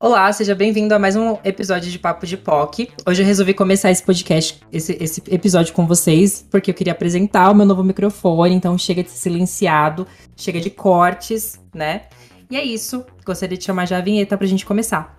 Olá, 0.00 0.32
seja 0.32 0.54
bem-vindo 0.54 0.94
a 0.94 0.98
mais 0.98 1.16
um 1.16 1.38
episódio 1.42 1.90
de 1.90 1.98
Papo 1.98 2.24
de 2.24 2.36
POC. 2.36 2.88
Hoje 3.04 3.20
eu 3.20 3.26
resolvi 3.26 3.52
começar 3.52 3.90
esse 3.90 4.00
podcast, 4.00 4.60
esse, 4.72 4.96
esse, 5.00 5.20
episódio 5.28 5.74
com 5.74 5.88
vocês, 5.88 6.46
porque 6.48 6.70
eu 6.70 6.74
queria 6.74 6.92
apresentar 6.92 7.50
o 7.50 7.54
meu 7.54 7.66
novo 7.66 7.82
microfone, 7.82 8.54
então 8.54 8.78
chega 8.78 9.02
de 9.02 9.10
ser 9.10 9.16
silenciado, 9.16 10.06
chega 10.36 10.60
de 10.60 10.70
cortes, 10.70 11.60
né? 11.74 12.02
E 12.48 12.56
é 12.56 12.62
isso. 12.62 13.04
Gostaria 13.26 13.58
de 13.58 13.64
chamar 13.64 13.86
já 13.86 13.98
a 13.98 14.00
vinheta 14.00 14.38
pra 14.38 14.46
gente 14.46 14.64
começar. 14.64 15.16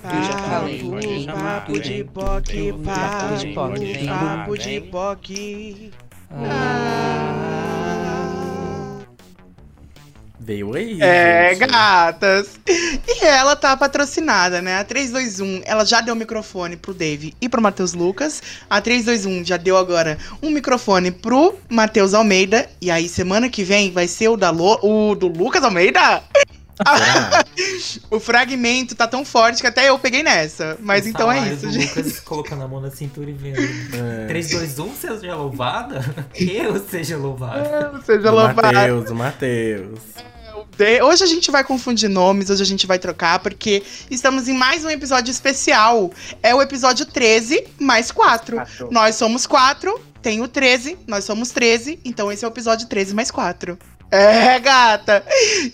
Papo 0.00 1.80
de 1.80 2.04
POC, 2.04 2.72
papo 2.84 3.36
de 3.36 3.52
POC, 3.52 4.06
papo 4.06 4.56
de 4.56 4.80
POC. 4.80 5.92
Veio 10.48 10.74
aí. 10.74 10.98
É, 11.02 11.50
gente. 11.50 11.70
gatas. 11.70 12.58
E 12.66 13.22
ela 13.22 13.54
tá 13.54 13.76
patrocinada, 13.76 14.62
né? 14.62 14.78
A 14.78 14.84
321, 14.84 15.60
ela 15.66 15.84
já 15.84 16.00
deu 16.00 16.14
o 16.14 16.16
microfone 16.16 16.74
pro 16.74 16.94
Dave 16.94 17.34
e 17.38 17.50
pro 17.50 17.60
Matheus 17.60 17.92
Lucas. 17.92 18.42
A 18.70 18.80
321 18.80 19.44
já 19.44 19.58
deu 19.58 19.76
agora 19.76 20.16
um 20.42 20.48
microfone 20.48 21.10
pro 21.10 21.54
Matheus 21.68 22.14
Almeida. 22.14 22.66
E 22.80 22.90
aí, 22.90 23.10
semana 23.10 23.50
que 23.50 23.62
vem, 23.62 23.92
vai 23.92 24.08
ser 24.08 24.28
o, 24.28 24.38
da 24.38 24.48
Lo, 24.48 24.78
o 24.82 25.14
do 25.14 25.28
Lucas 25.28 25.62
Almeida? 25.62 26.22
Será? 26.96 27.44
o 28.10 28.18
fragmento 28.18 28.94
tá 28.94 29.06
tão 29.06 29.26
forte 29.26 29.60
que 29.60 29.66
até 29.66 29.90
eu 29.90 29.98
peguei 29.98 30.22
nessa. 30.22 30.78
Mas 30.80 31.04
O 31.04 31.08
então 31.10 31.30
é 31.30 31.52
isso, 31.52 31.66
do 31.66 31.72
gente. 31.72 31.88
Lucas 31.88 32.20
colocando 32.20 32.62
a 32.62 32.68
mão 32.68 32.80
na 32.80 32.90
cintura 32.90 33.28
e 33.28 33.34
vendo. 33.34 33.60
É. 33.94 34.26
3, 34.28 34.50
2, 34.50 34.78
1, 34.78 34.94
seja 34.94 35.34
louvada? 35.36 36.02
Eu 36.34 36.78
seja 36.88 37.18
louvada. 37.18 38.00
Seja 38.06 38.30
O 38.30 38.34
louvado. 38.34 38.62
Matheus, 38.62 39.10
o 39.10 39.14
Matheus. 39.14 39.98
De- 40.78 41.02
Hoje 41.02 41.24
a 41.24 41.26
gente 41.26 41.50
vai 41.50 41.64
confundir 41.64 42.08
nomes, 42.08 42.50
hoje 42.50 42.62
a 42.62 42.66
gente 42.66 42.86
vai 42.86 42.98
trocar, 42.98 43.40
porque 43.40 43.82
estamos 44.10 44.48
em 44.48 44.54
mais 44.54 44.84
um 44.84 44.90
episódio 44.90 45.30
especial. 45.30 46.10
É 46.42 46.54
o 46.54 46.62
episódio 46.62 47.04
13 47.04 47.64
mais 47.80 48.10
4. 48.12 48.62
Nós 48.90 49.16
somos 49.16 49.44
4, 49.46 50.00
tem 50.22 50.40
o 50.40 50.46
13, 50.48 50.96
nós 51.06 51.24
somos 51.24 51.50
13, 51.50 51.98
então 52.04 52.30
esse 52.30 52.44
é 52.44 52.48
o 52.48 52.50
episódio 52.50 52.86
13 52.88 53.12
mais 53.14 53.30
4. 53.30 53.76
É, 54.10 54.58
gata! 54.60 55.22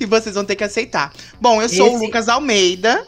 E 0.01 0.05
vocês 0.06 0.34
vão 0.34 0.45
ter 0.45 0.56
que 0.56 0.64
aceitar. 0.64 1.12
Bom, 1.41 1.61
eu 1.62 1.69
sou 1.69 1.92
o 1.92 1.97
Esse- 1.97 2.07
Lucas 2.07 2.29
Almeida. 2.29 3.07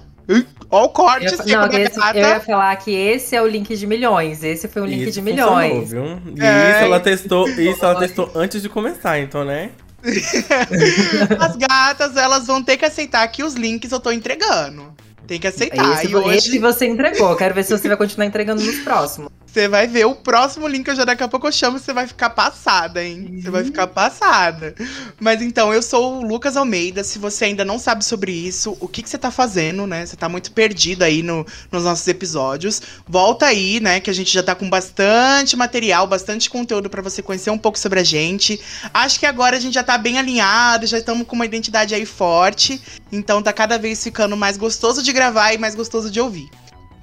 Ó 0.70 0.84
o 0.84 0.88
corte, 0.88 1.26
Eu, 1.26 1.30
não, 1.38 1.66
esse- 1.72 1.98
eu 1.98 2.14
ia 2.14 2.40
falar 2.40 2.76
que 2.76 2.90
esse 2.92 3.34
é 3.34 3.40
o 3.40 3.46
link 3.46 3.74
de 3.74 3.86
milhões. 3.86 4.42
Esse 4.44 4.68
foi 4.68 4.82
o 4.82 4.84
link 4.84 5.02
Isso 5.02 5.12
de 5.12 5.22
milhões. 5.22 5.90
viu? 5.90 6.04
E 6.36 6.40
É. 6.44 6.70
isso 6.72 6.84
ela 6.84 7.00
testou, 7.00 7.48
isso 7.48 7.84
ela 7.84 7.94
testou 7.98 8.30
antes 8.34 8.60
de 8.60 8.68
começar, 8.68 9.18
então, 9.20 9.44
né? 9.44 9.70
As 11.40 11.56
gatas, 11.56 12.16
elas 12.16 12.46
vão 12.46 12.62
ter 12.62 12.76
que 12.76 12.84
aceitar 12.84 13.26
que 13.28 13.42
os 13.42 13.54
links 13.54 13.90
eu 13.90 14.00
tô 14.00 14.10
entregando. 14.12 14.94
Tem 15.26 15.40
que 15.40 15.46
aceitar. 15.46 16.04
esse, 16.04 16.12
e 16.12 16.14
hoje 16.14 16.36
esse 16.36 16.58
você 16.58 16.86
entregou. 16.86 17.34
Quero 17.36 17.54
ver 17.54 17.64
se 17.64 17.76
você 17.76 17.88
vai 17.88 17.96
continuar 17.96 18.26
entregando 18.26 18.62
nos 18.62 18.78
próximos. 18.80 19.30
Você 19.56 19.68
vai 19.68 19.86
ver 19.86 20.04
o 20.04 20.14
próximo 20.14 20.68
link, 20.68 20.86
eu 20.86 20.94
já 20.94 21.02
daqui 21.06 21.22
a 21.22 21.28
pouco 21.28 21.46
eu 21.46 21.52
chamo, 21.52 21.78
você 21.78 21.90
vai 21.90 22.06
ficar 22.06 22.28
passada, 22.28 23.02
hein? 23.02 23.40
Você 23.40 23.48
vai 23.48 23.64
ficar 23.64 23.86
passada. 23.86 24.74
Mas 25.18 25.40
então, 25.40 25.72
eu 25.72 25.80
sou 25.80 26.18
o 26.18 26.22
Lucas 26.28 26.58
Almeida. 26.58 27.02
Se 27.02 27.18
você 27.18 27.46
ainda 27.46 27.64
não 27.64 27.78
sabe 27.78 28.04
sobre 28.04 28.32
isso, 28.32 28.76
o 28.80 28.86
que, 28.86 29.02
que 29.02 29.08
você 29.08 29.16
tá 29.16 29.30
fazendo, 29.30 29.86
né? 29.86 30.04
Você 30.04 30.14
tá 30.14 30.28
muito 30.28 30.52
perdido 30.52 31.04
aí 31.04 31.22
no- 31.22 31.46
nos 31.72 31.84
nossos 31.84 32.06
episódios. 32.06 32.82
Volta 33.08 33.46
aí, 33.46 33.80
né? 33.80 33.98
Que 33.98 34.10
a 34.10 34.12
gente 34.12 34.30
já 34.30 34.42
tá 34.42 34.54
com 34.54 34.68
bastante 34.68 35.56
material, 35.56 36.06
bastante 36.06 36.50
conteúdo 36.50 36.90
pra 36.90 37.00
você 37.00 37.22
conhecer 37.22 37.48
um 37.48 37.56
pouco 37.56 37.78
sobre 37.78 37.98
a 37.98 38.04
gente. 38.04 38.60
Acho 38.92 39.18
que 39.18 39.24
agora 39.24 39.56
a 39.56 39.60
gente 39.60 39.72
já 39.72 39.82
tá 39.82 39.96
bem 39.96 40.18
alinhado, 40.18 40.86
já 40.86 40.98
estamos 40.98 41.26
com 41.26 41.34
uma 41.34 41.46
identidade 41.46 41.94
aí 41.94 42.04
forte. 42.04 42.78
Então 43.10 43.42
tá 43.42 43.54
cada 43.54 43.78
vez 43.78 44.04
ficando 44.04 44.36
mais 44.36 44.58
gostoso 44.58 45.02
de 45.02 45.14
gravar 45.14 45.54
e 45.54 45.58
mais 45.58 45.74
gostoso 45.74 46.10
de 46.10 46.20
ouvir. 46.20 46.50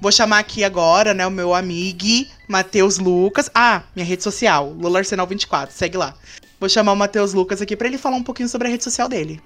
Vou 0.04 0.12
chamar 0.12 0.40
aqui 0.40 0.62
agora, 0.62 1.14
né, 1.14 1.26
o 1.26 1.30
meu 1.30 1.54
amigo 1.54 2.28
Matheus 2.46 2.98
Lucas. 2.98 3.50
Ah, 3.54 3.84
minha 3.96 4.04
rede 4.04 4.22
social, 4.22 4.68
Lula 4.68 4.98
Arsenal 4.98 5.26
24, 5.26 5.74
segue 5.74 5.96
lá. 5.96 6.14
Vou 6.60 6.68
chamar 6.68 6.92
o 6.92 6.94
Matheus 6.94 7.32
Lucas 7.32 7.62
aqui 7.62 7.74
pra 7.74 7.86
ele 7.88 7.96
falar 7.96 8.16
um 8.16 8.22
pouquinho 8.22 8.46
sobre 8.46 8.68
a 8.68 8.70
rede 8.70 8.84
social 8.84 9.08
dele. 9.08 9.40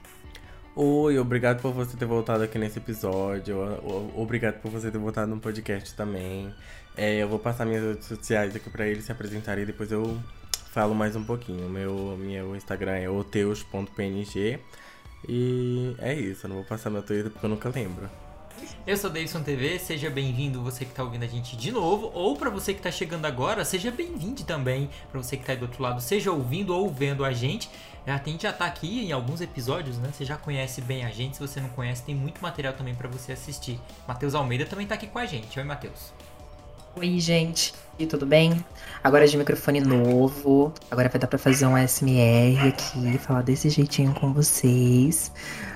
Oi, 0.75 1.17
obrigado 1.17 1.63
por 1.63 1.73
você 1.73 1.97
ter 1.97 2.07
voltado 2.07 2.43
aqui 2.43 2.59
nesse 2.59 2.79
episódio. 2.79 3.57
Obrigado 4.17 4.61
por 4.61 4.69
você 4.69 4.91
ter 4.91 4.99
voltado 4.99 5.33
no 5.33 5.39
podcast 5.39 5.95
também. 5.95 6.53
É, 6.97 7.23
eu 7.23 7.29
vou 7.29 7.39
passar 7.39 7.65
minhas 7.65 7.85
redes 7.85 8.09
sociais 8.09 8.57
aqui 8.57 8.69
pra 8.69 8.85
eles 8.85 9.05
se 9.05 9.13
apresentarem 9.13 9.63
e 9.63 9.67
depois 9.67 9.93
eu 9.93 10.19
falo 10.73 10.93
mais 10.93 11.15
um 11.15 11.23
pouquinho. 11.23 11.69
Meu, 11.69 12.17
meu 12.19 12.57
Instagram 12.57 12.97
é 12.97 13.09
oteus.png. 13.09 14.59
E 15.29 15.95
é 16.01 16.15
isso, 16.15 16.47
eu 16.47 16.49
não 16.49 16.57
vou 16.57 16.65
passar 16.65 16.91
meu 16.91 17.03
Twitter 17.03 17.31
porque 17.31 17.47
eu 17.47 17.51
nunca 17.51 17.69
lembro. 17.69 18.11
Eu 18.87 18.97
sou 18.97 19.11
Davidson 19.11 19.43
TV, 19.43 19.79
seja 19.79 20.09
bem-vindo 20.09 20.63
você 20.63 20.85
que 20.85 20.93
tá 20.93 21.03
ouvindo 21.03 21.23
a 21.23 21.27
gente 21.27 21.57
de 21.57 21.71
novo, 21.71 22.11
ou 22.15 22.37
pra 22.37 22.49
você 22.49 22.73
que 22.73 22.81
tá 22.81 22.91
chegando 22.91 23.27
agora, 23.27 23.65
seja 23.65 23.91
bem-vindo 23.91 24.43
também. 24.45 24.89
Pra 25.11 25.23
você 25.23 25.37
que 25.37 25.45
tá 25.45 25.53
aí 25.53 25.59
do 25.59 25.63
outro 25.63 25.83
lado, 25.83 26.01
seja 26.01 26.33
ouvindo 26.33 26.75
ou 26.75 26.91
vendo 26.91 27.25
a 27.25 27.33
gente. 27.33 27.69
A 28.07 28.17
gente 28.17 28.45
já 28.45 28.53
tá 28.53 28.65
aqui 28.65 29.07
em 29.07 29.13
alguns 29.13 29.41
episódios, 29.43 29.99
né? 29.99 30.11
Você 30.13 30.25
já 30.25 30.37
conhece 30.37 30.81
bem 30.81 31.05
a 31.05 31.11
gente, 31.11 31.37
se 31.37 31.41
você 31.41 31.61
não 31.61 31.69
conhece, 31.69 32.03
tem 32.03 32.15
muito 32.15 32.41
material 32.41 32.73
também 32.73 32.95
pra 32.95 33.09
você 33.09 33.33
assistir. 33.33 33.79
Matheus 34.07 34.35
Almeida 34.35 34.65
também 34.65 34.87
tá 34.87 34.95
aqui 34.95 35.07
com 35.07 35.19
a 35.19 35.27
gente. 35.27 35.59
Oi, 35.59 35.65
Matheus. 35.65 36.13
Oi, 36.97 37.21
gente. 37.21 37.75
E 37.99 38.07
tudo 38.07 38.25
bem? 38.25 38.65
Agora 39.05 39.29
de 39.29 39.37
microfone 39.37 39.81
novo. 39.81 40.73
Agora 40.91 41.09
vai 41.09 41.21
dar 41.21 41.27
pra 41.27 41.39
fazer 41.39 41.67
um 41.67 41.77
ASMR 41.77 42.69
aqui, 42.69 43.19
falar 43.19 43.43
desse 43.43 43.69
jeitinho 43.69 44.15
com 44.15 44.33
vocês. 44.33 45.31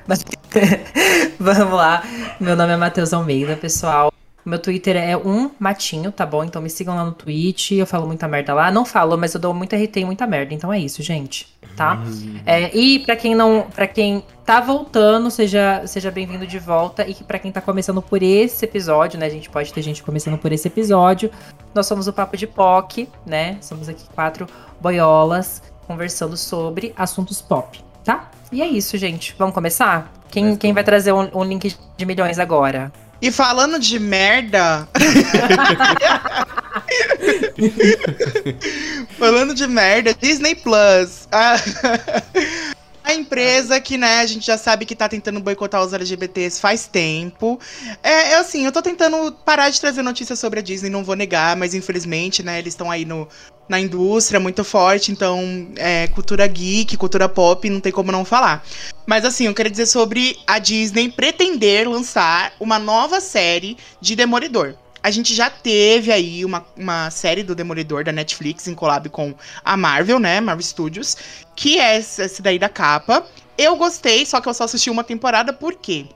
Vamos 1.39 1.75
lá. 1.75 2.03
Meu 2.41 2.57
nome 2.57 2.73
é 2.73 2.77
Matheus 2.77 3.13
Almeida, 3.13 3.57
pessoal. 3.57 4.13
Meu 4.45 4.59
Twitter 4.59 4.97
é 4.97 5.17
um 5.17 5.53
matinho, 5.57 6.11
tá 6.11 6.27
bom? 6.27 6.43
Então 6.43 6.61
me 6.61 6.69
sigam 6.69 6.97
lá 6.97 7.05
no 7.05 7.13
Twitch. 7.13 7.73
Eu 7.73 7.87
falo 7.87 8.07
muita 8.09 8.27
merda 8.27 8.53
lá. 8.53 8.73
Não 8.73 8.85
falo, 8.85 9.17
mas 9.17 9.35
eu 9.35 9.41
dou 9.41 9.55
muita 9.55 9.77
RT 9.77 9.99
e 9.99 10.05
muita 10.05 10.27
merda. 10.27 10.53
Então 10.53 10.73
é 10.73 10.81
isso, 10.81 11.01
gente. 11.01 11.57
Tá? 11.77 12.03
É, 12.45 12.77
e 12.77 12.99
pra 12.99 13.15
quem 13.15 13.35
não, 13.35 13.69
para 13.73 13.87
quem 13.87 14.25
tá 14.45 14.61
voltando, 14.61 15.31
seja, 15.31 15.87
seja 15.87 16.11
bem-vindo 16.11 16.47
de 16.47 16.59
volta 16.59 17.09
e 17.09 17.15
que 17.15 17.23
para 17.23 17.39
quem 17.39 17.53
tá 17.53 17.61
começando 17.61 18.03
por 18.03 18.23
esse 18.23 18.65
episódio, 18.65 19.19
né, 19.19 19.27
a 19.27 19.31
gente 19.31 19.49
pode 19.49 19.73
ter 19.73 19.81
gente 19.81 20.03
começando 20.03 20.37
por 20.37 20.53
esse 20.53 20.67
episódio. 20.67 21.31
Nós 21.73 21.87
somos 21.87 22.09
o 22.09 22.13
Papo 22.13 22.37
de 22.37 22.47
POC, 22.47 23.09
né? 23.25 23.57
Somos 23.61 23.89
aqui 23.89 24.05
quatro 24.13 24.47
boiolas 24.81 25.63
conversando 25.87 26.37
sobre 26.37 26.93
assuntos 26.97 27.41
pop, 27.41 27.83
tá? 28.05 28.31
E 28.51 28.63
é 28.63 28.67
isso, 28.67 28.99
gente. 28.99 29.35
Vamos 29.39 29.55
começar? 29.55 30.13
Quem, 30.31 30.57
quem 30.57 30.73
vai 30.73 30.85
trazer 30.85 31.13
um, 31.13 31.29
um 31.35 31.45
link 31.45 31.75
de 31.97 32.07
milhões 32.07 32.39
agora? 32.39 32.93
E 33.21 33.31
falando 33.31 33.79
de 33.79 33.99
merda. 33.99 34.89
falando 39.19 39.55
de 39.55 39.67
merda, 39.67 40.15
Disney 40.15 40.55
Plus. 40.55 41.29
A, 41.31 41.57
a 43.05 43.15
empresa 43.15 43.81
que, 43.81 43.99
né, 43.99 44.21
a 44.21 44.27
gente 44.27 44.47
já 44.47 44.57
sabe 44.57 44.85
que 44.85 44.95
tá 44.95 45.09
tentando 45.09 45.41
boicotar 45.41 45.83
os 45.83 45.93
LGBTs 45.93 46.61
faz 46.61 46.87
tempo. 46.87 47.59
É, 48.03 48.33
é 48.33 48.35
assim, 48.37 48.65
eu 48.65 48.73
tô 48.73 48.81
tentando 48.81 49.33
parar 49.45 49.71
de 49.71 49.81
trazer 49.81 50.03
notícias 50.03 50.39
sobre 50.39 50.61
a 50.61 50.63
Disney, 50.63 50.91
não 50.91 51.05
vou 51.05 51.17
negar, 51.17 51.57
mas 51.57 51.75
infelizmente, 51.75 52.43
né, 52.43 52.59
eles 52.59 52.73
estão 52.73 52.91
aí 52.91 53.05
no, 53.05 53.29
na 53.69 53.81
indústria 53.81 54.39
muito 54.39 54.63
forte, 54.65 55.11
então 55.11 55.69
é, 55.77 56.07
cultura 56.09 56.47
geek, 56.47 56.97
cultura 56.97 57.29
pop, 57.29 57.69
não 57.69 57.81
tem 57.81 57.93
como 57.93 58.13
não 58.13 58.25
falar. 58.25 58.65
Mas 59.07 59.25
assim, 59.25 59.47
eu 59.47 59.55
queria 59.55 59.71
dizer 59.71 59.87
sobre 59.87 60.39
a 60.47 60.59
Disney 60.59 61.11
pretender 61.11 61.89
lançar 61.89 62.53
uma 62.61 62.79
nova 62.79 63.21
série 63.21 63.77
de 64.01 64.15
Demolidor. 64.15 64.75
A 65.03 65.11
gente 65.11 65.35
já 65.35 65.51
teve 65.51 66.13
aí 66.13 66.45
uma, 66.45 66.65
uma 66.77 67.11
série 67.11 67.43
do 67.43 67.55
Demolidor 67.55 68.05
da 68.05 68.13
Netflix 68.13 68.69
em 68.69 68.75
collab 68.75 69.09
com 69.09 69.35
a 69.65 69.77
Marvel, 69.77 70.19
né? 70.19 70.41
Marvel 70.41 70.63
Studios, 70.63 71.17
que 71.57 71.79
é 71.81 71.99
esse 71.99 72.41
daí 72.41 72.59
da 72.59 72.69
capa. 72.69 73.27
Eu 73.59 73.77
gostei, 73.77 74.25
só 74.25 74.41
que 74.41 74.49
eu 74.49 74.55
só 74.55 74.65
assisti 74.65 74.91
uma 74.91 75.03
temporada, 75.03 75.53
por 75.53 75.75
quê? 75.75 76.07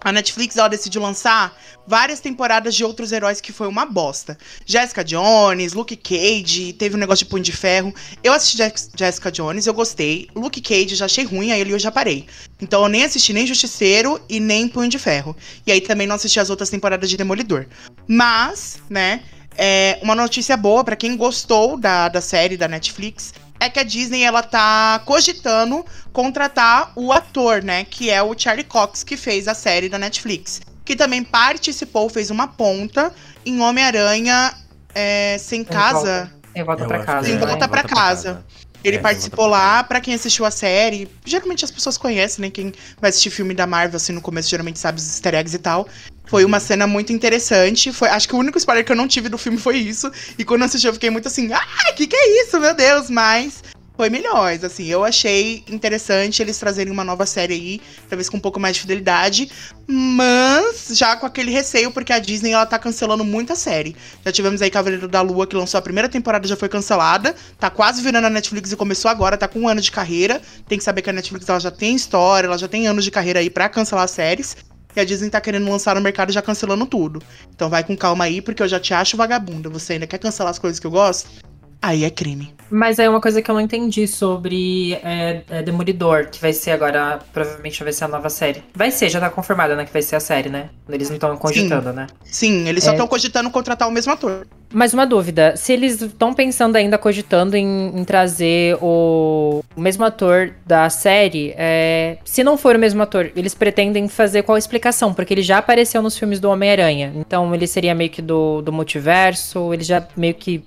A 0.00 0.12
Netflix 0.12 0.56
ela 0.56 0.68
decidiu 0.68 1.02
lançar 1.02 1.56
várias 1.86 2.20
temporadas 2.20 2.74
de 2.74 2.84
outros 2.84 3.10
heróis 3.12 3.40
que 3.40 3.52
foi 3.52 3.66
uma 3.66 3.84
bosta. 3.84 4.38
Jessica 4.64 5.04
Jones, 5.04 5.72
Luke 5.72 5.96
Cage, 5.96 6.72
teve 6.72 6.94
um 6.94 6.98
negócio 6.98 7.24
de 7.24 7.30
Punho 7.30 7.42
de 7.42 7.52
Ferro. 7.52 7.94
Eu 8.22 8.32
assisti 8.32 8.58
Jessica 8.96 9.32
Jones, 9.32 9.66
eu 9.66 9.74
gostei. 9.74 10.28
Luke 10.34 10.60
Cage 10.60 10.94
já 10.94 11.06
achei 11.06 11.24
ruim, 11.24 11.50
aí 11.50 11.68
eu 11.68 11.78
já 11.78 11.90
parei. 11.90 12.26
Então 12.60 12.82
eu 12.82 12.88
nem 12.88 13.04
assisti 13.04 13.32
nem 13.32 13.46
Justiceiro 13.46 14.20
e 14.28 14.38
nem 14.38 14.68
Punho 14.68 14.88
de 14.88 14.98
Ferro. 14.98 15.36
E 15.66 15.72
aí 15.72 15.80
também 15.80 16.06
não 16.06 16.16
assisti 16.16 16.38
as 16.38 16.50
outras 16.50 16.70
temporadas 16.70 17.10
de 17.10 17.16
Demolidor. 17.16 17.66
Mas, 18.06 18.78
né, 18.88 19.22
é 19.56 19.98
uma 20.02 20.14
notícia 20.14 20.56
boa 20.56 20.84
pra 20.84 20.94
quem 20.94 21.16
gostou 21.16 21.76
da, 21.76 22.08
da 22.08 22.20
série 22.20 22.56
da 22.56 22.68
Netflix 22.68 23.34
é 23.60 23.68
que 23.68 23.78
a 23.78 23.82
Disney 23.82 24.22
ela 24.22 24.42
tá 24.42 25.00
cogitando 25.04 25.84
contratar 26.12 26.92
o 26.96 27.12
ator, 27.12 27.62
né, 27.62 27.84
que 27.84 28.10
é 28.10 28.22
o 28.22 28.38
Charlie 28.38 28.64
Cox 28.64 29.02
que 29.02 29.16
fez 29.16 29.48
a 29.48 29.54
série 29.54 29.88
da 29.88 29.98
Netflix, 29.98 30.60
que 30.84 30.96
também 30.96 31.22
participou, 31.22 32.08
fez 32.08 32.30
uma 32.30 32.48
ponta 32.48 33.12
em 33.44 33.60
Homem-Aranha 33.60 34.54
é, 34.94 35.36
sem 35.38 35.64
casa. 35.64 36.32
Em 36.54 36.62
volta 36.64 36.82
Eu 36.82 36.88
pra 36.88 36.96
acho 36.98 37.06
casa. 37.06 37.26
que 37.26 37.32
Em 37.32 37.36
é, 37.36 37.38
volta 37.38 37.68
pra 37.68 37.82
casa. 37.82 38.44
Ele 38.84 38.96
É, 38.96 39.00
participou 39.00 39.46
lá, 39.46 39.82
pra 39.82 40.00
quem 40.00 40.14
assistiu 40.14 40.44
a 40.44 40.50
série. 40.50 41.08
Geralmente 41.24 41.64
as 41.64 41.70
pessoas 41.70 41.98
conhecem, 41.98 42.42
né? 42.42 42.50
Quem 42.50 42.72
vai 43.00 43.10
assistir 43.10 43.30
filme 43.30 43.54
da 43.54 43.66
Marvel, 43.66 43.96
assim, 43.96 44.12
no 44.12 44.20
começo, 44.20 44.48
geralmente 44.48 44.78
sabe 44.78 44.98
os 44.98 45.06
easter 45.06 45.34
eggs 45.34 45.54
e 45.54 45.58
tal. 45.58 45.88
Foi 46.26 46.44
uma 46.44 46.60
cena 46.60 46.86
muito 46.86 47.12
interessante. 47.12 47.92
Foi, 47.92 48.08
acho 48.08 48.28
que 48.28 48.34
o 48.34 48.38
único 48.38 48.58
spoiler 48.58 48.84
que 48.84 48.92
eu 48.92 48.96
não 48.96 49.08
tive 49.08 49.28
do 49.28 49.38
filme 49.38 49.58
foi 49.58 49.78
isso. 49.78 50.10
E 50.38 50.44
quando 50.44 50.60
eu 50.60 50.66
assisti, 50.66 50.86
eu 50.86 50.92
fiquei 50.92 51.10
muito 51.10 51.26
assim, 51.26 51.50
ah, 51.52 51.92
que 51.96 52.06
que 52.06 52.16
é 52.16 52.42
isso, 52.42 52.60
meu 52.60 52.74
Deus? 52.74 53.08
Mas 53.10 53.62
foi 53.98 54.08
melhores, 54.08 54.62
assim. 54.62 54.86
Eu 54.86 55.04
achei 55.04 55.64
interessante 55.68 56.40
eles 56.40 56.56
trazerem 56.56 56.92
uma 56.92 57.02
nova 57.02 57.26
série 57.26 57.54
aí, 57.54 57.80
talvez 58.08 58.28
com 58.28 58.36
um 58.36 58.40
pouco 58.40 58.60
mais 58.60 58.76
de 58.76 58.82
fidelidade. 58.82 59.50
Mas 59.88 60.90
já 60.92 61.16
com 61.16 61.26
aquele 61.26 61.50
receio, 61.50 61.90
porque 61.90 62.12
a 62.12 62.20
Disney 62.20 62.52
ela 62.52 62.64
tá 62.64 62.78
cancelando 62.78 63.24
muita 63.24 63.56
série. 63.56 63.96
Já 64.24 64.30
tivemos 64.30 64.62
aí 64.62 64.70
Cavaleiro 64.70 65.08
da 65.08 65.20
Lua, 65.20 65.48
que 65.48 65.56
lançou 65.56 65.78
a 65.78 65.82
primeira 65.82 66.08
temporada, 66.08 66.46
já 66.46 66.54
foi 66.54 66.68
cancelada. 66.68 67.34
Tá 67.58 67.70
quase 67.70 68.00
virando 68.00 68.28
a 68.28 68.30
Netflix 68.30 68.70
e 68.70 68.76
começou 68.76 69.10
agora, 69.10 69.36
tá 69.36 69.48
com 69.48 69.62
um 69.62 69.68
ano 69.68 69.80
de 69.80 69.90
carreira. 69.90 70.40
Tem 70.68 70.78
que 70.78 70.84
saber 70.84 71.02
que 71.02 71.10
a 71.10 71.12
Netflix 71.12 71.48
ela 71.48 71.58
já 71.58 71.72
tem 71.72 71.96
história, 71.96 72.46
ela 72.46 72.56
já 72.56 72.68
tem 72.68 72.86
anos 72.86 73.02
de 73.02 73.10
carreira 73.10 73.40
aí 73.40 73.50
pra 73.50 73.68
cancelar 73.68 74.06
séries. 74.06 74.56
E 74.94 75.00
a 75.00 75.04
Disney 75.04 75.28
tá 75.28 75.40
querendo 75.40 75.68
lançar 75.68 75.96
no 75.96 76.00
mercado 76.00 76.30
já 76.30 76.40
cancelando 76.40 76.86
tudo. 76.86 77.20
Então 77.52 77.68
vai 77.68 77.82
com 77.82 77.96
calma 77.96 78.26
aí, 78.26 78.40
porque 78.40 78.62
eu 78.62 78.68
já 78.68 78.78
te 78.78 78.94
acho 78.94 79.16
vagabunda. 79.16 79.68
Você 79.68 79.94
ainda 79.94 80.06
quer 80.06 80.18
cancelar 80.18 80.52
as 80.52 80.58
coisas 80.60 80.78
que 80.78 80.86
eu 80.86 80.90
gosto? 80.92 81.47
Aí 81.80 82.04
é 82.04 82.10
crime. 82.10 82.52
Mas 82.70 82.98
aí 82.98 83.08
uma 83.08 83.20
coisa 83.20 83.40
que 83.40 83.50
eu 83.50 83.54
não 83.54 83.62
entendi 83.62 84.06
sobre 84.06 84.92
é, 85.02 85.42
é 85.48 85.62
Demolidor, 85.62 86.28
que 86.30 86.38
vai 86.38 86.52
ser 86.52 86.72
agora, 86.72 87.18
provavelmente 87.32 87.82
vai 87.82 87.92
ser 87.94 88.04
a 88.04 88.08
nova 88.08 88.28
série. 88.28 88.62
Vai 88.74 88.90
ser, 88.90 89.08
já 89.08 89.18
tá 89.18 89.30
confirmada, 89.30 89.74
né, 89.74 89.86
que 89.86 89.92
vai 89.92 90.02
ser 90.02 90.16
a 90.16 90.20
série, 90.20 90.50
né? 90.50 90.68
Eles 90.86 91.08
não 91.08 91.16
estão 91.16 91.34
cogitando, 91.38 91.92
né? 91.94 92.06
Sim, 92.24 92.68
eles 92.68 92.84
só 92.84 92.90
É. 92.90 92.92
estão 92.92 93.06
cogitando 93.06 93.48
contratar 93.50 93.88
o 93.88 93.90
mesmo 93.90 94.12
ator. 94.12 94.46
Mais 94.70 94.92
uma 94.92 95.06
dúvida, 95.06 95.56
se 95.56 95.72
eles 95.72 96.02
estão 96.02 96.34
pensando 96.34 96.76
ainda, 96.76 96.98
cogitando 96.98 97.56
em, 97.56 97.86
em 97.98 98.04
trazer 98.04 98.76
o, 98.82 99.64
o 99.74 99.80
mesmo 99.80 100.04
ator 100.04 100.52
da 100.66 100.90
série, 100.90 101.54
é, 101.56 102.18
se 102.22 102.44
não 102.44 102.58
for 102.58 102.76
o 102.76 102.78
mesmo 102.78 103.00
ator, 103.02 103.30
eles 103.34 103.54
pretendem 103.54 104.08
fazer 104.08 104.42
qual 104.42 104.58
explicação? 104.58 105.14
Porque 105.14 105.32
ele 105.32 105.40
já 105.40 105.56
apareceu 105.56 106.02
nos 106.02 106.18
filmes 106.18 106.38
do 106.38 106.50
Homem-Aranha, 106.50 107.12
então 107.16 107.54
ele 107.54 107.66
seria 107.66 107.94
meio 107.94 108.10
que 108.10 108.20
do, 108.20 108.60
do 108.60 108.70
multiverso, 108.70 109.72
ele 109.72 109.84
já 109.84 110.06
meio 110.14 110.34
que, 110.34 110.62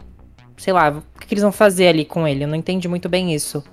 sei 0.57 0.73
lá, 0.73 0.89
o 0.89 1.19
que, 1.19 1.27
que 1.27 1.33
eles 1.33 1.43
vão 1.43 1.51
fazer 1.51 1.87
ali 1.87 2.05
com 2.05 2.27
ele? 2.27 2.43
Eu 2.43 2.47
não 2.47 2.55
entendi 2.55 2.87
muito 2.87 3.09
bem 3.09 3.33
isso. 3.33 3.63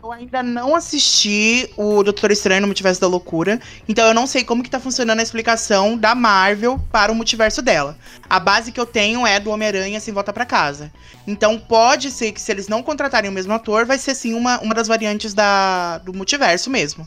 Eu 0.00 0.12
ainda 0.12 0.42
não 0.44 0.76
assisti 0.76 1.68
o 1.76 2.02
Doutor 2.04 2.30
Estranho 2.30 2.60
no 2.60 2.68
Multiverso 2.68 3.00
da 3.00 3.08
Loucura, 3.08 3.60
então 3.88 4.06
eu 4.06 4.14
não 4.14 4.28
sei 4.28 4.44
como 4.44 4.62
que 4.62 4.70
tá 4.70 4.78
funcionando 4.78 5.18
a 5.18 5.22
explicação 5.22 5.98
da 5.98 6.14
Marvel 6.14 6.80
para 6.92 7.10
o 7.10 7.14
multiverso 7.14 7.60
dela. 7.60 7.98
A 8.30 8.38
base 8.38 8.70
que 8.70 8.78
eu 8.78 8.86
tenho 8.86 9.26
é 9.26 9.40
do 9.40 9.50
Homem-Aranha 9.50 9.98
sem 9.98 10.14
volta 10.14 10.32
pra 10.32 10.46
casa. 10.46 10.92
Então 11.26 11.58
pode 11.58 12.10
ser 12.10 12.32
que 12.32 12.40
se 12.40 12.50
eles 12.50 12.68
não 12.68 12.82
contratarem 12.82 13.28
o 13.28 13.32
mesmo 13.34 13.52
ator, 13.52 13.84
vai 13.84 13.98
ser 13.98 14.14
sim 14.14 14.34
uma, 14.34 14.60
uma 14.60 14.74
das 14.74 14.88
variantes 14.88 15.34
da, 15.34 15.98
do 15.98 16.14
multiverso 16.14 16.70
mesmo. 16.70 17.06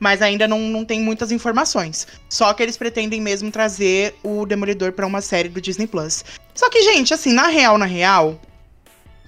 Mas 0.00 0.20
ainda 0.20 0.48
não, 0.48 0.58
não 0.58 0.84
tem 0.84 1.00
muitas 1.00 1.30
informações. 1.30 2.08
Só 2.28 2.52
que 2.54 2.60
eles 2.60 2.76
pretendem 2.76 3.20
mesmo 3.20 3.52
trazer 3.52 4.16
o 4.20 4.44
Demolidor 4.46 4.90
pra 4.90 5.06
uma 5.06 5.20
série 5.20 5.48
do 5.48 5.60
Disney 5.60 5.86
Plus. 5.86 6.24
Só 6.54 6.68
que, 6.68 6.82
gente, 6.82 7.14
assim, 7.14 7.32
na 7.32 7.46
real, 7.46 7.78
na 7.78 7.86
real, 7.86 8.40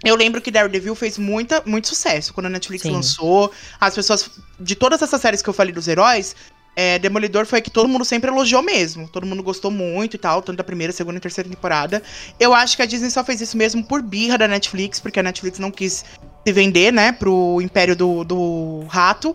eu 0.04 0.14
lembro 0.14 0.40
que 0.40 0.50
Daredevil 0.50 0.94
fez 0.94 1.16
muita, 1.16 1.62
muito 1.64 1.88
sucesso 1.88 2.34
quando 2.34 2.46
a 2.46 2.50
Netflix 2.50 2.82
Sim. 2.82 2.92
lançou. 2.92 3.50
As 3.80 3.94
pessoas. 3.94 4.30
De 4.60 4.74
todas 4.74 5.00
essas 5.00 5.20
séries 5.20 5.40
que 5.40 5.48
eu 5.48 5.54
falei 5.54 5.72
dos 5.72 5.88
heróis, 5.88 6.36
é, 6.76 6.98
Demolidor 6.98 7.46
foi 7.46 7.60
a 7.60 7.62
que 7.62 7.70
todo 7.70 7.88
mundo 7.88 8.04
sempre 8.04 8.30
elogiou 8.30 8.62
mesmo. 8.62 9.08
Todo 9.08 9.26
mundo 9.26 9.42
gostou 9.42 9.70
muito 9.70 10.14
e 10.14 10.18
tal, 10.18 10.42
tanto 10.42 10.58
da 10.58 10.64
primeira, 10.64 10.92
segunda 10.92 11.16
e 11.16 11.20
terceira 11.20 11.48
temporada. 11.48 12.02
Eu 12.38 12.52
acho 12.52 12.76
que 12.76 12.82
a 12.82 12.86
Disney 12.86 13.10
só 13.10 13.24
fez 13.24 13.40
isso 13.40 13.56
mesmo 13.56 13.84
por 13.84 14.02
birra 14.02 14.36
da 14.36 14.46
Netflix, 14.48 15.00
porque 15.00 15.20
a 15.20 15.22
Netflix 15.22 15.58
não 15.58 15.70
quis 15.70 16.04
se 16.46 16.52
vender, 16.52 16.92
né, 16.92 17.12
pro 17.12 17.60
império 17.62 17.96
do, 17.96 18.24
do 18.24 18.84
rato. 18.88 19.34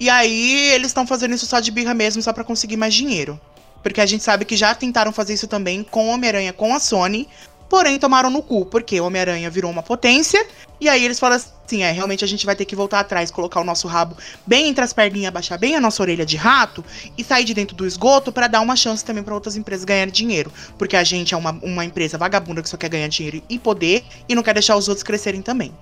E 0.00 0.08
aí 0.08 0.70
eles 0.70 0.88
estão 0.88 1.06
fazendo 1.06 1.34
isso 1.34 1.46
só 1.46 1.60
de 1.60 1.70
birra 1.70 1.94
mesmo, 1.94 2.22
só 2.22 2.32
pra 2.32 2.44
conseguir 2.44 2.76
mais 2.76 2.94
dinheiro. 2.94 3.38
Porque 3.82 4.00
a 4.00 4.06
gente 4.06 4.24
sabe 4.24 4.44
que 4.44 4.56
já 4.56 4.74
tentaram 4.74 5.12
fazer 5.12 5.34
isso 5.34 5.46
também 5.46 5.82
com 5.82 6.08
Homem-Aranha 6.08 6.52
com 6.52 6.74
a 6.74 6.80
Sony, 6.80 7.28
porém 7.68 7.98
tomaram 7.98 8.30
no 8.30 8.42
cu, 8.42 8.64
porque 8.66 9.00
o 9.00 9.04
Homem-Aranha 9.04 9.50
virou 9.50 9.70
uma 9.70 9.82
potência, 9.82 10.44
e 10.80 10.88
aí 10.88 11.04
eles 11.04 11.18
falam 11.18 11.36
assim, 11.36 11.82
é, 11.82 11.90
realmente 11.90 12.24
a 12.24 12.28
gente 12.28 12.46
vai 12.46 12.56
ter 12.56 12.64
que 12.64 12.74
voltar 12.74 13.00
atrás, 13.00 13.30
colocar 13.30 13.60
o 13.60 13.64
nosso 13.64 13.86
rabo 13.86 14.16
bem 14.46 14.68
entre 14.68 14.82
as 14.82 14.92
perninhas, 14.92 15.32
baixar 15.32 15.58
bem 15.58 15.76
a 15.76 15.80
nossa 15.80 16.02
orelha 16.02 16.24
de 16.24 16.36
rato 16.36 16.84
e 17.16 17.22
sair 17.22 17.44
de 17.44 17.52
dentro 17.52 17.76
do 17.76 17.86
esgoto 17.86 18.32
pra 18.32 18.46
dar 18.46 18.60
uma 18.60 18.76
chance 18.76 19.04
também 19.04 19.22
pra 19.22 19.34
outras 19.34 19.56
empresas 19.56 19.84
ganharem 19.84 20.12
dinheiro. 20.12 20.52
Porque 20.78 20.96
a 20.96 21.04
gente 21.04 21.34
é 21.34 21.36
uma, 21.36 21.50
uma 21.62 21.84
empresa 21.84 22.16
vagabunda 22.16 22.62
que 22.62 22.68
só 22.68 22.76
quer 22.76 22.88
ganhar 22.88 23.08
dinheiro 23.08 23.42
e 23.48 23.58
poder, 23.58 24.04
e 24.28 24.34
não 24.34 24.42
quer 24.42 24.54
deixar 24.54 24.76
os 24.76 24.88
outros 24.88 25.02
crescerem 25.02 25.42
também. 25.42 25.72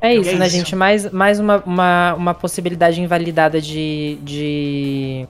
É 0.00 0.14
isso, 0.14 0.30
É 0.30 0.34
né, 0.34 0.46
isso. 0.46 0.56
gente? 0.56 0.76
Mais, 0.76 1.10
mais 1.10 1.40
uma, 1.40 1.62
uma, 1.64 2.14
uma 2.14 2.34
possibilidade 2.34 3.00
invalidada 3.00 3.60
de. 3.60 4.18
de. 4.22 5.26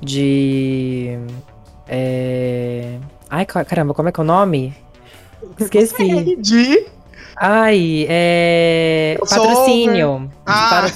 De. 0.00 1.18
É... 1.88 2.98
Ai, 3.28 3.44
ca- 3.46 3.64
caramba, 3.64 3.94
como 3.94 4.08
é 4.08 4.12
que 4.12 4.20
é 4.20 4.22
o 4.22 4.26
nome? 4.26 4.74
Esqueci. 5.58 6.36
De... 6.40 6.86
Ai, 7.36 8.06
é. 8.08 9.16
Eu 9.18 9.26
Patrocínio. 9.26 10.30
Ah. 10.44 10.90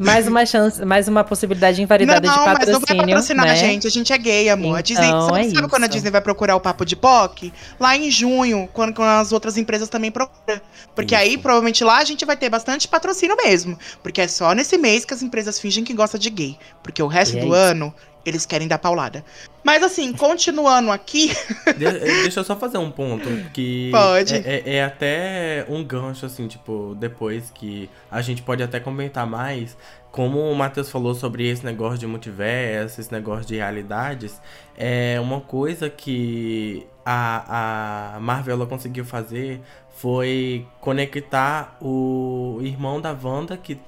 Mais 0.00 0.26
uma 0.26 0.44
chance, 0.44 0.84
mais 0.84 1.06
uma 1.06 1.22
possibilidade 1.22 1.80
invalidada 1.80 2.20
de 2.22 2.26
não, 2.26 2.44
mas 2.46 2.58
patrocínio. 2.58 2.80
não 2.80 2.96
vai 2.96 3.06
patrocinar 3.06 3.46
né? 3.46 3.52
a 3.52 3.54
gente. 3.54 3.86
A 3.86 3.90
gente 3.90 4.12
é 4.12 4.18
gay, 4.18 4.48
amor. 4.48 4.78
a 4.78 4.80
Disney, 4.80 5.06
Então, 5.06 5.28
sabe, 5.28 5.40
é 5.46 5.50
sabe 5.50 5.68
quando 5.68 5.84
a. 5.84 5.86
Disney 5.86 6.10
vai 6.10 6.20
procurar 6.20 6.56
o 6.56 6.60
papo 6.60 6.84
de 6.84 6.96
POC? 6.96 7.52
Lá 7.78 7.96
em 7.96 8.10
junho, 8.10 8.68
quando, 8.72 8.94
quando 8.94 9.08
as 9.08 9.30
outras 9.30 9.56
empresas 9.56 9.88
também 9.88 10.10
procuram. 10.10 10.60
Porque 10.96 11.14
Isso. 11.14 11.22
aí, 11.22 11.38
provavelmente, 11.38 11.84
lá 11.84 11.98
a 11.98 12.04
gente 12.04 12.24
vai 12.24 12.36
ter 12.36 12.48
bastante 12.48 12.88
patrocínio 12.88 13.36
mesmo. 13.36 13.78
Porque 14.02 14.20
é 14.22 14.26
só 14.26 14.52
nesse 14.52 14.76
mês 14.78 15.04
que 15.04 15.14
as 15.14 15.22
empresas 15.22 15.60
fingem 15.60 15.84
que 15.84 15.92
gostam 15.92 16.18
de 16.18 16.30
gay. 16.30 16.56
Porque 16.82 17.02
o 17.02 17.06
resto 17.06 17.36
E 17.36 17.38
é 17.38 17.40
do 17.42 17.46
isso. 17.48 17.54
ano, 17.54 17.94
eles 18.24 18.44
querem 18.46 18.66
dar 18.68 18.78
paulada. 18.78 19.24
Mas 19.62 19.82
assim, 19.82 20.12
continuando 20.12 20.90
aqui. 20.90 21.32
Eh, 21.66 22.22
deixa 22.22 22.40
eu 22.40 22.44
só 22.44 22.54
fazer 22.56 22.78
um 22.78 22.90
ponto 22.90 23.28
que 23.52 23.90
Pode. 23.90 24.34
É, 24.36 24.62
é- 24.64 24.74
é 24.76 24.84
até 24.84 25.66
um 25.68 25.82
gancho, 25.84 26.24
assim, 26.26 26.46
tipo, 26.46 26.94
depois 26.98 27.50
que 27.50 27.88
a 28.10 28.20
gente 28.22 28.42
pode 28.42 28.62
até 28.62 28.78
comentar 28.80 29.26
mais. 29.26 29.76
Como 30.12 30.38
o 30.38 30.54
Matheus 30.54 30.90
falou 30.90 31.14
sobre 31.14 31.48
esse 31.48 31.64
negócio 31.64 31.98
de 31.98 32.06
multiverso, 32.06 33.00
esse 33.00 33.10
negócio 33.12 33.44
de 33.46 33.56
realidades, 33.56 34.40
é 34.76 35.18
uma 35.20 35.40
coisa 35.40 35.90
que 35.90 36.86
a, 37.04 38.14
a 38.16 38.20
Marvel 38.20 38.54
ela 38.54 38.66
conseguiu 38.66 39.04
fazer 39.04 39.60
foi 39.96 40.66
conectar 40.80 41.76
o 41.80 42.58
irmão 42.62 43.00
da 43.00 43.16
Wanda, 43.20 43.56
que 43.56 43.78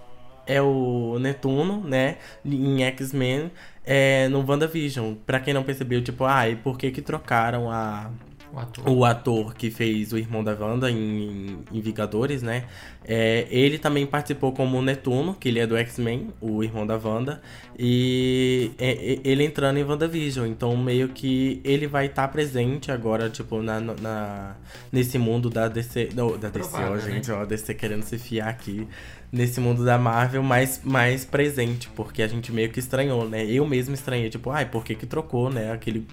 é 0.46 0.60
o 0.62 1.18
Netuno, 1.18 1.82
né, 1.84 2.16
em 2.44 2.82
X-Men, 2.84 3.50
é, 3.84 4.28
no 4.28 4.44
WandaVision. 4.48 5.14
Pra 5.26 5.40
quem 5.40 5.52
não 5.54 5.62
percebeu, 5.62 6.02
tipo, 6.02 6.24
ah, 6.24 6.48
e 6.48 6.56
por 6.56 6.76
que 6.78 6.90
que 6.90 7.02
trocaram 7.02 7.70
a, 7.70 8.10
O 8.52 8.58
ator. 8.58 8.88
o 8.88 9.04
ator 9.04 9.54
que 9.54 9.70
fez 9.70 10.12
o 10.12 10.18
irmão 10.18 10.42
da 10.42 10.52
Wanda 10.54 10.90
em, 10.90 11.58
em 11.72 11.80
Vingadores, 11.80 12.42
né? 12.42 12.64
É, 13.08 13.46
ele 13.50 13.78
também 13.78 14.04
participou 14.06 14.52
como 14.52 14.82
Netuno, 14.82 15.34
que 15.34 15.48
ele 15.48 15.60
é 15.60 15.66
do 15.66 15.76
X-Men, 15.76 16.30
o 16.40 16.64
irmão 16.64 16.84
da 16.84 16.96
Wanda, 16.96 17.40
e 17.78 18.72
é, 18.78 18.90
é, 18.90 19.20
ele 19.22 19.44
entrando 19.44 19.78
em 19.78 19.84
WandaVision. 19.84 20.46
Então, 20.48 20.76
meio 20.76 21.10
que 21.10 21.60
ele 21.64 21.86
vai 21.86 22.06
estar 22.06 22.26
presente 22.28 22.90
agora, 22.90 23.30
tipo, 23.30 23.62
na, 23.62 23.78
na- 23.80 24.56
nesse 24.90 25.18
mundo 25.18 25.48
da 25.48 25.68
DC. 25.68 26.08
não, 26.14 26.36
da 26.36 26.48
DC, 26.48 26.68
ó, 26.68 26.70
Provável, 26.72 26.96
né? 26.96 27.14
gente, 27.14 27.30
ó, 27.30 27.44
DC 27.44 27.74
querendo 27.74 28.02
se 28.02 28.18
fiar 28.18 28.48
aqui. 28.48 28.88
Nesse 29.32 29.60
mundo 29.60 29.84
da 29.84 29.98
Marvel 29.98 30.42
mais, 30.42 30.80
mais 30.84 31.24
presente, 31.24 31.88
porque 31.94 32.22
a 32.22 32.28
gente 32.28 32.52
meio 32.52 32.70
que 32.70 32.78
estranhou, 32.78 33.28
né? 33.28 33.44
Eu 33.44 33.66
mesmo 33.66 33.94
estranhei, 33.94 34.30
tipo, 34.30 34.50
ai, 34.50 34.66
por 34.66 34.84
que 34.84 34.94
que 34.94 35.06
trocou, 35.06 35.50
né? 35.50 35.72
Aquele 35.72 36.06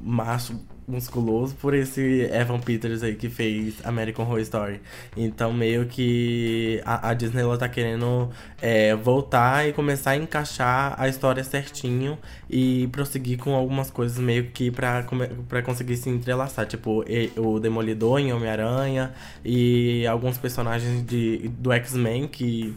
macho 0.00 0.60
musculoso 0.86 1.54
por 1.56 1.74
esse 1.74 2.28
Evan 2.32 2.58
Peters 2.58 3.02
aí 3.02 3.14
que 3.14 3.28
fez 3.28 3.74
American 3.84 4.24
Horror 4.24 4.40
Story. 4.40 4.80
Então 5.16 5.52
meio 5.52 5.86
que 5.86 6.80
a, 6.84 7.10
a 7.10 7.14
Disney 7.14 7.42
ela 7.42 7.56
tá 7.56 7.68
querendo 7.68 8.30
é, 8.60 8.94
voltar 8.94 9.68
e 9.68 9.72
começar 9.72 10.12
a 10.12 10.16
encaixar 10.16 10.94
a 10.98 11.08
história 11.08 11.42
certinho 11.44 12.18
e 12.50 12.88
prosseguir 12.88 13.38
com 13.38 13.54
algumas 13.54 13.90
coisas 13.90 14.18
meio 14.18 14.50
que 14.50 14.70
pra, 14.70 15.04
pra 15.48 15.62
conseguir 15.62 15.96
se 15.96 16.10
entrelaçar. 16.10 16.66
Tipo, 16.66 17.04
o 17.36 17.60
Demolidor 17.60 18.18
em 18.18 18.32
Homem-Aranha 18.32 19.12
e 19.44 20.06
alguns 20.06 20.38
personagens 20.38 21.04
de, 21.06 21.48
do 21.58 21.72
X-Men 21.72 22.28
que. 22.28 22.74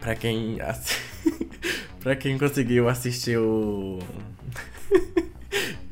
Pra 0.00 0.14
quem. 0.16 0.58
pra 2.00 2.16
quem 2.16 2.36
conseguiu 2.38 2.88
assistir 2.88 3.38
o. 3.38 3.98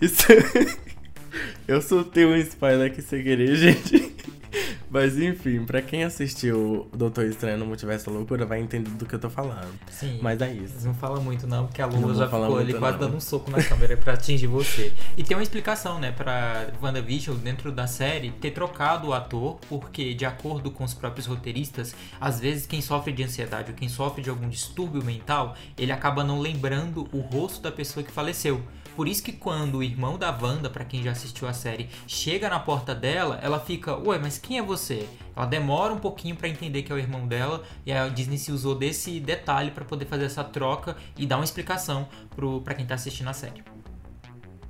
Isso. 0.00 0.26
Eu 1.69 1.80
soltei 1.80 2.25
um 2.25 2.35
spoiler 2.37 2.90
aqui 2.90 3.00
sem 3.00 3.23
querer, 3.23 3.54
gente. 3.54 4.11
Mas 4.90 5.16
enfim, 5.16 5.64
pra 5.64 5.80
quem 5.80 6.02
assistiu 6.02 6.88
Doutor 6.92 7.25
Estranho 7.26 7.59
no 7.59 7.64
Multiverso 7.64 8.11
Loucura 8.11 8.45
vai 8.45 8.61
entender 8.61 8.90
do 8.90 9.07
que 9.07 9.14
eu 9.14 9.21
tô 9.21 9.30
falando. 9.30 9.73
Sim. 9.88 10.19
Mas 10.21 10.40
é 10.40 10.52
isso. 10.52 10.85
Não 10.85 10.95
fala 10.95 11.21
muito 11.21 11.47
não, 11.47 11.66
porque 11.66 11.80
a 11.80 11.87
Lula 11.87 12.12
já 12.12 12.25
ficou 12.25 12.59
ali 12.59 12.75
quase 12.75 12.99
não. 12.99 13.07
dando 13.07 13.16
um 13.16 13.21
soco 13.21 13.52
na 13.52 13.62
câmera 13.62 13.97
pra 13.97 14.14
atingir 14.14 14.49
você. 14.49 14.92
E 15.16 15.23
tem 15.23 15.37
uma 15.37 15.45
explicação, 15.45 16.00
né, 16.00 16.11
pra 16.11 16.73
WandaVision 16.83 17.37
dentro 17.37 17.71
da 17.71 17.87
série 17.87 18.33
ter 18.33 18.50
trocado 18.50 19.09
o 19.09 19.14
ator, 19.14 19.61
porque 19.69 20.12
de 20.12 20.25
acordo 20.25 20.73
com 20.73 20.83
os 20.83 20.92
próprios 20.92 21.26
roteiristas, 21.26 21.95
às 22.21 22.40
vezes 22.40 22.66
quem 22.66 22.80
sofre 22.80 23.12
de 23.12 23.23
ansiedade 23.23 23.71
ou 23.71 23.76
quem 23.76 23.88
sofre 23.88 24.23
de 24.23 24.28
algum 24.28 24.49
distúrbio 24.49 25.04
mental, 25.04 25.54
ele 25.78 25.92
acaba 25.92 26.25
não 26.25 26.40
lembrando 26.40 27.09
o 27.12 27.21
rosto 27.21 27.62
da 27.62 27.71
pessoa 27.71 28.02
que 28.02 28.11
faleceu. 28.11 28.61
Por 29.00 29.09
isso 29.09 29.23
que 29.23 29.33
quando 29.33 29.78
o 29.78 29.83
irmão 29.83 30.19
da 30.19 30.30
Wanda, 30.30 30.69
pra 30.69 30.85
quem 30.85 31.02
já 31.02 31.12
assistiu 31.12 31.49
a 31.49 31.54
série, 31.54 31.88
chega 32.07 32.50
na 32.50 32.61
porta 32.61 32.95
dela, 32.95 33.40
ela 33.42 33.59
fica, 33.59 33.97
ué, 33.97 34.19
mas 34.19 34.37
quem 34.37 34.59
é 34.59 34.62
você? 34.62 35.09
Ela 35.35 35.47
demora 35.47 35.95
um 35.95 35.99
pouquinho 35.99 36.37
pra 36.37 36.47
entender 36.47 36.83
que 36.83 36.92
é 36.92 36.95
o 36.95 36.99
irmão 36.99 37.26
dela, 37.26 37.62
e 37.87 37.92
a 37.92 38.09
Disney 38.09 38.37
se 38.37 38.52
usou 38.52 38.75
desse 38.75 39.19
detalhe 39.19 39.71
pra 39.71 39.87
poder 39.87 40.04
fazer 40.04 40.26
essa 40.26 40.45
troca 40.45 40.99
e 41.16 41.25
dar 41.25 41.38
uma 41.38 41.45
explicação 41.47 42.11
pro, 42.37 42.61
pra 42.61 42.75
quem 42.75 42.85
tá 42.85 42.95
assistindo 42.95 43.28
a 43.28 43.33
série. 43.33 43.64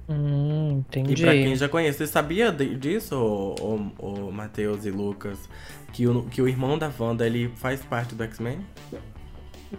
Hum, 0.08 0.84
E 0.94 1.00
entendi. 1.00 1.22
pra 1.24 1.32
quem 1.32 1.56
já 1.56 1.68
conhece, 1.68 1.98
você 1.98 2.06
sabia 2.06 2.52
disso, 2.52 3.16
o, 3.16 3.92
o, 3.98 4.28
o 4.28 4.32
Matheus 4.32 4.84
e 4.84 4.92
Lucas? 4.92 5.40
Que 5.92 6.06
o, 6.06 6.22
que 6.22 6.40
o 6.40 6.46
irmão 6.46 6.78
da 6.78 6.88
Wanda, 6.96 7.26
ele 7.26 7.48
faz 7.56 7.80
parte 7.80 8.14
do 8.14 8.22
X-Men? 8.22 8.64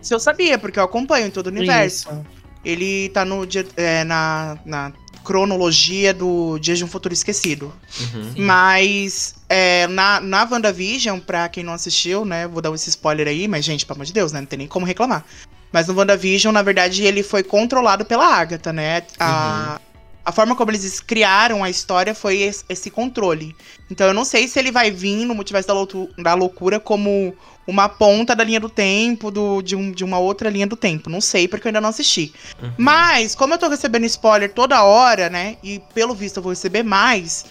Se 0.02 0.14
eu 0.14 0.20
sabia, 0.20 0.60
porque 0.60 0.78
eu 0.78 0.84
acompanho 0.84 1.28
em 1.28 1.32
todo 1.32 1.48
o 1.48 1.50
universo. 1.52 2.10
Isso. 2.10 2.41
Ele 2.64 3.10
tá 3.10 3.26
no 3.26 3.46
dia, 3.46 3.66
é, 3.76 4.04
na, 4.04 4.58
na 4.66 4.94
cronologia 5.24 6.14
do 6.14 6.58
Dias 6.60 6.78
de 6.78 6.84
um 6.84 6.88
Futuro 6.88 7.14
Esquecido. 7.14 7.74
Uhum. 8.00 8.34
Mas 8.38 9.36
é, 9.50 9.88
na, 9.88 10.20
na 10.20 10.48
WandaVision, 10.50 11.20
pra 11.20 11.50
quem 11.50 11.64
não 11.64 11.74
assistiu, 11.74 12.26
né? 12.26 12.48
Vou 12.48 12.62
dar 12.62 12.74
esse 12.74 12.90
spoiler 12.90 13.28
aí, 13.28 13.48
mas, 13.48 13.64
gente, 13.64 13.86
pelo 13.86 13.98
amor 13.98 14.06
de 14.06 14.14
Deus, 14.14 14.32
né? 14.32 14.40
Não 14.40 14.48
tem 14.48 14.60
nem 14.60 14.68
como 14.68 14.86
reclamar. 14.86 15.26
Mas 15.72 15.88
no 15.88 15.96
WandaVision, 15.96 16.54
na 16.54 16.62
verdade, 16.62 17.04
ele 17.04 17.24
foi 17.24 17.44
controlado 17.44 18.04
pela 18.04 18.36
Agatha, 18.36 18.74
né? 18.74 19.04
A, 19.20 19.80
a 20.24 20.32
forma 20.32 20.56
como 20.56 20.72
eles 20.72 21.00
criaram 21.00 21.64
a 21.64 21.70
história 21.70 22.14
foi 22.14 22.38
esse, 22.42 22.64
controle. 22.92 23.56
Então 23.90 24.08
eu 24.08 24.14
não 24.14 24.24
sei 24.24 24.48
se 24.48 24.60
ele 24.60 24.72
vai 24.72 24.92
vir 24.92 25.26
no 25.26 25.34
Multiverso 25.36 25.68
da, 25.68 25.74
Loutu- 25.74 26.10
da 26.18 26.34
Loucura 26.34 26.80
como 26.80 27.36
uma 27.68 27.88
ponta 27.90 28.36
da 28.36 28.44
linha 28.44 28.60
do 28.60 28.70
tempo, 28.70 29.32
do, 29.32 29.62
de, 29.62 29.76
um- 29.76 29.92
de 29.92 30.04
uma 30.04 30.18
outra 30.20 30.50
linha 30.50 30.68
do 30.68 30.76
tempo. 30.76 31.10
Não 31.10 31.22
sei, 31.22 31.48
porque 31.48 31.68
eu 31.68 31.70
ainda 31.70 31.82
não 31.82 31.90
assisti. 31.90 32.34
Uhum. 32.62 32.72
Mas, 32.78 33.36
como 33.36 33.54
eu 33.54 33.58
tô 33.58 33.68
recebendo 33.68 34.06
spoiler 34.06 34.54
toda 34.54 34.84
hora, 34.84 35.30
né? 35.30 35.58
E 35.64 35.80
pelo 35.94 36.14
visto 36.14 36.38
eu 36.38 36.44
vou 36.44 36.52
receber 36.52 36.84
mais. 36.84 37.46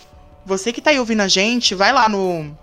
Você 0.47 0.73
que 0.73 0.81
tá 0.81 0.91
aí 0.91 0.99
ouvindo 0.99 1.21
a 1.21 1.29
gente, 1.29 1.75
vai 1.75 1.93
lá 1.93 2.09
no 2.09 2.57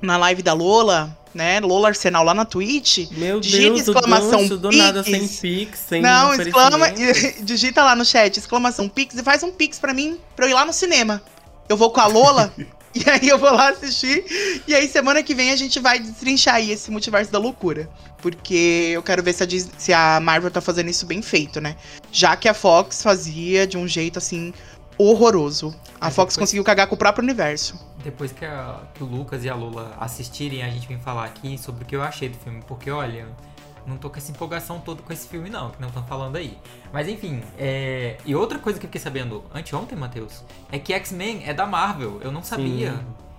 na 0.00 0.16
live 0.16 0.42
da 0.42 0.52
Lola, 0.52 1.16
né? 1.34 1.60
Lola 1.60 1.88
Arsenal 1.88 2.24
lá 2.24 2.34
na 2.34 2.44
Twitch. 2.44 3.08
Meu 3.12 3.40
Digita 3.40 3.62
Deus, 3.74 3.80
exclamação 3.88 4.40
gancho, 4.42 4.56
do 4.58 4.70
nada, 4.72 5.02
sem 5.02 5.26
Pix. 5.28 5.78
sem 5.88 6.02
Não, 6.02 6.34
exclama, 6.34 6.86
digita 7.42 7.82
lá 7.82 7.94
no 7.96 8.04
chat, 8.04 8.36
exclamação 8.36 8.88
Pix 8.88 9.14
e 9.16 9.22
faz 9.22 9.42
um 9.42 9.50
Pix 9.50 9.78
pra 9.78 9.94
mim, 9.94 10.18
pra 10.36 10.46
eu 10.46 10.50
ir 10.50 10.54
lá 10.54 10.64
no 10.64 10.72
cinema. 10.72 11.22
Eu 11.68 11.76
vou 11.76 11.90
com 11.90 12.00
a 12.00 12.06
Lola 12.06 12.52
e 12.94 13.08
aí 13.08 13.28
eu 13.28 13.38
vou 13.38 13.50
lá 13.52 13.70
assistir. 13.70 14.24
E 14.66 14.74
aí 14.74 14.86
semana 14.88 15.22
que 15.22 15.34
vem 15.34 15.50
a 15.50 15.56
gente 15.56 15.78
vai 15.80 15.98
destrinchar 15.98 16.56
aí 16.56 16.70
esse 16.70 16.90
multiverso 16.90 17.30
da 17.32 17.38
loucura. 17.38 17.88
Porque 18.18 18.90
eu 18.94 19.02
quero 19.02 19.20
ver 19.22 19.32
se 19.32 19.42
a, 19.42 19.46
Dis- 19.46 19.68
se 19.76 19.92
a 19.92 20.20
Marvel 20.20 20.48
tá 20.50 20.60
fazendo 20.60 20.88
isso 20.88 21.04
bem 21.06 21.20
feito, 21.22 21.60
né? 21.60 21.74
Já 22.12 22.36
que 22.36 22.48
a 22.48 22.54
Fox 22.54 23.02
fazia 23.02 23.66
de 23.66 23.76
um 23.76 23.88
jeito 23.88 24.18
assim 24.18 24.52
horroroso. 24.96 25.74
A 26.00 26.06
Mas 26.06 26.14
Fox 26.14 26.34
depois- 26.34 26.36
conseguiu 26.36 26.62
cagar 26.64 26.86
com 26.86 26.94
o 26.94 26.98
próprio 26.98 27.24
universo. 27.24 27.74
Depois 28.02 28.32
que, 28.32 28.44
a- 28.44 28.80
que 28.94 29.02
o 29.02 29.06
Lucas 29.06 29.44
e 29.44 29.48
a 29.50 29.54
Lula 29.54 29.94
assistirem, 30.00 30.62
a 30.62 30.68
gente 30.70 30.86
vem 30.88 30.98
falar 30.98 31.24
aqui 31.24 31.56
sobre 31.58 31.84
o 31.84 31.86
que 31.86 31.94
eu 31.96 32.02
achei 32.02 32.28
do 32.28 32.36
filme. 32.38 32.62
Porque, 32.66 32.90
olha, 32.90 33.26
não 33.86 33.96
tô 33.96 34.08
com 34.10 34.16
essa 34.16 34.30
empolgação 34.30 34.80
toda 34.80 35.02
com 35.02 35.12
esse 35.12 35.26
filme, 35.28 35.48
não, 35.50 35.70
que 35.70 35.80
não 35.80 35.88
estão 35.88 36.04
falando 36.04 36.36
aí. 36.36 36.56
Mas 36.92 37.08
enfim, 37.08 37.42
é... 37.58 38.16
e 38.24 38.34
outra 38.34 38.58
coisa 38.58 38.78
que 38.78 38.86
eu 38.86 38.88
fiquei 38.88 39.00
sabendo 39.00 39.44
anteontem, 39.54 39.96
Matheus, 39.98 40.44
é 40.70 40.78
que 40.78 40.92
X-Men 40.92 41.42
é 41.46 41.52
da 41.54 41.66
Marvel. 41.66 42.20
Eu 42.22 42.30
não 42.32 42.42
sabia. 42.42 42.94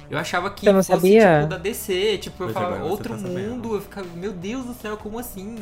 Eu 0.09 0.19
achava 0.19 0.49
que 0.51 0.65
Você 0.65 0.71
não 0.71 0.83
fosse 0.83 0.91
sabia? 0.91 1.37
tipo 1.39 1.49
da 1.49 1.57
DC, 1.57 2.17
tipo, 2.19 2.43
eu 2.43 2.49
falava 2.49 2.83
outro 2.83 3.15
tá 3.17 3.27
mundo, 3.27 3.75
eu 3.75 3.81
ficava, 3.81 4.07
meu 4.15 4.33
Deus 4.33 4.65
do 4.65 4.73
céu, 4.73 4.97
como 4.97 5.17
assim? 5.17 5.55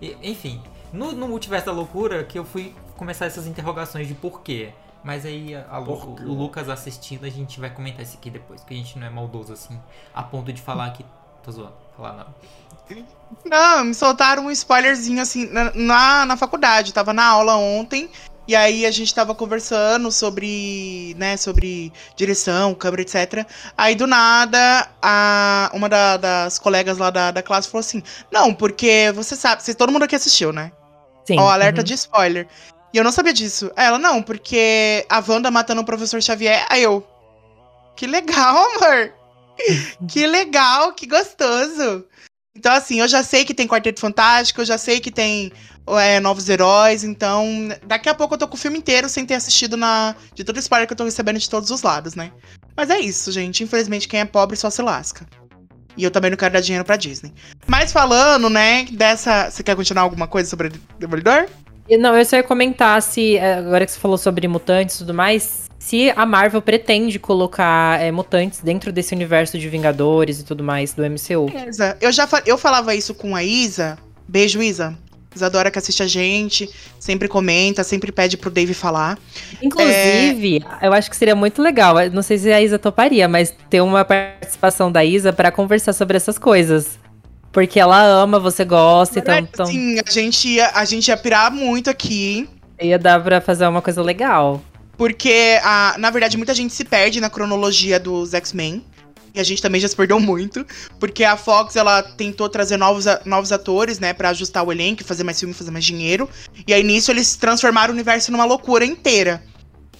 E- 0.00 0.16
enfim, 0.22 0.60
no, 0.92 1.12
no 1.12 1.26
Multiverso 1.26 1.66
da 1.66 1.72
Loucura 1.72 2.22
que 2.22 2.38
eu 2.38 2.44
fui 2.44 2.74
começar 2.96 3.26
essas 3.26 3.46
interrogações 3.46 4.06
de 4.06 4.14
porquê. 4.14 4.70
Mas 5.06 5.24
aí 5.24 5.54
a- 5.54 5.64
a 5.70 5.78
Lu- 5.78 6.16
o 6.26 6.34
Lucas 6.34 6.68
assistindo, 6.68 7.24
a 7.24 7.30
gente 7.30 7.60
vai 7.60 7.70
comentar 7.70 8.02
isso 8.02 8.16
aqui 8.16 8.28
depois, 8.28 8.60
porque 8.60 8.74
a 8.74 8.76
gente 8.76 8.98
não 8.98 9.06
é 9.06 9.10
maldoso 9.10 9.52
assim, 9.52 9.80
a 10.12 10.20
ponto 10.20 10.52
de 10.52 10.60
falar 10.60 10.90
que. 10.90 11.06
Tô 11.44 11.52
zoando, 11.52 11.74
falar 11.96 12.12
não. 12.12 12.26
Não, 13.44 13.84
me 13.84 13.94
soltaram 13.94 14.46
um 14.46 14.50
spoilerzinho 14.50 15.22
assim 15.22 15.46
na, 15.46 15.72
na, 15.74 16.26
na 16.26 16.36
faculdade. 16.36 16.92
Tava 16.92 17.12
na 17.12 17.24
aula 17.24 17.54
ontem. 17.54 18.10
E 18.48 18.56
aí 18.56 18.84
a 18.84 18.90
gente 18.90 19.14
tava 19.14 19.32
conversando 19.32 20.10
sobre, 20.10 21.14
né, 21.16 21.36
sobre 21.36 21.92
direção, 22.16 22.74
câmera, 22.74 23.02
etc. 23.02 23.46
Aí 23.76 23.94
do 23.94 24.08
nada, 24.08 24.88
a, 25.00 25.70
uma 25.72 25.88
da- 25.88 26.16
das 26.16 26.58
colegas 26.58 26.98
lá 26.98 27.10
da, 27.10 27.30
da 27.30 27.42
classe 27.44 27.68
falou 27.68 27.80
assim: 27.80 28.02
Não, 28.30 28.52
porque 28.52 29.12
você 29.14 29.36
sabe, 29.36 29.62
você, 29.62 29.72
todo 29.72 29.92
mundo 29.92 30.02
aqui 30.02 30.16
assistiu, 30.16 30.52
né? 30.52 30.72
Sim. 31.24 31.38
Ó, 31.38 31.48
alerta 31.48 31.80
uhum. 31.80 31.84
de 31.84 31.94
spoiler. 31.94 32.48
E 32.96 32.98
eu 32.98 33.04
não 33.04 33.12
sabia 33.12 33.34
disso. 33.34 33.70
Aí 33.76 33.84
Ela, 33.84 33.98
não, 33.98 34.22
porque 34.22 35.04
a 35.10 35.22
Wanda 35.28 35.50
matando 35.50 35.82
o 35.82 35.84
professor 35.84 36.22
Xavier. 36.22 36.64
Aí 36.70 36.82
eu. 36.82 37.06
Que 37.94 38.06
legal, 38.06 38.56
amor. 38.56 39.12
que 40.08 40.26
legal, 40.26 40.94
que 40.94 41.06
gostoso. 41.06 42.06
Então, 42.56 42.72
assim, 42.72 43.00
eu 43.00 43.06
já 43.06 43.22
sei 43.22 43.44
que 43.44 43.52
tem 43.52 43.68
Quarteto 43.68 44.00
Fantástico, 44.00 44.62
eu 44.62 44.64
já 44.64 44.78
sei 44.78 44.98
que 44.98 45.10
tem 45.10 45.52
é, 45.88 46.18
novos 46.20 46.48
heróis. 46.48 47.04
Então, 47.04 47.68
daqui 47.86 48.08
a 48.08 48.14
pouco 48.14 48.32
eu 48.32 48.38
tô 48.38 48.48
com 48.48 48.54
o 48.54 48.58
filme 48.58 48.78
inteiro 48.78 49.10
sem 49.10 49.26
ter 49.26 49.34
assistido 49.34 49.76
na 49.76 50.16
de 50.34 50.42
todo 50.42 50.56
o 50.56 50.60
spoiler 50.60 50.86
que 50.86 50.94
eu 50.94 50.96
tô 50.96 51.04
recebendo 51.04 51.38
de 51.38 51.50
todos 51.50 51.70
os 51.70 51.82
lados, 51.82 52.14
né? 52.14 52.32
Mas 52.74 52.88
é 52.88 52.98
isso, 52.98 53.30
gente. 53.30 53.62
Infelizmente, 53.62 54.08
quem 54.08 54.20
é 54.20 54.24
pobre 54.24 54.56
só 54.56 54.70
se 54.70 54.80
lasca. 54.80 55.26
E 55.98 56.02
eu 56.02 56.10
também 56.10 56.30
não 56.30 56.38
quero 56.38 56.54
dar 56.54 56.60
dinheiro 56.60 56.84
pra 56.84 56.96
Disney. 56.96 57.34
Mas 57.66 57.92
falando, 57.92 58.48
né, 58.48 58.86
dessa. 58.90 59.50
Você 59.50 59.62
quer 59.62 59.76
continuar 59.76 60.04
alguma 60.04 60.26
coisa 60.26 60.48
sobre 60.48 60.72
Demolidor? 60.98 61.46
Não, 61.98 62.16
eu 62.16 62.24
só 62.24 62.36
ia 62.36 62.42
comentar 62.42 63.00
se, 63.02 63.36
é, 63.36 63.54
agora 63.54 63.86
que 63.86 63.92
você 63.92 63.98
falou 63.98 64.18
sobre 64.18 64.48
mutantes 64.48 64.96
e 64.96 64.98
tudo 64.98 65.14
mais, 65.14 65.66
se 65.78 66.12
a 66.16 66.26
Marvel 66.26 66.60
pretende 66.60 67.18
colocar 67.18 68.02
é, 68.02 68.10
mutantes 68.10 68.60
dentro 68.60 68.90
desse 68.90 69.14
universo 69.14 69.58
de 69.58 69.68
Vingadores 69.68 70.40
e 70.40 70.44
tudo 70.44 70.64
mais 70.64 70.92
do 70.92 71.02
MCU. 71.02 71.46
Beleza. 71.50 71.96
Eu 72.00 72.10
já 72.10 72.28
eu 72.44 72.58
falava 72.58 72.94
isso 72.94 73.14
com 73.14 73.36
a 73.36 73.44
Isa. 73.44 73.96
Beijo, 74.26 74.60
Isa. 74.60 74.96
Isadora 75.36 75.70
que 75.70 75.78
assiste 75.78 76.02
a 76.02 76.06
gente, 76.06 76.68
sempre 76.98 77.28
comenta, 77.28 77.84
sempre 77.84 78.10
pede 78.10 78.36
pro 78.36 78.50
Dave 78.50 78.72
falar. 78.72 79.18
Inclusive, 79.62 80.64
eu 80.80 80.92
acho 80.92 81.10
que 81.10 81.16
seria 81.16 81.36
muito 81.36 81.62
legal, 81.62 82.00
eu 82.00 82.10
não 82.10 82.22
sei 82.22 82.38
se 82.38 82.50
a 82.50 82.60
Isa 82.60 82.78
toparia, 82.78 83.28
mas 83.28 83.54
ter 83.68 83.82
uma 83.82 84.04
participação 84.04 84.90
da 84.90 85.04
Isa 85.04 85.32
pra 85.32 85.52
conversar 85.52 85.92
sobre 85.92 86.16
essas 86.16 86.38
coisas. 86.38 86.98
Porque 87.56 87.80
ela 87.80 88.02
ama, 88.02 88.38
você 88.38 88.66
gosta, 88.66 89.18
então, 89.18 89.38
então 89.38 89.64
Sim, 89.64 89.98
a 90.06 90.10
gente, 90.10 90.46
ia, 90.46 90.72
a 90.74 90.84
gente 90.84 91.08
ia 91.08 91.16
pirar 91.16 91.50
muito 91.50 91.88
aqui. 91.88 92.46
ia 92.78 92.98
dar 92.98 93.18
pra 93.24 93.40
fazer 93.40 93.66
uma 93.66 93.80
coisa 93.80 94.02
legal. 94.02 94.62
Porque, 94.94 95.58
a, 95.62 95.94
na 95.96 96.10
verdade, 96.10 96.36
muita 96.36 96.52
gente 96.52 96.74
se 96.74 96.84
perde 96.84 97.18
na 97.18 97.30
cronologia 97.30 97.98
dos 97.98 98.34
X-Men. 98.34 98.84
E 99.34 99.40
a 99.40 99.42
gente 99.42 99.62
também 99.62 99.80
já 99.80 99.88
se 99.88 99.96
perdeu 99.96 100.20
muito. 100.20 100.66
Porque 101.00 101.24
a 101.24 101.34
Fox, 101.34 101.76
ela 101.76 102.02
tentou 102.02 102.46
trazer 102.50 102.76
novos, 102.76 103.06
novos 103.24 103.50
atores, 103.50 103.98
né? 103.98 104.12
Pra 104.12 104.28
ajustar 104.28 104.62
o 104.62 104.70
elenco, 104.70 105.02
fazer 105.02 105.24
mais 105.24 105.40
filme, 105.40 105.54
fazer 105.54 105.70
mais 105.70 105.86
dinheiro. 105.86 106.28
E 106.68 106.74
aí, 106.74 106.82
nisso, 106.82 107.10
eles 107.10 107.36
transformaram 107.36 107.90
o 107.90 107.94
universo 107.94 108.30
numa 108.30 108.44
loucura 108.44 108.84
inteira. 108.84 109.42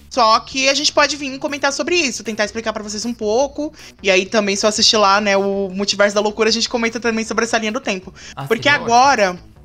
Só 0.09 0.39
que 0.39 0.69
a 0.69 0.73
gente 0.73 0.91
pode 0.91 1.15
vir 1.15 1.37
comentar 1.39 1.71
sobre 1.73 1.95
isso, 1.95 2.23
tentar 2.23 2.45
explicar 2.45 2.73
pra 2.73 2.83
vocês 2.83 3.05
um 3.05 3.13
pouco. 3.13 3.73
E 4.01 4.09
aí, 4.09 4.25
também, 4.25 4.55
só 4.55 4.67
assistir 4.67 4.97
lá, 4.97 5.19
né? 5.21 5.35
O 5.37 5.69
Multiverso 5.69 6.15
da 6.15 6.21
Loucura, 6.21 6.49
a 6.49 6.51
gente 6.51 6.69
comenta 6.69 6.99
também 6.99 7.25
sobre 7.25 7.45
essa 7.45 7.57
linha 7.57 7.71
do 7.71 7.79
tempo. 7.79 8.13
Ah, 8.35 8.45
Porque 8.45 8.69
seria 8.69 8.77
ótimo. 8.77 9.56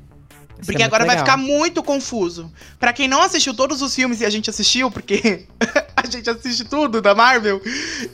Isso 0.59 0.71
Porque 0.71 0.81
é 0.81 0.85
agora 0.85 1.03
muito 1.03 1.15
vai 1.15 1.23
legal. 1.23 1.37
ficar 1.37 1.37
muito 1.37 1.83
confuso. 1.83 2.51
Pra 2.79 2.93
quem 2.93 3.07
não 3.07 3.21
assistiu 3.21 3.53
todos 3.53 3.81
os 3.81 3.93
filmes 3.93 4.21
e 4.21 4.25
a 4.25 4.29
gente 4.29 4.49
assistiu, 4.49 4.89
porque 4.89 5.45
a 5.95 6.07
gente 6.09 6.29
assiste 6.29 6.63
tudo 6.63 7.01
da 7.01 7.13
Marvel 7.13 7.61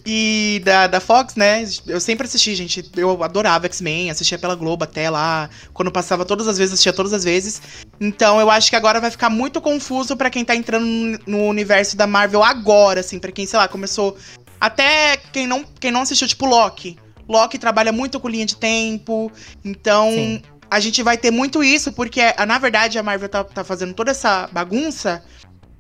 e 0.06 0.62
da, 0.64 0.88
da 0.88 1.00
Fox, 1.00 1.36
né? 1.36 1.64
Eu 1.86 2.00
sempre 2.00 2.26
assisti, 2.26 2.56
gente. 2.56 2.90
Eu 2.96 3.24
adorava 3.24 3.66
X-Men, 3.68 4.10
assistia 4.10 4.40
pela 4.40 4.56
Globo 4.56 4.84
até 4.84 5.10
lá. 5.10 5.50
Quando 5.74 5.92
passava 5.92 6.26
todas 6.26 6.48
as 6.48 6.58
vezes, 6.58 6.74
assistia 6.74 6.94
todas 6.94 7.14
as 7.14 7.24
vezes. 7.24 7.62
Então 8.00 8.40
eu 8.40 8.50
acho 8.50 8.70
que 8.70 8.76
agora 8.76 9.00
vai 9.00 9.12
ficar 9.12 9.30
muito 9.30 9.62
confuso 9.62 10.18
pra 10.18 10.30
quem 10.30 10.44
tá 10.44 10.56
entrando 10.56 10.86
no 11.28 11.46
universo 11.46 11.96
da 11.96 12.08
Marvel 12.08 12.44
agora, 12.44 13.02
assim, 13.02 13.20
pra 13.20 13.32
quem, 13.32 13.46
sei 13.46 13.60
lá, 13.60 13.68
começou. 13.68 14.18
Até 14.60 15.18
quem 15.18 15.46
não, 15.46 15.64
quem 15.80 15.92
não 15.92 16.02
assistiu, 16.02 16.28
tipo 16.28 16.46
Loki. 16.46 16.98
Loki 17.28 17.60
trabalha 17.60 17.92
muito 17.92 18.20
com 18.20 18.28
linha 18.28 18.46
de 18.46 18.56
tempo. 18.56 19.32
Então, 19.64 20.10
Sim. 20.12 20.42
A 20.70 20.80
gente 20.80 21.02
vai 21.04 21.18
ter 21.18 21.32
muito 21.32 21.64
isso, 21.64 21.92
porque 21.92 22.22
a- 22.22 22.46
na 22.46 22.58
verdade 22.58 22.98
a 23.00 23.04
Marvel 23.04 23.30
tá, 23.30 23.44
tá 23.44 23.64
fazendo 23.64 23.94
toda 23.94 24.12
essa 24.12 24.48
bagunça 24.52 25.24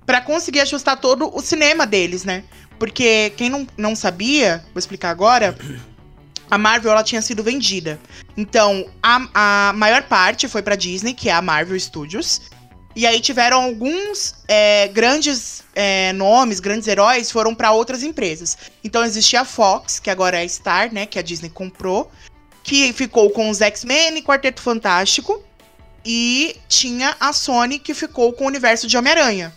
pra 0.05 0.21
conseguir 0.21 0.61
ajustar 0.61 0.97
todo 0.97 1.29
o 1.35 1.41
cinema 1.41 1.85
deles, 1.85 2.23
né? 2.23 2.43
Porque 2.79 3.31
quem 3.37 3.49
não, 3.49 3.67
não 3.77 3.95
sabia, 3.95 4.63
vou 4.73 4.79
explicar 4.79 5.09
agora, 5.09 5.55
a 6.49 6.57
Marvel 6.57 6.91
ela 6.91 7.03
tinha 7.03 7.21
sido 7.21 7.43
vendida. 7.43 7.99
Então, 8.35 8.89
a, 9.03 9.69
a 9.69 9.73
maior 9.73 10.03
parte 10.03 10.47
foi 10.47 10.61
pra 10.61 10.75
Disney, 10.75 11.13
que 11.13 11.29
é 11.29 11.33
a 11.33 11.41
Marvel 11.41 11.79
Studios. 11.79 12.41
E 12.95 13.05
aí 13.05 13.19
tiveram 13.19 13.61
alguns 13.61 14.33
é, 14.47 14.87
grandes 14.87 15.63
é, 15.75 16.11
nomes, 16.13 16.59
grandes 16.59 16.87
heróis, 16.87 17.29
foram 17.29 17.53
para 17.53 17.71
outras 17.71 18.01
empresas. 18.01 18.57
Então 18.83 19.03
existia 19.03 19.41
a 19.41 19.45
Fox, 19.45 19.99
que 19.99 20.09
agora 20.09 20.39
é 20.39 20.43
a 20.43 20.49
Star, 20.49 20.91
né? 20.91 21.05
Que 21.05 21.19
a 21.19 21.21
Disney 21.21 21.49
comprou. 21.49 22.11
Que 22.69 22.93
ficou 22.93 23.31
com 23.31 23.49
os 23.49 23.61
X-Men 23.61 24.19
e 24.19 24.21
Quarteto 24.21 24.61
Fantástico. 24.61 25.43
E 26.05 26.55
tinha 26.67 27.15
a 27.19 27.33
Sony, 27.33 27.79
que 27.79 27.95
ficou 27.95 28.31
com 28.31 28.43
o 28.43 28.47
universo 28.47 28.85
de 28.85 28.95
Homem-Aranha. 28.95 29.51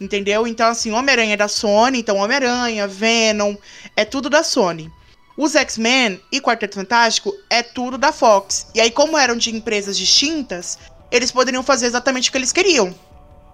Entendeu? 0.00 0.46
Então, 0.46 0.66
assim, 0.66 0.92
Homem-Aranha 0.92 1.34
é 1.34 1.36
da 1.36 1.46
Sony, 1.46 1.98
então 1.98 2.16
Homem-Aranha, 2.16 2.88
Venom, 2.88 3.54
é 3.94 4.06
tudo 4.06 4.30
da 4.30 4.42
Sony. 4.42 4.90
Os 5.36 5.54
X-Men 5.54 6.22
e 6.32 6.40
Quarteto 6.40 6.76
Fantástico 6.76 7.34
é 7.50 7.62
tudo 7.62 7.98
da 7.98 8.12
Fox. 8.12 8.66
E 8.74 8.80
aí, 8.80 8.90
como 8.90 9.18
eram 9.18 9.36
de 9.36 9.54
empresas 9.54 9.96
distintas, 9.96 10.78
eles 11.10 11.30
poderiam 11.30 11.62
fazer 11.62 11.84
exatamente 11.84 12.30
o 12.30 12.32
que 12.32 12.38
eles 12.38 12.50
queriam. 12.50 12.94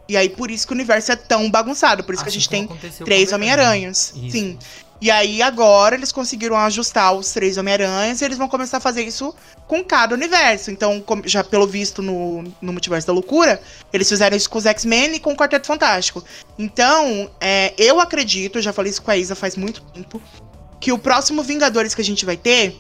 E 0.08 0.16
aí, 0.16 0.28
por 0.28 0.52
isso 0.52 0.66
que 0.66 0.73
o 0.73 0.76
universo 0.76 1.11
é 1.11 1.16
tão 1.16 1.50
bagunçado. 1.50 2.04
Por 2.04 2.14
isso 2.14 2.23
assim 2.23 2.30
que 2.30 2.37
a 2.37 2.40
gente 2.40 2.49
tem 2.49 3.04
três 3.04 3.32
Homem-Aranhas. 3.32 4.14
Sim. 4.30 4.56
E 5.00 5.12
aí, 5.12 5.40
agora, 5.40 5.94
eles 5.94 6.10
conseguiram 6.10 6.56
ajustar 6.56 7.12
os 7.12 7.32
três 7.32 7.56
Homem-Aranhas 7.56 8.20
e 8.20 8.24
eles 8.24 8.36
vão 8.36 8.48
começar 8.48 8.78
a 8.78 8.80
fazer 8.80 9.02
isso 9.04 9.32
com 9.66 9.84
cada 9.84 10.12
universo. 10.14 10.72
Então, 10.72 11.04
já 11.24 11.44
pelo 11.44 11.68
visto 11.68 12.02
no, 12.02 12.42
no 12.60 12.72
Multiverso 12.72 13.06
da 13.06 13.12
Loucura, 13.12 13.60
eles 13.92 14.08
fizeram 14.08 14.36
isso 14.36 14.50
com 14.50 14.58
os 14.58 14.66
X-Men 14.66 15.14
e 15.14 15.20
com 15.20 15.32
o 15.32 15.36
Quarteto 15.36 15.68
Fantástico. 15.68 16.24
Então, 16.58 17.30
é, 17.40 17.72
eu 17.78 18.00
acredito, 18.00 18.60
já 18.60 18.72
falei 18.72 18.90
isso 18.90 19.02
com 19.02 19.12
a 19.12 19.16
Isa 19.16 19.36
faz 19.36 19.54
muito 19.56 19.82
tempo, 19.82 20.20
que 20.80 20.90
o 20.90 20.98
próximo 20.98 21.44
Vingadores 21.44 21.94
que 21.94 22.00
a 22.00 22.04
gente 22.04 22.26
vai 22.26 22.36
ter 22.36 22.76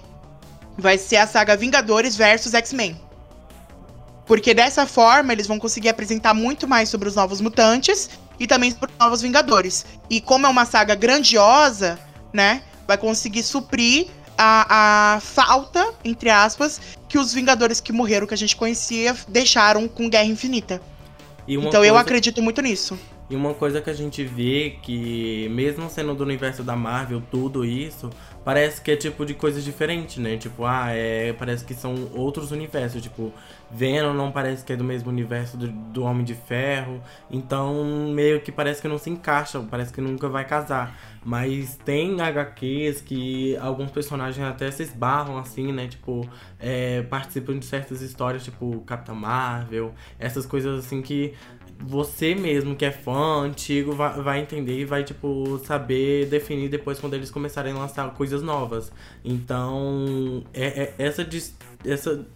vai 0.76 0.98
ser 0.98 1.16
a 1.16 1.26
saga 1.26 1.56
Vingadores 1.56 2.16
versus 2.16 2.52
X-Men. 2.52 3.00
Porque 4.26 4.52
dessa 4.52 4.86
forma 4.86 5.32
eles 5.32 5.46
vão 5.46 5.58
conseguir 5.58 5.88
apresentar 5.88 6.34
muito 6.34 6.66
mais 6.66 6.88
sobre 6.88 7.08
os 7.08 7.14
novos 7.14 7.40
mutantes 7.40 8.10
e 8.38 8.46
também 8.46 8.70
sobre 8.72 8.90
os 8.90 8.98
novos 8.98 9.22
Vingadores. 9.22 9.86
E 10.10 10.20
como 10.20 10.46
é 10.46 10.48
uma 10.48 10.64
saga 10.64 10.94
grandiosa, 10.94 11.98
né, 12.32 12.62
vai 12.86 12.96
conseguir 12.96 13.42
suprir 13.42 14.08
a, 14.36 15.16
a 15.16 15.20
falta, 15.20 15.92
entre 16.04 16.30
aspas, 16.30 16.80
que 17.08 17.18
os 17.18 17.32
Vingadores 17.34 17.80
que 17.80 17.92
morreram, 17.92 18.26
que 18.26 18.34
a 18.34 18.36
gente 18.36 18.56
conhecia, 18.56 19.14
deixaram 19.26 19.88
com 19.88 20.08
Guerra 20.08 20.26
Infinita. 20.26 20.80
então 21.46 21.70
coisa... 21.70 21.86
eu 21.86 21.96
acredito 21.96 22.40
muito 22.40 22.62
nisso. 22.62 22.98
E 23.30 23.36
uma 23.36 23.52
coisa 23.52 23.82
que 23.82 23.90
a 23.90 23.94
gente 23.94 24.24
vê 24.24 24.78
que, 24.80 25.48
mesmo 25.50 25.90
sendo 25.90 26.14
do 26.14 26.24
universo 26.24 26.62
da 26.62 26.74
Marvel, 26.74 27.22
tudo 27.30 27.62
isso, 27.62 28.08
parece 28.42 28.80
que 28.80 28.90
é 28.90 28.96
tipo 28.96 29.26
de 29.26 29.34
coisas 29.34 29.62
diferentes, 29.62 30.16
né? 30.16 30.38
Tipo, 30.38 30.64
ah, 30.64 30.86
é, 30.92 31.34
parece 31.34 31.62
que 31.62 31.74
são 31.74 32.08
outros 32.14 32.52
universos. 32.52 33.02
Tipo, 33.02 33.30
Venom 33.70 34.14
não 34.14 34.32
parece 34.32 34.64
que 34.64 34.72
é 34.72 34.76
do 34.76 34.84
mesmo 34.84 35.10
universo 35.10 35.56
do, 35.56 35.68
do 35.68 36.02
Homem 36.02 36.24
de 36.24 36.34
Ferro. 36.34 37.00
Então, 37.30 38.10
meio 38.12 38.40
que 38.40 38.50
parece 38.50 38.80
que 38.80 38.88
não 38.88 38.98
se 38.98 39.10
encaixa, 39.10 39.60
parece 39.70 39.92
que 39.92 40.00
nunca 40.00 40.28
vai 40.28 40.44
casar. 40.44 40.98
Mas 41.24 41.76
tem 41.84 42.20
HQs 42.20 43.00
que 43.02 43.56
alguns 43.58 43.90
personagens 43.90 44.46
até 44.46 44.70
se 44.70 44.82
esbarram, 44.82 45.36
assim, 45.36 45.72
né? 45.72 45.86
Tipo, 45.86 46.28
é, 46.58 47.02
participam 47.02 47.58
de 47.58 47.66
certas 47.66 48.00
histórias, 48.00 48.44
tipo 48.44 48.80
Capitã 48.80 49.14
Marvel, 49.14 49.92
essas 50.18 50.46
coisas 50.46 50.84
assim 50.84 51.02
que 51.02 51.34
você 51.80 52.34
mesmo 52.34 52.74
que 52.74 52.84
é 52.84 52.90
fã 52.90 53.42
antigo 53.42 53.92
vai, 53.92 54.20
vai 54.20 54.40
entender 54.40 54.80
e 54.80 54.84
vai, 54.84 55.04
tipo, 55.04 55.58
saber 55.64 56.26
definir 56.26 56.68
depois 56.68 56.98
quando 56.98 57.14
eles 57.14 57.30
começarem 57.30 57.72
a 57.72 57.78
lançar 57.78 58.12
coisas 58.14 58.42
novas. 58.42 58.90
Então, 59.24 60.44
é, 60.52 60.66
é 60.82 60.94
essa, 60.98 61.26
essa 61.84 62.26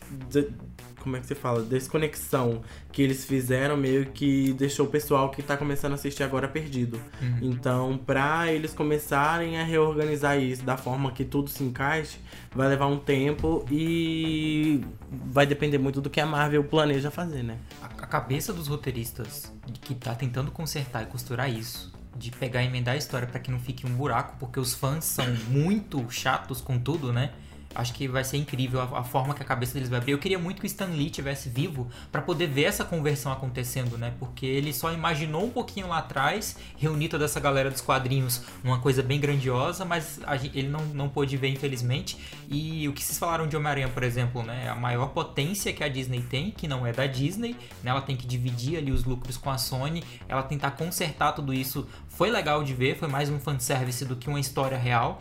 como 1.03 1.17
é 1.17 1.21
que 1.21 1.27
se 1.27 1.35
fala? 1.35 1.63
Desconexão 1.63 2.63
que 2.91 3.03
eles 3.03 3.25
fizeram 3.25 3.77
meio 3.77 4.07
que 4.07 4.53
deixou 4.53 4.87
o 4.87 4.89
pessoal 4.89 5.31
que 5.31 5.43
tá 5.43 5.57
começando 5.57 5.93
a 5.93 5.95
assistir 5.97 6.23
agora 6.23 6.49
perdido. 6.49 7.01
Uhum. 7.21 7.39
Então, 7.43 7.99
pra 7.99 8.53
eles 8.53 8.73
começarem 8.73 9.59
a 9.59 9.65
reorganizar 9.65 10.39
isso 10.39 10.63
da 10.63 10.77
forma 10.77 11.13
que 11.13 11.25
tudo 11.25 11.51
se 11.51 11.63
encaixe, 11.63 12.19
vai 12.55 12.69
levar 12.69 12.87
um 12.87 12.99
tempo 12.99 13.65
e 13.71 14.85
vai 15.11 15.47
depender 15.47 15.79
muito 15.79 16.01
do 16.01 16.09
que 16.09 16.21
a 16.21 16.27
Marvel 16.27 16.65
planeja 16.65 17.11
fazer, 17.11 17.43
né? 17.43 17.59
A, 17.83 17.87
a 17.87 18.07
cabeça 18.07 18.53
dos 18.53 18.69
roteiristas 18.69 19.53
que 19.83 19.95
tá 19.95 20.15
tentando 20.15 20.51
consertar 20.51 21.03
e 21.03 21.07
costurar 21.07 21.51
isso 21.51 21.93
de 22.17 22.31
pegar 22.31 22.63
e 22.63 22.67
emendar 22.67 22.95
a 22.95 22.99
história 22.99 23.27
para 23.27 23.41
que 23.41 23.51
não 23.51 23.59
fique 23.59 23.87
um 23.87 23.95
buraco, 23.95 24.37
porque 24.39 24.61
os 24.61 24.75
fãs 24.75 25.05
são 25.05 25.27
muito 25.49 26.09
chatos 26.11 26.61
com 26.61 26.79
tudo, 26.79 27.13
né? 27.13 27.33
Acho 27.75 27.93
que 27.93 28.09
vai 28.09 28.25
ser 28.25 28.37
incrível 28.37 28.81
a, 28.81 29.01
a, 29.01 29.05
forma 29.05 29.35
que 29.35 29.43
a 29.43 29.45
cabeça 29.45 29.75
deles 29.75 29.89
vai 29.89 29.99
abrir. 29.99 30.13
Eu 30.13 30.19
queria 30.19 30.39
muito 30.39 30.61
que 30.61 30.67
o 30.67 30.69
Stan 30.69 30.87
Lee 30.87 31.11
tivesse 31.11 31.49
vivo 31.49 31.89
para 32.11 32.23
poder 32.23 32.47
ver 32.47 32.65
essa 32.65 32.85
conversão 32.85 33.33
acontecendo, 33.33 33.99
né? 33.99 34.15
Porque 34.19 34.47
ele 34.47 34.73
só 34.73 34.93
imaginou 34.93 35.45
um 35.45 35.51
pouquinho 35.51 35.89
lá 35.89 35.99
atrás, 35.99 36.57
reunir 36.77 37.09
toda 37.09 37.25
essa 37.25 37.41
galera 37.41 37.71
dos 37.71 37.81
quadrinhos 37.81 38.43
uma 38.63 38.81
coisa 38.81 39.03
bem 39.03 39.21
grandiosa, 39.21 39.85
mas 39.85 40.21
a, 40.25 40.37
ele 40.37 40.69
não, 40.69 40.85
não 40.87 41.09
pôde 41.09 41.37
ver, 41.37 41.49
infelizmente. 41.49 42.19
E 42.49 42.89
o 42.89 42.93
que 42.93 43.03
vocês 43.03 43.19
falaram 43.19 43.47
de 43.47 43.57
Homem-Aranha, 43.57 43.89
por 43.89 44.03
exemplo, 44.03 44.43
né? 44.43 44.69
A 44.69 44.75
maior 44.75 45.09
potência 45.09 45.73
que 45.73 45.83
a 45.83 45.89
Disney 45.89 46.23
tem, 46.23 46.51
que 46.51 46.69
não 46.69 46.87
é 46.87 46.93
da 46.93 47.07
Disney, 47.07 47.57
né? 47.83 47.91
Ela 47.91 48.03
tem 48.03 48.17
que 48.17 48.27
dividir 48.27 48.79
ali 48.79 48.91
os 48.91 49.05
lucros 49.05 49.37
com 49.37 49.51
a 49.51 49.59
Sony, 49.59 50.03
ela 50.29 50.43
tentar 50.43 50.73
consertar 50.73 51.33
tudo 51.33 51.53
isso. 51.53 51.87
Foi 52.09 52.31
legal 52.31 52.63
de 52.63 52.75
ver, 52.75 52.97
foi 52.97 53.09
mais 53.09 53.31
um 53.31 53.39
fanservice 53.39 54.05
do 54.05 54.17
que 54.17 54.29
uma 54.29 54.41
história 54.41 54.77
real. 54.77 55.21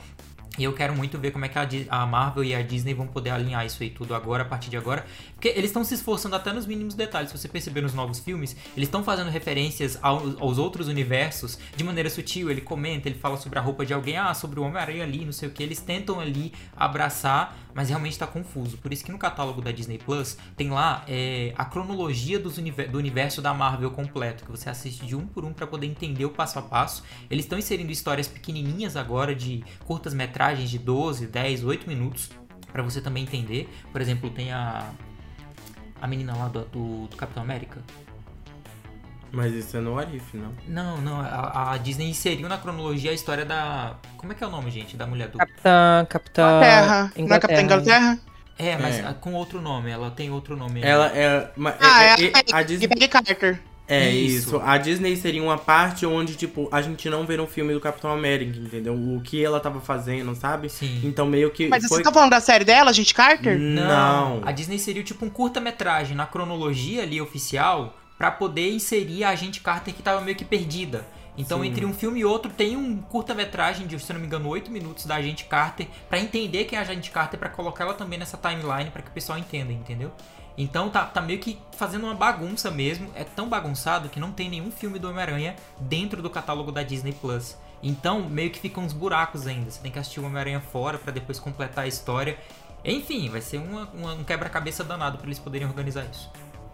E 0.57 0.65
eu 0.65 0.73
quero 0.73 0.93
muito 0.93 1.17
ver 1.17 1.31
como 1.31 1.45
é 1.45 1.47
que 1.47 1.57
a, 1.89 2.05
Marvel 2.05 2.43
e 2.43 2.53
a 2.53 2.61
Disney 2.61 2.93
vão 2.93 3.07
poder 3.07 3.29
alinhar 3.29 3.65
isso 3.65 3.81
aí 3.81 3.89
tudo 3.89 4.13
agora, 4.13 4.43
a 4.43 4.45
partir 4.45 4.69
de 4.69 4.75
agora. 4.75 5.05
Porque 5.33 5.47
eles 5.47 5.65
estão 5.65 5.81
se 5.81 5.93
esforçando 5.93 6.35
até 6.35 6.51
nos 6.51 6.65
mínimos 6.67 6.93
detalhes. 6.93 7.31
Se 7.31 7.37
você 7.37 7.47
perceber 7.47 7.79
nos 7.79 7.93
novos 7.93 8.19
filmes, 8.19 8.55
eles 8.75 8.87
estão 8.87 9.01
fazendo 9.01 9.29
referências 9.29 9.97
aos, 10.01 10.39
aos, 10.41 10.57
outros 10.57 10.89
universos 10.89 11.57
de 11.75 11.83
maneira 11.85 12.09
sutil. 12.09 12.51
Ele 12.51 12.59
comenta, 12.59 13.07
ele 13.07 13.17
fala 13.17 13.37
sobre 13.37 13.59
a 13.59 13.61
roupa 13.61 13.85
de 13.85 13.93
alguém, 13.93 14.17
ah, 14.17 14.33
sobre 14.33 14.59
o 14.59 14.63
Homem-Aranha 14.63 15.05
ali, 15.05 15.23
não 15.23 15.31
sei 15.31 15.47
o 15.47 15.51
que. 15.53 15.63
Eles 15.63 15.79
tentam 15.79 16.19
ali 16.19 16.51
abraçar, 16.75 17.57
mas 17.73 17.87
realmente 17.87 18.13
está 18.13 18.27
confuso. 18.27 18.77
Por 18.77 18.91
isso 18.91 19.05
que 19.05 19.11
no 19.11 19.17
catálogo 19.17 19.61
da 19.61 19.71
Disney 19.71 19.99
Plus 19.99 20.37
tem 20.57 20.69
lá 20.69 21.05
é, 21.07 21.53
a 21.57 21.63
cronologia 21.63 22.41
univer 22.57 22.91
do 22.91 22.97
universo 22.97 23.41
da 23.41 23.53
Marvel 23.53 23.89
completo, 23.91 24.43
que 24.43 24.51
você 24.51 24.69
assiste 24.69 25.05
de 25.05 25.15
um 25.15 25.25
por 25.25 25.45
um 25.45 25.53
para 25.53 25.65
poder 25.65 25.87
entender 25.87 26.25
o 26.25 26.29
passo 26.29 26.59
a 26.59 26.61
passo. 26.61 27.03
Eles 27.29 27.45
estão 27.45 27.57
inserindo 27.57 27.89
histórias 27.89 28.27
pequenininhas 28.27 28.97
agora 28.97 29.33
de 29.33 29.63
curtas 29.85 30.13
metragens 30.13 30.40
metragens 30.41 30.69
de 30.69 30.79
12, 30.79 31.27
10, 31.27 31.63
8 31.63 31.87
minutos 31.87 32.29
para 32.71 32.81
você 32.81 32.99
também 32.99 33.23
entender. 33.23 33.69
Por 33.91 34.01
exemplo, 34.01 34.29
tem 34.29 34.51
a 34.51 34.89
a 36.01 36.07
menina 36.07 36.35
lá 36.35 36.47
do, 36.47 36.61
do, 36.65 37.07
do 37.07 37.15
Capitão 37.15 37.43
América. 37.43 37.79
Mas 39.31 39.53
isso 39.53 39.77
é 39.77 39.79
no 39.79 39.97
Arif, 39.97 40.35
não? 40.35 40.51
Não, 40.67 40.97
não. 40.97 41.21
A, 41.21 41.73
a, 41.73 41.77
Disney 41.77 42.09
inseriu 42.09 42.49
na 42.49 42.57
cronologia 42.57 43.11
a 43.11 43.13
história 43.13 43.45
da. 43.45 43.95
Como 44.17 44.31
é 44.31 44.35
que 44.35 44.43
é 44.43 44.47
o 44.47 44.49
nome, 44.49 44.71
gente? 44.71 44.97
Da 44.97 45.05
mulher 45.05 45.29
do. 45.29 45.37
Capitã. 45.37 46.05
Capitã. 46.09 46.41
Inglaterra. 46.41 47.13
Não 47.15 47.35
é 47.35 47.39
Capitã 47.39 47.61
Inglaterra? 47.61 48.19
É, 48.57 48.77
mas 48.77 48.99
é. 48.99 49.13
com 49.21 49.33
outro 49.33 49.61
nome. 49.61 49.89
Ela 49.89 50.11
tem 50.11 50.31
outro 50.31 50.57
nome. 50.57 50.81
Ela 50.81 51.07
é. 51.15 51.51
ah, 51.79 52.03
é, 52.03 52.23
é, 52.23 52.27
é, 52.29 52.43
a 52.51 52.63
Disney. 52.63 53.07
Carter. 53.07 53.61
É 53.91 54.09
isso. 54.09 54.49
isso. 54.49 54.61
A 54.63 54.77
Disney 54.77 55.15
seria 55.17 55.43
uma 55.43 55.57
parte 55.57 56.05
onde, 56.05 56.35
tipo, 56.35 56.69
a 56.71 56.81
gente 56.81 57.09
não 57.09 57.25
vê 57.25 57.39
um 57.39 57.47
filme 57.47 57.73
do 57.73 57.79
Capitão 57.79 58.11
América, 58.11 58.57
entendeu? 58.57 58.93
O 58.93 59.21
que 59.21 59.43
ela 59.43 59.59
tava 59.59 59.81
fazendo, 59.81 60.33
sabe? 60.35 60.69
Sim. 60.69 61.01
Então 61.03 61.25
meio 61.25 61.51
que. 61.51 61.67
Mas 61.67 61.85
foi... 61.85 61.97
você 61.97 62.03
tá 62.03 62.11
falando 62.11 62.31
da 62.31 62.39
série 62.39 62.63
dela, 62.63 62.93
gente 62.93 63.13
Carter? 63.13 63.59
Não. 63.59 64.39
não. 64.39 64.41
A 64.47 64.51
Disney 64.51 64.79
seria 64.79 65.03
tipo 65.03 65.25
um 65.25 65.29
curta-metragem 65.29 66.15
na 66.15 66.25
cronologia 66.25 67.03
ali 67.03 67.19
oficial 67.19 67.97
para 68.17 68.31
poder 68.31 68.71
inserir 68.71 69.23
a 69.23 69.35
gente 69.35 69.61
Carter 69.61 69.93
que 69.93 70.01
tava 70.03 70.21
meio 70.21 70.37
que 70.37 70.45
perdida. 70.45 71.05
Então, 71.37 71.61
Sim. 71.61 71.67
entre 71.67 71.85
um 71.85 71.93
filme 71.93 72.19
e 72.19 72.25
outro, 72.25 72.51
tem 72.51 72.75
um 72.75 72.97
curta-metragem 72.97 73.87
de, 73.87 73.97
se 73.99 74.11
não 74.13 74.19
me 74.19 74.27
engano, 74.27 74.49
8 74.49 74.69
minutos 74.69 75.05
da 75.05 75.15
Agente 75.15 75.45
Carter 75.45 75.87
para 76.09 76.19
entender 76.19 76.65
quem 76.65 76.77
é 76.77 76.79
a 76.79 76.83
Agente 76.83 77.09
Carter, 77.09 77.39
para 77.39 77.49
colocar 77.49 77.85
ela 77.85 77.93
também 77.93 78.19
nessa 78.19 78.37
timeline 78.37 78.91
para 78.91 79.01
que 79.01 79.09
o 79.09 79.11
pessoal 79.13 79.39
entenda, 79.39 79.71
entendeu? 79.71 80.11
Então 80.57 80.89
tá, 80.89 81.05
tá 81.05 81.21
meio 81.21 81.39
que 81.39 81.57
fazendo 81.77 82.05
uma 82.05 82.13
bagunça 82.13 82.69
mesmo. 82.69 83.09
É 83.15 83.23
tão 83.23 83.47
bagunçado 83.47 84.09
que 84.09 84.19
não 84.19 84.31
tem 84.31 84.49
nenhum 84.49 84.71
filme 84.71 84.99
do 84.99 85.09
Homem-Aranha 85.09 85.55
dentro 85.79 86.21
do 86.21 86.29
catálogo 86.29 86.71
da 86.71 86.83
Disney 86.83 87.13
Plus. 87.13 87.57
Então 87.81 88.29
meio 88.29 88.51
que 88.51 88.59
ficam 88.59 88.83
uns 88.83 88.93
buracos 88.93 89.47
ainda. 89.47 89.71
Você 89.71 89.81
tem 89.81 89.91
que 89.91 89.99
assistir 89.99 90.19
o 90.19 90.25
Homem-Aranha 90.25 90.61
fora 90.61 90.97
para 90.97 91.11
depois 91.11 91.39
completar 91.39 91.85
a 91.85 91.87
história. 91.87 92.37
Enfim, 92.83 93.29
vai 93.29 93.41
ser 93.41 93.57
uma, 93.57 93.89
uma, 93.93 94.13
um 94.13 94.23
quebra-cabeça 94.23 94.83
danado 94.83 95.17
para 95.17 95.27
eles 95.27 95.39
poderem 95.39 95.67
organizar 95.67 96.05
isso. 96.11 96.29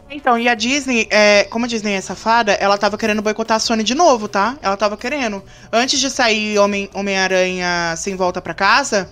Então, 0.10 0.40
e 0.40 0.48
a 0.48 0.56
Disney, 0.56 1.06
é, 1.10 1.44
como 1.46 1.66
a 1.66 1.68
Disney 1.68 1.94
é 1.94 2.02
safada, 2.02 2.54
ela 2.54 2.78
tava 2.78 2.98
querendo 2.98 3.22
boicotar 3.22 3.58
a 3.58 3.60
Sony 3.60 3.84
de 3.84 3.94
novo, 3.94 4.30
tá? 4.30 4.58
Ela 4.62 4.78
tava 4.78 4.96
querendo. 4.96 5.44
Antes 5.72 6.00
de 6.00 6.10
sair 6.10 6.58
Homem-Aranha 6.58 7.94
Sem 7.98 8.16
Volta 8.16 8.42
para 8.42 8.54
Casa, 8.54 9.10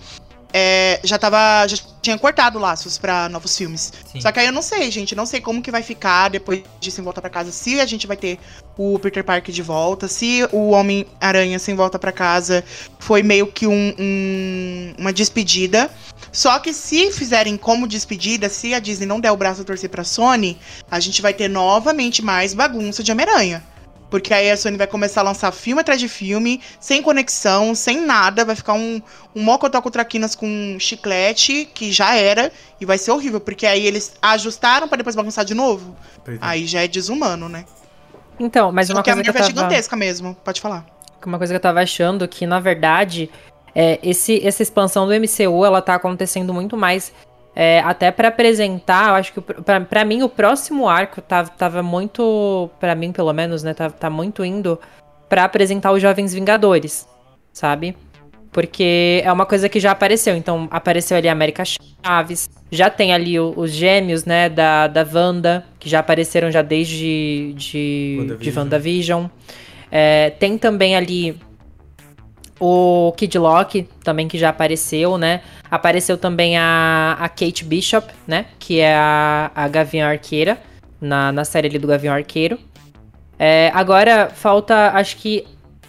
é, 0.58 1.00
já 1.04 1.18
tava. 1.18 1.66
Já 1.68 1.76
tinha 2.00 2.16
cortado 2.18 2.58
laços 2.58 2.96
pra 2.96 3.28
novos 3.28 3.56
filmes. 3.56 3.92
Sim. 4.10 4.20
Só 4.20 4.32
que 4.32 4.40
aí 4.40 4.46
eu 4.46 4.52
não 4.52 4.62
sei, 4.62 4.90
gente. 4.90 5.14
Não 5.14 5.26
sei 5.26 5.40
como 5.40 5.60
que 5.60 5.70
vai 5.70 5.82
ficar 5.82 6.30
depois 6.30 6.62
disso 6.80 7.00
em 7.00 7.04
volta 7.04 7.20
pra 7.20 7.28
casa. 7.28 7.50
Se 7.52 7.78
a 7.80 7.84
gente 7.84 8.06
vai 8.06 8.16
ter 8.16 8.38
o 8.78 8.98
Peter 8.98 9.22
Parker 9.24 9.54
de 9.54 9.62
volta, 9.62 10.08
se 10.08 10.46
o 10.52 10.70
Homem-Aranha 10.70 11.58
sem 11.58 11.74
volta 11.74 11.98
pra 11.98 12.12
casa 12.12 12.64
foi 12.98 13.22
meio 13.22 13.46
que 13.48 13.66
um- 13.66 13.94
um- 13.98 14.94
uma 14.98 15.12
despedida. 15.12 15.90
Só 16.32 16.58
que 16.58 16.72
se 16.72 17.10
fizerem 17.12 17.56
como 17.56 17.86
despedida, 17.86 18.48
se 18.48 18.72
a 18.72 18.78
Disney 18.78 19.06
não 19.06 19.20
der 19.20 19.32
o 19.32 19.36
braço 19.36 19.60
a 19.62 19.64
torcer 19.64 19.90
pra 19.90 20.04
Sony, 20.04 20.56
a 20.90 21.00
gente 21.00 21.20
vai 21.20 21.34
ter 21.34 21.48
novamente 21.48 22.22
mais 22.22 22.54
bagunça 22.54 23.02
de 23.02 23.10
Homem-Aranha. 23.12 23.62
Porque 24.10 24.32
aí 24.32 24.50
a 24.50 24.56
Sony 24.56 24.76
vai 24.76 24.86
começar 24.86 25.20
a 25.20 25.24
lançar 25.24 25.50
filme 25.52 25.80
atrás 25.80 26.00
de 26.00 26.08
filme, 26.08 26.60
sem 26.78 27.02
conexão, 27.02 27.74
sem 27.74 28.00
nada. 28.00 28.44
Vai 28.44 28.54
ficar 28.54 28.74
um, 28.74 29.02
um 29.34 29.42
mocotó 29.42 29.82
com 29.82 29.90
traquinas 29.90 30.34
com 30.34 30.76
chiclete, 30.78 31.68
que 31.74 31.90
já 31.90 32.14
era, 32.14 32.52
e 32.80 32.86
vai 32.86 32.98
ser 32.98 33.10
horrível. 33.10 33.40
Porque 33.40 33.66
aí 33.66 33.84
eles 33.84 34.14
ajustaram 34.22 34.88
pra 34.88 34.96
depois 34.96 35.16
bagunçar 35.16 35.44
de 35.44 35.54
novo. 35.54 35.96
É. 36.26 36.38
Aí 36.40 36.66
já 36.66 36.82
é 36.82 36.88
desumano, 36.88 37.48
né? 37.48 37.64
Então, 38.38 38.70
mas 38.70 38.90
uma 38.90 38.96
Porque 38.96 39.10
a 39.10 39.14
coisa 39.14 39.24
que 39.24 39.30
minha 39.30 39.40
eu 39.40 39.44
é 39.44 39.48
tava... 39.48 39.66
gigantesca 39.66 39.96
mesmo, 39.96 40.36
pode 40.44 40.60
falar. 40.60 40.86
uma 41.24 41.38
coisa 41.38 41.52
que 41.52 41.56
eu 41.56 41.62
tava 41.62 41.80
achando 41.80 42.28
que, 42.28 42.46
na 42.46 42.60
verdade, 42.60 43.30
é, 43.74 43.98
esse, 44.02 44.46
essa 44.46 44.62
expansão 44.62 45.06
do 45.06 45.12
MCU, 45.12 45.64
ela 45.64 45.82
tá 45.82 45.94
acontecendo 45.94 46.54
muito 46.54 46.76
mais 46.76 47.12
é, 47.58 47.80
até 47.80 48.10
pra 48.10 48.28
apresentar, 48.28 49.08
eu 49.08 49.14
acho 49.14 49.32
que 49.32 49.40
pra 49.88 50.04
mim 50.04 50.22
o 50.22 50.28
próximo 50.28 50.86
arco 50.86 51.22
tava, 51.22 51.48
tava 51.48 51.82
muito, 51.82 52.68
pra 52.78 52.94
mim 52.94 53.10
pelo 53.12 53.32
menos, 53.32 53.62
né, 53.62 53.72
tá, 53.72 53.88
tá 53.88 54.10
muito 54.10 54.44
indo 54.44 54.78
pra 55.26 55.44
apresentar 55.44 55.90
os 55.92 56.02
Jovens 56.02 56.34
Vingadores, 56.34 57.08
sabe? 57.54 57.96
Porque 58.52 59.22
é 59.24 59.32
uma 59.32 59.44
coisa 59.46 59.68
que 59.68 59.80
já 59.80 59.90
apareceu, 59.90 60.36
então 60.36 60.68
apareceu 60.70 61.16
ali 61.16 61.28
a 61.28 61.32
América 61.32 61.62
Chaves, 61.64 62.48
já 62.70 62.88
tem 62.90 63.12
ali 63.12 63.38
o- 63.40 63.52
os 63.56 63.70
gêmeos, 63.70 64.24
né, 64.24 64.48
da, 64.48 64.86
da 64.86 65.06
Wanda, 65.10 65.64
que 65.78 65.88
já 65.88 65.98
apareceram 66.00 66.50
já 66.50 66.60
desde 66.62 67.52
de, 67.54 67.54
de 67.54 68.16
WandaVision. 68.20 68.62
WandaVision. 68.62 69.24
É, 69.90 70.30
tem 70.30 70.56
também 70.58 70.94
ali 70.96 71.38
o 72.58 73.12
Kid 73.16 73.38
Lock, 73.38 73.88
também 74.02 74.28
que 74.28 74.38
já 74.38 74.48
apareceu, 74.48 75.18
né? 75.18 75.42
Apareceu 75.70 76.16
também 76.16 76.56
a, 76.56 77.16
a 77.20 77.28
Kate 77.28 77.64
Bishop, 77.64 78.12
né? 78.26 78.46
Que 78.58 78.80
é 78.80 78.94
a, 78.94 79.50
a 79.54 79.68
Gavião 79.68 80.08
Arqueira, 80.08 80.58
na, 81.00 81.32
na 81.32 81.44
série 81.44 81.68
ali 81.68 81.78
do 81.78 81.88
Gavião 81.88 82.14
Arqueiro. 82.14 82.58
É, 83.38 83.70
agora 83.74 84.30
falta, 84.34 84.92
acho 84.92 85.16
que, 85.18 85.46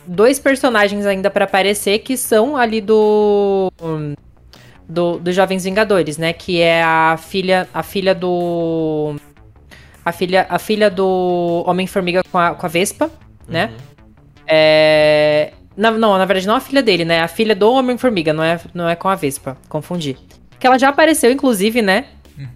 dois 0.08 0.40
personagens 0.40 1.06
ainda 1.06 1.30
pra 1.30 1.46
aparecer 1.46 2.00
que 2.00 2.16
são 2.16 2.56
ali 2.56 2.82
do. 2.82 3.72
Do, 4.90 5.20
dos 5.20 5.36
Jovens 5.36 5.66
Vingadores, 5.66 6.18
né? 6.18 6.32
Que 6.32 6.62
é 6.62 6.82
a 6.82 7.18
filha, 7.18 7.68
a 7.74 7.84
filha 7.84 8.16
do. 8.16 9.16
A 10.06 10.14
filha, 10.14 10.46
a 10.50 10.58
filha 10.58 10.90
do 10.90 11.64
Homem-Formiga 11.68 12.22
com 12.32 12.38
a, 12.38 12.56
com 12.56 12.66
a 12.66 12.70
Vespa, 12.70 13.12
né? 13.46 13.66
Uhum. 13.66 14.06
É... 14.48 15.52
na- 15.78 15.92
não, 15.92 16.18
na 16.18 16.26
verdade 16.26 16.48
não 16.48 16.56
a 16.56 16.60
filha 16.60 16.82
dele, 16.84 17.06
né? 17.06 17.22
A 17.22 17.28
filha 17.28 17.56
do 17.56 17.72
Homem-Formiga, 17.72 18.34
não 18.34 18.44
é, 18.44 18.60
não 18.74 18.90
é 18.90 18.96
com 18.96 19.08
a 19.08 19.16
Vespa. 19.16 19.56
Confundi. 19.70 20.18
Que 20.60 20.66
ela 20.68 20.78
já 20.80 20.90
apareceu, 20.90 21.32
inclusive, 21.32 21.82
né? 21.82 22.06
Uhum. 22.38 22.48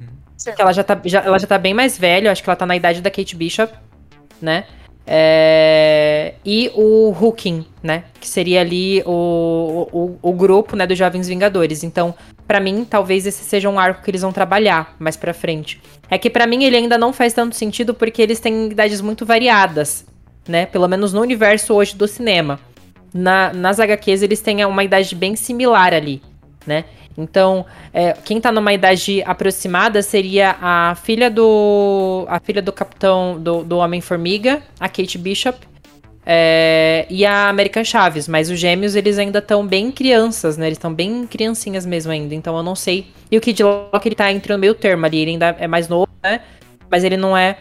Que 0.56 0.62
ela 0.62 0.74
já, 0.74 0.84
tá, 0.84 1.00
já- 1.06 1.22
ela 1.24 1.38
já 1.38 1.46
tá 1.48 1.58
bem 1.58 1.74
mais 1.74 1.98
velha, 1.98 2.32
acho 2.32 2.42
que 2.44 2.50
ela 2.50 2.56
tá 2.58 2.66
na 2.66 2.76
idade 2.76 3.00
da 3.02 3.12
Kate 3.12 3.36
Bishop, 3.36 3.72
né? 4.42 4.66
É, 5.06 6.34
E 6.46 6.72
o 6.74 7.12
Hooking, 7.12 7.66
né? 7.84 8.06
Que 8.20 8.28
seria 8.28 8.62
ali 8.62 9.04
o, 9.06 9.88
o, 9.92 10.18
o 10.30 10.34
grupo 10.34 10.76
né, 10.76 10.88
dos 10.88 10.98
Jovens 10.98 11.28
Vingadores. 11.28 11.84
Então, 11.84 12.14
pra 12.48 12.60
mim, 12.60 12.86
talvez 12.90 13.26
esse 13.28 13.44
seja 13.44 13.70
um 13.70 13.80
arco 13.80 14.04
que 14.04 14.10
eles 14.12 14.22
vão 14.22 14.32
trabalhar 14.32 14.96
mais 15.00 15.16
pra 15.16 15.34
frente. 15.34 15.82
É 16.10 16.18
que 16.18 16.30
pra 16.30 16.48
mim 16.48 16.64
ele 16.64 16.76
ainda 16.78 16.98
não 16.98 17.12
faz 17.14 17.34
tanto 17.34 17.56
sentido 17.56 17.94
porque 17.94 18.22
eles 18.22 18.40
têm 18.40 18.68
idades 18.68 19.02
muito 19.02 19.26
variadas, 19.26 20.06
né? 20.48 20.66
Pelo 20.66 20.88
menos 20.88 21.14
no 21.14 21.22
universo 21.22 21.74
hoje 21.74 21.96
do 21.96 22.08
cinema. 22.08 22.60
Na, 23.14 23.52
nas 23.54 23.80
HQs 23.80 24.22
eles 24.22 24.40
têm 24.42 24.64
uma 24.66 24.84
idade 24.84 25.14
bem 25.16 25.36
similar 25.36 25.94
ali, 25.94 26.22
né? 26.66 26.86
Então, 27.18 27.66
é, 27.94 28.14
quem 28.14 28.40
tá 28.40 28.52
numa 28.52 28.72
idade 28.72 29.22
aproximada 29.26 30.02
seria 30.02 30.56
a 30.62 30.96
filha 30.96 31.30
do. 31.30 32.26
A 32.30 32.40
filha 32.40 32.62
do 32.62 32.72
capitão 32.72 33.38
do, 33.40 33.64
do 33.64 33.78
Homem-Formiga, 33.78 34.62
a 34.80 34.88
Kate 34.88 35.18
Bishop. 35.18 35.60
é, 36.26 37.06
e 37.10 37.26
a 37.26 37.50
American 37.50 37.84
Chaves, 37.84 38.28
mas 38.28 38.50
os 38.50 38.60
gêmeos 38.60 38.96
eles 38.96 39.18
ainda 39.18 39.40
estão 39.40 39.66
bem 39.66 39.92
crianças, 39.92 40.56
né? 40.58 40.68
Eles 40.68 40.78
estão 40.78 40.94
bem 40.94 41.26
criancinhas 41.28 41.86
mesmo 41.86 42.12
ainda, 42.12 42.34
então 42.36 42.56
eu 42.56 42.64
não 42.64 42.76
sei. 42.76 43.08
E 43.30 43.38
o 43.38 43.42
Kid 43.42 43.62
Lock 43.64 44.08
ele 44.08 44.16
tá 44.16 44.32
entre 44.32 44.54
o 44.54 44.58
meio 44.58 44.74
termo 44.76 45.06
ali, 45.06 45.18
ele 45.18 45.32
ainda 45.32 45.56
é 45.60 45.68
mais 45.68 45.88
novo, 45.90 46.08
né? 46.24 46.42
Mas 46.90 47.04
ele 47.04 47.18
não 47.18 47.36
é. 47.36 47.58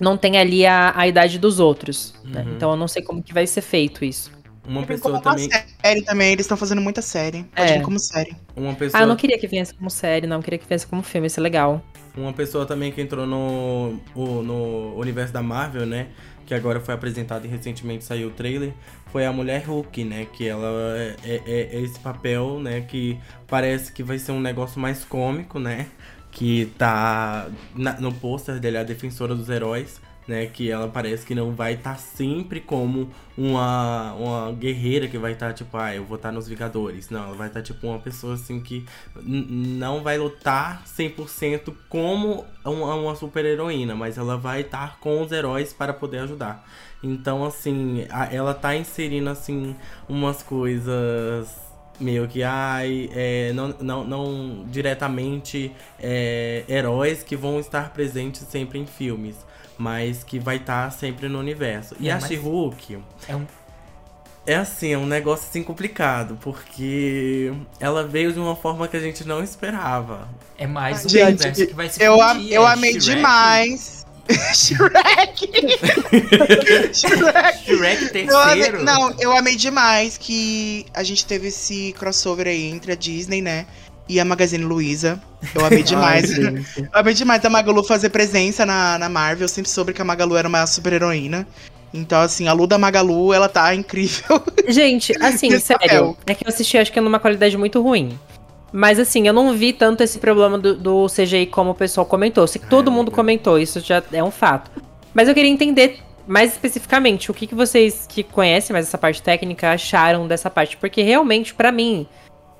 Não 0.00 0.16
tem 0.16 0.36
ali 0.38 0.66
a, 0.66 0.92
a 0.96 1.06
idade 1.06 1.38
dos 1.38 1.60
outros. 1.60 2.14
né? 2.24 2.42
Uhum. 2.42 2.54
Então 2.56 2.70
eu 2.72 2.76
não 2.76 2.88
sei 2.88 3.02
como 3.02 3.22
que 3.22 3.32
vai 3.32 3.46
ser 3.46 3.60
feito 3.60 4.04
isso. 4.04 4.30
Uma 4.66 4.84
pessoa 4.86 5.20
como 5.20 5.34
uma 5.34 5.48
também. 5.48 5.50
série 5.82 6.02
também, 6.02 6.32
eles 6.32 6.44
estão 6.44 6.56
fazendo 6.56 6.80
muita 6.80 7.02
série. 7.02 7.44
Pode 7.44 7.70
É. 7.72 7.78
vir 7.78 7.82
como 7.84 7.98
série. 7.98 8.36
Uma 8.56 8.72
Ah, 8.72 8.74
pessoa 8.74 9.02
eu 9.02 9.06
não 9.06 9.16
queria 9.16 9.38
que 9.38 9.46
viesse 9.46 9.74
como 9.74 9.90
série, 9.90 10.26
não. 10.26 10.36
Eu 10.36 10.42
queria 10.42 10.58
que 10.58 10.66
viesse 10.68 10.86
como 10.86 11.02
filme, 11.02 11.26
isso 11.26 11.40
é 11.40 11.42
legal. 11.42 11.82
Uma 12.16 12.32
pessoa 12.32 12.66
também 12.66 12.92
que 12.92 13.00
entrou 13.00 13.26
no, 13.26 13.98
o- 14.14 14.42
no 14.42 14.94
universo 14.98 15.32
da 15.32 15.42
Marvel, 15.42 15.86
né? 15.86 16.08
Que 16.46 16.54
agora 16.54 16.80
foi 16.80 16.92
apresentado 16.94 17.44
e 17.46 17.48
recentemente 17.48 18.04
saiu 18.04 18.28
o 18.28 18.30
trailer. 18.32 18.72
Foi 19.12 19.24
a 19.24 19.32
Mulher 19.32 19.64
Hulk, 19.64 20.04
né? 20.04 20.26
Que 20.32 20.48
ela 20.48 20.68
é, 20.96 21.16
é- 21.24 21.68
é 21.76 21.80
esse 21.80 21.98
papel, 22.00 22.58
né? 22.60 22.80
Que 22.82 23.18
parece 23.46 23.92
que 23.92 24.02
vai 24.02 24.18
ser 24.18 24.32
um 24.32 24.40
negócio 24.40 24.80
mais 24.80 25.04
cômico, 25.04 25.58
né? 25.58 25.86
Que 26.32 26.66
tá 26.78 27.48
na- 27.74 28.00
no 28.00 28.12
pôster 28.12 28.58
dele, 28.60 28.78
a 28.78 28.82
defensora 28.84 29.34
dos 29.34 29.48
heróis. 29.48 30.00
Né, 30.30 30.46
que 30.46 30.70
ela 30.70 30.86
parece 30.86 31.26
que 31.26 31.34
não 31.34 31.52
vai 31.52 31.72
estar 31.74 31.98
sempre 31.98 32.60
como 32.60 33.10
uma, 33.36 34.12
uma 34.14 34.52
guerreira 34.52 35.08
que 35.08 35.18
vai 35.18 35.32
estar 35.32 35.52
tipo, 35.52 35.76
ah, 35.76 35.92
eu 35.92 36.04
vou 36.04 36.16
estar 36.16 36.30
nos 36.30 36.46
Vingadores. 36.46 37.10
Não, 37.10 37.24
ela 37.24 37.34
vai 37.34 37.48
estar 37.48 37.62
tipo 37.62 37.84
uma 37.88 37.98
pessoa 37.98 38.34
assim 38.34 38.60
que 38.60 38.86
não 39.24 40.02
vai 40.02 40.18
lutar 40.18 40.82
100% 40.86 41.74
como 41.88 42.44
uma, 42.64 42.94
uma 42.94 43.14
super 43.16 43.44
heroína, 43.44 43.94
mas 43.96 44.18
ela 44.18 44.36
vai 44.36 44.60
estar 44.60 44.98
com 45.00 45.20
os 45.22 45.32
heróis 45.32 45.72
para 45.72 45.92
poder 45.92 46.18
ajudar. 46.18 46.64
Então, 47.02 47.44
assim, 47.44 48.06
a- 48.10 48.32
ela 48.32 48.54
tá 48.54 48.76
inserindo 48.76 49.30
assim 49.30 49.74
umas 50.08 50.42
coisas 50.42 51.48
meio 51.98 52.26
que 52.28 52.42
ai, 52.42 53.10
é, 53.12 53.52
não, 53.52 53.68
não, 53.80 54.04
não 54.04 54.64
diretamente 54.70 55.70
é, 55.98 56.64
heróis 56.68 57.22
que 57.22 57.36
vão 57.36 57.60
estar 57.60 57.92
presentes 57.92 58.40
sempre 58.48 58.78
em 58.78 58.86
filmes, 58.86 59.36
mas 59.80 60.22
que 60.22 60.38
vai 60.38 60.56
estar 60.56 60.92
sempre 60.92 61.26
no 61.28 61.38
universo. 61.38 61.96
E 61.98 62.10
É, 62.10 62.12
a 62.12 62.20
She-Hulk, 62.20 62.98
É 63.26 63.34
um 63.34 63.46
é 64.46 64.54
assim, 64.56 64.92
é 64.92 64.98
um 64.98 65.06
negócio 65.06 65.46
assim 65.48 65.62
complicado, 65.62 66.36
porque 66.40 67.52
ela 67.78 68.06
veio 68.06 68.32
de 68.32 68.38
uma 68.38 68.56
forma 68.56 68.88
que 68.88 68.96
a 68.96 69.00
gente 69.00 69.22
não 69.26 69.42
esperava. 69.44 70.28
É 70.58 70.66
mais 70.66 71.04
um 71.04 71.08
Gente, 71.08 71.28
universo 71.44 71.66
que 71.66 71.74
vai 71.74 71.88
se 71.88 72.02
Eu, 72.02 72.20
am- 72.20 72.36
fundir, 72.36 72.52
eu 72.52 72.66
é 72.66 72.72
amei 72.72 72.92
Shrek, 73.00 73.16
demais. 73.16 74.06
Shrek! 74.54 75.50
Shrek! 76.92 77.64
Shrek 77.64 78.26
Eu 78.28 78.38
amei- 78.38 78.56
terceiro. 78.64 78.82
não, 78.84 79.14
eu 79.18 79.36
amei 79.36 79.56
demais 79.56 80.16
que 80.18 80.86
a 80.94 81.02
gente 81.02 81.24
teve 81.26 81.48
esse 81.48 81.92
crossover 81.98 82.46
aí 82.46 82.70
entre 82.70 82.92
a 82.92 82.94
Disney, 82.96 83.40
né? 83.42 83.66
E 84.10 84.18
a 84.18 84.24
Magazine 84.24 84.64
Luiza. 84.64 85.22
Eu 85.54 85.64
amei 85.64 85.84
demais. 85.84 86.36
Ai, 86.36 86.64
eu 86.78 86.88
amei 86.92 87.14
demais 87.14 87.44
a 87.44 87.48
Magalu 87.48 87.84
fazer 87.84 88.08
presença 88.10 88.66
na, 88.66 88.98
na 88.98 89.08
Marvel. 89.08 89.44
Eu 89.44 89.48
sempre 89.48 89.70
soube 89.70 89.92
que 89.92 90.02
a 90.02 90.04
Magalu 90.04 90.36
era 90.36 90.48
uma 90.48 90.66
super 90.66 90.92
heroína. 90.92 91.46
Então, 91.94 92.20
assim, 92.20 92.48
a 92.48 92.52
Lu 92.52 92.66
da 92.66 92.76
Magalu, 92.76 93.32
ela 93.32 93.48
tá 93.48 93.72
incrível. 93.72 94.42
Gente, 94.66 95.12
assim, 95.22 95.56
sério, 95.60 95.80
papel. 95.80 96.16
é 96.26 96.34
que 96.34 96.44
eu 96.44 96.48
assisti 96.48 96.76
acho 96.76 96.92
que 96.92 97.00
numa 97.00 97.20
qualidade 97.20 97.56
muito 97.56 97.80
ruim. 97.80 98.18
Mas 98.72 98.98
assim, 98.98 99.28
eu 99.28 99.32
não 99.32 99.52
vi 99.56 99.72
tanto 99.72 100.02
esse 100.02 100.18
problema 100.18 100.58
do, 100.58 100.74
do 100.76 101.06
CGI 101.06 101.46
como 101.46 101.70
o 101.70 101.74
pessoal 101.74 102.04
comentou. 102.04 102.46
Sei 102.48 102.60
que 102.60 102.68
todo 102.68 102.90
É, 102.90 102.94
mundo 102.94 103.12
comentou, 103.12 103.58
isso 103.60 103.78
já 103.80 104.02
é 104.12 104.22
um 104.24 104.30
fato. 104.32 104.70
Mas 105.14 105.28
eu 105.28 105.34
queria 105.34 105.50
entender 105.50 105.98
mais 106.26 106.52
especificamente 106.52 107.30
o 107.30 107.34
que, 107.34 107.46
que 107.46 107.54
vocês 107.54 108.06
que 108.08 108.22
conhecem 108.24 108.72
mais 108.72 108.86
essa 108.86 108.98
parte 108.98 109.22
técnica 109.22 109.70
acharam 109.72 110.26
dessa 110.28 110.48
parte. 110.50 110.76
Porque 110.76 111.02
realmente, 111.02 111.52
pra 111.54 111.72
mim, 111.72 112.06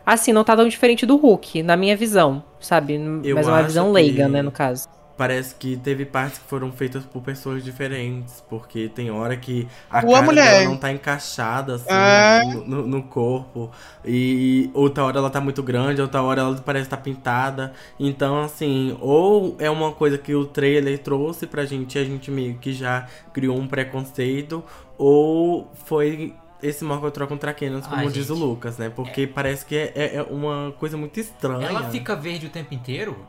assim, 0.05 0.33
não 0.33 0.45
tá 0.45 0.57
tão 0.57 0.69
diferente 0.69 1.05
do 1.07 1.17
Hulk, 1.17 1.63
na 1.63 1.77
minha 1.77 1.97
visão, 1.97 2.43
sabe? 2.59 2.95
Eu 3.25 3.37
Mas 3.37 3.47
é 3.47 3.51
uma 3.51 3.63
visão 3.63 3.87
que- 3.87 3.93
leiga, 3.93 4.29
né, 4.29 4.43
no 4.43 4.51
caso. 4.53 4.89
Parece 5.17 5.55
que 5.55 5.77
teve 5.77 6.07
partes 6.07 6.39
que 6.39 6.47
foram 6.49 6.73
feitas 6.73 7.05
por 7.05 7.21
pessoas 7.21 7.63
diferentes, 7.63 8.43
porque 8.49 8.89
tem 8.89 9.11
hora 9.11 9.37
que 9.37 9.69
a 9.91 9.99
Ua, 10.03 10.13
cara 10.15 10.23
mulher. 10.25 10.51
dela 10.51 10.65
não 10.71 10.79
tá 10.79 10.91
encaixada 10.91 11.75
assim 11.75 11.85
É. 11.91 12.43
no, 12.47 12.65
no- 12.65 12.87
no 12.87 13.03
corpo. 13.03 13.71
E 14.03 14.71
outra 14.73 15.05
hora 15.05 15.19
ela 15.19 15.29
tá 15.29 15.39
muito 15.39 15.63
grande, 15.63 16.01
outra 16.01 16.23
hora 16.23 16.41
ela 16.41 16.55
parece 16.65 16.87
estar 16.87 16.97
pintada. 16.97 17.75
Então, 17.99 18.41
assim, 18.41 18.97
ou 18.99 19.57
é 19.59 19.69
uma 19.69 19.93
coisa 19.93 20.17
que 20.17 20.35
o 20.35 20.47
trailer 20.47 20.99
trouxe 21.01 21.47
pra 21.47 21.67
gente 21.67 21.99
e 21.99 22.01
a 22.01 22.05
gente 22.05 22.31
meio 22.31 22.55
que 22.57 22.73
já 22.73 23.07
criou 23.31 23.59
um 23.59 23.67
preconceito, 23.69 24.65
ou 24.97 25.71
foi 25.85 26.33
esse 26.63 26.85
Morgoth 26.85 27.13
troca 27.15 27.35
um 27.35 27.39
Traquenos, 27.39 27.87
como 27.87 27.97
Ai, 28.01 28.09
diz 28.09 28.31
o 28.31 28.35
gente. 28.35 28.43
Lucas, 28.45 28.77
né? 28.79 28.91
Porque 28.91 29.27
parece 29.27 29.65
que 29.67 29.75
é, 29.77 29.93
é- 29.95 30.17
é 30.17 30.23
uma 30.23 30.73
coisa 30.79 30.97
muito 30.97 31.19
estranha. 31.21 31.67
Ela 31.67 31.91
fica 31.91 32.15
verde 32.17 32.47
o 32.47 32.51
tempo 32.51 32.75
inteiro? 32.75 33.27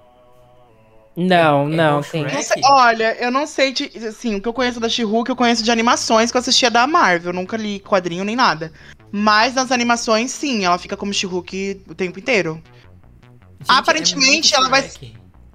Não, 1.16 1.68
É 1.68 1.76
não, 1.76 2.02
tem. 2.02 2.28
Sei, 2.42 2.62
olha, 2.64 3.16
eu 3.22 3.30
não 3.30 3.46
sei, 3.46 3.74
de, 3.74 3.92
assim, 4.08 4.36
o 4.36 4.42
que 4.42 4.48
eu 4.48 4.54
conheço 4.54 4.80
da 4.80 4.88
She-Hulk, 4.88 5.30
eu 5.30 5.36
conheço 5.36 5.62
de 5.62 5.70
animações 5.70 6.32
que 6.32 6.38
eu 6.38 6.40
assistia 6.40 6.72
da 6.72 6.88
Marvel, 6.88 7.34
nunca 7.34 7.58
li 7.58 7.80
quadrinho 7.82 8.24
nem 8.24 8.36
nada. 8.36 8.72
Mas 9.12 9.54
nas 9.54 9.72
animações, 9.74 10.32
sim, 10.32 10.64
ela 10.64 10.78
fica 10.78 10.96
como 10.96 11.14
She-Hulk 11.14 11.82
o 11.90 11.94
tempo 11.96 12.18
inteiro. 12.18 12.62
Gente, 13.60 13.68
Aparentemente, 13.68 14.56
é 14.56 14.60
muito 14.60 14.70
ela 14.74 14.82
vai-. 14.82 14.90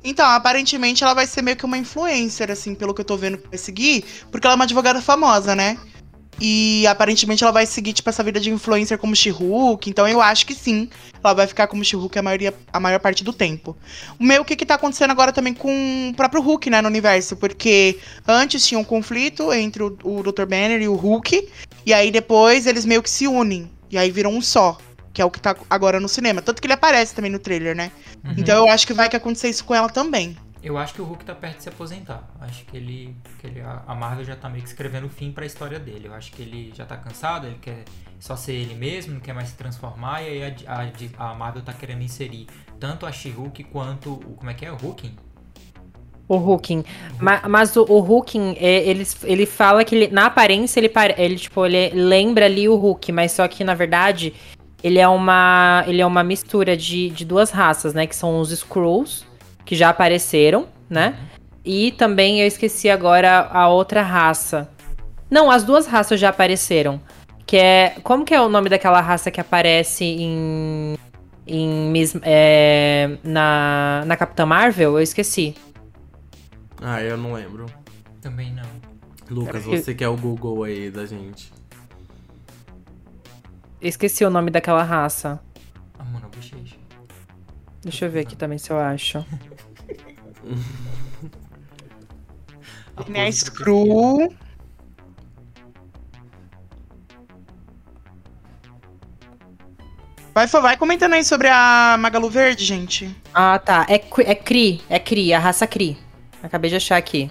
Então, 0.05 0.27
aparentemente 0.27 1.03
ela 1.03 1.15
vai 1.15 1.27
ser 1.27 1.41
meio 1.43 1.57
que 1.57 1.65
uma 1.65 1.79
influencer, 1.79 2.51
assim, 2.51 2.75
pelo 2.75 2.93
que 2.95 3.01
eu 3.01 3.05
tô 3.05 3.17
vendo 3.17 3.39
que 3.39 3.49
vai 3.49 3.59
seguir, 3.59 4.05
porque 4.31 4.47
ela 4.47 4.55
é 4.55 4.57
uma 4.57 4.65
advogada 4.65 5.01
famosa, 5.01 5.57
né? 5.57 5.79
E 6.41 6.87
aparentemente 6.87 7.43
ela 7.43 7.53
vai 7.53 7.65
seguir, 7.65 7.93
tipo, 7.93 8.09
essa 8.11 8.23
vida 8.23 8.39
de 8.39 8.51
influencer 8.51 8.99
como 8.99 9.17
She-Hulk, 9.17 9.89
então 9.89 10.07
eu 10.07 10.21
acho 10.21 10.45
que 10.47 10.55
sim, 10.55 10.89
ela 11.23 11.33
vai 11.33 11.47
ficar 11.47 11.67
como 11.67 11.85
She-Hulk 11.85 12.19
a, 12.19 12.23
maioria, 12.23 12.55
a 12.73 12.79
maior 12.79 13.01
parte 13.01 13.25
do 13.25 13.33
tempo. 13.33 13.77
O 14.19 14.25
meu, 14.25 14.43
o 14.43 14.45
que 14.45 14.55
que 14.55 14.67
tá 14.67 14.75
acontecendo 14.75 15.11
agora 15.11 15.33
também 15.33 15.55
com 15.55 16.11
o 16.11 16.15
próprio 16.15 16.43
Hulk, 16.43 16.69
né, 16.69 16.83
no 16.83 16.89
universo, 16.89 17.37
porque 17.37 17.99
antes 18.29 18.67
tinha 18.67 18.79
um 18.79 18.85
conflito 18.85 19.53
entre 19.53 19.83
o, 19.83 19.97
o 20.05 20.23
Dr. 20.23 20.45
Banner 20.45 20.83
e 20.83 20.89
o 20.89 20.95
Hulk, 20.95 21.49
e 21.87 21.95
aí 21.95 22.11
depois 22.11 22.67
eles 22.67 22.85
meio 22.85 23.03
que 23.03 23.11
se 23.11 23.27
unem, 23.27 23.71
e 23.91 23.97
aí 23.97 24.11
viram 24.11 24.31
um 24.35 24.43
só, 24.43 24.77
que 25.15 25.23
é 25.23 25.25
o 25.25 25.31
que 25.31 25.41
tá 25.41 25.57
agora 25.71 25.99
no 25.99 26.09
cinema. 26.09 26.43
Tanto 26.43 26.61
que 26.61 26.67
ele 26.67 26.75
aparece 26.75 27.15
também 27.15 27.31
no 27.31 27.39
trailer, 27.39 27.75
né? 27.75 27.91
Uhum. 28.23 28.35
Então 28.37 28.67
eu 28.67 28.71
acho 28.71 28.87
que 28.87 28.93
vai 28.93 29.09
que 29.09 29.17
acontecer 29.17 29.49
isso 29.49 29.65
com 29.65 29.75
ela 29.75 29.89
também. 29.89 30.37
Eu 30.67 30.77
acho 30.77 30.95
que 30.95 31.01
o 31.01 31.05
Hulk 31.05 31.25
tá 31.25 31.35
perto 31.35 31.59
de 31.59 31.63
se 31.63 31.69
aposentar. 31.69 32.29
Acho 32.41 32.65
que 32.65 32.77
ele. 32.77 33.15
Que 33.39 33.47
ele 33.47 33.61
a 33.61 33.83
a 33.87 33.95
Marvel 33.95 34.25
já 34.25 34.35
tá 34.35 34.49
meio 34.49 34.63
que 34.63 34.69
escrevendo 34.69 35.07
o 35.07 35.09
fim 35.09 35.31
pra 35.31 35.47
história 35.47 35.79
dele. 35.79 36.09
Eu 36.09 36.15
acho 36.15 36.33
que 36.33 36.43
ele 36.43 36.73
já 36.75 36.85
tá 36.85 36.97
cansado, 36.97 37.47
ele 37.47 37.59
quer 37.63 37.85
só 38.19 38.35
ser 38.35 38.55
ele 38.55 38.75
mesmo, 38.75 39.15
não 39.15 39.21
quer 39.21 39.33
mais 39.33 39.49
se 39.51 39.55
transformar. 39.57 40.23
E 40.23 40.43
aí 40.43 40.57
a, 40.67 40.83
a- 41.21 41.31
a 41.31 41.35
Marvel 41.35 41.63
tá 41.63 41.73
querendo 41.73 42.03
inserir 42.03 42.49
tanto 42.81 43.07
a 43.07 43.13
She-Hulk 43.13 43.63
quanto 43.65 44.13
o. 44.15 44.35
Como 44.37 44.51
é 44.51 44.55
que 44.55 44.67
é? 44.67 44.73
O 44.73 44.77
Hulking? 44.77 45.15
O 46.29 46.37
Hooking. 46.39 46.83
Ma- 47.21 47.43
Mas, 47.49 47.77
o, 47.77 47.85
o 47.89 48.01
Hooking, 48.01 48.57
é, 48.59 48.83
ele, 48.89 49.07
ele 49.23 49.47
fala 49.47 49.85
que 49.85 49.95
ele- 49.95 50.09
na 50.09 50.27
aparência 50.27 50.81
ele, 50.81 50.91
ele, 51.17 51.37
tipo, 51.37 51.65
ele 51.65 51.91
lembra 51.95 52.47
ali 52.47 52.69
o 52.69 52.75
Hulk, 52.75 53.13
mas 53.13 53.31
só 53.31 53.47
que, 53.47 53.63
na 53.63 53.75
verdade, 53.75 54.35
ele 54.83 54.99
é 54.99 55.07
uma, 55.07 55.85
ele 55.87 56.01
é 56.03 56.07
uma 56.07 56.25
mistura 56.25 56.77
de, 56.77 57.11
de 57.11 57.25
duas 57.25 57.53
raças, 57.53 57.95
né? 57.95 58.09
Que 58.09 58.17
são 58.17 58.41
os 58.41 58.51
Skrulls, 58.51 59.25
que 59.67 59.75
já 59.77 59.91
apareceram, 59.91 60.67
né? 60.89 61.19
E 61.65 61.91
também 61.93 62.41
eu 62.41 62.47
esqueci 62.47 62.89
agora 62.89 63.41
a 63.53 63.69
outra 63.69 64.01
raça. 64.01 64.71
Não, 65.29 65.51
as 65.51 65.65
duas 65.65 65.87
raças 65.87 66.19
já 66.19 66.29
apareceram. 66.31 67.01
Que 67.45 67.57
é. 67.57 67.97
Como 68.03 68.25
que 68.25 68.33
é 68.33 68.41
o 68.41 68.49
nome 68.49 68.69
daquela 68.69 69.01
raça 69.01 69.31
que 69.31 69.41
aparece 69.41 70.05
em. 70.05 70.97
em 71.47 71.91
Miss- 71.91 72.19
é, 72.23 73.19
na, 73.23 74.05
na 74.07 74.17
Capitã 74.17 74.47
Marvel? 74.47 74.93
Eu 74.93 75.03
esqueci. 75.03 75.55
Ah, 76.81 77.03
eu 77.03 77.17
não 77.17 77.33
lembro. 77.33 77.67
Também 78.21 78.53
não. 78.53 78.65
Lucas, 79.29 79.65
você 79.65 79.93
que 79.95 80.05
é 80.05 80.09
o 80.09 80.17
Google 80.17 80.63
aí 80.63 80.89
da 80.91 81.05
gente. 81.05 81.53
Esqueci 83.81 84.25
o 84.25 84.31
nome 84.31 84.51
daquela 84.51 84.83
raça. 84.83 85.41
A 85.99 86.05
Mona 86.05 86.29
Bochecha. 86.29 86.77
Deixa 87.83 88.05
eu 88.07 88.11
ver 88.11 88.21
aqui 88.21 88.37
também 88.37 88.59
se 88.59 88.71
eu 88.71 88.79
acho. 88.79 89.25
A 92.97 93.03
Tem 93.05 93.23
a 93.23 93.25
pose 93.27 93.45
do 93.45 93.51
Screw. 93.51 94.29
Vai, 100.35 100.47
vai 100.47 100.77
comentando 100.77 101.15
aí 101.15 101.25
sobre 101.25 101.49
a 101.49 101.97
Magalu 101.99 102.29
Verde, 102.29 102.65
gente. 102.65 103.15
Ah, 103.33 103.59
tá. 103.59 103.87
É, 103.89 103.99
Cri- 103.99 104.25
é 104.27 104.35
Cri. 104.35 104.81
É 104.89 104.99
Cri, 104.99 105.33
a 105.33 105.39
raça 105.39 105.67
Cri. 105.67 105.97
Acabei 106.43 106.69
de 106.69 106.77
achar 106.77 106.97
aqui. 106.97 107.31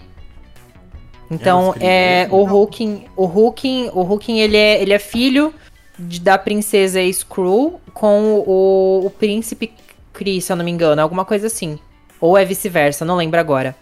Então, 1.29 1.73
é, 1.79 2.23
mesmo? 2.23 2.37
o 2.37 2.43
Hulking, 2.45 3.05
o 3.15 3.25
Hulking, 3.25 3.89
o 3.93 4.01
Hulking, 4.01 4.39
ele 4.39 4.57
é, 4.57 4.81
ele 4.81 4.93
é 4.93 4.99
filho 4.99 5.53
de- 5.97 6.19
da 6.19 6.37
princesa 6.37 7.01
Skrull 7.01 7.79
com 7.93 8.43
o, 8.45 9.05
o 9.05 9.09
príncipe 9.09 9.71
Kree, 10.13 10.41
se 10.41 10.51
eu 10.51 10.55
não 10.55 10.65
me 10.65 10.71
engano, 10.71 11.01
alguma 11.01 11.25
coisa 11.25 11.47
assim. 11.47 11.79
Ou 12.19 12.37
é 12.37 12.45
vice-versa, 12.45 13.03
não 13.05 13.15
lembro 13.15 13.39
agora, 13.39 13.75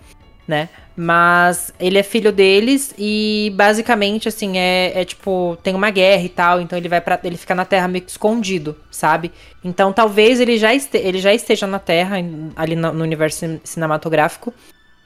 né? 0.47 0.69
Mas 0.95 1.73
ele 1.79 1.97
é 1.97 2.03
filho 2.03 2.31
deles 2.31 2.93
e 2.99 3.51
basicamente 3.55 4.27
assim 4.27 4.59
é, 4.59 4.91
é 5.01 5.03
tipo 5.03 5.57
tem 5.63 5.73
uma 5.73 5.89
guerra 5.89 6.21
e 6.23 6.29
tal, 6.29 6.61
então 6.61 6.77
ele 6.77 6.87
vai 6.87 7.01
para 7.01 7.19
ele 7.23 7.35
fica 7.35 7.55
na 7.55 7.65
Terra 7.65 7.87
meio 7.87 8.03
que 8.03 8.11
escondido, 8.11 8.75
sabe? 8.91 9.31
Então 9.63 9.91
talvez 9.91 10.39
ele 10.39 10.55
já, 10.57 10.73
este, 10.73 10.97
ele 10.99 11.17
já 11.17 11.33
esteja 11.33 11.65
na 11.65 11.79
Terra 11.79 12.17
ali 12.55 12.75
no, 12.75 12.93
no 12.93 13.03
universo 13.03 13.39
cin- 13.39 13.61
cinematográfico. 13.63 14.53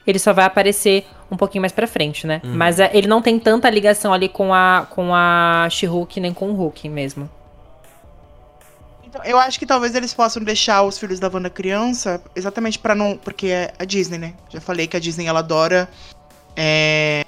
Ele 0.06 0.18
só 0.18 0.32
vai 0.32 0.44
aparecer 0.46 1.06
um 1.30 1.36
pouquinho 1.36 1.60
mais 1.60 1.72
pra 1.72 1.86
frente, 1.86 2.26
né? 2.26 2.40
Mas 2.44 2.80
é, 2.80 2.90
ele 2.94 3.06
não 3.06 3.20
tem 3.20 3.38
tanta 3.38 3.68
ligação 3.70 4.12
ali 4.12 4.28
com 4.28 4.52
a 4.54 4.86
com 4.90 5.14
a 5.14 5.68
She-Hulk 5.70 6.20
nem 6.20 6.32
com 6.34 6.50
o 6.50 6.54
Hulk 6.54 6.88
mesmo. 6.88 7.30
Então, 9.18 9.24
eu 9.30 9.38
acho 9.38 9.58
que 9.58 9.66
talvez 9.66 9.94
eles 9.94 10.14
possam 10.14 10.42
deixar 10.42 10.82
os 10.82 10.98
filhos 10.98 11.18
da 11.18 11.28
Wanda 11.32 11.50
criança, 11.50 12.20
exatamente 12.36 12.78
pra 12.78 12.94
não. 12.94 13.16
Porque 13.16 13.48
é 13.48 13.72
a 13.78 13.84
Disney, 13.84 14.18
né? 14.18 14.34
Já 14.48 14.60
falei 14.60 14.86
que 14.86 14.96
a 14.96 15.00
Disney 15.00 15.26
ela 15.26 15.40
adora. 15.40 15.88
é, 16.56 17.24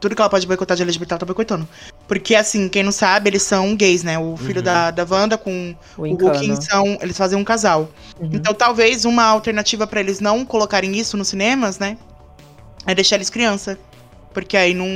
tudo 0.00 0.16
que 0.16 0.20
ela 0.20 0.28
pode 0.28 0.44
boicotar 0.48 0.76
de 0.76 0.82
LGBT, 0.82 1.12
ela 1.14 1.18
tá 1.20 1.26
boicotando. 1.26 1.68
Porque, 2.08 2.34
assim, 2.34 2.68
quem 2.68 2.82
não 2.82 2.90
sabe, 2.90 3.30
eles 3.30 3.44
são 3.44 3.76
gays, 3.76 4.02
né? 4.02 4.18
O 4.18 4.36
filho 4.36 4.58
Uhum. 4.58 4.64
da, 4.64 4.90
da 4.90 5.06
Wanda 5.08 5.38
com 5.38 5.76
O 5.96 6.02
o 6.02 6.62
são. 6.62 6.98
Eles 7.00 7.16
fazem 7.16 7.38
um 7.38 7.44
casal. 7.44 7.88
Uhum. 8.18 8.30
Então, 8.32 8.52
talvez 8.52 9.04
uma 9.04 9.22
alternativa 9.24 9.86
pra 9.86 10.00
eles 10.00 10.18
não 10.18 10.44
colocarem 10.44 10.96
isso 10.96 11.16
nos 11.16 11.28
cinemas, 11.28 11.78
né? 11.78 11.96
É 12.84 12.94
deixar 12.96 13.14
eles 13.16 13.30
criança. 13.30 13.78
Porque 14.34 14.56
aí 14.56 14.74
não, 14.74 14.88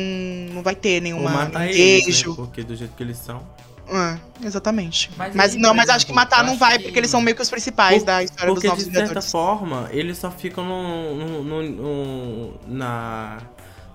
não 0.52 0.62
vai 0.62 0.74
ter 0.74 0.96
Ou 0.96 1.02
nenhuma 1.02 1.30
matar 1.30 1.60
nenhum 1.60 1.72
eles, 1.72 2.04
beijo. 2.06 2.30
né? 2.30 2.36
Porque 2.36 2.62
do 2.64 2.74
jeito 2.74 2.94
que 2.96 3.02
eles 3.04 3.18
são. 3.18 3.42
É, 3.88 4.18
exatamente. 4.44 5.10
Mas 5.16 5.34
Mas, 5.34 5.54
não, 5.54 5.72
mas 5.74 5.88
acho 5.88 6.04
que 6.06 6.12
matar 6.12 6.42
não 6.44 6.56
vai, 6.56 6.76
que- 6.78 6.84
porque 6.84 6.98
eles 6.98 7.10
são 7.10 7.20
meio 7.20 7.36
que 7.36 7.42
os 7.42 7.50
principais 7.50 7.98
Por- 7.98 8.06
da 8.06 8.22
história 8.22 8.52
Porque, 8.52 8.66
dos 8.68 8.70
Novos 8.70 8.84
de 8.84 8.90
certa 8.90 9.02
Vingadores. 9.08 9.30
forma, 9.30 9.88
eles 9.92 10.18
só 10.18 10.30
ficam 10.30 10.64
no, 10.64 11.14
no- 11.14 11.42
no- 11.44 11.62
no- 11.62 12.54
na, 12.66 13.38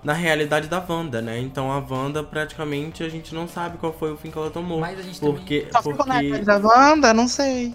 na 0.02 0.12
realidade 0.14 0.68
da 0.68 0.82
Wanda, 0.88 1.20
né? 1.20 1.38
Então 1.38 1.70
a 1.70 1.78
Wanda, 1.78 2.22
praticamente, 2.24 3.02
a 3.04 3.08
gente 3.08 3.34
não 3.34 3.46
sabe 3.46 3.76
qual 3.78 3.92
foi 3.92 4.12
o 4.12 4.16
fim 4.16 4.30
que 4.30 4.38
ela 4.38 4.50
tomou. 4.50 4.80
Mas 4.80 4.98
a 4.98 5.02
gente 5.02 5.20
Porque, 5.20 5.68
Só 5.70 5.78
ficou 5.82 6.06
na 6.06 6.14
porque... 6.14 6.28
realidade 6.28 6.62
da 6.62 6.68
Wanda? 6.68 7.12
Não 7.14 7.28
sei. 7.28 7.74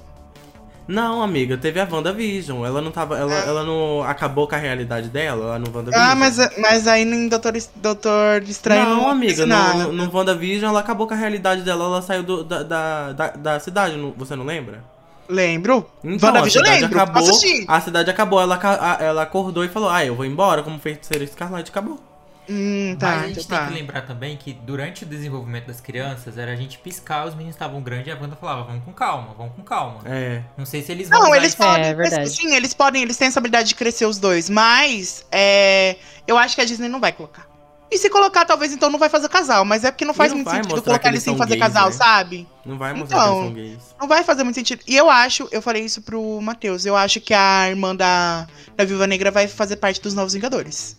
Não, 0.88 1.22
amiga, 1.22 1.58
teve 1.58 1.80
a 1.82 1.88
WandaVision. 1.90 2.66
Ela 2.66 2.82
não 2.82 2.92
tava. 2.92 3.18
Ela, 3.18 3.34
ela 3.34 3.64
não 3.64 4.02
acabou 4.04 4.48
com 4.48 4.56
a 4.56 4.58
realidade 4.58 5.10
dela 5.10 5.48
lá 5.48 5.60
no 5.60 5.68
WandaVision. 5.68 6.02
Ah, 6.12 6.16
mas, 6.16 6.38
mas 6.58 6.88
aí 6.88 7.04
em 7.04 7.28
Doutor, 7.28 7.54
Doutor 7.76 8.42
Estranho 8.44 8.86
não, 8.86 8.96
não 9.02 9.10
amiga, 9.10 9.46
no, 9.46 9.92
no 9.92 10.16
WandaVision 10.16 10.70
ela 10.70 10.80
acabou 10.80 11.06
com 11.06 11.14
a 11.14 11.18
realidade 11.18 11.62
dela, 11.62 11.84
ela 11.86 12.02
saiu 12.02 12.24
do- 12.24 12.44
da, 12.44 12.64
da, 12.64 13.12
da, 13.12 13.28
da 13.32 13.60
cidade, 13.60 13.96
você 14.16 14.36
não 14.36 14.46
lembra? 14.46 14.82
Lembro. 15.28 15.86
Então, 16.02 16.30
WandaVision 16.30 16.64
a 16.64 16.68
cidade 16.68 16.82
lembro. 16.84 17.00
acabou. 17.02 17.30
Assisti. 17.30 17.66
A 17.68 17.82
cidade 17.82 18.10
acabou, 18.10 18.40
ela, 18.42 18.58
ela 19.02 19.22
acordou 19.24 19.66
e 19.66 19.68
falou: 19.68 19.90
Ah, 19.90 20.06
eu 20.06 20.16
vou 20.16 20.24
embora 20.26 20.64
como 20.64 20.80
feiticeira 20.80 21.24
escarlate, 21.26 21.70
acabou. 21.70 22.00
Hum, 22.50 22.96
tá, 22.98 23.08
Mas 23.08 23.16
a 23.24 23.28
gente 23.28 23.40
então 23.42 23.58
tem 23.58 23.58
tá. 23.60 23.68
que 23.68 23.74
lembrar 23.74 24.02
também 24.02 24.38
que 24.38 24.54
durante 24.54 25.04
o 25.04 25.08
desenvolvimento 25.08 25.68
das 25.68 25.82
crianças, 25.82 26.38
era 26.38 26.52
a 26.52 26.56
gente 26.56 26.78
piscar, 26.78 27.26
os 27.28 27.34
meninos 27.34 27.56
estavam 27.56 27.82
grandes 27.82 28.08
e 28.08 28.12
a 28.12 28.16
Wanda 28.20 28.36
falava, 28.36 28.64
vamos 28.64 28.84
com 28.86 28.94
calma, 28.94 29.34
vamos 29.38 29.54
com 29.56 29.64
calma. 29.64 30.00
É. 30.06 30.42
Não 30.58 30.66
sei 30.66 30.82
se 30.82 30.92
eles 30.92 31.10
vão 31.10 31.20
Não, 31.20 31.36
eles 31.36 31.54
podem. 31.56 31.86
É, 31.86 31.94
crescer- 31.96 32.26
Sim, 32.28 32.56
eles 32.56 32.74
podem, 32.74 33.02
eles 33.04 33.18
têm 33.18 33.28
essa 33.28 33.40
habilidade 33.40 33.68
de 33.70 33.76
crescer 33.76 34.06
os 34.06 34.18
dois, 34.18 34.50
mas 34.50 35.26
é, 35.32 35.98
eu 36.28 36.38
acho 36.38 36.56
que 36.56 36.62
a 36.62 36.66
Disney 36.66 36.88
não 36.88 37.00
vai 37.00 37.12
colocar. 37.12 37.48
E 37.90 37.98
se 37.98 38.10
colocar, 38.10 38.44
talvez 38.44 38.74
então 38.74 38.90
não 38.90 39.00
vai 39.00 39.08
fazer 39.08 39.30
casal, 39.30 39.64
mas 39.64 39.86
é 39.86 39.92
porque 39.92 40.04
não 40.04 40.14
faz 40.14 40.32
não 40.34 40.40
muito 40.40 40.52
sentido 40.52 40.82
colocar 40.84 41.08
eles 41.08 41.20
eles 41.20 41.24
sem 41.24 41.38
fazer 41.38 41.56
gays, 41.56 41.62
casal, 41.62 41.86
né? 41.88 41.92
sabe? 41.94 42.48
Não 42.66 42.78
vai 42.78 42.94
mostrar 42.94 43.18
Então. 43.18 43.34
que 43.34 43.40
eles 43.40 43.46
são 43.46 43.54
gays. 43.54 43.96
Não 44.02 44.08
vai 44.10 44.24
fazer 44.26 44.44
muito 44.44 44.56
sentido. 44.56 44.82
E 44.86 44.98
eu 44.98 45.10
acho, 45.10 45.48
eu 45.54 45.62
falei 45.62 45.86
isso 45.86 46.02
pro 46.02 46.42
Matheus, 46.42 46.86
eu 46.86 46.98
acho 46.98 47.22
que 47.22 47.34
a 47.34 47.70
irmã 47.70 47.96
da, 47.96 48.46
da 48.76 48.84
Viúva 48.84 49.08
Negra 49.08 49.32
vai 49.32 49.48
fazer 49.48 49.78
parte 49.78 50.02
dos 50.02 50.14
Novos 50.14 50.34
Vingadores. 50.34 50.98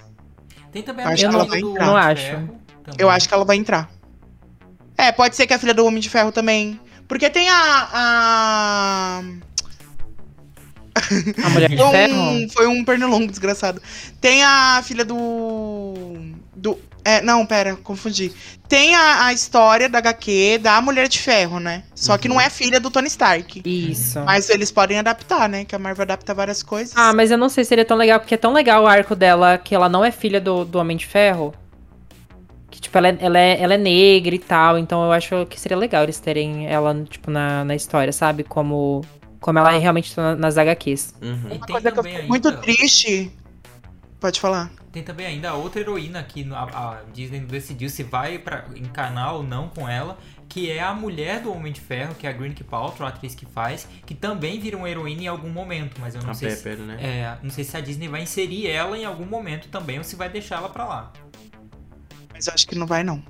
Tem 0.72 0.82
também 0.82 1.04
Acho 1.06 1.26
a 1.26 1.28
que 1.28 1.34
ela 1.34 1.44
vai 1.44 1.60
do 1.60 1.70
entrar. 1.70 1.84
Homem 1.84 1.84
de 1.84 1.86
Não 1.86 1.96
acho. 1.96 2.22
Ferro. 2.26 2.58
Eu 2.98 3.10
acho 3.10 3.28
que 3.28 3.34
ela 3.34 3.44
vai 3.44 3.56
entrar. 3.56 3.90
É, 4.96 5.12
pode 5.12 5.36
ser 5.36 5.46
que 5.46 5.54
a 5.54 5.58
filha 5.58 5.74
do 5.74 5.84
Homem 5.86 6.00
de 6.00 6.10
Ferro 6.10 6.32
também. 6.32 6.80
Porque 7.06 7.30
tem 7.30 7.48
a. 7.48 7.88
a... 7.92 9.22
A 11.44 11.50
Mulher 11.50 11.68
de 11.70 11.76
Foi 11.76 11.90
Ferro? 11.90 12.14
um, 12.14 12.48
foi 12.50 12.66
um 12.66 12.84
pernilongo 12.84 13.28
desgraçado. 13.28 13.80
Tem 14.20 14.42
a 14.42 14.82
filha 14.84 15.04
do. 15.04 16.32
do 16.56 16.78
é, 17.04 17.22
não, 17.22 17.44
pera, 17.46 17.76
confundi. 17.76 18.32
Tem 18.68 18.94
a, 18.94 19.26
a 19.26 19.32
história 19.32 19.88
da 19.88 19.98
HQ 19.98 20.58
da 20.62 20.80
Mulher 20.80 21.08
de 21.08 21.18
Ferro, 21.18 21.58
né? 21.58 21.84
Só 21.94 22.18
que 22.18 22.28
Uhum. 22.28 22.34
não 22.34 22.40
é 22.40 22.50
filha 22.50 22.78
do 22.78 22.90
Tony 22.90 23.06
Stark. 23.08 23.62
Isso. 23.64 24.20
Mas 24.20 24.50
eles 24.50 24.70
podem 24.70 24.98
adaptar, 24.98 25.48
né? 25.48 25.64
Que 25.64 25.74
a 25.74 25.78
Marvel 25.78 26.02
adapta 26.02 26.34
várias 26.34 26.62
coisas. 26.62 26.92
Ah, 26.96 27.12
mas 27.14 27.30
eu 27.30 27.38
não 27.38 27.48
sei 27.48 27.64
se 27.64 27.68
seria 27.68 27.84
tão 27.84 27.96
legal, 27.96 28.20
porque 28.20 28.34
é 28.34 28.38
tão 28.38 28.52
legal 28.52 28.84
o 28.84 28.86
arco 28.86 29.16
dela 29.16 29.56
que 29.58 29.74
ela 29.74 29.88
não 29.88 30.04
é 30.04 30.10
filha 30.10 30.40
do, 30.40 30.64
do 30.64 30.78
Homem 30.78 30.96
de 30.96 31.06
Ferro. 31.06 31.54
Que, 32.70 32.80
tipo, 32.80 32.98
ela 32.98 33.08
é, 33.08 33.16
ela, 33.20 33.38
é, 33.38 33.62
ela 33.62 33.74
é 33.74 33.78
negra 33.78 34.34
e 34.34 34.38
tal, 34.38 34.78
então 34.78 35.02
eu 35.04 35.10
acho 35.12 35.46
que 35.46 35.58
seria 35.58 35.76
legal 35.76 36.02
eles 36.02 36.20
terem 36.20 36.66
ela, 36.68 36.94
tipo, 37.08 37.30
na, 37.30 37.64
na 37.64 37.74
história, 37.74 38.12
sabe? 38.12 38.44
Como, 38.44 39.02
como 39.40 39.58
ela 39.58 39.74
é 39.74 39.78
realmente 39.78 40.14
tá 40.14 40.36
nas 40.36 40.58
HQs. 40.58 41.14
Uhum. 41.22 41.40
Uma 41.56 41.66
coisa 41.66 41.90
que 41.90 41.98
eu 41.98 42.04
ainda- 42.04 42.22
muito 42.24 42.52
triste. 42.58 43.32
Pode 44.20 44.40
falar. 44.40 44.70
Tem 44.90 45.02
também 45.02 45.26
ainda 45.26 45.54
outra 45.54 45.80
heroína 45.80 46.22
que 46.24 46.44
a, 46.52 46.62
a 46.62 47.02
Disney 47.12 47.40
decidiu 47.40 47.88
se 47.88 48.02
vai 48.02 48.38
pra 48.38 48.64
encanar 48.74 49.34
ou 49.34 49.44
não 49.44 49.68
com 49.68 49.88
ela, 49.88 50.18
que 50.48 50.70
é 50.70 50.82
a 50.82 50.92
mulher 50.92 51.40
do 51.40 51.52
Homem 51.52 51.72
de 51.72 51.80
Ferro, 51.80 52.14
que 52.16 52.26
é 52.26 52.30
a 52.30 52.32
Gwyneth 52.32 52.64
Paltrow, 52.68 53.06
a 53.06 53.10
atriz 53.10 53.34
que 53.34 53.46
faz, 53.46 53.86
que 54.04 54.14
também 54.14 54.58
vira 54.58 54.76
uma 54.76 54.90
heroína 54.90 55.22
em 55.22 55.26
algum 55.28 55.50
momento, 55.50 56.00
mas 56.00 56.16
eu 56.16 56.22
não 56.22 56.30
A 56.30 56.34
sei 56.34 56.50
se, 56.50 56.62
Pepper, 56.64 56.78
né? 56.84 56.96
é, 57.00 57.38
não 57.42 57.50
sei 57.50 57.62
se 57.62 57.76
a 57.76 57.80
Disney 57.80 58.08
vai 58.08 58.22
inserir 58.22 58.66
ela 58.66 58.98
em 58.98 59.04
algum 59.04 59.26
momento 59.26 59.68
também 59.68 59.98
ou 59.98 60.04
se 60.04 60.16
vai 60.16 60.28
deixar 60.28 60.56
ela 60.56 60.68
pra 60.68 60.84
lá. 60.84 61.12
Mas 62.32 62.46
eu 62.46 62.54
acho 62.54 62.66
que 62.66 62.74
não 62.74 62.86
vai, 62.86 63.04
não. 63.04 63.22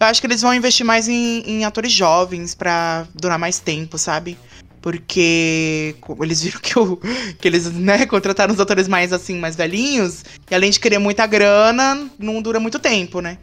Eu 0.00 0.06
acho 0.06 0.20
que 0.20 0.26
eles 0.26 0.40
vão 0.40 0.54
investir 0.54 0.86
mais 0.86 1.08
em, 1.08 1.40
em 1.40 1.64
atores 1.64 1.92
jovens 1.92 2.54
pra 2.54 3.06
durar 3.14 3.38
mais 3.38 3.58
tempo, 3.58 3.98
sabe? 3.98 4.38
Porque 4.84 5.96
eles 6.20 6.42
viram 6.42 6.60
que, 6.60 6.74
que 7.40 7.48
eles, 7.48 7.72
né, 7.72 8.04
contrataram 8.04 8.52
os 8.52 8.60
atores 8.60 8.86
mais 8.86 9.14
assim, 9.14 9.38
mais 9.38 9.56
velhinhos, 9.56 10.22
e 10.50 10.54
além 10.54 10.70
de 10.70 10.78
querer 10.78 10.98
muita 10.98 11.26
grana, 11.26 12.06
não 12.18 12.42
dura 12.42 12.60
muito 12.60 12.78
tempo, 12.78 13.22
né? 13.22 13.38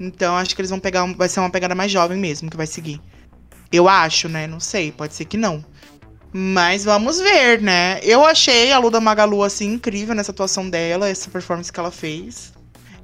Então 0.00 0.34
acho 0.34 0.56
que 0.56 0.60
eles 0.62 0.70
vão 0.70 0.80
pegar. 0.80 1.04
Vai 1.12 1.28
ser 1.28 1.40
uma 1.40 1.50
pegada 1.50 1.74
mais 1.74 1.92
jovem 1.92 2.16
mesmo 2.16 2.48
que 2.48 2.56
vai 2.56 2.66
seguir. 2.66 2.98
Eu 3.70 3.90
acho, 3.90 4.26
né? 4.26 4.46
Não 4.46 4.58
sei, 4.58 4.90
pode 4.90 5.12
ser 5.12 5.26
que 5.26 5.36
não. 5.36 5.62
Mas 6.32 6.86
vamos 6.86 7.20
ver, 7.20 7.60
né? 7.60 8.00
Eu 8.02 8.24
achei 8.24 8.72
a 8.72 8.78
Luda 8.78 8.98
Magalu, 8.98 9.42
assim, 9.42 9.74
incrível 9.74 10.14
nessa 10.14 10.32
atuação 10.32 10.70
dela, 10.70 11.10
essa 11.10 11.28
performance 11.28 11.70
que 11.70 11.78
ela 11.78 11.90
fez. 11.90 12.54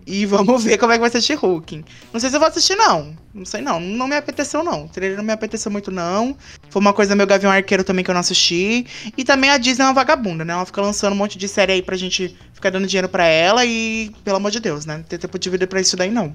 E 0.07 0.27
vamos 0.27 0.65
ver 0.65 0.79
como 0.79 0.93
é 0.93 0.97
que 0.97 1.01
vai 1.01 1.11
ser 1.11 1.21
She-Hulk. 1.21 1.85
Não 2.12 2.19
sei 2.21 2.29
se 2.29 2.37
eu 2.37 2.41
vou 2.41 2.49
assistir, 2.49 2.75
não. 2.75 3.17
Não 3.33 3.45
sei, 3.45 3.61
não. 3.61 3.79
Não 3.79 4.09
me 4.09 4.17
apeteceu, 4.17 4.62
não. 4.65 4.85
O 4.85 4.88
trailer 4.88 5.17
não 5.17 5.25
me 5.25 5.33
apeteceu 5.33 5.71
muito, 5.71 5.91
não. 5.91 6.37
Foi 6.71 6.81
uma 6.81 6.93
coisa 6.93 7.15
meu 7.15 7.27
Gavião 7.27 7.53
Arqueiro 7.53 7.85
também 7.85 8.05
que 8.05 8.11
eu 8.11 8.15
não 8.15 8.21
assisti. 8.21 8.85
E 9.17 9.25
também 9.25 9.51
a 9.51 9.59
Disney 9.59 9.85
é 9.85 9.88
uma 9.88 9.95
vagabunda, 9.95 10.45
né? 10.45 10.53
Ela 10.53 10.67
fica 10.67 10.81
lançando 10.83 11.12
um 11.12 11.17
monte 11.17 11.38
de 11.38 11.47
série 11.47 11.73
aí 11.73 11.83
pra 11.83 11.97
gente 11.97 12.37
ficar 12.53 12.71
dando 12.71 12.87
dinheiro 12.87 13.09
pra 13.09 13.25
ela 13.27 13.65
e, 13.65 14.11
pelo 14.25 14.37
amor 14.37 14.51
de 14.51 14.61
Deus, 14.61 14.85
né? 14.87 14.97
Não 14.97 15.05
tem 15.05 15.19
tempo 15.19 15.38
de 15.38 15.51
vida 15.51 15.67
pra 15.67 15.81
isso 15.81 15.97
daí, 15.97 16.11
não. 16.11 16.35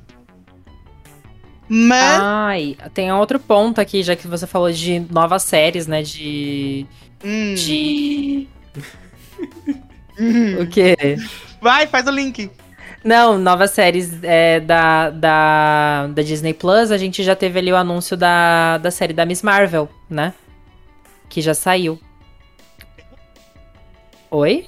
Mas. 1.70 2.20
Ai, 2.22 2.78
tem 2.94 3.12
outro 3.12 3.40
ponto 3.40 3.82
aqui, 3.82 4.02
já 4.02 4.16
que 4.16 4.28
você 4.28 4.48
falou 4.48 4.72
de 4.72 5.02
novas 5.12 5.44
séries, 5.44 5.86
né? 5.88 6.02
De. 6.02 6.86
hum, 7.24 7.54
De. 7.54 8.48
hum. 10.20 10.58
O 10.64 10.68
quê? 10.68 10.96
Vai, 11.62 11.86
faz 11.86 12.08
o 12.08 12.12
link. 12.12 12.50
Não, 13.08 13.38
novas 13.38 13.72
séries 13.72 14.22
é, 14.22 14.60
da, 14.60 15.10
da, 15.10 16.08
da 16.08 16.22
Disney 16.22 16.54
Plus, 16.54 16.92
a 16.92 16.98
gente 16.98 17.24
já 17.24 17.38
teve 17.38 17.58
ali 17.58 17.72
o 17.72 17.78
anúncio 17.78 18.18
da, 18.18 18.78
da 18.80 18.92
série 18.92 19.14
da 19.14 19.26
Miss 19.26 19.42
Marvel, 19.42 19.88
né? 20.10 20.34
Que 21.30 21.40
já 21.40 21.54
saiu. 21.54 21.98
Oi? 24.30 24.66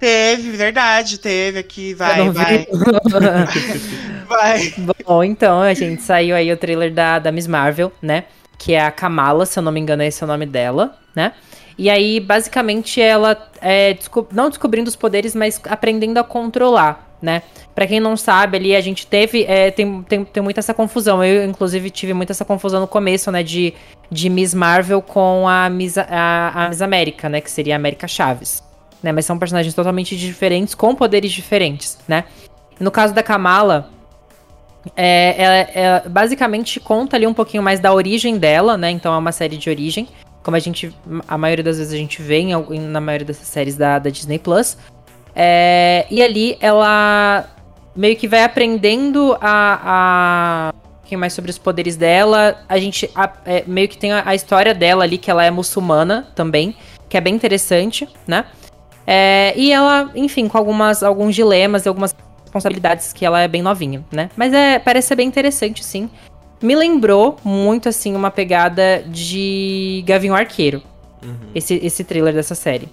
Teve, 0.00 0.50
verdade, 0.56 1.18
teve 1.18 1.60
aqui. 1.60 1.94
Vai, 1.94 2.28
vai. 2.30 2.66
Vai. 4.26 4.74
Bom, 5.06 5.22
então, 5.22 5.60
a 5.60 5.72
gente 5.72 6.02
saiu 6.02 6.34
aí 6.34 6.52
o 6.52 6.56
trailer 6.56 6.92
da, 6.92 7.20
da 7.20 7.30
Miss 7.30 7.46
Marvel, 7.46 7.92
né? 8.02 8.24
Que 8.58 8.74
é 8.74 8.80
a 8.80 8.90
Kamala, 8.90 9.46
se 9.46 9.56
eu 9.56 9.62
não 9.62 9.70
me 9.70 9.78
engano, 9.78 10.02
esse 10.02 10.20
é 10.20 10.26
o 10.26 10.28
nome 10.28 10.44
dela, 10.44 10.98
né? 11.14 11.34
E 11.78 11.88
aí, 11.88 12.18
basicamente, 12.18 13.00
ela 13.00 13.48
é 13.60 13.94
desco- 13.94 14.26
não 14.32 14.48
descobrindo 14.48 14.88
os 14.88 14.96
poderes, 14.96 15.36
mas 15.36 15.60
aprendendo 15.68 16.18
a 16.18 16.24
controlar, 16.24 17.05
né? 17.20 17.42
Pra 17.74 17.86
quem 17.86 17.98
não 18.00 18.16
sabe, 18.16 18.56
ali 18.56 18.76
a 18.76 18.80
gente 18.80 19.06
teve. 19.06 19.44
é, 19.44 19.70
tem, 19.70 20.02
tem, 20.02 20.24
tem 20.24 20.42
muita 20.42 20.60
essa 20.60 20.74
confusão. 20.74 21.22
Eu, 21.24 21.44
inclusive, 21.44 21.90
tive 21.90 22.12
muita 22.12 22.32
essa 22.32 22.44
confusão 22.44 22.80
no 22.80 22.86
começo, 22.86 23.30
né? 23.30 23.42
De, 23.42 23.72
de 24.10 24.28
Miss 24.28 24.54
Marvel 24.54 25.00
com 25.02 25.48
a 25.48 25.68
Miss, 25.70 25.96
a, 25.98 26.52
a 26.54 26.68
Miss 26.68 26.82
América, 26.82 27.28
né? 27.28 27.40
Que 27.40 27.50
seria 27.50 27.74
a 27.74 27.76
América 27.76 28.06
Chaves. 28.06 28.62
Né? 29.02 29.12
Mas 29.12 29.26
são 29.26 29.38
personagens 29.38 29.74
totalmente 29.74 30.16
diferentes, 30.16 30.74
com 30.74 30.94
poderes 30.94 31.30
diferentes, 31.32 31.98
né? 32.08 32.24
No 32.80 32.90
caso 32.90 33.14
da 33.14 33.22
Kamala, 33.22 33.90
é, 34.96 35.34
é- 35.74 35.80
é- 36.04 36.08
basicamente 36.08 36.78
conta 36.80 37.16
ali 37.16 37.26
um 37.26 37.34
pouquinho 37.34 37.62
mais 37.62 37.80
da 37.80 37.92
origem 37.92 38.38
dela, 38.38 38.76
né? 38.76 38.90
Então 38.90 39.12
é 39.14 39.18
uma 39.18 39.32
série 39.32 39.56
de 39.56 39.68
origem. 39.68 40.08
Como 40.42 40.56
a 40.56 40.60
gente. 40.60 40.94
A 41.26 41.36
maioria 41.36 41.64
das 41.64 41.78
vezes 41.78 41.92
a 41.92 41.96
gente 41.96 42.22
vê 42.22 42.38
em- 42.38 42.80
na 42.80 43.00
maioria 43.00 43.26
dessas 43.26 43.48
séries 43.48 43.76
da, 43.76 43.98
da 43.98 44.10
Disney 44.10 44.38
Plus. 44.38 44.76
É, 45.38 46.06
e 46.10 46.22
ali 46.22 46.56
ela 46.62 47.46
meio 47.94 48.16
que 48.16 48.26
vai 48.26 48.42
aprendendo 48.42 49.36
a. 49.40 49.80
a 49.84 50.72
um 50.74 50.98
pouquinho 51.06 51.20
mais 51.20 51.34
sobre 51.34 51.50
os 51.50 51.58
poderes 51.58 51.94
dela. 51.94 52.58
A 52.68 52.78
gente 52.78 53.08
a- 53.14 53.30
é, 53.44 53.62
meio 53.66 53.86
que 53.88 53.98
tem 53.98 54.12
a, 54.12 54.22
a 54.26 54.34
história 54.34 54.74
dela 54.74 55.04
ali, 55.04 55.18
que 55.18 55.30
ela 55.30 55.44
é 55.44 55.50
muçulmana 55.50 56.26
também, 56.34 56.74
que 57.08 57.16
é 57.16 57.20
bem 57.20 57.34
interessante, 57.34 58.08
né? 58.26 58.46
É, 59.06 59.52
e 59.56 59.70
ela, 59.70 60.10
enfim, 60.16 60.48
com 60.48 60.58
algumas, 60.58 61.02
alguns 61.02 61.34
dilemas 61.34 61.84
e 61.84 61.88
algumas 61.88 62.12
responsabilidades 62.42 63.12
que 63.12 63.24
ela 63.24 63.40
é 63.40 63.46
bem 63.46 63.62
novinha, 63.62 64.04
né? 64.10 64.30
Mas 64.36 64.52
é, 64.52 64.78
parece 64.80 65.08
ser 65.08 65.16
bem 65.16 65.28
interessante, 65.28 65.84
sim. 65.84 66.10
Me 66.60 66.74
lembrou 66.74 67.36
muito, 67.44 67.88
assim, 67.88 68.16
uma 68.16 68.30
pegada 68.32 69.04
de 69.06 70.02
Gavião 70.06 70.34
Arqueiro, 70.34 70.82
Uhum. 71.22 71.34
esse, 71.54 71.74
esse 71.84 72.02
trailer 72.04 72.34
dessa 72.34 72.54
série. 72.54 72.88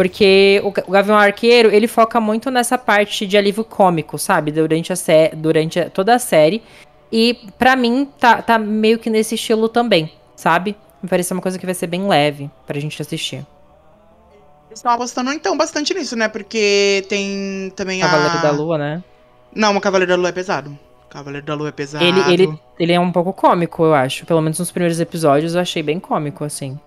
Porque 0.00 0.62
o, 0.64 0.70
Ga- 0.70 0.84
o 0.86 0.90
Gavião 0.92 1.18
Arqueiro, 1.18 1.70
ele 1.70 1.86
foca 1.86 2.18
muito 2.18 2.50
nessa 2.50 2.78
parte 2.78 3.26
de 3.26 3.36
alívio 3.36 3.62
cômico, 3.62 4.16
sabe? 4.18 4.50
Durante, 4.50 4.90
a 4.90 4.96
sé 4.96 5.30
durante 5.36 5.78
a- 5.78 5.90
toda 5.90 6.14
a 6.14 6.18
série. 6.18 6.62
E 7.12 7.34
pra 7.58 7.76
mim, 7.76 8.08
tá, 8.18 8.40
tá 8.40 8.58
meio 8.58 8.98
que 8.98 9.10
nesse 9.10 9.34
estilo 9.34 9.68
também, 9.68 10.10
sabe? 10.34 10.74
Me 11.02 11.08
parece 11.08 11.34
uma 11.34 11.42
coisa 11.42 11.58
que 11.58 11.66
vai 11.66 11.74
ser 11.74 11.86
bem 11.86 12.08
leve 12.08 12.50
pra 12.66 12.80
gente 12.80 13.02
assistir. 13.02 13.44
Eles 14.68 14.78
estão 14.78 14.90
apostando, 14.92 15.30
então, 15.34 15.54
bastante 15.54 15.92
nisso, 15.92 16.16
né? 16.16 16.28
Porque 16.30 17.04
tem 17.06 17.70
também 17.76 18.02
a. 18.02 18.08
Cavaleiro 18.08 18.40
da 18.40 18.50
Lua, 18.52 18.78
né? 18.78 19.04
Não, 19.54 19.76
o 19.76 19.80
Cavaleiro 19.82 20.12
da 20.12 20.16
Lua 20.16 20.30
é 20.30 20.32
pesado. 20.32 20.78
Cavaleiro 21.10 21.44
da 21.44 21.54
Lua 21.54 21.68
é 21.68 21.72
pesado. 21.72 22.02
Ele, 22.02 22.20
ele, 22.32 22.58
ele 22.78 22.92
é 22.94 22.98
um 22.98 23.12
pouco 23.12 23.34
cômico, 23.34 23.84
eu 23.84 23.92
acho. 23.94 24.24
Pelo 24.24 24.40
menos 24.40 24.58
nos 24.58 24.70
primeiros 24.72 24.98
episódios 24.98 25.54
eu 25.54 25.60
achei 25.60 25.82
bem 25.82 26.00
cômico, 26.00 26.42
assim. 26.42 26.80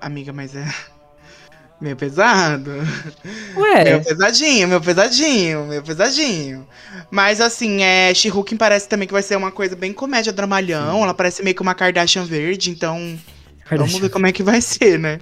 Amiga, 0.00 0.32
mas 0.32 0.54
é. 0.54 0.64
Meio 1.80 1.96
pesado. 1.96 2.72
Ué, 3.56 3.84
Meio 3.84 4.04
pesadinho, 4.04 4.66
meu 4.68 4.80
pesadinho, 4.80 5.66
meu 5.66 5.82
pesadinho. 5.82 6.66
Mas 7.10 7.40
assim, 7.40 7.82
é. 7.82 8.12
She-Hulk 8.12 8.56
parece 8.56 8.88
também 8.88 9.06
que 9.06 9.12
vai 9.12 9.22
ser 9.22 9.36
uma 9.36 9.52
coisa 9.52 9.76
bem 9.76 9.92
comédia 9.92 10.32
dramalhão. 10.32 11.02
Ela 11.02 11.14
parece 11.14 11.42
meio 11.42 11.54
que 11.54 11.62
uma 11.62 11.74
Kardashian 11.74 12.24
verde, 12.24 12.70
então. 12.70 13.18
Vamos 13.70 13.98
ver 13.98 14.08
como 14.08 14.26
é 14.26 14.32
que 14.32 14.42
vai 14.42 14.60
ser, 14.62 14.98
né? 14.98 15.20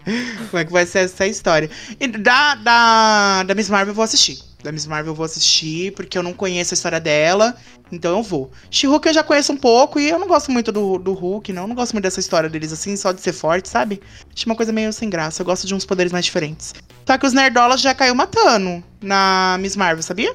Como 0.51 0.61
é 0.61 0.65
que 0.65 0.73
vai 0.73 0.87
ser 0.87 1.01
essa 1.01 1.27
história. 1.27 1.69
E 1.99 2.07
da, 2.07 2.55
da, 2.55 3.43
da 3.43 3.55
Miss 3.55 3.69
Marvel 3.69 3.91
eu 3.91 3.95
vou 3.95 4.05
assistir. 4.05 4.39
Da 4.67 4.73
Miss 4.73 4.85
Marvel 4.85 5.13
eu 5.13 5.15
vou 5.15 5.25
assistir, 5.25 5.93
porque 5.93 6.19
eu 6.19 6.25
não 6.25 6.33
conheço 6.33 6.75
a 6.75 6.77
história 6.77 6.99
dela, 6.99 7.57
então 7.93 8.17
eu 8.17 8.23
vou. 8.23 8.51
She-Hulk 8.69 9.07
eu 9.07 9.15
já 9.15 9.23
conheço 9.23 9.53
um 9.53 9.57
pouco 9.57 10.01
e 10.01 10.09
eu 10.09 10.19
não 10.19 10.27
gosto 10.27 10.51
muito 10.51 10.73
do, 10.73 10.99
do 10.99 11.13
Hulk, 11.13 11.53
não. 11.53 11.63
Eu 11.63 11.69
não 11.69 11.77
gosto 11.77 11.93
muito 11.93 12.03
dessa 12.03 12.19
história 12.19 12.51
deles, 12.51 12.73
assim, 12.73 12.97
só 12.97 13.13
de 13.13 13.21
ser 13.21 13.33
forte, 13.33 13.69
sabe? 13.69 14.03
Acho 14.35 14.45
uma 14.47 14.57
coisa 14.57 14.73
meio 14.73 14.93
sem 14.93 15.09
graça. 15.09 15.41
Eu 15.41 15.47
gosto 15.47 15.69
de 15.69 15.75
uns 15.75 15.85
poderes 15.85 16.11
mais 16.11 16.25
diferentes. 16.25 16.75
Só 17.07 17.17
que 17.17 17.25
os 17.25 17.33
nerdolas 17.33 17.81
já 17.81 17.95
caiu 17.95 18.15
matando 18.17 18.83
na 19.01 19.57
Miss 19.61 19.77
Marvel, 19.77 20.03
sabia? 20.03 20.35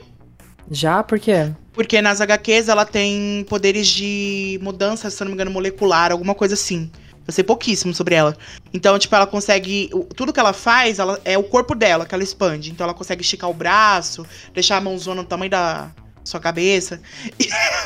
Já? 0.72 1.04
Por 1.04 1.20
quê? 1.20 1.52
Porque 1.74 2.02
nas 2.02 2.22
HQs 2.22 2.70
ela 2.70 2.86
tem 2.86 3.46
poderes 3.50 3.88
de 3.88 4.58
mudança, 4.62 5.10
se 5.10 5.22
eu 5.22 5.26
não 5.26 5.32
me 5.32 5.36
engano, 5.36 5.52
molecular, 5.52 6.14
alguma 6.14 6.34
coisa 6.34 6.54
assim. 6.54 6.90
Eu 7.32 7.34
sei 7.34 7.46
pouquíssimo 7.46 7.94
sobre 7.94 8.14
ela. 8.14 8.36
Então, 8.74 9.00
tipo, 9.00 9.16
ela 9.16 9.26
consegue. 9.26 9.90
Tudo 10.18 10.34
que 10.34 10.40
ela 10.40 10.52
faz 10.52 11.00
ela, 11.00 11.18
é 11.24 11.38
o 11.38 11.44
corpo 11.44 11.74
dela 11.74 12.06
que 12.06 12.14
ela 12.14 12.24
expande. 12.24 12.70
Então 12.70 12.84
ela 12.84 12.94
consegue 12.94 13.22
esticar 13.22 13.50
o 13.50 13.54
braço, 13.54 14.26
deixar 14.54 14.76
a 14.78 14.82
mãozona 14.82 15.22
no 15.22 15.28
tamanho 15.28 15.50
da 15.50 15.90
sua 16.24 16.40
cabeça. 16.40 17.02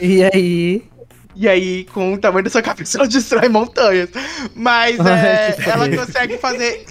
E 0.00 0.24
aí? 0.24 0.82
E 1.36 1.46
aí, 1.46 1.84
com 1.92 2.14
o 2.14 2.18
tamanho 2.18 2.44
da 2.44 2.50
sua 2.50 2.62
cabeça, 2.62 2.96
ela 2.96 3.06
destrói 3.06 3.48
montanhas. 3.48 4.08
Mas 4.54 4.98
é, 4.98 5.54
ela 5.66 5.88
consegue 5.94 6.38
fazer. 6.38 6.86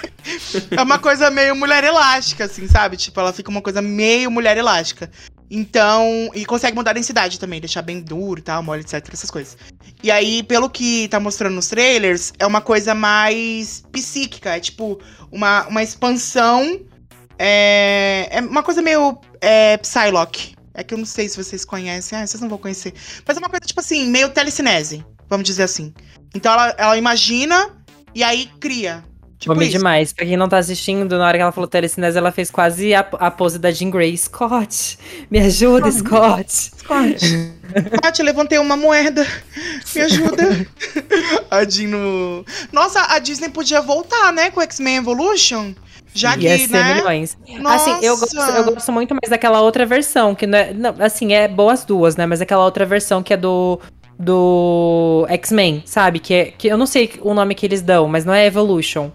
é 0.70 0.82
uma 0.82 0.98
coisa 0.98 1.30
meio 1.30 1.54
mulher 1.54 1.84
elástica, 1.84 2.44
assim, 2.44 2.66
sabe? 2.66 2.96
Tipo, 2.96 3.20
ela 3.20 3.32
fica 3.32 3.50
uma 3.50 3.60
coisa 3.60 3.82
meio 3.82 4.30
mulher 4.30 4.56
elástica. 4.56 5.10
Então. 5.50 6.30
E 6.34 6.44
consegue 6.44 6.76
mudar 6.76 6.92
a 6.92 6.94
densidade 6.94 7.38
também, 7.38 7.60
deixar 7.60 7.82
bem 7.82 8.00
duro 8.00 8.40
e 8.40 8.42
tal, 8.42 8.62
mole, 8.62 8.80
etc. 8.80 9.06
Essas 9.12 9.30
coisas. 9.30 9.56
E 10.02 10.10
aí, 10.10 10.42
pelo 10.42 10.68
que 10.68 11.08
tá 11.08 11.20
mostrando 11.20 11.54
nos 11.54 11.68
trailers, 11.68 12.32
é 12.38 12.46
uma 12.46 12.60
coisa 12.60 12.94
mais 12.94 13.82
psíquica. 13.92 14.56
É 14.56 14.60
tipo, 14.60 15.00
uma, 15.30 15.66
uma 15.66 15.82
expansão. 15.82 16.80
É, 17.38 18.28
é 18.30 18.40
uma 18.40 18.62
coisa 18.62 18.80
meio 18.80 19.18
é, 19.40 19.76
Psylocke. 19.78 20.54
É 20.72 20.82
que 20.82 20.92
eu 20.92 20.98
não 20.98 21.04
sei 21.04 21.28
se 21.28 21.36
vocês 21.36 21.64
conhecem. 21.64 22.18
Ah, 22.18 22.26
vocês 22.26 22.40
não 22.40 22.48
vão 22.48 22.58
conhecer. 22.58 22.92
Mas 23.26 23.36
é 23.36 23.40
uma 23.40 23.48
coisa, 23.48 23.64
tipo 23.64 23.80
assim, 23.80 24.08
meio 24.08 24.30
telecinese. 24.30 25.04
Vamos 25.28 25.46
dizer 25.46 25.62
assim. 25.62 25.92
Então 26.34 26.52
ela, 26.52 26.74
ela 26.76 26.98
imagina 26.98 27.70
e 28.14 28.22
aí 28.22 28.50
cria. 28.60 29.04
Tipo 29.38 29.60
isso. 29.62 29.72
demais. 29.72 30.12
Pra 30.12 30.24
quem 30.24 30.36
não 30.36 30.48
tá 30.48 30.58
assistindo, 30.58 31.18
na 31.18 31.26
hora 31.26 31.36
que 31.36 31.42
ela 31.42 31.52
falou 31.52 31.68
telecinese, 31.68 32.16
ela 32.16 32.32
fez 32.32 32.50
quase 32.50 32.94
a, 32.94 33.00
a 33.00 33.30
pose 33.30 33.58
da 33.58 33.70
Jean 33.70 33.90
Grey. 33.90 34.16
Scott, 34.16 34.98
me 35.30 35.38
ajuda, 35.38 35.90
Scott. 35.90 36.72
Scott, 36.76 38.22
levantei 38.22 38.58
uma 38.58 38.76
moeda. 38.76 39.26
Me 39.94 40.00
ajuda. 40.00 40.66
a 41.50 41.64
Jean 41.64 41.88
no... 41.88 42.44
Nossa, 42.72 43.00
a 43.14 43.18
Disney 43.18 43.50
podia 43.50 43.80
voltar, 43.80 44.32
né, 44.32 44.50
com 44.50 44.60
X-Men 44.62 44.96
Evolution. 44.96 45.74
Já 46.14 46.36
Ia 46.36 46.56
que, 46.56 46.68
ser 46.68 46.72
né? 46.72 46.94
milhões. 46.94 47.36
Nossa. 47.58 47.96
Assim, 47.96 48.06
eu 48.06 48.16
gosto, 48.16 48.36
eu 48.38 48.64
gosto 48.72 48.92
muito 48.92 49.14
mais 49.14 49.28
daquela 49.28 49.60
outra 49.60 49.84
versão, 49.84 50.32
que 50.32 50.46
não 50.46 50.56
é. 50.56 50.72
não, 50.72 50.94
assim, 51.00 51.34
é 51.34 51.48
boa 51.48 51.72
as 51.72 51.84
duas, 51.84 52.14
né? 52.16 52.24
Mas 52.24 52.40
aquela 52.40 52.64
outra 52.64 52.86
versão 52.86 53.22
que 53.22 53.34
é 53.34 53.36
do. 53.36 53.80
Do 54.16 55.26
X-Men, 55.28 55.82
sabe? 55.84 56.20
Que, 56.20 56.34
é, 56.34 56.44
que 56.44 56.68
eu 56.68 56.78
não 56.78 56.86
sei 56.86 57.14
o 57.20 57.34
nome 57.34 57.52
que 57.52 57.66
eles 57.66 57.82
dão, 57.82 58.06
mas 58.06 58.24
não 58.24 58.32
é 58.32 58.46
Evolution. 58.46 59.10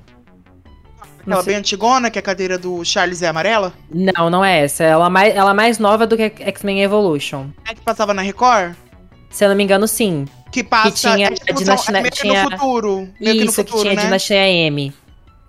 Aquela 1.32 1.44
sei- 1.44 1.54
bem 1.54 1.60
antigona, 1.60 2.10
que 2.10 2.20
a 2.20 2.22
cadeira 2.22 2.58
do 2.58 2.84
Charles 2.84 3.22
é 3.22 3.28
amarela. 3.28 3.74
não, 3.94 4.30
não 4.30 4.44
é 4.46 4.62
essa. 4.64 4.84
Ela 4.84 5.06
é 5.06 5.10
mais, 5.10 5.36
ela 5.36 5.52
é 5.52 5.54
mais 5.54 5.80
nova 5.80 6.06
do 6.08 6.16
que 6.18 6.24
X-Men 6.40 6.82
Evolution. 6.84 7.48
É 7.70 7.74
que 7.74 7.82
passava 7.82 8.14
na 8.14 8.22
Record. 8.22 8.74
Se 9.30 9.46
eu 9.46 9.50
não 9.50 9.56
me 9.56 9.64
engano, 9.64 9.88
sim. 9.88 10.26
Que 10.52 10.64
passa. 10.64 11.14
tinha 11.14 11.28
é, 11.28 11.32
tipo, 11.32 11.44
a 11.44 11.48
são- 11.54 11.64
dinastia- 11.64 11.98
é 11.98 12.02
meio 12.02 12.12
que 12.12 12.18
tinha- 12.22 12.44
no 12.46 12.52
futuro. 12.52 12.96
Meio 13.22 13.36
que 13.38 13.44
no 13.44 13.50
Isso, 13.52 13.64
que 13.64 13.72
futuro, 13.72 13.82
tinha 13.84 13.96
né? 13.96 14.02
Dinastia 14.04 14.48
M. 14.50 14.94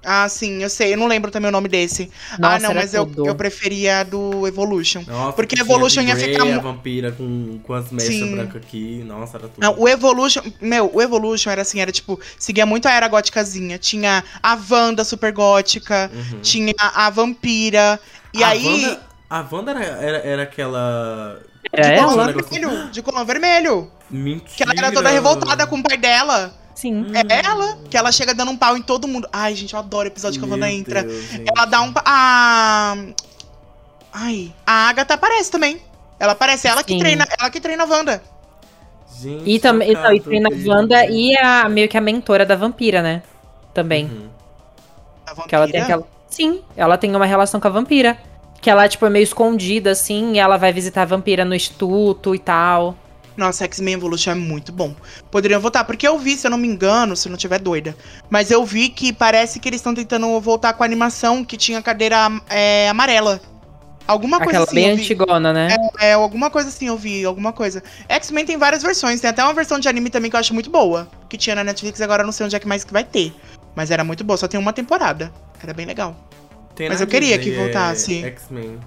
Ah, 0.03 0.29
sim, 0.29 0.63
eu 0.63 0.71
sei. 0.71 0.95
Eu 0.95 0.99
não 0.99 1.07
lembro 1.07 1.31
também 1.31 1.49
o 1.49 1.53
nome 1.53 1.69
desse. 1.69 2.11
ah, 2.33 2.37
Nossa, 2.39 2.59
não, 2.61 2.71
era 2.71 2.81
mas 2.81 2.95
eu, 2.95 3.11
eu 3.19 3.35
preferia 3.35 4.01
a 4.01 4.03
do 4.03 4.47
Evolution. 4.47 5.03
Nossa, 5.07 5.33
Porque 5.35 5.55
que 5.55 5.63
tinha 5.63 5.65
Evolution 5.65 6.01
de 6.03 6.09
ia 6.09 6.15
Grey, 6.15 6.33
ficar 6.33 6.45
a 6.57 6.59
vampira 6.59 7.13
com, 7.13 7.61
com 7.63 7.75
as 7.75 7.91
mechas 7.91 8.31
brancas 8.31 8.63
aqui. 8.63 9.05
Nossa, 9.05 9.37
era 9.37 9.49
tudo. 9.49 9.63
Não, 9.63 9.79
o 9.79 9.87
Evolution, 9.89 10.43
meu, 10.61 10.91
o 10.95 11.03
Evolution 11.03 11.51
era 11.51 11.63
assim, 11.63 11.81
era 11.81 11.93
tipo, 11.93 12.19
seguia 12.39 12.65
muito 12.65 12.87
a 12.87 12.93
era 12.93 13.09
góticazinha. 13.09 13.79
Tinha 13.79 14.25
a 14.43 14.59
Wanda 14.71 15.05
super 15.05 15.33
gótica, 15.33 16.11
Uhum. 16.15 16.41
tinha 16.41 16.75
a 16.79 17.11
vampira. 17.11 18.01
E 18.33 18.43
a 18.43 18.49
aí, 18.49 18.85
Wanda, 18.85 19.01
a 19.29 19.47
Wanda 19.53 19.71
era, 19.73 19.85
era, 19.85 20.19
era 20.19 20.43
aquela. 20.45 21.41
Era 21.73 21.89
de 21.89 21.99
ela? 22.01 22.33
vermelho, 22.33 22.91
de 22.91 23.03
colão 23.03 23.25
vermelho. 23.25 23.91
Mentira. 24.11 24.51
Que 24.57 24.63
ela 24.63 24.73
era 24.77 24.93
toda 24.93 25.11
revoltada 25.11 25.67
com 25.67 25.77
o 25.79 25.83
pai 25.83 25.97
dela. 25.97 26.59
Sim. 26.75 27.07
É 27.15 27.45
ela, 27.45 27.79
que 27.89 27.97
ela 27.97 28.11
chega 28.11 28.35
dando 28.35 28.51
um 28.51 28.57
pau 28.57 28.77
em 28.77 28.83
todo 28.83 29.07
mundo. 29.07 29.29
Ai, 29.33 29.55
gente, 29.55 29.75
eu 29.75 29.79
adoro 29.79 30.09
o 30.09 30.13
episódio 30.13 30.39
que 30.39 30.45
a 30.45 30.49
Meu 30.49 30.57
Wanda 30.57 30.71
entra. 30.71 31.03
Deus. 31.03 31.25
Ela 31.33 31.67
dá 31.67 31.83
um. 31.83 31.93
A. 32.05 32.97
Ai. 34.13 34.53
A 34.67 34.89
Agatha 34.89 35.15
aparece 35.15 35.51
também. 35.51 35.81
Ela 36.19 36.33
aparece, 36.33 36.69
ela 36.69 36.83
que 36.85 36.93
Sim. 36.93 36.99
treina, 36.99 37.27
ela 37.39 37.51
que 37.51 37.61
treina 37.61 37.85
a 37.85 37.87
Wanda. 37.87 38.23
Gente, 39.19 39.51
E 39.51 39.59
também, 39.59 39.89
chocado, 39.89 40.09
não, 40.09 40.15
e 40.15 40.21
tem 40.21 40.41
na 40.41 40.51
gente. 40.51 40.69
Wanda 40.69 41.07
e 41.07 41.37
a 41.37 41.69
meio 41.69 41.89
que 41.89 41.97
a 41.97 42.01
mentora 42.01 42.47
da 42.47 42.57
vampira, 42.57 43.03
né? 43.03 43.23
Também. 43.75 44.07
Uhum. 44.07 44.29
A 45.27 45.31
vampira. 45.31 45.49
Que 45.49 45.55
ela 45.55 45.69
tem 45.69 45.81
aquela. 45.81 46.07
Sim, 46.29 46.63
ela 46.77 46.97
tem 46.97 47.15
uma 47.15 47.27
relação 47.27 47.61
com 47.61 47.67
a 47.69 47.71
vampira. 47.71 48.17
Que 48.61 48.69
ela, 48.69 48.87
tipo, 48.87 49.05
é 49.07 49.11
meio 49.11 49.23
escondida, 49.23 49.91
assim, 49.91 50.35
e 50.35 50.39
ela 50.39 50.59
vai 50.59 50.73
visitar 50.73 51.03
a 51.03 51.07
vampira 51.07 51.45
no 51.45 51.55
instituto 51.55 52.35
e 52.35 52.39
tal. 52.39 52.95
Nossa, 53.37 53.65
X-Men 53.65 53.95
Evolution 53.95 54.33
é 54.33 54.35
muito 54.35 54.73
bom. 54.73 54.95
Poderiam 55.31 55.61
votar, 55.61 55.85
porque 55.85 56.07
eu 56.07 56.19
vi, 56.19 56.37
se 56.37 56.47
eu 56.47 56.51
não 56.51 56.59
me 56.59 56.69
engano, 56.69 57.17
se 57.17 57.29
eu 57.29 57.31
não 57.31 57.39
tiver 57.39 57.59
doida. 57.59 57.97
Mas 58.29 58.51
eu 58.51 58.65
vi 58.65 58.89
que 58.89 59.13
parece 59.13 59.59
que 59.59 59.69
eles 59.69 59.81
estão 59.81 59.95
tentando 59.95 60.39
voltar 60.41 60.73
com 60.75 60.83
a 60.83 60.87
animação 60.87 61.45
que 61.45 61.57
tinha 61.57 61.81
cadeira 61.81 62.29
é, 62.49 62.89
amarela. 62.89 63.41
Alguma 64.07 64.39
coisa 64.39 64.51
Aquela 64.51 64.65
assim. 64.65 64.75
bem 64.75 64.91
eu 64.91 64.97
vi. 64.97 65.03
antigona, 65.03 65.53
né? 65.53 65.69
É, 66.01 66.15
alguma 66.15 66.51
coisa 66.51 66.69
assim 66.69 66.89
eu 66.89 66.97
vi, 66.97 67.25
alguma 67.25 67.53
coisa. 67.53 67.83
X-Men 68.09 68.45
tem 68.45 68.57
várias 68.57 68.83
versões, 68.83 69.21
tem 69.21 69.31
até 69.31 69.43
uma 69.45 69.55
versão 69.55 69.79
de 69.79 69.89
anime 69.89 70.11
também 70.11 70.29
que 70.29 70.37
eu 70.37 70.41
acho 70.41 70.53
muito 70.53 70.69
boa. 70.69 71.09
Que 71.29 71.37
tinha 71.37 71.55
na 71.55 71.63
Netflix, 71.63 72.01
agora 72.01 72.23
eu 72.23 72.27
não 72.27 72.33
sei 72.33 72.47
onde 72.47 72.57
é 72.57 72.59
que 72.59 72.67
mais 72.67 72.83
que 72.83 72.93
vai 72.93 73.05
ter. 73.05 73.33
Mas 73.75 73.91
era 73.91 74.03
muito 74.03 74.25
boa, 74.25 74.37
só 74.37 74.49
tem 74.49 74.59
uma 74.59 74.73
temporada. 74.73 75.33
Era 75.63 75.73
bem 75.73 75.87
legal. 75.87 76.17
Tem 76.75 76.89
Mas 76.89 77.01
eu 77.01 77.07
queria 77.07 77.39
que 77.39 77.53
voltasse. 77.53 78.25
É 78.25 78.29
X-Men. 78.29 78.81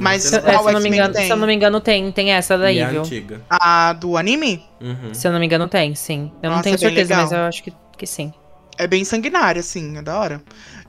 Mas 0.00 0.24
Não 0.24 0.30
Se, 0.30 0.36
é, 0.36 0.40
qual 0.40 0.62
se 0.62 0.68
eu 0.68 0.72
não 0.72 0.80
me 0.80 0.88
engano, 0.88 1.14
tem? 1.14 1.26
se 1.26 1.32
eu 1.32 1.36
não 1.36 1.46
me 1.46 1.54
engano, 1.54 1.80
tem, 1.80 2.12
tem 2.12 2.32
essa 2.32 2.54
E 2.54 2.58
daí, 2.58 2.78
é 2.78 2.88
viu? 2.88 3.00
antiga. 3.02 3.40
A 3.48 3.92
do 3.92 4.16
anime 4.16 4.62
Uhum. 4.80 5.12
Se 5.12 5.28
eu 5.28 5.32
não 5.32 5.38
me 5.38 5.44
engano, 5.46 5.68
tem, 5.68 5.94
sim. 5.94 6.32
Eu 6.42 6.48
não 6.48 6.56
Nossa, 6.56 6.62
tenho 6.64 6.74
é 6.74 6.78
bem 6.78 6.88
certeza, 6.88 7.08
legal. 7.14 7.22
mas 7.24 7.32
eu 7.32 7.38
acho 7.40 7.62
que, 7.62 7.72
que 7.98 8.06
sim. 8.06 8.32
é 8.78 8.86
bem 8.86 9.04
sanguinária, 9.04 9.60
assim, 9.60 9.98
é 9.98 10.02
da 10.02 10.18
hora. 10.18 10.42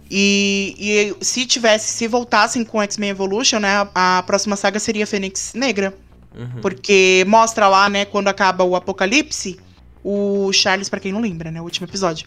E, 0.10 0.76
e 1.20 1.24
se 1.26 1.46
tivesse, 1.46 1.92
se 1.94 2.08
voltassem 2.08 2.64
com 2.64 2.82
X-Men 2.82 3.10
Evolution, 3.12 3.60
né, 3.60 3.88
a, 3.94 4.18
a 4.20 4.24
próxima 4.24 4.56
saga 4.56 4.80
seria 4.80 5.06
Fênix 5.06 5.54
Negra. 5.54 5.94
Uhum. 6.36 6.62
Porque 6.62 7.26
mostra 7.28 7.68
lá, 7.68 7.90
né, 7.90 8.06
quando 8.06 8.30
acaba 8.30 8.64
o 8.64 8.76
apocalipse, 8.76 9.60
o 10.04 10.52
Charles, 10.54 10.88
pra 10.90 11.00
quem 11.00 11.12
não 11.12 11.20
lembra, 11.22 11.52
né, 11.52 11.60
o 11.60 11.64
último 11.66 11.86
episódio. 11.86 12.26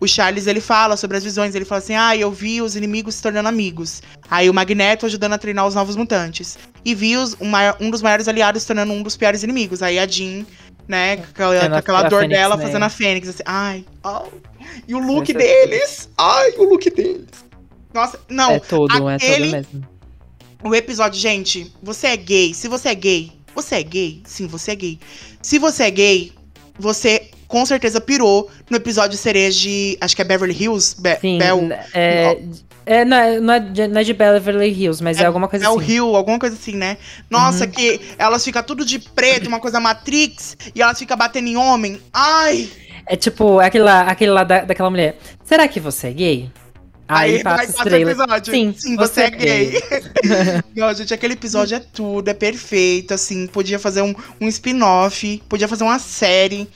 O 0.00 0.06
Charles, 0.06 0.46
ele 0.46 0.60
fala 0.60 0.96
sobre 0.96 1.16
as 1.16 1.24
visões, 1.24 1.54
ele 1.54 1.64
fala 1.64 1.80
assim, 1.80 1.94
ah, 1.94 2.16
eu 2.16 2.30
vi 2.30 2.62
os 2.62 2.76
inimigos 2.76 3.16
se 3.16 3.22
tornando 3.22 3.48
amigos. 3.48 4.00
Aí 4.30 4.48
o 4.48 4.54
Magneto 4.54 5.06
ajudando 5.06 5.32
a 5.32 5.38
treinar 5.38 5.66
os 5.66 5.74
novos 5.74 5.96
mutantes. 5.96 6.56
E 6.84 6.94
vi 6.94 7.16
os, 7.16 7.34
um, 7.40 7.50
um 7.80 7.90
dos 7.90 8.00
maiores 8.00 8.28
aliados 8.28 8.62
se 8.62 8.68
tornando 8.68 8.92
um 8.92 9.02
dos 9.02 9.16
piores 9.16 9.42
inimigos. 9.42 9.82
Aí 9.82 9.98
a 9.98 10.06
Jean, 10.06 10.46
né, 10.86 11.16
com 11.16 11.24
aquela, 11.24 11.58
Tendo 11.60 11.68
com 11.70 11.74
a- 11.74 11.78
aquela 11.78 12.02
dor 12.04 12.20
Fênix 12.20 12.38
dela, 12.38 12.54
Negra. 12.56 12.66
fazendo 12.70 12.82
a 12.84 12.88
Fênix, 12.88 13.28
assim, 13.28 13.42
ai, 13.44 13.84
ai. 14.04 14.26
E 14.86 14.94
o 14.94 14.98
look 15.00 15.28
Essa- 15.30 15.38
deles, 15.38 16.08
ai, 16.16 16.50
o 16.58 16.64
look 16.64 16.90
deles. 16.90 17.26
Nossa, 17.92 18.20
não, 18.28 18.52
é 18.52 18.60
todo, 18.60 19.08
é 19.10 19.14
aquele- 19.16 19.44
todo 19.46 19.52
mesmo. 19.52 19.88
o 20.62 20.74
episódio, 20.74 21.18
gente, 21.20 21.72
você 21.82 22.06
é 22.08 22.16
gay. 22.16 22.54
Se 22.54 22.68
você 22.68 22.90
é 22.90 22.94
gay, 22.94 23.32
você 23.54 23.74
é 23.76 23.82
gay? 23.82 24.22
Sim, 24.24 24.46
você 24.46 24.70
é 24.70 24.76
gay. 24.76 25.00
Se 25.42 25.58
você 25.58 25.82
é 25.84 25.90
gay, 25.90 26.32
você 26.78 27.30
com 27.48 27.64
certeza 27.66 28.00
pirou 28.00 28.48
no 28.70 28.76
episódio 28.76 29.18
cereja 29.18 29.58
de. 29.58 29.98
Acho 30.00 30.14
que 30.14 30.22
é 30.22 30.24
Beverly 30.24 30.54
Hills? 30.62 30.94
Be 31.00 31.18
Sim, 31.20 31.38
Bel, 31.38 31.68
é, 31.94 32.38
é, 32.86 33.04
não, 33.04 33.16
é, 33.16 33.40
não, 33.40 33.54
é 33.54 33.60
de, 33.60 33.88
não 33.88 34.00
é 34.00 34.04
de 34.04 34.12
Beverly 34.12 34.70
Hills, 34.70 35.02
mas 35.02 35.18
é, 35.18 35.24
alguma 35.24 35.48
coisa 35.48 35.64
Bel 35.64 35.78
assim. 35.78 35.92
Hill, 35.92 36.14
alguma 36.14 36.38
coisa 36.38 36.54
assim, 36.54 36.76
né? 36.76 36.98
Nossa, 37.28 37.64
Uhum. 37.64 37.70
que 37.70 38.00
elas 38.18 38.44
ficam 38.44 38.62
tudo 38.62 38.84
de 38.84 38.98
preto, 38.98 39.48
uma 39.48 39.58
coisa 39.60 39.80
Matrix, 39.80 40.56
e 40.74 40.82
elas 40.82 40.98
ficam 40.98 41.16
batendo 41.16 41.48
em 41.48 41.56
homem. 41.56 42.00
Ai! 42.12 42.68
É 43.06 43.16
tipo, 43.16 43.58
aquele 43.58 43.84
lá, 43.84 44.02
aquele 44.02 44.30
lá 44.30 44.44
da, 44.44 44.60
daquela 44.60 44.90
mulher. 44.90 45.18
Será 45.42 45.66
que 45.66 45.80
você 45.80 46.08
é 46.08 46.12
gay? 46.12 46.50
Aí, 47.08 47.42
passa 47.42 47.70
os 47.70 47.76
passar 47.76 47.90
o 47.90 47.96
episódio. 47.96 48.52
Sim, 48.52 48.96
você 48.96 49.22
é 49.22 49.30
gay. 49.30 49.82
Não, 50.76 50.92
gente, 50.92 51.14
aquele 51.14 51.32
episódio 51.32 51.76
é 51.76 51.80
tudo, 51.80 52.28
é 52.28 52.34
perfeito, 52.34 53.14
assim. 53.14 53.46
Podia 53.46 53.78
fazer 53.78 54.02
um, 54.02 54.14
um 54.38 54.46
spin-off, 54.48 55.42
podia 55.48 55.66
fazer 55.66 55.84
uma 55.84 55.98
série. 55.98 56.68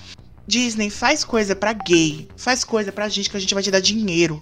Disney, 0.46 0.90
faz 0.90 1.24
coisa 1.24 1.54
pra 1.54 1.72
gay. 1.72 2.28
Faz 2.36 2.64
coisa 2.64 2.90
pra 2.92 3.08
gente 3.08 3.30
que 3.30 3.36
a 3.36 3.40
gente 3.40 3.54
vai 3.54 3.62
te 3.62 3.70
dar 3.70 3.80
dinheiro. 3.80 4.40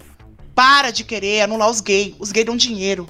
Para 0.55 0.91
de 0.91 1.03
querer 1.03 1.41
anular 1.41 1.69
os 1.69 1.79
gays. 1.81 2.15
Os 2.19 2.31
gays 2.31 2.45
dão 2.45 2.57
dinheiro. 2.57 3.07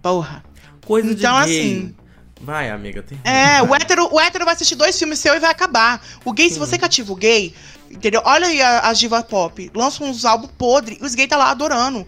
Porra. 0.00 0.42
Coisa 0.86 1.12
Então, 1.12 1.40
de 1.40 1.46
gay. 1.46 1.60
assim, 1.60 1.94
Vai, 2.40 2.70
amiga. 2.70 3.04
É, 3.22 3.62
o 3.62 3.72
hétero, 3.74 4.08
o 4.12 4.18
hétero 4.20 4.44
vai 4.44 4.54
assistir 4.54 4.74
dois 4.74 4.98
filmes 4.98 5.18
seu 5.20 5.34
e 5.34 5.38
vai 5.38 5.50
acabar. 5.50 6.04
O 6.24 6.32
gay, 6.32 6.50
se 6.50 6.58
você 6.58 6.76
cativa 6.76 7.12
o 7.12 7.16
gay, 7.16 7.54
entendeu? 7.88 8.20
Olha 8.24 8.48
aí 8.48 8.60
a, 8.60 8.88
a 8.88 8.92
diva 8.92 9.22
pop. 9.22 9.70
Lança 9.74 10.02
uns 10.02 10.24
álbuns 10.24 10.50
podres 10.58 10.98
e 11.00 11.04
os 11.04 11.14
gays 11.14 11.28
tá 11.28 11.36
lá 11.36 11.50
adorando. 11.50 12.04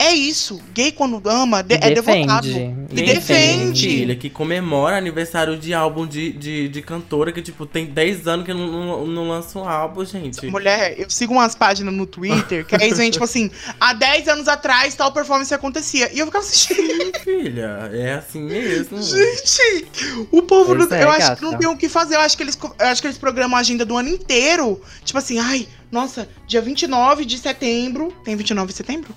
É 0.00 0.12
isso. 0.14 0.60
Gay, 0.72 0.92
quando 0.92 1.20
ama, 1.28 1.60
de- 1.62 1.74
é 1.74 1.90
devotado. 1.92 2.46
defende. 2.46 2.88
E 2.92 3.02
defende. 3.02 3.88
filha 3.88 4.16
que 4.16 4.30
comemora 4.30 4.96
aniversário 4.96 5.58
de 5.58 5.74
álbum 5.74 6.06
de, 6.06 6.32
de, 6.32 6.68
de 6.68 6.82
cantora 6.82 7.32
que, 7.32 7.42
tipo, 7.42 7.66
tem 7.66 7.84
10 7.86 8.28
anos 8.28 8.46
que 8.46 8.54
não, 8.54 8.66
não, 8.68 9.06
não 9.06 9.28
lança 9.28 9.58
um 9.58 9.68
álbum, 9.68 10.04
gente. 10.04 10.46
Mulher, 10.46 10.94
eu 10.98 11.10
sigo 11.10 11.32
umas 11.34 11.54
páginas 11.56 11.92
no 11.92 12.06
Twitter 12.06 12.64
que 12.64 12.76
aí 12.76 12.94
vem, 12.94 13.10
tipo 13.10 13.24
assim, 13.24 13.50
há 13.80 13.92
10 13.92 14.28
anos 14.28 14.46
atrás 14.48 14.94
tal 14.94 15.10
performance 15.10 15.52
acontecia. 15.52 16.10
E 16.14 16.20
eu 16.20 16.26
ficava 16.26 16.44
assistindo. 16.44 17.18
Filha, 17.24 17.90
é 17.92 18.14
assim 18.14 18.40
mesmo. 18.42 19.02
Gente, 19.02 19.86
o 20.30 20.42
povo, 20.42 20.74
não- 20.76 20.96
é, 20.96 21.02
eu 21.02 21.10
acho 21.10 21.36
que 21.36 21.42
não 21.42 21.54
tem 21.58 21.68
o 21.68 21.76
que 21.76 21.88
fazer. 21.88 22.14
Eu 22.14 22.20
acho 22.20 22.36
que 22.36 22.42
eles, 22.44 22.56
eu 22.78 22.86
acho 22.86 23.00
que 23.02 23.08
eles 23.08 23.18
programam 23.18 23.56
a 23.56 23.60
agenda 23.60 23.84
do 23.84 23.96
ano 23.96 24.08
inteiro. 24.08 24.80
Tipo 25.04 25.18
assim, 25.18 25.38
ai, 25.40 25.66
nossa, 25.90 26.28
dia 26.46 26.60
29 26.62 27.24
de 27.24 27.36
setembro. 27.36 28.12
Tem 28.24 28.36
29 28.36 28.68
de 28.70 28.76
setembro? 28.76 29.12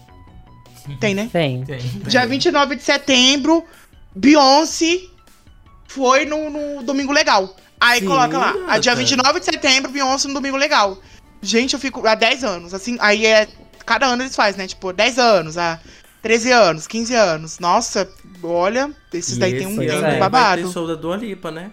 Tem, 1.00 1.14
né? 1.14 1.30
Tem. 1.32 1.64
Tem. 1.64 1.80
Dia 2.08 2.26
29 2.26 2.76
de 2.76 2.84
setembro, 2.84 3.64
Beyoncé 4.16 5.02
foi 5.88 6.26
no, 6.26 6.50
no 6.50 6.84
Domingo 6.84 7.12
Legal. 7.12 7.56
Aí 7.80 8.00
Sim, 8.00 8.06
coloca 8.06 8.38
lá, 8.38 8.56
a 8.68 8.78
dia 8.78 8.92
gata. 8.92 8.98
29 8.98 9.40
de 9.40 9.46
setembro, 9.46 9.92
Beyoncé 9.92 10.28
no 10.28 10.34
Domingo 10.34 10.58
Legal. 10.58 10.98
Gente, 11.42 11.74
eu 11.74 11.80
fico 11.80 12.06
há 12.06 12.16
10 12.16 12.44
anos, 12.44 12.74
assim, 12.74 12.98
aí 13.00 13.26
é. 13.26 13.48
Cada 13.84 14.06
ano 14.06 14.22
eles 14.22 14.36
fazem, 14.36 14.60
né? 14.60 14.68
Tipo, 14.68 14.94
10 14.94 15.18
anos, 15.18 15.58
há 15.58 15.80
13 16.22 16.52
anos, 16.52 16.88
15 16.88 17.16
anos. 17.16 17.60
Nossa, 17.60 18.08
olha, 18.44 18.92
esses 19.12 19.38
E 19.38 19.40
daí 19.40 19.58
tem 19.58 19.66
um, 19.66 19.82
esse 19.82 19.92
tem 19.92 20.02
um 20.02 20.06
aí 20.06 20.20
babado. 20.20 20.62
Vai 20.62 20.70
ter 20.70 20.74
show 20.74 20.88
da 20.88 20.96
Dua 20.96 21.18
Lipa, 21.18 21.50
né? 21.50 21.72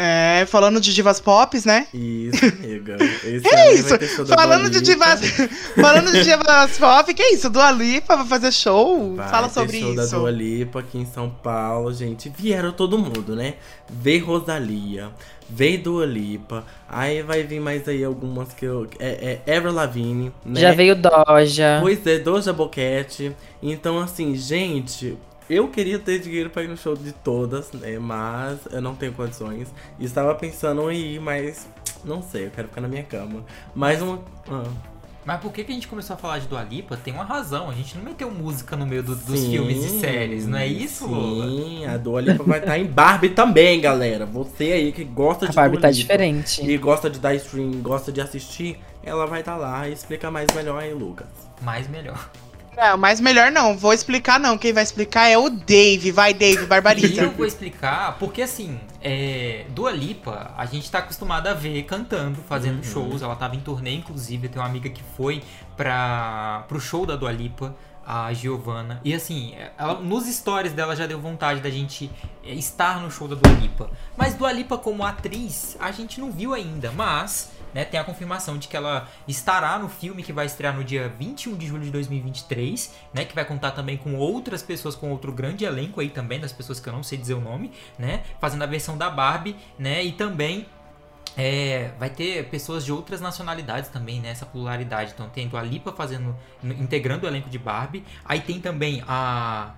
É, 0.00 0.46
falando 0.46 0.80
de 0.80 0.94
divas 0.94 1.18
pop, 1.18 1.60
né? 1.66 1.88
Isso, 1.92 2.44
amiga. 2.46 2.96
Esse 3.26 3.40
Que 3.40 3.52
ano 3.52 3.72
isso? 3.72 3.88
vai 3.88 3.98
ter 3.98 4.06
show 4.06 4.24
da 4.24 4.36
Falando 4.36 4.70
de 4.70 4.80
divas, 4.80 5.20
falando 5.74 6.12
de 6.12 6.22
divas 6.22 6.78
pop, 6.78 7.12
que 7.12 7.22
isso? 7.24 7.50
Dua 7.50 7.72
Lipa 7.72 8.14
vai 8.14 8.26
fazer 8.26 8.52
show? 8.52 9.16
Vai 9.16 9.28
Fala 9.28 9.48
ter 9.48 9.54
sobre 9.54 9.80
show 9.80 9.96
da 9.96 10.04
isso. 10.04 10.16
Dua 10.16 10.30
Lipa 10.30 10.78
aqui 10.78 10.98
em 10.98 11.04
São 11.04 11.28
Paulo, 11.28 11.92
gente. 11.92 12.28
Vieram 12.28 12.70
todo 12.70 12.96
mundo, 12.96 13.34
né? 13.34 13.54
Veio 13.90 14.24
Rosalia, 14.24 15.10
veio 15.50 15.82
Dua 15.82 16.06
Lipa. 16.06 16.64
Aí 16.88 17.20
vai 17.24 17.42
vir 17.42 17.58
mais 17.58 17.88
aí 17.88 18.04
algumas 18.04 18.52
que 18.52 18.66
eu... 18.66 18.86
É, 19.00 19.40
é 19.46 19.56
Ever 19.56 19.72
Lavigne, 19.72 20.32
né? 20.44 20.60
Já 20.60 20.70
veio 20.70 20.94
Doja. 20.94 21.78
Pois 21.80 22.06
é, 22.06 22.20
Doja 22.20 22.52
Boquete. 22.52 23.34
Então, 23.60 23.98
assim, 23.98 24.36
gente, 24.36 25.18
eu 25.48 25.68
queria 25.68 25.98
ter 25.98 26.18
dinheiro 26.18 26.50
pra 26.50 26.62
ir 26.62 26.68
no 26.68 26.76
show 26.76 26.94
de 26.96 27.12
todas, 27.12 27.72
né? 27.72 27.98
Mas 27.98 28.58
eu 28.70 28.80
não 28.80 28.94
tenho 28.94 29.12
condições. 29.12 29.68
E 29.98 30.04
estava 30.04 30.34
pensando 30.34 30.90
em 30.90 31.14
ir, 31.14 31.20
mas 31.20 31.66
não 32.04 32.22
sei, 32.22 32.46
eu 32.46 32.50
quero 32.50 32.68
ficar 32.68 32.80
na 32.80 32.88
minha 32.88 33.02
cama. 33.02 33.44
Mais 33.74 34.00
uma. 34.02 34.20
ah, 34.50 34.64
Mas 35.24 35.40
por 35.40 35.52
que, 35.52 35.62
que 35.64 35.72
a 35.72 35.74
gente 35.74 35.88
começou 35.88 36.14
a 36.14 36.16
falar 36.16 36.38
de 36.38 36.46
Dua 36.46 36.62
Lipa? 36.62 36.96
Tem 36.96 37.12
uma 37.12 37.24
razão. 37.24 37.68
A 37.68 37.74
gente 37.74 37.96
não 37.96 38.04
meteu 38.04 38.30
música 38.30 38.74
no 38.76 38.86
meio 38.86 39.02
do- 39.02 39.14
dos 39.14 39.38
sim, 39.40 39.50
filmes 39.50 39.84
e 39.84 40.00
séries, 40.00 40.46
não 40.46 40.56
é 40.58 40.66
isso, 40.66 41.06
Lola? 41.06 41.46
Sim, 41.50 41.84
a 41.86 41.96
Dua 41.98 42.20
Lipa 42.20 42.42
vai 42.44 42.58
estar 42.60 42.78
em 42.78 42.86
Barbie 42.86 43.30
também, 43.30 43.80
galera. 43.80 44.24
Você 44.26 44.64
aí 44.72 44.92
que 44.92 45.04
gosta 45.04 45.44
A 45.46 45.48
de 45.48 45.54
Barbie 45.54 45.76
Dua 45.76 45.82
tá 45.82 45.90
Lipa 45.90 46.00
diferente. 46.02 46.62
E 46.64 46.76
gosta 46.78 47.10
de 47.10 47.18
dar 47.18 47.34
stream, 47.34 47.72
gosta 47.82 48.10
de 48.10 48.20
assistir, 48.20 48.78
ela 49.02 49.26
vai 49.26 49.40
estar 49.40 49.56
lá 49.56 49.88
e 49.88 49.92
explica 49.92 50.30
mais 50.30 50.46
melhor 50.54 50.80
aí, 50.82 50.94
Lucas. 50.94 51.26
Mais 51.60 51.88
melhor. 51.88 52.30
Não, 52.78 52.96
mas 52.96 53.20
melhor 53.20 53.50
não, 53.50 53.76
vou 53.76 53.92
explicar 53.92 54.38
não. 54.38 54.56
Quem 54.56 54.72
vai 54.72 54.84
explicar 54.84 55.26
é 55.28 55.36
o 55.36 55.50
Dave. 55.50 56.12
Vai, 56.12 56.32
Dave, 56.32 56.64
barbariza. 56.64 57.22
eu 57.22 57.32
vou 57.32 57.44
explicar, 57.44 58.16
porque 58.20 58.40
assim, 58.40 58.78
é, 59.02 59.64
Dua 59.70 59.90
Lipa, 59.90 60.54
a 60.56 60.64
gente 60.64 60.88
tá 60.88 60.98
acostumado 61.00 61.48
a 61.48 61.54
ver 61.54 61.82
cantando, 61.82 62.38
fazendo 62.48 62.76
Uhum. 62.76 62.84
shows. 62.84 63.20
Ela 63.22 63.34
tava 63.34 63.56
em 63.56 63.60
turnê, 63.60 63.94
inclusive. 63.94 64.46
Eu 64.46 64.50
tenho 64.52 64.62
uma 64.62 64.68
amiga 64.70 64.88
que 64.88 65.02
foi 65.16 65.42
pra, 65.76 66.64
pro 66.68 66.78
show 66.80 67.04
da 67.04 67.16
Dua 67.16 67.32
Lipa, 67.32 67.74
a 68.06 68.32
Giovanna. 68.32 69.00
E 69.04 69.12
assim, 69.12 69.56
ela, 69.76 69.94
nos 70.00 70.26
stories 70.26 70.72
dela 70.72 70.94
já 70.94 71.04
deu 71.04 71.20
vontade 71.20 71.60
da 71.60 71.68
gente 71.70 72.08
é, 72.44 72.54
estar 72.54 73.00
no 73.00 73.10
show 73.10 73.26
da 73.26 73.34
Dua 73.34 73.52
Lipa. 73.54 73.90
Mas 74.16 74.34
Dua 74.34 74.52
Lipa 74.52 74.78
como 74.78 75.04
atriz, 75.04 75.76
a 75.80 75.90
gente 75.90 76.20
não 76.20 76.30
viu 76.30 76.54
ainda, 76.54 76.92
mas... 76.92 77.50
né, 77.78 77.84
tem 77.84 78.00
a 78.00 78.02
confirmação 78.02 78.58
de 78.58 78.66
que 78.66 78.76
ela 78.76 79.08
estará 79.28 79.78
no 79.78 79.88
filme 79.88 80.24
que 80.24 80.32
vai 80.32 80.46
estrear 80.46 80.74
no 80.74 80.82
dia 80.82 81.08
21 81.08 81.56
de 81.56 81.64
julho 81.68 81.84
de 81.84 81.92
2023, 81.92 82.92
né? 83.14 83.24
Que 83.24 83.32
vai 83.32 83.44
contar 83.44 83.70
também 83.70 83.96
com 83.96 84.16
outras 84.16 84.64
pessoas, 84.64 84.96
com 84.96 85.12
outro 85.12 85.30
grande 85.30 85.64
elenco 85.64 86.00
aí 86.00 86.10
também, 86.10 86.40
das 86.40 86.52
pessoas 86.52 86.80
que 86.80 86.88
eu 86.88 86.92
não 86.92 87.04
sei 87.04 87.16
dizer 87.16 87.34
o 87.34 87.40
nome, 87.40 87.70
né? 87.96 88.24
Fazendo 88.40 88.64
a 88.64 88.66
versão 88.66 88.98
da 88.98 89.08
Barbie, 89.08 89.54
né? 89.78 90.04
E 90.04 90.10
também 90.10 90.66
é, 91.36 91.92
vai 92.00 92.10
ter 92.10 92.48
pessoas 92.48 92.84
de 92.84 92.90
outras 92.90 93.20
nacionalidades 93.20 93.90
também, 93.90 94.20
né? 94.20 94.34
Pluralidade. 94.50 95.12
Então 95.14 95.28
tem 95.28 95.48
a 95.52 95.62
Lipa 95.62 95.92
fazendo, 95.92 96.36
integrando 96.64 97.26
o 97.26 97.28
elenco 97.28 97.48
de 97.48 97.60
Barbie. 97.60 98.04
Aí 98.24 98.40
tem 98.40 98.60
também 98.60 99.04
a 99.06 99.74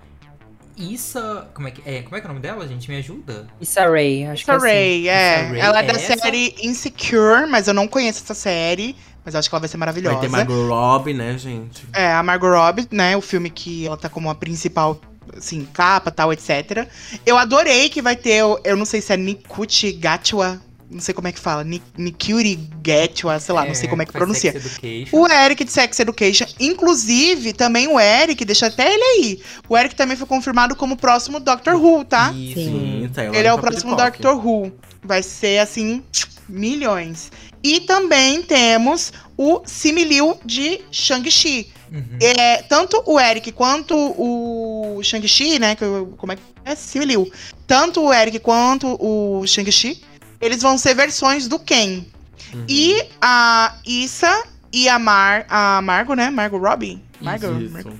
Issa, 0.77 1.47
como 1.53 1.67
é 1.67 1.71
que 1.71 1.81
é? 1.85 2.01
Como 2.01 2.15
é 2.15 2.19
que 2.21 2.25
é 2.25 2.29
o 2.29 2.33
nome 2.33 2.41
dela, 2.41 2.67
gente? 2.67 2.89
Me 2.89 2.97
ajuda? 2.97 3.47
Issa 3.59 3.85
Rae, 3.89 4.25
acho 4.25 4.43
Issa 4.43 4.45
que 4.45 4.51
é 4.51 4.55
assim. 4.55 4.65
Rae, 4.65 5.09
é. 5.09 5.35
Issa 5.43 5.49
Rae, 5.51 5.59
Ela 5.59 5.79
é 5.79 5.83
da 5.83 5.93
essa? 5.93 6.17
série 6.17 6.55
Insecure, 6.63 7.45
mas 7.49 7.67
eu 7.67 7.73
não 7.73 7.87
conheço 7.87 8.23
essa 8.23 8.33
série. 8.33 8.95
Mas 9.23 9.35
eu 9.35 9.39
acho 9.39 9.49
que 9.49 9.53
ela 9.55 9.59
vai 9.59 9.69
ser 9.69 9.77
maravilhosa. 9.77 10.15
Vai 10.15 10.21
ter 10.25 10.29
Margot 10.31 10.67
Robbie, 10.67 11.13
né, 11.13 11.37
gente? 11.37 11.85
É, 11.93 12.11
a 12.11 12.23
Margot 12.23 12.49
Robbie, 12.49 12.87
né? 12.91 13.15
O 13.15 13.21
filme 13.21 13.51
que 13.51 13.85
ela 13.85 13.95
tá 13.95 14.09
como 14.09 14.29
a 14.31 14.33
principal, 14.35 14.99
assim, 15.37 15.67
capa, 15.71 16.09
tal, 16.09 16.33
etc. 16.33 16.87
Eu 17.23 17.37
adorei 17.37 17.87
que 17.87 18.01
vai 18.01 18.15
ter, 18.15 18.43
o- 18.43 18.59
eu 18.63 18.75
não 18.75 18.83
sei 18.85 18.99
se 18.99 19.13
é 19.13 19.17
Nikuchi 19.17 19.91
Gatwa, 19.91 20.59
não 20.91 20.99
sei 20.99 21.13
como 21.13 21.27
é 21.27 21.31
que 21.31 21.39
fala, 21.39 21.63
Ni- 21.63 21.81
Nikuri 21.97 22.55
Gatwa, 22.83 23.39
sei 23.39 23.55
lá, 23.55 23.65
não 23.65 23.73
sei 23.73 23.87
como 23.87 24.01
é 24.01 24.05
que 24.05 24.11
pronuncia. 24.11 24.51
Sex 24.51 24.65
Education. 24.65 25.17
O 25.17 25.27
Eric 25.31 25.63
de 25.63 25.71
Sex 25.71 25.99
Education, 25.99 26.45
inclusive, 26.59 27.53
também 27.53 27.87
o 27.87 27.99
Eric, 27.99 28.43
deixa 28.43 28.67
até 28.67 28.93
ele 28.93 29.03
aí. 29.03 29.41
O 29.69 29.77
Eric 29.77 29.95
também 29.95 30.17
foi 30.17 30.27
confirmado 30.27 30.75
como 30.75 30.95
o 30.95 30.97
próximo 30.97 31.39
Doctor 31.39 31.75
Who, 31.75 32.03
tá? 32.05 32.31
Isso. 32.33 32.55
Sim. 32.55 33.09
lá 33.15 33.23
Ele 33.37 33.47
é 33.47 33.53
o 33.53 33.55
Papo 33.57 33.67
próximo. 33.67 33.95
Doctor 33.95 34.45
Who. 34.45 34.71
Vai 35.03 35.23
ser, 35.23 35.59
assim, 35.59 36.03
milhões. 36.47 37.31
E 37.63 37.79
também 37.81 38.41
temos 38.41 39.13
o 39.37 39.61
Similiu 39.65 40.37
de 40.45 40.81
Shang-Chi. 40.91 41.69
Uhum. 41.91 42.17
É, 42.21 42.61
tanto 42.63 43.01
o 43.05 43.19
Eric 43.19 43.51
quanto 43.51 43.95
o 43.95 45.01
Shang-Chi, 45.03 45.59
né? 45.59 45.75
Que 45.75 45.85
como 46.17 46.31
é 46.31 46.35
que 46.35 46.41
é? 46.65 46.75
Similiu. 46.75 47.29
Tanto 47.67 48.01
o 48.01 48.13
Eric 48.13 48.39
quanto 48.39 48.97
o 48.99 49.45
Shang-Chi, 49.45 50.01
eles 50.41 50.61
vão 50.61 50.77
ser 50.77 50.95
versões 50.95 51.47
do 51.47 51.59
Ken. 51.59 52.03
Uhum. 52.53 52.65
E 52.67 53.01
a 53.21 53.75
Issa 53.85 54.43
e 54.73 54.89
a 54.89 54.97
Mar, 54.97 55.45
a 55.49 55.81
Margot, 55.81 56.15
né? 56.15 56.29
Margot 56.29 56.57
Robbie? 56.57 57.01
Margot. 57.21 57.59
Isso. 57.59 57.71
Margot. 57.71 57.93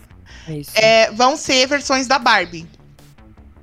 É 0.48 0.54
isso. 0.54 0.72
É, 0.74 1.12
vão 1.12 1.38
ser 1.38 1.68
versões 1.68 2.08
da 2.08 2.18
Barbie. 2.18 2.68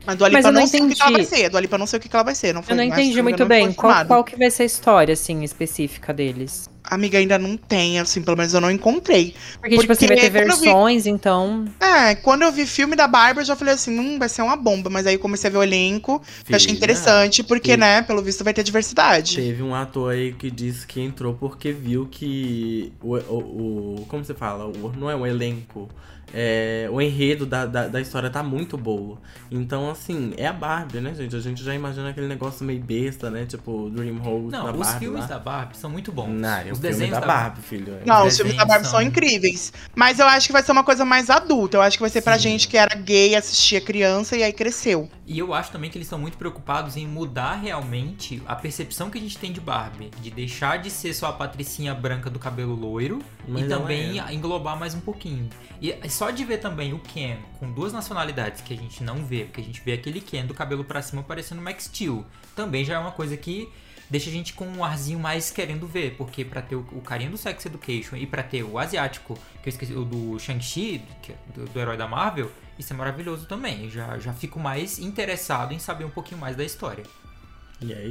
A 0.07 0.15
Dua 0.15 0.31
Mas 0.31 0.39
Lipa 0.39 0.49
eu 0.49 0.53
não 0.53 0.61
não 0.63 0.67
sei 0.67 0.81
o 0.81 0.89
que 0.89 1.03
ela 1.03 1.11
vai 1.11 1.25
ser. 1.25 1.45
A 1.45 1.49
Dua 1.49 1.61
Lipa 1.61 1.79
não 1.79 1.87
sei 1.87 1.99
o 1.99 2.03
que 2.03 2.09
ela 2.11 2.23
vai 2.23 2.35
ser. 2.35 2.55
Não 2.55 2.63
foi, 2.63 2.73
Eu 2.73 2.77
não 2.77 2.85
entendi 2.85 3.21
muito 3.21 3.45
bem. 3.45 3.73
Qual, 3.75 4.07
qual 4.07 4.25
que 4.25 4.37
vai 4.37 4.51
ser 4.51 4.63
a 4.63 4.67
história, 4.67 5.13
assim, 5.13 5.45
específica 5.45 6.15
deles? 6.15 6.71
Amiga, 6.85 7.19
ainda 7.19 7.39
não 7.39 7.57
tem, 7.57 7.99
assim, 7.99 8.23
pelo 8.23 8.37
menos 8.37 8.55
eu 8.55 8.61
não 8.61 8.71
encontrei. 8.71 9.35
Porque, 9.61 9.77
tipo 9.79 9.93
assim, 9.93 10.07
vai 10.07 10.17
ter 10.17 10.31
Porque 10.31 10.43
eu 10.43 10.57
vi- 10.57 10.65
versões, 10.65 11.07
então. 11.07 11.67
É, 11.81 12.15
quando 12.15 12.43
eu 12.43 12.53
vi 12.53 12.67
filme 12.67 12.97
da 12.97 13.07
Barbie, 13.07 13.41
eu 13.41 13.45
já 13.45 13.55
falei 13.57 13.75
assim, 13.75 13.99
hum, 13.99 14.19
vai 14.19 14.29
ser 14.29 14.43
uma 14.43 14.57
bomba. 14.57 14.89
Mas 14.89 15.07
aí 15.07 15.15
eu 15.15 15.19
comecei 15.19 15.49
a 15.49 15.53
ver 15.53 15.59
o 15.59 15.63
elenco, 15.63 16.21
que 16.45 16.53
eu 16.53 16.57
achei 16.57 16.69
Filha, 16.69 16.77
interessante, 16.77 17.43
porque, 17.43 17.77
né, 17.77 18.03
pelo 18.03 18.23
visto 18.23 18.43
vai 18.43 18.55
ter 18.55 18.63
diversidade. 18.63 19.37
Teve 19.37 19.63
um 19.63 19.75
ator 19.75 20.13
aí 20.13 20.33
que 20.33 20.51
disse 20.51 20.87
que 20.87 21.01
entrou 21.01 21.35
porque 21.35 21.73
viu 21.73 22.07
que 22.11 22.93
o. 23.03 23.17
o, 23.17 23.99
o- 24.03 24.07
como 24.09 24.25
você 24.25 24.35
fala? 24.35 24.67
O, 24.67 24.93
não 24.97 25.11
é 25.11 25.17
um 25.17 25.27
elenco. 25.27 25.89
É, 26.35 26.89
o 26.91 27.01
enredo 27.01 27.47
da, 27.47 27.65
da, 27.67 27.89
da 27.89 28.01
história 28.01 28.29
tá 28.31 28.43
muito 28.43 28.77
boa. 28.77 29.19
Então, 29.51 29.91
assim, 29.91 30.35
é 30.37 30.47
a 30.47 30.53
Barbie, 30.53 31.01
né, 31.01 31.15
gente? 31.15 31.35
A 31.35 31.41
gente 31.41 31.63
já 31.65 31.75
imagina 31.75 32.11
aquele 32.11 32.27
negócio 32.29 32.65
meio 32.65 32.81
besta, 32.83 33.31
né? 33.31 33.47
Tipo, 33.47 33.89
Dreamhouse 33.91 34.51
da 34.51 34.59
Não, 34.59 34.73
os 34.73 34.79
Barbie 34.79 34.99
filmes 34.99 35.21
lá. 35.23 35.27
da 35.27 35.39
Barbie 35.39 35.77
são 35.77 35.89
muito 35.91 36.13
bons. 36.13 36.29
Não, 36.29 36.49
é 36.59 36.71
os 36.73 36.79
desenhos 36.79 37.13
da 37.19 37.21
Barbie, 37.27 37.63
filho. 37.63 37.99
Não, 38.05 38.27
Os 38.27 38.33
os 38.35 38.37
filmes 38.39 38.57
da 38.57 38.65
Barbie 38.65 38.85
são 38.85 38.93
são- 38.99 39.03
incríveis. 39.03 39.73
Mas 39.95 40.19
eu 40.19 40.27
acho 40.27 40.47
que 40.47 40.53
vai 40.53 40.63
ser 40.63 40.73
uma 40.73 40.85
coisa 40.85 41.05
mais 41.05 41.31
adulta. 41.31 41.77
Eu 41.79 41.83
acho 41.83 41.97
que 41.97 42.03
vai 42.03 42.11
ser 42.11 42.23
pra 42.23 42.35
Sim. 42.37 42.41
gente 42.51 42.69
que 42.69 42.77
era 42.77 42.95
gay, 42.95 43.35
assistia 43.35 43.81
criança 43.81 44.37
e 44.37 44.43
aí 44.43 44.53
cresceu. 44.53 45.09
E 45.27 45.39
eu 45.39 45.53
acho 45.53 45.71
também 45.71 45.91
que 45.91 45.99
eles 45.99 46.07
estão 46.07 46.19
muito 46.19 46.39
preocupados 46.39 46.97
em 46.97 47.07
mudar 47.07 47.55
realmente 47.57 48.43
a 48.47 48.57
percepção 48.57 49.11
que 49.11 49.19
a 49.19 49.21
gente 49.21 49.37
tem 49.39 49.53
de 49.53 49.61
Barbie. 49.61 50.11
De 50.23 50.31
deixar 50.31 50.79
de 50.79 50.91
ser 50.91 51.13
só 51.15 51.27
a 51.27 51.33
patricinha 51.33 51.95
branca 51.95 52.31
do 52.31 52.39
cabelo 52.39 52.75
loiro 52.75 53.19
Mas 53.47 53.65
e 53.65 53.69
também 53.69 54.21
é. 54.21 54.33
englobar 54.33 54.79
mais 54.79 54.95
um 54.95 55.01
pouquinho. 55.01 55.49
E 55.81 55.95
só 56.19 56.33
de 56.33 56.45
ver 56.45 56.59
também 56.59 56.93
o 56.93 56.99
Ken 56.99 57.37
com 57.61 57.71
duas 57.71 57.93
nacionalidades 57.93 58.61
que 58.61 58.75
a 58.75 58.77
gente 58.77 59.05
não 59.05 59.25
vê, 59.25 59.45
porque 59.45 59.61
a 59.61 59.65
gente 59.65 59.81
vê 59.81 59.93
aquele 59.93 60.21
Ken 60.21 60.45
do 60.45 60.53
cabelo 60.53 60.83
pra 60.83 61.01
cima 61.01 61.23
parecendo 61.23 61.63
Max 61.63 61.85
Steel, 61.85 62.27
também 62.57 62.85
já 62.85 62.95
é 62.95 62.99
uma 62.99 63.13
coisa 63.13 63.37
que 63.37 63.73
deixa 64.11 64.29
a 64.29 64.33
gente 64.33 64.53
com 64.53 64.67
um 64.67 64.83
arzinho 64.83 65.21
mais 65.21 65.53
querendo 65.53 65.87
ver, 65.87 66.17
porque 66.19 66.45
pra 66.45 66.61
ter 66.61 66.75
o, 66.75 66.83
carinha 67.03 67.31
do 67.31 67.37
Sex 67.37 67.65
Education 67.67 68.17
e 68.17 68.27
pra 68.27 68.43
ter 68.43 68.65
o 68.65 68.81
asiático, 68.81 69.39
que 69.63 69.69
eu 69.69 69.71
esqueci, 69.71 69.93
o 69.93 70.05
do 70.05 70.37
Shang-Chi, 70.41 71.01
é 71.29 71.35
do, 71.55 71.67
do 71.67 71.79
herói 71.79 71.97
da 71.97 72.09
Marvel, 72.09 72.51
isso 72.77 72.93
é 72.93 72.97
maravilhoso 72.97 73.47
também. 73.47 73.85
Eu 73.85 73.91
já, 73.91 74.19
já 74.19 74.33
fico 74.33 74.59
mais 74.59 74.99
interessado 74.99 75.73
em 75.73 75.79
saber 75.79 76.05
um 76.05 76.11
pouquinho 76.11 76.41
mais 76.41 76.57
da 76.57 76.65
história. 76.65 77.05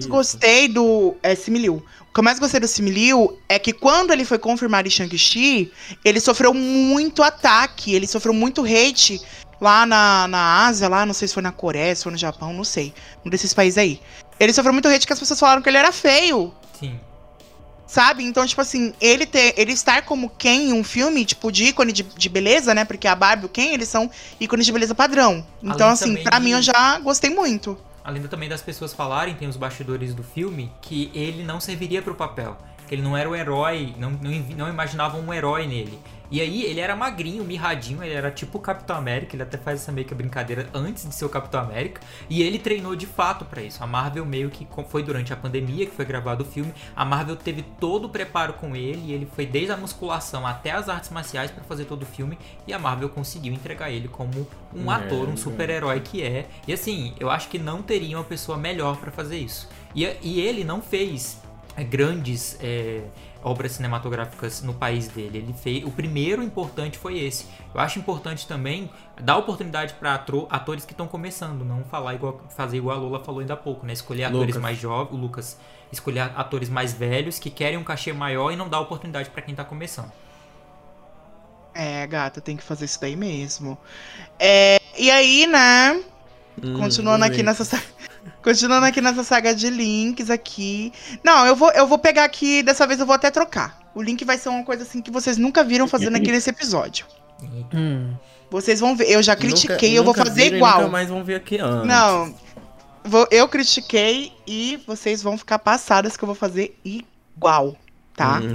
Gostei 0.07 0.67
do 0.67 1.15
é, 1.21 1.35
Similiu. 1.35 1.83
O 2.09 2.13
que 2.13 2.19
eu 2.19 2.23
mais 2.23 2.39
gostei 2.39 2.59
do 2.59 2.67
Similiu 2.67 3.37
é 3.49 3.59
que 3.59 3.73
quando 3.73 4.11
ele 4.11 4.23
foi 4.25 4.39
confirmado 4.39 4.87
em 4.87 4.91
Shang-Chi, 4.91 5.71
ele 6.03 6.19
sofreu 6.19 6.53
muito 6.53 7.21
ataque, 7.21 7.93
ele 7.93 8.07
sofreu 8.07 8.33
muito 8.33 8.63
hate 8.63 9.21
lá 9.59 9.85
na, 9.85 10.27
na 10.27 10.65
Ásia, 10.67 10.87
lá, 10.87 11.05
não 11.05 11.13
sei 11.13 11.27
se 11.27 11.33
foi 11.33 11.43
na 11.43 11.51
Coreia, 11.51 11.95
se 11.95 12.03
foi 12.03 12.11
no 12.11 12.17
Japão, 12.17 12.53
não 12.53 12.63
sei. 12.63 12.93
Um 13.25 13.29
desses 13.29 13.53
países 13.53 13.77
aí. 13.77 13.99
Ele 14.39 14.53
sofreu 14.53 14.71
muito 14.71 14.87
hate 14.87 15.05
que 15.05 15.13
as 15.13 15.19
pessoas 15.19 15.39
falaram 15.39 15.61
que 15.61 15.69
ele 15.69 15.77
era 15.77 15.91
feio. 15.91 16.53
Sim. 16.79 16.99
Sabe? 17.85 18.23
Então, 18.23 18.45
tipo 18.45 18.59
assim, 18.61 18.93
ele 18.99 19.25
ter, 19.25 19.53
ele 19.57 19.71
estar 19.71 20.01
como 20.03 20.29
Ken 20.29 20.69
em 20.69 20.73
um 20.73 20.83
filme, 20.83 21.23
tipo, 21.23 21.51
de 21.51 21.65
ícone 21.65 21.93
de, 21.93 22.03
de 22.03 22.29
beleza, 22.29 22.73
né? 22.75 22.83
Porque 22.83 23.07
a 23.07 23.15
Barbie 23.15 23.43
e 23.43 23.45
o 23.45 23.49
Ken, 23.49 23.73
eles 23.73 23.87
são 23.87 24.11
ícones 24.39 24.65
de 24.65 24.71
beleza 24.73 24.93
padrão. 24.93 25.45
Então, 25.63 25.87
Além 25.87 25.93
assim, 25.93 26.17
pra 26.17 26.37
de- 26.37 26.43
mim, 26.43 26.51
eu 26.51 26.61
já 26.61 26.99
gostei 26.99 27.29
muito. 27.29 27.77
Além 28.07 28.21
também 28.23 28.47
das 28.47 28.61
pessoas 28.61 28.93
falarem, 28.93 29.35
tem 29.35 29.49
os 29.49 29.57
bastidores 29.57 30.15
do 30.15 30.23
filme, 30.23 30.71
que 30.81 31.11
ele 31.13 31.43
não 31.43 31.59
serviria 31.59 32.01
pro 32.01 32.15
papel. 32.15 32.57
Que 32.87 32.95
ele 32.95 33.01
não 33.01 33.17
era 33.17 33.29
o 33.29 33.35
herói, 33.35 33.93
não, 33.97 34.11
não, 34.11 34.31
não 34.55 34.69
imaginavam 34.69 35.21
um 35.21 35.33
herói 35.33 35.67
nele. 35.67 35.99
E 36.29 36.41
aí 36.41 36.63
ele 36.63 36.81
era 36.81 36.93
magrinho, 36.93 37.43
mirradinho, 37.43 38.03
ele 38.03 38.13
era 38.13 38.29
tipo 38.29 38.57
o 38.57 38.61
Capitão 38.61 38.97
América, 38.97 39.33
ele 39.33 39.43
até 39.43 39.57
faz 39.57 39.81
essa 39.81 39.93
meio 39.93 40.05
que 40.05 40.13
brincadeira 40.13 40.67
antes 40.73 41.07
de 41.07 41.15
ser 41.15 41.23
o 41.23 41.29
Capitão 41.29 41.61
América. 41.61 42.01
E 42.29 42.43
ele 42.43 42.59
treinou 42.59 42.97
de 42.97 43.05
fato 43.05 43.45
pra 43.45 43.61
isso. 43.61 43.81
A 43.81 43.87
Marvel 43.87 44.25
meio 44.25 44.49
que 44.49 44.67
foi 44.89 45.03
durante 45.03 45.31
a 45.31 45.37
pandemia 45.37 45.85
que 45.85 45.95
foi 45.95 46.03
gravado 46.03 46.43
o 46.43 46.45
filme, 46.45 46.73
a 46.93 47.05
Marvel 47.05 47.37
teve 47.37 47.61
todo 47.61 48.05
o 48.05 48.09
preparo 48.09 48.53
com 48.53 48.75
ele, 48.75 49.03
e 49.05 49.13
ele 49.13 49.25
foi 49.25 49.45
desde 49.45 49.71
a 49.71 49.77
musculação 49.77 50.45
até 50.45 50.71
as 50.71 50.89
artes 50.89 51.09
marciais 51.11 51.49
pra 51.49 51.63
fazer 51.63 51.85
todo 51.85 52.03
o 52.03 52.05
filme, 52.05 52.37
e 52.67 52.73
a 52.73 52.79
Marvel 52.79 53.07
conseguiu 53.07 53.53
entregar 53.53 53.89
ele 53.89 54.09
como 54.09 54.45
um 54.75 54.91
É, 54.91 54.95
ator, 54.95 55.29
um 55.29 55.33
é. 55.33 55.37
super-herói 55.37 56.01
que 56.01 56.21
é. 56.21 56.47
E 56.67 56.73
assim, 56.73 57.13
eu 57.21 57.29
acho 57.29 57.47
que 57.47 57.57
não 57.57 57.81
teria 57.81 58.17
uma 58.17 58.25
pessoa 58.25 58.57
melhor 58.57 58.97
pra 58.97 59.11
fazer 59.11 59.37
isso. 59.37 59.69
E, 59.95 60.05
e 60.21 60.41
ele 60.41 60.65
não 60.65 60.81
fez 60.81 61.41
grandes 61.83 62.57
é, 62.61 63.03
obras 63.43 63.73
cinematográficas 63.73 64.61
no 64.61 64.73
país 64.73 65.07
dele. 65.07 65.37
Ele 65.37 65.53
fez 65.53 65.83
o 65.83 65.91
primeiro 65.91 66.41
importante 66.43 66.97
foi 66.97 67.19
esse. 67.19 67.45
Eu 67.73 67.79
acho 67.79 67.99
importante 67.99 68.47
também 68.47 68.89
dar 69.21 69.37
oportunidade 69.37 69.93
para 69.93 70.13
atores 70.49 70.85
que 70.85 70.93
estão 70.93 71.07
começando, 71.07 71.63
não 71.63 71.83
falar 71.83 72.15
igual 72.15 72.41
fazer 72.55 72.77
igual 72.77 72.97
a 72.97 72.99
Lula 72.99 73.23
falou 73.23 73.41
ainda 73.41 73.53
há 73.53 73.57
pouco, 73.57 73.85
né? 73.85 73.93
Escolher 73.93 74.25
atores 74.25 74.47
Lucas. 74.47 74.61
mais 74.61 74.77
jovens, 74.77 75.13
o 75.13 75.17
Lucas, 75.17 75.57
escolher 75.91 76.21
atores 76.35 76.69
mais 76.69 76.93
velhos 76.93 77.39
que 77.39 77.49
querem 77.49 77.77
um 77.77 77.83
cachê 77.83 78.11
maior 78.11 78.51
e 78.51 78.55
não 78.55 78.67
dar 78.67 78.79
oportunidade 78.79 79.29
para 79.29 79.41
quem 79.41 79.53
tá 79.55 79.63
começando. 79.63 80.11
É, 81.73 82.07
gata, 82.07 82.41
tem 82.41 82.57
que 82.57 82.63
fazer 82.63 82.85
isso 82.85 82.99
daí 82.99 83.15
mesmo. 83.15 83.77
É, 84.39 84.79
e 84.97 85.11
aí, 85.11 85.45
né? 85.45 86.03
Hum, 86.61 86.73
Continuando 86.79 87.23
aqui 87.23 87.43
nessa 87.43 87.63
sa- 87.63 87.81
Continuando 88.43 88.85
aqui 88.85 89.01
nessa 89.01 89.23
saga 89.23 89.53
de 89.53 89.69
links 89.69 90.29
aqui. 90.29 90.91
Não, 91.23 91.45
eu 91.45 91.55
vou, 91.55 91.71
eu 91.71 91.87
vou 91.87 91.97
pegar 91.97 92.23
aqui, 92.23 92.61
dessa 92.63 92.85
vez 92.87 92.99
eu 92.99 93.05
vou 93.05 93.15
até 93.15 93.29
trocar. 93.31 93.79
O 93.95 94.01
link 94.01 94.23
vai 94.25 94.37
ser 94.37 94.49
uma 94.49 94.63
coisa 94.63 94.83
assim 94.83 95.01
que 95.01 95.09
vocês 95.11 95.37
nunca 95.37 95.63
viram 95.63 95.87
fazendo 95.87 96.15
aqui 96.17 96.31
nesse 96.31 96.49
episódio. 96.49 97.05
Hum. 97.73 98.13
Vocês 98.49 98.79
vão 98.79 98.95
ver. 98.95 99.05
Eu 99.09 99.21
já 99.21 99.33
E 99.33 99.35
nunca- 99.35 99.47
critiquei, 99.47 99.97
eu 99.97 100.03
vou 100.03 100.13
fazer 100.13 100.55
igual. 100.55 100.79
Nunca 100.79 100.91
mais 100.91 101.09
vão 101.09 101.23
ver 101.23 101.35
aqui 101.35 101.57
antes. 101.59 101.87
Não. 101.87 102.33
Vou- 103.03 103.27
eu 103.31 103.47
critiquei 103.47 104.31
e 104.45 104.79
vocês 104.85 105.21
vão 105.21 105.37
ficar 105.37 105.59
passadas 105.59 106.15
que 106.17 106.23
eu 106.23 106.27
vou 106.27 106.35
fazer 106.35 106.77
igual, 106.83 107.75
tá? 108.15 108.39
Hum. 108.39 108.53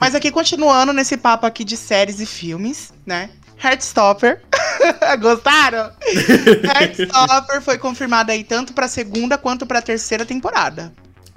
Mas 0.00 0.14
aqui, 0.14 0.30
continuando 0.30 0.92
nesse 0.92 1.16
papo 1.16 1.44
aqui 1.46 1.64
de 1.64 1.76
séries 1.76 2.20
e 2.20 2.26
filmes, 2.26 2.92
né? 3.04 3.30
Heartstopper. 3.62 4.40
Gostaram? 5.20 5.90
Heartstopper 6.64 7.60
foi 7.62 7.78
confirmada 7.78 8.32
aí 8.32 8.44
tanto 8.44 8.72
pra 8.72 8.88
segunda 8.88 9.36
quanto 9.38 9.66
pra 9.66 9.82
terceira 9.82 10.24
temporada. 10.24 10.92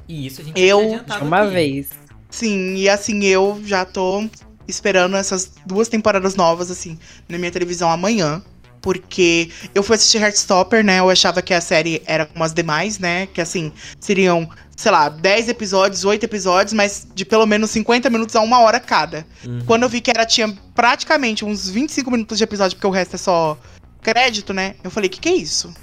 E 0.07 0.25
isso 0.27 0.41
a 0.41 0.43
gente 0.43 0.59
Eu- 0.61 1.01
Uma 1.21 1.41
aqui. 1.41 1.51
vez. 1.53 1.89
Sim, 2.29 2.75
e 2.75 2.89
assim, 2.89 3.23
eu 3.25 3.61
já 3.63 3.85
tô 3.85 4.25
esperando 4.67 5.15
essas 5.15 5.51
duas 5.65 5.87
temporadas 5.87 6.35
novas, 6.35 6.71
assim, 6.71 6.97
na 7.29 7.37
minha 7.37 7.51
televisão 7.51 7.91
amanhã. 7.91 8.41
Porque 8.83 9.49
eu 9.73 9.81
fui 9.81 9.95
assistir 9.95 10.21
Heartstopper, 10.21 10.83
né? 10.83 10.99
Eu 10.99 11.09
achava 11.09 11.41
que 11.41 11.53
a 11.53 11.61
série 11.61 12.03
era 12.05 12.25
como 12.25 12.43
as 12.43 12.53
demais, 12.53 12.99
né? 12.99 13.27
Que 13.27 13.39
assim, 13.39 13.71
seriam, 13.97 14.47
sei 14.75 14.91
lá, 14.91 15.07
10 15.07 15.47
episódios, 15.47 16.03
8 16.03 16.25
episódios, 16.25 16.73
mas 16.73 17.07
de 17.15 17.23
pelo 17.23 17.45
menos 17.45 17.71
50 17.71 18.09
minutos 18.09 18.35
a 18.35 18.41
uma 18.41 18.59
hora 18.59 18.81
cada. 18.81 19.25
Uhum. 19.47 19.61
Quando 19.65 19.83
eu 19.83 19.89
vi 19.89 20.01
que 20.01 20.11
era, 20.11 20.25
tinha 20.25 20.53
praticamente 20.75 21.45
uns 21.45 21.69
25 21.69 22.11
minutos 22.11 22.37
de 22.37 22.43
episódio, 22.43 22.75
porque 22.75 22.87
o 22.87 22.91
resto 22.91 23.15
é 23.15 23.19
só 23.19 23.57
crédito, 24.01 24.51
né? 24.53 24.75
Eu 24.83 24.91
falei, 24.91 25.09
que 25.09 25.21
que 25.21 25.29
é 25.29 25.35
isso? 25.35 25.73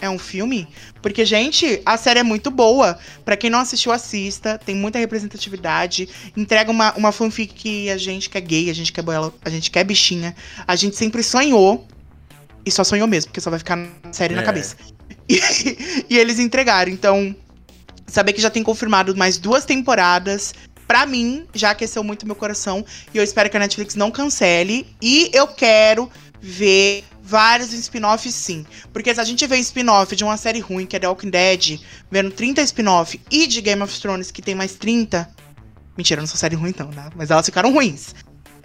É 0.00 0.08
um 0.08 0.18
filme? 0.18 0.66
Porque, 1.02 1.26
gente, 1.26 1.82
a 1.84 1.96
série 1.98 2.20
é 2.20 2.22
muito 2.22 2.50
boa. 2.50 2.98
Pra 3.22 3.36
quem 3.36 3.50
não 3.50 3.58
assistiu, 3.58 3.92
assista. 3.92 4.56
Tem 4.56 4.74
muita 4.74 4.98
representatividade. 4.98 6.08
Entrega 6.34 6.70
uma, 6.70 6.94
uma 6.94 7.12
fanfic 7.12 7.52
que 7.52 7.90
a 7.90 7.98
gente 7.98 8.30
que 8.30 8.38
é 8.38 8.40
gay, 8.40 8.70
a 8.70 8.72
gente 8.72 8.92
que 8.92 9.00
é 9.00 9.02
boela, 9.02 9.34
a 9.44 9.50
gente 9.50 9.70
que 9.70 9.78
é 9.78 9.84
bichinha. 9.84 10.34
A 10.66 10.74
gente 10.74 10.96
sempre 10.96 11.22
sonhou. 11.22 11.86
E 12.64 12.70
só 12.70 12.84
sonhou 12.84 13.06
mesmo, 13.08 13.30
porque 13.30 13.40
só 13.40 13.50
vai 13.50 13.58
ficar 13.58 13.76
na 13.76 14.12
série 14.12 14.34
na 14.34 14.42
É. 14.42 14.44
cabeça. 14.44 14.76
E, 15.28 16.06
e 16.10 16.18
eles 16.18 16.40
entregaram. 16.40 16.90
Então, 16.90 17.34
saber 18.04 18.32
que 18.32 18.40
já 18.40 18.50
tem 18.50 18.64
confirmado 18.64 19.16
mais 19.16 19.38
duas 19.38 19.64
temporadas. 19.64 20.52
Pra 20.88 21.06
mim, 21.06 21.46
já 21.54 21.70
aqueceu 21.70 22.02
muito 22.02 22.26
meu 22.26 22.34
coração. 22.34 22.84
E 23.14 23.18
eu 23.18 23.22
espero 23.22 23.48
que 23.48 23.56
a 23.56 23.60
Netflix 23.60 23.94
não 23.94 24.10
cancele. 24.10 24.88
E 25.00 25.30
eu 25.32 25.46
quero 25.46 26.10
ver 26.40 27.04
vários 27.22 27.72
spin-offs, 27.72 28.34
sim. 28.34 28.66
Porque 28.92 29.14
se 29.14 29.20
a 29.20 29.24
gente 29.24 29.46
vê 29.46 29.56
spin-off 29.58 30.16
de 30.16 30.24
uma 30.24 30.36
série 30.36 30.58
ruim, 30.58 30.84
que 30.84 30.96
é 30.96 30.98
The 30.98 31.06
Walking 31.06 31.30
Dead, 31.30 31.78
vendo 32.10 32.32
30 32.32 32.62
spin-off, 32.62 33.20
e 33.30 33.46
de 33.46 33.60
Game 33.60 33.82
of 33.82 34.00
Thrones, 34.00 34.32
que 34.32 34.42
tem 34.42 34.56
mais 34.56 34.74
30. 34.74 35.30
Mentira, 35.96 36.20
não 36.20 36.26
são 36.26 36.36
série 36.36 36.56
ruim, 36.56 36.74
não, 36.76 36.88
né? 36.90 37.08
Mas 37.14 37.30
elas 37.30 37.46
ficaram 37.46 37.72
ruins. 37.72 38.16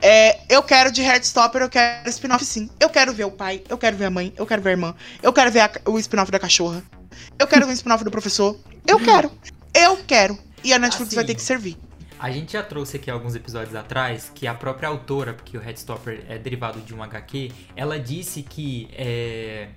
É, 0.01 0.39
eu 0.49 0.61
quero 0.61 0.91
de 0.91 1.01
Heartstopper, 1.01 1.61
eu 1.61 1.69
quero 1.69 2.09
spin-off, 2.09 2.43
sim. 2.45 2.69
Eu 2.79 2.89
quero 2.89 3.13
ver 3.13 3.25
o 3.25 3.31
pai, 3.31 3.63
eu 3.69 3.77
quero 3.77 3.95
ver 3.97 4.05
a 4.05 4.09
mãe, 4.09 4.33
eu 4.37 4.45
quero 4.45 4.61
ver 4.61 4.69
a 4.69 4.73
irmã, 4.73 4.95
eu 5.21 5.31
quero 5.33 5.51
ver 5.51 5.61
a- 5.61 5.71
o 5.85 5.97
spin-off 5.99 6.31
da 6.31 6.39
cachorra. 6.39 6.83
Eu 7.39 7.47
quero 7.47 7.65
ver 7.65 7.71
o 7.71 7.75
spin-off 7.75 8.03
do 8.03 8.11
professor. 8.11 8.57
Eu 8.87 8.99
quero. 8.99 9.31
Eu 9.73 9.97
quero. 10.05 10.37
E 10.63 10.73
a 10.73 10.79
Netflix 10.79 11.13
vai 11.13 11.23
Assim, 11.23 11.33
ter 11.33 11.35
que 11.35 11.41
servir. 11.41 11.77
A 12.19 12.31
gente 12.31 12.53
já 12.53 12.63
trouxe 12.63 12.97
aqui 12.97 13.11
alguns 13.11 13.35
episódios 13.35 13.75
atrás 13.75 14.31
que 14.33 14.47
a 14.47 14.53
própria 14.53 14.87
autora, 14.89 15.33
porque 15.33 15.57
o 15.57 15.61
Headstopper 15.61 16.23
é 16.29 16.37
derivado 16.37 16.79
de 16.81 16.93
um 16.93 17.03
HQ, 17.03 17.51
ela 17.75 17.99
disse 17.99 18.41
que 18.41 18.87
é, 18.93 19.67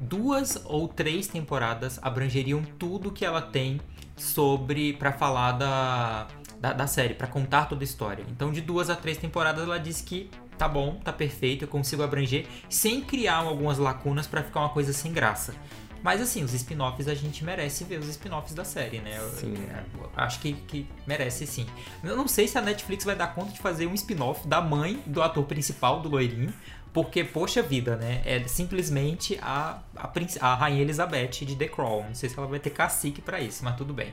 duas 0.00 0.60
ou 0.64 0.86
três 0.88 1.26
temporadas 1.26 1.98
abrangeriam 2.00 2.62
tudo 2.78 3.10
que 3.10 3.24
ela 3.24 3.42
tem 3.42 3.80
sobre 4.16 4.92
para 4.94 5.12
falar 5.12 5.52
da, 5.52 6.28
da, 6.60 6.72
da 6.72 6.86
série, 6.86 7.14
para 7.14 7.26
contar 7.26 7.64
toda 7.64 7.82
a 7.82 7.84
história. 7.84 8.24
Então, 8.28 8.52
de 8.52 8.60
duas 8.60 8.90
a 8.90 8.94
três 8.94 9.16
temporadas, 9.16 9.64
ela 9.64 9.78
disse 9.78 10.02
que 10.04 10.30
tá 10.58 10.68
bom, 10.68 10.96
tá 11.02 11.12
perfeito, 11.12 11.64
eu 11.64 11.68
consigo 11.68 12.02
abranger 12.02 12.46
sem 12.68 13.00
criar 13.00 13.36
algumas 13.36 13.78
lacunas 13.78 14.26
para 14.26 14.42
ficar 14.42 14.60
uma 14.60 14.68
coisa 14.68 14.92
sem 14.92 15.10
graça. 15.12 15.54
Mas 16.02 16.20
assim, 16.20 16.42
os 16.42 16.54
spin-offs 16.54 17.08
a 17.08 17.14
gente 17.14 17.44
merece 17.44 17.84
ver 17.84 17.98
os 17.98 18.08
spin-offs 18.08 18.54
da 18.54 18.64
série, 18.64 19.00
né? 19.00 19.18
Eu- 19.18 19.28
Sim. 19.30 19.54
eu 19.98 20.10
acho 20.16 20.40
que, 20.40 20.54
que 20.54 20.86
merece 21.06 21.46
sim. 21.46 21.66
Eu 22.02 22.16
não 22.16 22.26
sei 22.26 22.48
se 22.48 22.56
a 22.56 22.62
Netflix 22.62 23.04
vai 23.04 23.14
dar 23.14 23.34
conta 23.34 23.52
de 23.52 23.58
fazer 23.58 23.86
um 23.86 23.92
spin-off 23.94 24.46
da 24.48 24.62
mãe 24.62 25.02
do 25.06 25.22
ator 25.22 25.44
principal, 25.44 26.00
do 26.00 26.08
loirinho. 26.08 26.52
Porque, 26.92 27.22
poxa 27.22 27.62
vida, 27.62 27.94
né? 27.96 28.20
É 28.24 28.42
simplesmente 28.48 29.38
a, 29.42 29.78
a, 29.94 30.10
a 30.40 30.54
Rainha 30.56 30.82
Elizabeth 30.82 31.44
de 31.44 31.54
The 31.54 31.68
Crown. 31.68 32.04
Não 32.08 32.14
sei 32.14 32.28
se 32.28 32.36
ela 32.36 32.46
vai 32.48 32.58
ter 32.58 32.70
cacique 32.70 33.20
pra 33.22 33.38
isso, 33.40 33.62
mas 33.62 33.76
tudo 33.76 33.92
bem. 33.94 34.12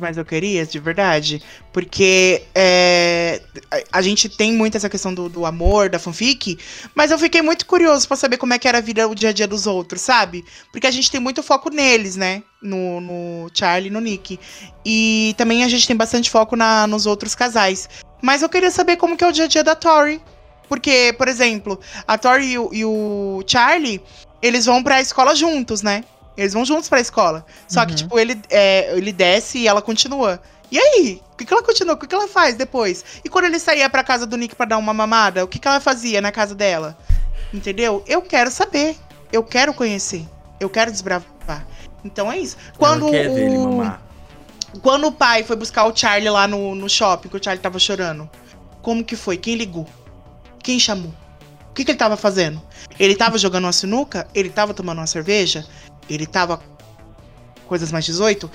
Mas 0.00 0.16
eu 0.16 0.24
queria, 0.24 0.66
de 0.66 0.78
verdade. 0.78 1.42
Porque 1.72 2.42
é, 2.54 3.40
a, 3.90 4.02
gente 4.02 4.28
tem 4.28 4.52
muito 4.52 4.76
essa 4.76 4.88
questão 4.88 5.14
do, 5.14 5.28
do 5.28 5.46
amor, 5.46 5.88
da 5.88 5.98
fanfic. 5.98 6.58
Mas 6.94 7.10
eu 7.10 7.18
fiquei 7.18 7.42
muito 7.42 7.66
curioso 7.66 8.06
pra 8.06 8.16
saber 8.16 8.36
como 8.36 8.52
é 8.52 8.58
que 8.58 8.68
era 8.68 8.78
a 8.78 8.80
vida, 8.80 9.08
o 9.08 9.14
dia 9.14 9.30
a 9.30 9.32
dia 9.32 9.46
dos 9.46 9.66
outros, 9.66 10.02
sabe? 10.02 10.44
Porque 10.70 10.86
a 10.86 10.90
gente 10.90 11.10
tem 11.10 11.20
muito 11.20 11.42
foco 11.42 11.70
neles, 11.70 12.16
né? 12.16 12.42
No, 12.62 13.00
no 13.00 13.50
Charlie 13.54 13.88
e 13.88 13.92
no 13.92 14.00
Nick. 14.00 14.38
E 14.84 15.34
também 15.38 15.64
a 15.64 15.68
gente 15.68 15.86
tem 15.86 15.96
bastante 15.96 16.30
foco 16.30 16.56
na, 16.56 16.86
nos 16.86 17.06
outros 17.06 17.34
casais. 17.34 17.88
Mas 18.22 18.42
eu 18.42 18.48
queria 18.48 18.70
saber 18.70 18.96
como 18.96 19.16
que 19.16 19.24
é 19.24 19.28
o 19.28 19.32
dia 19.32 19.44
a 19.44 19.48
dia 19.48 19.64
da 19.64 19.74
Tori. 19.74 20.20
Porque, 20.68 21.14
por 21.16 21.28
exemplo, 21.28 21.78
a 22.06 22.18
Tori 22.18 22.52
e 22.52 22.58
o, 22.58 22.70
e 22.72 22.84
o 22.84 23.44
Charlie, 23.46 24.02
eles 24.42 24.66
vão 24.66 24.82
pra 24.82 25.00
escola 25.00 25.34
juntos, 25.34 25.82
né? 25.82 26.04
Eles 26.36 26.52
vão 26.52 26.64
juntos 26.64 26.88
pra 26.88 27.00
escola. 27.00 27.44
Só 27.68 27.84
que, 27.84 27.92
Uhum. 27.92 27.96
tipo, 27.96 28.18
ele, 28.18 28.40
é, 28.50 28.96
ele 28.96 29.12
desce 29.12 29.58
e 29.58 29.66
ela 29.68 29.80
continua. 29.80 30.40
E 30.70 30.78
aí? 30.78 31.22
O 31.32 31.36
que, 31.36 31.44
que 31.44 31.52
ela 31.52 31.62
continua? 31.62 31.94
O 31.94 31.96
que, 31.96 32.06
que 32.06 32.14
ela 32.14 32.28
faz 32.28 32.54
depois? 32.56 33.04
E 33.24 33.28
quando 33.28 33.44
ele 33.46 33.58
saía 33.58 33.88
pra 33.88 34.02
casa 34.02 34.26
do 34.26 34.36
Nick 34.36 34.54
pra 34.54 34.66
dar 34.66 34.78
uma 34.78 34.92
mamada, 34.92 35.44
o 35.44 35.48
que, 35.48 35.58
que 35.58 35.66
ela 35.68 35.80
fazia 35.80 36.20
na 36.20 36.32
casa 36.32 36.54
dela? 36.54 36.96
Entendeu? 37.54 38.02
Eu 38.06 38.20
quero 38.22 38.50
saber. 38.50 38.96
Eu 39.32 39.42
quero 39.44 39.72
conhecer. 39.72 40.26
Eu 40.58 40.68
quero 40.68 40.90
desbravar. 40.90 41.64
Então 42.04 42.30
é 42.30 42.38
isso. 42.38 42.56
Quando 42.78 43.02
Ela 43.08 43.12
quer 43.12 43.28
ver 43.30 43.46
ele 43.46 43.56
o, 43.58 43.64
mamar. 43.64 44.02
quando 44.82 45.06
o 45.06 45.12
pai 45.12 45.42
foi 45.44 45.56
buscar 45.56 45.84
o 45.84 45.96
Charlie 45.96 46.28
lá 46.30 46.46
no, 46.48 46.74
no 46.74 46.88
shopping, 46.88 47.28
que 47.28 47.36
o 47.36 47.42
Charlie 47.42 47.62
tava 47.62 47.78
chorando, 47.78 48.28
como 48.82 49.04
que 49.04 49.16
foi? 49.16 49.36
Quem 49.36 49.54
ligou? 49.56 49.86
Quem 50.62 50.78
chamou? 50.78 51.12
O 51.70 51.74
que, 51.74 51.84
que 51.84 51.90
ele 51.90 51.98
tava 51.98 52.16
fazendo? 52.16 52.60
Ele 52.98 53.14
tava 53.14 53.36
jogando 53.38 53.64
uma 53.64 53.72
sinuca? 53.72 54.26
Ele 54.34 54.48
tava 54.48 54.72
tomando 54.72 54.98
uma 54.98 55.06
cerveja? 55.06 55.66
Ele 56.08 56.26
tava. 56.26 56.60
Coisas 57.66 57.90
mais 57.90 58.04
18? 58.04 58.48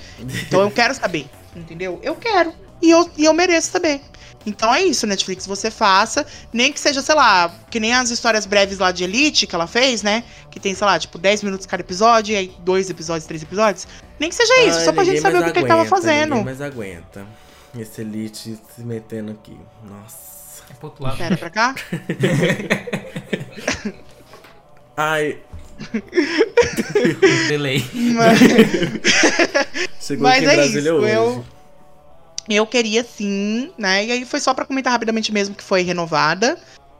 Então 0.46 0.62
eu 0.62 0.70
quero 0.70 0.94
saber, 0.94 1.26
entendeu? 1.54 2.00
Eu 2.02 2.14
quero. 2.14 2.54
E 2.80 2.90
eu, 2.90 3.10
e 3.16 3.24
eu 3.24 3.32
mereço 3.34 3.70
saber. 3.70 4.00
Então 4.44 4.74
é 4.74 4.82
isso, 4.82 5.06
Netflix, 5.06 5.46
você 5.46 5.70
faça. 5.70 6.26
Nem 6.52 6.72
que 6.72 6.80
seja, 6.80 7.00
sei 7.00 7.14
lá, 7.14 7.54
que 7.70 7.78
nem 7.78 7.94
as 7.94 8.10
histórias 8.10 8.44
breves 8.44 8.78
lá 8.78 8.90
de 8.90 9.04
Elite 9.04 9.46
que 9.46 9.54
ela 9.54 9.66
fez, 9.66 10.02
né? 10.02 10.24
Que 10.50 10.58
tem, 10.58 10.74
sei 10.74 10.86
lá, 10.86 10.98
tipo, 10.98 11.16
10 11.18 11.42
minutos 11.44 11.66
cada 11.66 11.82
episódio, 11.82 12.32
e 12.32 12.36
aí 12.36 12.56
dois 12.60 12.90
episódios, 12.90 13.26
três 13.26 13.42
episódios. 13.42 13.86
Nem 14.18 14.28
que 14.28 14.34
seja 14.34 14.62
isso, 14.62 14.78
Ai, 14.78 14.84
só 14.84 14.92
pra 14.92 15.04
gente 15.04 15.20
saber 15.20 15.38
o 15.38 15.44
que, 15.44 15.52
que 15.52 15.58
ele 15.60 15.68
tava 15.68 15.82
aguenta, 15.82 15.96
fazendo. 15.96 16.42
Mais 16.42 16.60
aguenta. 16.60 17.26
Esse 17.78 18.00
Elite 18.00 18.58
se 18.74 18.82
metendo 18.82 19.32
aqui. 19.32 19.56
Nossa. 19.84 20.62
É 20.70 20.74
pro 20.74 20.88
outro 20.88 21.04
lado. 21.04 21.16
Pera 21.18 21.36
pra 21.36 21.50
cá. 21.50 21.74
Ai, 24.96 25.38
Delay. 27.48 27.84
Mas, 27.94 28.40
aqui 28.42 30.44
em 30.44 30.48
é 30.48 30.54
Brasília 30.54 30.80
isso, 30.80 30.92
hoje. 30.94 31.12
eu- 31.14 31.44
eu 32.48 32.66
queria 32.66 33.04
sim, 33.04 33.70
né? 33.78 34.04
E 34.04 34.12
aí 34.12 34.24
foi 34.24 34.40
só 34.40 34.52
pra 34.52 34.64
comentar 34.64 34.92
rapidamente 34.92 35.32
mesmo 35.32 35.54
que 35.54 35.62
foi 35.62 35.82
renovada, 35.82 36.58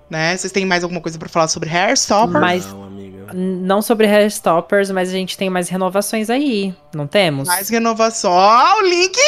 né? 0.09 0.37
Vocês 0.37 0.53
têm 0.53 0.65
mais 0.65 0.85
alguma 0.85 1.01
coisa 1.01 1.19
pra 1.19 1.29
falar 1.29 1.49
sobre 1.49 1.69
Hairstopper? 1.69 2.41
Mas- 2.41 2.67
Não, 2.67 2.85
amiga. 2.85 3.33
Não 3.35 3.83
sobre 3.83 4.07
Hairstoppers, 4.07 4.91
mas 4.91 5.09
a 5.09 5.13
gente 5.13 5.37
tem 5.37 5.51
mais 5.51 5.69
renovações 5.69 6.31
aí, 6.31 6.75
não 6.95 7.07
temos? 7.07 7.49
Mais 7.49 7.69
renovação. 7.69 8.31
Ó, 8.31 8.79
o 8.79 8.83
link! 8.83 9.19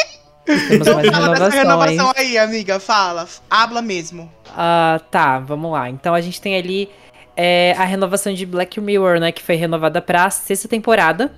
Temos 0.45 0.87
Então 0.87 0.95
mais 0.95 1.07
fala 1.09 1.29
dessa 1.33 1.49
renovação 1.49 2.13
aí, 2.15 2.37
amiga. 2.37 2.79
Fala. 2.79 3.27
Habla 3.49 3.81
mesmo. 3.81 4.31
Ah, 4.55 5.01
tá, 5.11 5.39
vamos 5.39 5.71
lá. 5.71 5.89
Então 5.89 6.13
a 6.13 6.21
gente 6.21 6.39
tem 6.39 6.55
ali 6.55 6.87
é, 7.35 7.73
a 7.77 7.83
renovação 7.83 8.33
de 8.33 8.45
Black 8.45 8.79
Mirror, 8.79 9.19
né? 9.19 9.31
Que 9.31 9.41
foi 9.43 9.55
renovada 9.55 10.01
pra 10.01 10.29
sexta 10.29 10.67
temporada. 10.67 11.31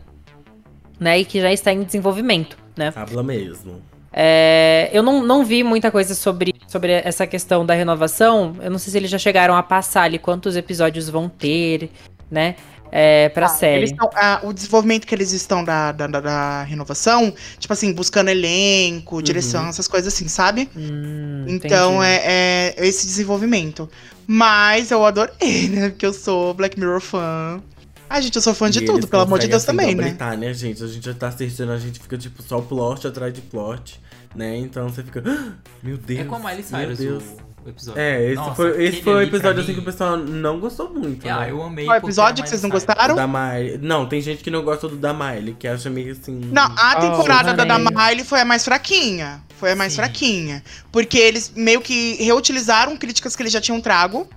né? 1.00 1.20
E 1.20 1.26
que 1.26 1.40
já 1.42 1.52
está 1.52 1.72
em 1.72 1.84
desenvolvimento, 1.84 2.58
né? 2.76 2.92
Habla 2.96 3.24
mesmo. 3.24 3.82
É, 4.12 4.90
eu 4.92 5.04
não, 5.04 5.22
não 5.24 5.46
vi 5.46 5.64
muita 5.64 5.92
coisa 5.92 6.16
sobre, 6.16 6.56
sobre 6.68 6.92
essa 6.92 7.28
questão 7.28 7.66
da 7.66 7.74
renovação. 7.76 8.56
Eu 8.62 8.72
não 8.72 8.80
sei 8.80 8.92
se 8.92 8.98
eles 8.98 9.12
já 9.12 9.18
chegaram 9.18 9.56
a 9.56 9.62
passar 9.62 10.04
ali 10.04 10.18
quantos 10.18 10.56
episódios 10.56 11.08
vão 11.08 11.30
ter, 11.30 11.92
né? 12.32 12.56
É, 12.92 13.30
pra 13.30 13.46
Ah, 13.46 13.50
série. 13.50 13.78
eles 13.84 13.92
tão- 13.92 14.10
ah, 14.16 14.40
o 14.44 14.54
desenvolvimento 14.54 15.06
que 15.06 15.14
eles 15.14 15.32
estão 15.32 15.64
da, 15.64 15.92
da, 15.92 16.08
da- 16.08 16.22
da 16.22 16.64
renovação, 16.64 17.34
tipo 17.60 17.74
assim, 17.74 17.92
buscando 17.94 18.30
elenco, 18.30 19.22
direção, 19.22 19.68
essas 19.68 19.88
coisas 19.88 20.14
assim, 20.14 20.28
sabe? 20.28 20.70
Hum, 20.76 21.46
Então 21.48 22.02
é, 22.04 22.74
é 22.78 22.88
esse 22.88 23.06
desenvolvimento. 23.06 23.90
Mas 24.26 24.92
eu 24.92 25.06
adorei, 25.06 25.34
né? 25.70 25.90
Porque 25.90 26.06
eu 26.06 26.14
sou 26.14 26.54
Black 26.54 26.80
Mirror 26.80 27.00
fã. 27.02 27.62
Ai, 28.10 28.22
gente, 28.22 28.36
eu 28.38 28.42
sou 28.42 28.54
fã 28.54 28.70
de 28.70 28.80
E 28.80 28.86
tudo, 28.86 29.08
pelo 29.08 29.24
amor 29.24 29.38
de 29.40 29.48
Deus 29.48 29.64
assim, 29.64 29.72
também, 29.78 29.94
né? 29.96 30.16
né, 30.38 30.54
gente? 30.54 30.82
A 30.84 30.88
gente 30.88 31.06
já 31.06 31.14
tá 31.14 31.28
assistindo, 31.28 31.72
a 31.72 31.78
gente 31.78 32.00
fica, 32.00 32.18
tipo, 32.18 32.42
só 32.42 32.62
plot 32.62 33.06
atrás 33.06 33.34
de 33.34 33.42
plot, 33.42 34.00
né? 34.34 34.58
Então 34.58 34.88
você 34.90 35.04
fica. 35.04 35.22
"Ah, 35.26 35.54
Meu 35.84 35.98
Deus. 35.98 36.20
É 36.22 36.24
com 36.24 36.36
a 36.36 36.40
Miley 36.40 36.56
meu 36.58 36.64
Cyrus 36.64 36.98
Deus. 37.00 37.24
o, 37.24 37.47
o 37.68 37.72
episódio. 37.72 38.02
É, 38.02 38.26
esse 38.26 38.36
Nossa, 38.36 38.56
foi, 38.56 38.84
esse 38.84 39.02
foi 39.04 39.14
o 39.14 39.22
episódio 39.22 39.62
assim 39.62 39.74
que 39.74 39.80
o 39.80 39.84
pessoal 39.84 40.18
não 40.18 40.60
gostou 40.60 40.90
muito. 40.94 41.28
Ah, 41.28 41.42
né? 41.42 41.52
eu 41.52 41.62
amei. 41.62 41.86
Qual 41.86 41.96
porque 41.96 42.08
episódio 42.08 42.44
que 42.44 42.50
vocês 42.50 42.64
não 42.64 42.70
gostaram? 42.70 43.14
O 43.14 43.18
da 43.18 43.28
Miley. 43.28 43.78
Não, 43.82 44.06
tem 44.08 44.22
gente 44.22 44.44
que 44.44 44.50
não 44.50 44.64
gosta 44.64 44.88
do 44.88 44.96
da 44.96 45.14
Miley, 45.14 45.56
que 45.58 45.68
acha 45.68 45.90
meio 45.90 46.12
assim. 46.12 46.40
Não, 46.52 46.64
a 46.76 46.96
Oh, 46.98 47.02
temporada 47.02 47.54
da 47.54 47.64
adorei. 47.76 47.86
Miley 47.96 48.24
foi 48.26 48.42
a 48.42 48.46
mais 48.46 48.64
fraquinha. 48.64 49.42
Foi 49.58 49.72
a 49.72 49.76
mais 49.76 49.94
Sim. 49.94 49.98
fraquinha. 49.98 50.64
Porque 50.92 51.18
eles 51.18 51.52
meio 51.56 51.82
que 51.82 52.16
reutilizaram 52.24 52.96
críticas 52.96 53.36
que 53.36 53.42
eles 53.44 53.52
já 53.54 53.62
tinham 53.62 53.82
trago. 53.82 54.28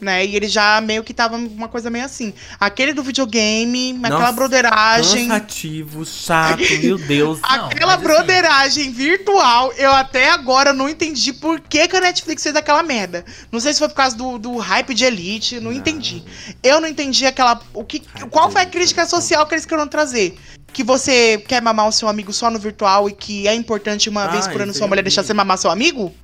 Né? 0.00 0.24
E 0.24 0.34
eles 0.34 0.50
já 0.50 0.80
meio 0.80 1.04
que 1.04 1.12
tava 1.12 1.36
uma 1.36 1.68
coisa 1.68 1.90
meio 1.90 2.04
assim. 2.04 2.32
Aquele 2.58 2.92
do 2.94 3.02
videogame, 3.02 3.98
aquela 4.02 4.20
Nossa, 4.20 4.32
broderagem. 4.32 5.28
Cansativo, 5.28 6.06
chato, 6.06 6.62
meu 6.82 6.96
Deus. 6.96 7.38
Não, 7.42 7.66
Aquela 7.66 7.94
assim- 7.94 8.02
broderagem 8.04 8.90
virtual, 8.90 9.72
eu 9.76 9.92
até 9.92 10.30
agora 10.30 10.72
não 10.72 10.88
entendi 10.88 11.32
por 11.32 11.60
que, 11.60 11.86
que 11.86 11.96
a 11.96 12.00
Netflix 12.00 12.42
fez 12.42 12.56
aquela 12.56 12.82
merda. 12.82 13.24
Não 13.52 13.60
sei 13.60 13.72
se 13.74 13.78
foi 13.78 13.88
por 13.88 13.94
causa 13.96 14.16
do, 14.16 14.38
do 14.38 14.56
hype 14.56 14.94
de 14.94 15.04
Elite, 15.04 15.60
não, 15.60 15.72
entendi. 15.72 16.22
Eu 16.62 16.80
não 16.80 16.88
entendi 16.88 17.26
aquela. 17.26 17.60
O 17.74 17.84
que, 17.84 18.02
Hype 18.14 18.30
qual 18.30 18.50
foi 18.50 18.62
a 18.62 18.66
crítica 18.66 19.04
social 19.06 19.46
que 19.46 19.54
eles 19.54 19.66
queriam 19.66 19.86
trazer? 19.86 20.36
Que 20.72 20.82
você 20.84 21.36
quer 21.48 21.60
mamar 21.60 21.88
o 21.88 21.92
seu 21.92 22.08
amigo 22.08 22.32
só 22.32 22.48
no 22.50 22.58
virtual 22.58 23.08
e 23.08 23.12
que 23.12 23.46
é 23.48 23.54
importante 23.54 24.08
uma 24.08 24.24
Ah, 24.24 24.28
vez 24.28 24.46
por 24.46 24.62
ano 24.62 24.72
sua 24.72 24.86
mulher 24.86 25.02
deixar 25.02 25.22
você 25.24 25.34
mamar 25.34 25.58
seu 25.58 25.70
amigo? 25.70 26.14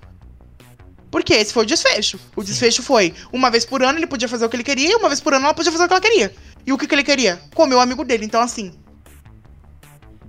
Porque 1.16 1.32
esse 1.32 1.50
foi 1.50 1.62
o 1.62 1.66
desfecho. 1.66 2.20
O 2.36 2.44
desfecho 2.44 2.82
foi: 2.82 3.14
uma 3.32 3.50
vez 3.50 3.64
por 3.64 3.82
ano 3.82 3.98
ele 3.98 4.06
podia 4.06 4.28
fazer 4.28 4.44
o 4.44 4.50
que 4.50 4.56
ele 4.56 4.62
queria, 4.62 4.92
e 4.92 4.94
uma 4.96 5.08
vez 5.08 5.18
por 5.18 5.32
ano 5.32 5.46
ela 5.46 5.54
podia 5.54 5.72
fazer 5.72 5.84
o 5.84 5.88
que 5.88 5.94
ela 5.94 6.00
queria. 6.02 6.30
E 6.66 6.74
o 6.74 6.76
que, 6.76 6.86
que 6.86 6.94
ele 6.94 7.02
queria? 7.02 7.40
Comer 7.54 7.74
o 7.74 7.80
amigo 7.80 8.04
dele. 8.04 8.26
Então, 8.26 8.38
assim, 8.38 8.74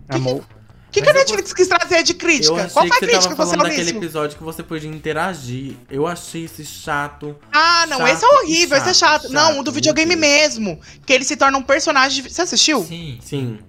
Amor. 0.07 0.35
o 0.37 0.45
que, 0.89 1.01
que 1.01 1.09
a 1.09 1.11
Netflix 1.11 1.51
quis 1.51 1.67
trazer 1.67 2.03
de 2.03 2.13
crítica? 2.13 2.69
Qual 2.71 2.87
foi 2.87 2.97
a 2.97 2.99
crítica 3.01 3.17
que 3.19 3.35
você 3.35 3.35
falando 3.35 3.63
daquele 3.63 3.89
episódio 3.97 4.37
que 4.37 4.43
você 4.45 4.63
podia 4.63 4.89
interagir. 4.89 5.75
Eu 5.89 6.07
achei 6.07 6.45
esse 6.45 6.63
chato. 6.63 7.35
Ah, 7.51 7.85
não, 7.89 7.97
Chato 7.97 8.07
esse 8.13 8.23
é 8.23 8.27
horrível, 8.29 8.77
e 8.77 8.79
esse 8.79 8.89
é 8.89 8.93
chato, 8.93 9.21
chato. 9.23 9.33
Não, 9.33 9.51
o 9.51 9.53
chato, 9.55 9.63
do 9.65 9.71
videogame 9.73 10.15
mesmo. 10.15 10.79
Que 11.05 11.11
ele 11.11 11.25
se 11.25 11.35
torna 11.35 11.57
um 11.57 11.63
personagem. 11.63 12.23
de- 12.23 12.29
Você 12.29 12.43
assistiu? 12.43 12.81
Sim. 12.85 13.19
Sim. 13.21 13.59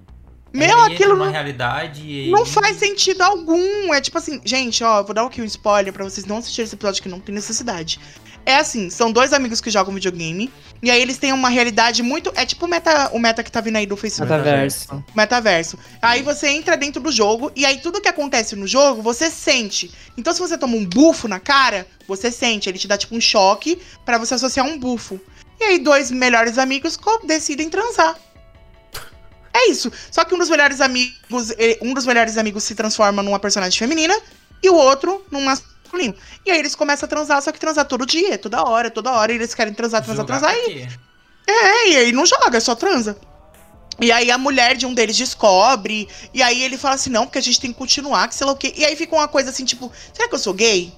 Meu, 0.59 0.69
Ele 0.69 0.81
entra 0.81 0.95
aquilo 0.95 1.17
não, 1.17 1.31
realidade 1.31 2.03
e 2.03 2.31
não 2.31 2.45
faz 2.45 2.77
sentido 2.77 3.23
algum. 3.23 3.95
É 3.95 4.01
tipo 4.01 4.19
assim, 4.19 4.41
gente, 4.45 4.83
ó, 4.83 5.03
vou 5.03 5.15
dar 5.15 5.25
aqui 5.25 5.41
um 5.41 5.45
spoiler 5.45 5.93
pra 5.93 6.05
vocês 6.05 6.27
não 6.27 6.39
assistirem 6.39 6.67
esse 6.67 6.75
episódio 6.75 7.03
que 7.03 7.09
não 7.09 7.21
tem 7.21 7.35
necessidade. 7.35 8.01
É 8.49 8.57
assim, 8.57 8.89
são 8.89 9.13
dois 9.13 9.35
amigos 9.35 9.61
que 9.61 9.71
jogam 9.71 9.93
videogame. 9.93 10.51
E 10.83 10.91
aí 10.91 11.03
eles 11.03 11.19
têm 11.19 11.35
uma 11.35 11.51
realidade 11.51 12.03
muito. 12.03 12.33
É 12.35 12.47
tipo 12.47 12.65
o 12.65 12.69
meta, 12.69 13.11
o 13.13 13.19
meta 13.19 13.43
que 13.43 13.53
tá 13.53 13.61
vindo 13.61 13.77
aí 13.77 13.85
do 13.85 13.95
Facebook. 13.95 14.33
Metaverso. 14.33 15.05
Metaverso. 15.15 15.79
Aí 16.01 16.23
você 16.23 16.49
entra 16.49 16.75
dentro 16.75 17.03
do 17.03 17.13
jogo 17.13 17.53
e 17.55 17.67
aí 17.67 17.79
tudo 17.79 18.01
que 18.01 18.09
acontece 18.09 18.57
no 18.57 18.67
jogo 18.67 19.03
você 19.03 19.31
sente. 19.31 19.93
Então 20.17 20.33
se 20.33 20.41
você 20.41 20.57
toma 20.57 20.77
um 20.77 20.85
bufo 20.87 21.29
na 21.29 21.39
cara, 21.39 21.87
você 22.07 22.31
sente. 22.31 22.71
Ele 22.71 22.79
te 22.79 22.89
dá 22.89 22.97
tipo 22.97 23.15
um 23.15 23.21
choque 23.21 23.79
pra 24.05 24.17
você 24.17 24.33
associar 24.33 24.67
um 24.67 24.79
bufo. 24.79 25.21
E 25.61 25.65
aí 25.65 25.79
dois 25.79 26.11
melhores 26.11 26.57
amigos 26.57 26.99
decidem 27.27 27.69
transar. 27.69 28.17
É 29.53 29.70
isso. 29.70 29.90
Só 30.11 30.24
que 30.24 30.34
um 30.34 30.38
dos 30.38 30.51
melhores 30.51 30.80
amigos, 30.80 31.53
um 31.82 31.94
dos 31.94 32.07
melhores 32.07 32.36
amigos 32.36 32.64
se 32.64 32.74
transforma 32.74 33.22
numa 33.22 33.38
personagem 33.38 33.78
feminina 33.78 34.16
e 34.62 34.68
o 34.68 34.74
outro 34.74 35.24
num 35.30 35.44
masculino. 35.44 36.14
E 36.44 36.51
aí 36.51 36.59
eles 36.59 36.74
começam 36.74 37.07
a 37.07 37.09
transar, 37.09 37.42
só 37.42 37.51
que 37.51 37.59
transar 37.59 37.86
todo 37.86 38.05
dia, 38.07 38.38
toda 38.38 38.62
hora, 38.62 38.90
toda 38.90 39.12
hora. 39.12 39.32
E 39.32 39.36
eles 39.36 39.55
querem 39.55 39.72
transar, 39.72 40.05
transar, 40.05 40.26
jogar 40.26 40.40
transar. 40.40 40.57
E 40.68 40.88
é, 41.49 41.88
e 41.88 41.96
aí 41.96 42.12
não 42.12 42.26
joga, 42.26 42.61
só 42.61 42.74
transa. 42.74 43.16
E 44.01 44.12
aí 44.12 44.30
a 44.30 44.38
mulher 44.38 44.76
de 44.76 44.86
um 44.86 44.94
deles 44.94 45.16
descobre, 45.16 46.09
e 46.32 46.42
aí 46.42 46.62
ele 46.62 46.76
fala 46.76 46.94
assim, 46.94 47.11
não, 47.11 47.24
porque 47.24 47.38
a 47.38 47.42
gente 47.42 47.61
tem 47.61 47.72
que 47.72 47.78
continuar, 47.78 48.28
que 48.28 48.34
sei 48.34 48.46
lá 48.46 48.53
o 48.53 48.57
quê. 48.57 48.72
E 48.76 48.84
aí 48.84 48.94
fica 48.94 49.16
uma 49.16 49.26
coisa 49.26 49.51
assim, 49.51 49.64
tipo, 49.64 49.90
será 50.12 50.28
que 50.28 50.34
eu 50.34 50.38
sou 50.38 50.53
gay? 50.55 50.92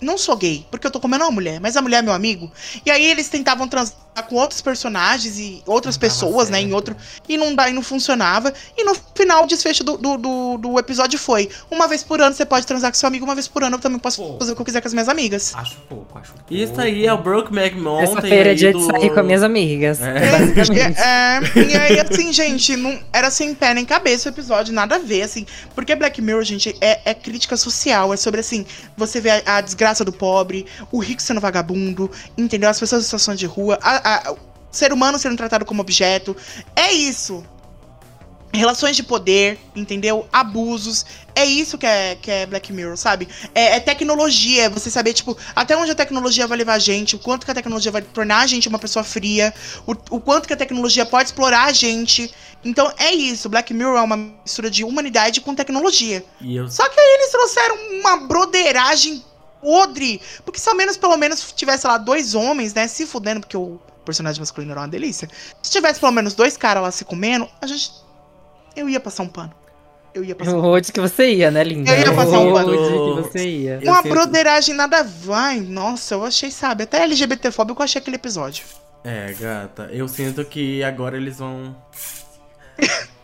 Não 0.00 0.16
sou 0.16 0.36
gay, 0.36 0.66
porque 0.70 0.86
eu 0.86 0.90
tô 0.90 1.00
comendo 1.00 1.24
uma 1.24 1.30
mulher, 1.30 1.60
mas 1.60 1.76
a 1.76 1.82
mulher 1.82 1.98
é 1.98 2.02
meu 2.02 2.12
amigo. 2.12 2.52
E 2.84 2.90
aí 2.90 3.04
eles 3.04 3.28
tentavam 3.28 3.66
transar 3.66 3.96
com 4.22 4.36
outros 4.36 4.60
personagens 4.60 5.38
e 5.38 5.62
outras 5.66 5.96
pessoas, 5.96 6.50
né, 6.50 6.60
em 6.60 6.72
outro... 6.72 6.96
E 7.28 7.36
não, 7.36 7.54
dá, 7.54 7.68
e 7.68 7.72
não 7.72 7.82
funcionava. 7.82 8.52
E 8.76 8.84
no 8.84 8.94
final, 9.14 9.44
o 9.44 9.46
desfecho 9.46 9.84
do, 9.84 9.96
do, 9.96 10.16
do, 10.16 10.58
do 10.58 10.78
episódio 10.78 11.18
foi, 11.18 11.48
uma 11.70 11.86
vez 11.86 12.02
por 12.02 12.20
ano 12.20 12.34
você 12.34 12.44
pode 12.44 12.66
transar 12.66 12.90
com 12.90 12.96
seu 12.96 13.06
amigo, 13.06 13.24
uma 13.24 13.34
vez 13.34 13.46
por 13.46 13.62
ano 13.62 13.76
eu 13.76 13.80
também 13.80 13.98
posso 13.98 14.22
Pô. 14.22 14.38
fazer 14.38 14.52
o 14.52 14.54
que 14.56 14.60
eu 14.62 14.66
quiser 14.66 14.80
com 14.80 14.88
as 14.88 14.94
minhas 14.94 15.08
amigas. 15.08 15.54
Acho 15.54 15.76
pouco, 15.88 16.18
acho 16.18 16.32
pouco. 16.32 16.52
Isso 16.52 16.80
aí 16.80 17.06
é 17.06 17.12
o 17.12 17.18
Brokeback 17.18 17.76
Mountain. 17.76 18.10
Essa 18.12 18.20
feira 18.22 18.52
é 18.52 18.54
dia 18.54 18.72
do... 18.72 18.78
de 18.78 18.86
sair 18.86 19.10
com 19.12 19.20
as 19.20 19.26
minhas 19.26 19.42
amigas. 19.42 20.00
É. 20.00 20.30
Basicamente. 20.30 21.00
É, 21.10 21.40
e 21.56 21.76
aí, 21.76 22.00
assim, 22.00 22.32
gente, 22.32 22.76
não, 22.76 22.98
era 23.12 23.30
sem 23.30 23.54
pé 23.54 23.74
nem 23.74 23.84
cabeça 23.84 24.28
o 24.28 24.32
episódio, 24.32 24.72
nada 24.72 24.96
a 24.96 24.98
ver, 24.98 25.22
assim. 25.22 25.46
Porque 25.74 25.94
Black 25.94 26.20
Mirror, 26.20 26.42
gente, 26.42 26.76
é, 26.80 27.00
é 27.04 27.14
crítica 27.14 27.56
social. 27.56 28.12
É 28.12 28.16
sobre, 28.16 28.40
assim, 28.40 28.64
você 28.96 29.20
vê 29.20 29.30
a, 29.30 29.42
a 29.56 29.60
desgraça 29.60 30.04
do 30.04 30.12
pobre, 30.12 30.66
o 30.90 30.98
rico 30.98 31.22
sendo 31.22 31.40
vagabundo, 31.40 32.10
entendeu? 32.36 32.68
As 32.68 32.78
pessoas 32.78 33.02
em 33.02 33.04
situação 33.04 33.34
de 33.34 33.46
rua, 33.46 33.78
a- 33.82 34.09
a- 34.16 34.34
ser 34.70 34.92
humano 34.92 35.18
sendo 35.18 35.36
tratado 35.36 35.64
como 35.64 35.80
objeto. 35.80 36.36
É 36.76 36.92
isso. 36.92 37.44
Relações 38.52 38.96
de 38.96 39.04
poder, 39.04 39.60
entendeu? 39.76 40.28
Abusos. 40.32 41.06
É 41.36 41.44
isso 41.44 41.78
que 41.78 41.86
é, 41.86 42.16
que 42.20 42.28
é 42.28 42.46
Black 42.46 42.72
Mirror, 42.72 42.96
sabe? 42.96 43.28
É, 43.54 43.76
é 43.76 43.80
tecnologia, 43.80 44.64
é 44.64 44.68
você 44.68 44.90
saber, 44.90 45.12
tipo, 45.12 45.38
até 45.54 45.76
onde 45.76 45.92
a 45.92 45.94
tecnologia 45.94 46.48
vai 46.48 46.58
levar 46.58 46.74
a 46.74 46.78
gente, 46.80 47.14
o 47.14 47.18
quanto 47.20 47.44
que 47.44 47.50
a 47.52 47.54
tecnologia 47.54 47.92
vai 47.92 48.02
tornar 48.02 48.40
a 48.40 48.46
gente 48.48 48.68
uma 48.68 48.78
pessoa 48.78 49.04
fria, 49.04 49.54
o, 49.86 49.92
o 50.16 50.20
quanto 50.20 50.48
que 50.48 50.52
a 50.52 50.56
tecnologia 50.56 51.06
pode 51.06 51.28
explorar 51.28 51.66
a 51.66 51.72
gente. 51.72 52.28
Então 52.64 52.92
é 52.98 53.12
isso, 53.14 53.48
Black 53.48 53.72
Mirror 53.72 53.98
é 53.98 54.02
uma 54.02 54.16
mistura 54.16 54.68
de 54.68 54.82
humanidade 54.82 55.40
com 55.40 55.54
tecnologia. 55.54 56.24
E 56.40 56.56
eu 56.56 56.68
Só 56.68 56.88
que 56.88 56.98
aí 56.98 57.14
eles 57.20 57.30
trouxeram 57.30 57.76
uma 58.00 58.16
broderagem 58.26 59.24
podre. 59.60 60.20
Porque 60.44 60.58
se 60.58 60.68
ao 60.68 60.74
menos, 60.74 60.96
pelo 60.96 61.16
menos, 61.16 61.52
tivesse 61.52 61.86
lá 61.86 61.96
dois 61.98 62.34
homens, 62.34 62.74
né, 62.74 62.88
se 62.88 63.06
fudendo, 63.06 63.40
porque 63.40 63.56
o 63.56 63.78
personagem 64.10 64.40
masculino 64.40 64.72
era 64.72 64.80
uma 64.80 64.88
delícia. 64.88 65.28
Se 65.62 65.70
tivesse 65.70 66.00
pelo 66.00 66.12
menos 66.12 66.34
dois 66.34 66.56
caras 66.56 66.82
lá 66.82 66.90
se 66.90 67.04
comendo, 67.04 67.48
a 67.60 67.66
gente. 67.66 67.92
Eu 68.76 68.88
ia 68.88 69.00
passar 69.00 69.22
um 69.22 69.28
pano. 69.28 69.52
Eu 70.12 70.24
ia 70.24 70.34
passar 70.34 70.50
um 70.50 70.60
pano. 70.60 70.74
Onde 70.74 70.92
que 70.92 71.00
você 71.00 71.32
ia, 71.32 71.50
né, 71.50 71.62
linda? 71.62 71.90
Eu 71.90 71.98
ia 72.00 72.14
passar 72.14 72.38
um 72.38 72.52
Onde 72.52 72.76
pano. 72.76 73.22
que 73.22 73.22
você 73.22 73.48
ia? 73.48 73.80
Uma 73.82 74.02
broderagem 74.02 74.74
nada 74.74 75.02
vai. 75.04 75.60
Nossa, 75.60 76.14
eu 76.14 76.24
achei, 76.24 76.50
sabe, 76.50 76.84
até 76.84 77.02
LGBTfóbico 77.02 77.80
eu 77.80 77.84
achei 77.84 78.00
aquele 78.00 78.16
episódio. 78.16 78.64
É, 79.04 79.32
gata, 79.32 79.88
eu 79.92 80.06
sinto 80.08 80.44
que 80.44 80.82
agora 80.82 81.16
eles 81.16 81.38
vão. 81.38 81.74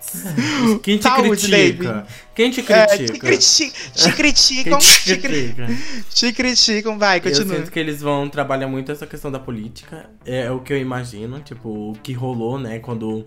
Quem 0.83 0.97
te 0.99 1.03
Saúde, 1.03 1.29
critica? 1.49 1.93
David. 1.93 2.05
Quem 2.35 2.51
te 2.51 2.61
É, 2.73 2.87
te, 2.87 2.97
critica? 3.19 3.27
criti 3.27 3.73
te 3.95 4.13
criticam, 4.17 4.79
te 4.79 5.05
te, 5.05 5.17
cri 5.17 5.53
critica? 5.55 5.67
te 6.11 6.33
criticam, 6.33 6.99
vai, 6.99 7.19
Eu 7.19 7.23
continua. 7.23 7.57
sinto 7.57 7.71
que 7.71 7.79
eles 7.79 8.01
vão 8.03 8.29
trabalhar 8.29 8.69
muito 8.69 8.93
essa 8.93 9.07
questão 9.07 9.31
da 9.33 9.39
política. 9.39 10.09
É 10.25 10.51
o 10.51 10.61
que 10.61 10.73
eu 10.73 10.79
imagino, 10.79 11.41
tipo, 11.41 11.93
o 11.93 11.97
que 12.03 12.13
rolou, 12.13 12.59
né, 12.59 12.79
quando 12.79 13.25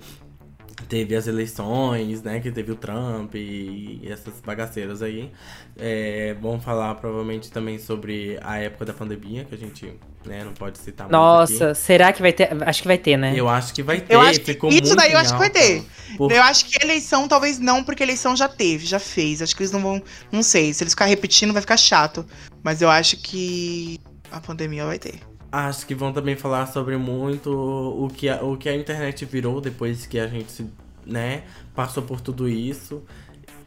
teve 0.88 1.16
as 1.16 1.28
eleições, 1.28 2.22
né, 2.24 2.40
que 2.40 2.52
teve 2.52 2.72
o 2.72 2.76
Trump 2.76 3.36
e 3.36 4.02
essas 4.10 4.40
bagaceiras 4.42 5.02
aí. 5.02 5.32
É, 5.78 6.36
vão 6.42 6.60
falar 6.60 6.96
provavelmente 6.96 7.52
também 7.52 7.78
sobre 7.78 8.38
a 8.42 8.58
época 8.58 8.86
da 8.86 8.94
pandemia, 8.94 9.46
que 9.46 9.56
a 9.56 9.58
gente, 9.58 9.94
né, 10.26 10.44
não 10.44 10.54
pode 10.54 10.78
citar 10.78 11.06
muito 11.08 11.14
Nossa, 11.14 11.74
será 11.74 12.12
que 12.12 12.22
vai 12.22 12.34
ter? 12.34 12.50
Acho 12.66 12.82
que 12.82 12.88
vai 12.88 12.98
ter, 12.98 13.18
né? 13.18 13.34
Eu 13.36 13.48
acho 13.48 13.74
que 13.74 13.82
vai 13.84 14.02
ter, 14.02 14.14
Eu 14.14 14.22
acho 14.22 14.40
que 14.40 14.54
ficou 14.54 14.70
isso 14.70 14.82
muito 14.82 14.96
daí 14.96 15.12
eu 15.14 15.20
acho 15.20 15.34
que 15.34 15.40
vai 15.40 15.50
ter. 15.50 15.84
Por- 16.18 16.32
Eu 16.32 16.42
acho 16.44 16.66
que 16.66 16.84
eleição 16.84 17.28
talvez 17.28 17.60
não, 17.60 17.84
porque 17.84 18.04
eleição 18.04 18.36
já 18.36 18.48
teve, 18.48 18.86
já 18.86 19.00
fez. 19.00 19.42
Acho 19.42 19.56
que 19.56 19.62
eles 19.64 19.72
não 19.72 19.82
vão. 19.82 20.02
Não 20.32 20.44
sei. 20.44 20.74
Se 20.74 20.84
eles 20.84 20.94
ficar 20.94 21.06
repetindo, 21.06 21.54
vai 21.54 21.62
ficar 21.62 21.78
chato. 21.78 22.26
Mas 22.64 22.82
eu 22.82 22.90
acho 22.90 23.18
que 23.18 24.00
a 24.32 24.40
pandemia 24.42 24.86
vai 24.86 25.00
ter. 25.00 25.20
Acho 25.52 25.86
que 25.88 25.96
vão 25.96 26.14
também 26.14 26.36
falar 26.36 26.68
sobre 26.68 26.96
muito 26.98 27.50
o 27.52 28.08
que 28.10 28.30
a, 28.30 28.44
o 28.44 28.56
que 28.56 28.70
a 28.70 28.76
internet 28.76 29.26
virou 29.26 29.60
depois 29.60 30.06
que 30.06 30.20
a 30.20 30.28
gente, 30.28 30.52
se- 30.52 30.72
né, 31.06 31.44
passou 31.74 32.04
por 32.04 32.22
tudo 32.22 32.48
isso. 32.48 33.04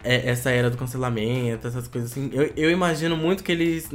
É, 0.05 0.31
essa 0.31 0.51
era 0.51 0.71
do 0.71 0.77
cancelamento, 0.79 1.67
essas 1.69 1.89
coisas 1.89 2.13
assim. 2.13 2.31
Eu, 2.33 2.53
eu 2.57 2.71
imagino 2.71 3.17
muito 3.17 3.45
que 3.45 3.53
eles. 3.53 3.91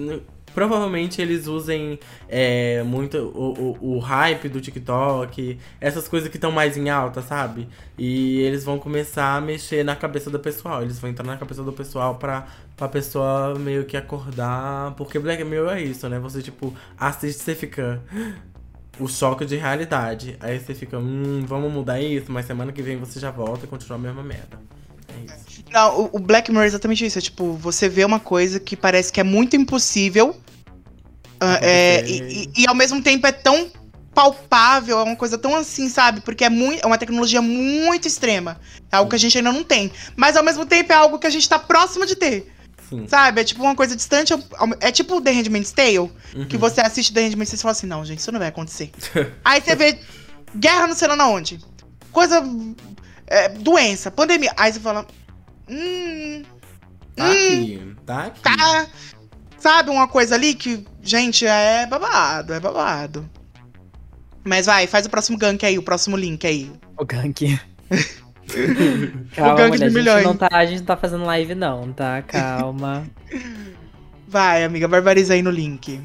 Provavelmente 0.57 1.21
eles 1.21 1.45
usem 1.45 1.99
é, 2.27 2.81
muito 2.81 3.15
o, 3.15 3.77
o, 3.79 3.97
o 3.97 3.99
hype 3.99 4.49
do 4.49 4.59
TikTok, 4.59 5.59
essas 5.79 6.07
coisas 6.07 6.29
que 6.29 6.37
estão 6.37 6.51
mais 6.51 6.75
em 6.75 6.89
alta, 6.89 7.21
sabe? 7.21 7.69
E 7.95 8.39
eles 8.39 8.63
vão 8.63 8.79
começar 8.79 9.35
a 9.35 9.39
mexer 9.39 9.85
na 9.85 9.95
cabeça 9.95 10.31
do 10.31 10.39
pessoal. 10.39 10.81
Eles 10.81 10.97
vão 10.97 11.11
entrar 11.11 11.27
na 11.27 11.37
cabeça 11.37 11.61
do 11.61 11.71
pessoal 11.71 12.15
pra, 12.15 12.47
pra 12.75 12.87
pessoa 12.87 13.53
meio 13.59 13.85
que 13.85 13.95
acordar. 13.95 14.95
Porque 14.95 15.19
Black 15.19 15.43
Mirror 15.43 15.73
é 15.73 15.83
isso, 15.83 16.09
né? 16.09 16.17
Você, 16.17 16.41
tipo, 16.41 16.73
assiste, 16.97 17.43
você 17.43 17.53
fica 17.53 18.01
o 18.99 19.07
choque 19.07 19.45
de 19.45 19.57
realidade. 19.57 20.37
Aí 20.39 20.59
você 20.59 20.73
fica, 20.73 20.97
hum, 20.97 21.45
vamos 21.45 21.71
mudar 21.71 22.01
isso, 22.01 22.31
mas 22.31 22.47
semana 22.47 22.71
que 22.71 22.81
vem 22.81 22.97
você 22.97 23.19
já 23.19 23.29
volta 23.29 23.65
e 23.65 23.67
continua 23.67 23.99
a 23.99 24.01
mesma 24.01 24.23
merda. 24.23 24.59
É 25.07 25.23
isso. 25.23 25.63
Não, 25.71 26.09
o 26.11 26.17
Black 26.17 26.49
Mirror 26.49 26.63
é 26.63 26.67
exatamente 26.67 27.05
isso. 27.05 27.19
É 27.19 27.21
tipo, 27.21 27.53
você 27.53 27.87
vê 27.87 28.03
uma 28.03 28.19
coisa 28.19 28.59
que 28.59 28.75
parece 28.75 29.13
que 29.13 29.19
é 29.19 29.23
muito 29.23 29.55
impossível. 29.55 30.35
Ah, 31.39 31.59
é, 31.61 32.03
e, 32.05 32.43
e- 32.43 32.63
e 32.63 32.67
ao 32.67 32.75
mesmo 32.75 33.01
tempo 33.01 33.25
é 33.27 33.31
tão 33.31 33.71
palpável, 34.13 34.99
é 34.99 35.03
uma 35.03 35.15
coisa 35.15 35.37
tão 35.37 35.55
assim, 35.55 35.89
sabe? 35.89 36.21
Porque 36.21 36.43
é, 36.43 36.49
muito, 36.49 36.83
é 36.83 36.87
uma 36.87 36.97
tecnologia 36.97 37.39
muito 37.41 38.07
extrema. 38.07 38.59
É 38.91 38.95
algo 38.95 39.09
que 39.09 39.15
a 39.15 39.19
gente 39.19 39.37
ainda 39.37 39.51
não 39.51 39.63
tem. 39.63 39.91
Mas 40.15 40.35
ao 40.35 40.43
mesmo 40.43 40.65
tempo 40.65 40.91
é 40.91 40.95
algo 40.95 41.19
que 41.19 41.27
a 41.27 41.29
gente 41.29 41.47
tá 41.47 41.59
próximo 41.59 42.03
de 42.03 42.15
ter. 42.15 42.51
Sim. 42.89 43.05
Sabe? 43.07 43.41
É 43.41 43.43
tipo 43.43 43.61
uma 43.61 43.75
coisa 43.75 43.95
distante. 43.95 44.33
É 44.79 44.91
tipo 44.91 45.21
The 45.21 45.31
Handmaid's 45.31 45.71
Tale. 45.71 45.99
Uhum. 45.99 46.47
Que 46.49 46.57
você 46.57 46.81
assiste 46.81 47.13
The 47.13 47.21
Handmaid's 47.21 47.51
Tale 47.51 47.59
e 47.59 47.61
fala 47.61 47.71
assim, 47.73 47.85
não, 47.85 48.03
gente, 48.03 48.17
isso 48.19 48.31
não 48.31 48.39
vai 48.39 48.47
acontecer. 48.47 48.91
Aí 49.45 49.61
você 49.61 49.75
vê 49.75 49.99
guerra 50.55 50.87
não 50.87 50.95
sei 50.95 51.07
lá 51.09 51.15
na 51.15 51.27
onde. 51.27 51.59
Coisa. 52.11 52.41
é, 53.27 53.49
doença, 53.49 54.09
pandemia. 54.09 54.51
Aí 54.57 54.73
você 54.73 54.79
fala. 54.79 55.05
Hum. 55.69 56.41
Tá 57.15 57.25
hum, 57.25 57.31
aqui, 57.31 57.95
tá 58.05 58.25
aqui. 58.25 58.41
tá. 58.41 58.87
Sabe 59.59 59.89
uma 59.89 60.07
coisa 60.07 60.35
ali 60.35 60.53
que, 60.53 60.85
gente, 61.07 61.45
é 61.45 61.85
babado, 61.85 62.53
é 62.53 62.59
babado. 62.59 63.29
Mas 64.43 64.65
vai, 64.65 64.87
faz 64.87 65.05
o 65.05 65.09
próximo 65.09 65.37
gank 65.37 65.65
aí, 65.65 65.77
o 65.77 65.83
próximo 65.83 66.15
link 66.15 66.45
aí. 66.45 66.71
O 66.97 67.05
gank. 67.05 67.59
Calma, 69.35 69.55
gank 69.55 69.69
mulher, 69.69 69.77
de 69.77 69.83
a, 69.83 69.87
gente 69.87 69.93
milhões. 69.93 70.23
não 70.23 70.35
tá, 70.35 70.47
a 70.51 70.65
gente 70.65 70.79
não 70.79 70.85
tá 70.85 70.97
fazendo 70.97 71.25
live 71.25 71.55
não, 71.55 71.91
tá? 71.91 72.21
Calma. 72.21 73.05
Vai, 74.27 74.63
amiga, 74.63 74.87
barbariza 74.87 75.33
aí 75.33 75.41
no 75.41 75.49
link. 75.49 76.01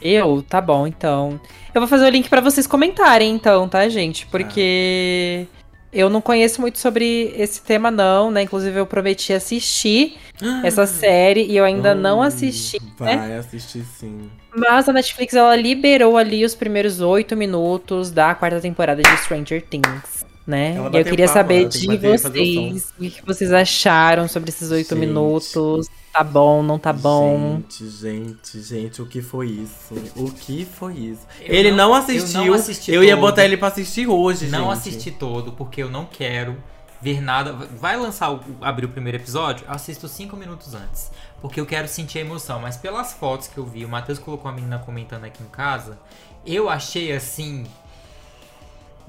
Eu? 0.00 0.42
Tá 0.42 0.60
bom, 0.60 0.86
então. 0.86 1.38
Eu 1.74 1.80
vou 1.80 1.88
fazer 1.88 2.06
o 2.06 2.10
link 2.10 2.28
pra 2.28 2.40
vocês 2.40 2.66
comentarem, 2.66 3.34
então, 3.34 3.68
tá, 3.68 3.86
gente? 3.88 4.26
Porque 4.26 5.46
eu 5.92 6.08
não 6.10 6.20
conheço 6.20 6.60
muito 6.60 6.78
sobre 6.78 7.34
esse 7.36 7.62
tema, 7.62 7.90
não, 7.90 8.30
né? 8.30 8.42
Inclusive, 8.42 8.78
eu 8.78 8.86
prometi 8.86 9.32
assistir 9.32 10.16
essa 10.62 10.86
série 10.86 11.44
e 11.44 11.56
eu 11.56 11.64
ainda 11.64 11.94
não 11.94 12.18
Hum, 12.18 12.22
assisti, 12.22 12.78
né? 13.04 13.16
Vai 13.16 13.36
assistir 13.36 13.84
sim. 13.84 14.30
Mas 14.54 14.88
a 14.88 14.92
Netflix, 14.92 15.34
ela 15.34 15.54
liberou 15.54 16.16
ali 16.16 16.44
os 16.44 16.54
primeiros 16.54 17.00
oito 17.00 17.36
minutos 17.36 18.10
da 18.10 18.34
quarta 18.34 18.60
temporada 18.60 19.00
de 19.02 19.16
Stranger 19.18 19.62
Things, 19.62 20.19
né? 20.50 20.74
E 20.92 20.96
eu 20.98 21.04
queria 21.04 21.26
palma, 21.26 21.40
saber 21.40 21.68
de 21.68 21.86
bater 21.86 22.18
vocês, 22.18 22.92
o 22.98 23.02
que 23.02 23.22
vocês 23.26 23.52
acharam 23.52 24.28
sobre 24.28 24.50
esses 24.50 24.70
oito 24.70 24.94
minutos. 24.96 25.88
Tá 26.12 26.24
bom, 26.24 26.60
não 26.62 26.76
tá 26.78 26.92
bom? 26.92 27.62
Gente, 27.70 27.88
gente, 27.88 28.60
gente, 28.62 29.00
o 29.00 29.06
que 29.06 29.22
foi 29.22 29.46
isso? 29.46 29.94
O 30.16 30.30
que 30.30 30.64
foi 30.64 30.94
isso? 30.94 31.20
Eu 31.40 31.54
ele 31.54 31.70
não- 31.70 31.76
não, 31.76 31.88
eu 31.90 31.94
assistiu. 31.94 32.40
não 32.40 32.46
Eu, 32.46 32.54
assisti 32.54 32.90
ia 32.90 33.10
todo. 33.14 33.20
botar 33.20 33.44
ele 33.44 33.56
pra 33.56 33.68
assistir 33.68 34.08
hoje, 34.08 34.48
Não 34.48 34.64
gente. 34.64 34.72
assisti 34.72 35.10
todo, 35.12 35.52
porque 35.52 35.80
eu 35.82 35.88
não 35.88 36.04
quero 36.04 36.56
ver 37.00 37.20
nada. 37.22 37.52
Vai 37.52 37.96
lançar, 37.96 38.32
o, 38.32 38.40
abrir 38.60 38.86
o 38.86 38.88
primeiro 38.88 39.18
episódio? 39.18 39.64
Eu 39.68 39.72
assisto 39.72 40.08
cinco 40.08 40.36
minutos 40.36 40.74
antes. 40.74 41.12
Porque 41.40 41.60
eu 41.60 41.64
quero 41.64 41.86
sentir 41.88 42.18
a 42.18 42.22
emoção. 42.22 42.60
Mas 42.60 42.76
pelas 42.76 43.12
fotos 43.12 43.46
que 43.46 43.56
eu 43.56 43.64
vi, 43.64 43.84
o 43.84 43.88
Matheus 43.88 44.18
colocou 44.18 44.50
a 44.50 44.52
menina 44.54 44.78
comentando 44.80 45.24
aqui 45.24 45.42
em 45.42 45.46
casa. 45.48 45.96
Eu 46.44 46.68
achei 46.68 47.12
assim. 47.12 47.64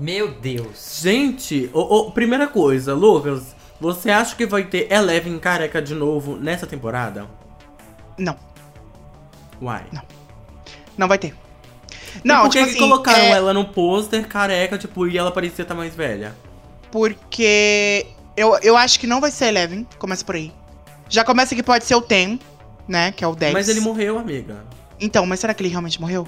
Meu 0.01 0.33
Deus. 0.33 0.99
Gente, 1.01 1.69
ô, 1.71 1.79
ô, 1.79 2.11
primeira 2.11 2.47
coisa, 2.47 2.93
Lucas, 2.93 3.55
você 3.79 4.09
acha 4.09 4.35
que 4.35 4.45
vai 4.45 4.63
ter 4.63 4.91
Eleven 4.91 5.39
careca 5.39 5.81
de 5.81 5.95
novo 5.95 6.35
nessa 6.35 6.67
temporada? 6.67 7.27
Não, 8.17 8.35
Uai. 9.61 9.85
não 10.97 11.07
vai 11.07 11.17
ter. 11.17 11.35
e 12.23 12.27
Não, 12.27 12.41
por 12.41 12.51
que 12.51 12.57
tipo 12.57 12.65
que 12.65 12.71
assim, 12.71 12.79
colocaram 12.79 13.23
é 13.23 13.29
ela 13.29 13.53
no 13.53 13.65
pôster 13.69 14.27
careca, 14.27 14.77
tipo, 14.77 15.07
e 15.07 15.17
ela 15.17 15.31
parecia 15.31 15.63
estar 15.63 15.75
mais 15.75 15.95
velha? 15.95 16.35
porque 16.91 18.05
eu, 18.35 18.57
eu 18.61 18.77
acho 18.77 18.99
que 18.99 19.07
não 19.07 19.21
vai 19.21 19.31
ser 19.31 19.45
Eleven, 19.45 19.87
começa 19.97 20.23
por 20.23 20.35
aí. 20.35 20.51
Já 21.09 21.23
começa 21.23 21.55
que 21.55 21.63
pode 21.63 21.85
ser 21.85 21.95
o 21.95 22.01
Ten, 22.01 22.39
né, 22.87 23.11
que 23.11 23.23
é 23.23 23.27
o 23.27 23.33
Dex. 23.33 23.53
Mas 23.53 23.69
ele 23.69 23.79
morreu, 23.79 24.19
amiga. 24.19 24.63
Então, 24.99 25.25
mas 25.25 25.39
será 25.39 25.53
que 25.53 25.63
ele 25.63 25.69
realmente 25.69 25.99
morreu? 25.99 26.27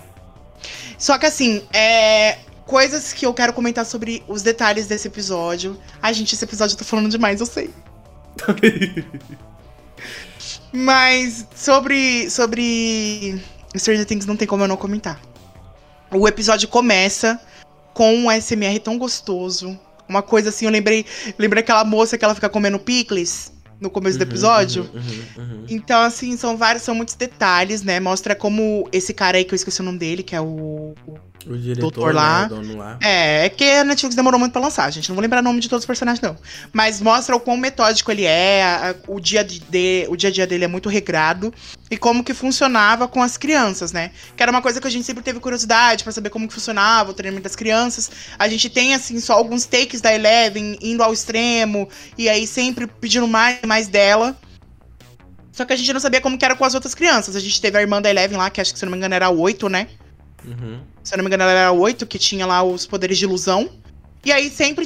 Só 0.97 1.17
que 1.17 1.25
assim, 1.25 1.61
é. 1.73 2.37
Coisas 2.65 3.11
que 3.11 3.25
eu 3.25 3.33
quero 3.33 3.53
comentar 3.53 3.85
sobre 3.85 4.23
os 4.27 4.41
detalhes 4.41 4.87
desse 4.87 5.07
episódio. 5.07 5.77
Ai, 6.01 6.13
gente, 6.13 6.33
esse 6.33 6.43
episódio 6.43 6.73
eu 6.73 6.77
tô 6.77 6.85
falando 6.85 7.09
demais, 7.09 7.39
eu 7.39 7.45
sei. 7.45 7.69
Mas 10.71 11.45
sobre. 11.55 12.29
Sobre. 12.29 13.41
Stranger 13.75 14.05
Things 14.05 14.25
não 14.25 14.35
tem 14.35 14.47
como 14.47 14.63
eu 14.63 14.67
não 14.67 14.77
comentar. 14.77 15.19
O 16.11 16.27
episódio 16.27 16.67
começa 16.67 17.39
com 17.93 18.15
um 18.15 18.31
SMR 18.31 18.79
tão 18.79 18.97
gostoso. 18.97 19.79
Uma 20.07 20.21
coisa 20.21 20.49
assim, 20.49 20.65
eu 20.65 20.71
lembrei. 20.71 21.05
Lembrei 21.37 21.61
aquela 21.61 21.83
moça 21.83 22.17
que 22.17 22.25
ela 22.25 22.35
fica 22.35 22.49
comendo 22.49 22.79
picles 22.79 23.51
no 23.79 23.89
começo 23.89 24.17
do 24.17 24.21
Uhum, 24.21 24.27
episódio. 24.27 24.89
uhum, 24.93 25.01
uhum, 25.37 25.43
uhum. 25.43 25.65
Então, 25.69 26.01
assim, 26.01 26.35
são 26.37 26.55
vários, 26.57 26.83
são 26.83 26.95
muitos 26.95 27.15
detalhes, 27.15 27.81
né? 27.81 27.99
Mostra 27.99 28.35
como 28.35 28.87
esse 28.91 29.13
cara 29.13 29.37
aí, 29.37 29.43
que 29.43 29.53
eu 29.53 29.55
esqueci 29.55 29.81
o 29.81 29.83
nome 29.83 29.97
dele, 29.99 30.23
que 30.23 30.35
é 30.35 30.41
o. 30.41 30.93
o- 31.07 31.19
diretor 31.45 31.81
Doutor 31.91 32.15
lá, 32.15 32.45
dono 32.45 32.77
lá. 32.77 32.97
É, 33.01 33.43
é 33.45 33.49
que 33.49 33.65
a 33.69 33.83
Netflix 33.83 34.15
demorou 34.15 34.39
muito 34.39 34.53
pra 34.53 34.61
lançar, 34.61 34.89
gente. 34.93 35.09
Não 35.09 35.15
vou 35.15 35.21
lembrar 35.21 35.41
o 35.41 35.43
nome 35.43 35.59
de 35.59 35.67
todos 35.67 35.83
os 35.83 35.85
personagens, 35.85 36.21
não. 36.21 36.37
Mas 36.71 37.01
mostra 37.01 37.35
o 37.35 37.39
quão 37.39 37.57
metódico 37.57 38.09
ele 38.09 38.23
é, 38.23 38.63
a- 38.63 38.95
o, 39.09 39.19
dia 39.19 39.43
de, 39.43 39.59
de- 39.59 40.05
o 40.07 40.15
dia 40.15 40.29
a 40.29 40.31
dia 40.31 40.47
dele 40.47 40.63
é 40.63 40.67
muito 40.69 40.87
regrado. 40.87 41.53
E 41.91 41.97
como 41.97 42.23
que 42.23 42.33
funcionava 42.33 43.09
com 43.09 43.21
as 43.21 43.35
crianças, 43.37 43.91
né? 43.91 44.11
Que 44.37 44.41
era 44.41 44.51
uma 44.51 44.61
coisa 44.61 44.79
que 44.79 44.87
a 44.87 44.89
gente 44.89 45.03
sempre 45.05 45.21
teve 45.21 45.39
curiosidade 45.41 46.03
pra 46.05 46.13
saber 46.13 46.29
como 46.29 46.47
que 46.47 46.53
funcionava 46.53 47.11
o 47.11 47.13
treinamento 47.13 47.43
das 47.43 47.57
crianças. 47.57 48.09
A 48.39 48.47
gente 48.47 48.69
tem, 48.69 48.95
assim, 48.95 49.19
só 49.19 49.33
alguns 49.33 49.65
takes 49.65 49.99
da 49.99 50.11
Eleven 50.15 50.77
indo 50.81 51.03
ao 51.03 51.11
extremo. 51.13 51.89
E 52.17 52.29
aí 52.29 52.47
sempre 52.47 52.87
pedindo 52.87 53.27
mais 53.27 53.59
mais 53.65 53.87
dela. 53.87 54.37
Só 55.51 55.65
que 55.65 55.73
a 55.73 55.75
gente 55.75 55.93
não 55.93 55.99
sabia 55.99 56.19
como 56.19 56.37
que 56.37 56.43
era 56.43 56.55
com 56.55 56.65
as 56.65 56.73
outras 56.73 56.95
crianças. 56.95 57.35
A 57.35 57.39
gente 57.39 57.61
teve 57.61 57.77
a 57.77 57.81
irmã 57.81 58.01
da 58.01 58.09
Eleven 58.09 58.37
lá, 58.37 58.49
que 58.49 58.59
acho 58.59 58.73
que, 58.73 58.79
se 58.79 58.85
eu 58.85 58.87
não 58.87 58.91
me 58.91 58.97
engano, 58.97 59.13
era 59.13 59.29
oito, 59.29 59.69
né? 59.69 59.87
Uhum. 60.45 60.81
se 61.01 61.13
eu 61.13 61.17
não 61.17 61.23
me 61.23 61.29
engano, 61.29 61.43
ela 61.43 61.51
era 61.53 61.71
oito, 61.71 62.05
que 62.05 62.19
tinha 62.19 62.45
lá 62.45 62.61
os 62.63 62.85
poderes 62.85 63.17
de 63.17 63.23
ilusão. 63.23 63.69
E 64.25 64.31
aí 64.31 64.49
sempre, 64.49 64.85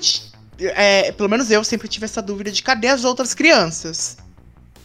é, 0.60 1.12
pelo 1.12 1.30
menos 1.30 1.50
eu 1.50 1.64
sempre 1.64 1.88
tive 1.88 2.06
essa 2.06 2.22
dúvida 2.22 2.52
de 2.52 2.62
cadê 2.62 2.90
as 2.90 3.04
outras 3.04 3.34
crianças? 3.34 4.18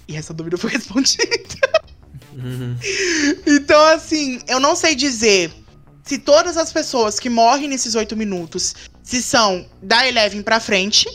E 0.08 0.16
essa 0.16 0.32
dúvida 0.32 0.56
foi 0.56 0.70
respondida. 0.72 1.82
Uhum. 2.32 2.76
Então, 3.46 3.84
assim, 3.86 4.40
eu 4.46 4.58
não 4.58 4.74
sei 4.74 4.94
dizer 4.94 5.52
se 6.02 6.18
todas 6.18 6.56
as 6.56 6.72
pessoas 6.72 7.20
que 7.20 7.28
morrem 7.28 7.68
nesses 7.68 7.94
oito 7.94 8.16
minutos 8.16 8.74
se 9.02 9.22
são 9.22 9.66
da 9.82 10.06
Eleven 10.06 10.42
pra 10.42 10.60
frente, 10.60 11.06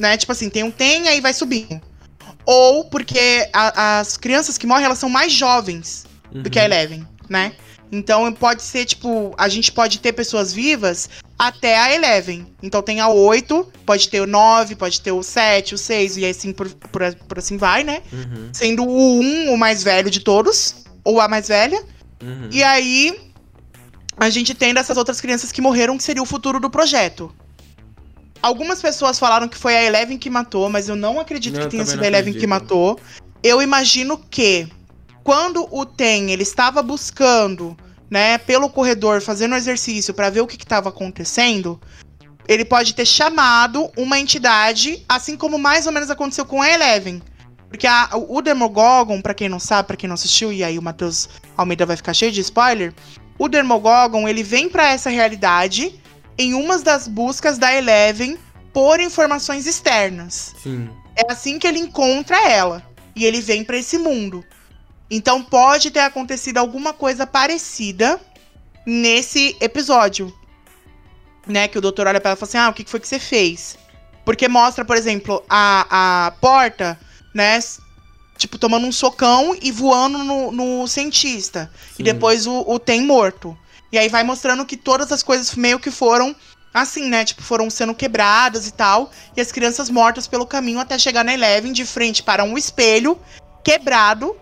né? 0.00 0.16
Tipo 0.16 0.32
assim, 0.32 0.48
tem 0.48 0.64
um 0.64 0.70
tem, 0.70 1.06
aí 1.08 1.20
vai 1.20 1.32
subindo. 1.34 1.80
Ou 2.46 2.84
porque 2.86 3.48
a- 3.52 4.00
as 4.00 4.16
crianças 4.16 4.56
que 4.58 4.66
morrem, 4.66 4.86
elas 4.86 4.98
são 4.98 5.08
mais 5.10 5.32
jovens 5.32 6.06
do 6.32 6.48
que 6.50 6.58
a 6.58 6.62
Uhum. 6.62 6.66
Eleven, 6.68 7.08
né? 7.28 7.52
Então 7.92 8.32
pode 8.32 8.62
ser, 8.62 8.84
tipo, 8.84 9.34
a 9.36 9.48
gente 9.48 9.72
pode 9.72 9.98
ter 9.98 10.12
pessoas 10.12 10.52
vivas 10.52 11.10
até 11.38 11.76
a 11.78 11.92
Eleven. 11.94 12.46
Então 12.62 12.82
tem 12.82 13.00
a 13.00 13.08
8, 13.08 13.66
pode 13.84 14.08
ter 14.08 14.20
o 14.20 14.26
9, 14.26 14.76
pode 14.76 15.00
ter 15.00 15.10
o 15.12 15.22
7, 15.22 15.74
o 15.74 15.78
6, 15.78 16.16
e 16.16 16.24
assim 16.24 16.52
por, 16.52 16.68
por, 16.68 17.14
por 17.28 17.38
assim 17.38 17.56
vai, 17.56 17.82
né? 17.84 18.00
Uhum. 18.12 18.48
Sendo 18.52 18.84
o 18.84 19.20
1 19.20 19.52
o 19.52 19.58
mais 19.58 19.82
velho 19.82 20.08
de 20.08 20.20
todos, 20.20 20.84
ou 21.04 21.20
a 21.20 21.26
mais 21.28 21.48
velha. 21.48 21.82
Uhum. 22.22 22.48
E 22.52 22.62
aí 22.62 23.18
a 24.16 24.30
gente 24.30 24.54
tem 24.54 24.72
dessas 24.72 24.96
outras 24.96 25.20
crianças 25.20 25.50
que 25.50 25.60
morreram, 25.60 25.96
que 25.96 26.02
seria 26.04 26.22
o 26.22 26.26
futuro 26.26 26.60
do 26.60 26.70
projeto. 26.70 27.34
Algumas 28.42 28.80
pessoas 28.80 29.18
falaram 29.18 29.48
que 29.48 29.56
foi 29.56 29.76
a 29.76 29.82
Eleven 29.84 30.18
que 30.18 30.30
matou, 30.30 30.68
mas 30.70 30.88
eu 30.88 30.96
não 30.96 31.20
acredito 31.20 31.54
Não, 31.56 31.62
que 31.62 31.68
tenha 31.68 31.84
sido 31.84 32.02
a 32.02 32.06
Eleven 32.06 32.32
que 32.32 32.46
matou. 32.46 32.98
Eu 33.42 33.60
imagino 33.60 34.18
que 34.18 34.66
quando 35.22 35.68
o 35.70 35.84
Ten 35.84 36.30
ele 36.30 36.42
estava 36.42 36.82
buscando, 36.82 37.76
né, 38.10 38.38
pelo 38.38 38.70
corredor, 38.70 39.20
fazendo 39.20 39.54
exercício 39.54 40.14
pra 40.14 40.30
ver 40.30 40.40
o 40.40 40.46
que 40.46 40.56
estava 40.56 40.88
acontecendo, 40.88 41.78
ele 42.48 42.64
pode 42.64 42.94
ter 42.94 43.06
chamado 43.06 43.90
uma 43.96 44.18
entidade, 44.18 45.04
assim 45.08 45.36
como 45.36 45.58
mais 45.58 45.86
ou 45.86 45.92
menos 45.92 46.10
aconteceu 46.10 46.44
com 46.46 46.62
a 46.62 46.68
Eleven. 46.70 47.22
Porque 47.68 47.86
a- 47.86 48.10
o 48.14 48.42
Demogorgon, 48.42 49.20
pra 49.20 49.34
quem 49.34 49.48
não 49.48 49.60
sabe, 49.60 49.86
pra 49.86 49.96
quem 49.96 50.08
não 50.08 50.14
assistiu, 50.14 50.52
e 50.52 50.64
aí 50.64 50.78
o 50.78 50.82
Matheus 50.82 51.28
Almeida 51.56 51.86
vai 51.86 51.96
ficar 51.96 52.14
cheio 52.14 52.32
de 52.32 52.40
spoiler, 52.40 52.92
o 53.38 53.48
Demogorgon, 53.48 54.26
ele 54.28 54.42
vem 54.42 54.68
pra 54.68 54.88
essa 54.88 55.08
realidade 55.08 55.99
em 56.40 56.54
umas 56.54 56.82
das 56.82 57.06
buscas 57.06 57.58
da 57.58 57.70
Eleven 57.74 58.38
por 58.72 58.98
informações 58.98 59.66
externas. 59.66 60.54
Sim. 60.62 60.88
É 61.14 61.30
assim 61.30 61.58
que 61.58 61.66
ele 61.66 61.78
encontra 61.78 62.48
ela. 62.48 62.82
E 63.14 63.26
ele 63.26 63.42
vem 63.42 63.62
pra 63.62 63.76
esse 63.76 63.98
mundo. 63.98 64.42
Então 65.10 65.42
pode 65.42 65.90
ter 65.90 66.00
acontecido 66.00 66.56
alguma 66.56 66.94
coisa 66.94 67.26
parecida 67.26 68.18
nesse 68.86 69.54
episódio. 69.60 70.34
Né? 71.46 71.68
Que 71.68 71.76
o 71.76 71.80
doutor 71.80 72.06
olha 72.06 72.20
pra 72.20 72.30
ela 72.30 72.36
e 72.36 72.40
fala 72.40 72.48
assim: 72.48 72.58
Ah, 72.58 72.70
o 72.70 72.72
que 72.72 72.88
foi 72.88 73.00
que 73.00 73.08
você 73.08 73.18
fez? 73.18 73.76
Porque 74.24 74.48
mostra, 74.48 74.82
por 74.82 74.96
exemplo, 74.96 75.44
a, 75.46 76.26
a 76.26 76.30
porta, 76.40 76.98
né? 77.34 77.58
Tipo, 78.38 78.56
tomando 78.56 78.86
um 78.86 78.92
socão 78.92 79.54
e 79.60 79.70
voando 79.70 80.18
no, 80.24 80.52
no 80.52 80.88
cientista. 80.88 81.70
E 81.92 81.96
Sim. 81.96 82.02
depois 82.04 82.46
o, 82.46 82.60
o 82.60 82.78
tem 82.78 83.02
morto. 83.02 83.58
E 83.92 83.98
aí 83.98 84.08
vai 84.08 84.22
mostrando 84.22 84.64
que 84.64 84.76
todas 84.76 85.10
as 85.12 85.22
coisas 85.22 85.54
meio 85.54 85.78
que 85.78 85.90
foram 85.90 86.34
assim, 86.72 87.08
né? 87.08 87.24
Tipo, 87.24 87.42
foram 87.42 87.68
sendo 87.68 87.94
quebradas 87.94 88.66
e 88.66 88.72
tal. 88.72 89.10
E 89.36 89.40
as 89.40 89.50
crianças 89.50 89.90
mortas 89.90 90.26
pelo 90.26 90.46
caminho 90.46 90.80
até 90.80 90.98
chegar 90.98 91.24
na 91.24 91.34
Eleven 91.34 91.72
de 91.72 91.84
frente 91.84 92.22
para 92.22 92.44
um 92.44 92.56
espelho 92.56 93.18
quebrado 93.64 94.36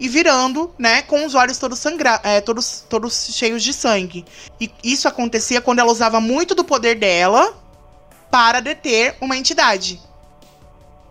e 0.00 0.08
virando, 0.08 0.74
né? 0.78 1.02
Com 1.02 1.24
os 1.24 1.34
olhos 1.34 1.58
todos 1.58 1.78
sangrados, 1.78 2.22
todos, 2.44 2.84
todos 2.88 3.28
cheios 3.32 3.62
de 3.62 3.72
sangue. 3.72 4.24
E 4.60 4.70
isso 4.82 5.06
acontecia 5.06 5.60
quando 5.60 5.78
ela 5.78 5.92
usava 5.92 6.20
muito 6.20 6.54
do 6.54 6.64
poder 6.64 6.96
dela 6.96 7.54
para 8.30 8.60
deter 8.60 9.16
uma 9.20 9.36
entidade. 9.36 10.00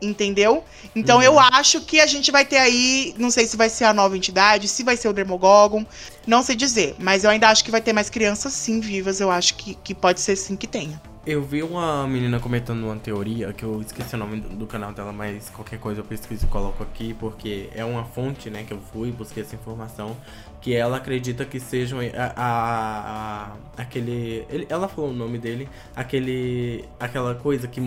Entendeu? 0.04 0.64
Então 0.96 1.18
Uhum. 1.18 1.24
eu 1.24 1.40
acho 1.40 1.82
que 1.82 2.00
a 2.00 2.06
gente 2.06 2.30
vai 2.32 2.44
ter 2.46 2.58
aí, 2.58 3.16
não 3.18 3.32
sei 3.32 3.46
se 3.48 3.56
vai 3.56 3.70
ser 3.70 3.86
a 3.86 3.94
nova 3.94 4.18
entidade, 4.18 4.68
se 4.68 4.84
vai 4.84 4.98
ser 4.98 5.08
o 5.08 5.14
Demogorgon, 5.14 5.86
não 6.28 6.44
sei 6.44 6.56
dizer, 6.56 6.96
mas 7.00 7.24
eu 7.24 7.30
ainda 7.30 7.48
acho 7.50 7.64
que 7.64 7.72
vai 7.72 7.82
ter 7.82 7.94
mais 7.94 8.10
crianças 8.10 8.54
sim 8.54 8.80
vivas, 8.80 9.20
eu 9.22 9.32
acho 9.32 9.56
que, 9.56 9.76
que 9.76 9.94
pode 9.96 10.20
ser 10.20 10.36
sim 10.36 10.56
que 10.56 10.68
tenha. 10.68 11.02
Eu 11.26 11.42
vi 11.42 11.64
uma 11.64 12.06
menina 12.06 12.38
comentando 12.38 12.84
uma 12.84 12.98
teoria, 12.98 13.54
que 13.54 13.64
eu 13.64 13.80
esqueci 13.80 14.14
o 14.14 14.18
nome 14.18 14.42
do, 14.42 14.50
do 14.50 14.68
canal 14.68 14.92
dela, 14.92 15.14
mas 15.14 15.50
qualquer 15.50 15.80
coisa 15.80 16.02
eu 16.02 16.04
pesquiso 16.04 16.46
e 16.46 16.50
coloco 16.50 16.84
aqui, 16.84 17.14
porque 17.18 17.70
é 17.74 17.86
uma 17.86 18.04
fonte, 18.04 18.50
né, 18.50 18.66
que 18.68 18.74
eu 18.74 18.80
fui, 18.92 19.10
busquei 19.10 19.42
essa 19.42 19.56
informação, 19.56 20.18
que 20.60 20.76
ela 20.76 20.98
acredita 20.98 21.46
que 21.46 21.62
sejam 21.62 22.00
a, 22.02 22.34
a- 22.36 23.54
a- 23.78 23.82
aquele, 23.82 24.46
ele- 24.50 24.68
ela 24.70 24.90
falou 24.90 25.12
o 25.12 25.14
nome 25.14 25.38
dele, 25.38 25.70
aquele, 25.96 26.84
aquela 27.00 27.36
coisa 27.36 27.70
que, 27.70 27.80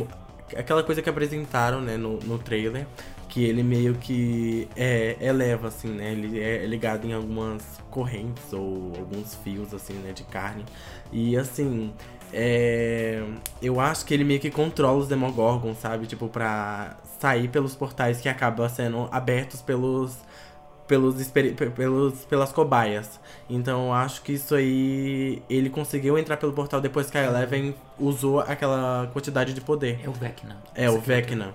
aquela 0.54 0.82
coisa 0.82 1.00
que 1.02 1.08
apresentaram, 1.08 1.80
né, 1.80 1.96
no, 1.96 2.18
no 2.20 2.38
trailer, 2.38 2.86
que 3.28 3.44
ele 3.44 3.62
meio 3.62 3.94
que 3.94 4.68
é, 4.76 5.16
eleva, 5.20 5.68
assim, 5.68 5.88
né, 5.88 6.12
ele 6.12 6.40
é 6.40 6.66
ligado 6.66 7.06
em 7.06 7.12
algumas 7.12 7.62
correntes 7.90 8.52
ou 8.52 8.92
alguns 8.96 9.34
fios, 9.36 9.72
assim, 9.72 9.94
né, 9.94 10.12
de 10.12 10.24
carne, 10.24 10.64
e 11.12 11.36
assim... 11.36 11.92
É, 12.32 13.22
eu 13.62 13.78
acho 13.78 14.04
que 14.04 14.12
ele 14.12 14.24
meio 14.24 14.40
que 14.40 14.50
controla 14.50 14.98
os 14.98 15.06
Demogorgons, 15.06 15.78
sabe? 15.78 16.08
Tipo, 16.08 16.28
pra 16.28 16.96
sair 17.20 17.48
pelos 17.48 17.76
portais 17.76 18.20
que 18.20 18.28
acabam 18.28 18.68
sendo 18.68 19.08
abertos 19.12 19.62
pelos. 19.62 20.18
Pelos, 20.86 21.16
pelos 21.74 22.24
pelas 22.26 22.52
cobaias. 22.52 23.18
Então 23.50 23.86
eu 23.86 23.92
acho 23.92 24.22
que 24.22 24.32
isso 24.32 24.54
aí. 24.54 25.42
Ele 25.50 25.68
conseguiu 25.68 26.16
entrar 26.16 26.36
pelo 26.36 26.52
portal 26.52 26.80
depois 26.80 27.10
que 27.10 27.18
a 27.18 27.24
Eleven 27.24 27.74
usou 27.98 28.40
aquela 28.40 29.08
quantidade 29.12 29.52
de 29.52 29.60
poder. 29.60 30.00
É 30.04 30.08
o 30.08 30.12
Vecna. 30.12 30.56
É, 30.74 30.88
o 30.90 31.00
Vecna. 31.00 31.54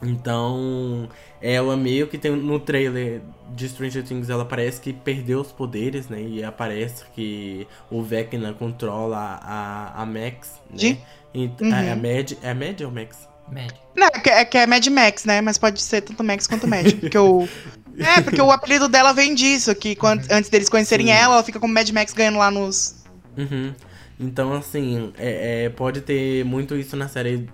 Então, 0.00 1.08
ela 1.42 1.76
meio 1.76 2.06
que 2.06 2.16
tem 2.18 2.30
no 2.30 2.60
trailer 2.60 3.20
de 3.54 3.68
Stranger 3.68 4.04
Things, 4.04 4.30
ela 4.30 4.44
parece 4.44 4.80
que 4.80 4.92
perdeu 4.92 5.40
os 5.40 5.50
poderes, 5.50 6.08
né? 6.08 6.22
E 6.22 6.44
aparece 6.44 7.04
que 7.14 7.66
o 7.90 8.00
Vecna 8.00 8.52
controla 8.54 9.18
a, 9.42 10.00
a 10.02 10.06
Max, 10.06 10.60
né? 10.70 10.76
De- 10.76 10.98
E- 11.34 11.50
Uhum. 11.60 11.72
É 11.72 11.90
a 11.92 11.96
Mad, 11.96 12.32
é 12.42 12.50
a 12.50 12.54
Mad 12.54 12.80
ou 12.82 12.90
Max? 12.92 13.28
Médio. 13.50 13.76
Não, 13.96 14.06
é 14.06 14.10
que, 14.10 14.30
é 14.30 14.44
que 14.44 14.58
é 14.58 14.66
Mad 14.66 14.86
Max, 14.88 15.24
né? 15.24 15.40
Mas 15.40 15.58
pode 15.58 15.80
ser 15.82 16.02
tanto 16.02 16.22
Max 16.24 16.46
quanto 16.46 16.66
Mad. 16.68 16.92
Porque 16.94 17.18
o. 17.18 17.48
É, 18.00 18.20
porque 18.20 18.40
o 18.40 18.52
apelido 18.52 18.86
dela 18.88 19.12
vem 19.12 19.34
disso, 19.34 19.74
que 19.74 19.96
quando- 19.96 20.24
antes 20.30 20.48
deles 20.48 20.68
conhecerem 20.68 21.06
Sim. 21.06 21.12
ela, 21.14 21.34
ela 21.34 21.42
fica 21.42 21.58
como 21.58 21.74
Mad 21.74 21.90
Max 21.90 22.12
ganhando 22.12 22.38
lá 22.38 22.48
nos. 22.48 23.04
Uhum. 23.36 23.74
Então, 24.20 24.52
assim, 24.52 25.12
é, 25.18 25.64
é, 25.64 25.68
pode 25.68 26.02
ter 26.02 26.44
muito 26.44 26.76
isso 26.76 26.94
na 26.96 27.08
série, 27.08 27.50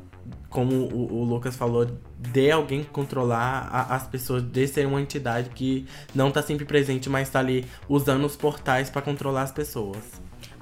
como 0.51 0.75
o, 0.75 1.21
o 1.21 1.25
Lucas 1.25 1.57
falou, 1.57 1.87
de 2.19 2.51
alguém 2.51 2.85
controlar 2.85 3.71
a- 3.73 3.95
as 3.97 4.07
pessoas, 4.07 4.43
de 4.43 4.67
ser 4.69 4.87
uma 4.87 5.01
entidade 5.01 5.49
que 5.49 5.87
não 6.15 6.31
tá 6.31 6.43
sempre 6.43 6.67
presente, 6.67 7.09
mas 7.09 7.31
tá 7.31 7.39
ali 7.39 7.65
usando 7.89 8.27
os 8.27 8.37
portais 8.37 8.91
pra 8.91 9.01
controlar 9.01 9.45
as 9.45 9.53
pessoas. 9.53 9.97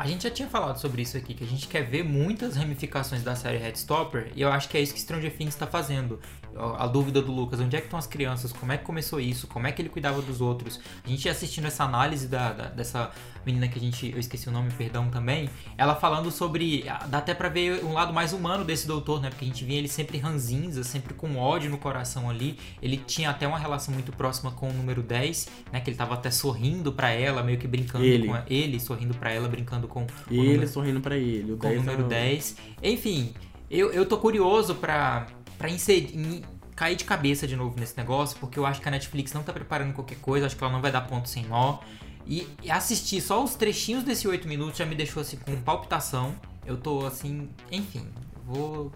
A 0.02 0.06
gente 0.08 0.24
já 0.24 0.30
tinha 0.30 0.48
falado 0.48 0.80
sobre 0.80 1.02
isso 1.02 1.16
aqui, 1.16 1.32
que 1.32 1.44
a 1.44 1.46
gente 1.46 1.68
quer 1.68 1.82
ver 1.82 2.02
muitas 2.02 2.56
ramificações 2.56 3.22
da 3.22 3.36
série 3.36 3.58
Headstopper, 3.58 4.32
e 4.34 4.42
eu 4.42 4.50
acho 4.50 4.68
que 4.68 4.76
é 4.76 4.80
isso 4.80 4.92
que 4.92 5.00
Stranger 5.00 5.32
Things 5.32 5.54
está 5.54 5.64
fazendo. 5.64 6.18
A 6.54 6.86
dúvida 6.86 7.22
do 7.22 7.32
Lucas, 7.32 7.58
onde 7.60 7.74
é 7.76 7.80
que 7.80 7.86
estão 7.86 7.98
as 7.98 8.06
crianças? 8.06 8.52
Como 8.52 8.70
é 8.72 8.76
que 8.78 8.84
começou 8.84 9.18
isso? 9.18 9.46
Como 9.46 9.66
é 9.66 9.72
que 9.72 9.80
ele 9.80 9.88
cuidava 9.88 10.20
dos 10.20 10.40
outros? 10.40 10.78
A 11.04 11.08
gente 11.08 11.24
ia 11.24 11.32
assistindo 11.32 11.66
essa 11.66 11.84
análise 11.84 12.28
da, 12.28 12.52
da- 12.52 12.68
dessa 12.68 13.10
menina 13.44 13.66
que 13.68 13.78
a 13.78 13.82
gente, 13.82 14.10
eu 14.12 14.18
esqueci 14.18 14.48
o 14.48 14.52
nome, 14.52 14.70
perdão 14.72 15.08
também, 15.08 15.48
ela 15.78 15.94
falando 15.94 16.30
sobre, 16.30 16.84
dá 17.08 17.18
até 17.18 17.34
pra 17.34 17.48
ver 17.48 17.82
um 17.84 17.92
lado 17.94 18.12
mais 18.12 18.32
humano 18.32 18.64
desse 18.64 18.86
doutor, 18.86 19.20
né? 19.20 19.30
Porque 19.30 19.44
a 19.44 19.48
gente 19.48 19.64
via 19.64 19.78
ele 19.78 19.88
sempre 19.88 20.18
ranzinza, 20.18 20.84
sempre 20.84 21.14
com 21.14 21.36
ódio 21.38 21.70
no 21.70 21.78
coração 21.78 22.28
ali. 22.28 22.58
Ele 22.82 22.96
tinha 22.98 23.30
até 23.30 23.48
uma 23.48 23.58
relação 23.58 23.92
muito 23.94 24.12
próxima 24.12 24.50
com 24.50 24.68
o 24.68 24.72
número 24.72 25.02
10, 25.02 25.48
né? 25.72 25.80
Que 25.80 25.90
ele 25.90 25.96
tava 25.96 26.14
até 26.14 26.30
sorrindo 26.30 26.92
pra 26.92 27.10
ela, 27.10 27.42
meio 27.42 27.58
que 27.58 27.66
brincando 27.66 28.04
Ele. 28.04 28.28
com 28.28 28.36
ele, 28.46 28.78
sorrindo 28.78 29.14
pra 29.14 29.32
ela, 29.32 29.48
brincando 29.48 29.88
com 29.88 30.06
E 30.30 30.38
o 30.38 30.42
ele 30.42 30.52
número- 30.52 30.68
sorrindo 30.68 31.00
pra 31.00 31.16
ele. 31.16 31.52
O 31.52 31.56
com 31.56 31.66
o 31.66 31.70
10 31.70 31.80
número 31.80 32.02
é 32.02 32.04
o- 32.04 32.08
10. 32.08 32.56
Enfim, 32.82 33.32
eu, 33.70 33.90
eu 33.92 34.04
tô 34.06 34.18
curioso 34.18 34.74
pra, 34.76 35.26
pra 35.62 35.70
inserir, 35.70 36.42
cair 36.74 36.96
de 36.96 37.04
cabeça 37.04 37.46
de 37.46 37.54
novo 37.54 37.78
nesse 37.78 37.96
negócio, 37.96 38.36
porque 38.40 38.58
eu 38.58 38.66
acho 38.66 38.80
que 38.80 38.88
a 38.88 38.90
Netflix 38.90 39.32
não 39.32 39.44
tá 39.44 39.52
preparando 39.52 39.92
qualquer 39.94 40.18
coisa, 40.18 40.44
acho 40.46 40.56
que 40.56 40.64
ela 40.64 40.72
não 40.72 40.82
vai 40.82 40.90
dar 40.90 41.02
ponto 41.02 41.28
sem 41.28 41.44
nó. 41.46 41.78
E, 42.26 42.48
assistir 42.68 43.20
só 43.20 43.42
os 43.44 43.54
trechinhos 43.54 44.02
desse 44.02 44.26
8 44.26 44.48
minutos 44.48 44.76
já 44.76 44.84
me 44.84 44.96
deixou 44.96 45.20
assim 45.20 45.36
com 45.36 45.54
palpitação. 45.62 46.34
Eu 46.66 46.76
tô 46.76 47.06
assim, 47.06 47.48
enfim, 47.70 48.08
vou 48.44 48.90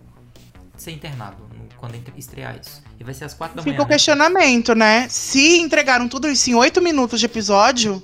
ser 0.77 0.91
internado 0.91 1.37
no- 1.57 1.69
quando 1.77 1.95
estrear 2.17 2.59
isso. 2.61 2.83
E 2.99 3.05
vai 3.05 3.15
ser 3.15 3.27
às 3.27 3.35
4 3.35 3.57
da 3.57 3.63
manhã. 3.63 3.73
Fica 3.73 3.85
o 3.85 3.87
né? 3.87 3.95
questionamento, 3.95 4.75
né? 4.75 5.09
Se 5.09 5.59
entregaram 5.61 6.09
tudo 6.09 6.29
isso 6.29 6.51
em 6.51 6.55
oito 6.55 6.83
minutos 6.83 7.21
de 7.21 7.27
episódio, 7.27 8.03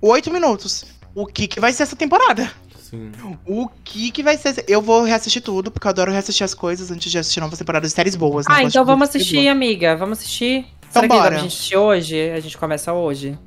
oito 0.00 0.30
minutos. 0.32 0.84
O 1.12 1.26
que 1.26 1.48
que 1.48 1.58
vai 1.58 1.72
ser 1.72 1.82
essa 1.82 1.96
temporada? 1.96 2.52
Sim. 2.90 3.12
O 3.46 3.68
que 3.84 4.10
que 4.10 4.22
vai 4.22 4.36
ser? 4.36 4.64
Eu 4.66 4.82
vou 4.82 5.04
reassistir 5.04 5.40
tudo, 5.40 5.70
porque 5.70 5.86
eu 5.86 5.90
adoro 5.90 6.10
reassistir 6.10 6.44
as 6.44 6.54
coisas 6.54 6.90
antes 6.90 7.10
de 7.10 7.18
assistir 7.18 7.38
novas 7.40 7.58
temporadas 7.58 7.90
de 7.90 7.94
séries 7.94 8.16
boas. 8.16 8.46
né? 8.48 8.54
Ah, 8.56 8.62
então 8.64 8.84
vamos 8.84 9.08
série 9.10 9.22
assistir, 9.22 9.48
amiga. 9.48 9.96
Vamos 9.96 10.18
assistir. 10.18 10.66
Será 10.90 11.02
que 11.02 11.08
dá 11.08 11.14
bora. 11.14 11.30
pra 11.30 11.38
gente 11.38 11.52
assistir 11.54 11.76
hoje? 11.76 12.30
A 12.30 12.40
gente 12.40 12.58
começa 12.58 12.92
hoje. 12.92 13.38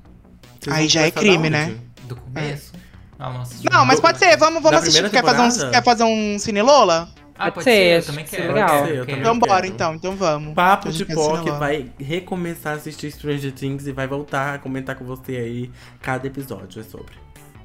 Vocês 0.62 0.76
Aí 0.76 0.88
já 0.88 1.02
é 1.02 1.12
crime, 1.12 1.50
né? 1.50 1.76
Do 2.04 2.16
começo? 2.16 2.72
Ah, 3.20 3.30
não 3.30 3.44
boa. 3.44 3.70
Não, 3.72 3.86
mas 3.86 4.00
pode 4.00 4.18
ser. 4.18 4.38
Vamos, 4.38 4.64
vamos 4.64 4.80
assistir. 4.80 5.10
Quer 5.10 5.24
fazer, 5.24 5.66
um, 5.68 5.72
quer 5.72 5.84
fazer 5.84 6.04
um 6.06 6.40
Cine 6.40 6.62
Lola? 6.62 7.10
Ah, 7.36 7.46
Pode 7.46 7.56
pode 7.56 7.64
ser, 7.66 7.72
ser, 7.72 7.98
eu 7.98 8.06
também 8.06 8.26
que 8.26 8.36
quero. 8.36 8.54
legal. 8.54 8.86
Ser, 8.86 8.96
eu 8.96 9.06
também 9.06 9.20
Então 9.22 9.40
bora, 9.40 9.62
quero. 9.64 9.74
então. 9.74 9.96
Então 9.96 10.16
vamos. 10.16 10.54
Papo 10.54 10.90
A 10.90 10.92
de 10.92 11.04
Pó 11.04 11.38
que 11.42 11.52
vai 11.52 11.92
recomeçar 12.00 12.74
a 12.74 12.76
assistir 12.76 13.12
Stranger 13.12 13.52
Things 13.52 13.88
e 13.88 13.92
vai 13.92 14.08
voltar 14.08 14.54
a 14.54 14.60
comentar 14.60 14.96
com 14.96 15.04
você 15.04 15.36
aí 15.38 15.72
cada 16.00 16.28
episódio 16.28 16.80
é 16.80 16.84
sobre. 16.84 17.23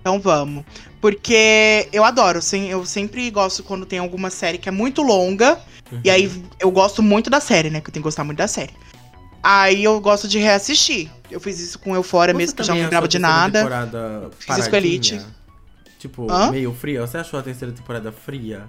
Então 0.08 0.18
vamos. 0.18 0.64
Porque 1.02 1.86
eu 1.92 2.02
adoro. 2.02 2.40
sim, 2.40 2.68
Eu 2.70 2.84
sempre 2.86 3.30
gosto 3.30 3.62
quando 3.62 3.84
tem 3.84 3.98
alguma 3.98 4.30
série 4.30 4.56
que 4.56 4.68
é 4.68 4.72
muito 4.72 5.02
longa. 5.02 5.60
Uhum. 5.92 6.00
E 6.02 6.08
aí 6.10 6.42
eu 6.58 6.70
gosto 6.70 7.02
muito 7.02 7.28
da 7.28 7.40
série, 7.40 7.68
né? 7.68 7.80
Que 7.82 7.90
eu 7.90 7.92
tenho 7.92 8.02
que 8.02 8.06
gostar 8.06 8.24
muito 8.24 8.38
da 8.38 8.48
série. 8.48 8.72
Aí 9.42 9.84
eu 9.84 10.00
gosto 10.00 10.26
de 10.26 10.38
reassistir. 10.38 11.10
Eu 11.30 11.38
fiz 11.38 11.60
isso 11.60 11.78
com 11.78 11.94
Você 11.94 12.32
mesmo, 12.32 12.56
que 12.56 12.62
eu 12.62 12.66
já 12.66 12.74
não 12.74 12.80
lembrava 12.80 13.06
de 13.06 13.18
a 13.18 13.20
terceira 13.20 13.38
nada. 13.40 13.58
temporada 13.58 14.30
Fiz 14.38 14.58
isso 14.58 14.70
com? 14.70 14.76
Elite. 14.76 15.20
Tipo, 15.98 16.30
Hã? 16.30 16.50
meio 16.50 16.72
fria? 16.72 17.06
Você 17.06 17.18
achou 17.18 17.38
a 17.38 17.42
terceira 17.42 17.72
temporada 17.72 18.10
fria? 18.10 18.64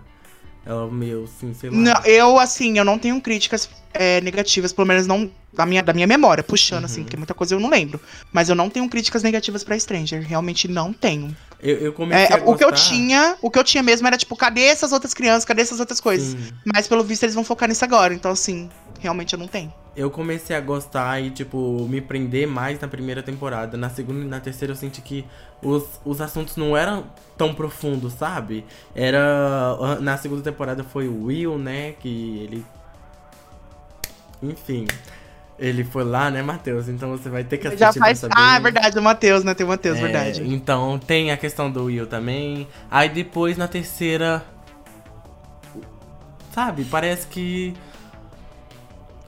Ela 0.70 0.88
meio, 0.91 1.24
assim, 1.24 1.51
sei 1.53 1.72
lá. 1.72 1.76
Não, 1.76 2.01
eu, 2.05 2.38
assim, 2.38 2.78
eu 2.78 2.86
não 2.86 2.99
tenho 2.99 3.20
críticas 3.20 3.67
é, 3.91 4.22
negativas, 4.22 4.72
pelo 4.72 4.88
menos 4.88 5.07
não 5.07 5.32
da 5.51 5.65
minha, 5.65 5.82
da 5.82 5.91
minha 5.93 6.05
memória, 6.05 6.43
puxando, 6.43 6.86
assim, 6.86 6.99
Uhum. 6.99 7.05
porque 7.05 7.17
muita 7.17 7.34
coisa 7.34 7.55
eu 7.55 7.59
não 7.59 7.72
lembro. 7.72 7.99
Mas 8.32 8.49
eu 8.49 8.55
não 8.55 8.70
tenho 8.70 8.88
críticas 8.88 9.24
negativas 9.24 9.63
pra 9.63 9.78
Stranger, 9.80 10.22
realmente 10.22 10.67
não 10.67 10.93
tenho. 10.93 11.36
Eu, 11.59 11.76
eu 11.78 11.91
comecei 11.93 12.24
É, 12.24 12.34
a 12.39 12.43
o 12.45 12.55
que 12.55 12.63
eu 12.63 12.70
gostar- 12.70 12.88
tinha, 12.88 13.36
o 13.41 13.49
que 13.49 13.57
eu 13.57 13.63
tinha 13.63 13.82
mesmo 13.82 14.05
era 14.05 14.15
tipo, 14.15 14.36
cadê 14.36 14.61
essas 14.65 14.91
outras 14.91 15.13
crianças, 15.13 15.43
cadê 15.43 15.63
essas 15.63 15.80
outras 15.80 15.99
coisas? 15.99 16.30
Sim. 16.30 16.38
Mas 16.72 16.88
pelo 16.88 17.03
visto 17.03 17.24
eles 17.24 17.34
vão 17.34 17.43
focar 17.43 17.67
nisso 17.67 17.84
agora, 17.84 18.13
então 18.13 18.30
assim, 18.32 18.70
realmente 18.99 19.34
eu 19.34 19.39
não 19.39 19.47
tenho. 19.47 19.74
Eu 20.00 20.10
comecei 20.10 20.56
a 20.56 20.62
gostar 20.62 21.20
e, 21.20 21.30
tipo, 21.30 21.86
me 21.89 22.00
prender 22.00 22.47
mais 22.47 22.80
na 22.80 22.88
primeira 22.88 23.22
temporada. 23.22 23.76
Na 23.76 23.89
segunda 23.89 24.22
e 24.22 24.28
na 24.30 24.39
terceira 24.39 24.72
eu 24.72 24.76
senti 24.78 25.02
que 25.02 25.26
os, 25.62 26.00
os 26.06 26.22
assuntos 26.22 26.56
não 26.56 26.78
eram 26.78 27.08
tão 27.38 27.54
profundos, 27.54 28.14
sabe? 28.14 28.64
Era. 28.95 30.00
Na 30.00 30.16
segunda 30.16 30.41
temporada 30.41 30.86
foi 30.86 31.10
o 31.10 31.26
Will, 31.26 31.58
né? 31.58 31.91
Que 32.00 32.39
ele. 32.39 32.66
Enfim. 34.41 34.88
Ele 35.60 35.84
foi 35.84 36.06
lá, 36.06 36.32
né, 36.32 36.41
Matheus? 36.41 36.88
Então 36.88 37.10
você 37.10 37.28
vai 37.28 37.43
ter 37.43 37.58
que 37.58 37.68
assistir 37.68 37.84
Já 37.84 37.91
faz. 37.91 38.20
saber. 38.20 38.34
Ah, 38.38 38.56
é 38.56 38.60
verdade, 38.62 38.97
o 38.97 39.02
Matheus, 39.02 39.43
né? 39.43 39.54
Tem 39.54 39.66
o 39.66 39.70
Matheus, 39.70 39.97
É, 39.97 40.02
verdade. 40.02 40.43
Então 40.47 40.97
tem 40.97 41.30
a 41.34 41.36
questão 41.36 41.70
do 41.70 41.84
Will 41.84 42.08
também. 42.08 42.70
Aí 42.89 43.10
depois 43.10 43.58
na 43.58 43.68
terceira. 43.68 44.45
Sabe? 46.54 46.86
Parece 46.86 47.28
que. 47.28 47.74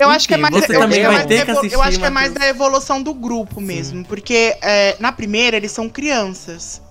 Eu 0.01 0.09
acho 0.09 0.27
que 0.27 0.33
é 0.33 0.37
mais, 0.37 0.53
eu 0.53 0.59
acho 0.83 0.93
que 0.93 0.99
é 0.99 1.07
mais 1.07 1.25
assistir, 1.57 1.73
Eu 1.73 1.81
acho 1.83 1.99
que 1.99 2.05
é 2.05 2.09
mais 2.09 2.33
da 2.33 2.47
evolução 2.47 3.01
do 3.01 3.13
grupo 3.13 3.59
mesmo. 3.61 4.03
Porque 4.05 4.57
é, 4.61 4.95
na 4.99 5.11
primeira 5.11 5.57
eles 5.57 5.71
são 5.71 5.87
crianças. 5.89 6.81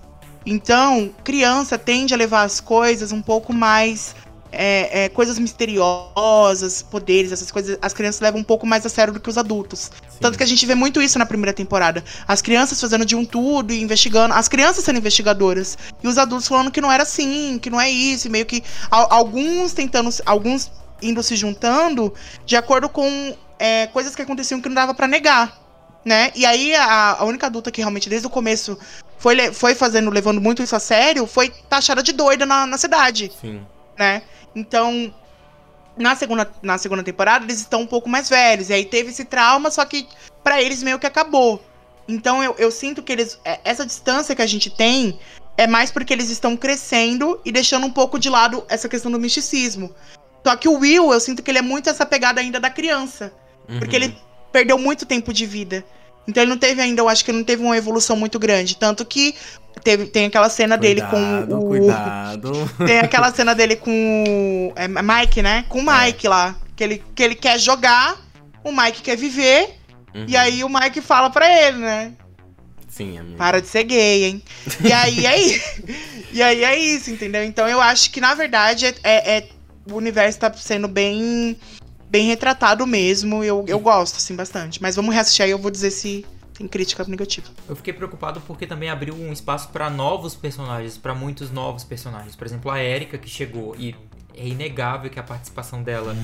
Então, 0.45 1.11
criança 1.23 1.77
tende 1.77 2.13
a 2.13 2.17
levar 2.17 2.43
as 2.43 2.59
coisas 2.59 3.11
um 3.11 3.21
pouco 3.21 3.53
mais. 3.53 4.15
é, 4.53 5.05
é, 5.05 5.09
coisas 5.09 5.39
misteriosas, 5.39 6.81
poderes, 6.81 7.31
essas 7.31 7.51
coisas. 7.51 7.77
As 7.81 7.93
crianças 7.93 8.19
levam 8.21 8.41
um 8.41 8.43
pouco 8.43 8.65
mais 8.67 8.85
a 8.85 8.89
sério 8.89 9.13
do 9.13 9.19
que 9.19 9.29
os 9.29 9.37
adultos. 9.37 9.91
Tanto 10.19 10.37
que 10.37 10.43
a 10.43 10.47
gente 10.47 10.65
vê 10.65 10.75
muito 10.75 11.01
isso 11.01 11.17
na 11.17 11.25
primeira 11.25 11.53
temporada. 11.53 12.03
As 12.27 12.41
crianças 12.41 12.79
fazendo 12.79 13.05
de 13.05 13.15
um 13.15 13.23
tudo 13.23 13.71
e 13.71 13.81
investigando. 13.81 14.33
As 14.33 14.47
crianças 14.47 14.83
sendo 14.83 14.97
investigadoras. 14.99 15.77
E 16.03 16.07
os 16.07 16.17
adultos 16.17 16.47
falando 16.47 16.69
que 16.71 16.81
não 16.81 16.91
era 16.91 17.03
assim, 17.03 17.57
que 17.61 17.69
não 17.69 17.79
é 17.79 17.89
isso. 17.89 18.27
E 18.27 18.29
meio 18.29 18.45
que. 18.45 18.63
al- 18.89 19.07
alguns 19.11 19.73
tentando. 19.73 20.09
Alguns 20.25 20.69
indo 21.01 21.21
se 21.23 21.35
juntando 21.35 22.13
de 22.45 22.55
acordo 22.55 22.89
com 22.89 23.35
é, 23.57 23.87
coisas 23.87 24.15
que 24.15 24.21
aconteciam 24.21 24.61
que 24.61 24.69
não 24.69 24.75
dava 24.75 24.93
pra 24.93 25.07
negar. 25.07 25.59
Né? 26.03 26.31
E 26.35 26.45
aí 26.45 26.73
a, 26.75 27.17
a 27.19 27.23
única 27.25 27.45
adulta 27.45 27.69
que 27.69 27.79
realmente 27.79 28.09
desde 28.09 28.25
o 28.25 28.29
começo 28.29 28.77
foi, 29.19 29.53
foi 29.53 29.75
fazendo, 29.75 30.09
levando 30.09 30.41
muito 30.41 30.63
isso 30.63 30.75
a 30.75 30.79
sério, 30.79 31.27
foi 31.27 31.49
taxada 31.69 32.01
de 32.01 32.11
doida 32.11 32.43
na, 32.43 32.65
na 32.65 32.77
cidade 32.77 33.31
Sim. 33.39 33.61
né? 33.99 34.23
Então, 34.55 35.13
na 35.95 36.15
segunda, 36.15 36.51
na 36.61 36.77
segunda 36.77 37.03
temporada, 37.03 37.45
eles 37.45 37.59
estão 37.59 37.81
um 37.81 37.87
pouco 37.87 38.09
mais 38.09 38.29
velhos. 38.29 38.69
E 38.69 38.73
aí 38.73 38.85
teve 38.85 39.11
esse 39.11 39.25
trauma, 39.25 39.69
só 39.69 39.85
que 39.85 40.07
pra 40.43 40.61
eles 40.61 40.81
meio 40.81 40.99
que 40.99 41.07
acabou. 41.07 41.63
Então 42.07 42.43
eu, 42.43 42.55
eu 42.57 42.71
sinto 42.71 43.01
que 43.03 43.11
eles. 43.11 43.39
é, 43.45 43.59
Essa 43.63 43.85
distância 43.85 44.35
que 44.35 44.41
a 44.41 44.47
gente 44.47 44.69
tem 44.69 45.19
é 45.57 45.67
mais 45.67 45.91
porque 45.91 46.13
eles 46.13 46.29
estão 46.29 46.57
crescendo 46.57 47.39
e 47.45 47.51
deixando 47.51 47.85
um 47.85 47.91
pouco 47.91 48.17
de 48.17 48.29
lado 48.29 48.63
essa 48.67 48.89
questão 48.89 49.11
do 49.11 49.19
misticismo. 49.19 49.93
Só 50.45 50.55
que 50.55 50.67
o 50.67 50.77
Will, 50.79 51.11
eu 51.13 51.19
sinto 51.19 51.41
que 51.43 51.51
ele 51.51 51.59
é 51.59 51.61
muito 51.61 51.89
essa 51.89 52.05
pegada 52.05 52.41
ainda 52.41 52.59
da 52.59 52.69
criança. 52.69 53.31
Porque 53.79 53.97
Uhum. 53.97 54.03
ele 54.03 54.17
perdeu 54.51 54.77
muito 54.77 55.05
tempo 55.05 55.31
de 55.33 55.45
vida. 55.45 55.83
Então 56.27 56.43
ele 56.43 56.49
não 56.51 56.57
teve 56.57 56.81
ainda, 56.81 57.01
eu 57.01 57.09
acho 57.09 57.23
que 57.25 57.31
não 57.31 57.43
teve 57.43 57.63
uma 57.63 57.75
evolução 57.77 58.15
muito 58.15 58.37
grande. 58.39 58.75
Tanto 58.77 59.03
que 59.05 59.35
teve, 59.83 60.05
tem 60.05 60.25
aquela 60.27 60.49
cena 60.49 60.77
dele 60.77 61.01
Cuidado, 61.01 61.47
com 61.49 61.55
o. 61.57 61.67
Cuidado. 61.67 62.71
Tem 62.85 62.99
aquela 62.99 63.31
cena 63.33 63.55
dele 63.55 63.75
com 63.75 64.71
é, 64.75 64.87
Mike, 64.87 65.41
né? 65.41 65.65
Com 65.69 65.79
o 65.79 65.83
Mike 65.85 66.27
lá. 66.27 66.55
Que 66.75 66.83
ele, 66.83 67.03
que 67.15 67.23
ele 67.23 67.35
quer 67.35 67.59
jogar, 67.59 68.17
o 68.63 68.71
Mike 68.71 69.01
quer 69.01 69.15
viver, 69.17 69.77
Uhum. 70.13 70.25
e 70.27 70.35
aí 70.37 70.63
o 70.63 70.69
Mike 70.69 71.01
fala 71.01 71.29
pra 71.29 71.47
ele, 71.49 71.77
né? 71.77 72.11
Sim, 72.89 73.17
amigo. 73.17 73.37
Para 73.37 73.61
de 73.61 73.67
ser 73.67 73.83
gay, 73.85 74.25
hein? 74.25 74.43
E 74.83 74.91
aí 74.91 75.25
é 75.25 75.37
isso. 75.41 75.83
E 76.33 76.41
aí 76.41 76.63
é 76.63 76.79
isso, 76.79 77.11
entendeu? 77.11 77.43
Então 77.43 77.67
eu 77.67 77.81
acho 77.81 78.09
que, 78.09 78.21
na 78.21 78.33
verdade, 78.33 78.85
é, 78.85 78.93
é- 79.03 79.37
é- 79.37 79.47
o 79.91 79.95
universo 79.95 80.39
tá 80.39 80.51
sendo 80.53 80.87
bem, 80.87 81.57
bem 82.09 82.27
retratado 82.27 82.85
mesmo. 82.87 83.43
Eu, 83.43 83.65
eu 83.67 83.79
gosto, 83.79 84.17
assim, 84.17 84.35
bastante. 84.35 84.81
Mas 84.81 84.95
vamos 84.95 85.13
reassistir 85.13 85.45
aí, 85.45 85.51
eu 85.51 85.59
vou 85.59 85.71
dizer 85.71 85.91
se 85.91 86.25
tem 86.53 86.67
crítica 86.67 87.03
negativa. 87.05 87.47
Eu 87.67 87.75
fiquei 87.75 87.93
preocupado 87.93 88.41
porque 88.41 88.67
também 88.67 88.89
abriu 88.89 89.15
um 89.15 89.33
espaço 89.33 89.69
pra 89.69 89.89
novos 89.89 90.35
personagens, 90.35 90.97
pra 90.97 91.15
muitos 91.15 91.51
novos 91.51 91.83
personagens. 91.83 92.35
Por 92.35 92.45
exemplo, 92.45 92.69
a 92.71 92.83
Erika 92.83 93.17
que 93.17 93.29
chegou 93.29 93.75
e 93.77 93.95
é 94.41 94.47
inegável 94.47 95.09
que 95.09 95.19
a 95.19 95.23
participação 95.23 95.83
dela 95.83 96.15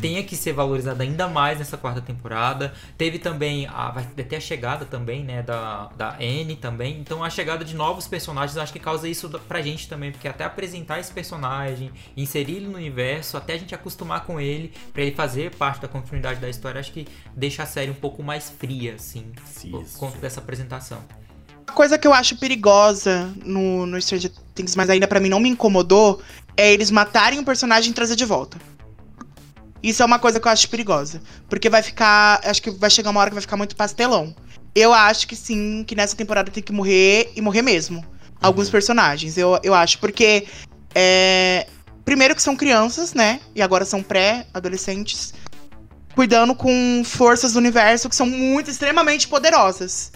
tenha 0.00 0.22
que 0.22 0.36
ser 0.36 0.52
valorizada 0.52 1.02
ainda 1.02 1.28
mais 1.28 1.58
nessa 1.58 1.76
quarta 1.76 2.00
temporada. 2.00 2.72
Teve 2.96 3.18
também 3.18 3.66
a 3.66 3.90
vai 3.90 4.04
ter 4.04 4.36
a 4.36 4.40
chegada 4.40 4.84
também, 4.84 5.24
né, 5.24 5.42
da 5.42 5.90
da 5.96 6.16
Anne 6.16 6.56
também. 6.56 6.98
Então 6.98 7.22
a 7.22 7.30
chegada 7.30 7.64
de 7.64 7.74
novos 7.74 8.06
personagens 8.06 8.56
acho 8.56 8.72
que 8.72 8.78
causa 8.78 9.08
isso 9.08 9.28
pra 9.48 9.60
gente 9.60 9.88
também, 9.88 10.12
porque 10.12 10.28
até 10.28 10.44
apresentar 10.44 11.00
esse 11.00 11.12
personagem, 11.12 11.90
inserir 12.16 12.56
ele 12.56 12.66
no 12.68 12.76
universo, 12.76 13.36
até 13.36 13.54
a 13.54 13.58
gente 13.58 13.74
acostumar 13.74 14.24
com 14.24 14.40
ele, 14.40 14.72
pra 14.92 15.02
ele 15.02 15.14
fazer 15.14 15.54
parte 15.54 15.82
da 15.82 15.88
continuidade 15.88 16.40
da 16.40 16.48
história, 16.48 16.80
acho 16.80 16.92
que 16.92 17.06
deixa 17.34 17.62
a 17.62 17.66
série 17.66 17.90
um 17.90 17.94
pouco 17.94 18.22
mais 18.22 18.50
fria 18.50 18.94
assim, 18.94 19.32
por 19.70 19.82
Isso. 19.82 19.98
conta 19.98 20.18
dessa 20.18 20.40
apresentação. 20.40 21.02
Uma 21.66 21.74
coisa 21.74 21.98
que 21.98 22.06
eu 22.06 22.12
acho 22.12 22.36
perigosa 22.36 23.32
no, 23.44 23.86
no 23.86 24.00
Stranger 24.00 24.30
Things, 24.54 24.76
mas 24.76 24.90
ainda 24.90 25.08
pra 25.08 25.18
mim 25.18 25.28
não 25.28 25.40
me 25.40 25.48
incomodou, 25.48 26.20
é 26.56 26.72
eles 26.72 26.90
matarem 26.90 27.38
o 27.38 27.44
personagem 27.44 27.90
e 27.90 27.94
trazer 27.94 28.16
de 28.16 28.24
volta. 28.24 28.58
Isso 29.82 30.02
é 30.02 30.06
uma 30.06 30.18
coisa 30.18 30.40
que 30.40 30.48
eu 30.48 30.52
acho 30.52 30.68
perigosa. 30.68 31.20
Porque 31.48 31.68
vai 31.68 31.82
ficar. 31.82 32.40
Acho 32.44 32.62
que 32.62 32.70
vai 32.70 32.88
chegar 32.88 33.10
uma 33.10 33.20
hora 33.20 33.30
que 33.30 33.34
vai 33.34 33.42
ficar 33.42 33.56
muito 33.56 33.76
pastelão. 33.76 34.34
Eu 34.74 34.92
acho 34.92 35.28
que 35.28 35.36
sim, 35.36 35.84
que 35.86 35.94
nessa 35.94 36.16
temporada 36.16 36.50
tem 36.50 36.62
que 36.62 36.72
morrer 36.72 37.30
e 37.36 37.40
morrer 37.40 37.62
mesmo. 37.62 38.04
Alguns 38.40 38.70
personagens, 38.70 39.36
eu, 39.36 39.58
eu 39.62 39.74
acho. 39.74 39.98
Porque. 39.98 40.46
é, 40.94 41.66
primeiro 42.04 42.34
que 42.34 42.42
são 42.42 42.56
crianças, 42.56 43.12
né? 43.12 43.40
E 43.54 43.60
agora 43.60 43.84
são 43.84 44.02
pré-adolescentes. 44.02 45.34
Cuidando 46.14 46.54
com 46.54 47.02
forças 47.04 47.52
do 47.52 47.58
universo 47.58 48.08
que 48.08 48.14
são 48.14 48.26
muito, 48.26 48.70
extremamente 48.70 49.26
poderosas 49.26 50.12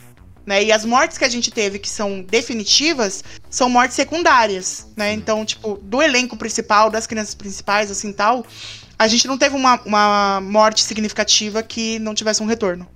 né? 0.48 0.64
E 0.64 0.72
as 0.72 0.82
mortes 0.82 1.18
que 1.18 1.26
a 1.26 1.28
gente 1.28 1.50
teve 1.50 1.78
que 1.78 1.90
são 1.90 2.22
definitivas 2.22 3.22
são 3.50 3.68
mortes 3.68 3.94
secundárias, 3.94 4.86
né? 4.96 5.12
Então, 5.12 5.44
tipo, 5.44 5.78
do 5.82 6.00
elenco 6.00 6.38
principal, 6.38 6.88
das 6.88 7.06
crianças 7.06 7.34
principais, 7.34 7.90
assim 7.90 8.14
tal, 8.14 8.46
a 8.98 9.06
gente 9.06 9.28
não 9.28 9.36
teve 9.36 9.54
uma, 9.54 9.78
uma 9.84 10.40
morte 10.40 10.82
significativa 10.82 11.62
que 11.62 11.98
não 11.98 12.14
tivesse 12.14 12.42
um 12.42 12.46
retorno, 12.46 12.88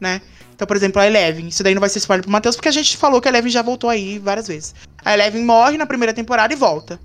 né? 0.00 0.20
Então, 0.52 0.66
por 0.66 0.76
exemplo, 0.76 1.00
a 1.00 1.06
Eleven. 1.06 1.46
Isso 1.46 1.62
daí 1.62 1.74
não 1.74 1.80
vai 1.80 1.88
ser 1.88 1.98
spoiler 1.98 2.24
pro 2.24 2.32
Matheus, 2.32 2.56
porque 2.56 2.68
a 2.68 2.72
gente 2.72 2.96
falou 2.96 3.20
que 3.20 3.28
a 3.28 3.30
Eleven 3.30 3.52
já 3.52 3.62
voltou 3.62 3.88
aí 3.88 4.18
várias 4.18 4.48
vezes. 4.48 4.74
A 5.04 5.14
Eleven 5.14 5.44
morre 5.44 5.78
na 5.78 5.86
primeira 5.86 6.12
temporada 6.12 6.52
e 6.52 6.56
volta. 6.56 6.98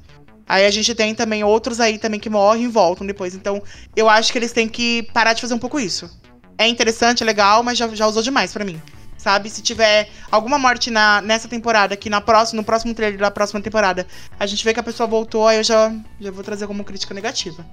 Aí 0.49 0.65
a 0.65 0.71
gente 0.71 0.95
tem 0.95 1.13
também 1.13 1.43
outros 1.43 1.79
aí 1.79 1.99
também 1.99 2.19
que 2.19 2.29
morrem 2.29 2.63
e 2.63 2.67
voltam 2.67 3.05
depois. 3.05 3.35
Então, 3.35 3.61
eu 3.95 4.09
acho 4.09 4.31
que 4.31 4.39
eles 4.39 4.51
têm 4.51 4.67
que 4.67 5.03
parar 5.13 5.33
de 5.33 5.41
fazer 5.41 5.53
um 5.53 5.59
pouco 5.59 5.79
isso. 5.79 6.09
É 6.57 6.67
interessante, 6.67 7.21
é 7.21 7.25
legal, 7.25 7.61
mas 7.61 7.77
já, 7.77 7.87
já 7.89 8.07
usou 8.07 8.23
demais 8.23 8.51
pra 8.51 8.65
mim. 8.65 8.81
Sabe? 9.21 9.51
Se 9.51 9.61
tiver 9.61 10.09
alguma 10.31 10.57
morte 10.57 10.89
na, 10.89 11.21
nessa 11.21 11.47
temporada, 11.47 11.95
que 11.95 12.09
na 12.09 12.19
próxima, 12.19 12.59
no 12.59 12.65
próximo 12.65 12.91
trailer 12.95 13.19
da 13.19 13.29
próxima 13.29 13.61
temporada, 13.61 14.07
a 14.39 14.47
gente 14.47 14.63
vê 14.65 14.73
que 14.73 14.79
a 14.79 14.83
pessoa 14.83 15.05
voltou, 15.05 15.47
aí 15.47 15.57
eu 15.57 15.63
já, 15.63 15.93
já 16.19 16.31
vou 16.31 16.43
trazer 16.43 16.65
como 16.65 16.83
crítica 16.83 17.13
negativa. 17.13 17.63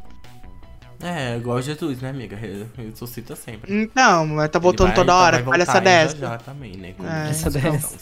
É, 1.01 1.37
igual 1.39 1.63
Jesus, 1.63 2.01
né, 2.03 2.11
amiga? 2.11 2.37
Re- 2.37 2.67
Ressuscita 2.77 3.35
sempre. 3.35 3.91
Não, 3.95 4.27
mas 4.27 4.51
tá 4.51 4.59
voltando 4.59 4.89
vai- 4.89 4.97
toda 4.97 5.15
hora, 5.15 5.43
com 5.43 5.51
palhaça 5.51 5.73
voltar 5.73 5.89
aí 5.89 6.05
dessa. 6.07 6.17
Já, 6.19 6.29
já 6.33 6.39
também, 6.39 6.77
né? 6.77 6.95
É. 7.27 7.31
Essa 7.31 7.51
dessa. 7.51 7.97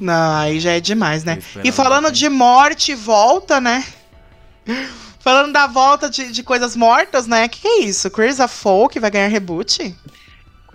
Não, 0.00 0.36
aí 0.36 0.60
já 0.60 0.72
é 0.72 0.80
demais, 0.80 1.24
né? 1.24 1.38
E 1.64 1.72
falando 1.72 2.12
de 2.12 2.28
morte 2.28 2.92
e 2.92 2.94
volta, 2.94 3.60
né? 3.60 3.84
Falando 5.20 5.52
da 5.52 5.66
volta 5.66 6.08
de, 6.08 6.30
de 6.30 6.42
coisas 6.44 6.76
mortas, 6.76 7.26
né? 7.26 7.46
O 7.46 7.48
que, 7.48 7.60
que 7.62 7.68
é 7.68 7.80
isso? 7.80 8.08
Queers 8.10 8.38
of 8.38 8.54
Folk 8.54 8.98
vai 9.00 9.10
ganhar 9.10 9.26
reboot? 9.28 9.92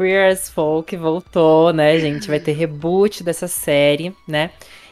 Queer 0.01 0.31
as 0.31 0.49
Folk 0.49 0.95
voltou, 0.97 1.71
né, 1.71 1.99
gente? 1.99 2.27
Vai 2.27 2.39
ter 2.39 2.53
reboot 2.53 3.23
dessa 3.23 3.47
série, 3.47 4.15
né? 4.27 4.49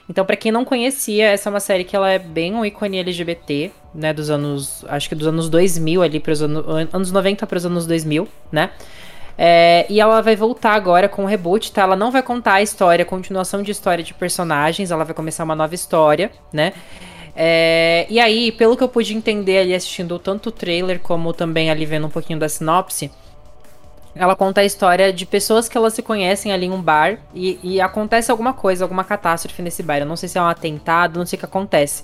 Então, 0.07 0.23
pra 0.23 0.35
quem 0.35 0.51
não 0.51 0.63
conhecia, 0.63 1.29
essa 1.29 1.49
é 1.49 1.51
uma 1.51 1.59
série 1.59 1.83
que 1.83 1.95
ela 1.95 2.11
é 2.11 2.19
bem 2.19 2.53
um 2.53 2.63
ícone 2.63 2.99
LGBT, 2.99 3.71
né, 3.93 4.11
dos 4.11 4.29
anos, 4.29 4.83
acho 4.87 5.07
que 5.07 5.15
dos 5.15 5.27
anos 5.27 5.49
2000 5.49 6.01
ali 6.01 6.19
para 6.19 6.31
os 6.31 6.41
anos, 6.41 6.65
anos 6.91 7.11
90 7.11 7.45
para 7.45 7.57
os 7.57 7.65
anos 7.65 7.85
2000, 7.85 8.27
né? 8.51 8.71
É, 9.37 9.85
e 9.89 9.99
ela 9.99 10.21
vai 10.21 10.35
voltar 10.35 10.73
agora 10.73 11.07
com 11.07 11.23
o 11.23 11.25
reboot, 11.27 11.71
tá? 11.71 11.83
Ela 11.83 11.95
não 11.95 12.11
vai 12.11 12.21
contar 12.21 12.55
a 12.55 12.61
história, 12.61 13.03
a 13.03 13.05
continuação 13.05 13.61
de 13.63 13.71
história 13.71 14.03
de 14.03 14.13
personagens, 14.13 14.91
ela 14.91 15.03
vai 15.03 15.13
começar 15.13 15.43
uma 15.43 15.55
nova 15.55 15.73
história, 15.75 16.31
né? 16.51 16.73
É, 17.35 18.05
e 18.09 18.19
aí, 18.19 18.51
pelo 18.51 18.75
que 18.75 18.83
eu 18.83 18.89
pude 18.89 19.15
entender 19.15 19.59
ali 19.59 19.73
assistindo 19.73 20.19
tanto 20.19 20.49
o 20.49 20.51
trailer 20.51 20.99
como 20.99 21.31
também 21.33 21.69
ali 21.69 21.85
vendo 21.85 22.07
um 22.07 22.09
pouquinho 22.09 22.37
da 22.37 22.49
sinopse, 22.49 23.11
ela 24.19 24.35
conta 24.35 24.59
a 24.59 24.65
história 24.65 25.13
de 25.13 25.25
pessoas 25.25 25.69
que 25.69 25.77
elas 25.77 25.93
se 25.93 26.03
conhecem 26.03 26.51
ali 26.51 26.65
em 26.65 26.71
um 26.71 26.81
bar 26.81 27.17
e, 27.33 27.57
e 27.63 27.79
acontece 27.79 28.29
alguma 28.29 28.51
coisa, 28.51 28.83
alguma 28.83 29.05
catástrofe 29.05 29.61
nesse 29.61 29.81
bar. 29.81 29.99
Eu 29.99 30.05
não 30.05 30.17
sei 30.17 30.27
se 30.27 30.37
é 30.37 30.41
um 30.41 30.47
atentado, 30.47 31.17
não 31.17 31.25
sei 31.25 31.37
o 31.37 31.39
que 31.39 31.45
acontece. 31.45 32.03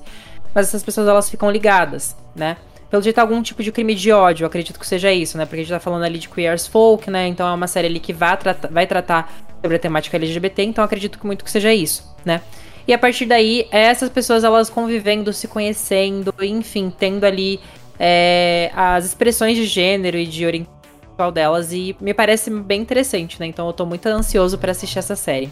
Mas 0.54 0.70
essas 0.70 0.82
pessoas 0.82 1.10
elas 1.10 1.30
ficam 1.30 1.52
ligadas, 1.52 2.16
né? 2.34 2.56
Pelo 2.90 3.04
jeito, 3.04 3.20
algum 3.20 3.42
tipo 3.42 3.62
de 3.62 3.70
crime 3.70 3.94
de 3.94 4.14
ódio, 4.14 4.48
acredito 4.48 4.80
que 4.80 4.88
seja 4.88 5.12
isso, 5.12 5.38
né? 5.38 5.46
Porque 5.46 5.58
a 5.58 5.64
gente 5.64 5.74
tá 5.74 5.80
falando 5.82 6.04
ali 6.06 6.18
de 6.18 6.30
Queer 6.30 6.54
as 6.54 6.66
Folk, 6.66 7.12
né? 7.12 7.28
Então 7.28 7.46
é 7.46 7.54
uma 7.54 7.68
série 7.68 7.88
ali 7.88 8.00
que 8.00 8.14
vai, 8.14 8.38
trata- 8.38 8.70
vai 8.72 8.88
tratar 8.88 9.34
sobre 9.62 9.76
a 9.76 9.80
temática 9.80 10.16
LGBT, 10.16 10.64
então 10.64 10.84
acredito 10.86 11.20
que 11.20 11.26
muito 11.26 11.44
que 11.44 11.52
seja 11.52 11.74
isso, 11.74 12.16
né? 12.24 12.40
E 12.88 12.94
a 12.94 12.98
partir 12.98 13.26
daí, 13.26 13.68
essas 13.72 14.10
pessoas 14.10 14.46
elas 14.46 14.70
convivendo, 14.70 15.34
se 15.34 15.50
conhecendo, 15.50 16.34
enfim, 16.42 16.94
tendo 16.98 17.26
ali 17.26 17.60
é, 18.00 18.72
as 18.74 19.04
expressões 19.04 19.58
de 19.58 19.66
gênero 19.66 20.18
e 20.18 20.26
de 20.26 20.46
orientação 20.46 20.75
sexual 21.16 21.32
delas 21.32 21.72
e 21.72 21.96
me 22.02 22.14
parece 22.14 22.50
bem 22.50 22.82
interessante, 22.82 23.40
né? 23.40 23.46
Então 23.48 23.66
eu 23.68 23.74
tô 23.74 23.86
muito 23.86 24.06
ansioso 24.08 24.58
pra 24.58 24.72
assistir 24.72 25.00
essa 25.00 25.16
série. 25.16 25.50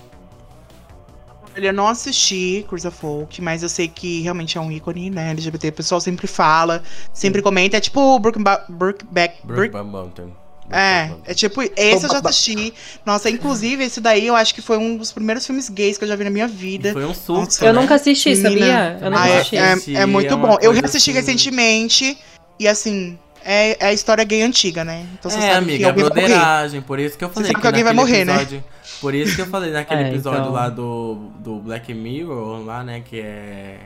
Olha, 1.55 1.67
eu 1.67 1.73
não 1.73 1.87
assisti 1.87 2.65
Curse 2.67 2.87
of 2.87 2.97
Folk, 2.97 3.41
mas 3.41 3.63
eu 3.63 3.69
sei 3.69 3.87
que 3.87 4.21
realmente 4.21 4.57
é 4.57 4.61
um 4.61 4.71
ícone, 4.71 5.09
né? 5.09 5.29
LGBT. 5.31 5.69
O 5.69 5.73
pessoal 5.73 6.01
sempre 6.01 6.27
fala, 6.27 6.83
sempre 7.13 7.41
comenta. 7.41 7.77
É 7.77 7.79
tipo 7.79 7.99
o 8.01 8.19
Brookback. 8.19 8.71
Brookback. 8.71 9.35
Brook- 9.45 9.73
Mountain. 9.83 10.33
É, 10.71 11.11
é 11.25 11.33
tipo, 11.35 11.61
esse 11.61 12.05
eu 12.05 12.09
já 12.09 12.19
assisti. 12.19 12.73
Nossa, 13.05 13.29
inclusive, 13.29 13.83
esse 13.83 14.01
daí 14.01 14.25
eu 14.25 14.35
acho 14.35 14.55
que 14.55 14.61
foi 14.61 14.77
um 14.77 14.97
dos 14.97 15.11
primeiros 15.11 15.45
filmes 15.45 15.69
gays 15.69 15.97
que 15.97 16.05
eu 16.05 16.07
já 16.07 16.15
vi 16.15 16.23
na 16.23 16.29
minha 16.31 16.47
vida. 16.47 16.89
E 16.89 16.93
Foi 16.93 17.05
um 17.05 17.13
surto. 17.13 17.41
Nossa, 17.43 17.65
Eu 17.65 17.73
né? 17.73 17.81
nunca 17.81 17.95
assisti, 17.95 18.35
sabia? 18.35 18.97
Eu 18.99 19.11
nunca 19.11 19.21
Ah, 19.23 19.27
é, 19.29 19.35
assisti. 19.37 19.55
é- 19.57 19.71
assisti, 19.73 19.95
é 19.95 20.05
muito 20.07 20.33
é 20.33 20.37
bom. 20.37 20.57
Eu 20.61 20.71
reassisti 20.71 21.11
assim- 21.11 21.19
recentemente 21.19 22.17
e 22.59 22.67
assim, 22.67 23.19
é, 23.45 23.77
é 23.79 23.85
a 23.87 23.93
história 23.93 24.23
gay 24.23 24.41
antiga, 24.41 24.83
né? 24.83 25.05
Então 25.13 25.29
você 25.29 25.37
é, 25.37 25.41
sabe 25.41 25.57
amiga, 25.57 25.77
que 25.77 25.83
é 25.83 25.87
alguém 25.89 26.03
broderagem. 26.05 26.81
Por 26.81 26.99
isso 26.99 27.17
que 27.17 27.23
eu 27.23 27.29
falei 27.29 27.47
sabe 27.51 27.61
que 27.61 27.67
alguém 27.67 27.83
vai 27.83 27.93
morrer, 27.93 28.25
né? 28.25 28.33
episódio, 28.35 28.63
Por 29.01 29.13
isso 29.13 29.35
que 29.35 29.41
eu 29.41 29.47
falei 29.47 29.71
naquele 29.71 30.03
É, 30.03 30.09
episódio 30.09 30.39
então. 30.41 30.51
lá 30.51 30.69
do, 30.69 31.31
do 31.39 31.59
Black 31.59 31.93
Mirror, 31.93 32.63
lá, 32.65 32.83
né, 32.83 33.01
que 33.01 33.19
é, 33.19 33.79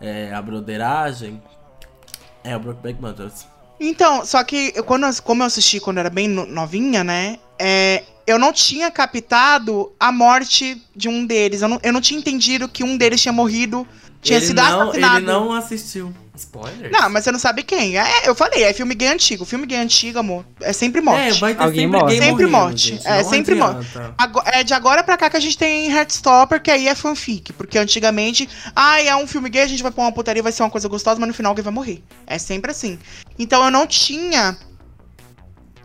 é 0.00 0.32
a 0.34 0.40
broderagem. 0.42 1.42
É 2.44 2.56
o 2.56 2.60
Brokeback 2.60 3.00
Mountains. 3.00 3.46
Então, 3.78 4.24
só 4.24 4.42
que 4.42 4.72
eu- 4.74 4.82
quando, 4.84 5.04
como 5.22 5.42
eu 5.42 5.46
assisti 5.46 5.78
quando 5.80 5.98
eu 5.98 6.00
era 6.02 6.10
bem 6.10 6.26
no- 6.28 6.46
novinha, 6.46 7.04
né? 7.04 7.38
é, 7.58 8.02
eu 8.26 8.38
não 8.38 8.52
tinha 8.52 8.90
captado 8.90 9.92
a 9.98 10.10
morte 10.10 10.80
de 10.96 11.08
um 11.08 11.24
deles. 11.26 11.62
Eu 11.62 11.68
não, 11.68 11.80
eu 11.82 11.92
não 11.92 12.00
tinha 12.00 12.18
entendido 12.18 12.68
que 12.68 12.82
um 12.82 12.96
deles 12.96 13.20
tinha 13.20 13.32
morrido, 13.32 13.86
tinha 14.22 14.38
ele 14.38 14.46
sido 14.46 14.56
não, 14.62 14.82
assassinado. 14.82 15.16
Ele 15.18 15.26
não 15.26 15.52
assistiu. 15.52 16.14
Spoilers? 16.34 16.90
Não, 16.90 17.10
mas 17.10 17.24
você 17.24 17.30
não 17.32 17.38
sabe 17.38 17.62
quem. 17.62 17.98
É, 17.98 18.26
eu 18.26 18.34
falei, 18.34 18.62
é 18.64 18.72
filme 18.72 18.94
gay 18.94 19.08
antigo. 19.08 19.44
Filme 19.44 19.66
gay 19.66 19.76
antigo, 19.78 20.18
amor, 20.18 20.46
é 20.62 20.72
sempre 20.72 21.02
morte. 21.02 21.20
É, 21.20 21.32
vai 21.34 21.54
ter 21.54 21.62
Alguém 21.62 21.84
sempre 21.90 22.00
morre. 22.00 22.18
Sempre 22.18 22.46
morte. 22.46 22.88
gente, 22.88 23.06
É, 23.06 23.22
sempre 23.22 23.60
adianta. 23.60 24.14
Ago- 24.16 24.42
é 24.46 24.64
de 24.64 24.72
agora 24.72 25.02
pra 25.04 25.18
cá 25.18 25.28
que 25.28 25.36
a 25.36 25.40
gente 25.40 25.58
tem 25.58 25.92
Heartstopper, 25.92 26.62
que 26.62 26.70
aí 26.70 26.88
é 26.88 26.94
fanfic. 26.94 27.52
Porque 27.52 27.76
antigamente, 27.78 28.48
ah, 28.74 28.98
é 29.02 29.14
um 29.14 29.26
filme 29.26 29.50
gay, 29.50 29.62
a 29.62 29.66
gente 29.66 29.82
vai 29.82 29.92
pôr 29.92 30.00
uma 30.02 30.12
putaria, 30.12 30.42
vai 30.42 30.52
ser 30.52 30.62
uma 30.62 30.70
coisa 30.70 30.88
gostosa, 30.88 31.20
mas 31.20 31.28
no 31.28 31.34
final 31.34 31.50
alguém 31.50 31.64
vai 31.64 31.72
morrer. 31.72 32.02
É 32.26 32.38
sempre 32.38 32.70
assim. 32.70 32.98
Então 33.38 33.62
eu 33.62 33.70
não 33.70 33.86
tinha 33.86 34.56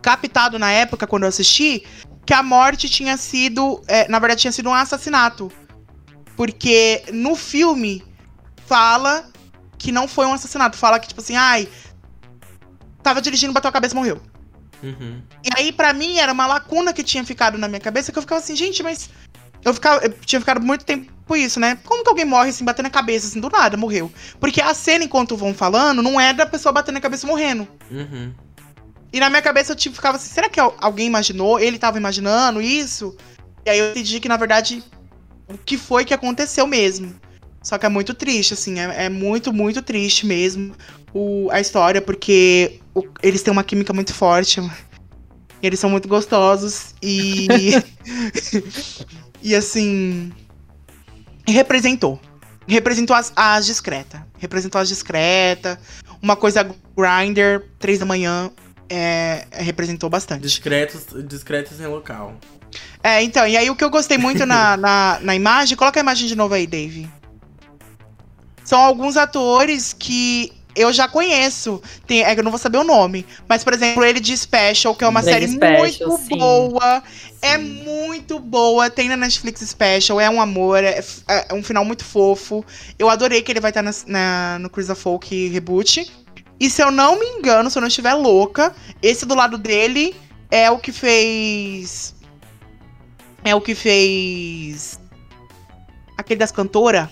captado 0.00 0.58
na 0.58 0.70
época, 0.72 1.06
quando 1.06 1.24
eu 1.24 1.28
assisti, 1.28 1.82
que 2.24 2.32
a 2.32 2.42
morte 2.42 2.88
tinha 2.88 3.16
sido. 3.16 3.82
é, 3.86 4.08
na 4.08 4.18
verdade, 4.18 4.40
tinha 4.40 4.52
sido 4.52 4.70
um 4.70 4.74
assassinato. 4.74 5.52
Porque 6.36 7.02
no 7.12 7.34
filme 7.34 8.02
fala 8.68 9.28
que 9.78 9.90
não 9.90 10.06
foi 10.06 10.26
um 10.26 10.32
assassinato. 10.32 10.76
Fala 10.76 10.98
que, 10.98 11.08
tipo 11.08 11.20
assim, 11.20 11.36
ai. 11.36 11.68
Tava 13.02 13.22
dirigindo, 13.22 13.52
bateu 13.52 13.68
a 13.68 13.72
cabeça 13.72 13.94
e 13.94 13.96
morreu. 13.96 14.20
Uhum. 14.82 15.22
E 15.44 15.48
aí, 15.56 15.72
pra 15.72 15.92
mim, 15.92 16.18
era 16.18 16.32
uma 16.32 16.46
lacuna 16.46 16.92
que 16.92 17.02
tinha 17.02 17.24
ficado 17.24 17.56
na 17.58 17.68
minha 17.68 17.80
cabeça, 17.80 18.12
que 18.12 18.18
eu 18.18 18.22
ficava 18.22 18.40
assim, 18.40 18.54
gente, 18.54 18.82
mas. 18.82 19.10
Eu, 19.64 19.74
ficava, 19.74 20.04
eu 20.04 20.12
tinha 20.20 20.38
ficado 20.38 20.60
muito 20.60 20.84
tempo 20.84 21.12
com 21.26 21.34
isso, 21.36 21.58
né? 21.58 21.76
Como 21.84 22.02
que 22.02 22.08
alguém 22.08 22.24
morre 22.24 22.50
assim, 22.50 22.64
batendo 22.64 22.86
a 22.86 22.90
cabeça, 22.90 23.26
assim, 23.26 23.40
do 23.40 23.50
nada, 23.50 23.76
morreu? 23.76 24.10
Porque 24.38 24.60
a 24.60 24.72
cena, 24.72 25.04
enquanto 25.04 25.36
vão 25.36 25.52
falando, 25.52 26.00
não 26.02 26.20
é 26.20 26.32
da 26.32 26.46
pessoa 26.46 26.72
batendo 26.72 26.98
a 26.98 27.00
cabeça 27.00 27.26
morrendo. 27.26 27.66
Uhum. 27.90 28.32
E 29.12 29.18
na 29.18 29.28
minha 29.28 29.42
cabeça 29.42 29.72
eu 29.72 29.76
tipo, 29.76 29.96
ficava 29.96 30.16
assim, 30.16 30.32
será 30.32 30.48
que 30.48 30.60
al- 30.60 30.76
alguém 30.80 31.06
imaginou? 31.06 31.58
Ele 31.58 31.78
tava 31.78 31.98
imaginando 31.98 32.62
isso? 32.62 33.16
E 33.66 33.70
aí 33.70 33.78
eu 33.78 33.90
entendi 33.90 34.20
que, 34.20 34.28
na 34.28 34.36
verdade, 34.36 34.82
o 35.48 35.58
que 35.58 35.76
foi 35.76 36.04
que 36.04 36.14
aconteceu 36.14 36.66
mesmo. 36.66 37.14
Só 37.62 37.76
que 37.76 37.84
é 37.86 37.88
muito 37.88 38.14
triste, 38.14 38.54
assim, 38.54 38.78
é, 38.78 39.06
é 39.06 39.08
muito, 39.08 39.52
muito 39.52 39.82
triste 39.82 40.24
mesmo 40.26 40.74
o, 41.12 41.48
a 41.50 41.60
história, 41.60 42.00
porque 42.00 42.80
o- 42.94 43.04
eles 43.22 43.42
têm 43.42 43.52
uma 43.52 43.64
química 43.64 43.92
muito 43.92 44.14
forte. 44.14 44.60
Eles 45.62 45.80
são 45.80 45.90
muito 45.90 46.06
gostosos 46.08 46.94
e. 47.02 47.48
e 49.42 49.54
assim. 49.54 50.32
Representou. 51.46 52.20
Representou 52.66 53.16
as, 53.16 53.32
as 53.34 53.66
discretas. 53.66 54.20
Representou 54.38 54.80
as 54.80 54.88
discretas. 54.88 55.78
Uma 56.22 56.36
coisa 56.36 56.68
grinder, 56.96 57.66
três 57.78 57.98
da 57.98 58.06
manhã. 58.06 58.50
É, 58.90 59.46
representou 59.52 60.08
bastante. 60.08 60.42
Discretos, 60.42 61.06
discretos 61.26 61.80
em 61.80 61.86
local. 61.86 62.36
É, 63.02 63.22
então, 63.22 63.46
e 63.46 63.56
aí 63.56 63.68
o 63.68 63.76
que 63.76 63.82
eu 63.84 63.90
gostei 63.90 64.16
muito 64.18 64.46
na, 64.46 64.76
na, 64.76 65.18
na 65.20 65.34
imagem, 65.34 65.76
coloca 65.76 65.98
a 65.98 66.02
imagem 66.02 66.26
de 66.28 66.34
novo 66.36 66.54
aí, 66.54 66.66
Dave. 66.66 67.08
São 68.68 68.80
alguns 68.82 69.16
atores 69.16 69.94
que 69.94 70.52
eu 70.76 70.92
já 70.92 71.08
conheço. 71.08 71.80
Tem, 72.06 72.22
é 72.22 72.38
eu 72.38 72.42
não 72.42 72.50
vou 72.50 72.58
saber 72.58 72.76
o 72.76 72.84
nome. 72.84 73.24
Mas, 73.48 73.64
por 73.64 73.72
exemplo, 73.72 74.04
ele 74.04 74.20
de 74.20 74.36
Special, 74.36 74.94
que 74.94 75.02
é 75.02 75.08
uma 75.08 75.22
série 75.22 75.48
Special, 75.48 75.78
muito 76.10 76.18
sim. 76.18 76.36
boa. 76.36 77.02
É 77.40 77.56
muito 77.56 78.38
boa. 78.38 78.90
Tem 78.90 79.08
na 79.08 79.16
Netflix 79.16 79.62
Special, 79.62 80.20
é 80.20 80.28
um 80.28 80.38
amor, 80.38 80.84
é, 80.84 81.02
é 81.48 81.54
um 81.54 81.62
final 81.62 81.82
muito 81.82 82.04
fofo. 82.04 82.62
Eu 82.98 83.08
adorei 83.08 83.40
que 83.40 83.50
ele 83.50 83.58
vai 83.58 83.70
estar 83.70 83.80
na, 83.80 83.90
na- 84.06 84.58
no 84.58 84.66
of 84.68 85.00
Folk 85.00 85.48
Reboot. 85.48 86.12
E 86.60 86.68
se 86.68 86.82
eu 86.82 86.90
não 86.90 87.18
me 87.18 87.24
engano, 87.24 87.70
se 87.70 87.78
eu 87.78 87.80
não 87.80 87.88
estiver 87.88 88.12
louca, 88.12 88.76
esse 89.00 89.24
do 89.24 89.34
lado 89.34 89.56
dele 89.56 90.14
é 90.50 90.70
o 90.70 90.78
que 90.78 90.92
fez. 90.92 92.14
É 93.42 93.54
o 93.54 93.62
que 93.62 93.74
fez. 93.74 95.00
Aquele 96.18 96.40
das 96.40 96.52
cantoras. 96.52 97.08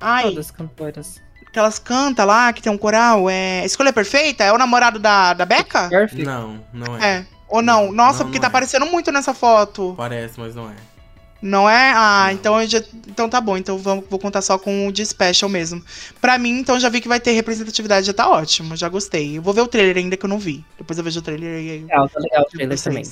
Ai, 0.00 0.24
Todas 0.24 0.50
cantoras. 0.50 1.20
que 1.52 1.58
elas 1.58 1.78
cantam 1.78 2.26
lá, 2.26 2.52
que 2.52 2.62
tem 2.62 2.70
um 2.72 2.78
coral. 2.78 3.28
É. 3.28 3.64
Escolha 3.64 3.92
Perfeita? 3.92 4.44
É 4.44 4.52
o 4.52 4.58
namorado 4.58 4.98
da, 4.98 5.34
da 5.34 5.44
Becca? 5.44 5.88
Perfect. 5.88 6.24
Não, 6.24 6.60
não 6.72 6.96
é. 6.98 7.16
É. 7.18 7.26
Ou 7.48 7.62
não? 7.62 7.90
Nossa, 7.92 8.18
Não, 8.18 8.26
porque 8.26 8.38
não 8.38 8.42
tá 8.42 8.46
é. 8.46 8.50
aparecendo 8.50 8.86
muito 8.86 9.10
nessa 9.10 9.32
foto. 9.34 9.94
Parece, 9.96 10.38
mas 10.38 10.54
não 10.54 10.68
é. 10.68 10.74
Não 11.40 11.70
é? 11.70 11.92
Ah, 11.94 12.24
Não. 12.26 12.32
então 12.32 12.60
eu 12.60 12.68
já. 12.68 12.82
Então 13.06 13.28
tá 13.28 13.40
bom. 13.40 13.56
Então 13.56 13.78
vamos, 13.78 14.04
vou 14.10 14.18
contar 14.18 14.42
só 14.42 14.58
com 14.58 14.86
o 14.88 14.92
de 14.92 15.06
special 15.06 15.48
mesmo. 15.48 15.82
Pra 16.20 16.36
mim, 16.36 16.58
então 16.58 16.78
já 16.80 16.88
vi 16.88 17.00
que 17.00 17.08
vai 17.08 17.20
ter 17.20 17.30
representatividade, 17.32 18.06
já 18.06 18.12
tá 18.12 18.28
ótimo. 18.28 18.76
Já 18.76 18.88
gostei. 18.88 19.38
Eu 19.38 19.42
vou 19.42 19.54
ver 19.54 19.60
o 19.62 19.66
trailer 19.68 19.96
ainda 19.96 20.16
que 20.16 20.24
eu 20.26 20.28
não 20.28 20.38
vi. 20.38 20.64
Depois 20.76 20.98
eu 20.98 21.04
vejo 21.04 21.20
o 21.20 21.22
trailer 21.22 21.48
e 21.64 21.70
aí. 21.70 21.80
Legal, 21.82 22.08
tá 22.08 22.20
legal 22.20 22.42
o 22.42 22.50
trailer 22.50 22.80
também. 22.82 23.04
Tá 23.04 23.10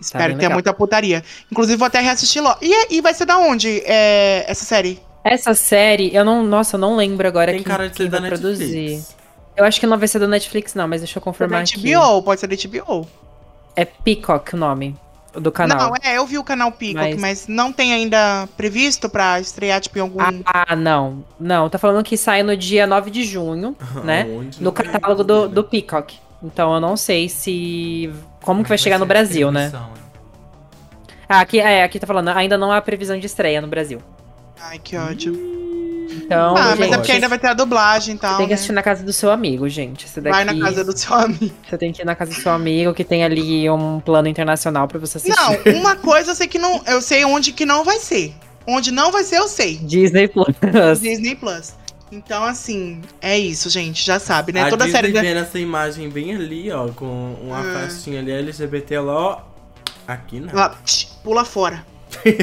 Espero 0.00 0.24
bem 0.24 0.32
que 0.34 0.38
tenha 0.38 0.48
legal. 0.48 0.52
muita 0.56 0.72
putaria. 0.74 1.24
Inclusive, 1.50 1.76
vou 1.76 1.86
até 1.86 2.00
reassistir 2.00 2.40
logo. 2.42 2.58
E, 2.62 2.94
e 2.96 3.00
vai 3.00 3.12
ser 3.14 3.24
da 3.24 3.38
onde 3.38 3.82
é, 3.84 4.44
essa 4.46 4.64
série? 4.64 5.00
Essa 5.24 5.54
série, 5.54 6.14
eu 6.14 6.24
não. 6.24 6.42
Nossa, 6.42 6.76
eu 6.76 6.80
não 6.80 6.96
lembro 6.96 7.26
agora 7.26 7.52
Tem 7.52 7.62
quem, 7.62 7.64
cara 7.66 7.88
de 7.88 7.94
quem 7.96 8.08
da 8.08 8.18
vai 8.20 8.30
Netflix. 8.30 8.58
produzir. 8.58 9.04
Eu 9.56 9.64
acho 9.64 9.80
que 9.80 9.86
não 9.86 9.98
vai 9.98 10.06
ser 10.08 10.18
da 10.20 10.28
Netflix, 10.28 10.74
não, 10.74 10.86
mas 10.86 11.00
deixa 11.00 11.18
eu 11.18 11.20
Da 11.20 11.24
confirmar 11.24 11.62
aqui. 11.62 11.92
HBO, 11.94 12.22
pode 12.22 12.40
ser 12.40 12.46
da 12.46 12.56
HBO. 12.56 13.06
É 13.74 13.84
Peacock 13.84 14.54
o 14.54 14.56
nome 14.56 14.96
do 15.34 15.50
canal. 15.52 15.78
Não, 15.90 15.94
é, 16.02 16.16
eu 16.16 16.26
vi 16.26 16.38
o 16.38 16.44
canal 16.44 16.70
Peacock, 16.72 17.10
Mas- 17.16 17.20
mas... 17.20 17.48
não 17.48 17.72
tem 17.72 17.92
ainda 17.92 18.48
previsto 18.56 19.08
pra 19.08 19.38
estrear, 19.40 19.80
tipo, 19.80 19.98
em 19.98 20.00
algum. 20.00 20.18
Ah, 20.46 20.74
não. 20.76 21.24
Não, 21.38 21.68
tá 21.68 21.76
falando 21.78 22.02
que 22.04 22.16
sai 22.16 22.42
no 22.42 22.56
dia 22.56 22.86
9 22.86 23.10
de 23.10 23.24
junho, 23.24 23.76
né? 24.04 24.22
Aonde? 24.22 24.62
No 24.62 24.72
catálogo 24.72 25.22
do, 25.24 25.48
do 25.48 25.64
Peacock. 25.64 26.16
Então 26.42 26.72
eu 26.72 26.80
não 26.80 26.96
sei 26.96 27.28
se. 27.28 28.12
Como 28.40 28.62
que 28.62 28.68
vai 28.68 28.78
Vai 28.78 28.82
chegar 28.82 28.98
no 28.98 29.06
Brasil, 29.06 29.50
né? 29.50 29.68
né? 29.70 29.80
Ah, 31.28 31.40
aqui, 31.40 31.58
é, 31.60 31.82
aqui 31.82 31.98
tá 31.98 32.06
falando, 32.06 32.28
ainda 32.28 32.56
não 32.56 32.72
há 32.72 32.80
previsão 32.80 33.18
de 33.18 33.26
estreia 33.26 33.60
no 33.60 33.66
Brasil. 33.68 34.00
Ai, 34.60 34.78
que 34.78 34.96
ódio. 34.96 35.58
Então, 36.10 36.56
ah, 36.56 36.70
mas 36.70 36.78
gente, 36.78 36.94
é 36.94 36.96
porque 36.96 37.12
ainda 37.12 37.28
vai 37.28 37.38
ter 37.38 37.48
a 37.48 37.54
dublagem 37.54 38.14
e 38.14 38.18
tal. 38.18 38.38
tem 38.38 38.46
que 38.46 38.50
né? 38.50 38.54
assistir 38.54 38.72
na 38.72 38.82
casa 38.82 39.04
do 39.04 39.12
seu 39.12 39.30
amigo, 39.30 39.68
gente. 39.68 40.06
Esse 40.06 40.20
daqui, 40.20 40.36
Vai 40.36 40.44
na 40.44 40.58
casa 40.58 40.82
do 40.82 40.96
seu 40.96 41.14
amigo. 41.14 41.54
Você 41.68 41.78
tem 41.78 41.92
que 41.92 42.02
ir 42.02 42.04
na 42.04 42.14
casa 42.14 42.32
do 42.32 42.40
seu 42.40 42.52
amigo, 42.52 42.94
que 42.94 43.04
tem 43.04 43.24
ali 43.24 43.68
um 43.70 44.00
plano 44.00 44.26
internacional 44.26 44.88
pra 44.88 44.98
você 44.98 45.18
assistir. 45.18 45.36
Não, 45.38 45.80
uma 45.80 45.96
coisa 45.96 46.30
eu 46.30 46.34
sei 46.34 46.46
que 46.48 46.58
não. 46.58 46.82
Eu 46.86 47.00
sei 47.02 47.24
onde 47.24 47.52
que 47.52 47.66
não 47.66 47.84
vai 47.84 47.98
ser. 47.98 48.34
Onde 48.66 48.90
não 48.90 49.12
vai 49.12 49.22
ser, 49.22 49.36
eu 49.36 49.48
sei. 49.48 49.76
Disney 49.76 50.28
Plus. 50.28 50.54
Disney 51.00 51.34
Plus. 51.34 51.74
Então, 52.10 52.42
assim, 52.42 53.02
é 53.20 53.38
isso, 53.38 53.68
gente. 53.68 54.04
Já 54.04 54.18
sabe, 54.18 54.52
né? 54.52 54.62
A 54.62 54.70
Toda 54.70 54.84
Disney 54.86 55.00
série 55.00 55.12
da. 55.12 55.20
vendo 55.20 55.38
essa 55.40 55.58
imagem 55.58 56.08
bem 56.08 56.34
ali, 56.34 56.70
ó, 56.70 56.88
com 56.88 57.34
uma 57.42 57.60
Ah. 57.60 57.80
festinha 57.80 58.20
ali 58.20 58.32
LGBT 58.32 59.00
lá, 59.00 59.14
ó. 59.14 59.40
Aqui 60.06 60.40
não. 60.40 60.54
Lá, 60.54 60.74
pula 61.22 61.44
fora. 61.44 61.84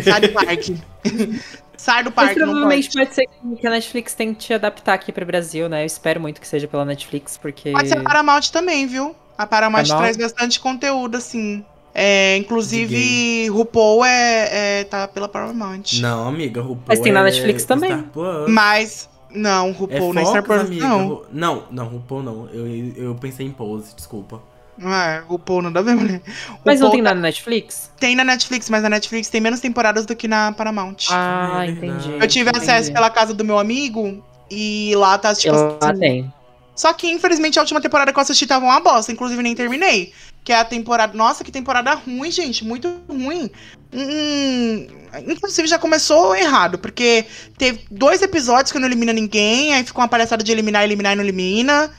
Sai 0.04 0.22
do 0.22 0.30
parque. 0.30 0.78
Sai 1.86 2.02
do 2.04 2.12
Mas 2.16 2.16
parque, 2.16 2.40
não 2.40 2.48
provavelmente 2.48 2.88
pode. 2.88 2.98
pode 2.98 3.14
ser 3.14 3.28
que 3.62 3.68
a 3.68 3.70
Netflix 3.70 4.16
tente 4.16 4.52
adaptar 4.52 4.96
aqui 4.96 5.12
pro 5.12 5.24
Brasil, 5.24 5.70
né? 5.70 5.84
Eu 5.84 5.86
espero 5.86 6.20
muito 6.20 6.42
que 6.42 6.48
seja 6.48 6.68
pela 6.68 6.84
Netflix, 6.84 7.38
porque. 7.38 7.72
Pode 7.74 7.90
ser 7.90 8.00
a 8.00 8.02
Paramount 8.02 8.50
também, 8.52 8.88
viu? 8.88 9.16
A 9.38 9.46
Paramount 9.46 9.84
Paramount? 9.84 10.00
traz 10.00 10.18
bastante 10.18 10.60
conteúdo, 10.60 11.18
assim. 11.18 11.64
É, 11.94 12.38
inclusive, 12.38 13.48
RuPaul 13.50 14.04
é, 14.04 14.80
é, 14.80 14.84
tá 14.86 15.08
pela 15.08 15.30
Paramount. 15.30 16.00
Não, 16.00 16.28
amiga, 16.28 16.60
RuPaul 16.60 16.86
Mas 16.88 17.00
tem 17.02 17.12
na 17.12 17.20
é 17.20 17.26
Netflix 17.26 17.66
também. 17.66 18.04
Mas, 18.50 19.08
não, 19.30 19.68
É 19.68 19.72
RuPaul 19.72 20.14
na 20.16 20.22
Fox, 20.22 20.30
Star 20.32 20.44
Plus, 20.44 20.62
amiga. 20.62 20.88
não. 20.88 21.22
Não, 21.32 21.64
não, 21.70 21.86
RuPaul 21.86 22.24
não. 22.24 22.50
Eu, 22.52 22.66
eu 22.96 23.14
pensei 23.14 23.46
em 23.46 23.52
Pose, 23.52 23.94
desculpa. 23.96 24.42
É, 24.80 25.24
RuPaul 25.28 25.62
não 25.62 25.72
dá 25.72 25.82
ver, 25.82 25.96
mulher. 25.96 26.22
Mas 26.66 26.80
não 26.80 26.88
RuPaul 26.88 26.92
tem 26.92 27.04
tá- 27.04 27.10
nada 27.10 27.16
na 27.16 27.28
Netflix? 27.28 27.92
Tem 28.00 28.16
na 28.16 28.24
Netflix, 28.24 28.70
mas 28.70 28.84
na 28.84 28.90
Netflix 28.90 29.30
tem 29.30 29.40
menos 29.40 29.60
temporadas 29.60 30.06
do 30.06 30.16
que 30.16 30.28
na 30.28 30.52
Paramount. 30.52 31.08
Ah, 31.12 31.66
é 31.66 31.72
entendi. 31.72 32.12
Eu 32.20 32.28
tive 32.28 32.50
entendi. 32.50 32.66
acesso 32.66 32.92
pela 32.92 33.10
casa 33.10 33.34
do 33.34 33.44
meu 33.46 33.58
amigo 33.58 34.24
e 34.52 34.94
lá 34.96 35.18
tá, 35.18 35.34
tipo, 35.34 35.56
Lá 35.56 35.78
assim, 35.82 36.00
tem. 36.00 36.34
Só 36.76 36.92
que, 36.92 37.10
infelizmente, 37.10 37.58
a 37.58 37.62
última 37.62 37.80
temporada 37.80 38.12
que 38.12 38.20
eu 38.20 38.22
assisti 38.22 38.46
tava 38.46 38.66
uma 38.66 38.82
bosta. 38.82 39.12
Inclusive, 39.12 39.42
nem 39.42 39.56
terminei. 39.56 40.12
Que 40.44 40.52
é 40.52 40.60
a 40.60 40.66
temporada. 40.66 41.18
Nossa, 41.18 41.44
que 41.44 41.52
temporada 41.52 41.94
ruim, 41.94 42.30
gente. 42.30 42.66
Muito 42.66 42.94
ruim. 43.08 43.50
Hum, 43.94 44.88
inclusive, 45.26 45.70
já 45.70 45.80
começou 45.80 46.36
errado. 46.36 46.78
Porque 46.78 47.26
teve 47.58 47.86
dois 47.90 48.22
episódios 48.22 48.74
que 48.74 48.78
não 48.78 48.88
elimina 48.88 49.14
ninguém. 49.14 49.74
Aí 49.74 49.86
ficou 49.86 50.02
uma 50.02 50.10
palhaçada 50.10 50.44
de 50.44 50.52
eliminar, 50.52 50.84
eliminar 50.84 51.14
e 51.14 51.16
não 51.16 51.24
elimina. 51.24 51.90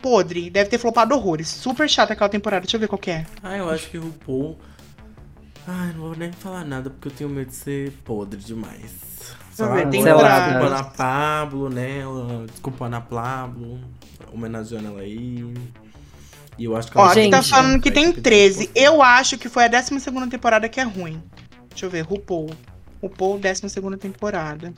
Podre. 0.00 0.50
Deve 0.50 0.70
ter 0.70 0.78
flopado 0.78 1.14
horrores. 1.14 1.48
Super 1.48 1.88
chata 1.88 2.12
aquela 2.12 2.28
temporada. 2.28 2.62
Deixa 2.62 2.76
eu 2.76 2.80
ver 2.80 2.88
qual 2.88 2.98
que 2.98 3.10
é. 3.10 3.26
Ah, 3.42 3.56
eu 3.56 3.68
acho 3.68 3.90
que 3.90 3.98
RuPaul. 3.98 4.58
Ai, 5.66 5.92
não 5.92 6.00
vou 6.02 6.16
nem 6.16 6.32
falar 6.32 6.64
nada 6.64 6.88
porque 6.90 7.08
eu 7.08 7.12
tenho 7.12 7.28
medo 7.30 7.48
de 7.50 7.56
ser 7.56 7.92
podre 8.04 8.40
demais. 8.40 9.34
Só 9.52 9.66
Bem 9.66 9.82
agora 9.82 9.90
lembrado. 9.90 10.44
desculpando 10.52 10.74
a 10.76 10.84
Pablo, 10.84 11.68
né? 11.70 11.98
Ela- 11.98 12.46
Desculpando 12.46 12.96
a 12.96 13.00
Pablo, 13.00 13.80
homenageando 14.32 14.86
ela 14.88 15.00
aí. 15.00 15.52
E 16.56 16.64
eu 16.64 16.76
acho 16.76 16.90
que 16.90 16.96
Ó, 16.96 17.02
ela 17.02 17.10
aqui 17.10 17.22
Gente. 17.22 17.30
tá 17.32 17.42
falando 17.42 17.80
que 17.82 17.90
tem 17.90 18.04
Vai 18.06 18.14
ter 18.14 18.20
13. 18.22 18.66
que- 18.68 18.78
Eu 18.78 19.02
acho 19.02 19.36
que 19.36 19.48
foi 19.48 19.64
a 19.64 19.68
12 19.68 20.30
temporada 20.30 20.68
que 20.68 20.80
é 20.80 20.84
ruim. 20.84 21.22
Deixa 21.70 21.86
eu 21.86 21.90
ver, 21.90 22.00
RuPaul. 22.02 22.50
RuPaul, 23.02 23.38
12 23.38 23.98
temporada. 23.98 24.72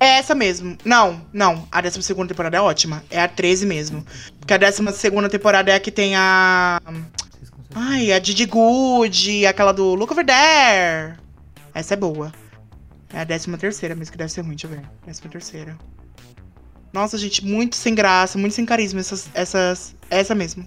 É 0.00 0.18
essa 0.18 0.34
mesmo. 0.34 0.76
Não, 0.84 1.20
não. 1.32 1.66
A 1.70 1.80
12 1.80 2.14
temporada 2.26 2.56
é 2.56 2.60
ótima. 2.60 3.04
É 3.10 3.20
a 3.20 3.28
13 3.28 3.66
mesmo. 3.66 4.04
Porque 4.38 4.54
a 4.54 4.58
12 4.58 4.82
temporada 5.30 5.70
é 5.70 5.74
a 5.74 5.80
que 5.80 5.90
tem 5.90 6.14
a. 6.16 6.80
Ai, 7.74 8.12
a 8.12 8.18
Didi 8.18 8.46
Good, 8.46 9.46
aquela 9.46 9.72
do 9.72 9.94
Look 9.94 10.12
Over 10.12 10.24
There. 10.24 11.18
Essa 11.74 11.94
é 11.94 11.96
boa. 11.96 12.32
É 13.12 13.20
a 13.20 13.26
13 13.26 13.56
terceira 13.56 13.94
mesmo, 13.94 14.12
que 14.12 14.18
deve 14.18 14.32
ser 14.32 14.42
ruim, 14.42 14.50
deixa 14.50 14.66
eu 14.66 14.70
ver. 14.70 14.82
13 15.02 15.22
terceira. 15.22 15.78
Nossa, 16.92 17.18
gente, 17.18 17.44
muito 17.44 17.74
sem 17.74 17.94
graça, 17.94 18.38
muito 18.38 18.54
sem 18.54 18.64
carisma. 18.64 19.00
Essas, 19.00 19.28
essas, 19.34 19.96
essa 20.08 20.34
mesmo. 20.34 20.66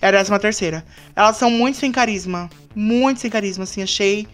É 0.00 0.08
a 0.08 0.12
13 0.12 0.38
terceira. 0.38 0.84
Elas 1.16 1.36
são 1.36 1.50
muito 1.50 1.78
sem 1.78 1.90
carisma. 1.90 2.48
Muito 2.74 3.20
sem 3.20 3.30
carisma, 3.30 3.64
assim, 3.64 3.82
achei 3.82 4.28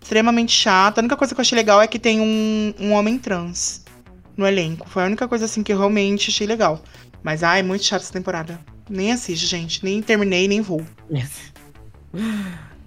extremamente 0.00 0.52
chata. 0.52 1.00
A 1.00 1.02
única 1.02 1.16
coisa 1.16 1.34
que 1.34 1.40
eu 1.40 1.42
achei 1.42 1.56
legal 1.56 1.80
é 1.80 1.86
que 1.86 1.98
tem 1.98 2.20
um, 2.20 2.74
um 2.80 2.92
homem 2.92 3.18
trans 3.18 3.84
no 4.36 4.46
elenco. 4.46 4.88
Foi 4.88 5.02
a 5.02 5.06
única 5.06 5.26
coisa, 5.28 5.44
assim, 5.44 5.62
que 5.62 5.72
eu 5.72 5.78
realmente 5.78 6.30
achei 6.30 6.46
legal. 6.46 6.80
Mas, 7.22 7.42
ai, 7.42 7.62
muito 7.62 7.84
chata 7.84 8.04
essa 8.04 8.12
temporada. 8.12 8.58
Nem 8.88 9.12
assiste, 9.12 9.46
gente. 9.46 9.84
Nem 9.84 10.00
terminei, 10.00 10.46
nem 10.48 10.60
vou. 10.60 10.82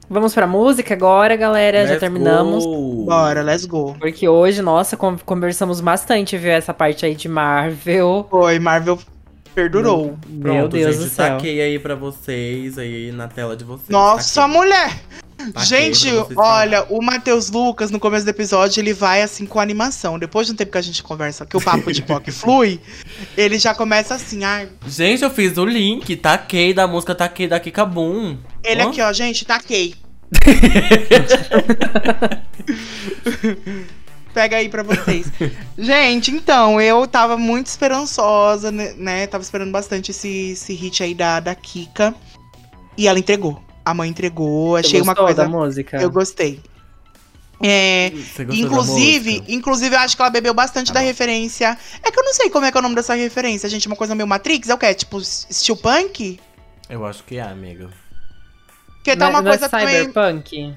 Vamos 0.10 0.34
pra 0.34 0.46
música 0.46 0.94
agora, 0.94 1.36
galera. 1.38 1.84
Já 1.84 1.92
Let's 1.94 2.00
terminamos. 2.02 2.66
go! 2.66 3.06
Bora, 3.06 3.42
let's 3.42 3.66
go. 3.66 3.96
Porque 3.98 4.28
hoje, 4.28 4.62
nossa, 4.62 4.98
con- 4.98 5.18
conversamos 5.26 5.80
bastante, 5.80 6.38
viu? 6.38 6.52
Essa 6.52 6.74
parte 6.74 7.06
aí 7.06 7.16
de 7.16 7.30
Marvel. 7.30 8.28
Foi, 8.30 8.60
Marvel 8.60 9.00
perdurou. 9.56 10.18
Meu 10.28 10.42
Pronto, 10.42 10.74
Deus 10.76 10.96
gente, 10.98 11.06
do 11.06 11.10
céu. 11.10 11.36
taquei 11.38 11.62
aí 11.62 11.80
pra 11.80 11.96
vocês, 11.96 12.78
aí 12.78 13.12
na 13.14 13.28
tela 13.30 13.56
de 13.56 13.64
vocês. 13.64 13.88
Nossa, 13.90 14.42
taquei. 14.42 14.58
mulher! 14.58 15.00
Taquei 15.54 15.66
gente, 15.66 16.10
vocês 16.10 16.38
olha, 16.38 16.86
o 16.90 17.02
Matheus 17.02 17.50
Lucas, 17.50 17.92
no 17.92 18.00
começo 18.00 18.26
do 18.26 18.30
episódio, 18.30 18.82
ele 18.82 18.94
vai 18.94 19.22
assim 19.22 19.46
com 19.46 19.60
animação. 19.60 20.20
Depois 20.20 20.48
de 20.48 20.54
um 20.54 20.56
tempo 20.56 20.72
que 20.72 20.78
a 20.78 20.82
gente 20.82 21.02
conversa, 21.02 21.46
que 21.46 21.58
o 21.58 21.62
papo 21.62 21.92
de 21.92 22.02
POC 22.02 22.32
flui, 22.32 22.80
ele 23.36 23.58
já 23.58 23.74
começa 23.74 24.16
assim, 24.16 24.44
ai. 24.44 24.70
Gente, 24.86 25.24
eu 25.24 25.30
fiz 25.30 25.58
o 25.58 25.66
link, 25.66 26.16
taquei 26.16 26.74
da 26.74 26.88
música 26.88 27.16
Taquei 27.16 27.48
da 27.48 27.60
Kika 27.60 27.86
Boom. 27.86 28.38
Ele 28.64 28.82
Hã? 28.82 28.90
aqui, 28.90 29.02
ó, 29.02 29.14
gente, 29.14 29.46
taquei. 29.46 29.96
Pega 34.34 34.58
aí 34.58 34.70
pra 34.70 34.82
vocês. 34.82 35.28
Gente, 35.78 36.32
então, 36.32 36.80
eu 36.80 37.06
tava 37.06 37.38
muito 37.38 37.68
esperançosa, 37.68 38.72
né, 38.72 38.94
né? 38.98 39.28
Tava 39.28 39.44
esperando 39.44 39.72
bastante 39.72 40.12
esse, 40.12 40.52
esse 40.52 40.74
hit 40.74 41.04
aí 41.04 41.14
da, 41.14 41.42
da 41.42 41.54
Kika. 41.54 42.16
E 42.98 43.08
ela 43.08 43.20
entregou. 43.20 43.62
A 43.84 43.94
mãe 43.94 44.10
entregou. 44.10 44.72
Você 44.78 44.80
Achei 44.88 45.02
uma 45.02 45.14
gostou 45.14 45.26
coisa. 45.26 45.44
da 45.44 45.50
música? 45.50 45.98
Eu 46.02 46.12
gostei. 46.12 46.60
É, 47.64 48.12
Você 48.12 48.44
inclusive, 48.44 49.44
inclusive, 49.48 49.96
eu 49.96 50.00
acho 50.00 50.16
que 50.16 50.22
ela 50.22 50.32
bebeu 50.32 50.54
bastante 50.54 50.88
Tá 50.88 50.96
da 50.96 51.00
bom. 51.02 51.06
referência. 51.06 51.78
É 52.04 52.10
que 52.10 52.20
eu 52.20 52.24
não 52.24 52.34
sei 52.34 52.50
como 52.50 52.66
é 52.66 52.72
que 52.72 52.78
é 52.78 52.80
o 52.80 52.82
nome 52.82 52.96
dessa 52.96 53.14
referência, 53.14 53.70
gente. 53.70 53.86
Uma 53.88 53.96
coisa 53.96 54.16
meio 54.16 54.28
Matrix, 54.28 54.70
é 54.70 54.74
o 54.74 54.78
quê? 54.80 54.94
Tipo, 54.96 55.22
steel 55.24 55.78
punk? 55.78 56.40
Eu 56.90 57.06
acho 57.06 57.24
que 57.24 57.38
é, 57.38 57.42
amiga. 57.42 57.90
Porque 58.96 59.16
tá 59.16 59.26
Não 59.26 59.28
é- 59.28 59.30
uma 59.30 59.42
não 59.44 59.52
é 59.52 59.58
coisa 59.58 59.70
também. 59.70 59.88
cyberpunk? 60.06 60.76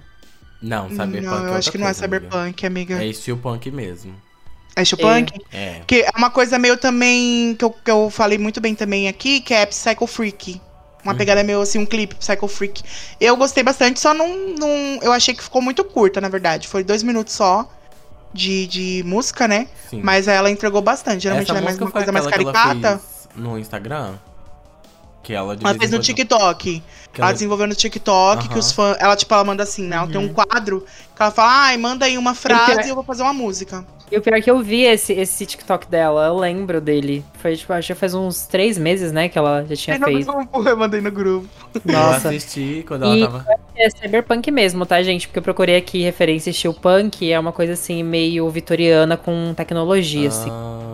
Não, 0.63 0.89
Cyberpunk 0.89 1.21
Não, 1.23 1.47
eu 1.47 1.55
é 1.55 1.57
acho 1.59 1.71
que 1.71 1.79
não 1.79 1.87
é 1.87 1.89
coisa, 1.89 2.05
amiga. 2.07 2.21
cyberpunk, 2.27 2.67
amiga. 2.67 3.05
É 3.05 3.13
steel 3.13 3.37
punk 3.39 3.71
mesmo. 3.71 4.15
É 4.77 4.85
steel 4.85 4.99
punk? 4.99 5.33
É. 5.53 5.81
Que 5.87 6.03
é 6.03 6.11
uma 6.17 6.31
coisa 6.31 6.59
meio 6.59 6.77
também, 6.77 7.55
que 7.55 7.65
eu, 7.65 7.71
que 7.71 7.91
eu 7.91 8.11
falei 8.11 8.39
muito 8.39 8.61
bem 8.61 8.75
também 8.75 9.09
aqui, 9.09 9.41
que 9.41 9.53
é 9.55 9.65
Psycho 9.67 10.07
Freak. 10.07 10.61
Uma 11.05 11.15
pegada 11.15 11.43
meio 11.43 11.61
assim, 11.61 11.79
um 11.79 11.87
clipe 11.87 12.15
Psycho 12.15 12.49
Freak. 12.49 12.83
Eu 13.21 13.37
gostei 13.37 13.63
bastante, 13.63 14.01
só 14.01 14.15
não, 14.15 14.29
não. 14.59 14.69
Eu 15.03 15.13
achei 15.13 15.35
que 15.35 15.43
ficou 15.43 15.61
muito 15.61 15.85
curta, 15.85 16.21
na 16.21 16.29
verdade. 16.29 16.67
Foi 16.67 16.83
dois 16.83 17.03
minutos 17.03 17.35
só 17.35 17.69
de, 18.33 18.67
de 18.67 19.03
música, 19.05 19.47
né? 19.47 19.69
Sim. 19.89 20.01
Mas 20.03 20.27
ela 20.27 20.51
entregou 20.51 20.81
bastante. 20.81 21.23
Geralmente 21.23 21.45
Essa 21.45 21.53
ela 21.53 21.61
é 21.61 21.65
mais 21.65 21.79
uma 21.79 21.91
coisa 21.91 22.11
mais 22.11 22.27
caricata. 22.27 23.01
no 23.37 23.59
Instagram? 23.59 24.15
Que 25.25 25.33
ela 25.33 25.57
Ela 25.61 25.75
fez 25.75 25.91
no 25.91 25.99
TikTok. 25.99 26.83
que 27.13 27.21
Ela 27.21 27.29
ela- 27.29 27.33
desenvolveu 27.33 27.67
no 27.67 27.75
TikTok, 27.75 28.49
que 28.49 28.59
os 28.59 28.71
fãs. 28.71 28.97
Ela, 29.01 29.17
tipo, 29.17 29.33
ela 29.35 29.43
manda 29.43 29.63
assim, 29.65 29.83
né? 29.83 29.97
Ela 29.97 30.07
tem 30.07 30.19
um 30.21 30.29
quadro 30.33 30.85
que 31.17 31.23
ela 31.23 31.31
fala, 31.33 31.51
ai, 31.69 31.77
manda 31.77 32.05
aí 32.07 32.17
uma 32.19 32.35
frase 32.35 32.87
e 32.87 32.91
eu 32.91 32.95
vou 32.95 33.03
fazer 33.05 33.23
uma 33.23 33.33
música. 33.33 33.85
E 34.13 34.19
o 34.19 34.21
pior 34.21 34.37
é 34.37 34.41
que 34.43 34.51
eu 34.51 34.61
vi 34.61 34.83
esse, 34.83 35.13
esse 35.15 35.47
TikTok 35.47 35.87
dela, 35.89 36.27
eu 36.27 36.37
lembro 36.37 36.79
dele. 36.81 37.25
Foi, 37.41 37.57
tipo, 37.57 37.73
acho 37.73 37.87
que 37.89 37.95
faz 37.99 38.13
uns 38.15 38.47
três 38.47 38.77
meses, 38.77 39.11
né, 39.13 39.29
que 39.31 39.39
ela 39.39 39.65
já 39.67 39.75
tinha 39.75 39.99
no 39.99 40.05
feito. 40.07 40.27
grupo, 40.31 40.69
eu 40.69 40.77
mandei 40.77 41.01
no 41.01 41.11
grupo. 41.11 41.49
Nossa. 41.85 42.29
Eu 42.31 42.37
assisti 42.37 42.85
quando 42.87 43.05
ela 43.07 43.17
E- 43.17 43.23
tava. 43.25 43.47
É 43.77 43.91
cyberpunk 43.91 44.51
mesmo, 44.53 44.85
tá, 44.87 45.03
gente? 45.03 45.27
Porque 45.27 45.39
eu 45.39 45.43
procurei 45.43 45.75
aqui 45.77 46.01
referência 46.03 46.53
steel 46.53 46.75
punk, 46.75 47.33
é 47.33 47.41
uma 47.41 47.51
coisa 47.51 47.73
assim, 47.73 48.03
meio 48.05 48.49
vitoriana 48.51 49.17
com 49.17 49.53
tecnologia, 49.57 50.29
assim. 50.29 50.51
Ah. 50.53 50.83
Eu. 50.83 50.94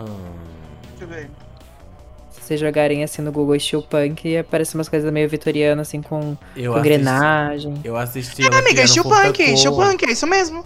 vocês 2.51 2.59
jogarem 2.59 3.01
assim 3.03 3.21
no 3.21 3.31
Google 3.31 3.57
steel 3.59 3.81
punk, 3.81 4.37
aparecem 4.37 4.77
umas 4.77 4.89
coisas 4.89 5.09
meio 5.11 5.29
vitorianas, 5.29 5.87
assim, 5.87 6.01
com, 6.01 6.35
Eu 6.55 6.73
com 6.73 6.79
assisti- 6.79 6.95
engrenagem. 6.97 7.73
Eu 7.83 7.95
assisti. 7.95 8.41
É, 8.43 8.47
amiga, 8.57 8.85
steel 8.85 9.03
punk, 9.05 9.57
steel 9.57 9.73
punk, 9.75 10.05
é 10.05 10.11
isso 10.11 10.27
mesmo. 10.27 10.65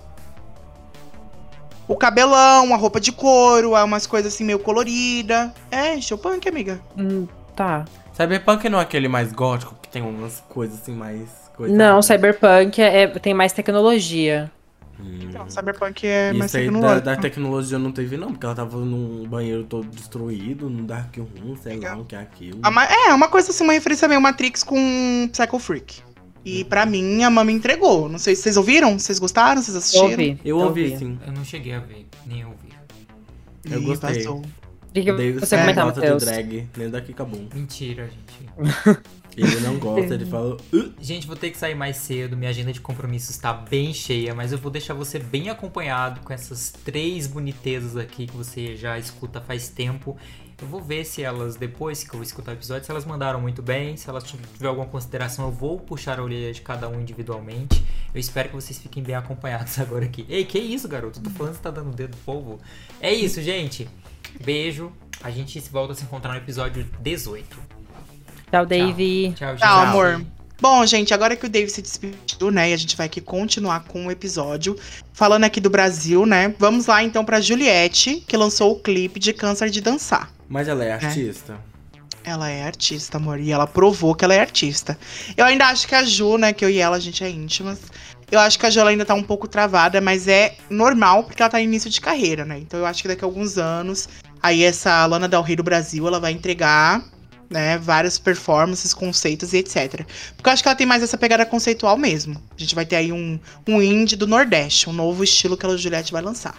O 1.88 1.96
cabelão, 1.96 2.74
a 2.74 2.78
roupa 2.78 3.00
de 3.00 3.12
couro, 3.12 3.76
é 3.76 3.84
umas 3.84 4.08
coisas 4.08 4.34
assim 4.34 4.44
meio 4.44 4.58
colorida. 4.58 5.54
É, 5.70 6.00
steel 6.02 6.18
punk, 6.18 6.48
amiga. 6.50 6.80
Hum, 6.98 7.28
tá. 7.56 7.86
Cyberpunk 8.14 8.68
não 8.70 8.80
é 8.80 8.82
aquele 8.82 9.08
mais 9.08 9.32
gótico 9.32 9.76
que 9.82 9.90
tem 9.90 10.02
umas 10.02 10.42
coisas 10.50 10.82
assim 10.82 10.94
mais. 10.94 11.30
coisa- 11.56 11.74
Não, 11.76 12.02
cyberpunk 12.02 12.82
é, 12.82 13.04
é- 13.04 13.08
tem 13.08 13.34
mais 13.34 13.54
tecnologia. 13.54 14.52
Hum. 15.00 15.20
Então, 15.24 15.50
cyberpunk 15.50 16.08
é 16.08 16.32
mais 16.32 16.52
Isso 16.52 16.58
aí 16.58 16.72
da, 16.72 17.00
da 17.00 17.16
tecnologia 17.18 17.76
eu 17.76 17.80
não 17.80 17.92
teve, 17.92 18.16
não, 18.18 18.32
porque 18.32 18.46
ela 18.46 18.56
tava 18.56 18.78
num 18.78 19.28
banheiro 19.28 19.64
todo 19.66 19.88
destruído, 19.90 20.70
num 20.70 20.86
Dark 20.86 21.16
Room, 21.18 21.56
sei 21.58 21.78
lá 21.80 21.98
o 21.98 22.06
que 22.06 22.16
é 22.16 22.20
aquilo. 22.20 22.60
A 22.64 22.72
ma- 22.72 22.86
É, 22.86 23.14
uma 23.14 23.28
coisa 23.28 23.52
assim, 23.52 23.64
uma 23.64 23.74
referência 23.74 24.08
meio 24.08 24.22
Matrix 24.22 24.64
com 24.64 25.30
Psycho 25.32 25.60
Freak. 25.60 26.02
E 26.46 26.64
pra 26.64 26.86
mim, 26.86 27.24
a 27.24 27.30
Mama 27.30 27.52
entregou. 27.52 28.08
Não 28.08 28.20
sei 28.20 28.36
se 28.36 28.44
vocês 28.44 28.56
ouviram, 28.56 29.00
vocês 29.00 29.18
gostaram, 29.18 29.62
vocês 29.62 29.74
Eu 29.74 29.80
assistiram? 29.80 30.10
ouvi. 30.12 30.40
Eu 30.46 30.58
ouvi, 30.60 30.98
sim. 30.98 31.20
Eu 31.26 31.34
não 31.34 31.44
cheguei 31.44 31.74
a 31.74 31.80
ver, 31.80 32.06
nem 32.26 32.46
ouvi. 32.46 32.70
Eu 33.70 33.82
Ih, 33.82 33.86
gostei. 33.86 34.28
O 34.28 34.42
que, 34.94 35.12
você 35.34 35.56
não 35.58 35.64
comentar, 35.64 35.86
gosta 35.86 36.02
de 36.02 36.08
Matheus? 36.08 36.24
drag, 36.24 36.68
nem 36.78 36.90
daqui 36.90 37.12
acabou. 37.12 37.46
Mentira, 37.54 38.08
gente. 38.08 39.00
Ele 39.36 39.60
não 39.60 39.78
gosta, 39.78 40.14
ele 40.14 40.26
fala. 40.26 40.58
"Uh". 40.74 40.94
Gente, 41.00 41.28
vou 41.28 41.36
ter 41.36 41.52
que 41.52 41.58
sair 41.58 41.76
mais 41.76 41.98
cedo, 41.98 42.38
minha 42.38 42.50
agenda 42.50 42.72
de 42.72 42.80
compromissos 42.80 43.38
tá 43.38 43.54
bem 43.54 43.94
cheia, 43.94 44.34
mas 44.34 44.52
eu 44.52 44.58
vou 44.58 44.72
deixar 44.72 44.94
você 44.94 45.20
bem 45.20 45.50
acompanhado 45.50 46.22
com 46.22 46.32
essas 46.32 46.72
três 46.84 47.28
bonitezas 47.28 47.98
aqui 47.98 48.28
que 48.28 48.36
você 48.36 48.76
já 48.76 48.98
escuta 48.98 49.42
faz 49.42 49.70
tempo. 49.70 50.18
Eu 50.62 50.68
vou 50.68 50.82
ver 50.82 51.04
se 51.04 51.22
elas, 51.22 51.58
depois 51.58 52.02
que 52.04 52.16
eu 52.16 52.24
escutar 52.24 52.52
o 52.52 52.56
episódio, 52.56 52.86
se 52.86 52.92
elas 52.92 53.04
mandaram 53.04 53.42
muito 53.42 53.62
bem, 53.62 53.98
se 53.98 54.10
elas 54.10 54.24
tiver 54.24 54.68
alguma 54.68 54.88
consideração, 54.88 55.46
eu 55.46 55.52
vou 55.52 55.78
puxar 55.80 56.18
a 56.18 56.24
orelha 56.24 56.54
de 56.54 56.62
cada 56.62 56.88
um 56.88 57.02
individualmente. 57.02 57.84
Eu 58.14 58.20
espero 58.22 58.48
que 58.50 58.56
vocês 58.56 58.80
fiquem 58.80 59.04
bem 59.04 59.16
acompanhados 59.16 59.78
agora 59.80 60.06
aqui. 60.06 60.26
Ei, 60.30 60.46
que 60.46 60.58
isso, 60.58 60.88
garoto? 60.88 61.20
Tô 61.20 61.30
falando 61.30 61.52
que 61.52 61.58
você 61.58 61.64
tá 61.64 61.72
dando 61.72 61.94
dedo 61.94 62.12
pro 62.12 62.34
povo. 62.34 62.60
É 63.02 63.14
isso, 63.14 63.42
gente. 63.42 63.88
Beijo. 64.44 64.94
A 65.22 65.30
gente 65.30 65.60
se 65.60 65.70
volta 65.70 65.94
a 65.94 65.96
se 65.96 66.04
encontrar 66.04 66.32
no 66.32 66.38
episódio 66.38 66.86
18. 67.02 67.75
Tchau, 68.52 68.66
Dave. 68.66 69.34
Tchau, 69.36 69.50
gente. 69.50 69.60
Tchau, 69.60 69.80
amor. 69.80 70.26
Bom, 70.62 70.86
gente, 70.86 71.14
agora 71.14 71.36
que 71.36 71.46
o 71.46 71.50
Dave 71.50 71.70
se 71.70 71.82
despediu, 71.82 72.50
né, 72.50 72.70
e 72.70 72.74
a 72.74 72.78
gente 72.78 72.96
vai 72.96 73.08
aqui 73.08 73.20
continuar 73.20 73.84
com 73.84 74.08
o 74.08 74.12
episódio, 74.12 74.80
falando 75.12 75.44
aqui 75.44 75.60
do 75.60 75.70
Brasil, 75.70 76.26
né, 76.26 76.56
vamos 76.58 76.86
lá 76.86 77.04
então 77.04 77.26
pra 77.26 77.42
Juliette, 77.42 78.24
que 78.26 78.38
lançou 78.38 78.72
o 78.72 78.80
clipe 78.80 79.20
de 79.20 79.34
Câncer 79.34 79.70
de 79.70 79.82
Dançar. 79.82 80.32
Mas 80.48 80.70
ela 80.70 80.86
é 80.86 80.94
artista? 80.94 81.60
Ela 82.24 82.50
é 82.50 82.64
artista, 82.64 83.18
amor, 83.18 83.40
e 83.40 83.52
ela 83.52 83.68
provou 83.68 84.16
que 84.16 84.24
ela 84.24 84.34
é 84.34 84.40
artista. 84.40 84.98
Eu 85.36 85.46
ainda 85.46 85.66
acho 85.68 85.88
que 85.88 85.94
a 85.94 86.04
Ju, 86.04 86.38
né, 86.38 86.54
que 86.54 86.64
eu 86.64 86.70
e 86.70 86.80
ela, 86.80 86.96
a 86.96 87.02
gente 87.02 87.22
é 87.22 87.30
íntimas, 87.30 87.80
eu 88.32 88.40
acho 88.40 88.58
que 88.58 88.66
a 88.66 88.70
Ju 88.70 88.80
ela 88.80 88.92
ainda 88.92 89.06
tá 89.06 89.14
um 89.14 89.24
pouco 89.24 89.50
travada, 89.50 90.00
mas 90.00 90.26
é 90.26 90.56
normal, 90.70 91.26
porque 91.26 91.44
ela 91.44 91.50
tá 91.50 91.60
em 91.60 91.66
início 91.66 91.90
de 91.90 92.00
carreira, 92.00 92.46
né, 92.46 92.58
então 92.60 92.80
eu 92.80 92.86
acho 92.86 93.02
que 93.02 93.10
daqui 93.10 93.26
a 93.26 93.28
alguns 93.28 93.58
anos, 93.58 94.08
aí 94.42 94.64
essa 94.64 95.06
Lana 95.06 95.28
Del 95.28 95.42
Rey 95.42 95.58
do 95.58 95.64
Brasil, 95.64 96.08
ela 96.08 96.20
vai 96.20 96.32
entregar 96.32 97.04
né, 97.50 97.78
várias 97.78 98.18
performances, 98.18 98.94
conceitos 98.94 99.54
e 99.54 99.58
etc. 99.58 100.06
Porque 100.36 100.50
eu 100.50 100.54
acho 100.54 100.64
que 100.64 100.70
ela 100.70 100.76
tem 100.76 100.88
mais 100.88 101.04
essa 101.04 101.18
pegada 101.18 101.46
conceitual 101.46 101.98
mesmo. 101.98 102.42
A 102.56 102.60
gente 102.60 102.76
vai 102.76 102.86
ter 102.86 102.98
aí 102.98 103.12
um, 103.12 103.40
um 103.68 103.82
indie 103.82 104.16
do 104.16 104.28
Nordeste, 104.28 104.90
um 104.90 104.94
novo 104.94 105.24
estilo 105.24 105.58
que 105.58 105.66
a 105.66 105.78
Juliette 105.78 106.12
vai 106.12 106.22
lançar. 106.22 106.56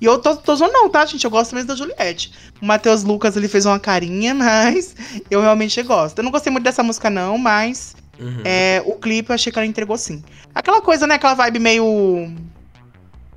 E 0.00 0.04
eu 0.04 0.18
tô, 0.18 0.36
tô 0.36 0.54
zoando 0.54 0.72
não, 0.72 0.88
tá, 0.88 1.04
gente? 1.04 1.24
Eu 1.24 1.30
gosto 1.30 1.54
mesmo 1.54 1.68
da 1.68 1.74
Juliette. 1.74 2.32
O 2.62 2.66
Matheus 2.66 3.02
Lucas, 3.02 3.36
ele 3.36 3.48
fez 3.48 3.66
uma 3.66 3.80
carinha, 3.80 4.32
mas 4.34 4.94
eu 5.30 5.40
realmente 5.40 5.82
gosto. 5.82 6.18
Eu 6.18 6.24
não 6.24 6.30
gostei 6.30 6.52
muito 6.52 6.64
dessa 6.64 6.82
música 6.82 7.10
não, 7.10 7.36
mas 7.36 7.96
Uhum. 8.18 8.42
é, 8.44 8.82
o 8.84 8.94
clipe 8.94 9.30
eu 9.30 9.34
achei 9.34 9.52
que 9.52 9.58
ela 9.58 9.66
entregou 9.66 9.96
sim. 9.96 10.24
Aquela 10.54 10.82
coisa, 10.82 11.06
né, 11.06 11.14
aquela 11.14 11.34
vibe 11.34 11.58
meio... 11.60 12.34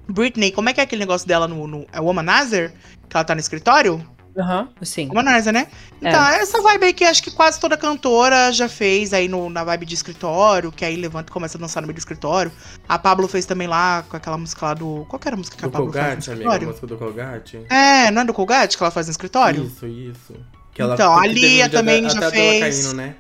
Britney, 0.07 0.51
como 0.51 0.67
é 0.67 0.73
que 0.73 0.81
é 0.81 0.83
aquele 0.83 1.01
negócio 1.01 1.27
dela 1.27 1.47
no, 1.47 1.67
no 1.67 1.85
é 1.93 2.01
Womanizer? 2.01 2.73
Que 3.07 3.15
ela 3.15 3.23
tá 3.23 3.33
no 3.33 3.39
escritório? 3.39 4.05
Aham, 4.37 4.69
sim. 4.81 5.07
Womanizer, 5.09 5.51
né? 5.51 5.67
Então, 6.01 6.25
essa 6.29 6.61
vibe 6.61 6.85
aí 6.85 6.93
que 6.93 7.03
acho 7.03 7.21
que 7.21 7.31
quase 7.31 7.59
toda 7.59 7.75
cantora 7.75 8.51
já 8.53 8.69
fez 8.69 9.11
aí 9.13 9.27
no, 9.27 9.49
na 9.49 9.63
vibe 9.63 9.85
de 9.85 9.93
escritório, 9.93 10.71
que 10.71 10.85
aí 10.85 10.95
levanta 10.95 11.29
e 11.29 11.33
começa 11.33 11.57
a 11.57 11.61
dançar 11.61 11.81
no 11.81 11.87
meio 11.87 11.95
do 11.95 11.99
escritório. 11.99 12.51
A 12.87 12.97
Pablo 12.97 13.27
fez 13.27 13.45
também 13.45 13.67
lá 13.67 14.03
com 14.07 14.15
aquela 14.15 14.37
música 14.37 14.67
lá 14.67 14.73
do. 14.73 15.05
Qual 15.09 15.19
que 15.19 15.27
era 15.27 15.35
a 15.35 15.37
música 15.37 15.57
que 15.57 15.65
a 15.65 15.67
Do 15.67 15.71
Pablo 15.71 15.91
faz 15.91 16.03
no 16.05 16.09
Colgate, 16.11 16.29
amiga, 16.31 16.31
a 16.31 16.55
escritório? 16.55 16.67
música 16.67 16.87
do 16.87 16.97
Colgate. 16.97 17.59
É, 17.69 18.11
não 18.11 18.21
é 18.21 18.25
do 18.25 18.33
Colgate 18.33 18.77
que 18.77 18.83
ela 18.83 18.91
faz 18.91 19.07
no 19.07 19.11
escritório? 19.11 19.63
Isso, 19.65 19.85
isso. 19.85 20.33
Então, 20.73 21.17
a 21.17 21.27
Lia 21.27 21.65
vídeo 21.65 21.69
também 21.71 22.03
da- 22.03 22.09
já 22.09 22.31
fez. 22.31 22.59
caindo, 22.85 22.95
né? 22.95 23.15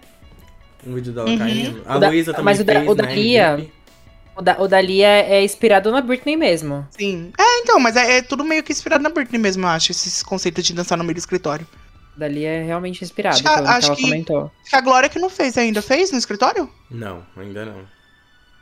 Um 0.87 0.93
vídeo 0.95 1.11
dela 1.13 1.29
Uhum. 1.29 1.37
caindo. 1.37 1.83
A 1.85 1.95
Luísa 1.95 2.31
também 2.31 2.45
mas 2.45 2.59
o 2.59 2.63
da- 2.63 2.73
fez, 2.73 2.89
o 2.89 2.95
da 2.95 3.03
né, 3.03 3.15
Lia-. 3.15 3.65
O, 4.41 4.43
da, 4.43 4.59
o 4.59 4.67
Dali 4.67 5.03
é, 5.03 5.35
é 5.35 5.43
inspirado 5.43 5.91
na 5.91 6.01
Britney 6.01 6.35
mesmo. 6.35 6.83
Sim. 6.89 7.31
É, 7.39 7.59
então, 7.59 7.79
mas 7.79 7.95
é, 7.95 8.17
é 8.17 8.21
tudo 8.23 8.43
meio 8.43 8.63
que 8.63 8.71
inspirado 8.71 9.03
na 9.03 9.09
Britney 9.11 9.39
mesmo, 9.39 9.63
eu 9.65 9.69
acho, 9.69 9.91
esses 9.91 10.23
conceitos 10.23 10.63
de 10.65 10.73
dançar 10.73 10.97
no 10.97 11.03
meio 11.03 11.13
do 11.13 11.19
escritório. 11.19 11.67
O 12.17 12.19
Dali 12.19 12.43
é 12.43 12.63
realmente 12.63 13.03
inspirado, 13.03 13.35
Acho 13.35 13.43
que- 13.43 13.49
pelo 13.53 13.63
que 13.67 13.71
acho 13.71 13.87
ela 13.87 13.95
que- 13.95 14.01
comentou. 14.01 14.51
Acho 14.61 14.69
que 14.71 14.75
a 14.75 14.81
Glória 14.81 15.09
que 15.09 15.19
não 15.19 15.29
fez 15.29 15.57
ainda, 15.59 15.79
fez 15.81 16.11
no 16.11 16.17
escritório? 16.17 16.67
Não, 16.89 17.23
ainda 17.37 17.65
não. 17.65 17.83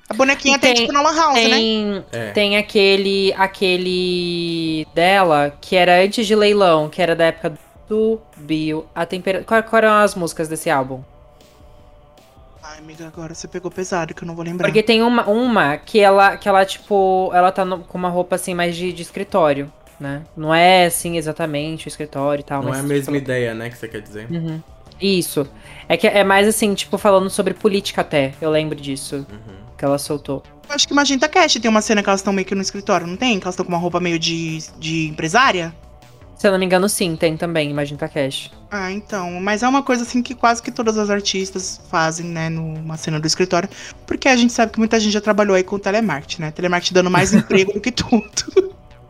A 0.10 0.14
bonequinha 0.14 0.60
tem, 0.60 0.74
tem- 0.74 0.82
tipo 0.84 0.92
na 0.92 1.02
Lan 1.02 1.16
House, 1.16 1.36
né? 1.36 1.50
Tem, 1.50 2.06
É. 2.12 2.32
tem 2.32 2.58
aquele, 2.58 3.34
aquele 3.38 4.86
dela 4.94 5.56
que 5.62 5.76
era 5.78 6.04
antes 6.04 6.28
de 6.28 6.36
leilão, 6.36 6.90
que 6.90 7.02
era 7.02 7.16
da 7.16 7.26
época 7.26 7.58
do 7.88 8.20
Bill. 8.38 8.86
A 8.94 9.06
tempera... 9.06 9.44
Qual, 9.44 9.64
qual 9.64 9.78
eram 9.78 9.94
as 9.94 10.14
músicas 10.16 10.48
desse 10.50 10.70
álbum? 10.70 11.02
Amiga, 12.90 13.06
agora 13.06 13.36
você 13.36 13.48
pegou 13.48 13.70
pesado, 13.70 14.16
que 14.16 14.24
eu 14.24 14.28
não 14.28 14.34
vou 14.34 14.44
lembrar. 14.44 14.68
Porque 14.68 14.82
tem 14.82 15.04
uma, 15.04 15.30
uma 15.30 15.78
que 15.78 16.00
ela, 16.00 16.36
que 16.38 16.50
ela 16.50 16.66
tipo, 16.66 17.30
ela 17.36 17.52
tá 17.52 17.64
no- 17.64 17.82
com 17.82 18.00
uma 18.00 18.10
roupa 18.10 18.36
assim 18.36 18.56
mais 18.56 18.76
de, 18.76 18.92
de 18.92 19.04
escritório, 19.04 19.72
né? 20.00 20.24
Não 20.36 20.52
é 20.56 20.88
assim 20.88 21.16
exatamente 21.16 21.86
o 21.86 21.88
escritório 21.88 22.42
e 22.42 22.44
tal, 22.44 22.64
Não 22.64 22.70
mas 22.70 22.78
é 22.78 22.80
a 22.80 22.84
tipo, 22.84 22.94
mesma 22.96 23.18
ideia, 23.18 23.54
né, 23.54 23.70
que 23.70 23.78
você 23.78 23.88
quer 23.88 24.02
dizer? 24.02 24.26
Uhum. 24.32 24.60
Isso. 25.00 25.48
É 25.88 25.96
que 25.96 26.08
é 26.08 26.24
mais 26.24 26.48
assim, 26.48 26.74
tipo, 26.74 26.98
falando 26.98 27.30
sobre 27.30 27.54
política 27.54 28.02
até. 28.02 28.34
Eu 28.42 28.50
lembro 28.50 28.76
disso 28.76 29.18
Uhum. 29.18 29.56
que 29.78 29.86
ela 29.86 30.00
soltou. 30.00 30.42
Eu 30.68 30.74
acho 30.74 30.88
que 30.88 30.94
Magenta 30.96 31.30
Cash 31.30 31.54
tem 31.62 31.70
uma 31.70 31.84
cena 31.84 32.02
que 32.02 32.10
elas 32.10 32.22
estão 32.22 32.34
meio 32.34 32.48
que 32.48 32.56
no 32.56 32.62
escritório, 32.64 33.06
não 33.06 33.16
tem? 33.16 33.40
Que 33.40 33.46
elas 33.46 33.54
estão 33.54 33.66
com 33.68 33.72
uma 33.72 33.78
roupa 33.78 34.00
meio 34.00 34.18
de, 34.18 34.58
de 34.80 35.10
empresária? 35.10 35.72
Se 36.40 36.48
eu 36.48 36.54
não 36.54 36.58
me 36.58 36.66
engano, 36.66 36.88
sim, 36.88 37.18
tem 37.18 37.36
também, 37.36 37.74
Magenta 37.74 38.08
Cash. 38.08 38.50
Ah, 38.72 38.90
então. 38.90 39.30
Mas 39.42 39.62
é 39.62 39.68
uma 39.68 39.84
coisa 39.84 40.04
assim 40.04 40.24
que 40.24 40.34
quase 40.34 40.64
que 40.64 40.72
todas 40.72 40.98
as 40.98 41.10
artistas 41.10 41.82
fazem, 41.92 42.28
né, 42.28 42.48
numa 42.48 42.96
cena 42.96 43.20
do 43.20 43.28
escritório. 43.28 43.68
Porque 44.08 44.30
a 44.30 44.38
gente 44.38 44.54
sabe 44.54 44.72
que 44.72 44.80
muita 44.80 44.98
gente 45.02 45.12
já 45.12 45.20
trabalhou 45.20 45.54
aí 45.54 45.64
com 45.64 45.78
telemarketing, 45.78 46.44
né? 46.44 46.52
Telemarketing 46.52 46.94
dando 46.94 47.12
mais 47.12 47.34
emprego 47.36 47.74
do 47.74 47.82
que 47.82 47.92
tudo. 47.92 48.24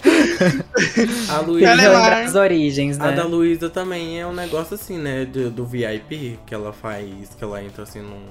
A 1.30 1.40
Luísa, 1.42 2.24
as 2.24 2.34
origens, 2.34 3.00
a 3.00 3.08
né? 3.08 3.16
da 3.18 3.26
Luísa 3.26 3.70
também 3.70 4.20
é 4.20 4.26
um 4.26 4.34
negócio 4.34 4.74
assim, 4.74 4.98
né, 4.98 5.26
do, 5.26 5.52
do 5.52 5.66
VIP, 5.66 6.40
que 6.48 6.54
ela 6.56 6.72
faz, 6.72 7.36
que 7.38 7.44
ela 7.44 7.62
entra 7.62 7.84
assim 7.84 8.00
num... 8.00 8.22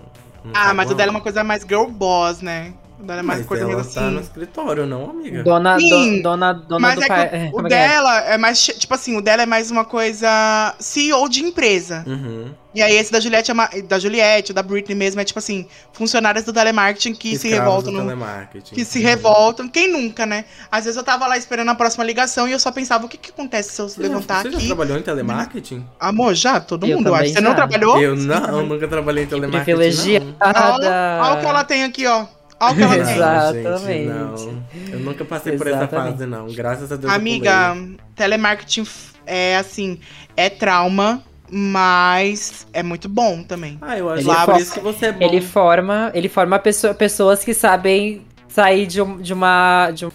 num 0.43 0.53
ah, 0.55 0.73
mas 0.73 0.91
o 0.91 0.95
dela 0.95 1.11
é 1.11 1.15
uma 1.15 1.21
coisa 1.21 1.45
mais 1.45 1.63
girl 1.63 1.85
boss, 1.85 2.41
né? 2.41 2.73
O 3.01 3.05
dela 3.05 3.21
é 3.21 3.23
mais 3.23 3.39
Mas 3.41 3.49
coisa 3.49 3.63
ela 3.65 3.75
meio 3.77 3.85
tá 3.93 4.01
no 4.03 4.09
assim. 4.19 4.21
escritório, 4.27 4.85
não, 4.87 5.11
amiga? 5.11 5.45
Dona, 5.45 5.79
Sim, 5.79 6.17
do- 6.17 6.23
dona, 6.25 6.53
dona 6.53 6.81
Mas 6.81 6.95
do 6.97 7.01
é 7.01 7.05
que 7.05 7.09
pai. 7.09 7.27
o, 7.27 7.35
é, 7.35 7.51
o 7.53 7.61
é 7.61 7.67
é? 7.67 7.69
dela 7.69 8.21
é 8.23 8.39
mais. 8.39 8.61
Tipo 8.65 8.95
assim, 8.95 9.17
o 9.17 9.21
dela 9.23 9.43
é 9.43 9.47
mais 9.47 9.71
uma 9.71 9.85
coisa 9.85 10.75
CEO 10.81 11.29
de 11.29 11.45
empresa. 11.45 12.03
Uhum. 12.07 12.51
E 12.75 12.83
aí 12.83 12.97
esse 12.97 13.11
da 13.11 13.19
Juliette, 13.21 13.51
é 13.51 13.83
da 13.83 13.99
Juliette, 13.99 14.51
o 14.51 14.55
da 14.55 14.63
Britney 14.63 14.95
mesmo, 14.97 15.21
é 15.21 15.25
tipo 15.25 15.39
assim, 15.39 15.67
funcionárias 15.93 16.45
do 16.45 16.53
telemarketing 16.53 17.15
que 17.15 17.37
se 17.37 17.49
Escravos 17.49 17.59
revoltam 17.85 17.93
do 17.93 17.99
no, 17.99 18.05
telemarketing. 18.05 18.75
que 18.75 18.85
se 18.85 18.99
Uhum. 18.99 19.05
revoltam. 19.05 19.69
Quem 19.69 19.91
nunca, 19.91 20.27
né? 20.27 20.45
Às 20.71 20.85
vezes 20.85 20.97
eu 20.97 21.03
tava 21.05 21.27
lá 21.27 21.37
esperando 21.39 21.69
a 21.71 21.75
próxima 21.75 22.05
ligação 22.05 22.47
e 22.49 22.53
eu 22.53 22.59
só 22.61 22.71
pensava, 22.73 23.07
o 23.07 23.09
que 23.09 23.17
que 23.17 23.31
acontece 23.31 23.71
se 23.73 23.81
eu 23.81 23.89
Você 23.89 24.03
já- 24.03 24.09
levantar 24.09 24.43
Você 24.43 24.51
já 24.51 24.59
aqui? 24.59 24.67
trabalhou 24.67 24.99
em 24.99 25.03
telemarketing? 25.03 25.87
Amor, 26.01 26.35
já? 26.35 26.61
Todo 26.61 26.87
Eu 26.87 26.97
mundo, 26.99 27.09
eu. 27.09 27.17
Você 27.17 27.41
não 27.41 27.51
já. 27.53 27.57
trabalhou? 27.57 28.01
Eu 28.03 28.17
não, 28.17 28.67
nunca 28.67 28.87
trabalhei 28.89 29.25
em 29.25 29.27
telemarketing, 29.29 29.65
Privilegiada. 29.65 30.27
Olha 30.41 31.35
o 31.35 31.41
que 31.41 31.47
ela 31.47 31.65
tem 31.65 31.85
aqui, 31.85 32.07
ó. 32.07 32.27
Olha 32.61 32.73
o 32.73 32.77
que 32.77 32.83
ela 32.83 33.53
tem. 33.53 33.61
Exatamente. 33.61 34.07
não. 34.07 34.63
Eu 34.93 35.01
nunca 35.01 35.25
passei 35.25 35.57
por 35.57 35.67
essa 35.67 35.77
Exatamente. 35.79 36.13
fase, 36.13 36.27
não. 36.27 36.47
Graças 36.49 36.91
a 36.93 36.97
Deus 36.97 37.13
eu 37.13 37.17
Amiga, 37.19 37.77
telemarketing 38.17 38.85
é 39.27 39.57
assim, 39.57 39.99
é 40.37 40.49
trauma, 40.51 41.23
mas 41.51 42.67
é 42.73 42.83
muito 42.83 43.09
bom 43.09 43.43
também. 43.43 43.79
Ah, 43.81 43.97
eu 43.99 44.11
acho 44.11 44.23
Ele 44.23 44.31
é 44.31 44.45
por 44.45 44.57
isso 44.61 44.75
que 44.75 44.81
você 44.81 45.07
é 45.07 45.13
bom. 45.13 45.25
Ele 45.25 45.41
forma, 45.41 46.11
ele 46.15 46.29
forma 46.29 46.59
pessoa- 46.59 46.95
pessoas 46.95 47.45
que 47.45 47.55
sabem 47.55 48.23
sair 48.49 48.87
de, 48.87 49.01
um- 49.03 49.19
de 49.19 49.33
uma. 49.33 49.91
De 49.93 50.05
uma 50.07 50.13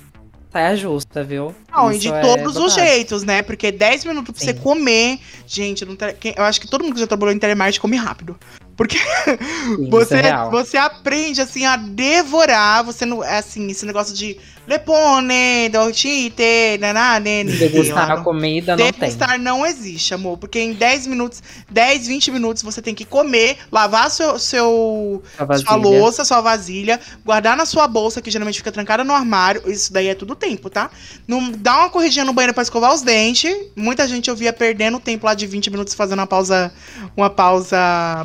saia 0.51 0.75
justa, 0.75 1.23
viu? 1.23 1.53
Não, 1.73 1.91
e 1.91 1.97
Isso 1.97 2.01
de 2.01 2.13
é 2.13 2.21
todos 2.21 2.55
os 2.55 2.73
jeitos, 2.73 3.23
né? 3.23 3.41
Porque 3.41 3.71
10 3.71 4.05
minutos 4.05 4.31
pra 4.31 4.39
Sim. 4.39 4.45
você 4.45 4.53
comer. 4.53 5.19
Gente, 5.47 5.83
eu 5.83 6.43
acho 6.43 6.61
que 6.61 6.67
todo 6.67 6.83
mundo 6.83 6.93
que 6.93 6.99
já 6.99 7.07
trabalhou 7.07 7.33
em 7.33 7.39
telemarketing 7.39 7.81
come 7.81 7.97
rápido. 7.97 8.37
Porque 8.75 8.97
Sim, 8.97 9.33
isso 9.81 9.89
você, 9.89 10.15
é 10.15 10.49
você 10.49 10.77
aprende, 10.77 11.41
assim, 11.41 11.65
a 11.65 11.75
devorar. 11.75 12.83
Você 12.83 13.05
não. 13.05 13.23
É 13.23 13.37
assim, 13.37 13.69
esse 13.69 13.85
negócio 13.85 14.15
de 14.15 14.37
lepone, 14.67 15.69
dolcite, 15.69 16.77
nanane. 16.79 17.43
Degustar 17.43 18.11
a 18.11 18.21
comida 18.21 18.75
não 18.75 18.91
tem. 18.91 18.91
Degustar 18.91 19.39
não 19.39 19.65
existe, 19.65 20.13
amor. 20.13 20.37
Porque 20.37 20.59
em 20.59 20.73
10 20.73 21.07
minutos, 21.07 21.43
10, 21.69 22.07
20 22.07 22.31
minutos 22.31 22.63
você 22.63 22.81
tem 22.81 22.95
que 22.95 23.05
comer, 23.05 23.57
lavar 23.71 24.09
seu, 24.09 24.39
seu, 24.39 25.21
sua 25.63 25.75
louça, 25.75 26.25
sua 26.25 26.41
vasilha, 26.41 26.99
guardar 27.25 27.57
na 27.57 27.65
sua 27.65 27.87
bolsa, 27.87 28.21
que 28.21 28.31
geralmente 28.31 28.57
fica 28.57 28.71
trancada 28.71 29.03
no 29.03 29.13
armário. 29.13 29.69
Isso 29.69 29.91
daí 29.91 30.07
é 30.07 30.15
tudo 30.15 30.35
tempo, 30.35 30.69
tá? 30.69 30.89
Não 31.27 31.51
dá 31.63 31.77
uma 31.79 31.89
corridinha 31.89 32.25
no 32.25 32.33
banheiro 32.33 32.53
pra 32.53 32.61
escovar 32.61 32.93
os 32.93 33.01
dentes. 33.01 33.55
Muita 33.73 34.05
gente 34.05 34.29
eu 34.29 34.35
via 34.35 34.51
perdendo 34.51 34.99
tempo 34.99 35.25
lá 35.25 35.33
de 35.33 35.47
20 35.47 35.71
minutos 35.71 35.93
fazendo 35.93 36.19
uma 36.19 36.27
pausa, 36.27 36.73
uma 37.15 37.29
pausa 37.29 37.77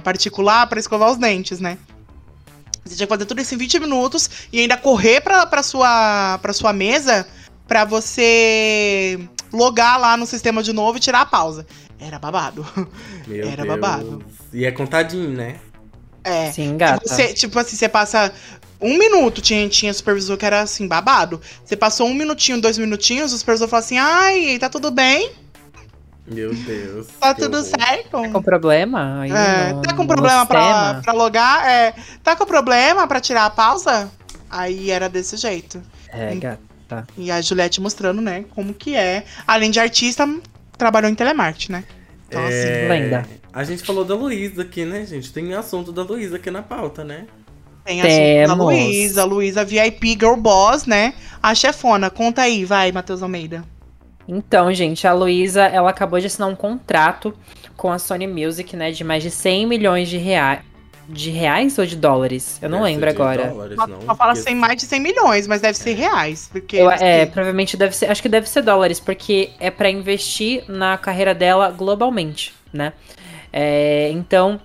particular 0.02 0.66
pra 0.66 0.80
escovar 0.80 1.08
os 1.08 1.16
dentes, 1.16 1.60
né? 1.60 1.78
Você 2.84 2.96
tinha 2.96 3.06
que 3.06 3.14
fazer 3.14 3.26
tudo 3.26 3.40
isso 3.40 3.54
em 3.54 3.58
20 3.58 3.78
minutos 3.78 4.28
e 4.52 4.58
ainda 4.60 4.76
correr 4.76 5.20
pra, 5.20 5.46
pra, 5.46 5.62
sua, 5.62 6.38
pra 6.42 6.52
sua 6.52 6.72
mesa 6.72 7.28
pra 7.68 7.84
você 7.84 9.20
logar 9.52 10.00
lá 10.00 10.16
no 10.16 10.26
sistema 10.26 10.60
de 10.60 10.72
novo 10.72 10.98
e 10.98 11.00
tirar 11.00 11.20
a 11.20 11.26
pausa. 11.26 11.64
Era 12.00 12.18
babado. 12.18 12.66
Meu 13.24 13.46
Era 13.46 13.62
Deus. 13.62 13.68
babado. 13.68 14.24
E 14.52 14.64
é 14.64 14.72
contadinho, 14.72 15.30
né? 15.30 15.60
É. 16.24 16.50
Sim, 16.50 16.76
gata. 16.76 17.06
Você, 17.06 17.32
tipo 17.34 17.56
assim, 17.58 17.76
você 17.76 17.88
passa 17.88 18.32
um 18.80 18.96
minuto, 18.98 19.40
tinha, 19.40 19.68
tinha 19.68 19.92
supervisor 19.92 20.36
que 20.36 20.44
era 20.46 20.60
assim, 20.60 20.86
babado. 20.86 21.40
Você 21.64 21.76
passou 21.76 22.06
um 22.06 22.14
minutinho, 22.14 22.60
dois 22.60 22.78
minutinhos, 22.78 23.32
o 23.32 23.38
supervisor 23.38 23.68
fala 23.68 23.80
assim, 23.80 23.98
ai, 23.98 24.58
tá 24.58 24.68
tudo 24.68 24.90
bem? 24.90 25.32
Meu 26.26 26.52
Deus. 26.54 27.06
Tá 27.18 27.32
tudo 27.34 27.56
horror. 27.56 27.68
certo? 27.70 28.10
Tá 28.10 28.28
com 28.28 28.42
problema? 28.42 29.20
Aí 29.22 29.30
É, 29.32 29.72
no- 29.72 29.80
tá 29.82 29.94
com 29.94 30.06
problema 30.06 30.44
pra, 30.44 31.00
pra 31.02 31.12
logar? 31.14 31.66
É, 31.66 31.94
tá 32.22 32.36
com 32.36 32.44
problema 32.44 33.06
pra 33.06 33.18
tirar 33.18 33.46
a 33.46 33.50
pausa? 33.50 34.10
Aí 34.50 34.90
era 34.90 35.08
desse 35.08 35.36
jeito. 35.38 35.80
É, 36.10 36.34
gata. 36.34 37.06
E 37.16 37.30
a 37.30 37.40
Juliette 37.40 37.80
mostrando, 37.80 38.20
né, 38.20 38.44
como 38.54 38.74
que 38.74 38.94
é. 38.94 39.24
Além 39.46 39.70
de 39.70 39.80
artista, 39.80 40.28
trabalhou 40.76 41.10
em 41.10 41.14
telemarketing, 41.14 41.72
né? 41.72 41.84
Então, 42.28 42.44
assim, 42.44 42.54
É, 42.56 42.88
lenda. 42.88 43.26
A 43.50 43.64
gente 43.64 43.82
falou 43.82 44.04
da 44.04 44.14
Luísa 44.14 44.60
aqui, 44.62 44.84
né, 44.84 45.06
gente? 45.06 45.32
Tem 45.32 45.54
assunto 45.54 45.90
da 45.92 46.02
Luísa 46.02 46.36
aqui 46.36 46.50
na 46.50 46.62
pauta, 46.62 47.02
né? 47.04 47.24
Tem 47.88 48.02
da 48.02 48.08
Temos. 48.08 48.58
Luísa, 48.66 49.24
Luísa 49.24 49.64
VIP 49.64 50.10
Girl 50.10 50.34
Boss, 50.36 50.84
né? 50.86 51.14
A 51.42 51.54
chefona. 51.54 52.10
Conta 52.10 52.42
aí, 52.42 52.64
vai, 52.64 52.92
Matheus 52.92 53.22
Almeida. 53.22 53.64
Então, 54.26 54.72
gente, 54.74 55.06
a 55.06 55.12
Luísa, 55.12 55.62
ela 55.64 55.88
acabou 55.90 56.20
de 56.20 56.26
assinar 56.26 56.48
um 56.48 56.54
contrato 56.54 57.34
com 57.76 57.90
a 57.90 57.98
Sony 57.98 58.26
Music, 58.26 58.76
né, 58.76 58.90
de 58.90 59.02
mais 59.02 59.22
de 59.22 59.30
100 59.30 59.66
milhões 59.66 60.08
de 60.08 60.18
reais. 60.18 60.60
De 61.08 61.30
reais 61.30 61.78
ou 61.78 61.86
de 61.86 61.96
dólares? 61.96 62.58
Eu 62.60 62.68
não 62.68 62.80
Deve 62.82 62.90
lembro 62.92 63.08
agora. 63.10 63.46
dólares, 63.48 63.76
Só, 63.76 63.86
não, 63.86 64.00
só 64.02 64.14
fala 64.14 64.32
porque- 64.34 64.42
sem 64.46 64.54
mais 64.54 64.76
de 64.76 64.82
100 64.82 65.00
milhões, 65.00 65.46
mas 65.46 65.62
deve 65.62 65.78
ser 65.78 65.94
reais. 65.94 66.50
Porque 66.52 66.76
Eu- 66.76 66.90
é, 66.90 67.24
provavelmente 67.24 67.78
deve 67.78 67.96
ser. 67.96 68.10
Acho 68.10 68.20
que 68.20 68.28
deve 68.28 68.46
ser 68.46 68.60
dólares, 68.60 69.00
porque 69.00 69.48
é 69.58 69.70
pra 69.70 69.88
investir 69.88 70.64
na 70.68 70.98
carreira 70.98 71.34
dela 71.34 71.70
globalmente, 71.70 72.52
né? 72.70 72.92
É, 73.50 74.10
então, 74.12 74.60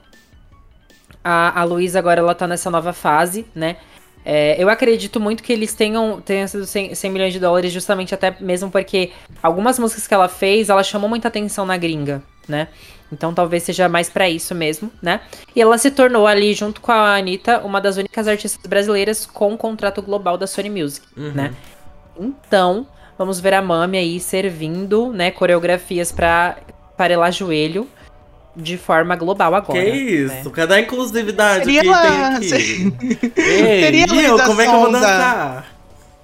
a, 1.23 1.59
a 1.61 1.63
Luísa 1.63 1.99
agora 1.99 2.19
ela 2.19 2.35
tá 2.35 2.47
nessa 2.47 2.69
nova 2.69 2.93
fase, 2.93 3.45
né? 3.55 3.77
É, 4.25 4.55
eu 4.61 4.69
acredito 4.69 5.19
muito 5.19 5.43
que 5.43 5.51
eles 5.51 5.73
tenham, 5.73 6.21
tenham 6.21 6.47
sido 6.47 6.65
100, 6.65 6.95
100 6.95 7.11
milhões 7.11 7.33
de 7.33 7.39
dólares, 7.39 7.73
justamente 7.73 8.13
até 8.13 8.33
mesmo 8.39 8.71
porque 8.71 9.11
algumas 9.41 9.77
músicas 9.77 10.07
que 10.07 10.13
ela 10.13 10.29
fez, 10.29 10.69
ela 10.69 10.81
chamou 10.83 11.09
muita 11.09 11.27
atenção 11.27 11.65
na 11.65 11.75
gringa, 11.75 12.23
né? 12.47 12.69
Então 13.11 13.33
talvez 13.33 13.63
seja 13.63 13.89
mais 13.89 14.09
pra 14.09 14.29
isso 14.29 14.55
mesmo, 14.55 14.89
né? 15.01 15.19
E 15.53 15.61
ela 15.61 15.77
se 15.77 15.91
tornou 15.91 16.25
ali, 16.25 16.53
junto 16.53 16.79
com 16.79 16.91
a 16.91 17.15
Anitta, 17.17 17.59
uma 17.65 17.81
das 17.81 17.97
únicas 17.97 18.27
artistas 18.27 18.65
brasileiras 18.65 19.25
com 19.25 19.51
um 19.51 19.57
contrato 19.57 20.01
global 20.01 20.37
da 20.37 20.47
Sony 20.47 20.69
Music, 20.69 21.05
Uhum. 21.17 21.31
né? 21.33 21.53
Então, 22.17 22.87
vamos 23.17 23.39
ver 23.39 23.53
a 23.55 23.61
Mami 23.61 23.97
aí 23.97 24.19
servindo, 24.19 25.11
né, 25.11 25.31
coreografias 25.31 26.11
pra 26.11 26.57
farelar 26.97 27.31
joelho 27.31 27.87
de 28.55 28.77
forma 28.77 29.15
global 29.15 29.53
agora. 29.55 29.81
Que 29.81 29.89
isso? 29.89 30.33
né? 30.33 30.51
Cadê 30.53 30.73
a 30.75 30.79
inclusividade 30.81 31.65
Seria 31.65 31.81
que 31.81 31.87
lá- 31.87 32.01
tem 32.01 32.23
aqui? 32.23 33.31
Ei, 33.35 33.83
Seria 33.83 34.05
eu, 34.27 34.37
como 34.39 34.61
é 34.61 34.65
que 34.65 34.71
eu 34.71 34.79
vou 34.79 34.85
Sonza. 34.85 34.99
dançar? 34.99 35.65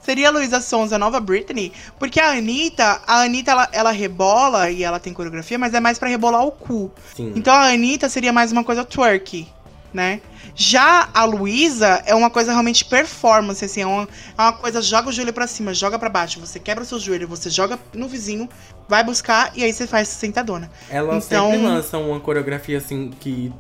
Seria 0.02 0.30
a 0.30 0.32
Luísa 0.32 0.60
Sons 0.62 0.92
a 0.92 0.98
nova 0.98 1.20
Britney? 1.20 1.72
Porque 2.00 2.20
a 2.20 2.32
Anitta, 2.32 3.02
a 3.06 3.22
Anitta, 3.22 3.52
ela, 3.52 3.70
ela 3.72 3.92
rebola 3.92 4.72
e 4.72 4.84
ela 4.84 5.00
tem 5.00 5.14
coreografia, 5.14 5.58
mas 5.60 5.74
é 5.74 5.80
mais 5.80 6.00
pra 6.00 6.10
rebolar 6.10 6.44
o 6.46 6.52
cu. 6.52 6.92
Sim. 7.16 7.34
Então 7.36 7.54
a 7.54 7.68
Anitta 7.68 8.10
seria 8.10 8.34
mais 8.34 8.52
uma 8.52 8.64
coisa 8.64 8.84
twerk, 8.84 9.48
né? 9.94 10.22
Já 10.56 11.10
a 11.14 11.24
Luísa 11.26 12.04
é 12.06 12.14
uma 12.14 12.30
coisa 12.30 12.52
realmente 12.52 12.84
performance, 12.86 13.64
assim, 13.64 13.82
é 13.82 13.86
uma, 13.86 14.04
é 14.38 14.42
uma 14.42 14.54
coisa, 14.54 14.82
joga 14.82 15.10
o 15.10 15.12
joelho 15.12 15.34
pra 15.34 15.48
cima, 15.48 15.74
joga 15.74 15.98
pra 15.98 16.10
baixo, 16.10 16.40
você 16.40 16.60
quebra 16.60 16.84
o 16.84 16.86
seu 16.88 17.00
joelho, 17.00 17.28
você 17.28 17.50
joga 17.50 17.80
no 17.94 18.08
vizinho, 18.08 18.48
vai 18.88 19.04
buscar 19.04 19.52
e 19.56 19.64
aí 19.64 19.72
você 19.74 19.88
faz 19.88 20.08
sentadona. 20.10 20.70
Ela 20.90 21.18
Então- 21.18 21.52
sempre 21.52 21.66
lança 21.66 21.98
uma 21.98 22.20
coreografia 22.20 22.78
assim 22.78 23.10
que. 23.20 23.52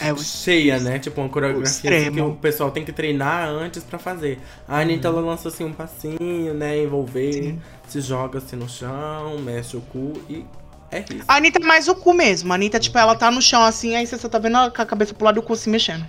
É, 0.00 0.16
cheia, 0.16 0.80
né? 0.80 0.98
Tipo, 0.98 1.20
uma 1.20 1.28
coreografia 1.28 1.90
assim, 2.00 2.12
que 2.12 2.20
o 2.22 2.34
pessoal 2.36 2.70
tem 2.70 2.84
que 2.86 2.90
treinar 2.92 3.46
antes 3.48 3.84
pra 3.84 3.98
fazer. 3.98 4.38
A 4.66 4.78
Anitta, 4.80 5.08
ela 5.08 5.20
lança 5.20 5.48
assim 5.48 5.62
um 5.62 5.74
passinho, 5.74 6.54
né? 6.54 6.82
Envolver, 6.82 7.32
Sim. 7.34 7.60
se 7.86 8.00
joga 8.00 8.38
assim 8.38 8.56
no 8.56 8.66
chão, 8.68 9.36
mexe 9.38 9.76
o 9.76 9.82
cu 9.82 10.14
e 10.28 10.42
é 10.90 11.00
isso. 11.10 11.24
A 11.28 11.36
Anitta 11.36 11.58
é 11.60 11.64
mais 11.64 11.88
o 11.88 11.94
cu 11.94 12.12
mesmo. 12.14 12.52
A 12.52 12.56
Anitta, 12.56 12.78
tipo, 12.78 12.96
ela 12.98 13.14
tá 13.14 13.30
no 13.30 13.40
chão 13.42 13.62
assim, 13.62 13.94
aí 13.96 14.06
você 14.06 14.16
só 14.18 14.28
tá 14.28 14.38
vendo 14.38 14.56
ela 14.56 14.70
com 14.70 14.82
a 14.82 14.86
cabeça 14.86 15.14
pro 15.14 15.24
lado 15.26 15.36
do 15.36 15.42
cu 15.42 15.54
se 15.56 15.68
mexendo. 15.68 16.04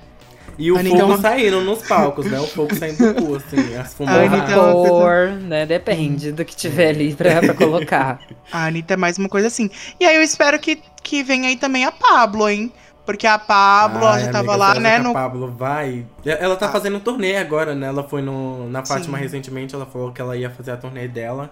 E 0.57 0.71
o 0.73 0.75
A 0.75 0.79
Anitta 0.81 0.97
fogo 0.97 1.11
é 1.11 1.15
uma- 1.15 1.21
saindo 1.21 1.61
nos 1.61 1.81
palcos, 1.87 2.25
né? 2.25 2.37
O 2.39 2.45
fogo 2.47 2.75
saindo 2.75 3.13
do 3.13 3.21
cu, 3.23 3.35
assim, 3.35 3.75
as 3.77 3.99
A 4.01 4.03
Anitta 4.03 4.37
fumaças. 4.37 4.51
é 4.51 4.57
uma 4.57 4.73
coisa- 4.73 4.89
Cor, 4.89 5.27
né? 5.41 5.65
Depende 5.65 6.31
do 6.33 6.43
que 6.43 6.53
tiver 6.55 6.89
ali 6.89 7.13
pra, 7.15 7.39
pra 7.41 7.53
colocar. 7.55 8.19
A 8.51 8.65
Anitta 8.65 8.93
é 8.95 8.97
mais 8.97 9.17
uma 9.17 9.29
coisa 9.29 9.47
assim. 9.47 9.69
E 9.99 10.05
aí 10.05 10.15
eu 10.17 10.21
espero 10.21 10.59
que, 10.59 10.81
que 11.01 11.23
venha 11.23 11.47
aí 11.47 11.55
também 11.55 11.85
a 11.85 11.91
Pablo, 11.93 12.49
hein? 12.49 12.73
Porque 13.05 13.25
a 13.25 13.39
Pablo, 13.39 13.99
ela 14.01 14.15
Ai, 14.15 14.25
já 14.25 14.31
tava 14.31 14.51
amiga, 14.53 14.55
lá, 14.57 14.79
né? 14.79 14.99
No... 14.99 15.11
A 15.11 15.13
Pablo 15.13 15.47
vai. 15.57 16.05
Ela 16.25 16.55
tá 16.57 16.67
Ah. 16.67 16.71
fazendo 16.71 16.97
um 16.97 16.99
turnê 16.99 17.37
agora, 17.37 17.73
né? 17.73 17.87
Ela 17.87 18.03
foi 18.03 18.21
no, 18.21 18.69
na 18.69 18.85
Fátima 18.85 19.17
Sim. 19.17 19.23
recentemente, 19.23 19.73
ela 19.73 19.85
falou 19.85 20.11
que 20.11 20.21
ela 20.21 20.35
ia 20.37 20.49
fazer 20.49 20.71
a 20.71 20.77
turnê 20.77 21.07
dela. 21.07 21.49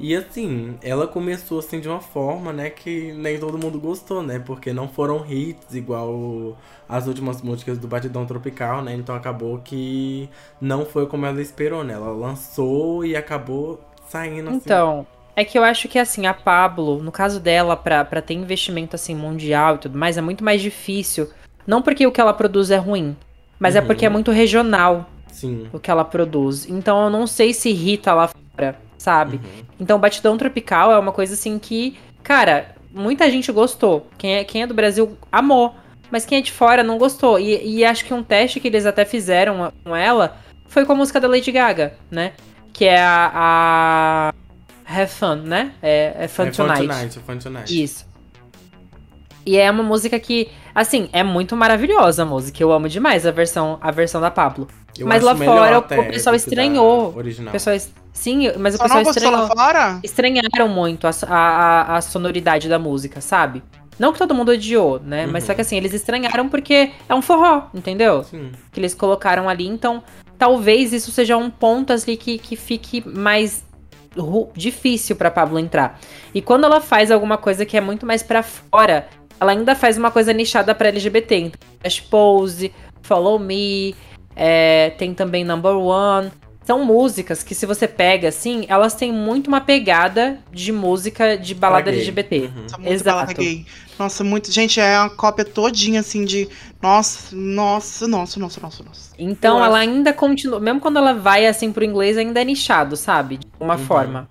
E 0.00 0.14
assim, 0.14 0.78
ela 0.80 1.08
começou 1.08 1.58
assim 1.58 1.80
de 1.80 1.88
uma 1.88 2.00
forma, 2.00 2.52
né, 2.52 2.70
que 2.70 3.12
nem 3.14 3.38
todo 3.38 3.58
mundo 3.58 3.80
gostou, 3.80 4.22
né? 4.22 4.38
Porque 4.38 4.72
não 4.72 4.88
foram 4.88 5.24
hits 5.28 5.74
igual 5.74 6.56
as 6.88 7.06
últimas 7.08 7.42
músicas 7.42 7.78
do 7.78 7.88
Batidão 7.88 8.24
Tropical, 8.24 8.80
né? 8.82 8.94
Então 8.94 9.14
acabou 9.14 9.58
que 9.58 10.28
não 10.60 10.86
foi 10.86 11.06
como 11.06 11.26
ela 11.26 11.42
esperou, 11.42 11.82
né? 11.82 11.94
Ela 11.94 12.10
lançou 12.12 13.04
e 13.04 13.16
acabou 13.16 13.80
saindo 14.08 14.50
assim. 14.50 14.60
Então, 14.64 15.06
é 15.34 15.44
que 15.44 15.58
eu 15.58 15.64
acho 15.64 15.88
que 15.88 15.98
assim, 15.98 16.26
a 16.26 16.34
Pablo, 16.34 17.02
no 17.02 17.10
caso 17.10 17.40
dela, 17.40 17.76
pra, 17.76 18.04
pra 18.04 18.22
ter 18.22 18.34
investimento 18.34 18.94
assim 18.94 19.14
mundial 19.16 19.76
e 19.76 19.78
tudo 19.78 19.98
mais, 19.98 20.16
é 20.16 20.20
muito 20.20 20.44
mais 20.44 20.62
difícil. 20.62 21.28
Não 21.66 21.82
porque 21.82 22.06
o 22.06 22.12
que 22.12 22.20
ela 22.20 22.32
produz 22.32 22.70
é 22.70 22.76
ruim, 22.76 23.16
mas 23.58 23.74
é 23.76 23.80
Uhum. 23.80 23.86
porque 23.86 24.06
é 24.06 24.08
muito 24.08 24.30
regional 24.30 25.10
Sim. 25.30 25.68
o 25.72 25.78
que 25.80 25.90
ela 25.90 26.04
produz. 26.04 26.66
Então 26.68 27.02
eu 27.04 27.10
não 27.10 27.26
sei 27.26 27.52
se 27.52 27.68
irrita 27.70 28.14
lá 28.14 28.28
fora, 28.28 28.78
sabe? 28.98 29.36
Uhum. 29.36 29.64
Então, 29.80 29.98
Batidão 29.98 30.36
Tropical 30.36 30.92
é 30.92 30.98
uma 30.98 31.12
coisa 31.12 31.34
assim 31.34 31.58
que, 31.58 31.96
cara, 32.22 32.74
muita 32.92 33.30
gente 33.30 33.50
gostou. 33.52 34.06
Quem 34.18 34.36
é, 34.36 34.44
quem 34.44 34.62
é 34.62 34.66
do 34.66 34.74
Brasil 34.74 35.16
amou. 35.32 35.74
Mas 36.10 36.24
quem 36.24 36.38
é 36.38 36.40
de 36.40 36.52
fora 36.52 36.82
não 36.82 36.98
gostou. 36.98 37.38
E, 37.38 37.78
e 37.78 37.84
acho 37.84 38.04
que 38.04 38.14
um 38.14 38.22
teste 38.22 38.60
que 38.60 38.68
eles 38.68 38.86
até 38.86 39.04
fizeram 39.04 39.72
com 39.84 39.94
ela 39.94 40.36
foi 40.66 40.84
com 40.84 40.92
a 40.92 40.96
música 40.96 41.20
da 41.20 41.28
Lady 41.28 41.52
Gaga, 41.52 41.94
né? 42.10 42.32
Que 42.72 42.86
é 42.86 43.00
a. 43.00 43.30
a 43.34 44.34
Have 44.90 45.12
Fun, 45.12 45.36
né? 45.36 45.72
É, 45.82 46.14
é 46.18 46.28
Fun 46.28 46.44
é 46.44 46.50
Tonight. 46.50 46.80
Fun 46.80 46.88
Tonight, 46.88 47.18
é 47.18 47.22
Fun 47.22 47.38
Tonight. 47.38 47.82
Isso. 47.82 48.08
E 49.44 49.56
é 49.56 49.70
uma 49.70 49.82
música 49.82 50.18
que, 50.18 50.50
assim, 50.74 51.08
é 51.12 51.22
muito 51.22 51.56
maravilhosa 51.56 52.22
a 52.22 52.26
música. 52.26 52.62
Eu 52.62 52.72
amo 52.72 52.88
demais 52.88 53.26
a 53.26 53.30
versão, 53.30 53.78
a 53.80 53.90
versão 53.90 54.20
da 54.20 54.30
Pablo. 54.30 54.66
Eu 54.98 55.06
Mas 55.06 55.22
lá 55.22 55.34
fora 55.36 55.78
o- 55.78 55.80
o 55.80 56.04
pessoal 56.10 56.34
estranhou. 56.34 57.14
Original. 57.16 57.48
O 57.48 57.52
pessoal, 57.52 57.76
sim, 58.12 58.50
mas 58.58 58.74
o 58.74 58.76
Só 58.78 58.82
pessoal 58.84 58.98
não 59.00 59.04
gostou 59.04 59.22
estranhou 59.22 59.48
lá 59.48 59.48
fora? 59.54 60.00
estranharam 60.02 60.68
muito 60.68 61.06
a, 61.06 61.10
a, 61.28 61.96
a 61.96 62.00
sonoridade 62.00 62.68
da 62.68 62.78
música, 62.78 63.20
sabe? 63.20 63.62
Não 63.98 64.12
que 64.12 64.18
todo 64.18 64.34
mundo 64.34 64.50
odiou, 64.52 65.00
né? 65.00 65.26
Mas 65.26 65.42
Uhum. 65.42 65.46
só 65.48 65.54
que 65.54 65.60
assim, 65.60 65.76
eles 65.76 65.92
estranharam 65.92 66.48
porque 66.48 66.92
é 67.08 67.14
um 67.14 67.20
forró, 67.22 67.62
entendeu? 67.74 68.22
Sim. 68.24 68.52
Que 68.72 68.78
eles 68.80 68.94
colocaram 68.94 69.48
ali. 69.48 69.66
Então, 69.66 70.02
talvez 70.38 70.92
isso 70.92 71.10
seja 71.10 71.36
um 71.36 71.50
ponto 71.50 71.92
ali 71.92 72.16
que, 72.16 72.38
que 72.38 72.54
fique 72.54 73.02
mais 73.08 73.64
difícil 74.54 75.16
pra 75.16 75.30
Pablo 75.30 75.58
entrar. 75.58 75.98
E 76.34 76.40
quando 76.40 76.64
ela 76.64 76.80
faz 76.80 77.10
alguma 77.10 77.36
coisa 77.36 77.64
que 77.64 77.76
é 77.76 77.80
muito 77.80 78.06
mais 78.06 78.22
pra 78.22 78.42
fora, 78.42 79.08
ela 79.40 79.52
ainda 79.52 79.74
faz 79.74 79.96
uma 79.98 80.10
coisa 80.10 80.32
nichada 80.32 80.74
pra 80.74 80.88
LGBT. 80.88 81.36
Então, 81.36 81.60
Flash 81.80 82.00
Pose, 82.00 82.72
Follow 83.02 83.38
Me, 83.38 83.94
é, 84.38 84.90
tem 84.96 85.12
também 85.12 85.44
Number 85.44 85.76
One. 85.76 86.30
São 86.64 86.84
músicas 86.84 87.42
que, 87.42 87.54
se 87.54 87.64
você 87.64 87.88
pega 87.88 88.28
assim, 88.28 88.66
elas 88.68 88.94
têm 88.94 89.10
muito 89.10 89.48
uma 89.48 89.58
pegada 89.60 90.38
de 90.52 90.70
música 90.70 91.34
de 91.36 91.54
balada 91.54 91.84
Pra 91.84 91.92
gay. 91.92 92.00
LGBT. 92.00 92.38
Uhum. 92.40 92.62
Nossa, 92.62 92.76
muito 92.78 92.92
Exato. 92.92 93.04
balada 93.16 93.32
gay. 93.32 93.66
Nossa, 93.98 94.22
muito. 94.24 94.52
Gente, 94.52 94.78
é 94.78 94.98
uma 95.00 95.08
cópia 95.10 95.46
todinha 95.46 96.00
assim 96.00 96.24
de. 96.26 96.46
Nossa, 96.82 97.34
nossa, 97.34 98.06
nossa, 98.06 98.38
nossa, 98.38 98.60
nossa, 98.60 98.84
nossa. 98.84 99.10
Então 99.18 99.58
Eu 99.58 99.64
ela 99.64 99.78
ainda 99.78 100.12
continua, 100.12 100.60
mesmo 100.60 100.78
quando 100.78 100.98
ela 100.98 101.14
vai 101.14 101.46
assim 101.46 101.72
pro 101.72 101.82
inglês, 101.84 102.18
ainda 102.18 102.40
é 102.40 102.44
nichado, 102.44 102.96
sabe? 102.96 103.38
De 103.38 103.46
uma 103.58 103.74
Uhum. 103.76 103.84
forma. 103.86 104.28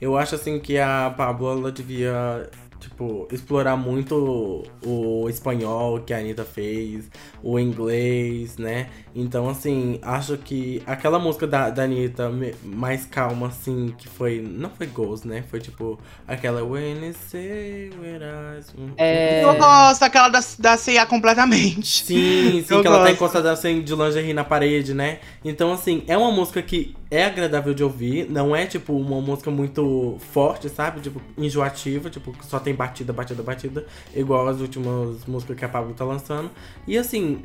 Eu 0.00 0.16
acho 0.16 0.34
assim 0.34 0.58
que 0.58 0.78
a 0.78 1.12
Pablo 1.16 1.50
ela 1.52 1.70
devia, 1.70 2.48
tipo, 2.84 3.26
explorar 3.32 3.76
muito 3.76 4.62
o 4.84 5.28
espanhol 5.28 6.00
que 6.00 6.12
a 6.12 6.18
Anitta 6.18 6.44
fez, 6.44 7.10
o 7.42 7.58
inglês, 7.58 8.56
né? 8.58 8.88
Então, 9.14 9.48
assim, 9.48 9.98
acho 10.02 10.36
que 10.36 10.82
aquela 10.86 11.18
música 11.18 11.46
da, 11.46 11.70
da 11.70 11.84
Anitta 11.84 12.30
mais 12.62 13.06
calma, 13.06 13.48
assim, 13.48 13.94
que 13.96 14.08
foi. 14.08 14.40
Não 14.40 14.70
foi 14.70 14.86
Ghost, 14.86 15.26
né? 15.26 15.44
Foi 15.48 15.60
tipo 15.60 15.98
aquela 16.26 16.62
When 16.62 17.06
you 17.06 17.14
say 17.30 17.90
where 18.00 18.24
I... 18.24 18.60
É. 18.96 19.44
Eu 19.44 19.56
gosto 19.56 20.02
aquela 20.02 20.28
da, 20.28 20.40
da 20.58 20.76
C&A 20.76 21.06
completamente. 21.06 22.04
Sim, 22.04 22.64
sim, 22.66 22.74
Eu 22.74 22.80
que 22.82 22.86
ela 22.86 22.98
tá 22.98 23.02
gosto. 23.04 23.14
encostada 23.14 23.52
assim 23.52 23.82
de 23.82 23.94
lingerie 23.94 24.34
na 24.34 24.44
parede, 24.44 24.92
né? 24.94 25.20
Então, 25.44 25.72
assim, 25.72 26.02
é 26.06 26.16
uma 26.18 26.30
música 26.30 26.60
que 26.62 26.94
é 27.10 27.24
agradável 27.24 27.74
de 27.74 27.84
ouvir, 27.84 28.30
não 28.30 28.54
é, 28.54 28.66
tipo, 28.66 28.92
uma 28.92 29.20
música 29.20 29.50
muito 29.50 30.16
forte, 30.32 30.68
sabe? 30.68 31.00
Tipo, 31.00 31.20
enjoativa, 31.36 32.10
tipo, 32.10 32.34
só 32.42 32.58
tem 32.58 32.74
batida, 32.74 33.12
batida, 33.12 33.42
batida, 33.42 33.86
igual 34.14 34.48
as 34.48 34.60
últimas 34.60 35.24
músicas 35.26 35.56
que 35.56 35.64
a 35.64 35.68
Pablo 35.68 35.94
tá 35.94 36.04
lançando. 36.04 36.50
E, 36.86 36.96
assim, 36.98 37.42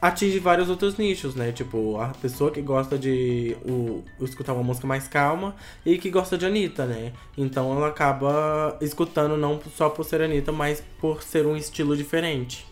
atinge 0.00 0.38
vários 0.38 0.68
outros 0.68 0.96
nichos, 0.96 1.34
né? 1.34 1.52
Tipo, 1.52 1.98
a 1.98 2.08
pessoa 2.08 2.50
que 2.50 2.60
gosta 2.60 2.98
de 2.98 3.56
o, 3.64 4.02
escutar 4.20 4.52
uma 4.52 4.62
música 4.62 4.86
mais 4.86 5.08
calma 5.08 5.54
e 5.84 5.98
que 5.98 6.10
gosta 6.10 6.36
de 6.36 6.46
Anitta, 6.46 6.86
né? 6.86 7.12
Então 7.36 7.72
ela 7.72 7.88
acaba 7.88 8.76
escutando 8.80 9.36
não 9.36 9.60
só 9.74 9.88
por 9.88 10.04
ser 10.04 10.22
Anitta, 10.22 10.52
mas 10.52 10.82
por 11.00 11.22
ser 11.22 11.46
um 11.46 11.56
estilo 11.56 11.96
diferente. 11.96 12.66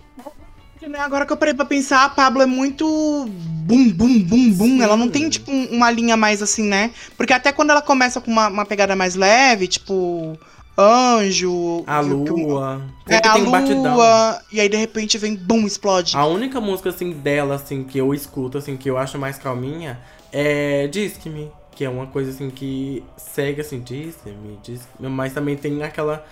Né, 0.88 0.98
Agora 0.98 1.24
que 1.26 1.32
eu 1.32 1.36
parei 1.36 1.54
pra 1.54 1.64
pensar, 1.64 2.04
a 2.04 2.08
Pablo 2.08 2.42
é 2.42 2.46
muito 2.46 2.86
bum, 3.28 3.88
bum, 3.90 4.18
bum, 4.20 4.50
bum. 4.52 4.66
Sim. 4.66 4.82
Ela 4.82 4.96
não 4.96 5.08
tem, 5.08 5.28
tipo, 5.28 5.50
um- 5.50 5.68
uma 5.72 5.90
linha 5.90 6.16
mais 6.16 6.42
assim, 6.42 6.64
né? 6.64 6.90
Porque 7.16 7.32
até 7.32 7.52
quando 7.52 7.70
ela 7.70 7.82
começa 7.82 8.20
com 8.20 8.30
uma, 8.30 8.48
uma 8.48 8.66
pegada 8.66 8.94
mais 8.94 9.14
leve, 9.14 9.66
tipo, 9.66 10.38
anjo. 10.76 11.82
A 11.86 12.02
que- 12.02 12.08
que- 12.08 12.30
lua. 12.30 12.82
É, 13.08 13.26
a 13.26 13.34
um 13.36 13.50
batidão. 13.50 13.94
lua. 13.94 14.40
E 14.52 14.60
aí, 14.60 14.68
de 14.68 14.76
repente, 14.76 15.16
vem, 15.18 15.34
bum, 15.34 15.66
explode. 15.66 16.16
A 16.16 16.26
única 16.26 16.60
música, 16.60 16.90
assim, 16.90 17.12
dela, 17.12 17.54
assim, 17.54 17.84
que 17.84 17.98
eu 17.98 18.12
escuto, 18.14 18.58
assim, 18.58 18.76
que 18.76 18.88
eu 18.90 18.98
acho 18.98 19.18
mais 19.18 19.38
calminha 19.38 19.98
é 20.32 20.86
Disque-me. 20.88 21.50
Que 21.72 21.84
é 21.84 21.88
uma 21.90 22.06
coisa, 22.06 22.30
assim, 22.30 22.50
que 22.50 23.02
segue, 23.16 23.60
assim, 23.60 23.80
Disque-me, 23.80 24.58
Disque-me. 24.62 25.08
Mas 25.08 25.32
também 25.32 25.56
tem 25.56 25.82
aquela... 25.82 26.24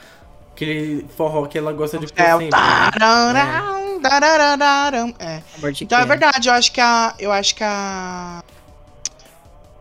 Aquele 0.54 1.06
forró 1.16 1.46
que 1.46 1.56
ela 1.56 1.72
gosta 1.72 1.98
de 1.98 2.06
pôr 2.12 2.22
É 2.22 2.30
sempre. 2.32 2.50
né? 2.60 3.62
É. 5.18 5.40
Amor 5.58 5.72
de 5.72 5.84
Então 5.84 5.98
é 5.98 6.04
verdade, 6.04 6.48
eu 6.48 6.54
acho 6.54 6.72
que 6.72 6.80
a. 6.80 7.14
Eu 7.18 7.32
acho 7.32 7.54
que 7.54 7.64
a. 7.64 8.42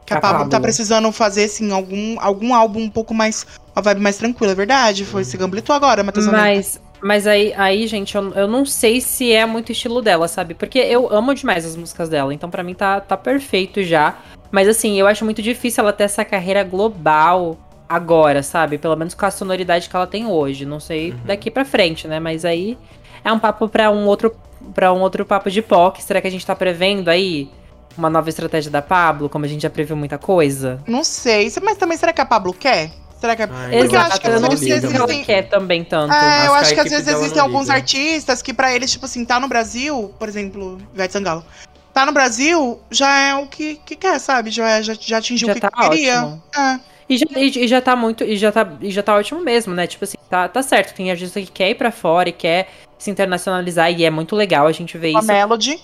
Que 0.05 0.13
a, 0.13 0.17
A 0.17 0.21
Pablo, 0.21 0.49
tá 0.49 0.59
precisando 0.59 1.11
fazer, 1.11 1.45
assim, 1.45 1.71
algum, 1.71 2.19
algum 2.19 2.53
álbum 2.53 2.81
um 2.81 2.89
pouco 2.89 3.13
mais. 3.13 3.45
Uma 3.75 3.81
vibe 3.81 4.01
mais 4.01 4.17
tranquila, 4.17 4.51
é 4.51 4.55
verdade? 4.55 5.05
Foi, 5.05 5.23
se 5.23 5.37
gamblitou 5.37 5.73
agora, 5.75 6.03
Matheus. 6.03 6.27
Mas, 6.27 6.81
mas 7.01 7.25
aí, 7.25 7.53
aí, 7.55 7.87
gente, 7.87 8.15
eu, 8.15 8.33
eu 8.33 8.47
não 8.47 8.65
sei 8.65 8.99
se 8.99 9.31
é 9.31 9.45
muito 9.45 9.71
estilo 9.71 10.01
dela, 10.01 10.27
sabe? 10.27 10.53
Porque 10.53 10.77
eu 10.79 11.11
amo 11.13 11.33
demais 11.33 11.65
as 11.65 11.75
músicas 11.77 12.09
dela, 12.09 12.33
então 12.33 12.49
pra 12.49 12.63
mim 12.63 12.73
tá, 12.73 12.99
tá 12.99 13.15
perfeito 13.15 13.81
já. 13.83 14.17
Mas 14.51 14.67
assim, 14.67 14.99
eu 14.99 15.07
acho 15.07 15.23
muito 15.23 15.41
difícil 15.41 15.81
ela 15.83 15.93
ter 15.93 16.03
essa 16.03 16.25
carreira 16.25 16.61
global 16.63 17.57
agora, 17.87 18.43
sabe? 18.43 18.77
Pelo 18.77 18.95
menos 18.97 19.13
com 19.13 19.25
a 19.25 19.31
sonoridade 19.31 19.89
que 19.89 19.95
ela 19.95 20.07
tem 20.07 20.25
hoje. 20.27 20.65
Não 20.65 20.79
sei 20.81 21.11
Uhum. 21.11 21.19
daqui 21.25 21.49
pra 21.49 21.63
frente, 21.63 22.07
né? 22.07 22.19
Mas 22.19 22.43
aí 22.43 22.77
é 23.23 23.31
um 23.31 23.39
papo 23.39 23.67
pra 23.69 23.89
um 23.91 24.05
outro 24.05 24.35
para 24.75 24.93
um 24.93 24.99
outro 25.01 25.25
papo 25.25 25.49
de 25.49 25.61
POC. 25.61 26.01
Será 26.03 26.21
que 26.21 26.27
a 26.27 26.31
gente 26.31 26.45
tá 26.45 26.55
prevendo 26.55 27.09
aí 27.09 27.49
uma 27.97 28.09
nova 28.09 28.29
estratégia 28.29 28.69
da 28.71 28.81
Pablo, 28.81 29.27
como 29.27 29.43
a 29.43 29.47
gente 29.47 29.61
já 29.63 29.69
previu 29.69 29.95
muita 29.97 30.17
coisa? 30.17 30.79
Não 30.87 31.03
sei. 31.03 31.51
Mas 31.63 31.77
também 31.77 31.97
será 31.97 32.13
que 32.13 32.21
a 32.21 32.25
Pablo 32.25 32.53
quer? 32.53 32.91
Será 33.19 33.35
que 33.35 33.41
é. 33.43 33.49
Ai, 33.51 33.77
Porque 33.79 33.95
eu 33.95 33.99
acho 33.99 34.21
que 34.21 34.27
às 34.27 34.41
não 34.41 34.49
vezes 34.49 34.67
sei 34.67 34.79
se 34.79 34.85
ela 34.95 35.05
existem- 35.05 35.23
quer 35.23 35.41
também 35.49 35.83
tanto. 35.83 36.13
É, 36.13 36.47
eu 36.47 36.53
Acho 36.55 36.73
que 36.73 36.79
às 36.79 36.89
vezes 36.89 37.07
existem 37.07 37.39
alguns 37.41 37.63
liga. 37.67 37.73
artistas 37.75 38.41
que 38.41 38.53
pra 38.53 38.73
eles, 38.73 38.91
tipo 38.91 39.05
assim, 39.05 39.23
tá 39.25 39.39
no 39.39 39.47
Brasil, 39.47 40.13
por 40.17 40.27
exemplo, 40.29 40.79
Ivete 40.93 41.13
Sangalo. 41.13 41.43
tá 41.93 42.05
no 42.05 42.11
Brasil, 42.13 42.79
já 42.89 43.15
é 43.19 43.35
o 43.35 43.45
que, 43.47 43.75
que 43.85 43.95
quer, 43.95 44.17
sabe? 44.19 44.49
Já, 44.49 44.69
é- 44.69 44.81
já, 44.83 44.93
já 44.99 45.17
atingiu 45.17 45.47
Já 45.47 45.51
o 45.51 45.55
que 45.55 45.61
tá 45.61 45.69
queria. 45.69 46.23
ótimo. 46.23 46.43
É. 46.57 46.79
E 47.11 47.17
já, 47.17 47.25
e, 47.35 47.65
e 47.65 47.67
já 47.67 47.81
tá 47.81 47.93
muito. 47.93 48.23
E 48.23 48.37
já 48.37 48.53
tá, 48.53 48.65
e 48.79 48.89
já 48.89 49.03
tá 49.03 49.13
ótimo 49.13 49.41
mesmo, 49.41 49.73
né? 49.73 49.85
Tipo 49.85 50.05
assim, 50.05 50.17
tá, 50.29 50.47
tá 50.47 50.63
certo. 50.63 50.95
Tem 50.95 51.11
artista 51.11 51.41
que 51.41 51.51
quer 51.51 51.71
ir 51.71 51.75
pra 51.75 51.91
fora 51.91 52.29
e 52.29 52.31
quer 52.31 52.69
se 52.97 53.11
internacionalizar, 53.11 53.91
e 53.91 54.05
é 54.05 54.09
muito 54.09 54.33
legal 54.33 54.65
a 54.65 54.71
gente 54.71 54.97
ver 54.97 55.13
A 55.17 55.19
isso. 55.19 55.27
Melody. 55.27 55.83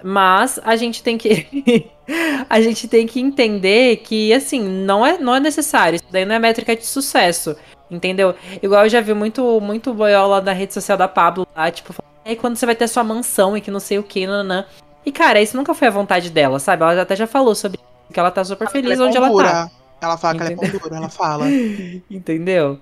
Mas 0.00 0.60
a 0.62 0.76
gente 0.76 1.02
tem 1.02 1.18
que. 1.18 1.90
a 2.48 2.60
gente 2.60 2.86
tem 2.86 3.04
que 3.04 3.20
entender 3.20 3.96
que, 3.96 4.32
assim, 4.32 4.62
não 4.62 5.04
é, 5.04 5.18
não 5.18 5.34
é 5.34 5.40
necessário. 5.40 5.96
Isso 5.96 6.04
daí 6.08 6.24
não 6.24 6.36
é 6.36 6.38
métrica 6.38 6.76
de 6.76 6.86
sucesso. 6.86 7.56
Entendeu? 7.90 8.36
Igual 8.62 8.84
eu 8.84 8.88
já 8.88 9.00
vi 9.00 9.12
muito, 9.12 9.60
muito 9.60 9.92
boiola 9.92 10.40
na 10.40 10.52
rede 10.52 10.72
social 10.72 10.96
da 10.96 11.08
Pablo 11.08 11.44
lá, 11.56 11.68
tipo, 11.72 11.92
falando, 11.92 12.12
"E 12.24 12.28
aí 12.30 12.36
quando 12.36 12.54
você 12.54 12.64
vai 12.64 12.76
ter 12.76 12.86
sua 12.86 13.02
mansão 13.02 13.56
e 13.56 13.60
que 13.60 13.72
não 13.72 13.80
sei 13.80 13.98
o 13.98 14.04
que, 14.04 14.24
nanã. 14.28 14.64
E, 15.04 15.10
cara, 15.10 15.42
isso 15.42 15.56
nunca 15.56 15.74
foi 15.74 15.88
a 15.88 15.90
vontade 15.90 16.30
dela, 16.30 16.60
sabe? 16.60 16.84
Ela 16.84 17.02
até 17.02 17.16
já 17.16 17.26
falou 17.26 17.56
sobre 17.56 17.80
que 18.12 18.20
ela 18.20 18.30
tá 18.30 18.44
super 18.44 18.68
feliz 18.68 18.92
Ela 18.92 19.06
é 19.06 19.08
onde 19.08 19.16
ela 19.16 19.36
tá. 19.42 19.70
Ela 20.00 20.16
fala 20.16 20.34
que 20.34 20.40
ela 20.42 20.50
é 20.50 20.54
Entendeu? 20.54 20.70
pão 20.80 20.80
dura, 20.88 20.96
ela 20.96 21.08
fala. 21.08 21.46
Entendeu? 22.10 22.78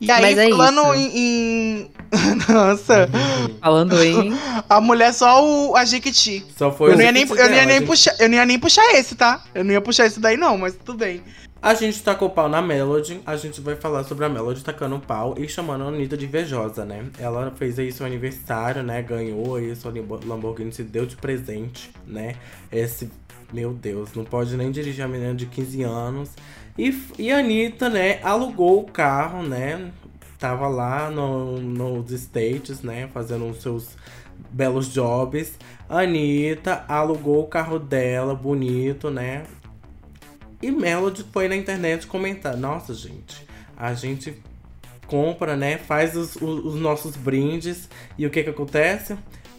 E 0.00 0.08
aí, 0.12 0.22
Mas 0.22 0.38
é 0.38 0.48
falando 0.50 0.94
isso. 0.94 1.16
em, 1.16 1.18
em- 1.18 1.90
Nossa, 2.52 3.08
Falando 3.60 4.00
em. 4.04 4.32
a 4.70 4.80
mulher 4.80 5.12
só 5.12 5.44
o, 5.44 5.74
a 5.76 5.84
Jequiti. 5.84 6.46
Só 6.56 6.70
foi 6.70 6.90
Eu 6.90 6.94
o 6.94 6.96
não, 6.98 7.04
ia 7.04 7.10
nem, 7.12 7.22
eu, 7.24 7.28
não 7.28 7.36
ia 7.42 7.48
dela, 7.48 7.66
nem 7.66 7.82
puxar, 7.84 8.14
eu 8.20 8.28
não 8.28 8.36
ia 8.36 8.46
nem 8.46 8.58
puxar 8.60 8.84
esse, 8.94 9.16
tá? 9.16 9.42
Eu 9.52 9.64
não 9.64 9.72
ia 9.72 9.80
puxar 9.80 10.06
esse 10.06 10.20
daí, 10.20 10.36
não, 10.36 10.56
mas 10.56 10.76
tudo 10.76 10.98
bem. 10.98 11.20
A 11.60 11.74
gente 11.74 12.00
tacou 12.04 12.30
pau 12.30 12.48
na 12.48 12.62
Melody, 12.62 13.20
a 13.26 13.34
gente 13.36 13.60
vai 13.60 13.74
falar 13.74 14.04
sobre 14.04 14.24
a 14.24 14.28
Melody 14.28 14.62
tacando 14.62 14.96
pau 15.00 15.34
e 15.36 15.48
chamando 15.48 15.82
a 15.82 15.88
Anitta 15.88 16.16
de 16.16 16.26
invejosa, 16.26 16.84
né? 16.84 17.06
Ela 17.18 17.52
fez 17.58 17.76
aí 17.80 17.90
seu 17.90 18.06
aniversário, 18.06 18.84
né? 18.84 19.02
Ganhou 19.02 19.56
aí 19.56 19.74
sua 19.74 19.90
Lambo- 19.92 20.20
Lamborghini, 20.24 20.70
se 20.72 20.84
deu 20.84 21.04
de 21.04 21.16
presente, 21.16 21.90
né? 22.06 22.36
Esse, 22.70 23.10
meu 23.52 23.72
Deus, 23.72 24.12
não 24.14 24.24
pode 24.24 24.56
nem 24.56 24.70
dirigir 24.70 25.04
a 25.04 25.08
menina 25.08 25.34
de 25.34 25.46
15 25.46 25.82
anos. 25.82 26.30
E, 26.76 26.94
e 27.18 27.30
a 27.32 27.38
Anitta, 27.38 27.88
né, 27.88 28.20
alugou 28.22 28.80
o 28.80 28.84
carro, 28.90 29.42
né? 29.42 29.90
Tava 30.38 30.68
lá 30.68 31.10
no, 31.10 31.58
nos 31.60 32.10
States, 32.12 32.82
né? 32.82 33.08
Fazendo 33.12 33.46
os 33.48 33.60
seus 33.62 33.96
belos 34.50 34.92
jobs. 34.92 35.58
A 35.88 36.00
Anitta 36.02 36.84
alugou 36.86 37.40
o 37.42 37.48
carro 37.48 37.78
dela, 37.78 38.34
bonito, 38.34 39.10
né? 39.10 39.44
E 40.62 40.70
Melody 40.70 41.24
foi 41.32 41.48
na 41.48 41.56
internet 41.56 42.06
comentar: 42.06 42.56
Nossa, 42.56 42.94
gente, 42.94 43.44
a 43.76 43.94
gente 43.94 44.40
compra, 45.06 45.56
né? 45.56 45.78
Faz 45.78 46.16
os, 46.16 46.36
os- 46.36 46.64
os 46.66 46.74
nossos 46.80 47.16
brindes. 47.16 47.88
E 48.16 48.26
o 48.26 48.30
que 48.30 48.42
que 48.44 48.50
acontece? 48.50 49.16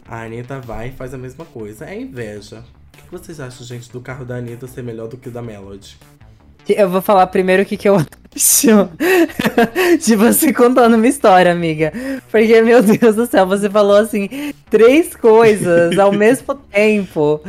A 0.08 0.22
Anitta 0.24 0.60
vai 0.60 0.90
e 0.90 0.92
faz 0.92 1.14
a 1.14 1.18
mesma 1.18 1.44
coisa. 1.46 1.86
É 1.86 2.00
inveja. 2.00 2.64
O 3.12 3.18
que 3.18 3.26
vocês 3.26 3.40
acham, 3.40 3.66
gente, 3.66 3.92
do 3.92 4.00
carro 4.00 4.24
da 4.24 4.36
Anitta 4.36 4.68
ser 4.68 4.84
melhor 4.84 5.08
do 5.08 5.18
que 5.18 5.30
o 5.30 5.32
da 5.32 5.42
Melody? 5.42 5.98
Eu 6.68 6.88
vou 6.88 7.02
falar 7.02 7.26
primeiro 7.26 7.64
o 7.64 7.66
que, 7.66 7.76
que 7.76 7.90
eu 7.90 7.96
acho 7.98 8.90
de 10.00 10.16
você 10.16 10.54
contando 10.54 10.94
uma 10.94 11.08
história, 11.08 11.52
amiga. 11.52 11.92
Porque, 12.30 12.62
meu 12.62 12.84
Deus 12.84 13.16
do 13.16 13.26
céu, 13.26 13.48
você 13.48 13.68
falou 13.68 13.98
assim, 13.98 14.54
três 14.70 15.16
coisas 15.16 15.98
ao 15.98 16.12
mesmo 16.14 16.54
tempo. 16.54 17.42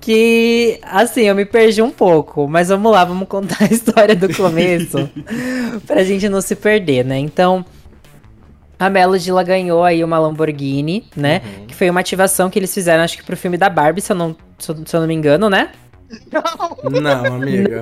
Que, 0.00 0.80
assim, 0.82 1.24
eu 1.24 1.34
me 1.34 1.44
perdi 1.44 1.82
um 1.82 1.90
pouco. 1.90 2.48
Mas 2.48 2.70
vamos 2.70 2.90
lá, 2.90 3.04
vamos 3.04 3.28
contar 3.28 3.64
a 3.64 3.74
história 3.74 4.16
do 4.16 4.34
começo. 4.34 5.10
pra 5.86 6.02
gente 6.04 6.26
não 6.30 6.40
se 6.40 6.56
perder, 6.56 7.04
né? 7.04 7.18
Então. 7.18 7.66
A 8.82 8.90
Melody 8.90 9.30
ela 9.30 9.44
ganhou 9.44 9.84
aí 9.84 10.02
uma 10.02 10.18
Lamborghini, 10.18 11.04
né? 11.16 11.40
Uhum. 11.44 11.66
Que 11.66 11.74
foi 11.74 11.88
uma 11.88 12.00
ativação 12.00 12.50
que 12.50 12.58
eles 12.58 12.74
fizeram, 12.74 13.04
acho 13.04 13.16
que 13.16 13.22
pro 13.22 13.36
filme 13.36 13.56
da 13.56 13.68
Barbie, 13.68 14.00
se 14.00 14.10
eu 14.10 14.16
não, 14.16 14.36
se 14.58 14.70
eu, 14.70 14.76
se 14.84 14.96
eu 14.96 15.00
não 15.00 15.06
me 15.06 15.14
engano, 15.14 15.48
né? 15.48 15.70
Não, 17.00 17.24
amiga. 17.34 17.80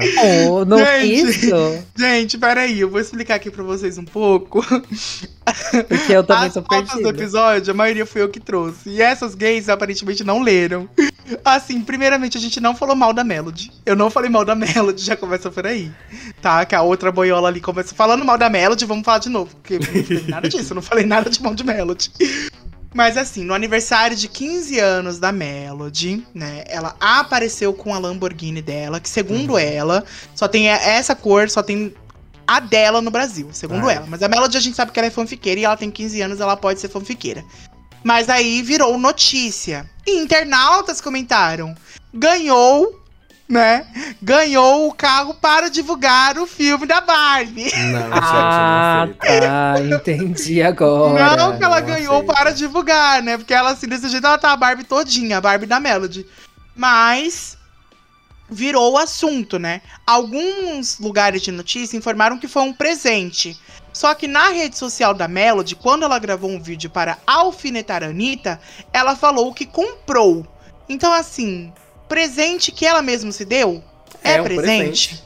Oh, 0.49 0.65
não 0.65 0.79
é 0.79 1.01
Gente. 1.01 1.47
isso? 1.47 1.85
Gente, 1.97 2.39
peraí, 2.39 2.81
eu 2.81 2.89
vou 2.91 3.01
explicar 3.01 3.37
aqui 3.37 3.51
pra 3.51 3.63
vocês 3.65 3.99
um 3.99 4.05
pouco. 4.05 4.65
Porque 5.89 6.13
eu 6.13 6.23
também 6.23 6.49
As 6.49 6.55
tô 6.55 6.63
fotos 6.63 6.91
do 6.91 7.03
perdida. 7.03 7.09
episódio, 7.11 7.71
a 7.73 7.77
maioria 7.77 8.07
foi 8.07 8.23
eu 8.23 8.29
que 8.29 8.41
trouxe. 8.41 8.89
E 8.91 9.03
essas 9.03 9.35
gays 9.35 9.69
aparentemente 9.69 10.23
não 10.23 10.43
leram. 10.43 10.89
Assim, 11.45 11.81
primeiramente, 11.81 12.37
a 12.37 12.41
gente 12.41 12.61
não 12.61 12.75
falou 12.75 12.97
mal 12.97 13.13
da 13.13 13.23
Melody. 13.23 13.71
Eu 13.87 13.95
não 13.97 14.11
falei 14.11 14.31
mal 14.31 14.45
da 14.45 14.55
Melody, 14.55 15.03
já 15.03 15.17
começa 15.17 15.51
por 15.51 15.67
aí. 15.67 15.91
Tá? 16.43 16.65
Que 16.65 16.75
a 16.75 16.83
outra 16.83 17.13
boiola 17.13 17.49
ali 17.49 17.61
começa 17.61 17.95
falando 17.95 18.25
mal 18.25 18.37
da 18.39 18.49
Melody, 18.51 18.85
vamos 18.85 19.05
falar 19.05 19.19
de 19.19 19.29
novo. 19.29 19.55
Porque 19.57 19.79
não 19.79 20.03
teve 20.03 20.31
nada 20.31 20.49
disso, 20.49 20.73
eu 20.73 20.77
não 20.77 20.83
falei 20.83 21.05
nada 21.07 21.31
de 21.31 21.43
mal 21.43 21.55
de 21.55 21.65
Melody. 21.65 22.11
Mas 22.93 23.17
assim, 23.17 23.45
no 23.45 23.55
aniversário 23.55 24.17
de 24.17 24.27
15 24.27 24.79
anos 24.79 25.19
da 25.19 25.31
Melody, 25.31 26.27
né? 26.35 26.65
Ela 26.67 26.97
apareceu 26.99 27.73
com 27.73 27.95
a 27.95 27.99
Lamborghini 27.99 28.61
dela, 28.61 28.99
que 28.99 29.09
segundo 29.09 29.57
ela, 29.57 30.05
só 30.35 30.49
tem 30.49 30.69
essa 30.69 31.15
cor, 31.15 31.49
só 31.49 31.63
tem 31.63 31.95
a 32.47 32.59
dela 32.59 33.01
no 33.01 33.11
Brasil, 33.11 33.49
segundo 33.53 33.89
Ai. 33.89 33.97
ela. 33.97 34.07
Mas 34.09 34.23
a 34.23 34.29
Melody 34.29 34.57
a 34.57 34.61
gente 34.61 34.75
sabe 34.75 34.91
que 34.91 34.99
ela 34.99 35.07
é 35.07 35.11
fanfiqueira 35.11 35.61
e 35.61 35.65
ela 35.65 35.77
tem 35.77 35.91
15 35.91 36.21
anos, 36.21 36.41
ela 36.41 36.57
pode 36.57 36.81
ser 36.81 36.89
fanfiqueira. 36.89 37.45
Mas 38.03 38.29
aí 38.29 38.61
virou 38.63 38.99
notícia. 38.99 39.89
E 40.05 40.19
internautas 40.19 41.01
comentaram: 41.01 41.77
ganhou, 42.13 43.00
né? 43.51 43.85
Ganhou 44.23 44.89
o 44.89 44.95
carro 44.95 45.35
para 45.35 45.69
divulgar 45.69 46.39
o 46.39 46.47
filme 46.47 46.87
da 46.87 47.01
Barbie. 47.01 47.71
Não, 47.93 48.09
Ah, 48.13 49.07
gente, 49.07 49.19
eu 49.27 49.27
não 49.27 49.27
sei. 49.27 49.41
tá. 49.41 49.75
Entendi 49.81 50.63
agora. 50.63 51.37
Não 51.37 51.59
que 51.59 51.65
ela 51.65 51.81
não 51.81 51.87
ganhou 51.87 52.15
aceito. 52.21 52.33
para 52.33 52.51
divulgar, 52.53 53.23
né? 53.23 53.37
Porque 53.37 53.53
ela, 53.53 53.71
assim, 53.71 53.89
desse 53.89 54.09
jeito, 54.09 54.27
ela 54.27 54.39
tá 54.39 54.53
a 54.53 54.57
Barbie 54.57 54.85
todinha, 54.85 55.39
a 55.39 55.41
Barbie 55.41 55.67
da 55.67 55.81
Melody. 55.81 56.25
Mas 56.77 57.59
virou 58.49 58.93
o 58.93 58.99
assunto, 58.99 59.59
né? 59.59 59.81
Alguns 60.07 60.99
lugares 60.99 61.43
de 61.43 61.51
notícia 61.53 61.97
informaram 61.97 62.39
que 62.39 62.49
foi 62.49 62.63
um 62.63 62.73
presente. 62.73 63.59
Só 63.93 64.15
que 64.15 64.29
na 64.29 64.51
rede 64.51 64.79
social 64.79 65.13
da 65.13 65.27
Melody, 65.27 65.75
quando 65.75 66.05
ela 66.05 66.19
gravou 66.19 66.51
um 66.51 66.63
vídeo 66.63 66.89
para 66.89 67.19
alfinetar 67.27 68.03
a 68.05 68.07
Anitta, 68.07 68.61
ela 68.93 69.17
falou 69.17 69.53
que 69.53 69.67
comprou. 69.67 70.47
Então, 70.89 71.13
assim, 71.13 71.73
presente 72.11 72.73
que 72.73 72.85
ela 72.85 73.01
mesma 73.01 73.31
se 73.31 73.45
deu 73.45 73.83
é, 74.25 74.41
um 74.41 74.45
presente. 74.45 75.23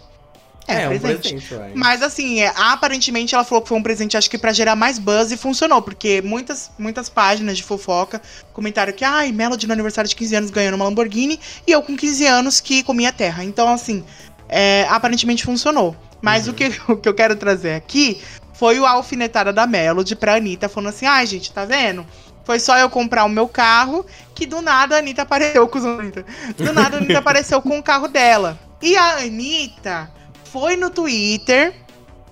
É, 0.68 0.86
um 0.86 0.98
presente. 0.98 1.42
presente. 1.46 1.74
Mas 1.74 2.02
assim, 2.02 2.42
é, 2.42 2.52
aparentemente 2.54 3.34
ela 3.34 3.42
falou 3.42 3.62
que 3.62 3.68
foi 3.68 3.78
um 3.78 3.82
presente, 3.82 4.16
acho 4.18 4.30
que 4.30 4.36
pra 4.36 4.52
gerar 4.52 4.76
mais 4.76 4.98
buzz 4.98 5.32
e 5.32 5.36
funcionou, 5.36 5.80
porque 5.80 6.20
muitas, 6.22 6.70
muitas 6.78 7.08
páginas 7.08 7.56
de 7.56 7.62
fofoca 7.62 8.20
comentaram 8.52 8.92
que, 8.92 9.04
ai, 9.04 9.32
Melody 9.32 9.66
no 9.66 9.72
aniversário 9.72 10.08
de 10.08 10.14
15 10.14 10.36
anos 10.36 10.50
ganhando 10.50 10.74
uma 10.74 10.84
Lamborghini 10.84 11.40
e 11.66 11.72
eu 11.72 11.82
com 11.82 11.96
15 11.96 12.26
anos 12.26 12.60
que 12.60 12.82
comia 12.82 13.12
terra. 13.12 13.42
Então, 13.42 13.66
assim, 13.68 14.04
é, 14.48 14.86
aparentemente 14.90 15.42
funcionou. 15.44 15.96
Mas 16.20 16.46
Uhum. 16.46 16.52
o, 16.52 16.54
que, 16.54 16.64
o 16.92 16.96
que 16.96 17.08
eu 17.08 17.14
quero 17.14 17.34
trazer 17.34 17.74
aqui 17.74 18.20
foi 18.52 18.78
o 18.78 18.86
alfinetada 18.86 19.52
da 19.52 19.66
Melody 19.66 20.14
pra 20.14 20.36
Anitta, 20.36 20.68
falando 20.68 20.90
assim, 20.90 21.06
ai, 21.06 21.26
gente, 21.26 21.52
tá 21.52 21.64
vendo? 21.64 22.06
Foi 22.44 22.58
só 22.58 22.76
eu 22.76 22.90
comprar 22.90 23.24
o 23.24 23.28
meu 23.28 23.48
carro 23.48 24.04
que 24.34 24.46
do 24.46 24.60
nada 24.60 24.96
a 24.96 24.98
Anitta 24.98 25.22
apareceu 25.22 25.66
com. 25.66 25.80
Do 25.80 26.72
nada 26.72 26.96
a 26.96 27.00
Anitta 27.00 27.18
apareceu 27.18 27.60
com 27.62 27.78
o 27.78 27.82
carro 27.82 28.08
dela. 28.08 28.58
E 28.82 28.96
a 28.96 29.18
Anitta 29.18 30.10
foi 30.44 30.76
no 30.76 30.90
Twitter 30.90 31.74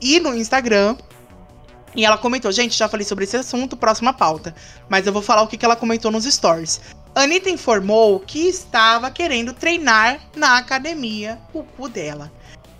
e 0.00 0.20
no 0.20 0.34
Instagram. 0.34 0.96
E 1.94 2.04
ela 2.04 2.16
comentou, 2.16 2.50
gente, 2.50 2.76
já 2.76 2.88
falei 2.88 3.06
sobre 3.06 3.24
esse 3.24 3.36
assunto, 3.36 3.76
próxima 3.76 4.12
pauta. 4.12 4.54
Mas 4.88 5.06
eu 5.06 5.12
vou 5.12 5.22
falar 5.22 5.42
o 5.42 5.46
que, 5.46 5.56
que 5.56 5.64
ela 5.64 5.76
comentou 5.76 6.10
nos 6.10 6.24
stories. 6.24 6.80
Anitta 7.14 7.50
informou 7.50 8.20
que 8.20 8.48
estava 8.48 9.10
querendo 9.10 9.52
treinar 9.52 10.20
na 10.34 10.56
academia 10.56 11.38
o 11.52 11.62
cu 11.62 11.88
dela. 11.88 12.32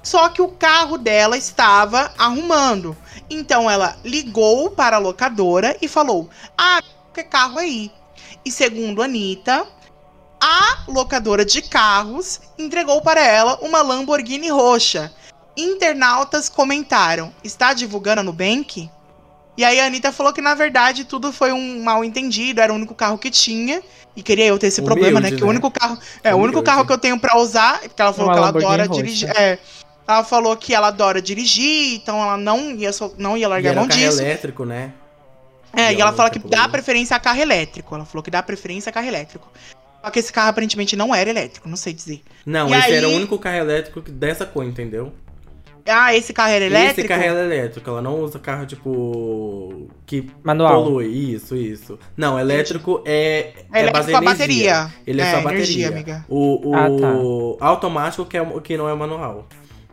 Só 0.02 0.28
que 0.30 0.42
o 0.42 0.48
carro 0.48 0.98
dela 0.98 1.36
estava 1.36 2.12
arrumando. 2.18 2.96
Então 3.30 3.70
ela 3.70 3.96
ligou 4.04 4.70
para 4.70 4.96
a 4.96 5.00
locadora 5.00 5.76
e 5.80 5.86
falou: 5.86 6.28
Ah, 6.56 6.82
que 7.12 7.22
carro 7.22 7.58
aí? 7.58 7.90
E 8.44 8.50
segundo 8.50 9.02
a 9.02 9.04
Anitta, 9.04 9.66
a 10.40 10.78
locadora 10.88 11.44
de 11.44 11.62
carros 11.62 12.40
entregou 12.58 13.00
para 13.02 13.20
ela 13.20 13.58
uma 13.62 13.82
Lamborghini 13.82 14.48
roxa. 14.48 15.12
Internautas 15.56 16.48
comentaram: 16.48 17.32
está 17.44 17.72
divulgando 17.72 18.20
a 18.20 18.24
Nubank? 18.24 18.90
E 19.56 19.64
aí 19.64 19.78
a 19.78 19.86
Anitta 19.86 20.10
falou 20.10 20.32
que 20.32 20.40
na 20.40 20.54
verdade 20.54 21.04
tudo 21.04 21.30
foi 21.30 21.52
um 21.52 21.82
mal 21.84 22.02
entendido, 22.02 22.60
era 22.60 22.72
o 22.72 22.76
único 22.76 22.94
carro 22.94 23.18
que 23.18 23.30
tinha. 23.30 23.82
E 24.16 24.22
queria 24.22 24.46
eu 24.46 24.58
ter 24.58 24.66
esse 24.66 24.80
Humilde, 24.80 24.94
problema, 25.00 25.20
né? 25.20 25.30
Que 25.30 25.42
o 25.42 25.46
né? 25.46 25.50
único 25.50 25.70
carro. 25.70 25.98
É, 26.22 26.34
o 26.34 26.38
único 26.38 26.58
Humilde. 26.58 26.66
carro 26.66 26.86
que 26.86 26.92
eu 26.92 26.98
tenho 26.98 27.18
pra 27.18 27.38
usar, 27.38 27.80
porque 27.80 28.00
ela 28.00 28.12
falou 28.12 28.28
Uma 28.30 28.34
que 28.34 28.38
ela 28.38 28.48
adora 28.48 28.88
dirigir. 28.88 29.30
É. 29.30 29.58
Ela 30.08 30.24
falou 30.24 30.56
que 30.56 30.74
ela 30.74 30.88
adora 30.88 31.22
dirigir, 31.22 31.94
então 31.94 32.20
ela 32.20 32.36
não 32.36 32.72
ia, 32.72 32.92
so- 32.92 33.14
não 33.16 33.36
ia 33.36 33.44
E 33.44 33.48
largar 33.48 33.70
era 33.70 33.80
mão 33.80 33.88
carro 33.88 34.00
disso. 34.00 34.20
elétrico, 34.20 34.64
né? 34.64 34.92
É, 35.74 35.92
E 35.92 35.96
e 35.96 36.00
ela 36.00 36.10
ela 36.10 36.12
fala 36.12 36.30
que 36.30 36.38
dá 36.38 36.68
preferência 36.68 37.16
a 37.16 37.20
carro 37.20 37.40
elétrico. 37.40 37.94
Ela 37.94 38.04
falou 38.04 38.22
que 38.22 38.30
dá 38.30 38.42
preferência 38.42 38.90
a 38.90 38.92
carro 38.92 39.06
elétrico. 39.08 39.50
Só 40.04 40.10
que 40.10 40.18
esse 40.18 40.32
carro 40.32 40.48
aparentemente 40.50 40.96
não 40.96 41.14
era 41.14 41.30
elétrico, 41.30 41.68
não 41.68 41.76
sei 41.76 41.92
dizer. 41.92 42.20
Não, 42.44 42.68
E 42.68 42.74
esse 42.74 42.86
aí- 42.88 42.94
era 42.94 43.08
o 43.08 43.12
único 43.12 43.38
carro 43.38 43.56
elétrico 43.56 44.02
que- 44.02 44.10
dessa 44.10 44.44
cor, 44.44 44.64
entendeu? 44.64 45.12
Ah, 45.86 46.14
esse 46.14 46.32
carro 46.32 46.50
era 46.52 46.64
elétrico? 46.64 47.00
Esse 47.00 47.08
carro 47.08 47.22
é 47.22 47.26
elétrico, 47.28 47.90
ela 47.90 48.00
não 48.02 48.20
usa 48.20 48.38
carro, 48.38 48.66
tipo. 48.66 49.88
que 50.06 50.28
Manual. 50.42 50.84
polui. 50.84 51.06
Isso, 51.06 51.56
isso. 51.56 51.98
Não, 52.16 52.38
elétrico 52.38 53.02
é. 53.04 53.52
É 53.72 53.78
é 53.78 53.80
elétrico 53.80 53.98
a 53.98 54.22
energia. 54.22 54.30
bateria. 54.30 54.92
Ele 55.06 55.20
é, 55.20 55.24
É, 55.24 55.30
só 55.30 55.36
bateria. 55.38 55.56
energia, 55.58 55.88
amiga. 55.88 56.24
O, 56.28 56.70
o 56.70 57.58
Ah, 57.60 57.66
automático 57.66 58.24
que, 58.24 58.36
é, 58.36 58.42
o 58.42 58.60
que 58.60 58.76
não 58.76 58.88
é 58.88 58.94
manual. 58.94 59.46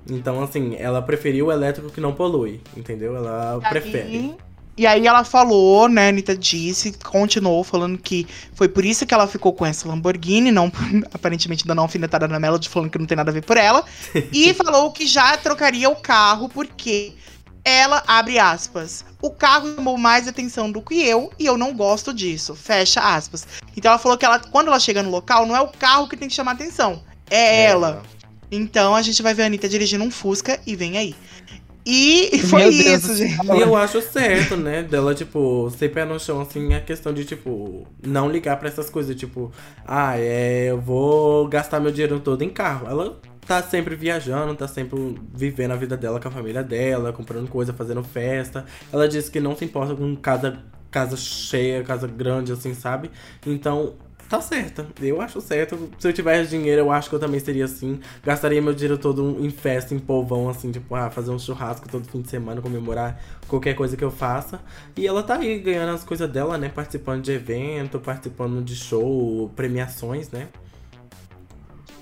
Então, 0.10 0.42
assim, 0.44 0.76
ela 0.80 1.02
preferiu 1.02 1.48
o 1.48 1.52
elétrico 1.52 1.90
que 1.90 2.02
não 2.02 2.14
polui, 2.14 2.62
entendeu? 2.78 3.16
Ela 3.16 3.60
prefere. 3.70 4.36
E 4.80 4.88
aí 4.88 5.06
ela 5.06 5.26
falou, 5.26 5.90
né, 5.90 6.06
a 6.06 6.08
Anitta 6.08 6.34
disse, 6.34 6.94
continuou 6.94 7.66
falando 7.66 7.98
que 7.98 8.26
foi 8.54 8.70
por 8.70 8.86
isso 8.86 9.06
que 9.06 9.14
ela 9.14 9.28
ficou 9.28 9.52
com 9.52 9.66
essa 9.66 9.86
Lamborghini, 9.86 10.54
não 10.54 10.72
aparentemente 11.14 11.68
dando 11.68 11.80
uma 11.80 11.84
alfinetada 11.84 12.30
na 12.30 12.40
Melody, 12.40 12.70
falando 12.70 12.90
que 12.90 12.98
não 12.98 13.06
tem 13.06 13.18
nada 13.18 13.30
a 13.30 13.34
ver 13.34 13.44
por 13.44 13.58
ela. 13.58 13.84
e 14.32 14.54
falou 14.56 14.90
que 14.94 15.06
já 15.06 15.36
trocaria 15.36 15.90
o 15.90 15.98
carro 15.98 16.48
porque 16.48 17.12
ela, 17.62 18.02
abre 18.08 18.40
aspas, 18.40 19.04
o 19.22 19.30
carro 19.30 19.76
chamou 19.76 19.98
mais 19.98 20.30
atenção 20.30 20.72
do 20.72 20.82
que 20.82 21.06
eu 21.06 21.30
e 21.38 21.46
eu 21.46 21.58
não 21.58 21.74
gosto 21.74 22.14
disso, 22.14 22.56
fecha 22.56 23.02
aspas. 23.02 23.46
Então 23.76 23.92
ela 23.92 24.00
falou 24.00 24.18
que 24.18 24.24
ela, 24.24 24.40
quando 24.40 24.68
ela 24.68 24.80
chega 24.80 25.04
no 25.04 25.10
local, 25.10 25.46
não 25.46 25.58
é 25.58 25.60
o 25.60 25.68
carro 25.68 26.08
que 26.08 26.16
tem 26.16 26.30
que 26.30 26.34
chamar 26.34 26.54
atenção, 26.54 27.04
é 27.30 27.66
ela. 27.66 28.02
Então 28.50 28.96
a 28.96 29.02
gente 29.02 29.22
vai 29.22 29.34
ver 29.34 29.44
a 29.44 29.46
Anitta 29.48 29.68
dirigindo 29.68 30.06
um 30.06 30.10
Fusca 30.10 30.58
e 30.66 30.74
vem 30.74 30.98
aí. 30.98 31.14
E, 31.86 32.40
foi 32.48 32.62
Meu 32.64 32.72
Deus 32.72 33.04
isso, 33.04 33.16
gente. 33.16 33.46
E 33.46 33.62
eu 33.62 33.76
acho 33.76 34.02
certo, 34.02 34.56
né? 34.58 34.84
Dela, 34.84 35.16
tipo, 35.16 35.70
ser 35.72 35.90
pé 35.90 36.06
no 36.06 36.20
chão, 36.20 36.42
assim, 36.42 36.74
a 36.74 36.82
questão 36.82 37.14
de, 37.14 37.26
tipo, 37.26 37.88
não 38.06 38.30
ligar 38.30 38.58
pra 38.58 38.68
essas 38.68 38.90
coisas, 38.90 39.16
tipo, 39.16 39.52
ah, 39.86 40.18
é, 40.18 40.68
eu 40.72 40.80
vou 40.80 41.48
gastar 41.48 41.80
meu 41.80 41.92
dinheiro 41.92 42.20
todo 42.20 42.44
em 42.44 42.50
carro. 42.50 42.88
Ela 42.88 43.20
tá 43.46 43.64
sempre 43.64 43.96
viajando, 43.96 44.54
tá 44.56 44.68
sempre 44.68 45.16
vivendo 45.34 45.72
a 45.72 45.76
vida 45.76 45.98
dela 45.98 46.20
com 46.20 46.28
a 46.28 46.32
família 46.32 46.64
dela, 46.64 47.12
comprando 47.12 47.50
coisa, 47.50 47.74
fazendo 47.74 48.04
festa. 48.04 48.66
Ela 48.94 49.08
disse 49.08 49.32
que 49.32 49.40
não 49.40 49.56
se 49.56 49.66
importa 49.66 49.96
com 49.96 50.16
casa, 50.16 50.60
casa 50.92 51.18
cheia, 51.18 51.84
casa 51.84 52.08
grande, 52.08 52.52
assim, 52.52 52.76
sabe? 52.76 53.10
Então, 53.46 53.96
tá 54.30 54.40
certa. 54.40 54.88
Eu 55.02 55.20
acho 55.20 55.42
certo. 55.42 55.90
Se 55.98 56.08
eu 56.08 56.14
tivesse 56.14 56.52
dinheiro, 56.52 56.82
eu 56.82 56.92
acho 56.92 57.10
que 57.10 57.16
eu 57.16 57.20
também 57.20 57.40
seria 57.40 57.66
assim. 57.66 58.00
Gastaria 58.24 58.62
meu 58.62 58.74
dinheiro 58.74 58.98
todo 58.98 59.38
em 59.44 59.50
festa, 59.50 59.94
em 59.94 60.00
povão, 60.00 60.48
assim, 60.48 60.72
tipo, 60.72 60.94
ah, 60.96 61.10
fazer 61.10 61.32
um 61.32 61.40
churrasco 61.40 61.90
todo 61.90 62.08
fim 62.08 62.22
de 62.22 62.30
semana, 62.30 62.62
comemorar 62.62 63.20
qualquer 63.48 63.74
coisa 63.74 63.98
que 63.98 64.04
eu 64.04 64.12
faça. 64.12 64.62
E 64.96 65.08
ela 65.08 65.24
tá 65.24 65.36
aí 65.36 65.60
ganhando 65.60 65.94
as 65.94 66.04
coisas 66.04 66.30
dela, 66.30 66.58
né? 66.58 66.70
Participando 66.70 67.24
de 67.24 67.32
evento, 67.32 68.00
participando 68.00 68.64
de 68.64 68.76
show, 68.76 69.52
premiações, 69.56 70.30
né? 70.30 70.48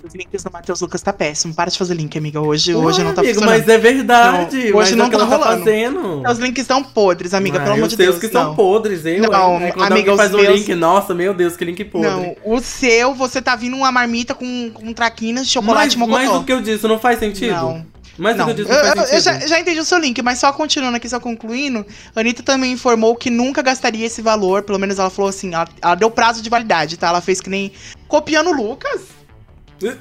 Os 0.07 0.15
links 0.15 0.43
do 0.43 0.51
Matheus 0.51 0.81
Lucas 0.81 1.01
tá 1.01 1.11
péssimo. 1.11 1.53
Para 1.53 1.69
de 1.69 1.77
fazer 1.77 1.93
link, 1.93 2.17
amiga. 2.17 2.39
Hoje, 2.39 2.73
hoje 2.73 2.99
Ué, 2.99 3.03
não 3.03 3.13
tá 3.13 3.21
amigo, 3.21 3.35
funcionando. 3.35 3.59
mas 3.59 3.67
é 3.69 3.77
verdade. 3.77 4.55
Não, 4.71 4.77
hoje 4.79 4.91
mas 4.91 4.91
não 4.95 5.05
é 5.05 5.09
que 5.09 5.15
tá 5.17 5.21
ela 5.23 5.29
tá 5.31 5.37
rolando. 5.45 5.63
fazendo. 5.65 6.23
Os 6.31 6.39
links 6.39 6.61
estão 6.61 6.83
podres, 6.83 7.33
amiga, 7.33 7.57
Ah, 7.59 7.61
pelo 7.63 7.73
amor 7.75 7.83
os 7.85 7.89
de 7.91 7.97
Deus. 7.97 8.17
que 8.17 8.27
são 8.29 8.43
não. 8.45 8.55
podres, 8.55 9.05
eu. 9.05 9.21
Não, 9.29 9.55
hein? 9.57 9.65
Aí 9.65 9.71
quando 9.73 9.91
amiga, 9.91 10.15
faz 10.15 10.33
os 10.33 10.39
o 10.39 10.41
meus- 10.43 10.59
link, 10.59 10.75
nossa, 10.75 11.13
meu 11.13 11.33
Deus, 11.33 11.57
que 11.57 11.65
link 11.65 11.83
podre. 11.85 12.09
Não, 12.09 12.35
o 12.45 12.59
seu, 12.61 13.13
você 13.13 13.41
tá 13.41 13.55
vindo 13.55 13.75
uma 13.75 13.91
marmita 13.91 14.33
com, 14.33 14.71
com 14.73 14.93
traquinas 14.93 15.45
de 15.47 15.51
chocolate 15.53 15.97
mas, 15.97 16.07
mocotó. 16.07 16.17
mas 16.31 16.41
o 16.41 16.43
que 16.43 16.53
eu 16.53 16.61
disse 16.61 16.87
não 16.87 16.99
faz 16.99 17.19
sentido? 17.19 17.53
Não. 17.53 17.85
Mas 18.19 18.35
Não, 18.35 18.45
que 18.45 18.51
eu 18.51 18.55
disse 18.55 18.71
eu, 18.71 18.75
não 18.75 18.95
faz 18.95 19.09
eu- 19.11 19.15
eu 19.17 19.21
sentido. 19.21 19.41
já, 19.41 19.47
já 19.47 19.59
entendi 19.59 19.79
o 19.79 19.85
seu 19.85 19.99
link, 19.99 20.19
mas 20.23 20.39
só 20.39 20.51
continuando 20.51 20.97
aqui, 20.97 21.07
só 21.07 21.19
concluindo, 21.19 21.85
a 22.15 22.19
Anitta 22.19 22.41
também 22.41 22.71
informou 22.71 23.15
que 23.15 23.29
nunca 23.29 23.61
gastaria 23.61 24.07
esse 24.07 24.23
valor, 24.23 24.63
pelo 24.63 24.79
menos 24.79 24.97
ela 24.97 25.11
falou 25.11 25.29
assim, 25.29 25.53
ela, 25.53 25.67
ela 25.79 25.93
deu 25.93 26.09
prazo 26.09 26.41
de 26.41 26.49
validade, 26.49 26.97
tá? 26.97 27.09
Ela 27.09 27.21
fez 27.21 27.39
que 27.39 27.47
nem 27.49 27.71
copiando 28.07 28.49
o 28.49 28.53
Lucas, 28.53 29.01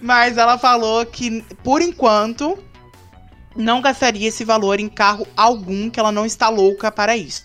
mas 0.01 0.39
ela 0.39 0.59
falou 0.59 1.05
que, 1.05 1.43
por 1.63 1.83
enquanto, 1.83 2.59
não 3.57 3.81
gastaria 3.81 4.29
esse 4.29 4.45
valor 4.45 4.81
em 4.81 4.89
carro 4.89 5.27
algum, 5.37 5.91
que 5.91 5.99
ela 5.99 6.13
não 6.13 6.27
está 6.27 6.49
louca 6.49 6.91
para 6.91 7.17
isso, 7.17 7.45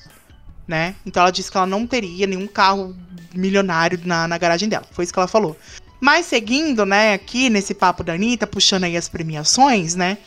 né? 0.68 0.95
Então 1.06 1.22
ela 1.22 1.32
disse 1.32 1.52
que 1.52 1.58
ela 1.58 1.66
não 1.66 1.88
teria 1.88 2.28
nenhum 2.28 2.48
carro 2.48 2.95
milionário 3.34 3.99
na, 4.03 4.28
na 4.28 4.38
garagem 4.38 4.68
dela, 4.68 4.86
foi 4.91 5.03
isso 5.03 5.14
que 5.14 5.20
ela 5.20 5.28
falou. 5.28 5.58
Mas 5.99 6.26
seguindo, 6.26 6.84
né, 6.84 7.14
aqui 7.14 7.48
nesse 7.48 7.76
papo 7.76 8.03
da 8.03 8.14
Anitta, 8.14 8.48
puxando 8.48 8.86
aí 8.86 8.98
as 8.98 9.08
premiações, 9.08 9.94
né? 9.94 10.18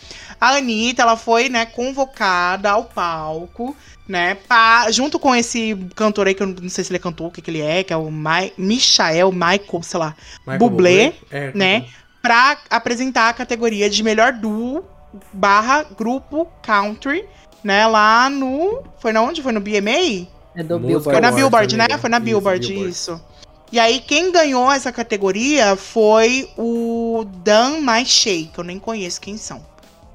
A 0.41 0.51
Anitta, 0.51 1.03
ela 1.03 1.17
foi, 1.17 1.49
né, 1.49 1.67
convocada 1.67 2.71
ao 2.71 2.85
palco, 2.85 3.77
né, 4.09 4.35
pa- 4.35 4.91
junto 4.91 5.19
com 5.19 5.35
esse 5.35 5.75
cantor 5.95 6.27
aí, 6.27 6.35
que 6.35 6.43
eu 6.43 6.47
não 6.47 6.69
sei 6.69 6.85
se 6.85 6.91
ele 6.91 6.97
é 6.97 7.01
cantor, 7.01 7.29
o 7.29 7.31
que, 7.31 7.41
que 7.41 7.51
ele 7.51 7.61
é, 7.63 7.83
que 7.83 7.93
é 7.93 7.97
o 7.97 8.11
Mai, 8.11 8.53
Michael, 8.59 9.33
Michael, 9.33 9.83
sei 9.83 9.99
lá, 10.01 10.15
Michael 10.41 10.59
Bublé, 10.59 11.13
É, 11.31 11.53
né? 11.55 11.87
pra 12.23 12.59
apresentar 12.71 13.29
a 13.29 13.33
categoria 13.33 13.89
de 13.91 14.03
melhor 14.03 14.33
duo 14.33 14.85
barra 15.33 15.85
grupo 15.97 16.49
country, 16.63 17.25
né, 17.63 17.87
lá 17.87 18.29
no... 18.31 18.83
Foi 18.99 19.13
na 19.13 19.23
onde? 19.23 19.43
Foi 19.43 19.53
no 19.53 19.61
BMA? 19.61 20.27
É 20.57 20.63
do 20.63 20.79
Música 20.79 20.79
Billboard. 20.79 21.05
Foi 21.05 21.21
na 21.21 21.33
Billboard, 21.33 21.77
né? 21.77 21.87
Foi 21.99 22.11
na 22.11 22.17
Isso, 22.19 22.25
Billboard, 22.25 22.67
Billboard. 22.67 22.91
isso. 22.91 23.21
E 23.73 23.79
aí, 23.81 23.99
quem 24.01 24.31
ganhou 24.31 24.71
essa 24.71 24.93
categoria 24.93 25.75
foi 25.77 26.49
o 26.57 27.25
Dan 27.43 27.81
My 27.81 28.05
Shea, 28.07 28.47
que 28.47 28.59
eu 28.59 28.63
nem 28.65 28.79
conheço 28.79 29.21
quem 29.21 29.37
são. 29.37 29.65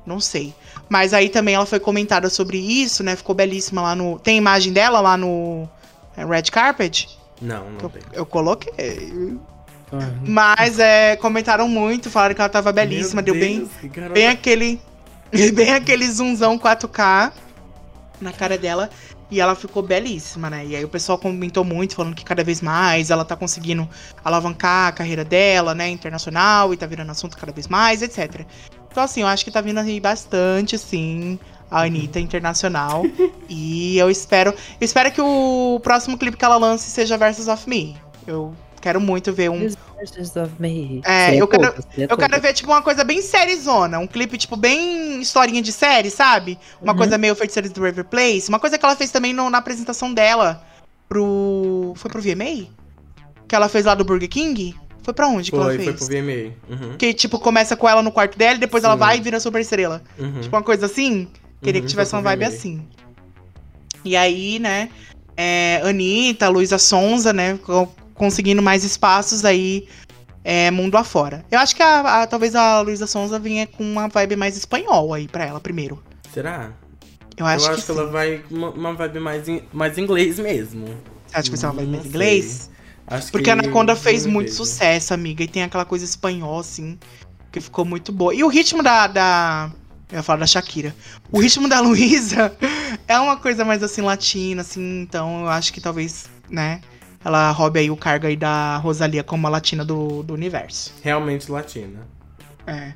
Não 0.05 0.19
sei. 0.19 0.53
Mas 0.89 1.13
aí 1.13 1.29
também 1.29 1.53
ela 1.53 1.67
foi 1.67 1.79
comentada 1.79 2.29
sobre 2.29 2.57
isso, 2.57 3.03
né? 3.03 3.15
Ficou 3.15 3.35
belíssima 3.35 3.81
lá 3.81 3.95
no. 3.95 4.17
Tem 4.19 4.37
imagem 4.37 4.73
dela 4.73 4.99
lá 4.99 5.15
no 5.15 5.69
é, 6.17 6.25
Red 6.25 6.43
Carpet? 6.51 7.07
Não, 7.39 7.69
não 7.69 7.79
eu, 7.81 7.89
tem. 7.89 8.01
eu 8.11 8.25
coloquei. 8.25 9.37
Ah, 9.91 10.11
Mas 10.25 10.79
é, 10.79 11.15
comentaram 11.15 11.67
muito, 11.67 12.09
falaram 12.09 12.35
que 12.35 12.41
ela 12.41 12.49
tava 12.49 12.71
belíssima, 12.71 13.21
Meu 13.21 13.33
deu 13.33 13.41
bem, 13.41 13.59
Deus, 13.59 13.93
garota. 13.93 14.13
bem 14.13 14.27
aquele. 14.27 14.81
Bem 15.53 15.73
aquele 15.73 16.11
zoomzão 16.11 16.57
4K 16.57 17.31
na 18.19 18.33
cara 18.33 18.57
dela. 18.57 18.89
E 19.29 19.39
ela 19.39 19.53
ficou 19.53 19.83
belíssima, 19.83 20.49
né? 20.49 20.65
E 20.65 20.75
aí 20.75 20.83
o 20.83 20.89
pessoal 20.89 21.19
comentou 21.19 21.63
muito, 21.63 21.95
falando 21.95 22.15
que 22.15 22.25
cada 22.25 22.43
vez 22.43 22.63
mais 22.63 23.11
ela 23.11 23.23
tá 23.23 23.35
conseguindo 23.35 23.87
alavancar 24.25 24.87
a 24.87 24.91
carreira 24.91 25.23
dela, 25.23 25.75
né? 25.75 25.87
Internacional, 25.87 26.73
e 26.73 26.77
tá 26.77 26.87
virando 26.87 27.11
assunto 27.11 27.37
cada 27.37 27.51
vez 27.51 27.67
mais, 27.67 28.01
etc. 28.01 28.43
Então, 28.91 29.03
assim, 29.03 29.21
eu 29.21 29.27
acho 29.27 29.43
que 29.45 29.51
tá 29.51 29.61
vindo 29.61 29.79
aí 29.79 29.99
bastante, 29.99 30.75
assim, 30.75 31.39
a 31.69 31.81
Anitta 31.83 32.19
internacional. 32.21 33.03
e 33.47 33.97
eu 33.97 34.09
espero. 34.09 34.51
Eu 34.51 34.85
espero 34.85 35.11
que 35.11 35.21
o 35.21 35.79
próximo 35.83 36.17
clipe 36.17 36.37
que 36.37 36.45
ela 36.45 36.57
lance 36.57 36.89
seja 36.89 37.17
Versus 37.17 37.47
of 37.47 37.69
Me. 37.69 37.95
Eu 38.25 38.53
quero 38.81 38.99
muito 38.99 39.31
ver 39.33 39.49
um. 39.49 39.67
Versions 39.97 40.35
of 40.37 40.51
me. 40.59 41.01
É, 41.03 41.25
Seria 41.25 41.39
eu 41.41 41.47
quero- 41.47 41.73
seria 41.91 42.07
Eu 42.09 42.17
quero 42.17 42.41
ver, 42.41 42.53
tipo, 42.53 42.71
uma 42.71 42.81
coisa 42.81 43.03
bem 43.03 43.21
sériezona. 43.21 43.99
Um 43.99 44.07
clipe, 44.07 44.37
tipo, 44.37 44.55
bem 44.55 45.19
historinha 45.21 45.61
de 45.61 45.71
série, 45.73 46.09
sabe? 46.09 46.57
Uma 46.81 46.93
Uhum. 46.93 46.97
coisa 46.99 47.17
meio 47.17 47.35
feiticeiros 47.35 47.71
do 47.71 47.83
River 47.83 48.05
Place. 48.05 48.47
Uma 48.49 48.59
coisa 48.59 48.77
que 48.77 48.85
ela 48.85 48.95
fez 48.95 49.11
também 49.11 49.33
na 49.33 49.57
apresentação 49.57 50.13
dela 50.13 50.63
pro. 51.07 51.93
Foi 51.97 52.09
pro 52.09 52.21
VMA? 52.21 52.67
Que 53.47 53.55
ela 53.55 53.67
fez 53.67 53.85
lá 53.85 53.93
do 53.95 54.05
Burger 54.05 54.29
King? 54.29 54.73
Foi 55.09 55.13
pra 55.15 55.27
onde 55.27 55.49
que 55.49 55.57
Foi, 55.57 55.65
ela 55.65 55.75
foi 55.75 55.85
fez? 55.85 55.97
pro 55.97 56.05
VMA. 56.07 56.53
Uhum, 56.69 56.97
Que, 56.97 57.13
tipo, 57.15 57.39
começa 57.39 57.75
com 57.75 57.89
ela 57.89 58.03
no 58.03 58.11
quarto 58.11 58.37
dela 58.37 58.57
e 58.57 58.59
depois 58.59 58.83
ela 58.83 58.93
Sim. 58.93 58.99
vai 58.99 59.17
e 59.17 59.21
vira 59.21 59.39
super 59.39 59.59
estrela. 59.59 60.03
uhum. 60.19 60.39
Tipo, 60.39 60.55
uma 60.55 60.61
coisa 60.61 60.85
assim. 60.85 61.27
Queria 61.63 61.79
Uhum, 61.81 61.85
que 61.85 61.89
tivesse 61.89 62.11
foi 62.11 62.19
uma 62.19 62.23
vibe 62.29 62.45
VMA. 62.45 62.47
assim. 62.55 62.87
E 64.05 64.15
aí, 64.15 64.59
né? 64.59 64.89
É, 65.35 65.81
Anitta, 65.83 66.47
Luísa 66.47 66.77
Sonza, 66.77 67.33
né? 67.33 67.57
co- 67.63 67.89
Conseguindo 68.13 68.61
mais 68.61 68.83
espaços 68.83 69.43
aí 69.43 69.87
é, 70.43 70.69
mundo 70.69 70.95
afora. 70.95 71.43
Eu 71.49 71.57
acho 71.57 71.75
que 71.75 71.81
a, 71.81 72.21
a- 72.21 72.27
talvez 72.27 72.53
a 72.53 72.81
Luísa 72.81 73.07
Sonza 73.07 73.39
vinha 73.39 73.65
com 73.65 73.83
uma 73.83 74.07
vibe 74.09 74.35
mais 74.35 74.55
espanhol 74.55 75.11
aí 75.11 75.27
pra 75.27 75.43
ela 75.43 75.59
primeiro. 75.59 76.03
Será? 76.31 76.71
Eu 77.35 77.47
acho, 77.47 77.65
eu 77.65 77.69
que, 77.69 77.75
acho 77.77 77.85
que, 77.87 77.93
sim. 77.93 77.99
ela 77.99 78.11
vai 78.11 78.41
uma, 78.51 78.69
uma 78.69 78.93
vibe 78.93 79.19
mais, 79.21 79.47
in- 79.47 79.63
mais 79.73 79.97
inglês 79.97 80.37
mesmo. 80.37 80.85
Você 81.25 81.35
acha 81.35 81.43
que 81.45 81.49
vai 81.49 81.57
ser 81.57 81.65
uma 81.65 81.73
vibe 81.73 81.91
mais 81.93 82.05
inglês? 82.05 82.69
Acho 83.09 83.31
Porque 83.31 83.45
que 83.45 83.49
a 83.49 83.53
Anaconda 83.53 83.95
fez 83.95 84.25
não 84.25 84.33
muito 84.33 84.53
sucesso, 84.53 85.13
amiga. 85.13 85.43
E 85.43 85.47
tem 85.47 85.63
aquela 85.63 85.85
coisa 85.85 86.05
espanhol, 86.05 86.59
assim, 86.59 86.97
que 87.51 87.59
ficou 87.59 87.83
muito 87.83 88.11
boa. 88.11 88.33
E 88.33 88.43
o 88.43 88.47
ritmo 88.47 88.83
da. 88.83 89.07
da 89.07 89.71
eu 90.11 90.17
ia 90.17 90.23
falar 90.23 90.39
da 90.39 90.47
Shakira. 90.47 90.95
O 91.31 91.39
ritmo 91.39 91.67
da 91.67 91.79
Luísa 91.81 92.55
é 93.07 93.19
uma 93.19 93.37
coisa 93.37 93.65
mais 93.65 93.81
assim, 93.81 94.01
latina, 94.01 94.61
assim. 94.61 95.01
Então 95.01 95.41
eu 95.41 95.49
acho 95.49 95.73
que 95.73 95.81
talvez, 95.81 96.29
né? 96.49 96.81
Ela 97.23 97.51
roube 97.51 97.79
aí 97.79 97.91
o 97.91 97.97
cargo 97.97 98.27
aí 98.27 98.35
da 98.35 98.77
Rosalia 98.77 99.23
como 99.23 99.45
a 99.45 99.49
latina 99.49 99.83
do, 99.83 100.23
do 100.23 100.33
universo. 100.33 100.93
Realmente 101.01 101.51
latina. 101.51 102.07
É. 102.65 102.93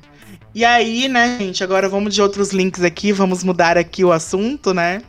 E 0.54 0.64
aí, 0.64 1.08
né, 1.08 1.36
gente, 1.38 1.62
agora 1.62 1.88
vamos 1.88 2.14
de 2.14 2.22
outros 2.22 2.52
links 2.52 2.82
aqui, 2.82 3.12
vamos 3.12 3.42
mudar 3.42 3.76
aqui 3.76 4.04
o 4.04 4.12
assunto, 4.12 4.72
né? 4.72 5.02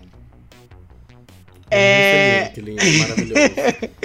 É. 1.69 2.51
Que 2.53 2.61
lindo, 2.61 2.83
maravilhoso. 2.99 3.41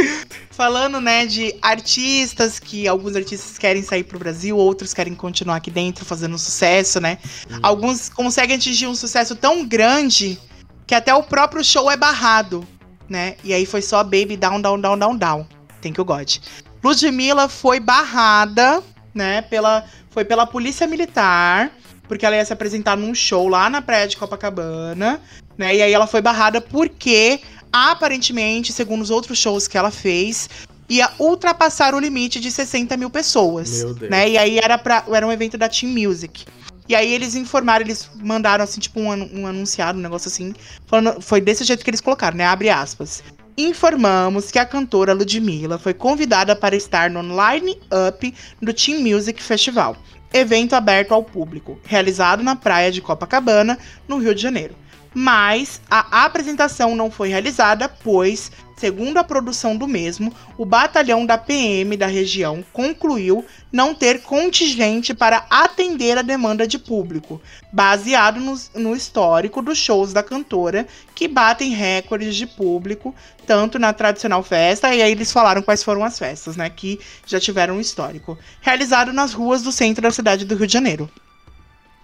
Falando, 0.50 1.00
né, 1.00 1.26
de 1.26 1.54
artistas, 1.62 2.58
que 2.58 2.86
alguns 2.86 3.16
artistas 3.16 3.58
querem 3.58 3.82
sair 3.82 4.04
pro 4.04 4.18
Brasil, 4.18 4.56
outros 4.56 4.92
querem 4.92 5.14
continuar 5.14 5.56
aqui 5.56 5.70
dentro 5.70 6.04
fazendo 6.04 6.38
sucesso, 6.38 7.00
né? 7.00 7.18
Hum. 7.50 7.58
Alguns 7.62 8.08
conseguem 8.08 8.56
atingir 8.56 8.86
um 8.86 8.94
sucesso 8.94 9.34
tão 9.34 9.66
grande 9.66 10.38
que 10.86 10.94
até 10.94 11.14
o 11.14 11.22
próprio 11.22 11.64
show 11.64 11.90
é 11.90 11.96
barrado, 11.96 12.66
né? 13.08 13.36
E 13.44 13.54
aí 13.54 13.64
foi 13.64 13.80
só 13.80 14.02
Baby 14.02 14.36
Down, 14.36 14.60
Down, 14.60 14.80
Down, 14.80 14.98
Down, 14.98 15.16
Down. 15.16 15.46
Tem 15.80 15.92
que 15.92 16.00
o 16.00 16.04
God. 16.04 16.36
Ludmilla 16.82 17.48
foi 17.48 17.78
barrada, 17.78 18.82
né, 19.14 19.42
pela, 19.42 19.84
foi 20.10 20.24
pela 20.24 20.46
polícia 20.46 20.86
militar 20.86 21.70
porque 22.10 22.26
ela 22.26 22.34
ia 22.34 22.44
se 22.44 22.52
apresentar 22.52 22.96
num 22.96 23.14
show 23.14 23.46
lá 23.46 23.70
na 23.70 23.80
praia 23.80 24.08
de 24.08 24.16
Copacabana, 24.16 25.20
né? 25.56 25.76
E 25.76 25.80
aí 25.80 25.92
ela 25.92 26.08
foi 26.08 26.20
barrada 26.20 26.60
porque, 26.60 27.40
aparentemente, 27.72 28.72
segundo 28.72 29.00
os 29.00 29.10
outros 29.10 29.38
shows 29.38 29.68
que 29.68 29.78
ela 29.78 29.92
fez, 29.92 30.50
ia 30.88 31.08
ultrapassar 31.20 31.94
o 31.94 32.00
limite 32.00 32.40
de 32.40 32.50
60 32.50 32.96
mil 32.96 33.10
pessoas. 33.10 33.84
Meu 33.84 33.94
Deus. 33.94 34.10
Né? 34.10 34.30
E 34.30 34.36
aí 34.36 34.58
era, 34.58 34.76
pra, 34.76 35.04
era 35.08 35.24
um 35.24 35.30
evento 35.30 35.56
da 35.56 35.68
Team 35.68 35.92
Music. 35.92 36.46
E 36.88 36.96
aí 36.96 37.14
eles 37.14 37.36
informaram, 37.36 37.84
eles 37.84 38.10
mandaram 38.16 38.64
assim, 38.64 38.80
tipo, 38.80 38.98
um, 38.98 39.42
um 39.42 39.46
anunciado, 39.46 39.96
um 39.96 40.02
negócio 40.02 40.26
assim. 40.26 40.52
Falando, 40.88 41.20
foi 41.20 41.40
desse 41.40 41.62
jeito 41.62 41.84
que 41.84 41.90
eles 41.90 42.00
colocaram, 42.00 42.36
né? 42.36 42.44
Abre 42.44 42.70
aspas. 42.70 43.22
Informamos 43.56 44.50
que 44.50 44.58
a 44.58 44.66
cantora 44.66 45.12
Ludmilla 45.12 45.78
foi 45.78 45.94
convidada 45.94 46.56
para 46.56 46.74
estar 46.74 47.08
no 47.08 47.22
line-up 47.22 48.34
do 48.60 48.74
Team 48.74 48.98
Music 49.00 49.40
Festival, 49.40 49.96
evento 50.32 50.74
aberto 50.74 51.12
ao 51.12 51.22
público, 51.22 51.78
realizado 51.84 52.42
na 52.42 52.54
praia 52.56 52.90
de 52.90 53.00
Copacabana, 53.00 53.78
no 54.06 54.18
Rio 54.18 54.34
de 54.34 54.42
Janeiro. 54.42 54.74
Mas 55.12 55.80
a 55.90 56.24
apresentação 56.24 56.94
não 56.94 57.10
foi 57.10 57.28
realizada, 57.28 57.88
pois, 57.88 58.52
segundo 58.76 59.18
a 59.18 59.24
produção 59.24 59.76
do 59.76 59.88
mesmo, 59.88 60.32
o 60.56 60.64
batalhão 60.64 61.26
da 61.26 61.36
PM 61.36 61.96
da 61.96 62.06
região 62.06 62.64
concluiu 62.72 63.44
não 63.72 63.92
ter 63.92 64.22
contingente 64.22 65.12
para 65.12 65.44
atender 65.50 66.16
a 66.16 66.22
demanda 66.22 66.66
de 66.66 66.78
público, 66.78 67.42
baseado 67.72 68.38
no, 68.38 68.56
no 68.76 68.94
histórico 68.94 69.60
dos 69.60 69.78
shows 69.78 70.12
da 70.12 70.22
cantora, 70.22 70.86
que 71.14 71.26
batem 71.26 71.70
recordes 71.70 72.36
de 72.36 72.46
público, 72.46 73.12
tanto 73.46 73.80
na 73.80 73.92
tradicional 73.92 74.44
festa, 74.44 74.94
e 74.94 75.02
aí 75.02 75.10
eles 75.10 75.32
falaram 75.32 75.60
quais 75.60 75.82
foram 75.82 76.04
as 76.04 76.18
festas, 76.18 76.56
né, 76.56 76.70
que 76.70 77.00
já 77.26 77.40
tiveram 77.40 77.76
um 77.76 77.80
histórico, 77.80 78.38
realizado 78.60 79.12
nas 79.12 79.32
ruas 79.32 79.60
do 79.60 79.72
centro 79.72 80.02
da 80.02 80.12
cidade 80.12 80.44
do 80.44 80.54
Rio 80.54 80.68
de 80.68 80.72
Janeiro. 80.72 81.10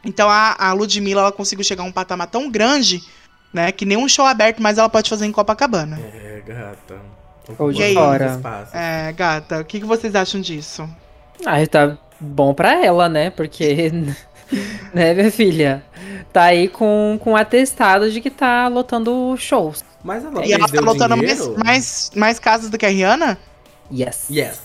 Então 0.06 0.30
a, 0.30 0.54
a 0.58 0.72
Ludmilla 0.72 1.20
ela 1.20 1.32
conseguiu 1.32 1.64
chegar 1.64 1.82
a 1.82 1.86
um 1.86 1.92
patamar 1.92 2.28
tão 2.28 2.50
grande, 2.50 3.02
né, 3.52 3.72
que 3.72 3.84
nem 3.84 3.96
um 3.96 4.08
show 4.08 4.24
aberto, 4.24 4.62
mas 4.62 4.78
ela 4.78 4.88
pode 4.88 5.10
fazer 5.10 5.26
em 5.26 5.32
Copacabana. 5.32 5.98
É, 5.98 6.42
gata. 6.46 7.00
Ou 7.58 7.72
de 7.72 7.82
Ocupando 7.82 8.40
fora. 8.40 8.68
É, 8.72 9.12
gata, 9.12 9.60
o 9.60 9.64
que, 9.64 9.80
que 9.80 9.86
vocês 9.86 10.14
acham 10.14 10.40
disso? 10.40 10.88
Ah, 11.44 11.64
tá 11.66 11.98
bom 12.20 12.54
pra 12.54 12.84
ela, 12.84 13.08
né? 13.08 13.30
Porque, 13.30 13.90
né, 14.94 15.14
minha 15.14 15.30
filha? 15.30 15.84
Tá 16.32 16.44
aí 16.44 16.68
com, 16.68 17.18
com 17.22 17.36
atestado 17.36 18.10
de 18.10 18.20
que 18.20 18.30
tá 18.30 18.68
lotando 18.68 19.36
shows. 19.36 19.84
Mas 20.02 20.24
ela 20.24 20.46
E 20.46 20.52
ela 20.52 20.68
tá 20.68 20.80
lotando 20.80 21.16
mais, 21.16 21.48
mais, 21.56 22.10
mais 22.14 22.38
casas 22.38 22.70
do 22.70 22.78
que 22.78 22.86
a 22.86 22.88
Rihanna? 22.88 23.38
Yes. 23.92 24.26
Yes. 24.30 24.62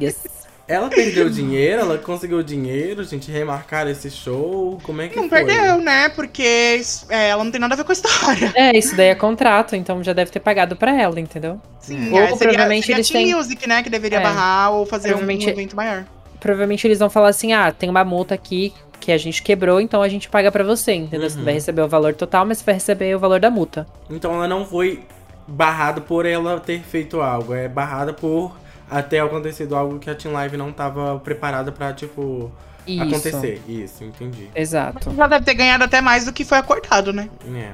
Yes. 0.00 0.37
Ela 0.68 0.90
perdeu 0.90 1.30
dinheiro, 1.30 1.80
ela 1.80 1.96
conseguiu 1.96 2.42
dinheiro, 2.42 3.02
gente, 3.02 3.30
remarcar 3.30 3.88
esse 3.88 4.10
show. 4.10 4.78
Como 4.82 5.00
é 5.00 5.08
que 5.08 5.16
Não 5.16 5.26
foi? 5.28 5.42
perdeu, 5.44 5.78
né? 5.80 6.10
Porque 6.10 6.82
é, 7.08 7.30
ela 7.30 7.42
não 7.42 7.50
tem 7.50 7.58
nada 7.58 7.72
a 7.72 7.76
ver 7.78 7.84
com 7.84 7.90
a 7.90 7.94
história. 7.94 8.52
É, 8.54 8.76
isso 8.76 8.94
daí 8.94 9.08
é 9.08 9.14
contrato, 9.14 9.74
então 9.74 10.04
já 10.04 10.12
deve 10.12 10.30
ter 10.30 10.40
pagado 10.40 10.76
pra 10.76 10.92
ela, 11.00 11.18
entendeu? 11.18 11.58
Sim, 11.80 12.12
Ou 12.12 12.18
é, 12.18 12.26
seria, 12.26 12.36
provavelmente 12.36 12.84
seria 12.86 12.96
eles 12.98 13.08
têm- 13.08 13.34
Music, 13.34 13.66
né? 13.66 13.82
Que 13.82 13.88
deveria 13.88 14.18
É. 14.18 14.22
barrar 14.22 14.72
ou 14.72 14.84
fazer 14.84 15.14
um, 15.14 15.30
evento 15.30 15.74
maior. 15.74 16.04
Provavelmente 16.38 16.86
eles 16.86 16.98
vão 16.98 17.08
falar 17.08 17.28
assim: 17.28 17.52
ah, 17.54 17.72
tem 17.72 17.88
uma 17.88 18.04
multa 18.04 18.34
aqui 18.34 18.72
que 19.00 19.10
a 19.10 19.16
gente 19.16 19.42
quebrou, 19.42 19.80
então 19.80 20.02
a 20.02 20.08
gente 20.08 20.28
paga 20.28 20.52
pra 20.52 20.62
você, 20.64 20.92
entendeu? 20.92 21.30
Você 21.30 21.36
não 21.36 21.40
Uhum. 21.40 21.44
vai 21.46 21.54
receber 21.54 21.80
o 21.82 21.88
valor 21.88 22.14
total, 22.14 22.44
mas 22.44 22.58
você 22.58 22.64
vai 22.64 22.74
receber 22.74 23.16
o 23.16 23.18
valor 23.18 23.40
da 23.40 23.50
multa. 23.50 23.86
Então 24.10 24.34
ela 24.34 24.46
não 24.46 24.66
foi 24.66 25.02
barrada 25.46 26.00
por 26.02 26.26
ela 26.26 26.60
ter 26.60 26.80
feito 26.82 27.22
algo, 27.22 27.54
é 27.54 27.68
barrada 27.68 28.12
por 28.12 28.54
até 28.90 29.20
acontecido 29.20 29.76
algo 29.76 29.98
que 29.98 30.08
a 30.10 30.14
Team 30.14 30.32
Live 30.34 30.56
não 30.56 30.72
tava 30.72 31.18
preparada 31.20 31.70
pra, 31.72 31.92
tipo, 31.92 32.50
Isso. 32.86 33.02
acontecer. 33.02 33.62
Isso, 33.68 34.04
entendi. 34.04 34.48
Exato. 34.54 35.10
Ela 35.10 35.26
deve 35.26 35.44
ter 35.44 35.54
ganhado 35.54 35.84
até 35.84 36.00
mais 36.00 36.24
do 36.24 36.32
que 36.32 36.44
foi 36.44 36.58
acordado, 36.58 37.12
né? 37.12 37.28
É. 37.54 37.72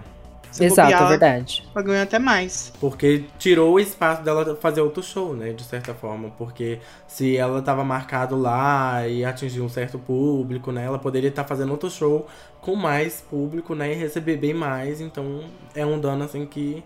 Se 0.51 0.65
Exato, 0.65 0.89
bobear, 0.89 1.03
é 1.03 1.09
verdade. 1.09 1.65
Ela 1.75 1.85
ganhou 1.85 2.03
até 2.05 2.17
mais. 2.17 2.73
Porque 2.79 3.25
tirou 3.41 3.73
o 3.75 3.81
espaço 3.81 4.23
dela 4.23 4.55
fazer 4.55 4.83
outro 4.83 5.03
show, 5.03 5.35
né? 5.35 5.53
De 5.53 5.65
certa 5.65 5.93
forma. 5.95 6.31
Porque 6.39 6.79
se 7.09 7.37
ela 7.37 7.61
tava 7.61 7.83
marcado 7.83 8.37
lá 8.37 9.07
e 9.09 9.25
atingiu 9.25 9.65
um 9.65 9.69
certo 9.69 9.99
público, 9.99 10.71
né? 10.71 10.85
Ela 10.85 10.99
poderia 10.99 11.29
estar 11.29 11.43
fazendo 11.43 11.73
outro 11.73 11.91
show 11.91 12.29
com 12.61 12.77
mais 12.77 13.21
público, 13.21 13.75
né? 13.75 13.93
E 13.93 13.95
receber 13.97 14.37
bem 14.37 14.55
mais. 14.55 15.01
Então 15.01 15.43
é 15.75 15.85
um 15.85 15.99
dano 15.99 16.23
assim 16.23 16.47
que 16.47 16.85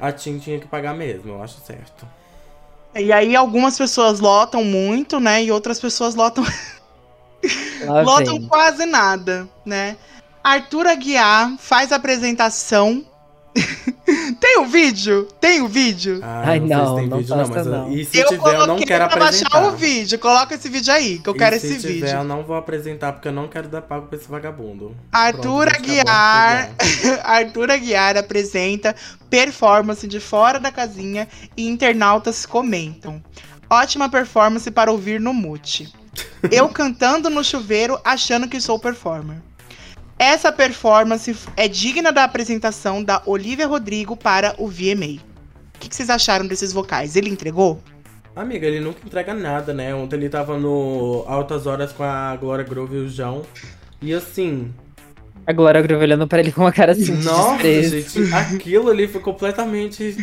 a 0.00 0.10
Tim 0.10 0.40
tinha 0.40 0.58
que 0.58 0.66
pagar 0.66 0.92
mesmo, 0.92 1.30
eu 1.30 1.42
acho 1.42 1.60
certo. 1.60 2.04
E 2.94 3.12
aí 3.12 3.34
algumas 3.34 3.78
pessoas 3.78 4.20
lotam 4.20 4.64
muito, 4.64 5.18
né? 5.18 5.42
E 5.44 5.50
outras 5.50 5.80
pessoas 5.80 6.14
lotam, 6.14 6.44
lotam 8.04 8.38
vem. 8.38 8.48
quase 8.48 8.84
nada, 8.84 9.48
né? 9.64 9.96
Arthur 10.44 10.86
Aguiar 10.86 11.56
faz 11.58 11.92
a 11.92 11.96
apresentação. 11.96 13.04
tem 14.62 14.68
o 14.68 14.70
vídeo? 14.70 15.28
Tem 15.40 15.62
o 15.62 15.68
vídeo? 15.68 16.20
Ah, 16.22 16.42
Ai, 16.46 16.60
não, 16.60 16.68
não, 16.68 16.98
se 16.98 17.06
não 17.06 17.18
vídeo, 17.18 17.36
não, 17.36 17.48
mas 17.48 17.66
não. 17.66 17.92
E 17.92 18.04
se 18.04 18.18
eu 18.18 18.26
tiver, 18.28 18.54
eu 18.54 18.66
não 18.66 18.76
quero 18.78 19.08
pra 19.08 19.16
apresentar. 19.24 19.50
baixar 19.50 19.72
o 19.74 19.76
vídeo. 19.76 20.18
Coloca 20.18 20.54
esse 20.54 20.68
vídeo 20.68 20.92
aí, 20.92 21.18
que 21.18 21.28
eu 21.28 21.34
E 21.34 21.38
quero 21.38 21.58
se 21.60 21.66
esse 21.66 21.80
tiver, 21.80 21.92
vídeo. 22.06 22.08
eu 22.18 22.24
não 22.24 22.42
vou 22.44 22.56
apresentar 22.56 23.12
porque 23.12 23.28
eu 23.28 23.32
não 23.32 23.48
quero 23.48 23.68
dar 23.68 23.82
pago 23.82 24.06
pra 24.06 24.18
esse 24.18 24.28
vagabundo. 24.28 24.96
Arthur 25.12 25.66
Pronto, 25.68 25.84
gente, 25.86 26.00
Aguiar. 26.00 26.70
Arthur 27.24 27.70
Aguiar 27.70 28.16
apresenta 28.16 28.94
performance 29.28 30.06
de 30.06 30.20
fora 30.20 30.58
da 30.60 30.70
casinha 30.70 31.28
e 31.56 31.66
internautas 31.68 32.44
comentam. 32.46 33.22
Ótima 33.70 34.08
performance 34.08 34.70
para 34.70 34.90
ouvir 34.92 35.18
no 35.20 35.32
mute. 35.32 35.92
Eu 36.50 36.68
cantando 36.70 37.30
no 37.30 37.42
chuveiro 37.42 37.98
achando 38.04 38.46
que 38.48 38.60
sou 38.60 38.78
performer. 38.78 39.38
Essa 40.18 40.52
performance 40.52 41.34
é 41.56 41.66
digna 41.66 42.12
da 42.12 42.24
apresentação 42.24 43.02
da 43.02 43.22
Olivia 43.26 43.66
Rodrigo 43.66 44.16
para 44.16 44.54
o 44.58 44.68
VMA. 44.68 45.20
O 45.74 45.78
que 45.80 45.94
vocês 45.94 46.08
acharam 46.10 46.46
desses 46.46 46.72
vocais? 46.72 47.16
Ele 47.16 47.28
entregou? 47.28 47.82
Amiga, 48.34 48.66
ele 48.66 48.80
nunca 48.80 49.00
entrega 49.04 49.34
nada, 49.34 49.74
né? 49.74 49.94
Ontem 49.94 50.16
ele 50.16 50.28
tava 50.28 50.56
no 50.58 51.24
Altas 51.26 51.66
Horas 51.66 51.92
com 51.92 52.02
a 52.04 52.34
Glória 52.36 52.64
Groove 52.64 52.96
e 52.96 53.00
o 53.00 53.08
João. 53.08 53.42
E 54.00 54.14
assim, 54.14 54.72
A 55.46 55.52
Glória 55.52 55.82
Groove 55.82 56.02
olhando 56.04 56.26
pra 56.26 56.38
ele 56.40 56.52
com 56.52 56.62
uma 56.62 56.72
cara 56.72 56.92
assim 56.92 57.04
de 57.16 57.24
nossa, 57.24 57.62
desprezo. 57.62 58.20
gente, 58.20 58.34
aquilo 58.34 58.88
ali 58.90 59.08
foi 59.08 59.20
completamente. 59.20 60.16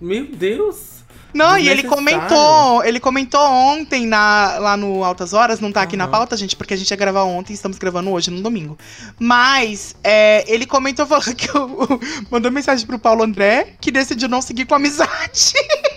Meu 0.00 0.26
Deus! 0.26 0.91
Não, 1.34 1.58
e 1.58 1.68
ele 1.68 1.82
comentou, 1.84 2.84
ele 2.84 3.00
comentou 3.00 3.40
ontem 3.40 4.06
na, 4.06 4.58
lá 4.58 4.76
no 4.76 5.02
Altas 5.02 5.32
Horas, 5.32 5.60
não 5.60 5.72
tá 5.72 5.82
aqui 5.82 5.96
na 5.96 6.04
Aham. 6.04 6.10
pauta, 6.10 6.36
gente, 6.36 6.54
porque 6.56 6.74
a 6.74 6.76
gente 6.76 6.90
ia 6.90 6.96
gravar 6.96 7.24
ontem, 7.24 7.52
estamos 7.52 7.78
gravando 7.78 8.10
hoje, 8.10 8.30
no 8.30 8.42
domingo. 8.42 8.76
Mas 9.18 9.94
é, 10.04 10.44
ele 10.52 10.66
comentou 10.66 11.04
falando 11.06 11.34
que 11.34 11.50
o- 11.56 12.00
mandou 12.30 12.50
mensagem 12.52 12.86
pro 12.86 12.98
Paulo 12.98 13.22
André 13.24 13.74
que 13.80 13.90
decidiu 13.90 14.28
não 14.28 14.42
seguir 14.42 14.66
com 14.66 14.74
a 14.74 14.76
amizade. 14.76 15.52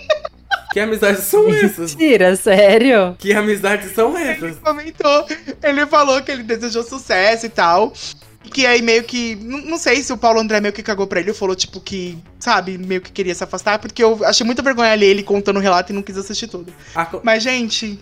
Que 0.72 0.80
amizades 0.80 1.24
são 1.24 1.48
essas? 1.48 1.94
Mentira, 1.94 2.36
sério? 2.36 3.16
Que 3.18 3.32
amizades 3.32 3.94
são 3.94 4.14
essas? 4.14 4.58
comentou, 4.58 5.26
ele 5.62 5.86
falou 5.86 6.22
que 6.22 6.30
ele 6.30 6.42
desejou 6.42 6.82
sucesso 6.82 7.46
e 7.46 7.48
tal. 7.48 7.94
Que 8.46 8.66
aí 8.66 8.80
meio 8.82 9.04
que. 9.04 9.34
Não, 9.36 9.78
sei 9.78 10.02
se 10.02 10.12
o 10.12 10.16
Paulo 10.16 10.40
André 10.40 10.60
meio 10.60 10.72
que 10.72 10.82
cagou 10.82 11.06
pra 11.06 11.20
ele, 11.20 11.30
ou 11.30 11.36
falou, 11.36 11.54
tipo, 11.54 11.80
que, 11.80 12.18
sabe, 12.38 12.78
meio 12.78 13.00
que 13.00 13.12
queria 13.12 13.34
se 13.34 13.44
afastar, 13.44 13.78
porque 13.78 14.02
eu 14.02 14.24
achei 14.24 14.44
muita 14.46 14.62
vergonha 14.62 14.94
ler 14.94 15.06
ele 15.06 15.22
contando 15.22 15.56
o 15.58 15.60
relato 15.60 15.92
e 15.92 15.94
não 15.94 16.02
quis 16.02 16.16
assistir 16.16 16.46
tudo. 16.48 16.72
Aco- 16.94 17.20
Mas, 17.22 17.42
gente, 17.42 17.98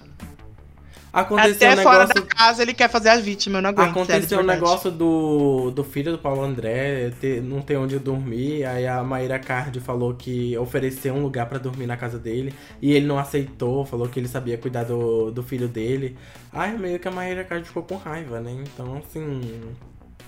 aconteceu 1.12 1.70
até 1.70 1.80
um 1.80 1.82
fora 1.84 1.98
negócio. 2.06 2.22
da 2.22 2.26
casa 2.34 2.62
ele 2.62 2.74
quer 2.74 2.90
fazer 2.90 3.08
a 3.10 3.16
vítima, 3.16 3.58
eu 3.58 3.62
não 3.62 3.70
aguento. 3.70 3.90
Aconteceu 3.90 4.38
um 4.38 4.40
verdade. 4.42 4.60
negócio 4.60 4.90
do, 4.90 5.70
do 5.70 5.84
filho 5.84 6.10
do 6.12 6.18
Paulo 6.18 6.42
André 6.42 7.10
ter, 7.20 7.40
não 7.42 7.60
ter 7.60 7.76
onde 7.76 7.98
dormir. 7.98 8.64
Aí 8.64 8.86
a 8.86 9.02
Maíra 9.04 9.38
Cardi 9.38 9.78
falou 9.80 10.14
que 10.14 10.56
ofereceu 10.58 11.14
um 11.14 11.22
lugar 11.22 11.46
pra 11.48 11.58
dormir 11.58 11.86
na 11.86 11.96
casa 11.96 12.18
dele. 12.18 12.52
E 12.82 12.92
ele 12.92 13.06
não 13.06 13.18
aceitou, 13.18 13.84
falou 13.84 14.08
que 14.08 14.18
ele 14.18 14.28
sabia 14.28 14.58
cuidar 14.58 14.84
do, 14.84 15.30
do 15.30 15.42
filho 15.42 15.68
dele. 15.68 16.16
Aí 16.52 16.76
meio 16.76 16.98
que 16.98 17.06
a 17.06 17.12
Maíra 17.12 17.44
Cardi 17.44 17.66
ficou 17.68 17.82
com 17.84 17.96
raiva, 17.96 18.40
né? 18.40 18.50
Então, 18.52 19.00
assim. 19.06 19.40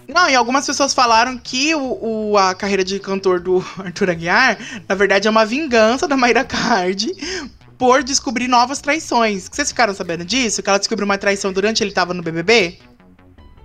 Não, 0.08 0.28
e 0.30 0.34
algumas 0.34 0.64
pessoas 0.66 0.94
falaram 0.94 1.36
que 1.38 1.74
o, 1.74 1.98
o- 2.32 2.38
a 2.38 2.54
carreira 2.54 2.84
de 2.84 2.98
cantor 3.00 3.40
do 3.40 3.64
Arthur 3.78 4.10
Aguiar, 4.10 4.56
na 4.88 4.94
verdade, 4.94 5.26
é 5.26 5.30
uma 5.30 5.44
vingança 5.44 6.06
da 6.06 6.16
Mayra 6.16 6.44
Card 6.44 7.12
por 7.76 8.02
descobrir 8.02 8.48
novas 8.48 8.80
traições. 8.80 9.48
Vocês 9.50 9.68
ficaram 9.68 9.92
sabendo 9.94 10.24
disso? 10.24 10.62
Que 10.62 10.68
ela 10.70 10.78
descobriu 10.78 11.04
uma 11.04 11.18
traição 11.18 11.52
durante 11.52 11.82
ele 11.82 11.90
tava 11.92 12.14
no 12.14 12.22
BBB? 12.22 12.78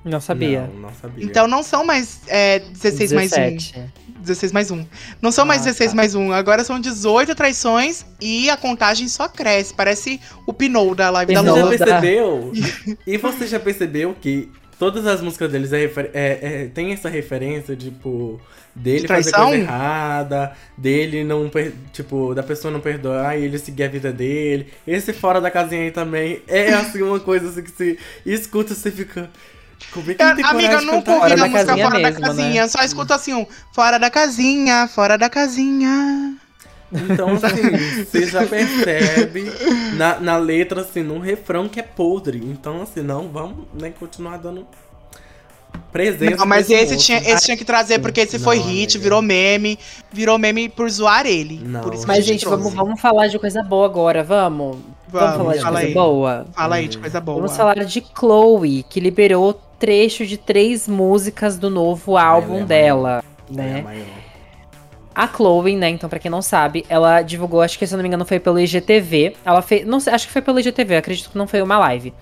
Não 0.03 0.19
sabia. 0.19 0.69
Não, 0.73 0.81
não 0.81 0.93
sabia. 0.93 1.23
Então 1.23 1.47
não 1.47 1.61
são 1.61 1.85
mais 1.85 2.21
é, 2.27 2.59
16 2.59 3.11
mais 3.13 3.31
1. 3.31 3.35
17. 3.35 3.85
16 4.21 4.51
mais 4.51 4.71
1. 4.71 4.85
Não 5.21 5.31
são 5.31 5.45
mais 5.45 5.61
Ah, 5.61 5.65
16 5.65 5.91
tá. 5.91 5.95
mais 5.95 6.15
1. 6.15 6.31
Agora 6.33 6.63
são 6.63 6.79
18 6.79 7.33
traições 7.35 8.05
e 8.19 8.49
a 8.49 8.57
contagem 8.57 9.07
só 9.07 9.27
cresce. 9.29 9.73
Parece 9.73 10.19
o 10.47 10.53
Pinot 10.53 10.95
da 10.95 11.09
live 11.11 11.33
da 11.33 11.41
Pinot. 11.41 11.53
Você 11.59 11.77
já 11.77 11.85
Lula. 11.85 12.01
percebeu? 12.01 12.51
e 13.05 13.17
você 13.17 13.47
já 13.47 13.59
percebeu 13.59 14.15
que 14.19 14.49
todas 14.81 15.05
as 15.05 15.21
músicas 15.21 15.51
deles 15.51 15.71
é, 15.71 15.77
refer- 15.77 16.09
é- 16.11 16.63
é- 16.63 16.67
tem 16.73 16.91
essa 16.91 17.07
referência, 17.07 17.75
tipo, 17.75 18.41
dele 18.75 19.01
De 19.01 19.07
fazer 19.07 19.31
coisa 19.31 19.55
errada, 19.55 20.57
dele 20.75 21.23
não, 21.23 21.47
per- 21.49 21.71
tipo, 21.93 22.33
da 22.33 22.41
pessoa 22.41 22.71
não 22.73 22.79
perdoar 22.81 23.37
e 23.37 23.43
ele 23.43 23.59
seguir 23.59 23.83
a 23.83 23.87
vida 23.87 24.11
dele. 24.11 24.73
Esse 24.87 25.13
fora 25.13 25.39
da 25.39 25.51
casinha 25.51 25.83
aí 25.83 25.91
também 25.91 26.41
é 26.47 26.73
assim 26.73 27.03
uma 27.03 27.19
coisa 27.19 27.49
assim 27.49 27.61
que 27.61 27.69
se 27.71 27.99
escuta 28.25 28.73
você 28.73 28.89
fica. 28.89 29.29
Como 29.91 30.09
é 30.09 30.15
que 30.15 30.23
tem 30.33 30.43
Amiga, 30.43 30.73
eu 30.77 30.81
nunca 30.81 31.11
ouvi 31.13 31.35
da 31.35 31.45
música 31.47 31.75
casinha 31.75 31.85
Fora 31.85 31.99
mesmo, 31.99 32.19
da 32.21 32.33
né? 32.33 32.43
Casinha. 32.43 32.67
Só 32.67 32.81
escuto 32.83 33.13
assim 33.13 33.33
um 33.35 33.45
Fora 33.71 33.99
da 33.99 34.09
casinha, 34.09 34.87
fora 34.87 35.15
da 35.15 35.29
casinha. 35.29 36.40
Então, 36.91 37.29
assim, 37.41 38.05
você 38.05 38.27
já 38.27 38.45
percebe 38.45 39.45
na, 39.95 40.19
na 40.19 40.37
letra, 40.37 40.81
assim, 40.81 41.03
num 41.03 41.19
refrão 41.19 41.69
que 41.69 41.79
é 41.79 41.83
podre. 41.83 42.37
Então, 42.39 42.81
assim, 42.81 43.01
não, 43.01 43.29
vamos 43.29 43.65
né, 43.73 43.93
continuar 43.97 44.37
dando 44.37 44.65
presença. 45.91 46.35
Não, 46.37 46.45
mas 46.45 46.69
esse 46.69 46.97
tinha, 46.97 47.17
esse 47.19 47.45
tinha 47.45 47.57
que 47.57 47.65
trazer, 47.65 47.99
porque 47.99 48.21
esse 48.21 48.39
foi 48.39 48.57
Não, 48.57 48.63
hit, 48.65 48.95
amiga. 48.95 49.03
virou 49.03 49.21
meme. 49.21 49.79
Virou 50.11 50.37
meme 50.37 50.69
por 50.69 50.89
zoar 50.89 51.25
ele. 51.25 51.59
Não. 51.63 51.81
Por 51.81 51.93
Mas, 52.05 52.19
a 52.19 52.21
gente, 52.21 52.41
trouxe. 52.41 52.57
vamos, 52.57 52.73
vamos 52.73 53.01
falar 53.01 53.27
de 53.27 53.39
coisa 53.39 53.63
boa 53.63 53.85
agora, 53.85 54.23
vamos? 54.23 54.77
Vamos, 55.07 55.35
falar 55.37 55.53
de 55.55 55.61
fala 55.61 55.71
coisa 55.73 55.87
aí. 55.87 55.93
boa? 55.93 56.45
Fala 56.53 56.75
aí 56.75 56.87
de 56.87 56.97
coisa 56.97 57.19
boa. 57.21 57.37
Vamos 57.37 57.57
falar 57.57 57.83
de 57.85 58.03
Chloe, 58.17 58.83
que 58.89 58.99
liberou 58.99 59.59
trecho 59.77 60.25
de 60.25 60.37
três 60.37 60.87
músicas 60.87 61.57
do 61.57 61.69
novo 61.69 62.15
álbum 62.17 62.61
é 62.61 62.65
dela, 62.65 63.23
É 63.49 63.53
a 63.53 63.55
né? 63.55 63.81
maior. 63.81 64.30
A 65.13 65.27
Chloe, 65.27 65.75
né, 65.75 65.89
então 65.89 66.09
pra 66.09 66.19
quem 66.19 66.31
não 66.31 66.41
sabe, 66.41 66.85
ela 66.87 67.21
divulgou, 67.21 67.61
acho 67.61 67.77
que 67.77 67.85
se 67.85 67.93
eu 67.93 67.97
não 67.97 68.03
me 68.03 68.07
engano 68.07 68.25
foi 68.25 68.39
pelo 68.39 68.59
IGTV. 68.59 69.35
Ela 69.45 69.61
fez, 69.61 69.85
não 69.85 69.99
sei, 69.99 70.13
acho 70.13 70.27
que 70.27 70.33
foi 70.33 70.41
pelo 70.41 70.59
IGTV, 70.59 70.95
acredito 70.97 71.29
que 71.29 71.37
não 71.37 71.47
foi 71.47 71.61
uma 71.61 71.77
live. 71.79 72.13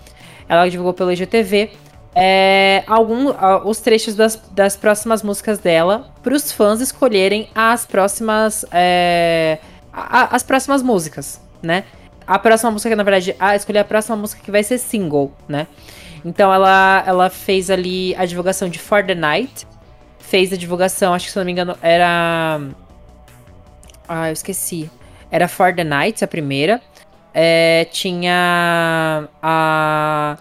Ela 0.47 0.67
divulgou 0.67 0.93
pelo 0.93 1.11
IGTV 1.11 1.69
é, 2.15 2.83
algum, 2.87 3.27
os 3.65 3.79
trechos 3.79 4.15
das, 4.15 4.35
das 4.51 4.75
próximas 4.75 5.21
músicas 5.21 5.59
dela 5.59 6.11
pros 6.23 6.51
fãs 6.51 6.81
escolherem 6.81 7.47
as 7.53 7.85
próximas 7.85 8.65
é, 8.71 9.59
a- 9.93 10.35
as 10.35 10.41
próximas 10.41 10.81
músicas, 10.81 11.39
né? 11.61 11.83
A 12.25 12.37
próxima 12.39 12.71
música, 12.71 12.95
na 12.95 13.03
verdade, 13.03 13.35
a 13.39 13.55
escolher 13.55 13.79
a 13.79 13.83
próxima 13.83 14.15
música 14.15 14.41
que 14.43 14.51
vai 14.51 14.63
ser 14.63 14.77
single, 14.79 15.31
né? 15.47 15.67
Então 16.25 16.51
ela, 16.53 17.03
ela 17.05 17.29
fez 17.29 17.69
ali 17.69 18.15
a 18.15 18.25
divulgação 18.25 18.67
de 18.69 18.77
For 18.79 19.03
the 19.05 19.15
Night, 19.15 19.65
fez 20.29 20.53
a 20.53 20.57
divulgação, 20.57 21.13
acho 21.13 21.25
que 21.25 21.31
se 21.31 21.37
eu 21.37 21.41
não 21.41 21.45
me 21.45 21.51
engano, 21.51 21.75
era. 21.81 22.61
Ah, 24.07 24.29
eu 24.29 24.33
esqueci. 24.33 24.89
Era 25.31 25.47
For 25.47 25.75
the 25.75 25.83
Night, 25.83 26.23
a 26.23 26.27
primeira. 26.27 26.81
É, 27.33 27.85
tinha 27.91 29.27
a 29.41 30.37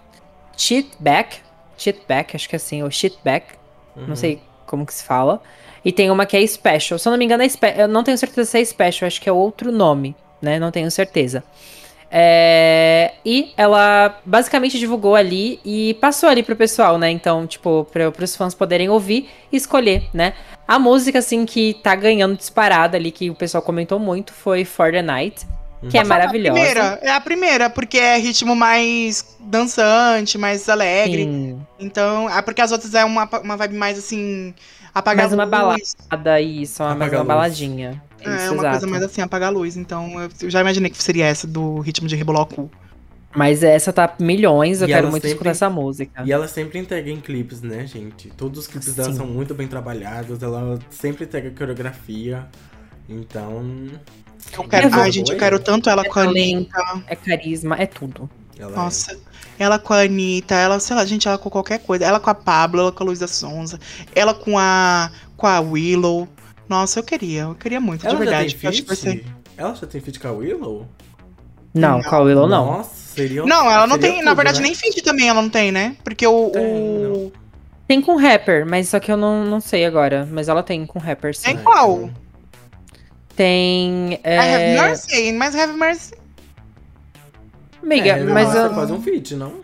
Cheat 0.56 0.90
Back. 1.00 1.38
Cheat 1.76 2.00
Back, 2.08 2.36
acho 2.36 2.48
que 2.48 2.54
é 2.54 2.58
assim, 2.58 2.82
ou 2.82 2.90
Cheat 2.90 3.18
Back. 3.24 3.46
Uhum. 3.96 4.08
Não 4.08 4.16
sei 4.16 4.40
como 4.66 4.86
que 4.86 4.92
se 4.94 5.04
fala. 5.04 5.40
E 5.84 5.92
tem 5.92 6.10
uma 6.10 6.26
que 6.26 6.36
é 6.36 6.46
Special. 6.46 6.98
Se 6.98 7.08
eu 7.08 7.10
não 7.10 7.18
me 7.18 7.24
engano, 7.24 7.42
é 7.42 7.82
eu 7.82 7.88
não 7.88 8.02
tenho 8.02 8.18
certeza 8.18 8.50
se 8.50 8.58
é 8.58 8.64
Special, 8.64 9.06
acho 9.06 9.20
que 9.20 9.28
é 9.28 9.32
outro 9.32 9.72
nome, 9.72 10.14
né? 10.40 10.58
Não 10.58 10.70
tenho 10.70 10.90
certeza. 10.90 11.42
É, 12.10 13.12
E 13.24 13.52
ela 13.56 14.18
basicamente 14.24 14.78
divulgou 14.78 15.14
ali 15.14 15.60
e 15.64 15.94
passou 16.00 16.28
ali 16.28 16.42
pro 16.42 16.56
pessoal, 16.56 16.98
né? 16.98 17.10
Então, 17.10 17.46
tipo, 17.46 17.86
para 17.92 18.24
os 18.24 18.34
fãs 18.36 18.54
poderem 18.54 18.88
ouvir 18.88 19.28
e 19.52 19.56
escolher, 19.56 20.08
né? 20.14 20.32
A 20.66 20.78
música, 20.78 21.18
assim, 21.18 21.44
que 21.46 21.74
tá 21.82 21.94
ganhando 21.94 22.36
disparada 22.36 22.96
ali, 22.96 23.10
que 23.10 23.30
o 23.30 23.34
pessoal 23.34 23.62
comentou 23.62 23.98
muito, 23.98 24.32
foi 24.32 24.64
For 24.64 24.90
the 24.90 25.00
Night, 25.02 25.46
que 25.88 25.96
é 25.96 26.04
maravilhosa. 26.04 26.58
A 26.58 26.62
primeira, 26.62 26.98
é 27.02 27.10
a 27.10 27.20
primeira, 27.20 27.70
porque 27.70 27.98
é 27.98 28.18
ritmo 28.18 28.54
mais 28.56 29.36
dançante, 29.40 30.36
mais 30.36 30.68
alegre. 30.68 31.24
Sim, 31.24 31.66
Então, 31.78 32.28
é 32.28 32.42
porque 32.42 32.60
as 32.60 32.72
outras 32.72 32.94
é 32.94 33.04
uma, 33.04 33.28
uma 33.42 33.56
vibe 33.56 33.76
mais 33.76 33.98
assim, 33.98 34.54
apagar 34.94 35.30
Mais 35.30 35.32
uma 35.32 35.44
luz. 35.44 35.94
balada, 36.10 36.40
isso, 36.40 36.82
uma, 36.82 36.94
mais 36.94 37.12
uma 37.12 37.24
baladinha. 37.24 38.02
É, 38.20 38.36
Isso, 38.36 38.52
uma 38.52 38.62
exato. 38.62 38.70
coisa 38.70 38.86
mais 38.86 39.02
assim, 39.02 39.20
apagar 39.20 39.48
a 39.48 39.52
luz. 39.52 39.76
Então, 39.76 40.10
eu 40.42 40.50
já 40.50 40.60
imaginei 40.60 40.90
que 40.90 41.02
seria 41.02 41.26
essa 41.26 41.46
do 41.46 41.78
ritmo 41.80 42.08
de 42.08 42.16
rebolar 42.16 42.42
o 42.42 42.46
cu. 42.46 42.70
Mas 43.36 43.62
essa 43.62 43.92
tá 43.92 44.14
milhões, 44.18 44.80
eu 44.80 44.88
E 44.88 44.90
quero 44.92 45.04
muito 45.10 45.16
sempre- 45.22 45.30
escutar 45.32 45.50
essa 45.50 45.68
música. 45.70 46.22
E 46.24 46.32
ela 46.32 46.48
sempre 46.48 46.78
entrega 46.78 47.10
em 47.10 47.20
clipes, 47.20 47.60
né, 47.60 47.86
gente? 47.86 48.28
Todos 48.30 48.60
os 48.60 48.66
clipes 48.66 48.94
dela 48.94 49.12
são 49.12 49.26
muito 49.26 49.54
bem 49.54 49.68
trabalhados, 49.68 50.42
ela 50.42 50.78
sempre 50.90 51.24
entrega 51.24 51.50
coreografia. 51.50 52.46
Então, 53.08 53.86
Eu 54.56 54.64
quero, 54.64 54.88
ai, 54.94 55.12
gente, 55.12 55.30
eu 55.32 55.38
quero 55.38 55.58
tanto 55.58 55.88
ela 55.90 56.02
É 56.02 56.08
com 56.08 56.18
a 56.18 56.24
talento. 56.24 56.70
Anitta. 56.74 57.02
É 57.06 57.14
carisma, 57.16 57.76
é 57.76 57.86
tudo. 57.86 58.28
ela 58.58 58.72
Nossa. 58.74 59.16
Ela 59.58 59.78
com 59.78 59.92
a 59.92 60.02
Anitta, 60.02 60.54
ela, 60.54 60.78
sei 60.80 60.94
lá, 60.96 61.04
gente, 61.04 61.26
ela 61.28 61.36
com 61.38 61.50
qualquer 61.50 61.80
coisa. 61.80 62.04
Ela 62.04 62.20
com 62.20 62.30
a 62.30 62.34
Pablo, 62.34 62.80
ela 62.80 62.92
com 62.92 63.02
a 63.02 63.06
Luísa 63.06 63.26
Sonza. 63.26 63.78
Ela 64.14 64.32
com 64.34 64.58
a, 64.58 65.10
com 65.36 65.46
a 65.46 65.60
Willow. 65.60 66.28
Nossa, 66.68 66.98
eu 66.98 67.02
queria, 67.02 67.42
eu 67.42 67.54
queria 67.54 67.80
muito, 67.80 68.04
é. 68.04 68.08
Ela 68.10 68.18
de 68.18 68.24
já 68.24 68.30
verdade. 68.30 68.54
tem 68.56 68.82
vai 68.84 68.96
ser... 68.96 69.10
feat? 69.12 69.26
Ela 69.56 69.74
já 69.74 69.86
tem 69.86 70.00
feat 70.00 70.20
com 70.20 70.28
a 70.28 70.32
Willow? 70.32 70.86
Não, 71.74 71.98
Não. 71.98 72.02
com 72.02 72.14
a 72.16 72.20
Willow 72.20 72.46
não. 72.48 72.66
Nossa, 72.66 72.94
seria 72.94 73.44
Não, 73.44 73.70
ela 73.70 73.86
não 73.86 73.98
tem, 73.98 74.18
na 74.22 74.30
tudo, 74.30 74.36
verdade, 74.36 74.58
né? 74.60 74.66
nem 74.68 74.74
feed 74.74 75.02
também 75.02 75.28
ela 75.28 75.40
não 75.42 75.50
tem, 75.50 75.70
né? 75.72 75.96
Porque 76.04 76.26
o. 76.26 76.50
Tem, 76.50 76.62
o... 77.06 77.32
Tem 77.86 78.00
com 78.02 78.16
rapper, 78.16 78.66
mas 78.66 78.88
só 78.88 79.00
que 79.00 79.10
eu 79.10 79.16
não, 79.16 79.44
não 79.44 79.60
sei 79.60 79.84
agora. 79.86 80.28
Mas 80.30 80.48
ela 80.48 80.62
tem 80.62 80.84
com 80.84 80.98
rapper, 80.98 81.34
sim. 81.34 81.44
Tem 81.54 81.56
qual? 81.58 82.10
Tem. 83.34 84.14
I 84.14 84.18
Have 84.24 84.62
É... 84.62 84.82
Mercy, 84.82 85.32
mas 85.32 85.54
Have 85.54 85.72
Mercy. 85.74 86.14
Amiga, 87.82 88.10
É, 88.10 88.24
mas 88.24 88.54
eu. 88.54 88.74
faz 88.74 88.90
um 88.90 89.00
feat, 89.00 89.34
não? 89.36 89.60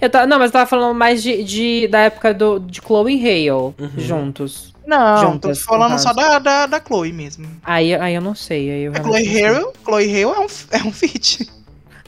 eu 0.00 0.10
tava, 0.10 0.26
não, 0.26 0.38
mas 0.38 0.48
eu 0.48 0.52
tava 0.52 0.66
falando 0.66 0.94
mais 0.96 1.22
de, 1.22 1.42
de- 1.44 1.88
da 1.88 2.00
época 2.00 2.34
do, 2.34 2.58
de 2.58 2.80
Chloe 2.80 3.14
e 3.16 3.20
Hale 3.48 3.50
Uhum. 3.50 3.74
juntos. 3.96 4.69
Não, 4.90 5.32
Juntas, 5.32 5.58
tô 5.60 5.64
falando 5.66 5.96
só 6.00 6.12
da, 6.12 6.40
da, 6.40 6.66
da 6.66 6.80
Chloe 6.84 7.12
mesmo. 7.12 7.46
Aí, 7.62 7.94
aí 7.94 8.12
eu 8.12 8.20
não 8.20 8.34
sei. 8.34 8.68
Aí 8.70 8.82
eu 8.82 8.92
A 8.92 8.96
Chloe. 8.96 9.44
Hale, 9.44 9.66
Chloe 9.84 10.04
Hale 10.04 10.22
é 10.22 10.40
um, 10.40 10.46
é 10.72 10.88
um 10.88 10.92
feat. 10.92 11.48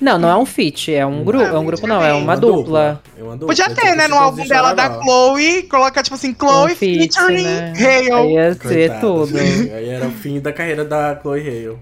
Não, 0.01 0.19
não 0.19 0.29
é 0.29 0.37
um 0.37 0.45
feat, 0.45 0.93
é 0.93 1.07
um 1.07 1.23
grupo. 1.23 1.45
Ah, 1.45 1.49
É 1.51 1.59
um 1.59 1.65
grupo, 1.65 1.87
não, 1.87 2.03
é 2.03 2.11
ter. 2.11 2.19
uma 2.19 2.37
dupla. 2.37 3.01
É 3.17 3.23
uma 3.23 3.35
dupla. 3.37 3.47
Podia 3.47 3.67
É 3.67 3.69
ter, 3.69 3.95
né? 3.95 4.09
No 4.09 4.17
álbum 4.17 4.45
dela 4.45 4.73
da. 4.75 5.01
Chloe, 5.01 5.63
coloca 5.71 6.03
tipo 6.03 6.17
assim, 6.17 6.35
Chloe 6.35 6.73
Um 6.73 6.77
feat, 6.77 7.15
featuring 7.15 7.45
né? 7.45 7.73
Hale. 7.77 8.13
Aí 8.13 8.33
ia 8.33 8.55
ser 8.55 8.59
Coitada. 8.89 9.01
tudo. 9.01 9.39
Aí 9.39 9.89
era 9.89 10.09
o 10.09 10.11
fim 10.11 10.41
da 10.41 10.53
carreira 10.53 10.85
da 10.85 11.17
Chloe 11.21 11.41
Hale. 11.41 11.79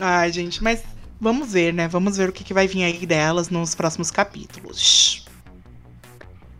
Ai, 0.00 0.32
gente, 0.32 0.60
mas 0.60 0.82
vamos 1.20 1.52
ver, 1.52 1.72
né? 1.72 1.86
Vamos 1.86 2.16
ver 2.16 2.30
o 2.30 2.32
que, 2.32 2.42
que 2.42 2.52
vai 2.52 2.66
vir 2.66 2.82
aí 2.82 3.06
delas 3.06 3.48
nos 3.48 3.76
próximos 3.76 4.10
capítulos. 4.10 5.24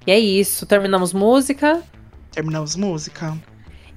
E 0.07 0.13
é 0.13 0.19
isso. 0.21 0.67
Terminamos 0.67 1.13
música. 1.13 1.83
Terminamos 2.31 2.77
música. 2.77 3.37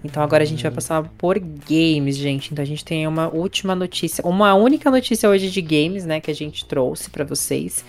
Então 0.06 0.24
agora 0.24 0.44
a 0.44 0.46
gente 0.46 0.64
vai 0.64 0.72
passar 0.72 1.04
por 1.18 1.38
games, 1.40 2.16
gente. 2.16 2.52
Então 2.52 2.64
a 2.64 2.68
gente 2.68 2.86
tem 2.86 3.08
uma 3.08 3.28
última 3.28 3.76
notícia, 3.76 4.26
uma 4.26 4.54
única 4.54 4.90
notícia 4.90 5.30
hoje 5.30 5.50
de 5.50 5.62
games, 5.62 6.06
né, 6.06 6.20
que 6.20 6.32
a 6.32 6.36
gente 6.36 6.66
trouxe 6.66 7.10
pra 7.10 7.26
vocês, 7.26 7.84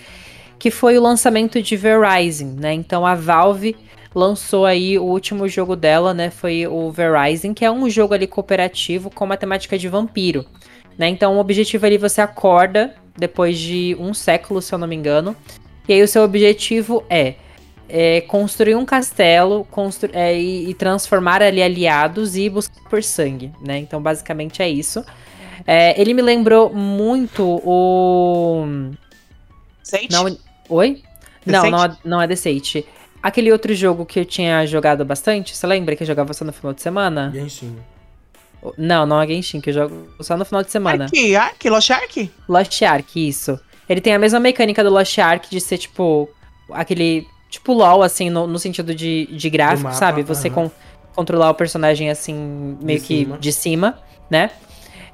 que 0.59 0.71
foi 0.71 0.99
o 0.99 1.03
lançamento 1.03 1.63
de 1.63 1.77
Verizon, 1.77 2.57
né? 2.59 2.73
Então 2.73 3.07
a 3.07 3.15
Valve 3.15 3.77
lançou 4.15 4.65
aí 4.65 4.99
o 4.99 5.05
último 5.05 5.47
jogo 5.47 5.77
dela, 5.77 6.15
né, 6.15 6.31
foi 6.31 6.67
o 6.67 6.91
Verizon, 6.91 7.53
que 7.53 7.65
é 7.65 7.71
um 7.71 7.89
jogo 7.91 8.15
ali 8.15 8.27
cooperativo 8.27 9.11
com 9.11 9.27
uma 9.27 9.37
temática 9.37 9.77
de 9.79 9.89
vampiro, 9.89 10.45
né? 10.97 11.09
Então 11.09 11.37
o 11.37 11.39
objetivo 11.39 11.85
ali 11.87 11.99
você 11.99 12.21
acorda 12.21 12.95
depois 13.17 13.59
de 13.59 13.97
um 14.01 14.13
século, 14.15 14.63
se 14.63 14.75
eu 14.75 14.79
não 14.79 14.89
me 14.89 14.97
engano, 14.97 15.37
e 15.89 15.93
aí 15.93 16.03
o 16.03 16.09
seu 16.09 16.23
objetivo 16.23 17.05
é 17.09 17.35
é, 17.89 18.21
construir 18.23 18.75
um 18.75 18.85
castelo 18.85 19.65
constru- 19.71 20.11
é, 20.13 20.39
e, 20.39 20.71
e 20.71 20.75
transformar 20.75 21.43
ali 21.43 21.63
aliados 21.63 22.37
e 22.37 22.49
buscar 22.49 22.81
por 22.89 23.03
sangue, 23.03 23.53
né? 23.61 23.79
Então, 23.79 24.01
basicamente 24.03 24.63
é 24.63 24.69
isso. 24.69 25.05
É, 25.67 26.01
ele 26.01 26.15
me 26.15 26.23
lembrou 26.23 26.73
muito 26.73 27.43
o. 27.65 28.65
Sente? 29.83 30.13
Não, 30.13 30.37
oi? 30.69 31.03
Não, 31.45 31.63
Deceit? 31.63 31.71
não, 31.73 31.85
é- 31.85 31.97
não 32.05 32.23
é 32.23 32.27
Deceit. 32.27 32.87
Aquele 33.23 33.51
outro 33.51 33.75
jogo 33.75 34.05
que 34.07 34.21
eu 34.21 34.25
tinha 34.25 34.65
jogado 34.67 35.05
bastante, 35.05 35.57
você 35.57 35.67
lembra 35.67 35.97
que 35.97 36.03
eu 36.03 36.07
jogava 36.07 36.33
só 36.33 36.45
no 36.45 36.53
final 36.53 36.73
de 36.73 36.83
semana? 36.83 37.31
Genshin. 37.35 37.77
Não, 38.77 39.07
não 39.07 39.21
é 39.21 39.27
Genshin, 39.29 39.61
que 39.61 39.71
eu 39.71 39.75
jogo 39.75 40.09
só 40.21 40.37
no 40.37 40.45
final 40.45 40.63
de 40.63 40.71
semana. 40.71 41.05
Ark, 41.05 41.37
Ark, 41.37 41.69
Lost 41.71 41.91
Ark? 41.91 42.31
Lost 42.49 42.83
Ark, 42.83 43.29
isso. 43.29 43.59
Ele 43.89 44.01
tem 44.01 44.15
a 44.15 44.19
mesma 44.19 44.41
mecânica 44.41 44.83
do 44.83 44.91
Lost 44.91 45.17
Ark 45.19 45.49
de 45.51 45.61
ser, 45.61 45.79
tipo, 45.79 46.29
aquele. 46.71 47.27
Tipo 47.49 47.73
LOL, 47.73 48.03
assim, 48.03 48.29
no, 48.31 48.47
no 48.47 48.59
sentido 48.59 48.95
de, 48.95 49.27
de 49.33 49.51
gráfico, 49.51 49.85
mapa, 49.85 49.97
sabe? 49.97 50.23
Você 50.23 50.49
aham. 50.49 50.55
con- 50.55 50.71
controlar 51.15 51.51
o 51.51 51.55
personagem, 51.55 52.11
assim, 52.11 52.77
meio 52.81 53.01
que 53.01 53.21
cima. 53.21 53.39
de 53.39 53.53
cima, 53.53 53.99
né? 54.31 54.51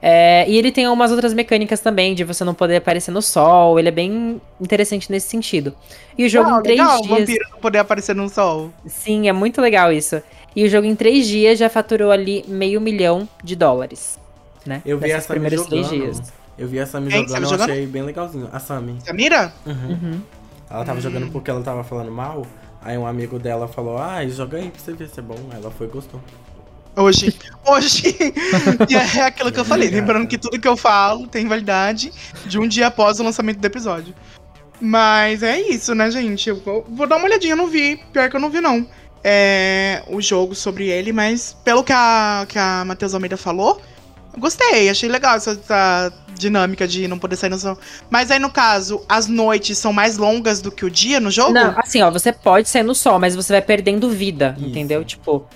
É, 0.04 0.44
e 0.48 0.56
ele 0.56 0.72
tem 0.72 0.84
algumas 0.86 1.12
outras 1.12 1.32
mecânicas 1.32 1.78
também, 1.78 2.12
de 2.12 2.24
você 2.24 2.42
não 2.42 2.54
poder 2.54 2.76
aparecer 2.76 3.12
no 3.12 3.22
sol. 3.22 3.78
Ele 3.78 3.86
é 3.88 3.92
bem 3.92 4.40
interessante 4.60 5.08
nesse 5.12 5.28
sentido. 5.28 5.72
E 6.18 6.24
o 6.24 6.28
jogo 6.28 6.50
Não, 6.50 6.58
em 6.58 6.62
três 6.64 6.80
legal, 6.80 6.98
o 6.98 7.02
dias. 7.02 7.18
vampiro 7.20 7.44
não 7.52 7.58
poder 7.58 7.78
aparecer 7.78 8.14
no 8.16 8.28
sol. 8.28 8.70
Sim, 8.86 9.28
é 9.28 9.32
muito 9.32 9.60
legal 9.60 9.92
isso. 9.92 10.20
E 10.56 10.64
o 10.64 10.68
jogo 10.68 10.86
em 10.88 10.96
três 10.96 11.28
dias 11.28 11.56
já 11.58 11.68
faturou 11.70 12.10
ali 12.10 12.44
meio 12.48 12.80
milhão 12.80 13.28
de 13.44 13.54
dólares. 13.54 14.18
Né? 14.66 14.82
Eu 14.84 14.98
vi 14.98 15.04
Nesses 15.06 15.18
a 15.18 15.20
Sammy 15.28 15.40
primeiros 15.40 15.66
três 15.66 15.88
dias. 15.88 16.32
Eu 16.58 16.66
vi 16.66 16.80
a 16.80 16.86
Sammy 16.86 17.08
jogando, 17.10 17.28
Sammy 17.30 17.46
eu 17.46 17.62
achei 17.62 17.86
bem 17.86 18.02
legalzinho. 18.02 18.48
A 18.52 18.58
Sammy. 18.58 18.96
Samira? 19.04 19.52
Uhum. 19.64 19.72
Uhum. 19.90 20.20
Ela 20.72 20.86
tava 20.86 21.00
jogando 21.02 21.30
porque 21.30 21.50
ela 21.50 21.60
tava 21.60 21.84
falando 21.84 22.10
mal. 22.10 22.46
Aí 22.80 22.96
um 22.96 23.06
amigo 23.06 23.38
dela 23.38 23.68
falou, 23.68 23.98
ah, 23.98 24.26
joga 24.26 24.56
aí 24.56 24.70
pra 24.70 24.80
você 24.80 24.94
ver 24.94 25.08
se 25.08 25.20
é 25.20 25.22
bom. 25.22 25.36
Ela 25.52 25.70
foi 25.70 25.86
e 25.86 25.90
gostou. 25.90 26.18
Hoje. 26.96 27.36
Hoje. 27.68 28.16
e 28.88 28.94
é 28.94 29.22
aquilo 29.22 29.52
que 29.52 29.60
eu 29.60 29.64
falei. 29.66 29.90
Lembrando 29.90 30.26
que 30.26 30.38
tudo 30.38 30.58
que 30.58 30.66
eu 30.66 30.76
falo 30.76 31.26
tem 31.26 31.46
validade 31.46 32.10
de 32.46 32.58
um 32.58 32.66
dia 32.66 32.86
após 32.86 33.20
o 33.20 33.22
lançamento 33.22 33.58
do 33.58 33.66
episódio. 33.66 34.14
Mas 34.80 35.42
é 35.42 35.60
isso, 35.60 35.94
né, 35.94 36.10
gente? 36.10 36.48
Eu 36.48 36.56
vou, 36.56 36.84
vou 36.88 37.06
dar 37.06 37.16
uma 37.16 37.26
olhadinha, 37.26 37.52
eu 37.52 37.56
não 37.56 37.68
vi. 37.68 37.98
Pior 38.10 38.30
que 38.30 38.36
eu 38.36 38.40
não 38.40 38.50
vi, 38.50 38.62
não. 38.62 38.88
É, 39.22 40.02
o 40.08 40.20
jogo 40.22 40.54
sobre 40.54 40.88
ele, 40.88 41.12
mas 41.12 41.56
pelo 41.62 41.84
que 41.84 41.92
a, 41.92 42.46
que 42.48 42.58
a 42.58 42.82
Matheus 42.84 43.14
Almeida 43.14 43.36
falou, 43.36 43.80
gostei, 44.38 44.88
achei 44.88 45.08
legal 45.08 45.36
essa, 45.36 45.52
essa 45.52 46.12
dinâmica 46.38 46.86
de 46.88 47.06
não 47.06 47.18
poder 47.18 47.36
sair 47.36 47.50
no 47.50 47.58
sol. 47.58 47.78
Mas 48.10 48.30
aí, 48.30 48.38
no 48.38 48.50
caso, 48.50 49.04
as 49.08 49.26
noites 49.26 49.78
são 49.78 49.92
mais 49.92 50.16
longas 50.16 50.60
do 50.60 50.70
que 50.72 50.84
o 50.84 50.90
dia 50.90 51.20
no 51.20 51.30
jogo? 51.30 51.52
Não, 51.52 51.74
assim, 51.78 52.02
ó, 52.02 52.10
você 52.10 52.32
pode 52.32 52.68
sair 52.68 52.82
no 52.82 52.94
sol, 52.94 53.18
mas 53.18 53.34
você 53.36 53.52
vai 53.52 53.62
perdendo 53.62 54.08
vida, 54.10 54.54
Isso. 54.58 54.68
entendeu? 54.68 55.04
Tipo, 55.04 55.46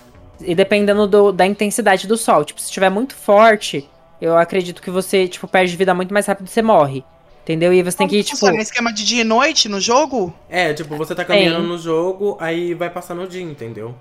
e 0.41 0.55
dependendo 0.55 1.07
do- 1.07 1.33
da 1.33 1.47
intensidade 1.47 2.07
do 2.07 2.17
sol. 2.17 2.45
Tipo, 2.45 2.61
se 2.61 2.67
estiver 2.67 2.91
muito 2.91 3.15
forte, 3.15 3.89
eu 4.21 4.37
acredito 4.37 4.83
que 4.83 4.91
você, 4.91 5.27
tipo, 5.27 5.49
perde 5.49 5.75
vida 5.77 5.95
muito 5.95 6.13
mais 6.13 6.27
rápido 6.27 6.47
e 6.47 6.51
você 6.51 6.63
morre. 6.63 7.05
Entendeu? 7.43 7.73
E 7.73 7.81
você 7.83 7.97
tem 7.99 8.09
que, 8.09 8.17
Como 8.17 8.25
tipo. 8.25 8.39
funciona? 8.39 8.61
esquema 8.61 8.93
de 8.93 9.05
dia 9.05 9.21
e 9.21 9.25
noite 9.25 9.69
no 9.69 9.81
jogo? 9.81 10.35
É, 10.49 10.75
tipo, 10.75 10.97
você 10.97 11.15
tá 11.15 11.25
caminhando 11.25 11.61
Tem. 11.61 11.67
no 11.69 11.79
jogo, 11.79 12.37
aí 12.41 12.75
vai 12.75 12.91
passando 12.91 13.23
o 13.23 13.27
dia, 13.29 13.41
entendeu? 13.41 13.95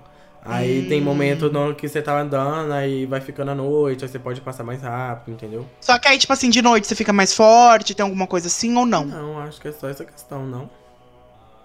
Aí 0.46 0.86
tem 0.88 1.00
momento 1.00 1.50
no 1.50 1.74
que 1.74 1.88
você 1.88 2.00
tá 2.00 2.18
andando, 2.20 2.72
aí 2.72 3.06
vai 3.06 3.20
ficando 3.20 3.50
a 3.50 3.54
noite, 3.54 4.04
aí 4.04 4.08
você 4.08 4.18
pode 4.18 4.40
passar 4.40 4.64
mais 4.64 4.82
rápido, 4.82 5.34
entendeu? 5.34 5.66
Só 5.80 5.98
que 5.98 6.08
aí, 6.08 6.18
tipo 6.18 6.32
assim, 6.32 6.50
de 6.50 6.62
noite 6.62 6.86
você 6.86 6.94
fica 6.94 7.12
mais 7.12 7.34
forte, 7.34 7.94
tem 7.94 8.04
alguma 8.04 8.26
coisa 8.26 8.46
assim 8.46 8.76
ou 8.76 8.86
não? 8.86 9.04
Não, 9.04 9.38
acho 9.40 9.60
que 9.60 9.68
é 9.68 9.72
só 9.72 9.88
essa 9.88 10.04
questão, 10.04 10.46
não. 10.46 10.70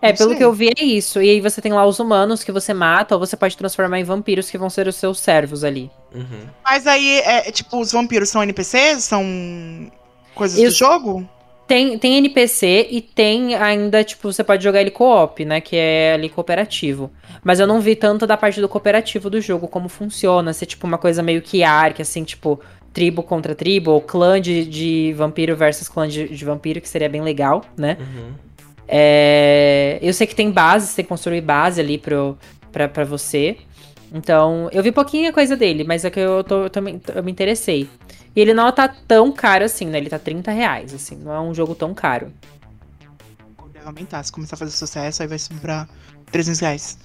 É, 0.02 0.10
Não 0.10 0.18
pelo 0.18 0.30
sei. 0.30 0.38
que 0.40 0.44
eu 0.44 0.52
vi 0.52 0.70
é 0.76 0.84
isso. 0.84 1.22
E 1.22 1.30
aí 1.30 1.40
você 1.40 1.62
tem 1.62 1.72
lá 1.72 1.86
os 1.86 2.00
humanos 2.00 2.44
que 2.44 2.52
você 2.52 2.74
mata, 2.74 3.14
ou 3.16 3.20
você 3.20 3.38
pode 3.38 3.56
transformar 3.56 4.00
em 4.00 4.04
vampiros 4.04 4.50
que 4.50 4.58
vão 4.58 4.70
ser 4.70 4.88
os 4.88 4.96
seus 4.96 5.20
servos 5.20 5.64
ali. 5.64 5.92
Uhum. 6.14 6.48
Mas 6.64 6.88
aí, 6.88 7.20
é, 7.20 7.52
tipo, 7.52 7.80
os 7.80 7.92
vampiros 7.92 8.30
são 8.30 8.42
NPCs? 8.42 9.04
São 9.04 9.92
coisas 10.34 10.60
do 10.60 10.72
jogo? 10.72 11.30
Tem, 11.72 11.98
tem 11.98 12.18
NPC 12.18 12.90
e 12.92 13.00
tem 13.00 13.56
ainda, 13.56 14.04
tipo, 14.04 14.30
você 14.30 14.44
pode 14.44 14.62
jogar 14.62 14.82
ele 14.82 14.92
co-op, 14.92 15.46
né? 15.46 15.62
Que 15.62 15.78
é 15.78 16.16
ali 16.16 16.28
cooperativo. 16.28 17.10
Mas 17.42 17.62
eu 17.62 17.66
não 17.66 17.80
vi 17.80 17.96
tanto 17.96 18.28
da 18.28 18.36
parte 18.36 18.60
do 18.60 18.68
cooperativo 18.68 19.30
do 19.30 19.40
jogo, 19.40 19.70
como 19.70 19.88
funciona. 19.88 20.52
Se 20.52 20.66
é 20.66 20.68
tipo 20.68 20.86
uma 20.86 20.98
coisa 20.98 21.24
meio 21.24 21.42
que 21.42 21.64
arc, 21.64 22.02
assim, 22.02 22.26
tipo, 22.26 22.60
tribo 22.92 23.24
contra 23.24 23.56
tribo, 23.56 23.92
ou 23.92 24.02
clã 24.02 24.42
de, 24.42 24.66
de 24.66 25.14
vampiro 25.14 25.56
versus 25.56 25.88
clã 25.88 26.10
de, 26.10 26.28
de 26.28 26.44
vampiro, 26.44 26.82
que 26.82 26.90
seria 26.90 27.08
bem 27.08 27.22
legal, 27.22 27.64
né? 27.78 27.96
Uhum. 28.02 28.34
É, 28.86 29.98
eu 30.02 30.14
sei 30.14 30.28
que 30.28 30.36
tem 30.36 30.52
base, 30.52 30.88
você 30.88 30.98
tem 30.98 31.06
que 31.06 31.10
construir 31.10 31.40
base 31.40 31.80
ali 31.80 31.98
pro, 31.98 32.38
pra, 32.70 32.90
pra 32.90 33.06
você. 33.06 33.56
Então, 34.14 34.70
eu 34.72 34.84
vi 34.84 34.92
pouquinha 34.92 35.32
coisa 35.32 35.56
dele, 35.56 35.84
mas 35.86 36.04
é 36.04 36.10
que 36.10 36.20
eu, 36.20 36.44
tô, 36.44 36.64
eu, 36.64 36.70
também 36.70 37.02
eu 37.16 37.24
me 37.24 37.32
interessei. 37.32 37.90
E 38.36 38.40
ele 38.42 38.54
não 38.54 38.72
tá 38.72 38.88
tão 38.88 39.32
caro 39.32 39.64
assim, 39.66 39.86
né? 39.86 39.98
Ele 39.98 40.10
tá 40.10 40.20
30 40.20 40.52
reais, 40.52 40.94
assim. 40.94 41.16
Não 41.16 41.34
é 41.34 41.40
um 41.40 41.54
jogo 41.54 41.74
tão 41.76 41.94
caro. 41.94 42.32
Deve 43.74 43.86
aumentar. 43.86 44.24
Se 44.24 44.32
começar 44.32 44.56
a 44.56 44.60
fazer 44.60 44.72
sucesso, 44.72 45.22
aí 45.22 45.28
vai 45.28 45.40
subir 45.40 45.60
pra 45.60 45.88
300 46.32 46.60
reais. 46.60 46.98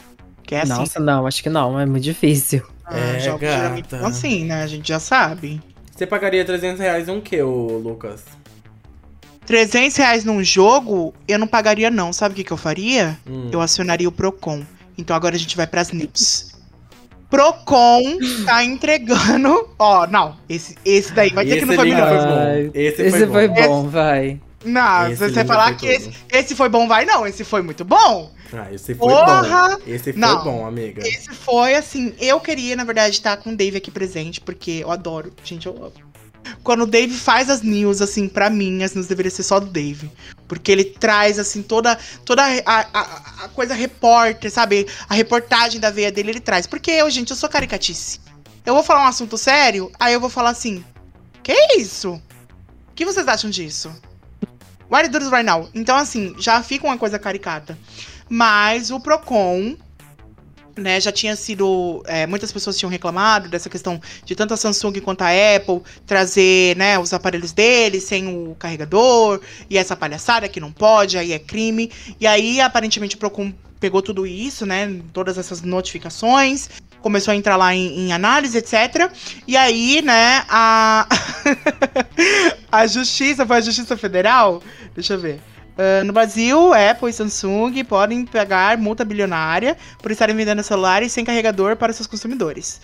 Que 0.42 0.54
é 0.54 0.60
assim. 0.62 0.72
Nossa, 0.72 1.00
não, 1.00 1.26
acho 1.26 1.42
que 1.42 1.48
não. 1.48 1.78
É 1.78 1.86
muito 1.86 2.02
difícil. 2.04 2.62
Ah, 2.84 2.98
É, 2.98 3.20
jogos 3.20 3.40
geralmente 3.48 3.84
gata. 3.84 3.98
são 3.98 4.06
assim, 4.08 4.44
né? 4.44 4.62
A 4.62 4.66
gente 4.66 4.88
já 4.88 5.00
sabe. 5.00 5.60
Você 5.94 6.06
pagaria 6.06 6.44
300 6.44 6.80
reais 6.80 7.08
um 7.08 7.20
que, 7.20 7.40
ô 7.40 7.78
Lucas? 7.78 8.24
300 9.46 9.96
reais 9.96 10.24
num 10.24 10.42
jogo, 10.42 11.14
eu 11.26 11.38
não 11.38 11.46
pagaria 11.46 11.90
não. 11.90 12.12
Sabe 12.12 12.32
o 12.32 12.36
que, 12.36 12.44
que 12.44 12.52
eu 12.52 12.56
faria? 12.56 13.16
Hum. 13.26 13.48
Eu 13.52 13.60
acionaria 13.60 14.08
o 14.08 14.12
Procon. 14.12 14.64
Então 14.98 15.14
agora 15.16 15.34
a 15.36 15.38
gente 15.38 15.56
vai 15.56 15.66
pras 15.66 15.90
news. 15.92 16.55
Procon 17.28 18.02
tá 18.44 18.64
entregando. 18.64 19.68
Ó, 19.78 20.06
não. 20.06 20.36
Esse, 20.48 20.76
esse 20.84 21.12
daí 21.12 21.30
vai 21.30 21.44
ter 21.44 21.58
que 21.58 21.64
não 21.64 21.74
Esse 21.74 21.76
foi 21.76 21.90
melhor. 21.90 22.08
foi 22.08 22.18
bom. 22.26 22.70
Esse, 22.74 23.02
Esse 23.02 23.18
foi 23.18 23.26
foi 23.28 23.48
bom. 23.48 23.82
bom, 23.82 23.88
vai. 23.88 24.40
Não, 24.64 25.06
Esse 25.10 25.16
se 25.28 25.32
você 25.34 25.44
falar 25.44 25.76
que 25.76 25.86
esse, 25.86 26.10
esse 26.32 26.54
foi 26.56 26.68
bom, 26.68 26.88
vai 26.88 27.04
não. 27.04 27.26
Esse 27.26 27.44
foi 27.44 27.62
muito 27.62 27.84
bom. 27.84 28.32
Ah, 28.52 28.72
esse 28.72 28.94
foi 28.94 29.08
Porra! 29.08 29.70
bom. 29.76 29.82
Esse 29.86 30.12
foi 30.12 30.20
Não. 30.20 30.44
bom, 30.44 30.66
amiga. 30.66 31.06
Esse 31.06 31.30
foi 31.34 31.74
assim. 31.74 32.14
Eu 32.20 32.40
queria, 32.40 32.74
na 32.76 32.84
verdade, 32.84 33.14
estar 33.14 33.36
com 33.36 33.50
o 33.52 33.56
Dave 33.56 33.76
aqui 33.76 33.90
presente, 33.90 34.40
porque 34.40 34.80
eu 34.82 34.90
adoro. 34.90 35.32
Gente, 35.44 35.66
eu 35.66 35.76
amo. 35.76 35.92
Quando 36.62 36.82
o 36.82 36.86
Dave 36.86 37.12
faz 37.12 37.50
as 37.50 37.60
news, 37.62 38.00
assim, 38.00 38.28
pra 38.28 38.48
mim, 38.48 38.82
as 38.84 38.94
news 38.94 39.06
deveriam 39.08 39.32
ser 39.34 39.42
só 39.42 39.58
do 39.58 39.66
Dave. 39.66 40.10
Porque 40.48 40.70
ele 40.70 40.84
traz, 40.84 41.38
assim, 41.38 41.62
toda, 41.62 41.98
toda 42.24 42.42
a, 42.44 42.80
a- 42.92 43.44
a 43.44 43.48
coisa 43.48 43.74
repórter, 43.74 44.50
sabe? 44.50 44.86
A 45.08 45.14
reportagem 45.14 45.80
da 45.80 45.90
veia 45.90 46.12
dele, 46.12 46.30
ele 46.30 46.40
traz. 46.40 46.66
Porque 46.66 46.90
eu, 46.90 47.08
gente, 47.10 47.30
eu 47.30 47.36
sou 47.36 47.48
caricatice. 47.48 48.20
Eu 48.64 48.74
vou 48.74 48.82
falar 48.82 49.02
um 49.02 49.08
assunto 49.08 49.36
sério, 49.36 49.90
aí 49.98 50.12
eu 50.12 50.20
vou 50.20 50.30
falar 50.30 50.50
assim: 50.50 50.84
Que 51.42 51.52
isso? 51.76 52.14
O 52.88 52.94
que 52.94 53.04
vocês 53.04 53.26
acham 53.28 53.50
disso? 53.50 53.92
You 54.90 55.10
doing 55.10 55.30
right 55.30 55.42
now? 55.44 55.68
Então, 55.74 55.96
assim, 55.96 56.34
já 56.38 56.62
fica 56.62 56.86
uma 56.86 56.96
coisa 56.96 57.18
caricata. 57.18 57.76
Mas 58.28 58.90
o 58.90 59.00
Procon, 59.00 59.76
né, 60.76 61.00
já 61.00 61.10
tinha 61.10 61.34
sido. 61.34 62.02
é, 62.06 62.26
muitas 62.26 62.52
pessoas 62.52 62.76
tinham 62.76 62.90
reclamado 62.90 63.48
dessa 63.48 63.68
questão 63.68 64.00
de 64.24 64.34
tanto 64.34 64.54
a 64.54 64.56
Samsung 64.56 65.00
quanto 65.00 65.22
a 65.22 65.28
Apple 65.56 65.82
trazer, 66.06 66.76
né, 66.76 66.98
os 66.98 67.12
aparelhos 67.12 67.52
deles 67.52 68.04
sem 68.04 68.28
o 68.28 68.54
carregador, 68.54 69.40
e 69.70 69.78
essa 69.78 69.96
palhaçada 69.96 70.48
que 70.48 70.60
não 70.60 70.70
pode, 70.72 71.16
aí 71.18 71.32
é 71.32 71.38
crime. 71.38 71.90
E 72.20 72.26
aí, 72.26 72.60
aparentemente, 72.60 73.16
o 73.16 73.18
Procon 73.18 73.52
pegou 73.80 74.02
tudo 74.02 74.26
isso, 74.26 74.64
né, 74.66 75.00
todas 75.12 75.38
essas 75.38 75.62
notificações, 75.62 76.68
começou 77.00 77.32
a 77.32 77.36
entrar 77.36 77.56
lá 77.56 77.74
em, 77.74 78.06
em 78.06 78.12
análise, 78.12 78.58
etc. 78.58 79.10
E 79.46 79.56
aí, 79.56 80.02
né, 80.02 80.44
a. 80.48 81.06
a 82.70 82.86
Justiça, 82.86 83.46
foi 83.46 83.56
a 83.56 83.60
Justiça 83.60 83.96
Federal? 83.96 84.62
Deixa 84.94 85.14
eu 85.14 85.20
ver. 85.20 85.40
Ah, 85.76 86.02
no 86.04 86.12
Brasil, 86.12 86.72
Apple 86.72 87.10
e 87.10 87.12
Samsung 87.12 87.84
podem 87.84 88.24
pagar 88.24 88.78
multa 88.78 89.04
bilionária 89.04 89.76
por 89.98 90.10
estarem 90.10 90.34
vendendo 90.34 90.62
celulares 90.62 91.12
sem 91.12 91.24
carregador 91.24 91.76
para 91.76 91.92
seus 91.92 92.06
consumidores. 92.06 92.80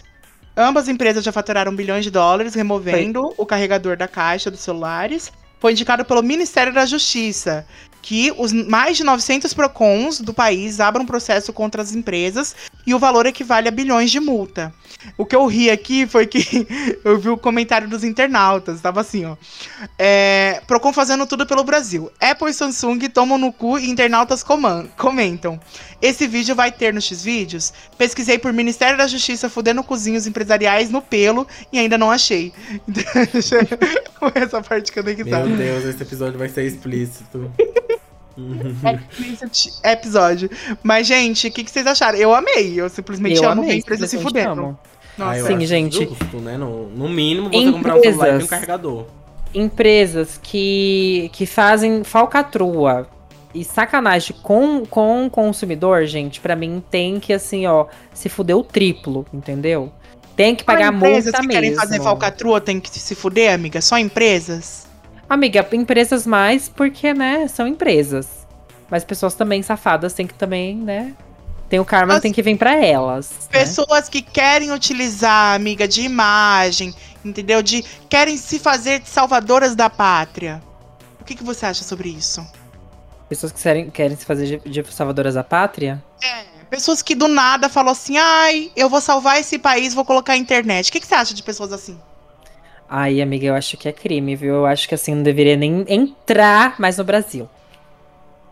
Ambas 0.55 0.89
empresas 0.89 1.25
já 1.25 1.33
faturaram 1.33 1.75
bilhões 1.75 2.05
de 2.05 2.11
dólares 2.11 2.55
removendo 2.55 3.33
o 3.39 3.47
carregador 3.47 3.97
da 3.97 4.07
caixa 4.07 4.51
dos 4.51 4.61
celulares. 4.61 5.33
Foi 5.59 5.73
indicado 5.73 6.05
pelo 6.05 6.23
Ministério 6.23 6.73
da 6.75 6.85
Justiça 6.85 7.67
que 8.03 8.35
os 8.37 8.53
mais 8.53 8.97
de 8.97 9.05
900 9.05 9.55
PROCONs 9.55 10.21
do 10.21 10.35
país 10.35 10.81
abram 10.81 11.07
processo 11.07 11.53
contra 11.53 11.81
as 11.81 11.95
empresas 11.95 12.55
e 12.85 12.93
o 12.93 12.99
valor 12.99 13.25
equivale 13.27 13.69
a 13.69 13.71
bilhões 13.71 14.11
de 14.11 14.19
multa. 14.19 14.75
O 15.17 15.25
que 15.25 15.35
eu 15.35 15.47
ri 15.47 15.71
aqui 15.71 16.07
foi 16.07 16.27
que 16.27 16.67
eu 17.05 17.19
vi 17.19 17.29
o 17.29 17.37
comentário 17.37 17.89
dos 17.89 18.03
internautas, 18.05 18.81
tava 18.81 19.01
assim, 19.01 19.25
ó. 19.25 19.37
É, 19.99 20.61
Procon 20.67 20.93
fazendo 20.93 21.27
tudo 21.27 21.47
pelo 21.47 21.63
Brasil. 21.63 22.11
Apple 22.21 22.51
e 22.51 22.55
Samsung 22.55 22.99
tomam 23.09 23.39
no 23.39 23.53
cu 23.53 23.79
e 23.79 23.89
internautas 23.89 24.45
comentam. 24.97 25.61
Esse 26.01 26.27
vídeo 26.27 26.55
vai 26.55 26.73
ter 26.73 26.93
nos 26.93 27.05
X-Vídeos? 27.05 27.73
Pesquisei 27.97 28.39
por 28.39 28.53
Ministério 28.53 28.99
da 28.99 29.07
Justiça 29.07 29.49
fudendo 29.49 29.85
cozinhos 29.85 30.27
empresariais 30.27 30.91
no 30.91 31.01
pelo 31.01 31.47
e 31.73 31.79
ainda 31.79 31.97
não 31.97 32.11
achei. 32.11 32.53
Essa 34.35 34.63
parte 34.63 34.91
que 34.91 34.99
eu 34.99 35.03
dei 35.03 35.15
que 35.15 35.25
Meu 35.25 35.33
sabe. 35.33 35.57
Deus, 35.57 35.85
esse 35.85 36.03
episódio 36.03 36.39
vai 36.39 36.49
ser 36.49 36.65
explícito. 36.65 37.51
Explicit 38.37 39.73
episódio. 39.85 40.51
Mas, 40.83 41.07
gente, 41.07 41.49
o 41.49 41.51
que, 41.51 41.65
que 41.65 41.71
vocês 41.71 41.87
acharam? 41.87 42.19
Eu 42.19 42.35
amei. 42.35 42.81
Eu 42.81 42.89
simplesmente 42.89 43.43
Eu 43.43 43.49
amo 43.49 43.63
ver 43.63 43.69
amei, 43.69 43.79
empresa 43.79 44.07
se 44.07 44.19
fudendo. 44.19 44.51
amo. 44.63 44.79
Ah, 45.19 45.35
Sim, 45.47 45.65
gente. 45.67 46.05
Justo, 46.05 46.39
né? 46.39 46.57
No, 46.57 46.89
no 46.89 47.09
mínimo, 47.09 47.51
você 47.51 47.71
comprar 47.71 47.97
um 47.97 48.01
celular 48.01 48.27
e 48.27 48.31
um 48.31 48.35
Empresas. 48.37 48.49
carregador. 48.51 49.07
Empresas 49.55 50.41
que, 50.43 51.31
que 51.35 51.45
fazem 51.45 52.03
falcatrua 52.03 53.07
e 53.55 53.63
sacanagem 53.65 54.35
com, 54.43 54.87
com 54.87 55.27
o 55.27 55.31
consumidor, 55.31 56.07
gente, 56.07 56.41
pra 56.41 56.57
mim 56.57 56.83
tem 56.91 57.21
que, 57.21 57.35
assim, 57.35 57.67
ó, 57.67 57.87
se 58.15 58.31
fuder 58.31 58.57
o 58.57 58.65
triplo, 58.65 59.27
entendeu? 59.33 59.93
Tem 60.35 60.55
que 60.57 60.65
pagar 60.65 60.91
Só 60.91 60.97
empresas 60.97 61.25
multa 61.27 61.41
que 61.43 61.49
querem 61.49 61.71
mesmo. 61.71 61.83
fazer 61.83 62.01
falcatrua 62.01 62.61
tem 62.63 62.81
que 62.81 62.89
se 62.99 63.15
fuder, 63.15 63.53
amiga? 63.53 63.83
Só 63.83 63.99
empresas? 63.99 64.87
Amiga, 65.33 65.67
empresas 65.73 66.27
mais 66.27 66.69
porque, 66.69 67.15
né, 67.15 67.49
são 67.49 67.67
empresas. 67.67 68.47
Mas 68.91 69.03
pessoas 69.03 69.33
também 69.33 69.63
safadas 69.63 70.13
tem 70.13 70.27
que 70.27 70.35
também, 70.35 70.77
né? 70.77 71.15
Tem 71.71 71.81
o 71.81 71.87
karma 71.87 72.17
que 72.17 72.21
tem 72.21 72.33
que 72.35 72.43
vir 72.43 72.59
pra 72.59 72.75
elas. 72.75 73.31
né? 73.31 73.61
Pessoas 73.61 74.11
que 74.11 74.21
querem 74.21 74.71
utilizar, 74.73 75.55
amiga, 75.55 75.89
de 75.89 76.03
imagem, 76.03 76.95
entendeu? 77.25 77.63
De 77.63 77.83
querem 78.11 78.37
se 78.37 78.59
fazer 78.59 79.01
de 79.01 79.09
salvadoras 79.09 79.75
da 79.75 79.89
pátria. 79.89 80.63
O 81.19 81.25
que, 81.25 81.35
que 81.35 81.43
você 81.43 81.65
acha 81.65 81.83
sobre 81.83 82.11
isso? 82.11 82.47
Pessoas 83.27 83.53
que 83.53 83.63
querem, 83.63 83.89
querem 83.89 84.15
se 84.19 84.27
fazer 84.27 84.61
de, 84.61 84.83
de 84.83 84.93
salvadoras 84.93 85.33
da 85.33 85.43
pátria. 85.43 86.05
É, 86.23 86.45
pessoas 86.69 87.01
que 87.01 87.15
do 87.15 87.27
nada 87.27 87.71
falam 87.71 87.93
assim, 87.93 88.19
ai, 88.19 88.71
eu 88.77 88.91
vou 88.91 89.01
salvar 89.01 89.41
esse 89.41 89.59
país, 89.59 89.95
vou 89.95 90.05
colocar 90.05 90.35
a 90.35 90.37
internet. 90.37 90.91
O 90.91 90.93
que, 90.93 91.01
que 91.01 91.07
você 91.07 91.15
acha 91.15 91.33
de 91.33 91.43
pessoas 91.43 91.73
assim? 91.73 91.99
Ai, 92.95 93.23
amiga, 93.23 93.47
eu 93.47 93.55
acho 93.55 93.79
que 93.79 93.89
é 93.89 93.93
crime, 93.93 94.37
viu? 94.37 94.53
Eu 94.53 94.67
acho 94.67 94.87
que 94.87 94.95
assim 94.95 95.15
não 95.15 95.23
deveria 95.23 95.57
nem 95.57 95.83
entrar 95.89 96.79
mais 96.79 96.99
no 96.99 97.05
Brasil. 97.05 97.49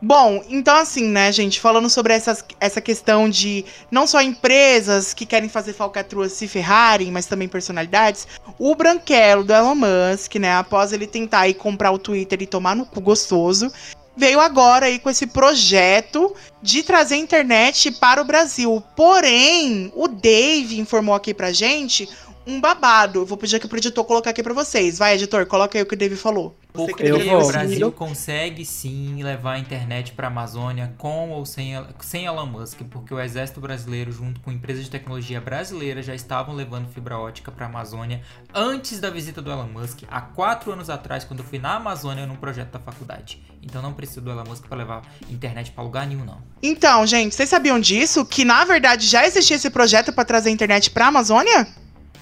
Bom, 0.00 0.42
então 0.48 0.74
assim, 0.78 1.06
né, 1.06 1.30
gente, 1.30 1.60
falando 1.60 1.90
sobre 1.90 2.14
essas, 2.14 2.42
essa 2.58 2.80
questão 2.80 3.28
de 3.28 3.66
não 3.90 4.06
só 4.06 4.22
empresas 4.22 5.12
que 5.12 5.26
querem 5.26 5.50
fazer 5.50 5.74
falcatrua 5.74 6.26
se 6.30 6.48
ferrarem, 6.48 7.12
mas 7.12 7.26
também 7.26 7.48
personalidades, 7.48 8.26
o 8.58 8.74
branquelo 8.74 9.44
do 9.44 9.52
Elon 9.52 9.74
Musk, 9.74 10.36
né, 10.36 10.54
após 10.54 10.94
ele 10.94 11.06
tentar 11.06 11.46
ir 11.46 11.52
comprar 11.52 11.90
o 11.90 11.98
Twitter 11.98 12.40
e 12.40 12.46
tomar 12.46 12.74
no 12.74 12.86
cu 12.86 12.98
gostoso, 12.98 13.70
veio 14.16 14.40
agora 14.40 14.86
aí 14.86 14.98
com 14.98 15.10
esse 15.10 15.26
projeto 15.26 16.34
de 16.62 16.82
trazer 16.82 17.16
internet 17.16 17.90
para 17.90 18.22
o 18.22 18.24
Brasil. 18.24 18.82
Porém, 18.96 19.92
o 19.94 20.08
Dave 20.08 20.80
informou 20.80 21.14
aqui 21.14 21.34
pra 21.34 21.52
gente 21.52 22.08
um 22.46 22.60
babado. 22.60 23.24
Vou 23.24 23.36
pedir 23.36 23.56
aqui 23.56 23.68
pro 23.68 23.78
editor 23.78 24.04
colocar 24.04 24.30
aqui 24.30 24.42
pra 24.42 24.54
vocês. 24.54 24.98
Vai, 24.98 25.14
editor, 25.14 25.46
coloca 25.46 25.76
aí 25.78 25.82
o 25.82 25.86
que 25.86 25.94
o 25.94 25.98
Dave 25.98 26.16
falou. 26.16 26.56
Porque 26.72 27.02
Eu 27.02 27.18
vou. 27.24 27.42
o 27.42 27.48
Brasil 27.48 27.90
consegue 27.90 28.64
sim 28.64 29.22
levar 29.22 29.54
a 29.54 29.58
internet 29.58 30.12
para 30.12 30.28
a 30.28 30.30
Amazônia 30.30 30.94
com 30.96 31.30
ou 31.30 31.44
sem, 31.44 31.72
sem 32.00 32.26
Elon 32.26 32.46
Musk, 32.46 32.82
porque 32.88 33.12
o 33.12 33.20
exército 33.20 33.60
brasileiro, 33.60 34.12
junto 34.12 34.40
com 34.40 34.52
empresas 34.52 34.84
de 34.84 34.90
tecnologia 34.90 35.40
brasileira, 35.40 36.00
já 36.00 36.14
estavam 36.14 36.54
levando 36.54 36.88
fibra 36.88 37.18
ótica 37.18 37.50
para 37.50 37.66
a 37.66 37.68
Amazônia 37.68 38.22
antes 38.54 39.00
da 39.00 39.10
visita 39.10 39.42
do 39.42 39.50
Elon 39.50 39.66
Musk, 39.66 40.02
há 40.08 40.20
quatro 40.20 40.72
anos 40.72 40.88
atrás, 40.88 41.24
quando 41.24 41.40
eu 41.40 41.46
fui 41.46 41.58
na 41.58 41.74
Amazônia 41.74 42.24
num 42.24 42.36
projeto 42.36 42.70
da 42.70 42.78
faculdade. 42.78 43.42
Então 43.62 43.82
não 43.82 43.92
precisa 43.92 44.20
do 44.20 44.30
Elon 44.30 44.44
Musk 44.46 44.64
para 44.66 44.78
levar 44.78 45.02
internet 45.28 45.72
para 45.72 45.82
lugar 45.82 46.06
nenhum, 46.06 46.24
não. 46.24 46.40
Então, 46.62 47.04
gente, 47.04 47.34
vocês 47.34 47.48
sabiam 47.48 47.80
disso? 47.80 48.24
Que 48.24 48.44
na 48.44 48.64
verdade 48.64 49.06
já 49.06 49.26
existia 49.26 49.56
esse 49.56 49.70
projeto 49.70 50.12
pra 50.12 50.24
trazer 50.24 50.50
internet 50.50 50.88
pra 50.90 51.08
Amazônia? 51.08 51.66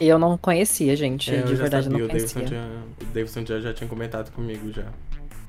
Eu 0.01 0.19
não 0.19 0.37
conhecia, 0.39 0.95
gente. 0.97 1.35
É, 1.35 1.43
de 1.43 1.55
verdade, 1.55 1.85
sabia, 1.85 1.99
não 1.99 2.05
o 2.05 2.09
Davidson, 2.09 2.35
conhecia. 2.35 2.59
tinha, 2.59 2.85
o 3.01 3.13
Davidson 3.13 3.47
já, 3.47 3.61
já 3.61 3.75
tinha 3.75 3.89
comentado 3.89 4.31
comigo 4.33 4.73
já. 4.73 4.85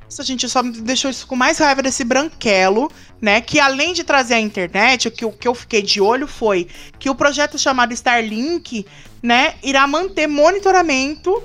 Nossa, 0.10 0.24
gente, 0.24 0.50
só 0.50 0.64
me 0.64 0.72
deixou 0.82 1.12
isso 1.12 1.28
com 1.28 1.36
mais 1.36 1.60
raiva 1.60 1.84
desse 1.84 2.04
branquelo, 2.04 2.92
né? 3.22 3.42
Que 3.42 3.60
além 3.60 3.94
de 3.94 4.04
trazer 4.04 4.34
a 4.34 4.40
internet, 4.40 5.08
o 5.08 5.12
que, 5.12 5.24
o 5.24 5.32
que 5.32 5.48
eu 5.48 5.54
fiquei 5.54 5.84
de 5.84 6.02
olho 6.02 6.26
foi 6.26 6.68
que 6.98 7.12
o 7.12 7.16
projeto 7.16 7.60
chamado 7.60 7.94
Starlink, 7.94 8.88
né, 9.22 9.54
irá 9.62 9.86
manter 9.86 10.26
monitoramento 10.26 11.44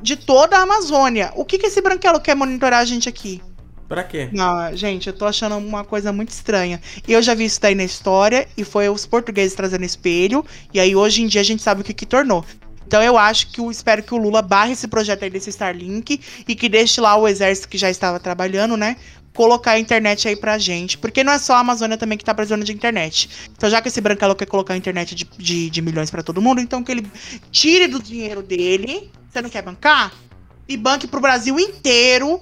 de 0.00 0.16
toda 0.16 0.56
a 0.56 0.62
Amazônia. 0.62 1.32
O 1.36 1.44
que, 1.44 1.58
que 1.58 1.66
esse 1.66 1.82
branquelo 1.82 2.18
quer 2.18 2.34
monitorar 2.34 2.80
a 2.80 2.84
gente 2.86 3.10
aqui? 3.10 3.42
Pra 3.88 4.04
quê? 4.04 4.28
Não, 4.32 4.76
gente, 4.76 5.06
eu 5.06 5.14
tô 5.14 5.24
achando 5.24 5.56
uma 5.56 5.82
coisa 5.82 6.12
muito 6.12 6.28
estranha. 6.28 6.78
Eu 7.06 7.22
já 7.22 7.34
vi 7.34 7.46
isso 7.46 7.60
daí 7.60 7.74
na 7.74 7.84
história, 7.84 8.46
e 8.56 8.62
foi 8.62 8.88
os 8.90 9.06
portugueses 9.06 9.54
trazendo 9.54 9.84
espelho, 9.84 10.44
e 10.74 10.78
aí 10.78 10.94
hoje 10.94 11.22
em 11.22 11.26
dia 11.26 11.40
a 11.40 11.44
gente 11.44 11.62
sabe 11.62 11.80
o 11.80 11.84
que 11.84 11.94
que 11.94 12.04
tornou. 12.04 12.44
Então 12.86 13.02
eu 13.02 13.18
acho 13.18 13.50
que 13.50 13.60
eu 13.60 13.70
espero 13.70 14.02
que 14.02 14.14
o 14.14 14.18
Lula 14.18 14.40
barre 14.40 14.72
esse 14.72 14.88
projeto 14.88 15.22
aí 15.22 15.30
desse 15.30 15.50
Starlink 15.50 16.20
e 16.46 16.54
que 16.54 16.68
deixe 16.68 17.00
lá 17.00 17.16
o 17.16 17.28
exército 17.28 17.68
que 17.68 17.76
já 17.76 17.90
estava 17.90 18.18
trabalhando, 18.18 18.78
né? 18.78 18.96
Colocar 19.34 19.72
a 19.72 19.78
internet 19.78 20.26
aí 20.26 20.34
pra 20.34 20.56
gente. 20.56 20.96
Porque 20.96 21.22
não 21.22 21.34
é 21.34 21.38
só 21.38 21.54
a 21.54 21.58
Amazônia 21.58 21.98
também 21.98 22.16
que 22.16 22.24
tá 22.24 22.34
precisando 22.34 22.64
de 22.64 22.72
internet. 22.72 23.28
Então, 23.54 23.68
já 23.68 23.82
que 23.82 23.88
esse 23.88 24.00
Brancalo 24.00 24.34
quer 24.34 24.46
colocar 24.46 24.72
a 24.72 24.76
internet 24.76 25.14
de, 25.14 25.28
de, 25.36 25.68
de 25.68 25.82
milhões 25.82 26.10
pra 26.10 26.22
todo 26.22 26.40
mundo, 26.40 26.62
então 26.62 26.82
que 26.82 26.90
ele 26.90 27.06
tire 27.50 27.88
do 27.88 28.02
dinheiro 28.02 28.42
dele. 28.42 29.10
Você 29.30 29.42
não 29.42 29.50
quer 29.50 29.62
bancar? 29.62 30.10
E 30.66 30.74
banque 30.74 31.06
pro 31.06 31.20
Brasil 31.20 31.60
inteiro 31.60 32.40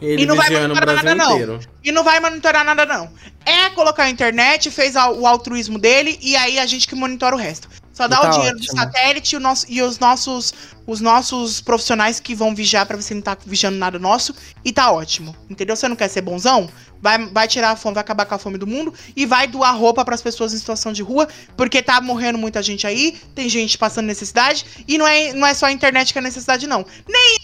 Ele 0.00 0.22
E 0.22 0.26
não 0.26 0.34
vai 0.36 0.50
monitorar 0.50 0.94
nada, 0.96 1.14
não. 1.14 1.32
inteiro. 1.32 1.60
e 1.84 1.92
não 1.92 2.02
vai 2.04 2.18
monitorar 2.20 2.64
nada, 2.64 2.84
não. 2.84 3.12
É 3.46 3.70
colocar 3.70 4.04
a 4.04 4.10
internet, 4.10 4.70
fez 4.70 4.96
o 4.96 5.26
altruísmo 5.26 5.78
dele 5.78 6.18
e 6.20 6.34
aí 6.36 6.58
a 6.58 6.66
gente 6.66 6.88
que 6.88 6.94
monitora 6.94 7.34
o 7.36 7.38
resto. 7.38 7.68
Só 7.92 8.08
dá 8.08 8.16
tá 8.16 8.28
o 8.28 8.30
dinheiro 8.32 8.56
ótimo. 8.56 8.74
do 8.74 8.80
satélite 8.80 9.34
e, 9.34 9.38
o 9.38 9.40
nosso- 9.40 9.66
e 9.68 9.80
os, 9.80 10.00
nossos, 10.00 10.52
os 10.84 11.00
nossos 11.00 11.60
profissionais 11.60 12.18
que 12.18 12.34
vão 12.34 12.52
vigiar 12.52 12.84
pra 12.86 12.96
ver 12.96 13.02
se 13.04 13.14
não 13.14 13.22
tá 13.22 13.38
vigiando 13.46 13.78
nada 13.78 13.96
nosso 14.00 14.34
e 14.64 14.72
tá 14.72 14.90
ótimo. 14.90 15.34
Entendeu? 15.48 15.76
Você 15.76 15.86
não 15.86 15.94
quer 15.94 16.08
ser 16.08 16.20
bonzão? 16.22 16.68
Vai, 17.00 17.24
vai 17.26 17.46
tirar 17.46 17.70
a 17.70 17.76
fome, 17.76 17.94
vai 17.94 18.00
acabar 18.00 18.26
com 18.26 18.34
a 18.34 18.38
fome 18.38 18.58
do 18.58 18.66
mundo 18.66 18.92
e 19.14 19.24
vai 19.26 19.46
doar 19.46 19.76
roupa 19.78 20.04
pras 20.04 20.20
pessoas 20.20 20.52
em 20.52 20.58
situação 20.58 20.92
de 20.92 21.02
rua, 21.02 21.28
porque 21.56 21.80
tá 21.82 22.00
morrendo 22.00 22.36
muita 22.38 22.60
gente 22.64 22.84
aí, 22.84 23.16
tem 23.32 23.48
gente 23.48 23.78
passando 23.78 24.06
necessidade 24.06 24.64
e 24.88 24.98
não 24.98 25.06
é, 25.06 25.32
não 25.32 25.46
é 25.46 25.54
só 25.54 25.66
a 25.66 25.72
internet 25.72 26.12
que 26.12 26.18
é 26.18 26.22
necessidade, 26.22 26.66
não. 26.66 26.84
Nem 27.08 27.36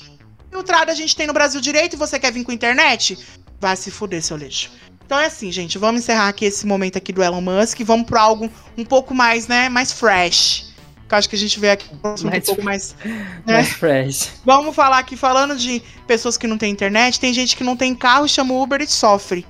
filtrado 0.51 0.91
a 0.91 0.95
gente 0.95 1.15
tem 1.15 1.27
no 1.27 1.33
Brasil 1.33 1.61
direito 1.61 1.95
e 1.95 1.97
você 1.97 2.19
quer 2.19 2.33
vir 2.33 2.45
com 2.45 2.53
internet? 2.53 3.19
Vai 3.61 3.77
se 3.77 3.91
fuder, 3.91 4.23
seu 4.23 4.37
lixo. 4.37 4.71
Então 5.05 5.19
é 5.19 5.27
assim, 5.27 5.51
gente, 5.51 5.77
vamos 5.77 6.03
encerrar 6.03 6.29
aqui 6.29 6.45
esse 6.45 6.67
momento 6.67 6.97
aqui 6.97 7.13
do 7.13 7.23
Elon 7.23 7.41
Musk 7.41 7.81
e 7.81 7.85
vamos 7.85 8.07
pra 8.07 8.21
algo 8.21 8.51
um 8.79 8.85
pouco 8.85 9.15
mais, 9.15 9.49
né, 9.49 9.69
mais 9.69 9.93
fresh. 9.93 10.71
Que 11.09 11.15
eu 11.15 11.19
acho 11.19 11.29
que 11.29 11.35
a 11.35 11.39
gente 11.39 11.59
vê 11.59 11.71
aqui 11.71 11.87
um 11.93 12.09
assunto 12.09 12.29
um 12.29 12.31
Mais 12.31 12.47
pouco 12.47 12.63
mais... 12.63 12.97
né? 13.05 13.55
Mais 13.55 13.69
fresh. 13.71 14.35
Vamos 14.45 14.75
falar 14.75 14.99
aqui, 14.99 15.17
falando 15.17 15.57
de 15.57 15.83
pessoas 16.07 16.37
que 16.37 16.47
não 16.47 16.57
têm 16.57 16.71
internet, 16.71 17.19
tem 17.19 17.35
gente 17.35 17.57
que 17.57 17.65
não 17.65 17.77
tem 17.77 17.95
carro, 17.95 18.29
chama 18.29 18.55
o 18.55 18.63
Uber 18.63 18.81
e 18.81 18.87
sofre. 18.87 19.45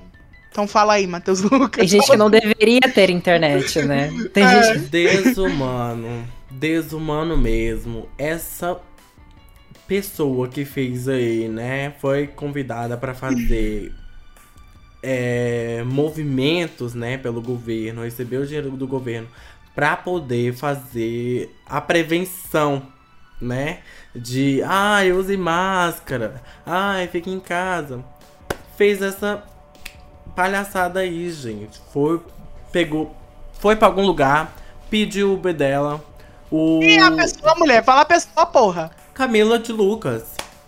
Então 0.51 0.67
fala 0.67 0.93
aí, 0.93 1.05
Matheus 1.07 1.41
Lucas. 1.45 1.81
Tem 1.81 1.87
gente 1.87 2.09
que 2.09 2.17
não 2.17 2.29
deveria 2.29 2.81
ter 2.81 3.09
internet, 3.11 3.83
né? 3.83 4.11
Tem 4.33 4.43
É. 4.43 4.63
gente 4.63 4.79
Desumano. 4.89 6.27
Desumano 6.49 7.37
mesmo. 7.37 8.09
Essa 8.17 8.77
pessoa 9.91 10.47
que 10.47 10.63
fez 10.63 11.09
aí, 11.09 11.49
né? 11.49 11.93
Foi 11.99 12.25
convidada 12.25 12.95
pra 12.95 13.13
fazer 13.13 13.93
é, 15.03 15.83
movimentos, 15.85 16.93
né? 16.93 17.17
Pelo 17.17 17.41
governo. 17.41 18.03
Recebeu 18.03 18.39
o 18.39 18.45
dinheiro 18.45 18.71
do 18.71 18.87
governo 18.87 19.27
pra 19.75 19.97
poder 19.97 20.53
fazer 20.53 21.53
a 21.65 21.81
prevenção, 21.81 22.83
né? 23.41 23.79
De, 24.15 24.63
ai, 24.63 25.11
use 25.11 25.35
máscara. 25.35 26.41
Ai, 26.65 27.09
fique 27.09 27.29
em 27.29 27.41
casa. 27.41 28.01
Fez 28.77 29.01
essa 29.01 29.43
palhaçada 30.33 31.01
aí, 31.01 31.29
gente. 31.31 31.81
Foi, 31.91 32.21
pegou, 32.71 33.13
foi 33.59 33.75
pra 33.75 33.89
algum 33.89 34.05
lugar, 34.05 34.55
pediu 34.89 35.31
o 35.31 35.33
Uber 35.33 35.53
dela. 35.53 36.01
O 36.49 36.81
E 36.81 36.97
a 36.97 37.11
pessoa, 37.11 37.55
mulher, 37.55 37.83
fala 37.83 38.01
a 38.01 38.05
pessoa, 38.05 38.45
porra. 38.45 39.00
Camila 39.21 39.59
de 39.59 39.71
Lucas. 39.71 40.23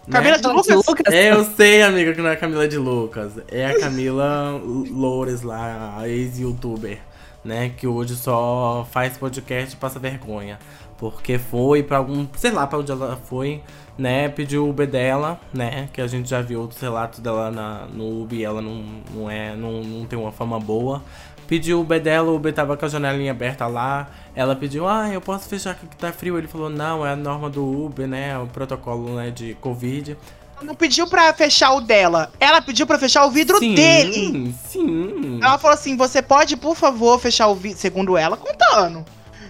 né? 0.07 0.11
Camila 0.11 0.37
de 0.37 0.47
Lucas? 0.47 1.11
É, 1.11 1.31
eu 1.31 1.43
sei, 1.43 1.81
amiga, 1.81 2.13
que 2.13 2.21
não 2.21 2.29
é 2.29 2.33
a 2.33 2.37
Camila 2.37 2.67
de 2.67 2.77
Lucas. 2.77 3.31
É 3.47 3.65
a 3.65 3.79
Camila 3.79 4.61
Loures 4.91 5.41
lá, 5.41 5.95
a 5.97 6.07
ex-youtuber, 6.07 6.99
né? 7.43 7.69
Que 7.75 7.87
hoje 7.87 8.15
só 8.15 8.87
faz 8.91 9.17
podcast 9.17 9.73
e 9.73 9.77
passa 9.77 9.97
vergonha. 9.97 10.59
Porque 10.99 11.39
foi 11.39 11.81
pra 11.81 11.97
algum. 11.97 12.27
Sei 12.37 12.51
lá 12.51 12.67
pra 12.67 12.77
onde 12.77 12.91
ela 12.91 13.19
foi, 13.25 13.63
né? 13.97 14.29
Pediu 14.29 14.67
o 14.67 14.69
Uber 14.69 14.85
dela, 14.87 15.41
né? 15.51 15.89
Que 15.91 15.99
a 15.99 16.05
gente 16.05 16.29
já 16.29 16.39
viu 16.39 16.61
outros 16.61 16.79
relatos 16.79 17.21
dela 17.21 17.49
na, 17.49 17.87
no 17.91 18.21
Uber 18.21 18.37
e 18.37 18.43
ela 18.43 18.61
não, 18.61 18.83
não, 19.15 19.31
é, 19.31 19.55
não, 19.55 19.81
não 19.83 20.05
tem 20.05 20.17
uma 20.19 20.31
fama 20.31 20.59
boa. 20.59 21.01
Pediu 21.47 21.77
o 21.77 21.81
Uber 21.81 22.01
dela, 22.01 22.31
o 22.31 22.35
Uber 22.35 22.53
tava 22.53 22.75
com 22.77 22.85
a 22.85 22.89
janelinha 22.89 23.31
aberta 23.31 23.67
lá. 23.67 24.09
Ela 24.35 24.55
pediu, 24.55 24.87
ah, 24.87 25.09
eu 25.09 25.21
posso 25.21 25.47
fechar 25.47 25.71
aqui 25.71 25.85
que 25.85 25.95
tá 25.95 26.11
frio. 26.11 26.37
Ele 26.37 26.47
falou, 26.47 26.69
não, 26.69 27.05
é 27.05 27.11
a 27.11 27.15
norma 27.15 27.49
do 27.49 27.63
Uber, 27.63 28.07
né? 28.07 28.37
O 28.37 28.47
protocolo 28.47 29.15
né, 29.15 29.29
de 29.29 29.53
Covid. 29.55 30.17
Ela 30.55 30.65
não 30.65 30.75
pediu 30.75 31.07
pra 31.07 31.33
fechar 31.33 31.73
o 31.73 31.81
dela. 31.81 32.31
Ela 32.39 32.61
pediu 32.61 32.87
pra 32.87 32.97
fechar 32.97 33.25
o 33.25 33.31
vidro 33.31 33.59
sim, 33.59 33.75
dele. 33.75 34.55
Sim. 34.65 35.39
Ela 35.41 35.57
falou 35.57 35.75
assim: 35.75 35.97
você 35.97 36.21
pode, 36.21 36.55
por 36.55 36.75
favor, 36.75 37.19
fechar 37.19 37.47
o 37.47 37.55
vidro. 37.55 37.77
Segundo 37.77 38.17
ela, 38.17 38.37
contando. 38.37 39.05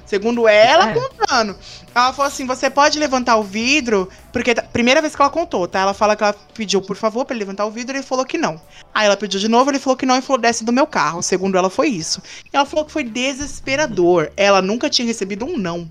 Segundo 0.05 0.47
ela, 0.47 0.89
É. 0.89 0.93
contando. 0.93 1.55
Ela 1.95 2.11
falou 2.13 2.27
assim: 2.27 2.45
você 2.45 2.69
pode 2.69 2.99
levantar 2.99 3.37
o 3.37 3.43
vidro. 3.43 4.09
Porque, 4.31 4.53
primeira 4.53 5.01
vez 5.01 5.15
que 5.15 5.21
ela 5.21 5.31
contou, 5.31 5.67
tá? 5.67 5.79
Ela 5.79 5.93
fala 5.93 6.15
que 6.15 6.23
ela 6.23 6.33
pediu, 6.53 6.81
por 6.81 6.95
favor, 6.95 7.25
pra 7.25 7.35
ele 7.35 7.43
levantar 7.43 7.65
o 7.65 7.71
vidro 7.71 7.95
e 7.95 7.99
ele 7.99 8.05
falou 8.05 8.25
que 8.25 8.37
não. 8.37 8.59
Aí 8.93 9.05
ela 9.05 9.17
pediu 9.17 9.39
de 9.39 9.47
novo, 9.47 9.71
ele 9.71 9.79
falou 9.79 9.95
que 9.97 10.05
não 10.05 10.17
e 10.17 10.21
falou: 10.21 10.41
desce 10.41 10.63
do 10.63 10.73
meu 10.73 10.85
carro. 10.85 11.21
Segundo 11.23 11.57
ela, 11.57 11.69
foi 11.69 11.87
isso. 11.87 12.21
E 12.45 12.55
ela 12.55 12.65
falou 12.65 12.85
que 12.85 12.91
foi 12.91 13.03
desesperador. 13.03 14.31
Ela 14.35 14.61
nunca 14.61 14.89
tinha 14.89 15.07
recebido 15.07 15.45
um 15.45 15.57
não. 15.57 15.89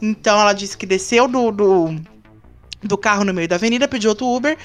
Então 0.00 0.38
ela 0.40 0.52
disse 0.52 0.76
que 0.76 0.84
desceu 0.84 1.26
do, 1.26 1.50
do, 1.50 1.96
do 2.82 2.98
carro 2.98 3.24
no 3.24 3.32
meio 3.32 3.48
da 3.48 3.56
avenida, 3.56 3.88
pediu 3.88 4.10
outro 4.10 4.26
Uber. 4.26 4.58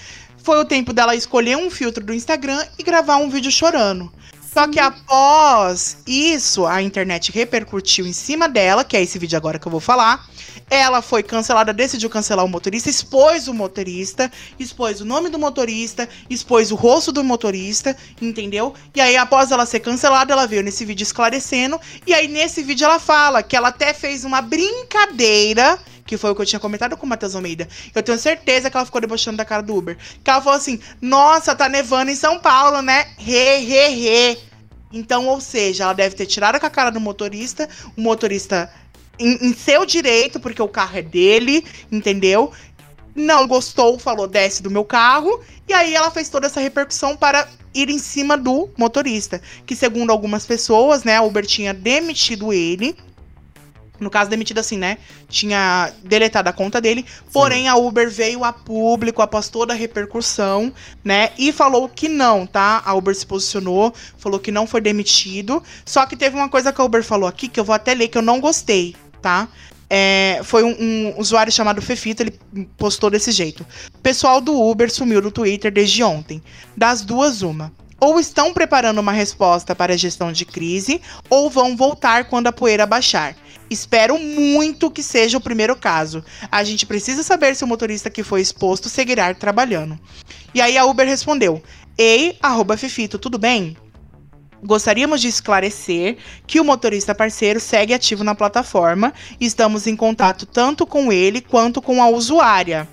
Foi 0.44 0.58
o 0.60 0.66
tempo 0.66 0.92
dela 0.94 1.16
escolher 1.16 1.58
um 1.58 1.70
filtro 1.70 2.04
do 2.04 2.14
Instagram 2.14 2.66
e 2.78 2.84
gravar 2.84 3.18
um 3.18 3.30
vídeo 3.30 3.52
chorando. 3.52 4.12
Só 4.52 4.68
que 4.68 4.80
após 4.80 5.98
isso, 6.08 6.66
a 6.66 6.82
internet 6.82 7.32
repercutiu 7.32 8.08
em 8.08 8.14
cima 8.14 8.50
dela, 8.50 8.84
que 8.84 8.98
é 8.98 9.02
esse 9.02 9.20
vídeo 9.20 9.38
agora 9.38 9.60
que 9.60 9.68
eu 9.68 9.72
vou 9.72 9.80
falar. 9.80 10.28
Ela 10.72 11.02
foi 11.02 11.22
cancelada, 11.22 11.72
decidiu 11.72 12.10
cancelar 12.10 12.46
o 12.46 12.48
motorista, 12.48 12.90
expôs 12.90 13.48
o 13.48 13.54
motorista, 13.54 14.32
expôs 14.60 15.02
o 15.02 15.06
nome 15.06 15.30
do 15.30 15.38
motorista, 15.38 16.10
expôs 16.30 16.72
o 16.72 16.76
rosto 16.76 17.12
do 17.12 17.24
motorista, 17.24 17.96
entendeu? 18.22 18.74
E 18.94 19.02
aí, 19.02 19.18
após 19.18 19.52
ela 19.52 19.66
ser 19.66 19.80
cancelada, 19.82 20.34
ela 20.34 20.48
veio 20.48 20.64
nesse 20.64 20.84
vídeo 20.84 21.04
esclarecendo. 21.04 21.80
E 22.06 22.14
aí, 22.14 22.28
nesse 22.28 22.64
vídeo, 22.64 22.86
ela 22.86 23.00
fala 23.00 23.44
que 23.44 23.56
ela 23.56 23.70
até 23.70 23.94
fez 23.94 24.24
uma 24.24 24.42
brincadeira 24.42 25.80
que 26.10 26.18
foi 26.18 26.32
o 26.32 26.36
que 26.36 26.42
eu 26.42 26.46
tinha 26.46 26.60
comentado 26.60 26.98
com 26.98 27.06
o 27.06 27.10
Matheus 27.10 27.36
Almeida. 27.36 27.70
Eu 27.94 28.02
tenho 28.02 28.18
certeza 28.18 28.68
que 28.68 28.76
ela 28.76 28.84
ficou 28.84 29.00
debochando 29.00 29.38
da 29.38 29.46
cara 29.46 29.62
do 29.62 29.76
Uber. 29.76 29.96
Que 30.24 30.32
ela 30.32 30.42
falou 30.42 30.58
assim: 30.58 30.80
Nossa, 31.00 31.56
tá 31.56 31.70
nevando 31.70 32.10
em 32.10 32.16
São 32.16 32.40
Paulo, 32.40 32.82
né? 32.82 33.10
Re, 33.16 33.58
re, 33.58 33.90
re. 33.90 34.40
Então, 34.92 35.28
ou 35.28 35.40
seja, 35.40 35.84
ela 35.84 35.94
deve 35.94 36.16
ter 36.16 36.26
tirado 36.26 36.60
com 36.60 36.66
a 36.66 36.70
cara 36.70 36.90
do 36.90 37.00
motorista, 37.00 37.70
o 37.96 38.02
motorista 38.02 38.74
em, 39.20 39.50
em 39.50 39.54
seu 39.54 39.86
direito, 39.86 40.40
porque 40.40 40.60
o 40.60 40.68
carro 40.68 40.98
é 40.98 41.04
dele, 41.04 41.64
entendeu? 41.92 42.52
Não 43.14 43.48
gostou, 43.48 44.00
falou: 44.00 44.28
desce 44.28 44.64
do 44.64 44.72
meu 44.72 44.84
carro. 44.84 45.40
E 45.68 45.74
aí 45.74 45.94
ela 45.94 46.10
fez 46.10 46.28
toda 46.28 46.48
essa 46.48 46.60
repercussão 46.60 47.16
para 47.16 47.48
ir 47.72 47.88
em 47.88 48.00
cima 48.00 48.36
do 48.36 48.68
motorista. 48.76 49.40
Que, 49.64 49.76
segundo 49.76 50.10
algumas 50.10 50.44
pessoas, 50.44 51.04
né, 51.04 51.18
a 51.18 51.22
Uber 51.22 51.46
tinha 51.46 51.72
demitido 51.72 52.52
ele 52.52 52.98
No 54.00 54.10
caso, 54.10 54.30
demitido 54.30 54.60
assim, 54.60 54.78
né? 54.78 54.98
Tinha 55.28 55.92
deletado 56.04 56.50
a 56.50 56.54
conta 56.54 56.80
dele. 56.80 57.06
Porém, 57.32 57.68
a 57.68 57.76
Uber 57.76 58.10
veio 58.10 58.44
a 58.44 58.54
público 58.54 59.22
após 59.22 59.50
toda 59.50 59.74
a 59.74 59.76
repercussão, 59.76 60.74
né? 61.04 61.32
E 61.38 61.52
falou 61.52 61.90
que 61.90 62.08
não, 62.08 62.46
tá? 62.46 62.82
A 62.86 62.94
Uber 62.94 63.16
se 63.16 63.26
posicionou, 63.26 63.94
falou 64.18 64.40
que 64.40 64.52
não 64.52 64.66
foi 64.66 64.82
demitido. 64.82 65.62
Só 65.86 66.06
que 66.06 66.16
teve 66.16 66.36
uma 66.36 66.50
coisa 66.50 66.72
que 66.72 66.80
a 66.80 66.84
Uber 66.84 67.04
falou 67.04 67.28
aqui 67.28 67.48
que 67.48 67.60
eu 67.60 67.64
vou 67.64 67.76
até 67.76 67.94
ler 67.94 68.08
que 68.08 68.18
eu 68.18 68.22
não 68.22 68.40
gostei, 68.40 68.96
tá? 69.22 69.50
É, 69.90 70.42
foi 70.44 70.64
um, 70.64 70.76
um, 70.80 71.20
usuário 71.20 71.52
chamado 71.52 71.82
Fefito, 71.82 72.22
ele 72.22 72.40
postou 72.78 73.10
desse 73.10 73.32
jeito. 73.32 73.66
Pessoal 74.04 74.40
do 74.40 74.54
Uber 74.54 74.92
sumiu 74.94 75.20
do 75.20 75.32
Twitter 75.32 75.72
desde 75.72 76.04
ontem. 76.04 76.44
Das 76.78 77.02
duas, 77.02 77.42
uma. 77.42 77.74
Ou 78.00 78.20
estão 78.20 78.54
preparando 78.54 79.00
uma 79.00 79.12
resposta 79.12 79.76
para 79.76 79.94
a 79.94 79.98
gestão 79.98 80.32
de 80.32 80.46
crise, 80.46 81.02
ou 81.30 81.50
vão 81.50 81.76
voltar 81.76 82.26
quando 82.26 82.48
a 82.48 82.52
poeira 82.52 82.86
baixar. 82.86 83.36
Espero 83.70 84.18
muito 84.18 84.90
que 84.90 85.04
seja 85.04 85.38
o 85.38 85.42
primeiro 85.42 85.76
caso. 85.76 86.24
A 86.52 86.64
gente 86.64 86.86
precisa 86.86 87.22
saber 87.24 87.56
se 87.56 87.64
o 87.64 87.68
motorista 87.68 88.10
que 88.10 88.24
foi 88.24 88.42
exposto 88.42 88.90
seguirá 88.90 89.34
trabalhando. 89.34 90.00
E 90.54 90.62
aí 90.62 90.78
a 90.78 90.86
Uber 90.86 91.08
respondeu: 91.08 91.62
Ei, 91.98 92.38
arroba 92.42 92.78
Fefito, 92.78 93.20
tudo 93.20 93.38
bem? 93.38 93.78
Gostaríamos 94.64 95.22
de 95.22 95.28
esclarecer 95.28 96.18
que 96.46 96.60
o 96.60 96.66
motorista 96.66 97.16
parceiro 97.16 97.60
segue 97.60 97.94
ativo 97.94 98.24
na 98.24 98.36
plataforma 98.36 99.14
e 99.40 99.46
estamos 99.46 99.88
em 99.88 99.96
contato 99.96 100.46
tanto 100.46 100.86
com 100.86 101.12
ele 101.12 101.40
quanto 101.40 101.82
com 101.82 102.04
a 102.04 102.10
usuária, 102.10 102.88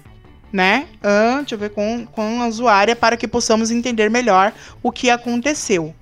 né? 0.53 0.87
Ah, 1.03 1.39
deixa 1.39 1.57
eu 1.57 1.59
ver 1.59 1.71
com, 1.71 2.07
com 2.07 2.41
a 2.41 2.47
usuária 2.47 2.95
para 2.95 3.17
que 3.17 3.27
possamos 3.27 3.73
entender 3.73 4.09
melhor 4.09 4.53
o 4.81 4.93
que 4.93 5.11
aconteceu. 5.11 5.93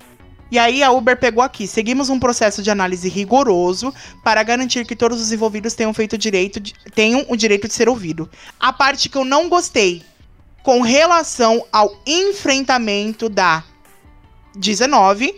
E 0.51 0.59
aí 0.59 0.83
a 0.83 0.91
Uber 0.91 1.17
pegou 1.17 1.43
aqui. 1.43 1.67
Seguimos 1.67 2.09
um 2.09 2.19
processo 2.19 2.61
de 2.61 2.69
análise 2.69 3.09
rigoroso 3.09 3.93
para 4.23 4.43
garantir 4.43 4.85
que 4.85 4.95
todos 4.95 5.19
os 5.19 5.31
envolvidos 5.31 5.73
tenham 5.73 5.93
feito 5.93 6.17
direito 6.17 6.59
de, 6.59 6.73
tenham 6.93 7.25
o 7.27 7.35
direito 7.35 7.67
de 7.67 7.73
ser 7.73 7.89
ouvido. 7.89 8.29
A 8.59 8.71
parte 8.71 9.09
que 9.09 9.17
eu 9.17 9.25
não 9.25 9.49
gostei 9.49 10.03
com 10.63 10.81
relação 10.81 11.65
ao 11.71 11.95
enfrentamento 12.05 13.29
da 13.29 13.63
19, 14.55 15.35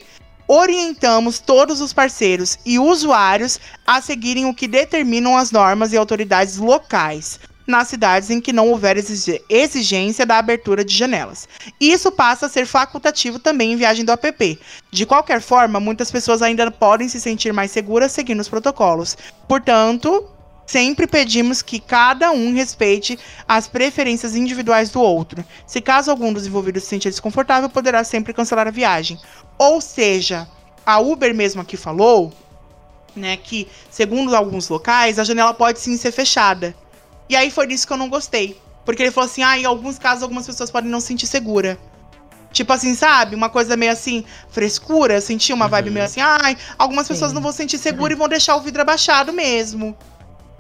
orientamos 0.48 1.40
todos 1.40 1.82
os 1.82 1.92
parceiros 1.92 2.58
e 2.66 2.80
usuários 2.80 3.60
a 3.86 4.02
seguirem 4.02 4.46
o 4.46 4.54
que 4.54 4.68
determinam 4.68 5.36
as 5.36 5.52
normas 5.52 5.92
e 5.92 5.98
autoridades 5.98 6.58
locais 6.58 7.40
nas 7.68 7.90
cidades 7.90 8.30
em 8.30 8.40
que 8.40 8.54
não 8.54 8.70
houver 8.70 8.96
exigência 8.98 10.26
da 10.26 10.38
abertura 10.38 10.86
de 10.86 10.96
janelas. 10.96 11.48
Isso 11.80 12.10
passa 12.12 12.46
a 12.46 12.50
ser 12.50 12.66
facultativo 12.66 13.38
também 13.38 13.74
em 13.74 13.76
viagem 13.76 14.06
do 14.06 14.12
app. 14.12 14.60
De 14.90 15.06
qualquer 15.06 15.42
forma, 15.42 15.80
muitas 15.80 16.10
pessoas 16.10 16.42
ainda 16.42 16.72
podem 16.72 17.10
se 17.10 17.20
sentir 17.20 17.52
mais 17.52 17.70
seguras 17.72 18.14
seguindo 18.14 18.40
os 18.40 18.48
protocolos. 18.48 19.18
Portanto, 19.48 20.26
sempre 20.66 21.06
pedimos 21.06 21.62
que 21.62 21.80
cada 21.80 22.32
um 22.32 22.54
respeite 22.54 23.20
as 23.48 23.68
preferências 23.68 24.36
individuais 24.36 24.90
do 24.90 25.02
outro. 25.02 25.44
Se 25.66 25.82
caso 25.82 26.10
algum 26.10 26.32
dos 26.32 26.48
envolvidos 26.48 26.84
se 26.84 26.90
sentir 26.90 27.10
desconfortável, 27.10 27.70
poderá 27.70 28.04
sempre 28.04 28.34
cancelar 28.34 28.68
a 28.68 28.72
viagem. 28.72 29.20
Ou 29.58 29.82
seja, 29.82 30.48
a 30.86 31.00
Uber 31.00 31.36
mesmo 31.36 31.62
aqui 31.62 31.76
falou, 31.76 32.32
né, 33.14 33.36
que 33.36 33.68
segundo 33.90 34.34
alguns 34.34 34.70
locais, 34.70 35.20
a 35.20 35.24
janela 35.24 35.54
pode 35.54 35.80
sim 35.80 35.98
ser 35.98 36.12
fechada. 36.12 36.74
E 37.30 37.36
aí 37.36 37.52
foi 37.52 37.68
disso 37.68 37.86
que 37.86 37.94
eu 37.94 37.98
não 37.98 38.10
gostei. 38.10 38.60
Porque 38.86 39.04
ele 39.04 39.12
falou 39.12 39.30
assim: 39.30 39.44
ah, 39.44 39.58
em 39.58 39.66
alguns 39.66 40.00
casos 40.00 40.24
algumas 40.24 40.46
pessoas 40.46 40.72
podem 40.72 40.90
não 40.90 41.00
se 41.00 41.08
sentir 41.08 41.28
segura. 41.28 41.78
Tipo 42.52 42.72
assim, 42.74 42.96
sabe? 42.96 43.36
Uma 43.36 43.50
coisa 43.50 43.76
meio 43.76 43.92
assim, 43.92 44.24
frescura. 44.50 45.20
Senti 45.20 45.52
uma 45.52 45.68
vibe 45.68 45.90
uhum. 45.90 45.94
meio 45.94 46.06
assim, 46.06 46.22
ai, 46.22 46.58
algumas 46.78 47.08
pessoas 47.08 47.32
Sim. 47.32 47.36
não 47.36 47.42
vão 47.42 47.52
se 47.52 47.58
sentir 47.58 47.78
segura 47.78 48.14
uhum. 48.14 48.18
e 48.18 48.20
vão 48.20 48.30
deixar 48.30 48.56
o 48.56 48.62
vidro 48.62 48.82
abaixado 48.82 49.34
mesmo. 49.34 49.96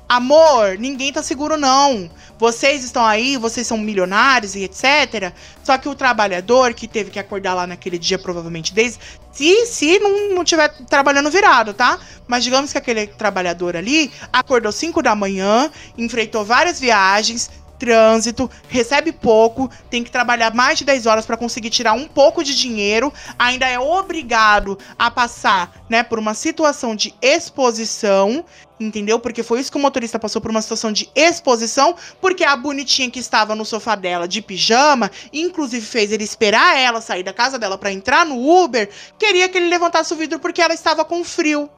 Amor, 0.10 0.78
ninguém 0.78 1.12
tá 1.12 1.22
seguro, 1.22 1.58
não. 1.58 2.10
Vocês 2.40 2.84
estão 2.84 3.06
aí, 3.06 3.36
vocês 3.36 3.68
são 3.68 3.78
milionários 3.78 4.56
e 4.56 4.64
etc. 4.64 5.34
Só 5.64 5.78
que 5.78 5.90
o 5.90 5.96
trabalhador 5.96 6.74
que 6.74 6.88
teve 6.88 7.12
que 7.12 7.20
acordar 7.20 7.54
lá 7.54 7.68
naquele 7.68 7.98
dia, 7.98 8.18
provavelmente, 8.18 8.74
desde. 8.74 9.00
Se, 9.34 9.66
se 9.66 10.00
não, 10.00 10.30
não 10.34 10.44
tiver 10.44 10.70
trabalhando 10.90 11.30
virado, 11.30 11.74
tá? 11.74 12.00
Mas 12.26 12.44
digamos 12.44 12.72
que 12.72 12.78
aquele 12.78 13.08
trabalhador 13.08 13.76
ali 13.76 14.12
acordou 14.32 14.72
5 14.72 15.02
da 15.02 15.14
manhã, 15.14 15.70
enfrentou 15.98 16.46
várias 16.46 16.80
viagens, 16.80 17.50
trânsito, 17.78 18.50
recebe 18.68 19.12
pouco, 19.12 19.70
tem 19.90 20.04
que 20.04 20.12
trabalhar 20.12 20.54
mais 20.54 20.80
de 20.80 20.86
10 20.86 21.06
horas 21.06 21.26
para 21.26 21.38
conseguir 21.38 21.70
tirar 21.70 21.94
um 21.94 22.08
pouco 22.08 22.44
de 22.44 22.56
dinheiro, 22.56 23.14
ainda 23.38 23.68
é 23.68 23.80
obrigado 23.80 24.78
a 24.98 25.10
passar, 25.12 25.72
né, 25.90 26.04
por 26.04 26.20
uma 26.20 26.34
situação 26.34 26.96
de 26.96 27.14
exposição, 27.22 28.44
entendeu? 28.80 29.20
Porque 29.20 29.44
foi 29.44 29.60
isso 29.60 29.72
que 29.72 29.78
o 29.78 29.82
motorista 29.82 30.20
passou 30.20 30.42
por 30.42 30.52
uma 30.52 30.62
situação 30.62 30.92
de 30.92 31.10
exposição, 31.16 31.96
porque 32.22 32.44
a 32.44 32.56
bonitinha 32.56 33.10
que 33.10 33.20
estava 33.20 33.56
no 33.56 33.66
sofá 33.66 33.96
dela 33.96 34.28
de 34.28 34.42
pijama, 34.42 35.12
inclusive 35.34 35.86
fez 35.86 36.12
ele 36.12 36.24
esperar 36.24 36.78
ela 36.78 37.02
sair 37.02 37.24
da 37.24 37.34
casa 37.34 37.58
dela 37.58 37.78
para 37.78 37.92
entrar 37.92 38.26
no 38.26 38.64
Uber, 38.64 38.90
queria 39.18 39.50
que 39.50 39.58
ele 39.58 39.70
levantasse 39.70 40.14
o 40.14 40.18
vidro 40.18 40.40
porque 40.40 40.62
ela 40.62 40.74
estava 40.74 41.04
com 41.04 41.24
frio. 41.24 41.70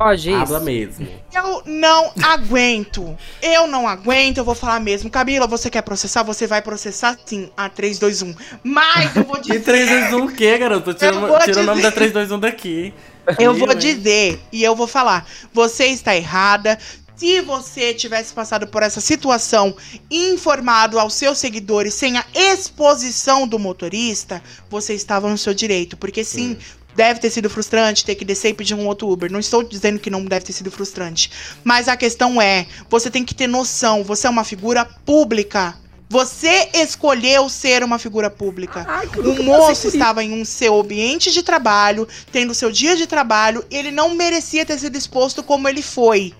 Pode 0.00 0.30
isso. 0.30 0.38
Habla 0.38 0.60
mesmo. 0.60 1.06
Eu 1.30 1.62
não 1.66 2.10
aguento. 2.22 3.14
Eu 3.42 3.66
não 3.66 3.86
aguento, 3.86 4.38
eu 4.38 4.44
vou 4.44 4.54
falar 4.54 4.80
mesmo. 4.80 5.10
Camila, 5.10 5.46
você 5.46 5.68
quer 5.68 5.82
processar? 5.82 6.22
Você 6.22 6.46
vai 6.46 6.62
processar 6.62 7.18
sim 7.22 7.50
a 7.54 7.68
321. 7.68 8.34
Mas 8.64 9.14
eu 9.14 9.24
vou 9.24 9.38
dizer. 9.38 9.56
E 9.56 9.60
321 9.60 10.24
o 10.24 10.32
quê, 10.32 10.56
garoto? 10.56 10.94
Tira, 10.94 11.12
dizer... 11.44 11.60
o 11.60 11.64
nome 11.64 11.82
da 11.82 11.92
321 11.92 12.40
daqui. 12.40 12.94
Eu 13.38 13.54
vou 13.54 13.74
dizer 13.74 14.40
e 14.52 14.62
eu 14.62 14.74
vou 14.74 14.86
falar. 14.86 15.26
Você 15.52 15.86
está 15.86 16.16
errada. 16.16 16.78
Se 17.16 17.42
você 17.42 17.92
tivesse 17.92 18.32
passado 18.32 18.66
por 18.66 18.82
essa 18.82 19.00
situação 19.00 19.76
informado 20.10 20.98
aos 20.98 21.12
seus 21.12 21.36
seguidores 21.36 21.92
sem 21.92 22.16
a 22.16 22.24
exposição 22.34 23.46
do 23.46 23.58
motorista, 23.58 24.42
você 24.70 24.94
estava 24.94 25.28
no 25.28 25.36
seu 25.36 25.52
direito. 25.52 25.98
Porque 25.98 26.24
sim, 26.24 26.56
deve 26.94 27.20
ter 27.20 27.30
sido 27.30 27.50
frustrante 27.50 28.04
ter 28.04 28.14
que 28.14 28.24
descer 28.24 28.50
e 28.50 28.54
pedir 28.54 28.74
um 28.74 28.86
outro 28.86 29.08
Uber. 29.10 29.30
Não 29.30 29.40
estou 29.40 29.62
dizendo 29.62 29.98
que 29.98 30.10
não 30.10 30.24
deve 30.24 30.46
ter 30.46 30.52
sido 30.52 30.70
frustrante. 30.70 31.30
Mas 31.62 31.88
a 31.88 31.96
questão 31.96 32.40
é: 32.40 32.66
você 32.88 33.10
tem 33.10 33.24
que 33.24 33.34
ter 33.34 33.46
noção, 33.46 34.02
você 34.02 34.26
é 34.26 34.30
uma 34.30 34.44
figura 34.44 34.84
pública. 34.84 35.76
Você 36.12 36.70
escolheu 36.74 37.48
ser 37.48 37.84
uma 37.84 37.96
figura 37.96 38.28
pública. 38.28 38.84
Ai, 38.88 39.06
o 39.06 39.44
moço 39.44 39.86
estava 39.86 40.24
em 40.24 40.32
um 40.32 40.44
seu 40.44 40.80
ambiente 40.80 41.30
de 41.30 41.40
trabalho, 41.40 42.08
tendo 42.32 42.52
seu 42.52 42.72
dia 42.72 42.96
de 42.96 43.06
trabalho, 43.06 43.64
ele 43.70 43.92
não 43.92 44.16
merecia 44.16 44.66
ter 44.66 44.76
sido 44.76 44.98
exposto 44.98 45.40
como 45.40 45.68
ele 45.68 45.82
foi. 45.82 46.34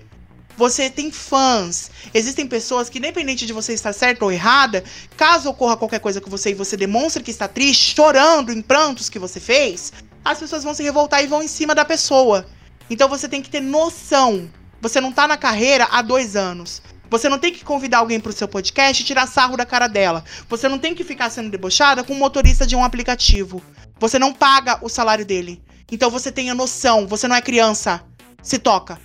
Você 0.57 0.89
tem 0.89 1.09
fãs. 1.09 1.89
Existem 2.13 2.45
pessoas 2.47 2.89
que, 2.89 2.97
independente 2.97 3.45
de 3.45 3.53
você 3.53 3.71
estar 3.71 3.93
certa 3.93 4.25
ou 4.25 4.31
errada, 4.33 4.83
caso 5.15 5.49
ocorra 5.49 5.77
qualquer 5.77 6.01
coisa 6.01 6.19
com 6.19 6.29
você 6.29 6.51
e 6.51 6.53
você 6.53 6.75
demonstre 6.75 7.23
que 7.23 7.31
está 7.31 7.47
triste, 7.47 7.95
chorando 7.95 8.51
em 8.51 8.61
prantos 8.61 9.07
que 9.07 9.17
você 9.17 9.39
fez, 9.39 9.93
as 10.25 10.37
pessoas 10.37 10.65
vão 10.65 10.73
se 10.73 10.83
revoltar 10.83 11.23
e 11.23 11.27
vão 11.27 11.41
em 11.41 11.47
cima 11.47 11.73
da 11.73 11.85
pessoa. 11.85 12.45
Então 12.89 13.07
você 13.07 13.29
tem 13.29 13.41
que 13.41 13.49
ter 13.49 13.61
noção. 13.61 14.49
Você 14.81 14.99
não 14.99 15.13
tá 15.13 15.29
na 15.29 15.37
carreira 15.37 15.87
há 15.89 16.01
dois 16.01 16.35
anos. 16.35 16.81
Você 17.11 17.27
não 17.27 17.37
tem 17.37 17.51
que 17.51 17.65
convidar 17.65 17.97
alguém 17.97 18.21
pro 18.21 18.31
seu 18.31 18.47
podcast 18.47 19.03
e 19.03 19.05
tirar 19.05 19.27
sarro 19.27 19.57
da 19.57 19.65
cara 19.65 19.87
dela. 19.87 20.23
Você 20.47 20.69
não 20.69 20.79
tem 20.79 20.95
que 20.95 21.03
ficar 21.03 21.29
sendo 21.29 21.49
debochada 21.49 22.05
com 22.05 22.13
um 22.13 22.17
motorista 22.17 22.65
de 22.65 22.73
um 22.73 22.85
aplicativo. 22.85 23.61
Você 23.99 24.17
não 24.17 24.33
paga 24.33 24.79
o 24.81 24.87
salário 24.87 25.25
dele. 25.25 25.61
Então 25.91 26.09
você 26.09 26.31
tenha 26.31 26.55
noção. 26.55 27.05
Você 27.07 27.27
não 27.27 27.35
é 27.35 27.41
criança. 27.41 28.01
Se 28.41 28.57
toca. 28.57 28.97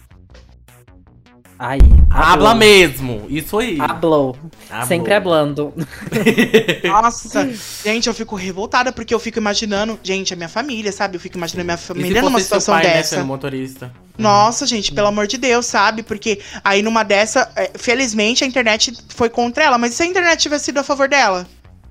Aí. 1.59 1.81
Habla 2.11 2.55
mesmo. 2.55 3.27
Isso 3.29 3.59
aí. 3.59 3.79
Hablou. 3.81 4.37
Sempre 4.87 5.15
hablando. 5.15 5.73
Nossa, 6.85 7.49
gente, 7.85 8.07
eu 8.09 8.15
fico 8.15 8.37
revoltada 8.37 8.93
porque 8.93 9.15
eu 9.15 9.19
fico 9.19 9.39
imaginando. 9.39 9.99
Gente, 10.03 10.35
a 10.35 10.37
minha 10.37 10.49
família, 10.49 10.93
sabe? 10.93 11.17
Eu 11.17 11.21
fico 11.21 11.39
imaginando 11.39 11.63
a 11.63 11.65
minha 11.65 11.79
família 11.79 12.21
numa 12.21 12.41
situação 12.41 12.75
pai, 12.75 12.85
né, 12.85 12.93
dessa. 12.95 13.17
Né, 13.17 13.23
motorista. 13.23 13.93
Nossa, 14.19 14.67
gente, 14.67 14.93
pelo 14.93 15.09
amor 15.09 15.27
de 15.27 15.39
Deus, 15.39 15.67
sabe? 15.67 16.03
Porque 16.03 16.41
aí 16.63 16.83
numa 16.83 17.03
dessa, 17.03 17.51
é, 17.57 17.71
felizmente 17.75 18.45
a 18.45 18.47
internet 18.47 18.93
foi 19.09 19.29
contra 19.29 19.65
ela, 19.65 19.79
mas 19.79 19.95
se 19.95 20.03
a 20.03 20.07
internet 20.07 20.41
tivesse 20.41 20.67
sido 20.67 20.79
a 20.79 20.83
favor 20.83 21.09
dela? 21.09 21.47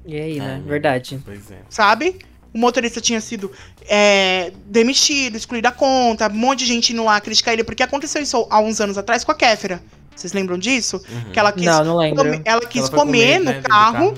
E 0.05 0.15
aí, 0.15 0.39
né? 0.39 0.61
É, 0.63 0.69
Verdade. 0.69 1.19
Pois 1.25 1.49
é. 1.49 1.57
Sabe? 1.69 2.19
O 2.55 2.57
motorista 2.57 3.01
tinha 3.01 3.19
sido 3.19 3.51
é, 3.81 4.53
demitido, 4.65 5.35
excluído 5.35 5.63
da 5.63 5.73
conta, 5.73 6.29
um 6.29 6.35
monte 6.35 6.59
de 6.59 6.67
gente 6.67 6.93
indo 6.93 7.03
lá 7.03 7.19
criticar 7.19 7.53
ele, 7.53 7.65
porque 7.65 7.83
aconteceu 7.83 8.21
isso 8.21 8.47
há 8.49 8.61
uns 8.61 8.79
anos 8.79 8.97
atrás 8.97 9.25
com 9.25 9.31
a 9.33 9.35
Kéfera. 9.35 9.83
Vocês 10.15 10.31
lembram 10.31 10.57
disso? 10.57 11.01
Uhum. 11.09 11.31
Que 11.33 11.39
ela 11.39 11.51
quis, 11.51 11.65
não, 11.65 11.83
não 11.83 11.97
lembro. 11.97 12.23
Comer, 12.23 12.41
ela 12.45 12.61
quis 12.61 12.83
ela 12.83 12.91
comer, 12.91 13.39
comer, 13.39 13.39
no 13.39 13.51
né, 13.51 13.61
carro, 13.61 14.13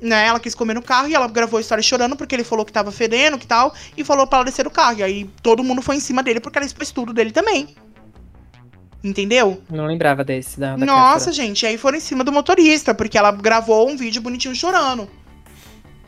né? 0.00 0.26
Ela 0.26 0.40
quis 0.40 0.52
comer 0.52 0.74
no 0.74 0.82
carro 0.82 1.06
e 1.06 1.14
ela 1.14 1.28
gravou 1.28 1.58
a 1.58 1.60
história 1.60 1.80
chorando 1.80 2.16
porque 2.16 2.34
ele 2.34 2.42
falou 2.42 2.64
que 2.64 2.72
tava 2.72 2.90
fedendo 2.90 3.38
que 3.38 3.46
tal, 3.46 3.72
e 3.96 4.02
falou 4.02 4.26
para 4.26 4.38
ela 4.38 4.44
descer 4.46 4.64
do 4.64 4.70
carro. 4.70 4.98
E 4.98 5.04
aí 5.04 5.30
todo 5.40 5.62
mundo 5.62 5.80
foi 5.80 5.94
em 5.94 6.00
cima 6.00 6.24
dele 6.24 6.40
porque 6.40 6.58
ela 6.58 6.66
expôs 6.66 6.90
tudo 6.90 7.12
dele 7.12 7.30
também. 7.30 7.76
Entendeu? 9.02 9.62
Não 9.70 9.86
lembrava 9.86 10.24
desse. 10.24 10.58
Da, 10.58 10.76
da 10.76 10.84
Nossa, 10.84 11.32
gente, 11.32 11.64
aí 11.64 11.78
foram 11.78 11.98
em 11.98 12.00
cima 12.00 12.24
do 12.24 12.32
motorista, 12.32 12.92
porque 12.92 13.16
ela 13.16 13.30
gravou 13.30 13.88
um 13.88 13.96
vídeo 13.96 14.20
bonitinho 14.20 14.56
chorando 14.56 15.08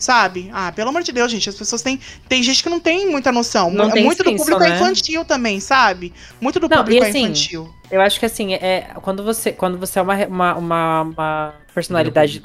Sabe? 0.03 0.51
Ah, 0.53 0.73
pelo 0.73 0.89
amor 0.89 1.05
de 1.05 1.12
Deus, 1.12 1.31
gente. 1.31 1.49
As 1.49 1.55
pessoas 1.55 1.81
têm. 1.81 2.01
Tem 2.29 2.43
gente 2.43 2.61
que 2.61 2.69
não 2.69 2.81
tem 2.81 3.09
muita 3.09 3.31
noção. 3.31 3.70
Não 3.70 3.89
tem 3.89 4.03
Muito 4.03 4.24
do 4.24 4.35
público 4.35 4.61
é 4.61 4.70
né? 4.70 4.74
infantil 4.74 5.24
também, 5.24 5.61
sabe? 5.61 6.12
Muito 6.41 6.59
do 6.59 6.69
Não, 6.69 6.79
público 6.79 7.05
e 7.05 7.07
é 7.07 7.09
assim, 7.09 7.23
infantil. 7.23 7.73
Eu 7.89 8.01
acho 8.01 8.19
que 8.19 8.27
assim, 8.27 8.53
é, 8.55 8.91
quando, 9.01 9.23
você, 9.23 9.53
quando 9.53 9.79
você 9.79 10.01
é 10.01 10.03
uma, 10.03 10.27
uma, 10.27 10.55
uma, 10.57 11.03
uma 11.03 11.55
personalidade, 11.73 12.43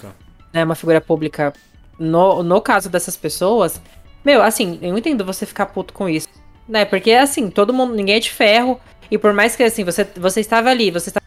né, 0.54 0.64
uma 0.64 0.76
figura 0.76 1.02
pública, 1.02 1.52
no, 1.98 2.44
no 2.44 2.62
caso 2.62 2.92
dessas 2.92 3.18
pessoas, 3.18 3.82
meu, 4.24 4.44
assim, 4.44 4.78
eu 4.80 4.96
entendo 4.96 5.26
você 5.26 5.44
ficar 5.44 5.66
puto 5.66 5.96
com 5.96 6.08
isso, 6.08 6.28
né? 6.70 6.86
Porque 6.86 7.12
assim, 7.12 7.50
todo 7.50 7.74
mundo, 7.74 7.96
ninguém 7.96 8.18
é 8.18 8.20
de 8.20 8.30
ferro, 8.30 8.80
e 9.10 9.18
por 9.18 9.34
mais 9.34 9.56
que 9.56 9.64
assim, 9.64 9.84
você, 9.84 10.04
você 10.16 10.42
estava 10.42 10.70
ali, 10.70 10.92
você 10.92 11.10
estava 11.10 11.26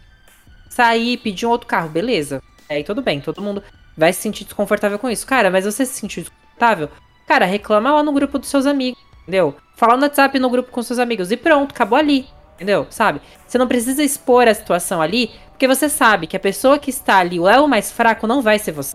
sair, 0.68 1.16
pedir 1.16 1.46
um 1.46 1.50
outro 1.50 1.66
carro, 1.66 1.88
beleza. 1.88 2.40
Aí 2.68 2.84
tudo 2.84 3.02
bem, 3.02 3.20
todo 3.20 3.42
mundo 3.42 3.64
vai 3.96 4.12
se 4.12 4.20
sentir 4.22 4.44
desconfortável 4.44 4.98
com 4.98 5.08
isso. 5.10 5.26
Cara, 5.26 5.50
mas 5.50 5.64
você 5.64 5.84
se 5.86 5.94
sentiu 5.94 6.22
desconfortável? 6.22 6.88
Cara, 7.26 7.44
reclama 7.44 7.92
lá 7.92 8.02
no 8.02 8.12
grupo 8.12 8.38
dos 8.38 8.48
seus 8.48 8.66
amigos, 8.66 9.00
entendeu? 9.22 9.54
Fala 9.76 9.96
no 9.96 10.02
WhatsApp 10.02 10.38
no 10.38 10.50
grupo 10.50 10.70
com 10.70 10.82
seus 10.82 10.98
amigos 10.98 11.30
e 11.30 11.36
pronto, 11.36 11.72
acabou 11.72 11.98
ali. 11.98 12.26
Entendeu? 12.56 12.86
Sabe? 12.90 13.22
Você 13.46 13.56
não 13.56 13.66
precisa 13.66 14.02
expor 14.02 14.46
a 14.46 14.52
situação 14.52 15.00
ali, 15.00 15.30
porque 15.50 15.66
você 15.66 15.88
sabe 15.88 16.26
que 16.26 16.36
a 16.36 16.40
pessoa 16.40 16.78
que 16.78 16.90
está 16.90 17.16
ali, 17.16 17.40
o 17.40 17.48
elo 17.48 17.66
mais 17.66 17.90
fraco, 17.90 18.26
não 18.26 18.42
vai 18.42 18.58
ser 18.58 18.72
você. 18.72 18.94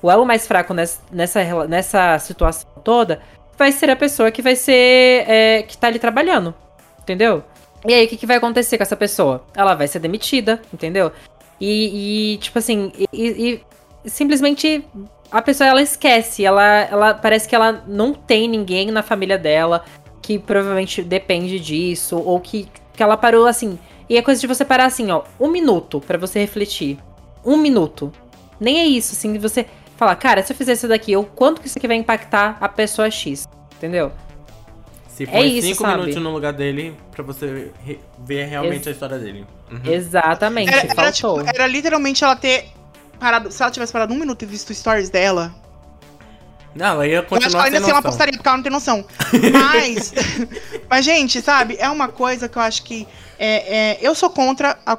O 0.00 0.10
elo 0.10 0.24
mais 0.24 0.46
fraco 0.46 0.72
nessa, 0.72 1.00
nessa, 1.12 1.66
nessa 1.68 2.18
situação 2.18 2.66
toda 2.82 3.20
vai 3.58 3.70
ser 3.72 3.90
a 3.90 3.96
pessoa 3.96 4.30
que 4.30 4.40
vai 4.40 4.56
ser. 4.56 5.24
é, 5.28 5.62
que 5.62 5.76
tá 5.76 5.88
ali 5.88 5.98
trabalhando. 5.98 6.54
Entendeu? 7.00 7.44
E 7.86 7.92
aí, 7.92 8.06
o 8.06 8.08
que, 8.08 8.16
que 8.16 8.26
vai 8.26 8.36
acontecer 8.36 8.76
com 8.78 8.82
essa 8.82 8.96
pessoa? 8.96 9.44
Ela 9.54 9.74
vai 9.74 9.86
ser 9.88 9.98
demitida, 9.98 10.60
entendeu? 10.72 11.12
E, 11.60 12.34
e, 12.34 12.38
tipo 12.38 12.58
assim, 12.58 12.92
e- 12.96 13.08
e 13.12 13.60
simplesmente 14.06 14.84
a 15.30 15.42
pessoa 15.42 15.68
ela 15.68 15.82
esquece, 15.82 16.44
ela, 16.44 16.62
ela 16.64 17.14
parece 17.14 17.48
que 17.48 17.54
ela 17.54 17.84
não 17.86 18.14
tem 18.14 18.48
ninguém 18.48 18.90
na 18.90 19.02
família 19.02 19.36
dela 19.36 19.84
que 20.22 20.38
provavelmente 20.38 21.02
depende 21.02 21.60
disso, 21.60 22.16
ou 22.16 22.40
que, 22.40 22.68
que 22.92 23.02
ela 23.02 23.16
parou 23.16 23.46
assim. 23.46 23.78
E 24.08 24.16
é 24.16 24.22
coisa 24.22 24.40
de 24.40 24.46
você 24.46 24.64
parar 24.64 24.86
assim, 24.86 25.10
ó, 25.10 25.22
um 25.38 25.48
minuto 25.48 26.00
pra 26.00 26.18
você 26.18 26.40
refletir. 26.40 26.98
Um 27.44 27.56
minuto. 27.56 28.12
Nem 28.58 28.78
é 28.80 28.84
isso, 28.86 29.12
assim, 29.12 29.32
de 29.32 29.38
você 29.38 29.66
falar, 29.96 30.16
cara, 30.16 30.42
se 30.42 30.52
eu 30.52 30.56
fizer 30.56 30.72
isso 30.72 30.88
daqui, 30.88 31.16
o 31.16 31.22
quanto 31.24 31.60
que 31.60 31.68
isso 31.68 31.78
aqui 31.78 31.86
vai 31.86 31.96
impactar 31.96 32.56
a 32.60 32.68
pessoa 32.68 33.10
X? 33.10 33.46
Entendeu? 33.76 34.10
Se 35.08 35.24
É 35.24 35.26
põe 35.26 35.58
isso, 35.58 35.68
cinco 35.68 35.82
sabe? 35.82 36.00
minutos 36.00 36.22
no 36.22 36.30
lugar 36.32 36.52
dele 36.52 36.94
pra 37.10 37.22
você 37.22 37.70
ver 38.18 38.44
realmente 38.46 38.88
a 38.88 38.92
história 38.92 39.18
dele. 39.18 39.46
Uhum. 39.70 39.80
Exatamente, 39.92 40.72
Era, 40.72 40.86
era, 40.90 41.12
tipo, 41.12 41.40
era 41.40 41.66
literalmente 41.66 42.22
ela 42.22 42.36
ter 42.36 42.68
parado. 43.18 43.50
Se 43.50 43.62
ela 43.62 43.70
tivesse 43.72 43.92
parado 43.92 44.12
um 44.14 44.18
minuto 44.18 44.42
e 44.42 44.46
visto 44.46 44.72
stories 44.74 45.10
dela, 45.10 45.54
Não, 46.74 46.86
ela 46.86 47.06
ia 47.06 47.14
eu 47.14 47.18
acho 47.20 47.26
que 47.28 47.34
continuar 47.34 47.66
ela 47.66 47.66
ainda 47.66 47.78
uma 47.78 47.86
noção. 47.94 48.02
postaria, 48.02 48.32
porque 48.34 48.48
ela 48.48 48.56
não 48.58 48.62
tem 48.62 48.72
noção. 48.72 49.04
Mas, 49.52 50.12
mas, 50.90 51.04
gente, 51.04 51.40
sabe, 51.40 51.76
é 51.78 51.88
uma 51.88 52.08
coisa 52.08 52.48
que 52.48 52.56
eu 52.58 52.62
acho 52.62 52.82
que. 52.82 53.06
é, 53.38 53.76
é, 53.76 53.98
eu 54.02 54.14
sou 54.14 54.28
contra 54.30 54.78
a, 54.84 54.96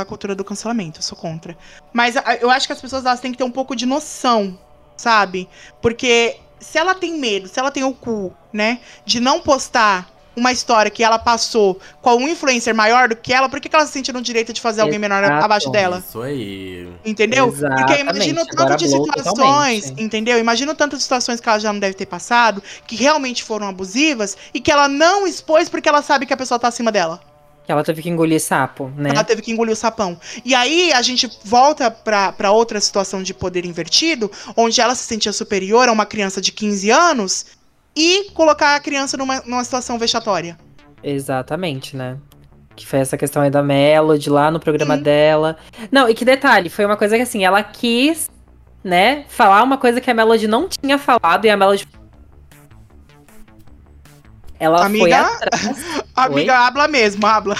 a 0.00 0.04
cultura 0.06 0.34
do 0.34 0.44
cancelamento, 0.44 0.98
eu 0.98 1.02
sou 1.02 1.16
contra. 1.18 1.56
Mas 1.92 2.16
a- 2.16 2.36
eu 2.40 2.50
acho 2.50 2.66
que 2.66 2.72
as 2.72 2.80
pessoas 2.80 3.04
elas 3.04 3.20
têm 3.20 3.32
que 3.32 3.38
ter 3.38 3.44
um 3.44 3.50
pouco 3.50 3.76
de 3.76 3.84
noção, 3.86 4.58
sabe? 4.96 5.48
Porque 5.82 6.36
se 6.60 6.78
ela 6.78 6.94
tem 6.94 7.18
medo, 7.18 7.46
se 7.48 7.58
ela 7.60 7.70
tem 7.70 7.84
o 7.84 7.92
cu, 7.94 8.34
né, 8.52 8.80
de 9.04 9.20
não 9.20 9.40
postar 9.40 10.08
uma 10.38 10.52
história 10.52 10.90
que 10.90 11.02
ela 11.02 11.18
passou 11.18 11.78
com 12.00 12.16
um 12.16 12.28
influencer 12.28 12.74
maior 12.74 13.08
do 13.08 13.16
que 13.16 13.32
ela, 13.32 13.48
por 13.48 13.60
que, 13.60 13.68
que 13.68 13.76
ela 13.76 13.84
se 13.84 13.92
sente 13.92 14.12
no 14.12 14.22
direito 14.22 14.52
de 14.52 14.60
fazer 14.60 14.80
alguém 14.80 14.98
menor 14.98 15.22
Exato. 15.22 15.44
abaixo 15.44 15.70
dela? 15.70 16.02
Isso 16.06 16.22
aí. 16.22 16.88
Entendeu? 17.04 17.48
Porque 17.48 17.64
Exatamente, 17.64 18.00
imagina 18.00 18.40
o 18.40 18.46
agora 18.50 18.68
tanto 18.70 18.84
de 18.84 18.90
blow 18.90 19.04
situações, 19.04 19.92
entendeu? 19.96 20.38
Imagina 20.38 20.72
o 20.72 20.74
tanto 20.74 20.96
de 20.96 21.02
situações 21.02 21.40
que 21.40 21.48
ela 21.48 21.58
já 21.58 21.72
não 21.72 21.80
deve 21.80 21.94
ter 21.94 22.06
passado, 22.06 22.62
que 22.86 22.96
realmente 22.96 23.42
foram 23.42 23.68
abusivas 23.68 24.36
e 24.54 24.60
que 24.60 24.70
ela 24.70 24.88
não 24.88 25.26
expôs 25.26 25.68
porque 25.68 25.88
ela 25.88 26.02
sabe 26.02 26.24
que 26.24 26.32
a 26.32 26.36
pessoa 26.36 26.58
tá 26.58 26.68
acima 26.68 26.92
dela. 26.92 27.20
Que 27.68 27.72
ela 27.72 27.84
teve 27.84 28.00
que 28.00 28.08
engolir 28.08 28.40
sapo, 28.40 28.90
né? 28.96 29.10
Ela 29.10 29.22
teve 29.22 29.42
que 29.42 29.52
engolir 29.52 29.74
o 29.74 29.76
sapão. 29.76 30.18
E 30.42 30.54
aí 30.54 30.90
a 30.90 31.02
gente 31.02 31.30
volta 31.44 31.90
pra, 31.90 32.32
pra 32.32 32.50
outra 32.50 32.80
situação 32.80 33.22
de 33.22 33.34
poder 33.34 33.66
invertido, 33.66 34.32
onde 34.56 34.80
ela 34.80 34.94
se 34.94 35.04
sentia 35.04 35.34
superior 35.34 35.86
a 35.86 35.92
uma 35.92 36.06
criança 36.06 36.40
de 36.40 36.50
15 36.50 36.90
anos 36.90 37.44
e 37.98 38.30
colocar 38.30 38.76
a 38.76 38.80
criança 38.80 39.16
numa, 39.16 39.40
numa 39.40 39.64
situação 39.64 39.98
vexatória. 39.98 40.56
Exatamente, 41.02 41.96
né? 41.96 42.16
Que 42.76 42.86
foi 42.86 43.00
essa 43.00 43.16
questão 43.18 43.42
aí 43.42 43.50
da 43.50 43.60
Melody 43.60 44.30
lá 44.30 44.52
no 44.52 44.60
programa 44.60 44.96
Sim. 44.96 45.02
dela. 45.02 45.56
Não, 45.90 46.08
e 46.08 46.14
que 46.14 46.24
detalhe, 46.24 46.68
foi 46.70 46.84
uma 46.84 46.96
coisa 46.96 47.16
que 47.16 47.22
assim, 47.22 47.44
ela 47.44 47.60
quis, 47.60 48.30
né, 48.84 49.24
falar 49.28 49.64
uma 49.64 49.76
coisa 49.76 50.00
que 50.00 50.08
a 50.08 50.14
Melody 50.14 50.46
não 50.46 50.68
tinha 50.68 50.96
falado 50.96 51.44
e 51.44 51.50
a 51.50 51.56
Melody. 51.56 51.88
Ela 54.60 54.78
foi 54.78 54.86
Amiga? 54.86 55.20
atrás. 55.22 56.04
Amiga, 56.14 56.56
habla 56.56 56.86
mesmo, 56.86 57.26
habla. 57.26 57.56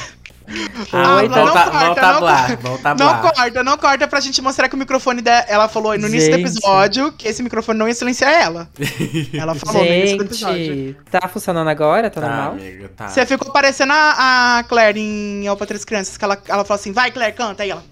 Ah, 0.93 1.23
não 1.23 1.29
volta, 1.29 1.71
corta, 1.71 1.71
volta 1.71 2.03
não 2.03 2.21
volta 2.21 2.95
Não 2.95 3.21
corta, 3.21 3.63
não 3.65 3.77
corta 3.79 4.09
pra 4.09 4.21
gente 4.21 4.41
mostrar 4.41 4.69
que 4.69 4.75
o 4.75 4.79
microfone 4.79 5.21
dela. 5.21 5.45
Ela 5.49 5.69
falou 5.69 5.97
no 5.99 6.09
início 6.09 6.31
do 6.31 6.37
Gente. 6.39 6.49
episódio 6.49 7.13
que 7.13 7.29
esse 7.29 7.43
microfone 7.43 7.79
não 7.79 7.87
ia 7.87 7.95
silenciar 7.95 8.33
ela. 8.33 8.69
Ela 9.35 9.55
falou 9.55 9.85
no 9.85 9.91
início 9.91 10.17
do 10.17 10.25
episódio. 10.25 10.65
Gente, 10.65 10.97
tá 11.11 11.29
funcionando 11.29 11.69
agora? 11.69 12.09
Tá 12.11 12.21
Tá, 12.21 12.27
normal? 12.29 12.53
amiga, 12.53 12.89
tá. 12.97 13.09
Você 13.09 13.27
ficou 13.27 13.53
parecendo 13.53 13.93
a, 13.93 14.59
a 14.59 14.65
Claire 14.65 14.99
em 14.99 15.45
pra 15.57 15.67
Três 15.67 15.85
Crianças, 15.85 16.17
que 16.17 16.25
ela, 16.25 16.39
ela 16.49 16.65
falou 16.65 16.81
assim: 16.81 16.93
vai, 16.93 17.11
Claire, 17.11 17.35
canta. 17.37 17.63
Aí 17.63 17.71
ela. 17.71 17.85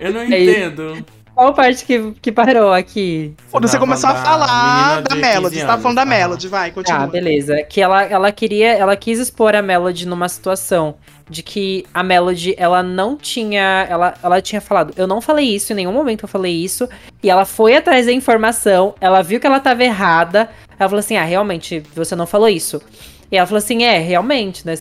Eu 0.00 0.12
não 0.12 0.20
É 0.20 0.26
entendo. 0.26 1.04
Qual 1.38 1.54
parte 1.54 1.84
que, 1.84 2.14
que 2.20 2.32
parou 2.32 2.72
aqui? 2.72 3.32
Quando 3.48 3.68
você 3.68 3.78
começou 3.78 4.10
a 4.10 4.14
falar 4.16 5.02
da 5.02 5.14
Melody. 5.14 5.54
15 5.54 5.60
Você 5.60 5.66
tava 5.66 5.80
falando 5.80 5.94
da. 5.94 6.02
Aham. 6.02 6.10
Melody, 6.10 6.48
vai, 6.48 6.72
continua. 6.72 7.04
Ah, 7.04 7.06
beleza. 7.06 7.62
Que 7.62 7.80
ela, 7.80 8.02
ela 8.02 8.32
queria, 8.32 8.72
ela 8.72 8.96
quis 8.96 9.20
expor 9.20 9.54
a 9.54 9.62
Melody 9.62 10.04
numa 10.04 10.28
situação 10.28 10.96
de 11.30 11.44
que 11.44 11.86
a 11.94 12.02
Melody, 12.02 12.56
ela 12.58 12.82
não 12.82 13.16
tinha, 13.16 13.86
ela, 13.88 14.14
ela 14.20 14.42
tinha 14.42 14.60
falado, 14.60 14.92
eu 14.96 15.06
não 15.06 15.20
falei 15.20 15.54
isso, 15.54 15.72
em 15.72 15.76
nenhum 15.76 15.92
momento 15.92 16.24
eu 16.24 16.28
falei 16.28 16.52
isso, 16.52 16.88
e 17.22 17.30
ela 17.30 17.44
foi 17.44 17.76
atrás 17.76 18.06
da 18.06 18.12
informação, 18.12 18.96
ela 19.00 19.22
viu 19.22 19.38
que 19.38 19.46
ela 19.46 19.60
tava 19.60 19.84
errada, 19.84 20.50
ela 20.76 20.88
falou 20.88 20.98
assim, 20.98 21.16
ah, 21.16 21.24
realmente, 21.24 21.84
você 21.94 22.16
não 22.16 22.26
falou 22.26 22.48
isso. 22.48 22.82
E 23.30 23.36
ela 23.36 23.46
falou 23.46 23.58
assim, 23.58 23.84
é, 23.84 23.98
realmente, 23.98 24.66
né, 24.66 24.74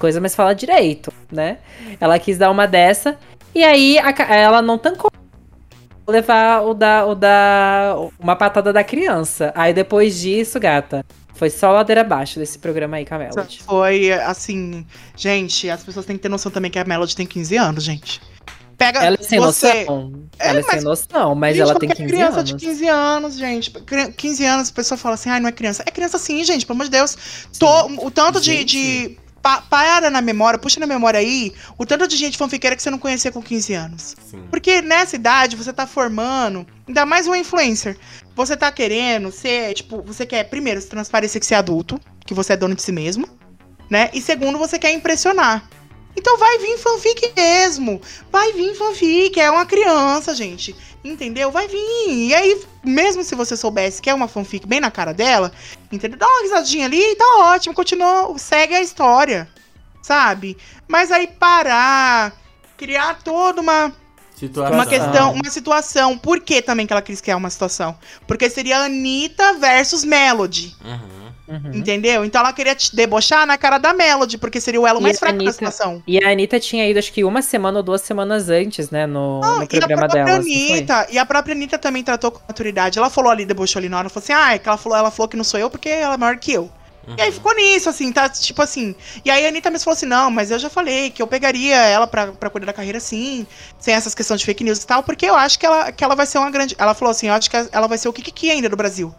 coisa, 0.00 0.20
mas 0.20 0.34
fala 0.34 0.52
direito, 0.52 1.12
né? 1.30 1.58
Ela 2.00 2.18
quis 2.18 2.38
dar 2.38 2.50
uma 2.50 2.66
dessa, 2.66 3.16
e 3.54 3.62
aí 3.62 4.00
a 4.00 4.34
ela 4.34 4.60
não 4.60 4.78
tancou 4.78 5.12
levar 6.06 6.62
o 6.62 6.74
da, 6.74 7.06
o 7.06 7.14
da. 7.14 7.94
uma 8.18 8.36
patada 8.36 8.72
da 8.72 8.82
criança. 8.84 9.52
Aí 9.54 9.72
depois 9.72 10.20
disso, 10.20 10.58
gata, 10.60 11.04
foi 11.34 11.50
só 11.50 11.70
ladeira 11.72 12.00
abaixo 12.02 12.38
desse 12.38 12.58
programa 12.58 12.96
aí 12.96 13.06
com 13.06 13.14
a 13.14 13.18
Melody. 13.18 13.60
Foi 13.64 14.12
assim. 14.12 14.86
Gente, 15.16 15.68
as 15.70 15.82
pessoas 15.82 16.04
têm 16.06 16.16
que 16.16 16.22
ter 16.22 16.28
noção 16.28 16.50
também 16.52 16.70
que 16.70 16.78
a 16.78 16.84
Melody 16.84 17.14
tem 17.16 17.26
15 17.26 17.56
anos, 17.56 17.84
gente. 17.84 18.20
Pega 18.76 19.04
Ela 19.04 19.16
é 19.20 19.22
sem 19.22 19.38
você. 19.38 19.84
noção. 19.84 20.12
É, 20.40 20.48
ela 20.48 20.58
é 20.58 20.62
sem 20.62 20.80
noção, 20.80 21.34
mas 21.36 21.54
Gente, 21.56 21.62
ela 21.70 21.78
tem 21.78 21.88
qualquer 21.88 22.02
15 22.04 22.12
criança 22.14 22.36
anos. 22.38 22.50
de 22.50 22.56
15 22.56 22.88
anos, 22.88 23.34
gente. 23.38 23.70
Cri- 23.70 24.12
15 24.12 24.44
anos, 24.44 24.68
a 24.70 24.72
pessoa 24.72 24.98
fala 24.98 25.14
assim, 25.14 25.30
ai, 25.30 25.38
não 25.38 25.48
é 25.48 25.52
criança. 25.52 25.84
É 25.86 25.90
criança 25.92 26.18
sim, 26.18 26.42
gente, 26.42 26.66
pelo 26.66 26.76
amor 26.78 26.84
de 26.86 26.90
Deus. 26.90 27.16
Tô- 27.58 27.86
o 28.04 28.10
tanto 28.10 28.40
de. 28.40 28.64
De 28.64 29.18
pa- 29.42 29.60
para 29.68 30.08
na 30.10 30.20
memória, 30.22 30.58
puxa 30.58 30.78
na 30.80 30.86
memória 30.86 31.18
aí, 31.18 31.52
o 31.76 31.84
tanto 31.84 32.06
de 32.06 32.16
gente 32.16 32.38
fanfiqueira 32.38 32.76
que 32.76 32.82
você 32.82 32.90
não 32.90 32.98
conhecia 32.98 33.32
com 33.32 33.42
15 33.42 33.74
anos. 33.74 34.14
Sim. 34.30 34.44
Porque 34.50 34.80
nessa 34.80 35.16
idade 35.16 35.56
você 35.56 35.72
tá 35.72 35.86
formando, 35.86 36.66
ainda 36.86 37.04
mais 37.04 37.26
um 37.26 37.34
influencer. 37.34 37.98
Você 38.34 38.56
tá 38.56 38.70
querendo 38.72 39.30
ser, 39.32 39.74
tipo, 39.74 40.00
você 40.02 40.24
quer, 40.24 40.44
primeiro, 40.44 40.80
se 40.80 40.86
transparecer 40.88 41.40
que 41.40 41.46
você 41.46 41.54
é 41.54 41.58
adulto, 41.58 42.00
que 42.24 42.32
você 42.32 42.52
é 42.54 42.56
dono 42.56 42.74
de 42.74 42.82
si 42.82 42.92
mesmo, 42.92 43.28
né? 43.90 44.08
E 44.14 44.20
segundo, 44.22 44.58
você 44.58 44.78
quer 44.78 44.92
impressionar. 44.92 45.68
Então 46.16 46.36
vai 46.36 46.58
vir 46.58 46.78
fanfic 46.78 47.32
mesmo. 47.34 48.00
Vai 48.30 48.52
vir 48.52 48.74
fanfic. 48.74 49.40
É 49.40 49.50
uma 49.50 49.66
criança, 49.66 50.34
gente. 50.34 50.74
Entendeu? 51.02 51.50
Vai 51.50 51.66
vir. 51.68 52.08
E 52.08 52.34
aí, 52.34 52.62
mesmo 52.84 53.24
se 53.24 53.34
você 53.34 53.56
soubesse 53.56 54.00
que 54.00 54.10
é 54.10 54.14
uma 54.14 54.28
fanfic 54.28 54.66
bem 54.66 54.80
na 54.80 54.90
cara 54.90 55.12
dela, 55.12 55.50
entendeu? 55.90 56.18
Dá 56.18 56.26
uma 56.28 56.42
risadinha 56.42 56.86
ali 56.86 57.00
e 57.00 57.16
tá 57.16 57.38
ótimo. 57.40 57.74
Continua, 57.74 58.38
segue 58.38 58.74
a 58.74 58.80
história. 58.80 59.48
Sabe? 60.02 60.56
Mas 60.88 61.10
aí 61.10 61.26
parar, 61.26 62.32
criar 62.76 63.18
toda 63.22 63.60
uma 63.60 63.92
Situação. 64.34 64.74
uma 64.74 64.86
questão, 64.86 65.32
uma 65.34 65.50
situação. 65.50 66.18
Por 66.18 66.40
que 66.40 66.60
também 66.60 66.84
que 66.84 66.92
ela 66.92 67.00
quis 67.00 67.20
criar 67.20 67.36
uma 67.36 67.48
situação? 67.48 67.96
Porque 68.26 68.50
seria 68.50 68.78
Anitta 68.78 69.54
versus 69.54 70.04
Melody. 70.04 70.74
Uhum. 70.84 71.21
Uhum. 71.52 71.70
Entendeu? 71.74 72.24
Então 72.24 72.40
ela 72.40 72.52
queria 72.52 72.74
te 72.74 72.96
debochar 72.96 73.46
na 73.46 73.58
cara 73.58 73.76
da 73.76 73.92
Melody, 73.92 74.38
porque 74.38 74.60
seria 74.60 74.80
o 74.80 74.86
elo 74.86 75.00
E 75.00 75.02
mais 75.02 75.18
fraco 75.18 75.34
da 75.34 75.38
Anitta- 75.42 75.52
situação. 75.52 76.02
E 76.06 76.24
a 76.24 76.30
Anitta 76.30 76.58
tinha 76.58 76.88
ido, 76.88 76.98
acho 76.98 77.12
que 77.12 77.22
uma 77.24 77.42
semana 77.42 77.78
ou 77.78 77.82
duas 77.82 78.00
semanas 78.00 78.48
antes, 78.48 78.90
né, 78.90 79.06
no, 79.06 79.40
no 79.40 79.62
e 79.62 79.64
a 79.64 79.66
programa 79.66 79.96
própria 80.08 80.24
dela. 80.24 80.38
Anitta, 80.38 81.06
e 81.10 81.18
a 81.18 81.26
própria 81.26 81.54
Anitta 81.54 81.78
também 81.78 82.02
tratou 82.02 82.30
com 82.30 82.40
maturidade. 82.48 82.98
Ela 82.98 83.10
falou 83.10 83.30
ali, 83.30 83.44
debochou 83.44 83.80
ali 83.80 83.88
na 83.88 83.98
hora, 83.98 84.08
falou 84.08 84.22
assim, 84.24 84.32
ah, 84.32 84.54
é 84.54 84.58
que 84.58 84.68
ela 84.68 84.78
falou, 84.78 84.96
ela 84.96 85.10
falou 85.10 85.28
que 85.28 85.36
não 85.36 85.44
sou 85.44 85.60
eu 85.60 85.68
porque 85.68 85.88
ela 85.88 86.14
é 86.14 86.16
maior 86.16 86.36
que 86.38 86.52
eu. 86.52 86.70
E 87.18 87.20
aí 87.20 87.32
ficou 87.32 87.52
nisso, 87.52 87.88
assim, 87.88 88.12
tá? 88.12 88.28
Tipo 88.28 88.62
assim. 88.62 88.94
E 89.24 89.30
aí 89.30 89.44
a 89.44 89.48
Anitta 89.48 89.68
mesmo 89.72 89.82
falou 89.84 89.96
assim: 89.96 90.06
não, 90.06 90.30
mas 90.30 90.52
eu 90.52 90.58
já 90.60 90.70
falei 90.70 91.10
que 91.10 91.20
eu 91.20 91.26
pegaria 91.26 91.74
ela 91.74 92.06
pra, 92.06 92.28
pra 92.28 92.48
cuidar 92.48 92.66
da 92.66 92.72
carreira 92.72 92.98
assim, 92.98 93.44
sem 93.80 93.92
essas 93.92 94.14
questões 94.14 94.38
de 94.38 94.46
fake 94.46 94.62
news 94.62 94.80
e 94.80 94.86
tal, 94.86 95.02
porque 95.02 95.26
eu 95.26 95.34
acho 95.34 95.58
que 95.58 95.66
ela, 95.66 95.90
que 95.90 96.04
ela 96.04 96.14
vai 96.14 96.26
ser 96.26 96.38
uma 96.38 96.48
grande. 96.48 96.76
Ela 96.78 96.94
falou 96.94 97.10
assim: 97.10 97.26
eu 97.26 97.34
acho 97.34 97.50
que 97.50 97.56
ela 97.72 97.88
vai 97.88 97.98
ser 97.98 98.08
o 98.08 98.12
Kiki 98.12 98.52
ainda 98.52 98.68
do 98.68 98.76
Brasil. 98.76 99.12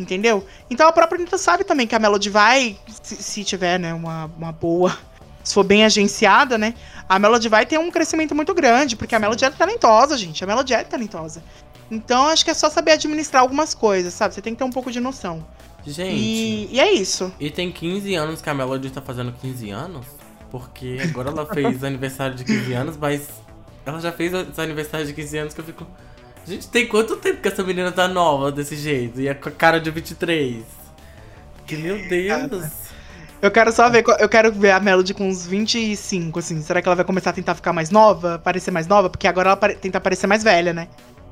Entendeu? 0.00 0.46
Então 0.70 0.88
a 0.88 0.92
própria 0.92 1.18
Anitta 1.18 1.36
sabe 1.36 1.62
também 1.64 1.86
que 1.86 1.94
a 1.94 1.98
Melody 1.98 2.30
vai, 2.30 2.78
se, 3.02 3.16
se 3.16 3.44
tiver, 3.44 3.78
né, 3.78 3.92
uma, 3.92 4.30
uma 4.36 4.52
boa. 4.52 4.96
Se 5.44 5.54
for 5.54 5.64
bem 5.64 5.84
agenciada, 5.84 6.58
né? 6.58 6.74
A 7.08 7.18
Melody 7.18 7.48
vai 7.48 7.64
ter 7.66 7.78
um 7.78 7.90
crescimento 7.90 8.34
muito 8.34 8.54
grande, 8.54 8.94
porque 8.94 9.14
a 9.14 9.18
Melody 9.18 9.44
é 9.44 9.50
talentosa, 9.50 10.16
gente. 10.16 10.44
A 10.44 10.46
Melody 10.46 10.74
é 10.74 10.84
talentosa. 10.84 11.42
Então 11.90 12.28
acho 12.28 12.44
que 12.44 12.50
é 12.50 12.54
só 12.54 12.70
saber 12.70 12.92
administrar 12.92 13.42
algumas 13.42 13.74
coisas, 13.74 14.14
sabe? 14.14 14.34
Você 14.34 14.42
tem 14.42 14.54
que 14.54 14.58
ter 14.58 14.64
um 14.64 14.70
pouco 14.70 14.90
de 14.92 15.00
noção. 15.00 15.44
Gente, 15.84 16.14
E, 16.14 16.68
e 16.72 16.80
é 16.80 16.92
isso. 16.92 17.32
e 17.40 17.50
tem 17.50 17.72
15 17.72 18.14
anos 18.14 18.42
que 18.42 18.50
a 18.50 18.54
Melody 18.54 18.90
tá 18.90 19.00
fazendo 19.00 19.32
15 19.32 19.70
anos? 19.70 20.06
Porque 20.50 20.98
agora 21.02 21.30
ela 21.30 21.46
fez 21.46 21.82
aniversário 21.84 22.34
de 22.34 22.44
15 22.44 22.72
anos, 22.74 22.96
mas 22.96 23.28
ela 23.84 23.98
já 23.98 24.12
fez 24.12 24.32
os 24.34 24.58
aniversários 24.58 25.08
de 25.08 25.14
15 25.14 25.38
anos 25.38 25.54
que 25.54 25.60
eu 25.60 25.64
fico. 25.64 25.86
Gente, 26.50 26.66
tem 26.66 26.84
quanto 26.88 27.14
tempo 27.14 27.40
que 27.40 27.46
essa 27.46 27.62
menina 27.62 27.92
tá 27.92 28.08
nova 28.08 28.50
desse 28.50 28.74
jeito? 28.74 29.20
E 29.20 29.28
é 29.28 29.34
com 29.34 29.48
a 29.48 29.52
cara 29.52 29.78
de 29.78 29.88
23? 29.88 30.64
Que 31.64 31.76
meu 31.76 31.96
Deus! 32.08 32.68
Eu 33.40 33.52
quero 33.52 33.70
só 33.70 33.88
ver, 33.88 34.04
eu 34.18 34.28
quero 34.28 34.50
ver 34.50 34.72
a 34.72 34.80
Melody 34.80 35.14
com 35.14 35.28
uns 35.28 35.46
25, 35.46 36.40
assim. 36.40 36.60
Será 36.60 36.82
que 36.82 36.88
ela 36.88 36.96
vai 36.96 37.04
começar 37.04 37.30
a 37.30 37.32
tentar 37.32 37.54
ficar 37.54 37.72
mais 37.72 37.90
nova? 37.90 38.36
Parecer 38.40 38.72
mais 38.72 38.88
nova? 38.88 39.08
Porque 39.08 39.28
agora 39.28 39.50
ela 39.50 39.74
tenta 39.74 40.00
parecer 40.00 40.26
mais 40.26 40.42
velha, 40.42 40.72
né? 40.72 40.88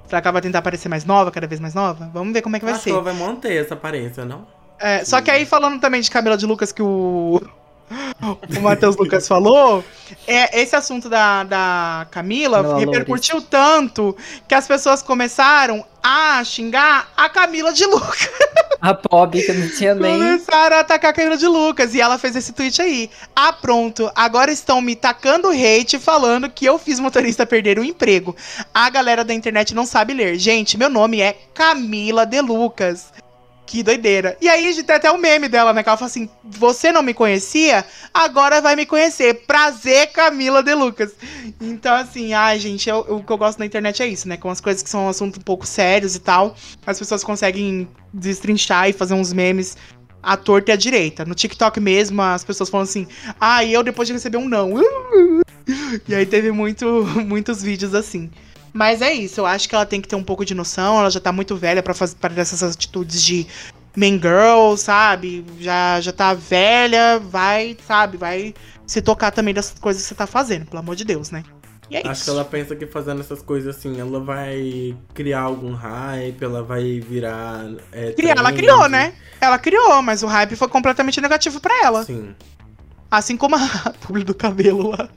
Será 0.07 0.23
que 0.23 0.29
ela 0.29 0.35
vai 0.35 0.43
tentar 0.43 0.63
parecer 0.63 0.89
mais 0.89 1.05
nova, 1.05 1.33
cada 1.33 1.49
vez 1.49 1.61
mais 1.61 1.75
nova? 1.75 2.09
Vamos 2.15 2.33
ver 2.33 2.41
como 2.41 2.55
é 2.55 2.61
que 2.61 2.65
vai 2.65 2.75
Acho 2.75 2.85
ser. 2.85 2.91
que 2.91 2.95
ela 2.95 3.03
vai 3.03 3.15
manter 3.15 3.61
essa 3.61 3.75
aparência, 3.75 4.25
não? 4.25 4.47
É, 4.79 5.05
só 5.05 5.21
que 5.21 5.33
aí, 5.33 5.45
falando 5.45 5.81
também 5.81 6.01
de 6.01 6.09
Camila 6.13 6.37
de 6.37 6.47
Lucas, 6.47 6.71
que 6.71 6.81
o, 6.81 7.43
o 8.57 8.61
Matheus 8.61 8.97
Lucas 8.97 9.27
falou, 9.27 9.85
é, 10.27 10.61
esse 10.61 10.75
assunto 10.75 11.09
da, 11.09 11.45
da 11.45 12.07
Camila 12.11 12.49
Camila 12.49 12.79
repercutiu 12.79 13.41
tanto 13.41 14.17
que 14.47 14.55
as 14.55 14.67
pessoas 14.67 15.03
começaram 15.03 15.85
a 16.03 16.43
xingar 16.45 17.09
a 17.17 17.29
Camila 17.29 17.73
de 17.73 17.85
Lucas. 17.85 18.29
A 18.81 18.95
Pob, 18.95 19.43
que 19.43 19.53
não 19.53 19.69
tinha 19.71 19.95
nem. 19.95 20.17
Começaram 20.17 20.77
a 20.77 20.81
atacar 20.81 21.11
a 21.11 21.13
Camila 21.15 21.37
de 21.37 21.47
Lucas. 21.47 21.95
E 21.95 22.01
ela 22.01 22.17
fez 22.17 22.37
esse 22.37 22.53
tweet 22.53 22.81
aí. 22.81 23.11
Ah, 23.35 23.53
pronto. 23.53 24.11
Agora 24.15 24.53
estão 24.53 24.81
me 24.81 24.95
tacando 24.95 25.49
hate 25.49 25.99
falando 25.99 26.49
que 26.49 26.65
eu 26.65 26.79
fiz 26.79 27.01
motorista 27.01 27.45
perder 27.45 27.79
o 27.79 27.85
emprego. 27.85 28.37
A 28.73 28.89
galera 28.89 29.25
da 29.25 29.35
internet 29.35 29.75
não 29.75 29.85
sabe 29.85 30.15
ler. 30.15 30.39
Gente, 30.39 30.79
meu 30.79 30.89
nome 30.89 31.21
é 31.21 31.37
Camila 31.53 32.25
de 32.25 32.41
Lucas. 32.41 33.13
Que 33.69 33.83
doideira. 33.83 34.35
E 34.41 34.49
aí, 34.49 34.83
tem 34.83 34.97
até 34.97 35.11
o 35.11 35.19
meme 35.19 35.47
dela, 35.47 35.75
né? 35.75 35.83
Que 35.83 35.91
ela 35.91 35.99
fala 35.99 36.09
assim: 36.11 36.27
Você 36.43 36.91
não 36.91 37.03
me 37.03 37.13
conhecia? 37.13 37.85
Agora 38.15 38.63
vai 38.63 38.75
me 38.75 38.87
conhecer. 38.87 39.43
Prazer, 39.47 40.07
Camila 40.11 40.63
de 40.63 40.73
Lucas. 40.75 41.13
Então, 41.61 41.95
assim, 41.95 42.33
ai, 42.33 42.59
gente, 42.59 42.89
eu- 42.89 43.01
o 43.01 43.23
que 43.23 43.31
eu 43.31 43.37
gosto 43.37 43.59
na 43.59 43.67
internet 43.67 44.03
é 44.03 44.07
isso, 44.07 44.27
né? 44.27 44.39
Com 44.39 44.49
as 44.49 44.59
coisas 44.59 44.83
que 44.83 44.89
são 44.89 45.05
um 45.05 45.09
assunto 45.11 45.39
um 45.39 45.43
pouco 45.43 45.67
sérios 45.67 46.15
e 46.17 46.19
tal. 46.19 46.57
As 46.87 46.99
pessoas 46.99 47.23
conseguem 47.23 47.87
destrinchar 48.11 48.89
e 48.89 48.95
fazer 48.95 49.13
uns 49.13 49.35
memes 49.35 49.77
à 50.23 50.35
torta 50.35 50.71
e 50.71 50.73
à 50.73 50.77
direita. 50.77 51.27
No 51.27 51.35
TikTok 51.35 51.79
mesmo, 51.79 52.23
as 52.23 52.43
pessoas 52.43 52.71
falam 52.71 52.85
assim: 52.85 53.07
Ah, 53.39 53.63
eu 53.67 53.83
depois 53.83 54.09
de 54.09 54.15
receber 54.15 54.39
um 54.39 54.49
não. 54.49 54.73
E 56.09 56.15
aí 56.15 56.25
teve 56.25 56.51
muito, 56.51 56.87
muitos 57.27 57.63
vídeos 57.63 57.95
assim. 57.95 58.31
Mas 58.79 59.03
é 59.03 59.13
isso, 59.13 59.41
eu 59.41 59.47
acho 59.47 59.69
que 59.69 59.75
ela 59.75 59.85
tem 59.85 60.01
que 60.01 60.07
ter 60.07 60.15
um 60.15 60.23
pouco 60.23 60.45
de 60.45 60.55
noção, 60.55 61.01
ela 61.01 61.11
já 61.11 61.19
tá 61.19 61.33
muito 61.33 61.57
velha 61.57 61.83
pra 61.83 61.93
fazer 61.93 62.15
para 62.15 62.41
essas 62.41 62.63
atitudes 62.63 63.21
de 63.21 63.45
man 63.97 64.21
girl, 64.21 64.77
sabe? 64.77 65.45
Já, 65.59 66.01
já 66.01 66.13
tá 66.13 66.33
velha, 66.33 67.19
vai, 67.19 67.77
sabe? 67.85 68.17
Vai 68.17 68.55
se 68.87 69.03
tocar 69.03 69.33
também 69.33 69.53
das 69.53 69.75
coisas 69.81 70.01
que 70.05 70.09
você 70.09 70.15
tá 70.15 70.29
fazendo, 70.29 70.67
pelo 70.67 70.79
amor 70.79 70.95
de 70.95 71.05
Deus, 71.05 71.33
né? 71.33 71.43
E 71.91 71.97
é 71.97 72.03
Acho 72.03 72.13
isso. 72.13 72.25
que 72.27 72.31
ela 72.31 72.45
pensa 72.45 72.77
que 72.77 72.87
fazendo 72.87 73.21
essas 73.21 73.43
coisas 73.43 73.77
assim, 73.77 73.99
ela 73.99 74.21
vai 74.21 74.97
criar 75.13 75.41
algum 75.41 75.75
hype, 75.75 76.41
ela 76.41 76.63
vai 76.63 77.01
virar. 77.01 77.65
É, 77.91 78.13
Criar, 78.13 78.37
ela 78.39 78.53
criou, 78.53 78.89
né? 78.89 79.13
Ela 79.41 79.59
criou, 79.59 80.01
mas 80.03 80.23
o 80.23 80.29
hype 80.29 80.55
foi 80.55 80.69
completamente 80.69 81.21
negativo 81.21 81.59
pra 81.59 81.75
ela. 81.83 82.05
Sim. 82.05 82.33
Assim 83.11 83.37
como 83.37 83.57
a 83.57 83.61
publi 84.07 84.23
do 84.23 84.37
cabelo 84.37 84.91
lá. 84.91 85.09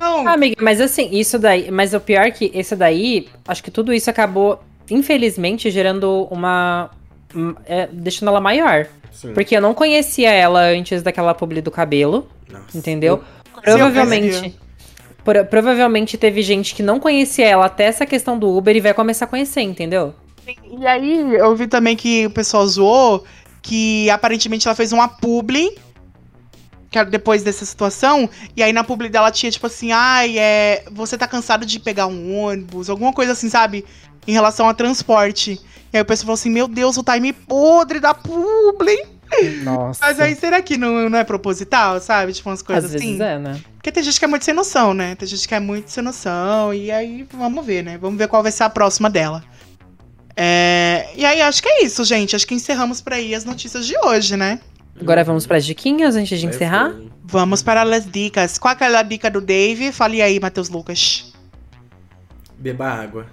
Não, 0.00 0.26
Ah, 0.26 0.32
amiga, 0.34 0.56
mas 0.62 0.80
assim, 0.80 1.08
isso 1.12 1.38
daí. 1.38 1.70
Mas 1.70 1.94
o 1.94 2.00
pior 2.00 2.26
é 2.26 2.30
que 2.30 2.50
esse 2.54 2.74
daí, 2.76 3.28
acho 3.46 3.62
que 3.62 3.70
tudo 3.70 3.92
isso 3.92 4.08
acabou, 4.10 4.62
infelizmente, 4.90 5.70
gerando 5.70 6.26
uma. 6.30 6.90
um, 7.34 7.54
é, 7.66 7.88
deixando 7.92 8.28
ela 8.28 8.40
maior. 8.40 8.86
Sim. 9.12 9.32
Porque 9.32 9.56
eu 9.56 9.60
não 9.60 9.74
conhecia 9.74 10.30
ela 10.30 10.60
antes 10.60 11.02
daquela 11.02 11.34
publi 11.34 11.60
do 11.60 11.70
cabelo, 11.70 12.28
Nossa. 12.50 12.76
entendeu? 12.76 13.22
eu 13.64 13.76
Provavelmente. 13.78 14.54
pro- 15.24 15.44
provavelmente 15.46 16.18
teve 16.18 16.42
gente 16.42 16.74
que 16.74 16.82
não 16.82 16.98
conhecia 16.98 17.46
ela 17.48 17.66
até 17.66 17.84
essa 17.84 18.04
questão 18.04 18.38
do 18.38 18.48
Uber 18.56 18.74
e 18.76 18.80
vai 18.80 18.92
começar 18.92 19.24
a 19.24 19.28
conhecer, 19.28 19.62
entendeu? 19.62 20.14
E 20.78 20.86
aí, 20.86 21.34
eu 21.36 21.54
vi 21.56 21.66
também 21.66 21.96
que 21.96 22.26
o 22.26 22.30
pessoal 22.30 22.66
zoou 22.66 23.24
que 23.62 24.10
aparentemente 24.10 24.66
ela 24.68 24.74
fez 24.74 24.92
uma 24.92 25.08
publi 25.08 25.70
que 26.94 26.98
era 26.98 27.10
depois 27.10 27.42
dessa 27.42 27.64
situação, 27.64 28.30
e 28.56 28.62
aí 28.62 28.72
na 28.72 28.84
publi 28.84 29.08
dela 29.08 29.32
tinha 29.32 29.50
tipo 29.50 29.66
assim, 29.66 29.90
ai, 29.90 30.38
é, 30.38 30.84
você 30.92 31.18
tá 31.18 31.26
cansado 31.26 31.66
de 31.66 31.80
pegar 31.80 32.06
um 32.06 32.38
ônibus, 32.38 32.88
alguma 32.88 33.12
coisa 33.12 33.32
assim, 33.32 33.50
sabe? 33.50 33.84
Em 34.28 34.32
relação 34.32 34.68
a 34.68 34.74
transporte. 34.74 35.60
E 35.92 35.96
aí 35.96 36.02
o 36.02 36.04
pessoal 36.04 36.26
falou 36.26 36.34
assim, 36.34 36.50
meu 36.50 36.68
Deus, 36.68 36.96
o 36.96 37.02
time 37.02 37.32
podre 37.32 37.98
da 37.98 38.14
publi. 38.14 38.96
Nossa. 39.64 40.06
Mas 40.06 40.20
aí 40.20 40.36
será 40.36 40.62
que 40.62 40.76
não, 40.76 41.10
não 41.10 41.18
é 41.18 41.24
proposital, 41.24 42.00
sabe? 42.00 42.32
Tipo 42.32 42.48
umas 42.48 42.60
Às 42.60 42.64
coisas 42.64 42.94
assim. 42.94 43.18
vezes 43.18 43.20
é, 43.20 43.38
né? 43.40 43.60
Porque 43.74 43.90
tem 43.90 44.00
gente 44.04 44.16
que 44.16 44.24
é 44.24 44.28
muito 44.28 44.44
sem 44.44 44.54
noção, 44.54 44.94
né? 44.94 45.16
Tem 45.16 45.26
gente 45.26 45.48
que 45.48 45.54
é 45.54 45.58
muito 45.58 45.90
sem 45.90 46.04
noção. 46.04 46.72
E 46.72 46.92
aí, 46.92 47.26
vamos 47.34 47.66
ver, 47.66 47.82
né? 47.82 47.98
Vamos 47.98 48.16
ver 48.16 48.28
qual 48.28 48.40
vai 48.40 48.52
ser 48.52 48.62
a 48.62 48.70
próxima 48.70 49.10
dela. 49.10 49.42
É, 50.36 51.08
E 51.16 51.24
aí, 51.24 51.42
acho 51.42 51.60
que 51.60 51.68
é 51.68 51.84
isso, 51.84 52.04
gente. 52.04 52.36
Acho 52.36 52.46
que 52.46 52.54
encerramos 52.54 53.00
por 53.00 53.12
aí 53.14 53.34
as 53.34 53.44
notícias 53.44 53.84
de 53.84 53.98
hoje, 53.98 54.36
né? 54.36 54.60
Agora 55.00 55.24
vamos 55.24 55.46
pras 55.46 55.64
diquinhas 55.64 56.16
antes 56.16 56.38
de 56.38 56.46
Vai 56.46 56.54
encerrar? 56.54 56.94
Vamos 57.24 57.62
para 57.62 57.82
as 57.82 58.10
dicas. 58.10 58.58
Qual 58.58 58.70
é 58.70 58.74
aquela 58.74 59.02
dica 59.02 59.30
do 59.30 59.40
Dave? 59.40 59.92
Fale 59.92 60.22
aí, 60.22 60.38
Matheus 60.38 60.68
Lucas. 60.68 61.32
Beba 62.58 62.86
água. 62.86 63.26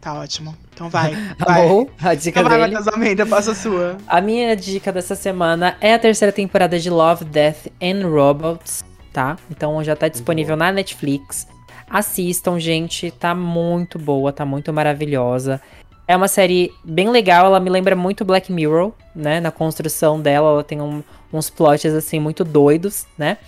Tá 0.00 0.14
ótimo. 0.14 0.56
Então 0.72 0.88
vai. 0.88 1.14
vai. 1.38 1.66
Ou 1.66 1.90
a 2.00 2.14
dica 2.14 2.40
Então 2.40 2.50
vai, 2.50 2.60
dele. 2.60 2.74
Matheus 2.74 2.94
Almeida, 2.94 3.26
passa 3.26 3.52
a 3.52 3.54
sua. 3.54 3.96
A 4.06 4.20
minha 4.20 4.54
dica 4.54 4.92
dessa 4.92 5.16
semana 5.16 5.76
é 5.80 5.94
a 5.94 5.98
terceira 5.98 6.30
temporada 6.30 6.78
de 6.78 6.88
Love, 6.88 7.24
Death 7.24 7.66
and 7.82 8.06
Robots, 8.08 8.84
tá? 9.12 9.36
Então 9.50 9.82
já 9.82 9.96
tá 9.96 10.06
disponível 10.06 10.56
na 10.56 10.70
Netflix. 10.70 11.48
Assistam, 11.88 12.58
gente, 12.60 13.10
tá 13.10 13.34
muito 13.34 13.98
boa, 13.98 14.32
tá 14.32 14.44
muito 14.44 14.72
maravilhosa. 14.72 15.60
É 16.08 16.16
uma 16.16 16.28
série 16.28 16.72
bem 16.84 17.10
legal, 17.10 17.46
ela 17.46 17.58
me 17.58 17.68
lembra 17.68 17.96
muito 17.96 18.24
Black 18.24 18.52
Mirror, 18.52 18.92
né? 19.14 19.40
Na 19.40 19.50
construção 19.50 20.20
dela, 20.20 20.50
ela 20.50 20.64
tem 20.64 20.80
um- 20.80 21.02
uns 21.32 21.50
plots 21.50 21.92
assim 21.92 22.20
muito 22.20 22.44
doidos, 22.44 23.06
né? 23.18 23.38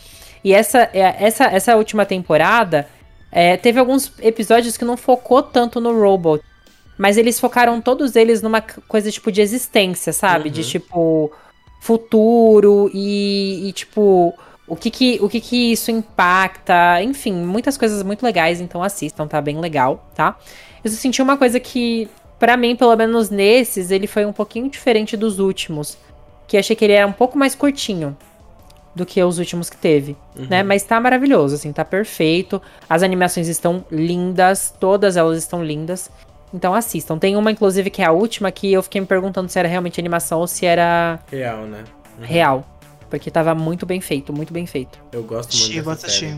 E 0.42 0.52
essa, 0.52 0.88
é- 0.92 1.16
essa, 1.20 1.44
essa 1.44 1.76
última 1.76 2.04
temporada 2.04 2.88
é, 3.30 3.56
teve 3.56 3.78
alguns 3.78 4.12
episódios 4.20 4.76
que 4.76 4.84
não 4.84 4.96
focou 4.96 5.42
tanto 5.42 5.80
no 5.80 5.92
robot, 6.00 6.42
mas 6.96 7.16
eles 7.16 7.38
focaram 7.38 7.80
todos 7.80 8.16
eles 8.16 8.40
numa 8.42 8.60
coisa 8.60 9.10
tipo 9.12 9.30
de 9.30 9.40
existência, 9.42 10.12
sabe? 10.12 10.48
De 10.50 10.62
Uhum. 10.62 10.66
tipo 10.66 11.32
futuro 11.80 12.90
e, 12.92 13.68
e, 13.68 13.72
tipo 13.72 14.34
o 14.66 14.76
que 14.76 14.90
que, 14.90 15.18
o 15.22 15.28
que 15.28 15.40
que 15.40 15.72
isso 15.72 15.90
impacta, 15.90 17.02
enfim, 17.02 17.32
muitas 17.32 17.78
coisas 17.78 18.02
muito 18.02 18.22
legais, 18.22 18.60
então 18.60 18.82
assistam, 18.82 19.26
tá 19.26 19.40
bem 19.40 19.58
legal, 19.60 20.10
tá? 20.14 20.36
Eu 20.84 20.90
senti 20.90 21.22
uma 21.22 21.36
coisa 21.38 21.58
que 21.58 22.08
pra 22.38 22.56
mim, 22.56 22.76
pelo 22.76 22.94
menos 22.96 23.30
nesses, 23.30 23.90
ele 23.90 24.06
foi 24.06 24.24
um 24.24 24.32
pouquinho 24.32 24.70
diferente 24.70 25.16
dos 25.16 25.38
últimos, 25.38 25.98
que 26.46 26.56
achei 26.56 26.74
que 26.74 26.84
ele 26.84 26.94
era 26.94 27.06
um 27.06 27.12
pouco 27.12 27.38
mais 27.38 27.54
curtinho 27.54 28.16
do 28.94 29.06
que 29.06 29.22
os 29.22 29.38
últimos 29.38 29.70
que 29.70 29.76
teve, 29.76 30.16
né? 30.34 30.62
Mas 30.62 30.82
tá 30.82 30.98
maravilhoso, 31.00 31.54
assim, 31.54 31.72
tá 31.72 31.84
perfeito. 31.84 32.60
As 32.88 33.02
animações 33.02 33.46
estão 33.46 33.84
lindas, 33.90 34.74
todas 34.80 35.16
elas 35.16 35.38
estão 35.38 35.64
lindas. 35.64 36.10
Então 36.52 36.74
assistam. 36.74 37.18
Tem 37.18 37.36
uma, 37.36 37.50
inclusive, 37.50 37.90
que 37.90 38.02
é 38.02 38.06
a 38.06 38.12
última, 38.12 38.50
que 38.50 38.72
eu 38.72 38.82
fiquei 38.82 39.00
me 39.00 39.06
perguntando 39.06 39.48
se 39.48 39.58
era 39.58 39.68
realmente 39.68 40.00
animação 40.00 40.40
ou 40.40 40.46
se 40.46 40.66
era 40.66 41.20
Real, 41.30 41.62
né? 41.62 41.84
Uhum. 42.18 42.24
real. 42.24 42.66
Porque 43.08 43.30
tava 43.30 43.54
muito 43.54 43.86
bem 43.86 44.00
feito, 44.00 44.32
muito 44.32 44.52
bem 44.52 44.66
feito. 44.66 44.98
Eu 45.12 45.22
gosto 45.22 45.50
Assisti, 45.50 45.74
muito 45.74 45.84
vou 45.84 45.94
dessa 45.94 46.06
assistir. 46.06 46.36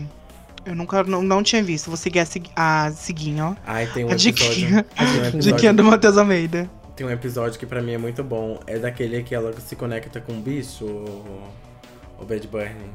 Eu 0.65 0.75
nunca, 0.75 1.03
não, 1.03 1.21
não 1.23 1.41
tinha 1.41 1.63
visto. 1.63 1.87
Vou 1.87 1.97
seguir 1.97 2.19
a, 2.55 2.85
a 2.85 2.91
seguinha, 2.91 3.45
ó. 3.47 3.55
Ai, 3.65 3.87
tem 3.87 4.03
um 4.05 4.09
A 4.09 4.11
episódio. 4.11 4.33
diquinha. 4.33 4.83
Tem 4.83 5.07
um 5.07 5.11
episódio, 5.25 5.39
Diquinha 5.41 5.73
do 5.73 5.83
Matheus 5.83 6.17
Almeida. 6.17 6.69
tem 6.95 7.05
um 7.07 7.09
episódio 7.09 7.59
que 7.59 7.65
pra 7.65 7.81
mim 7.81 7.93
é 7.93 7.97
muito 7.97 8.23
bom. 8.23 8.59
É 8.67 8.77
daquele 8.77 9.23
que 9.23 9.33
ela 9.33 9.53
se 9.59 9.75
conecta 9.75 10.21
com 10.21 10.33
um 10.33 10.41
bicho, 10.41 10.85
o, 10.85 11.43
o 12.19 12.25
Bad 12.25 12.47
Bunny. 12.47 12.91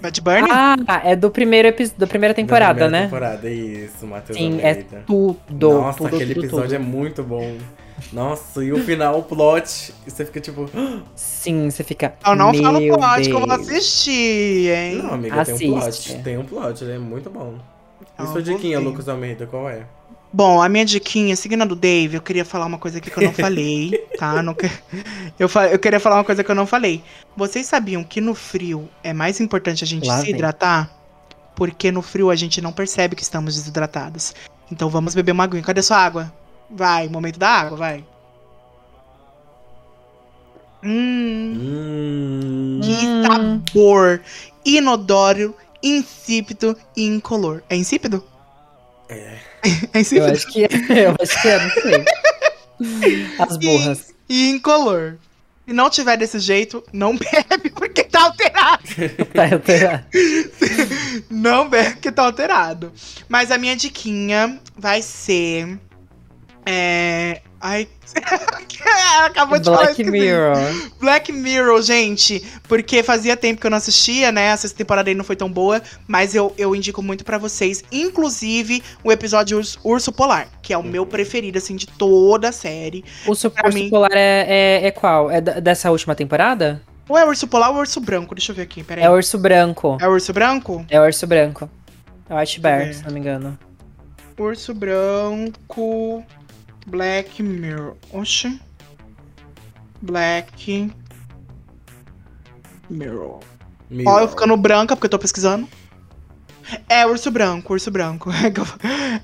Bad 0.00 0.20
Bunny? 0.20 0.48
Ah, 0.50 0.76
é 1.04 1.14
do 1.14 1.30
primeiro 1.30 1.68
episódio, 1.68 2.00
da 2.00 2.06
primeira 2.06 2.34
temporada, 2.34 2.74
Da 2.80 2.86
primeira 2.86 2.98
né? 2.98 3.04
Temporada, 3.06 3.48
isso, 3.50 4.06
Matheus 4.06 4.36
Sim, 4.38 4.58
é 4.60 4.70
Almeida. 4.70 5.04
tudo. 5.06 5.70
Nossa, 5.72 5.98
tudo, 5.98 6.16
aquele 6.16 6.34
tudo, 6.34 6.46
episódio 6.46 6.66
tudo. 6.70 6.74
é 6.74 6.78
muito 6.80 7.22
bom. 7.22 7.56
Nossa, 8.12 8.62
e 8.64 8.72
o 8.72 8.82
final, 8.84 9.18
o 9.18 9.22
plot, 9.22 9.92
e 10.06 10.10
você 10.10 10.24
fica 10.24 10.40
tipo. 10.40 10.68
Sim, 11.16 11.70
você 11.70 11.82
fica. 11.82 12.14
Eu 12.26 12.36
não 12.36 12.52
Meu 12.52 12.62
falo 12.62 12.78
plot 12.80 13.22
que 13.24 13.30
eu 13.32 13.38
vou 13.40 13.48
Deus. 13.48 13.68
assistir, 13.68 14.70
hein? 14.70 14.96
Não, 15.02 15.14
amiga, 15.14 15.44
tem 15.44 15.70
um 15.72 15.76
Assiste. 15.78 16.08
plot. 16.12 16.22
Tem 16.22 16.38
um 16.38 16.44
plot, 16.44 16.84
ele 16.84 16.92
é 16.92 16.98
muito 16.98 17.28
bom. 17.30 17.54
E 18.00 18.04
Então, 18.14 18.26
sua 18.26 18.40
eu 18.40 18.44
vou 18.44 18.54
diquinha, 18.54 18.78
ver. 18.78 18.84
Lucas 18.84 19.08
Almeida, 19.08 19.46
qual 19.46 19.68
é? 19.68 19.86
Bom, 20.32 20.60
a 20.60 20.68
minha 20.68 20.84
diquinha, 20.84 21.36
seguindo 21.36 21.62
a 21.62 21.64
do 21.64 21.76
Dave, 21.76 22.16
eu 22.16 22.22
queria 22.22 22.44
falar 22.44 22.66
uma 22.66 22.78
coisa 22.78 22.98
aqui 22.98 23.08
que 23.10 23.16
eu 23.18 23.22
não 23.24 23.32
falei, 23.34 23.92
tá? 24.18 24.42
Não 24.42 24.52
que- 24.54 24.68
eu, 25.38 25.48
fa- 25.48 25.68
eu 25.68 25.78
queria 25.78 26.00
falar 26.00 26.16
uma 26.16 26.24
coisa 26.24 26.42
que 26.42 26.50
eu 26.50 26.54
não 26.56 26.66
falei. 26.66 27.02
Vocês 27.36 27.66
sabiam 27.66 28.02
que 28.02 28.20
no 28.20 28.34
frio 28.34 28.88
é 29.02 29.12
mais 29.12 29.40
importante 29.40 29.84
a 29.84 29.86
gente 29.86 30.06
Lá 30.08 30.18
se 30.18 30.26
vem. 30.26 30.34
hidratar? 30.34 30.90
Porque 31.54 31.92
no 31.92 32.02
frio 32.02 32.30
a 32.30 32.36
gente 32.36 32.60
não 32.60 32.72
percebe 32.72 33.14
que 33.14 33.22
estamos 33.22 33.54
desidratados. 33.54 34.34
Então 34.72 34.88
vamos 34.90 35.14
beber 35.14 35.30
uma 35.32 35.44
aguinha. 35.44 35.62
Cadê 35.62 35.82
sua 35.82 35.98
água? 35.98 36.32
Vai, 36.74 37.08
momento 37.08 37.38
da 37.38 37.48
água, 37.48 37.76
vai. 37.76 38.04
Hum, 40.82 41.54
Hum. 41.56 42.80
que 42.82 43.26
sabor 43.26 44.20
inodoro, 44.64 45.54
insípido 45.82 46.76
e 46.96 47.04
incolor. 47.06 47.62
É 47.70 47.76
insípido? 47.76 48.24
É. 49.08 49.38
É 49.94 49.98
Eu 49.98 50.00
insípido? 50.02 50.26
acho 50.32 50.46
que 50.52 50.60
eu 50.62 51.16
acho 51.20 51.40
que 51.42 51.48
é, 51.48 51.58
não 51.62 51.70
sei. 51.70 52.04
As 53.38 53.56
burras. 53.56 54.12
e 54.28 54.50
incolor. 54.50 55.16
Se 55.66 55.72
não 55.72 55.88
tiver 55.88 56.18
desse 56.18 56.38
jeito, 56.38 56.84
não 56.92 57.16
bebe 57.16 57.70
porque 57.70 58.04
tá 58.04 58.24
alterado. 58.24 58.82
Tá, 59.32 59.48
eu 59.48 59.60
tô- 59.60 59.72
Não 61.30 61.66
bebe 61.70 61.92
porque 61.94 62.12
tá 62.12 62.24
alterado. 62.24 62.92
Mas 63.26 63.50
a 63.50 63.56
minha 63.56 63.74
diquinha 63.74 64.60
vai 64.76 65.00
ser. 65.00 65.78
É. 66.66 67.40
Ai. 67.60 67.88
Acabou 69.24 69.58
de 69.58 69.64
falar. 69.64 69.84
Black. 69.84 70.04
Mirror. 70.04 70.56
Black 71.00 71.32
Mirror, 71.32 71.82
gente. 71.82 72.44
Porque 72.68 73.02
fazia 73.02 73.36
tempo 73.36 73.60
que 73.60 73.66
eu 73.66 73.70
não 73.70 73.78
assistia, 73.78 74.30
né? 74.30 74.52
A 74.52 74.56
sexta 74.56 74.76
temporada 74.76 75.08
aí 75.10 75.14
não 75.14 75.24
foi 75.24 75.36
tão 75.36 75.50
boa. 75.50 75.80
Mas 76.06 76.34
eu, 76.34 76.54
eu 76.58 76.74
indico 76.76 77.02
muito 77.02 77.24
pra 77.24 77.38
vocês. 77.38 77.82
Inclusive 77.90 78.82
o 79.02 79.10
episódio 79.10 79.58
Urso, 79.58 79.78
Urso 79.82 80.12
Polar, 80.12 80.48
que 80.62 80.72
é 80.72 80.78
o 80.78 80.82
meu 80.82 81.06
preferido, 81.06 81.58
assim, 81.58 81.74
de 81.76 81.86
toda 81.86 82.48
a 82.50 82.52
série. 82.52 83.04
O 83.26 83.30
urso 83.30 83.48
urso 83.48 83.74
mim- 83.78 83.90
polar 83.90 84.12
é, 84.12 84.46
é, 84.82 84.86
é 84.86 84.90
qual? 84.90 85.30
É 85.30 85.40
dessa 85.40 85.90
última 85.90 86.14
temporada? 86.14 86.82
Ou 87.08 87.18
é 87.18 87.24
Urso 87.24 87.46
Polar 87.46 87.70
ou 87.70 87.78
Urso 87.78 88.00
Branco? 88.00 88.34
Deixa 88.34 88.52
eu 88.52 88.56
ver 88.56 88.62
aqui, 88.62 88.82
peraí. 88.82 89.04
É 89.04 89.10
o 89.10 89.14
urso 89.14 89.38
branco. 89.38 89.98
É 90.00 90.08
o 90.08 90.12
Urso 90.12 90.32
Branco? 90.32 90.84
É 90.88 90.98
o 90.98 91.04
urso 91.04 91.26
branco. 91.26 91.68
É 92.28 92.34
o 92.34 92.38
eu 92.40 92.60
Bear, 92.60 92.94
se 92.94 93.04
não 93.04 93.12
me 93.12 93.20
engano. 93.20 93.58
Urso 94.38 94.72
branco. 94.72 96.24
Black 96.86 97.42
Mirror. 97.42 97.96
Oxe. 98.12 98.60
Black 100.02 100.92
Mirror. 102.90 103.40
Meu. 103.90 104.06
Ó, 104.08 104.20
eu 104.20 104.28
ficando 104.28 104.56
branca 104.56 104.94
porque 104.96 105.06
eu 105.06 105.10
tô 105.10 105.18
pesquisando. 105.18 105.68
É, 106.88 107.06
urso 107.06 107.30
branco, 107.30 107.72
urso 107.72 107.90
branco. 107.90 108.30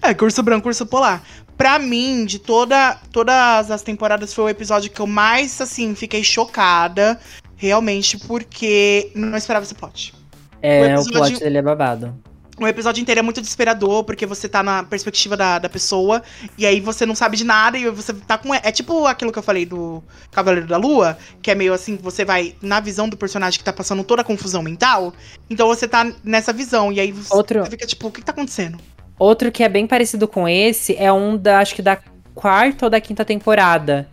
É 0.02 0.10
É, 0.12 0.16
urso 0.22 0.42
branco, 0.42 0.68
urso 0.68 0.86
polar. 0.86 1.22
Pra 1.56 1.78
mim, 1.78 2.24
de 2.24 2.38
toda, 2.38 2.94
todas 3.12 3.70
as 3.70 3.82
temporadas, 3.82 4.32
foi 4.32 4.44
o 4.44 4.48
episódio 4.48 4.90
que 4.90 5.00
eu 5.00 5.06
mais, 5.06 5.60
assim, 5.60 5.94
fiquei 5.94 6.22
chocada. 6.24 7.20
Realmente, 7.56 8.16
porque 8.26 9.10
não 9.14 9.36
esperava 9.36 9.64
esse 9.64 9.74
plot. 9.74 10.14
É, 10.62 10.80
O 10.80 10.82
o, 10.82 10.86
episódio- 11.02 11.12
plot 11.32 11.40
dele 11.40 11.58
é 11.58 11.62
babado. 11.62 12.14
O 12.60 12.68
episódio 12.68 13.00
inteiro 13.00 13.18
é 13.18 13.22
muito 13.22 13.40
desesperador, 13.40 14.04
porque 14.04 14.26
você 14.26 14.46
tá 14.46 14.62
na 14.62 14.82
perspectiva 14.82 15.34
da, 15.34 15.58
da 15.58 15.68
pessoa, 15.68 16.22
e 16.58 16.66
aí 16.66 16.78
você 16.78 17.06
não 17.06 17.14
sabe 17.14 17.34
de 17.38 17.42
nada, 17.42 17.78
e 17.78 17.88
você 17.88 18.12
tá 18.12 18.36
com. 18.36 18.54
É 18.54 18.70
tipo 18.70 19.06
aquilo 19.06 19.32
que 19.32 19.38
eu 19.38 19.42
falei 19.42 19.64
do 19.64 20.02
Cavaleiro 20.30 20.66
da 20.66 20.76
Lua, 20.76 21.16
que 21.40 21.50
é 21.50 21.54
meio 21.54 21.72
assim, 21.72 21.96
você 21.96 22.22
vai 22.22 22.54
na 22.60 22.78
visão 22.78 23.08
do 23.08 23.16
personagem 23.16 23.58
que 23.58 23.64
tá 23.64 23.72
passando 23.72 24.04
toda 24.04 24.20
a 24.20 24.24
confusão 24.24 24.62
mental. 24.62 25.14
Então 25.48 25.66
você 25.68 25.88
tá 25.88 26.12
nessa 26.22 26.52
visão, 26.52 26.92
e 26.92 27.00
aí 27.00 27.10
você 27.12 27.34
Outro- 27.34 27.64
fica 27.64 27.86
tipo, 27.86 28.08
o 28.08 28.12
que 28.12 28.20
que 28.20 28.26
tá 28.26 28.32
acontecendo? 28.32 28.78
Outro 29.18 29.50
que 29.50 29.62
é 29.62 29.68
bem 29.68 29.86
parecido 29.86 30.28
com 30.28 30.46
esse 30.46 30.94
é 30.96 31.10
um 31.10 31.38
da, 31.38 31.60
acho 31.60 31.74
que 31.74 31.80
da 31.82 31.98
quarta 32.34 32.86
ou 32.86 32.90
da 32.90 33.00
quinta 33.00 33.24
temporada. 33.24 34.06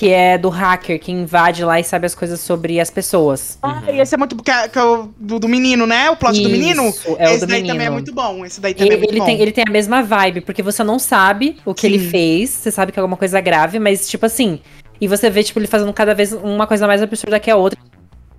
Que 0.00 0.08
é 0.08 0.38
do 0.38 0.48
hacker 0.48 0.98
que 0.98 1.12
invade 1.12 1.62
lá 1.62 1.78
e 1.78 1.84
sabe 1.84 2.06
as 2.06 2.14
coisas 2.14 2.40
sobre 2.40 2.80
as 2.80 2.88
pessoas. 2.88 3.58
Ah, 3.62 3.82
e 3.92 4.00
esse 4.00 4.14
é 4.14 4.16
muito. 4.16 4.34
Que 4.34 4.50
é, 4.50 4.66
que 4.66 4.78
é 4.78 4.82
o 4.82 5.10
do, 5.18 5.38
do 5.38 5.46
menino, 5.46 5.86
né? 5.86 6.08
O 6.08 6.16
plot 6.16 6.42
do 6.42 6.48
menino. 6.48 6.88
Isso, 6.88 7.16
é 7.18 7.28
o 7.28 7.32
esse 7.32 7.40
do 7.40 7.46
daí 7.46 7.56
menino. 7.58 7.74
também 7.74 7.86
é 7.86 7.90
muito 7.90 8.10
bom. 8.14 8.46
Esse 8.46 8.62
daí 8.62 8.72
também 8.72 8.88
é 8.88 8.94
Ele, 8.94 8.96
muito 9.00 9.10
ele 9.10 9.20
bom. 9.20 9.26
tem, 9.26 9.40
ele 9.42 9.52
tem 9.52 9.64
a 9.68 9.70
mesma 9.70 10.02
vibe, 10.02 10.40
porque 10.40 10.62
você 10.62 10.82
não 10.82 10.98
sabe 10.98 11.58
o 11.66 11.74
que 11.74 11.82
Sim. 11.82 11.86
ele 11.88 11.98
fez, 11.98 12.48
você 12.48 12.70
sabe 12.70 12.92
que 12.92 12.98
é 12.98 13.02
alguma 13.02 13.18
coisa 13.18 13.42
grave, 13.42 13.78
mas 13.78 14.08
tipo 14.08 14.24
assim. 14.24 14.60
E 14.98 15.06
você 15.06 15.28
vê, 15.28 15.42
tipo, 15.42 15.58
ele 15.58 15.66
fazendo 15.66 15.92
cada 15.92 16.14
vez 16.14 16.32
uma 16.32 16.66
coisa 16.66 16.86
mais 16.86 17.02
absurda 17.02 17.38
que 17.38 17.50
a 17.50 17.56
outra 17.56 17.78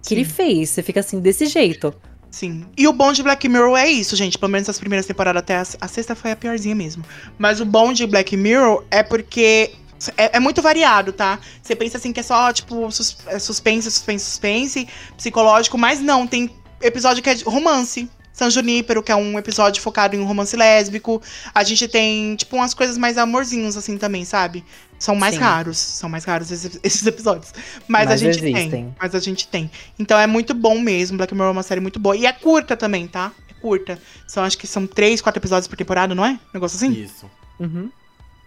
que 0.03 0.15
ele 0.15 0.25
Sim. 0.25 0.31
fez. 0.31 0.69
Você 0.71 0.81
fica 0.81 0.99
assim, 1.01 1.19
desse 1.19 1.45
jeito. 1.45 1.93
Sim. 2.31 2.65
E 2.75 2.87
o 2.87 2.93
bom 2.93 3.11
de 3.11 3.21
Black 3.21 3.47
Mirror 3.47 3.77
é 3.77 3.87
isso, 3.87 4.15
gente. 4.15 4.35
Pelo 4.39 4.51
menos 4.51 4.67
as 4.67 4.79
primeiras 4.79 5.05
temporadas 5.05 5.41
até 5.43 5.57
a, 5.57 5.63
a 5.81 5.87
sexta 5.87 6.15
foi 6.15 6.31
a 6.31 6.35
piorzinha 6.35 6.73
mesmo. 6.73 7.03
Mas 7.37 7.59
o 7.59 7.65
bom 7.65 7.93
de 7.93 8.07
Black 8.07 8.35
Mirror 8.35 8.83
é 8.89 9.03
porque 9.03 9.73
é, 10.17 10.37
é 10.37 10.39
muito 10.39 10.61
variado, 10.61 11.11
tá? 11.13 11.37
Você 11.61 11.75
pensa 11.75 11.97
assim 11.97 12.11
que 12.13 12.19
é 12.19 12.23
só, 12.23 12.51
tipo, 12.51 12.89
sus- 12.91 13.17
é 13.27 13.37
suspense, 13.39 13.89
suspense, 13.91 14.25
suspense, 14.25 14.87
psicológico, 15.17 15.77
mas 15.77 15.99
não, 15.99 16.25
tem 16.25 16.49
episódio 16.81 17.21
que 17.21 17.29
é 17.29 17.35
de 17.35 17.43
romance. 17.43 18.09
San 18.33 18.49
Junípero, 18.49 19.03
que 19.03 19.11
é 19.11 19.15
um 19.15 19.37
episódio 19.37 19.81
focado 19.81 20.15
em 20.15 20.19
um 20.19 20.23
romance 20.25 20.55
lésbico. 20.55 21.21
A 21.53 21.63
gente 21.65 21.85
tem, 21.87 22.33
tipo, 22.37 22.55
umas 22.55 22.73
coisas 22.73 22.97
mais 22.97 23.17
amorzinhos, 23.17 23.75
assim, 23.75 23.97
também, 23.97 24.23
sabe? 24.23 24.63
São 24.97 25.15
mais 25.15 25.35
Sim. 25.35 25.41
raros, 25.41 25.77
são 25.77 26.09
mais 26.09 26.23
raros 26.23 26.49
esses, 26.49 26.79
esses 26.81 27.05
episódios. 27.05 27.53
Mas, 27.89 28.07
a 28.07 28.11
Mas 28.11 28.19
gente 28.21 28.39
tem. 28.39 28.55
existem. 28.55 28.95
Mas 28.99 29.13
a 29.13 29.19
gente 29.19 29.47
tem. 29.49 29.69
Então 29.99 30.17
é 30.17 30.25
muito 30.25 30.53
bom 30.53 30.79
mesmo. 30.79 31.17
Black 31.17 31.33
Mirror 31.33 31.49
é 31.49 31.51
uma 31.51 31.61
série 31.61 31.81
muito 31.81 31.99
boa. 31.99 32.15
E 32.15 32.25
é 32.25 32.31
curta 32.31 32.77
também, 32.77 33.05
tá? 33.05 33.31
É 33.49 33.53
curta. 33.61 33.99
São, 34.25 34.43
acho 34.45 34.57
que 34.57 34.65
são 34.65 34.87
três, 34.87 35.21
quatro 35.21 35.39
episódios 35.39 35.67
por 35.67 35.75
temporada, 35.75 36.15
não 36.15 36.25
é? 36.25 36.39
Negócio 36.53 36.77
assim? 36.77 36.91
Isso. 36.93 37.29
Uhum. 37.59 37.91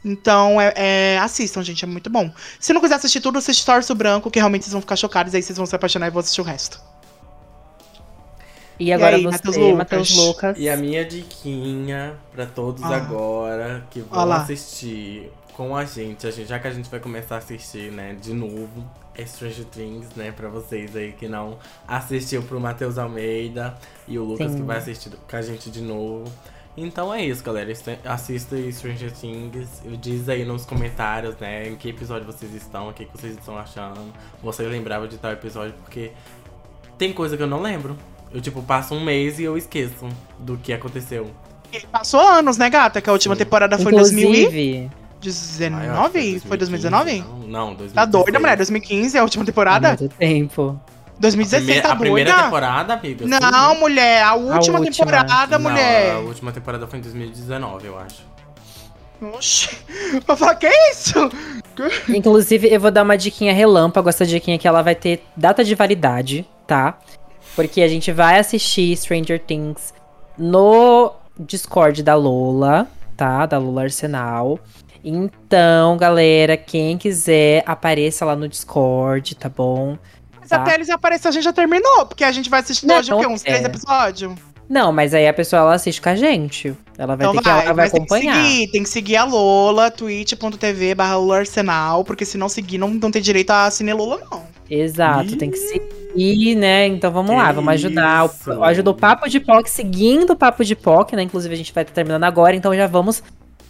Então, 0.05 0.61
é, 0.61 0.73
é- 0.77 1.19
assistam, 1.19 1.63
gente. 1.63 1.85
É 1.85 1.89
muito 1.89 2.11
bom. 2.11 2.31
Se 2.61 2.73
não 2.73 2.81
quiser 2.81 2.97
assistir 2.97 3.21
tudo, 3.21 3.39
assiste 3.39 3.65
Só 3.65 3.77
Urso 3.77 3.95
Branco, 3.95 4.31
que 4.31 4.39
realmente 4.39 4.63
vocês 4.65 4.73
vão 4.73 4.81
ficar 4.83 4.97
chocados. 4.97 5.35
Aí 5.35 5.43
vocês 5.43 5.57
vão 5.57 5.65
se 5.67 5.75
apaixonar 5.75 6.09
e 6.09 6.11
vão 6.11 6.21
assistir 6.21 6.41
o 6.41 6.45
resto. 6.45 6.79
E 8.79 8.93
agora 8.93 9.17
aí, 9.17 9.23
você, 9.23 9.31
Matheus 9.31 9.57
Lucas? 9.57 9.79
Matheus 9.79 10.17
Lucas. 10.17 10.57
E 10.59 10.69
a 10.69 10.77
minha 10.77 11.05
diquinha 11.05 12.15
pra 12.33 12.45
todos 12.45 12.83
Ah. 12.83 12.97
agora 12.97 13.87
que 13.91 14.01
vão 14.01 14.25
lá. 14.25 14.39
assistir 14.43 15.31
com 15.57 15.77
a 15.77 15.85
gente, 15.85 16.27
a 16.27 16.31
gente, 16.33 16.49
já 16.49 16.59
que 16.59 16.67
a 16.67 16.71
gente 16.73 16.91
vai 16.91 16.99
começar 16.99 17.37
a 17.37 17.39
assistir, 17.39 17.93
né, 17.93 18.17
de 18.21 18.35
novo, 18.35 18.85
é 19.15 19.25
Stranger 19.25 19.65
Things, 19.67 20.09
né, 20.17 20.33
pra 20.33 20.49
vocês 20.49 20.97
aí 20.97 21.13
que 21.13 21.29
não 21.29 21.57
assistiu 21.87 22.43
pro 22.43 22.59
Matheus 22.59 22.99
Almeida 22.99 23.77
e 24.09 24.19
o 24.19 24.25
Lucas 24.25 24.51
Sim. 24.51 24.57
que 24.59 24.63
vai 24.65 24.79
assistir 24.79 25.11
com 25.31 25.37
a 25.37 25.41
gente 25.43 25.71
de 25.71 25.81
novo. 25.81 26.25
Então 26.77 27.15
é 27.15 27.25
isso, 27.25 27.43
galera. 27.43 27.73
Assista 28.05 28.57
Stranger 28.73 29.13
Things. 29.13 29.83
Diz 30.01 30.29
aí 30.29 30.45
nos 30.45 30.65
comentários, 30.65 31.37
né, 31.37 31.69
em 31.69 31.77
que 31.77 31.89
episódio 31.89 32.27
vocês 32.27 32.53
estão, 32.55 32.89
o 32.89 32.93
que, 32.93 33.07
vocês 33.15 33.37
estão 33.37 33.57
achando. 33.57 34.01
Você 34.43 34.65
lembrava 34.65 35.07
de 35.07 35.17
tal 35.17 35.33
episódio, 35.33 35.75
porque 35.83 36.11
tem 36.99 37.13
coisa 37.13 37.37
que 37.37 37.43
eu 37.43 37.47
não 37.47 37.63
lembro. 37.63 37.97
Eu, 38.33 38.41
tipo, 38.41 38.61
passo 38.63 38.95
um 38.95 39.05
mês 39.05 39.39
e 39.39 39.45
eu 39.45 39.57
esqueço 39.57 40.09
do 40.41 40.57
que 40.57 40.73
aconteceu. 40.73 41.31
E 41.73 41.81
passou 41.87 42.21
anos, 42.21 42.57
né, 42.57 42.69
gata? 42.69 43.01
Que 43.01 43.09
a 43.09 43.13
última 43.13 43.37
Sim. 43.37 43.45
temporada 43.45 43.79
foi 43.79 43.93
em 43.93 43.97
2019? 43.97 44.41
Inclusive, 44.41 44.91
Ah, 45.75 45.85
eu 45.87 45.93
acho 46.03 46.11
que 46.11 46.41
Foi 46.41 46.57
2019? 46.57 47.19
Não, 47.21 47.39
não 47.39 47.75
2016. 47.75 47.93
Tá 47.95 48.05
doida, 48.05 48.41
mulher? 48.41 48.57
2015 48.57 49.17
é 49.17 49.21
a 49.21 49.23
última 49.23 49.43
há 49.43 49.47
temporada? 49.47 49.89
muito 49.89 50.09
tempo. 50.17 50.81
2016, 51.19 51.55
a 51.55 51.65
primeira, 51.65 51.83
tá 51.83 51.93
a 51.93 51.97
primeira 51.97 52.31
doida? 52.31 52.45
temporada, 52.45 52.95
amiga. 52.95 53.27
Não, 53.27 53.81
mulher, 53.81 54.23
a 54.23 54.35
última, 54.35 54.79
última. 54.81 55.07
temporada, 55.07 55.59
Não, 55.59 55.71
mulher. 55.71 56.13
a 56.17 56.19
última 56.19 56.53
temporada 56.53 56.87
foi 56.87 56.99
em 56.99 57.03
2019, 57.03 57.87
eu 57.87 57.99
acho. 57.99 58.23
Oxi. 59.23 59.71
Eu 60.29 60.37
falar, 60.37 60.55
que 60.57 60.67
é 60.67 60.91
isso? 60.91 61.31
Inclusive, 62.09 62.69
eu 62.73 62.79
vou 62.81 62.91
dar 62.91 63.03
uma 63.03 63.17
diquinha 63.17 63.53
relâmpago. 63.55 64.09
Essa 64.09 64.27
diquinha 64.27 64.59
que 64.59 64.67
ela 64.69 64.83
vai 64.83 64.95
ter 64.95 65.25
data 65.37 65.65
de 65.65 65.75
validade, 65.75 66.47
tá? 66.67 66.99
Porque 67.57 67.81
a 67.83 67.89
gente 67.89 68.13
vai 68.13 68.39
assistir 68.39 68.95
Stranger 68.97 69.41
Things 69.41 69.95
no 70.37 71.13
Discord 71.39 72.03
da 72.03 72.15
Lola, 72.15 72.87
tá? 73.17 73.47
Da 73.47 73.57
Lola 73.59 73.83
Arsenal. 73.83 74.59
Então, 75.03 75.97
galera, 75.97 76.57
quem 76.57 76.97
quiser, 76.99 77.63
apareça 77.67 78.25
lá 78.25 78.35
no 78.37 78.49
Discord, 78.49 79.35
tá 79.37 79.49
bom? 79.49 79.97
Mas 80.45 80.49
Tá. 80.51 80.57
até 80.63 80.75
eles 80.75 80.91
aparecerem, 80.91 81.31
a 81.31 81.33
gente 81.33 81.45
já 81.45 81.53
terminou. 81.53 82.07
Porque 82.07 82.23
a 82.25 82.33
gente 82.33 82.49
vai 82.51 82.61
assistir 82.61 82.87
Não, 82.87 82.99
hoje 82.99 83.13
o 83.13 83.19
quê? 83.19 83.27
Uns 83.27 83.43
é. 83.43 83.45
três 83.45 83.65
episódios? 83.65 84.33
Não, 84.69 84.93
mas 84.93 85.13
aí 85.13 85.29
a 85.29 85.33
pessoa 85.33 85.61
ela 85.61 85.75
assiste 85.75 86.01
com 86.01 86.09
a 86.09 86.17
gente. 86.17 86.75
Ela 86.97 87.17
vai 87.17 87.27
Então 87.27 87.33
ter 87.33 87.43
que, 87.43 87.49
vai, 87.49 87.65
ela 87.65 87.75
vai 87.75 87.85
mas 87.85 87.93
tem 87.93 88.05
que 88.05 88.15
acompanhar. 88.15 88.45
seguir. 88.45 88.71
Tem 88.71 88.83
que 88.83 88.89
seguir 88.89 89.17
a 89.17 89.25
Lola, 89.25 89.91
twitch.tv 89.91 90.95
barra 90.95 91.17
Lola 91.17 91.39
Arsenal. 91.39 92.05
Porque 92.05 92.25
se 92.25 92.39
não 92.39 92.49
seguir, 92.49 92.79
não, 92.79 92.89
não 92.89 93.11
tem 93.11 93.21
direito 93.21 93.51
a 93.51 93.71
Cine 93.71 93.93
Lola, 93.93 94.21
não. 94.31 94.43
Exato, 94.71 95.37
tem 95.37 95.51
que 95.51 95.59
seguir, 95.59 96.55
né? 96.55 96.87
Então 96.87 97.13
vamos 97.13 97.37
lá, 97.37 97.53
vamos 97.53 97.75
ajudar. 97.75 98.25
O, 98.25 98.65
ajuda 98.65 98.91
o 98.91 98.95
Papo 98.95 99.29
de 99.29 99.39
POC, 99.39 99.69
seguindo 99.69 100.31
o 100.33 100.37
Papo 100.37 100.65
de 100.65 100.75
POC, 100.75 101.15
né? 101.15 101.23
Inclusive 101.23 101.53
a 101.53 101.57
gente 101.59 101.73
vai 101.73 101.83
estar 101.83 101.93
terminando 101.95 102.25
agora, 102.25 102.57
então 102.57 102.75
já 102.75 102.87
vamos 102.87 103.23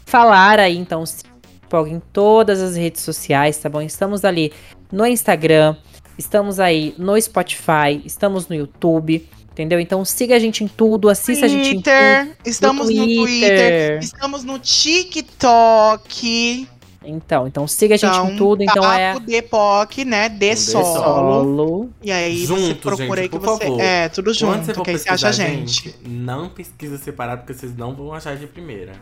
falar 0.07 0.61
aí, 0.61 0.77
então, 0.79 1.05
se 1.05 1.25
Pog 1.69 1.91
em 1.91 2.01
todas 2.13 2.61
as 2.61 2.77
redes 2.77 3.03
sociais, 3.03 3.59
tá 3.59 3.69
bom? 3.69 3.81
Estamos 3.81 4.25
ali 4.25 4.53
no 4.93 5.05
Instagram, 5.05 5.75
estamos 6.19 6.59
aí 6.61 6.95
no 6.99 7.21
Spotify, 7.21 8.01
estamos 8.05 8.49
no 8.49 8.55
YouTube, 8.55 9.29
entendeu? 9.53 9.79
Então 9.81 10.05
siga 10.05 10.37
a 10.37 10.39
gente 10.39 10.63
em 10.65 10.69
tudo, 10.69 11.09
assista 11.09 11.47
a 11.47 11.49
gente 11.49 11.69
em 11.77 11.81
tudo. 11.81 11.85
Twitter, 11.85 12.37
estamos 12.45 12.89
no 12.89 12.95
Twitter. 13.05 13.19
Twitter, 13.27 13.99
estamos 14.03 14.45
no 14.45 14.59
TikTok. 15.55 16.69
Então, 17.07 17.47
então 17.47 17.69
siga 17.69 17.97
a 17.97 17.99
gente 17.99 18.17
em 18.17 18.37
tudo, 18.37 18.63
então 18.63 18.83
papo 18.83 18.99
é 18.99 19.21
de 19.21 19.43
POC, 19.43 20.05
né? 20.07 20.29
De 20.31 20.55
De 20.55 20.57
solo. 20.57 20.95
solo. 21.03 21.91
E 22.03 22.11
aí 22.11 22.47
Junto, 22.47 22.91
você 22.91 22.97
procura 22.97 23.21
aí 23.21 23.29
gente, 23.29 23.33
que 23.33 23.39
por 23.39 23.41
você. 23.41 23.65
favor. 23.65 23.81
É, 23.81 24.09
tudo 24.09 24.33
Quando 24.39 24.65
você 24.65 24.73
junto, 24.73 24.75
for 24.75 24.85
que 24.85 24.91
aí 24.91 24.99
você 24.99 25.09
acha 25.11 25.29
a 25.29 25.31
pesquisar, 25.31 25.33
gente. 25.33 25.95
não 26.03 26.49
pesquisa 26.49 26.97
separado, 26.97 27.43
porque 27.43 27.53
vocês 27.53 27.77
não 27.77 27.95
vão 27.95 28.15
achar 28.15 28.37
de 28.37 28.47
primeira. 28.47 28.93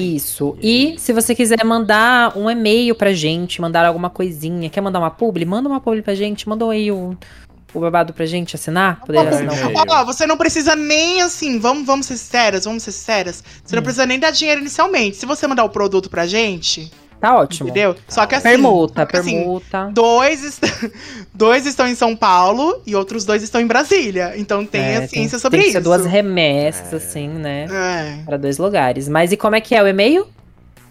Isso. 0.00 0.56
E 0.62 0.94
se 0.98 1.12
você 1.12 1.34
quiser 1.34 1.64
mandar 1.64 2.36
um 2.36 2.50
e-mail 2.50 2.94
pra 2.94 3.12
gente, 3.12 3.60
mandar 3.60 3.84
alguma 3.86 4.10
coisinha, 4.10 4.68
quer 4.70 4.80
mandar 4.80 4.98
uma 4.98 5.10
publi? 5.10 5.44
Manda 5.44 5.68
uma 5.68 5.80
publi 5.80 6.02
pra 6.02 6.14
gente, 6.14 6.48
manda 6.48 6.68
aí 6.70 6.90
o, 6.90 7.16
o 7.72 7.80
babado 7.80 8.12
pra 8.12 8.26
gente 8.26 8.54
assinar, 8.56 9.00
poder 9.00 9.18
assinar 9.26 9.54
o 9.54 9.58
e-mail. 9.70 9.76
Ó, 9.88 10.04
você 10.04 10.26
não 10.26 10.36
precisa 10.36 10.74
nem 10.76 11.22
assim, 11.22 11.58
vamos, 11.58 11.86
vamos 11.86 12.06
ser 12.06 12.16
sérias, 12.16 12.64
vamos 12.64 12.82
ser 12.82 12.92
sérias. 12.92 13.42
Você 13.64 13.74
não 13.76 13.80
Hum. 13.80 13.84
precisa 13.84 14.06
nem 14.06 14.18
dar 14.18 14.30
dinheiro 14.30 14.60
inicialmente. 14.60 15.16
Se 15.16 15.26
você 15.26 15.46
mandar 15.46 15.64
o 15.64 15.68
produto 15.70 16.08
pra 16.10 16.26
gente, 16.26 16.90
Tá 17.24 17.36
ótimo. 17.36 17.70
entendeu? 17.70 17.96
Só 18.08 18.26
que 18.26 18.34
assim. 18.34 18.48
Permuta, 18.50 19.08
assim, 19.12 19.36
permuta. 19.38 19.90
Dois, 19.92 20.44
est- 20.44 20.62
dois 21.34 21.64
estão 21.66 21.88
em 21.88 21.94
São 21.94 22.14
Paulo 22.14 22.82
e 22.86 22.94
outros 22.94 23.24
dois 23.24 23.42
estão 23.42 23.60
em 23.60 23.66
Brasília. 23.66 24.34
Então 24.36 24.64
tem 24.66 24.80
É, 24.82 24.96
a 24.98 25.08
ciência 25.08 25.38
sobre 25.38 25.58
tem 25.58 25.64
que 25.64 25.70
isso. 25.70 25.78
ser 25.78 25.84
duas 25.84 26.04
remessas, 26.04 26.92
É. 26.92 26.96
assim, 26.96 27.28
né? 27.28 27.66
É. 27.70 28.24
Pra 28.24 28.36
dois 28.36 28.58
lugares. 28.58 29.08
Mas 29.08 29.32
e 29.32 29.36
como 29.36 29.56
é 29.56 29.60
que 29.60 29.74
é 29.74 29.82
o 29.82 29.86
e-mail? 29.86 30.26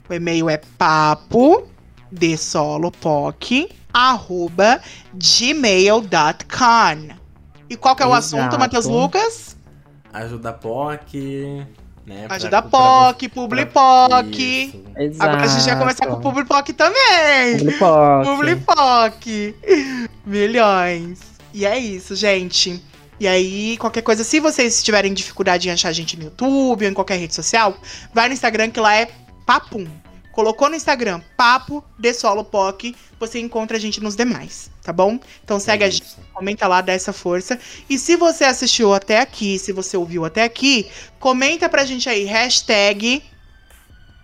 O 0.09 0.13
e-mail 0.13 0.49
é 0.49 0.57
papo 0.77 1.63
de 2.11 2.35
solopoc, 2.37 3.69
arroba 3.93 4.81
gmail.com. 5.13 7.15
E 7.69 7.77
qual 7.77 7.95
que 7.95 8.03
é 8.03 8.07
o 8.07 8.13
assunto. 8.13 8.57
Matheus 8.59 8.85
Lucas? 8.85 9.55
Ajuda 10.11 10.49
a 10.49 10.53
POC, 10.53 11.65
né? 12.05 12.25
pra- 12.27 12.35
Ajuda 12.35 12.61
pra- 12.61 12.69
POC, 13.13 13.29
Publipoc. 13.29 14.37
Isso. 14.67 14.83
Exato. 14.97 15.23
Agora 15.29 15.43
a 15.43 15.47
gente 15.47 15.65
vai 15.65 15.79
começar 15.79 16.05
com 16.07 16.13
o 16.13 16.21
Publipoc 16.21 16.73
também. 16.73 17.57
Publipoc. 17.57 18.25
Publipoc. 18.25 19.55
Milhões. 20.25 21.19
E 21.53 21.65
é 21.65 21.77
isso, 21.77 22.15
gente. 22.15 22.81
E 23.19 23.27
aí, 23.27 23.77
qualquer 23.77 24.01
coisa, 24.01 24.23
se 24.23 24.39
vocês 24.39 24.81
tiverem 24.83 25.13
dificuldade 25.13 25.69
em 25.69 25.71
achar 25.71 25.89
a 25.89 25.93
gente 25.93 26.17
no 26.17 26.23
YouTube 26.25 26.83
ou 26.85 26.91
em 26.91 26.93
qualquer 26.93 27.17
rede 27.17 27.33
social, 27.35 27.77
vai 28.13 28.27
no 28.27 28.33
Instagram 28.33 28.69
que 28.69 28.79
lá 28.79 28.95
é 28.95 29.07
Papum. 29.45 29.85
Colocou 30.33 30.67
no 30.67 30.75
Instagram 30.75 31.21
Papo 31.37 31.83
de 31.97 32.11
Solo 32.11 32.43
Poc, 32.43 32.95
você 33.19 33.39
encontra 33.39 33.77
a 33.77 33.79
gente 33.79 34.01
nos 34.01 34.15
demais, 34.15 34.71
tá 34.81 34.91
bom? 34.91 35.19
Então 35.43 35.59
segue 35.59 35.83
a 35.83 35.89
gente, 35.91 36.03
comenta 36.33 36.67
lá, 36.67 36.81
dá 36.81 36.91
essa 36.91 37.13
força. 37.13 37.57
E 37.87 37.99
se 37.99 38.15
você 38.15 38.43
assistiu 38.43 38.95
até 38.95 39.19
aqui, 39.19 39.59
se 39.59 39.71
você 39.71 39.95
ouviu 39.95 40.25
até 40.25 40.43
aqui, 40.43 40.89
comenta 41.19 41.69
pra 41.69 41.85
gente 41.85 42.09
aí, 42.09 42.23
hashtag 42.23 43.23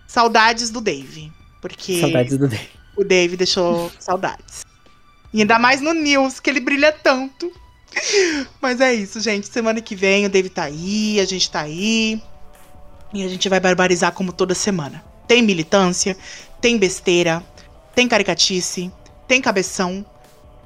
saudades 0.08 0.68
do 0.70 0.80
Dave. 0.80 1.32
Porque 1.62 2.00
Saudades 2.00 2.36
do 2.36 2.48
Dave. 2.48 2.68
o 2.96 3.04
Dave 3.04 3.36
deixou 3.36 3.92
saudades. 4.00 4.66
E 5.32 5.42
ainda 5.42 5.60
mais 5.60 5.80
no 5.80 5.94
News, 5.94 6.40
que 6.40 6.50
ele 6.50 6.58
brilha 6.58 6.90
tanto. 6.90 7.52
Mas 8.60 8.80
é 8.80 8.92
isso, 8.92 9.20
gente. 9.20 9.46
Semana 9.46 9.80
que 9.80 9.94
vem 9.94 10.26
o 10.26 10.28
Dave 10.28 10.48
tá 10.48 10.64
aí, 10.64 11.20
a 11.20 11.24
gente 11.24 11.48
tá 11.48 11.60
aí. 11.60 12.20
E 13.14 13.24
a 13.24 13.28
gente 13.28 13.48
vai 13.48 13.60
barbarizar 13.60 14.10
como 14.10 14.32
toda 14.32 14.56
semana. 14.56 15.08
Tem 15.30 15.42
militância, 15.42 16.16
tem 16.60 16.76
besteira, 16.76 17.40
tem 17.94 18.08
caricatice, 18.08 18.90
tem 19.28 19.40
cabeção, 19.40 20.04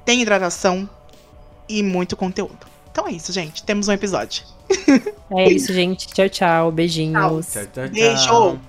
tem 0.03 0.23
hidratação 0.23 0.89
e 1.69 1.83
muito 1.83 2.17
conteúdo. 2.17 2.65
Então 2.91 3.07
é 3.07 3.11
isso, 3.11 3.31
gente. 3.31 3.61
Temos 3.61 3.87
um 3.87 3.91
episódio. 3.91 4.43
É 5.29 5.51
isso, 5.51 5.71
gente. 5.71 6.07
Tchau, 6.07 6.29
tchau. 6.29 6.71
Beijinhos. 6.71 7.45
Tchau, 7.45 7.63
tchau, 7.65 7.83
tchau. 7.85 7.89
Beijo. 7.89 8.59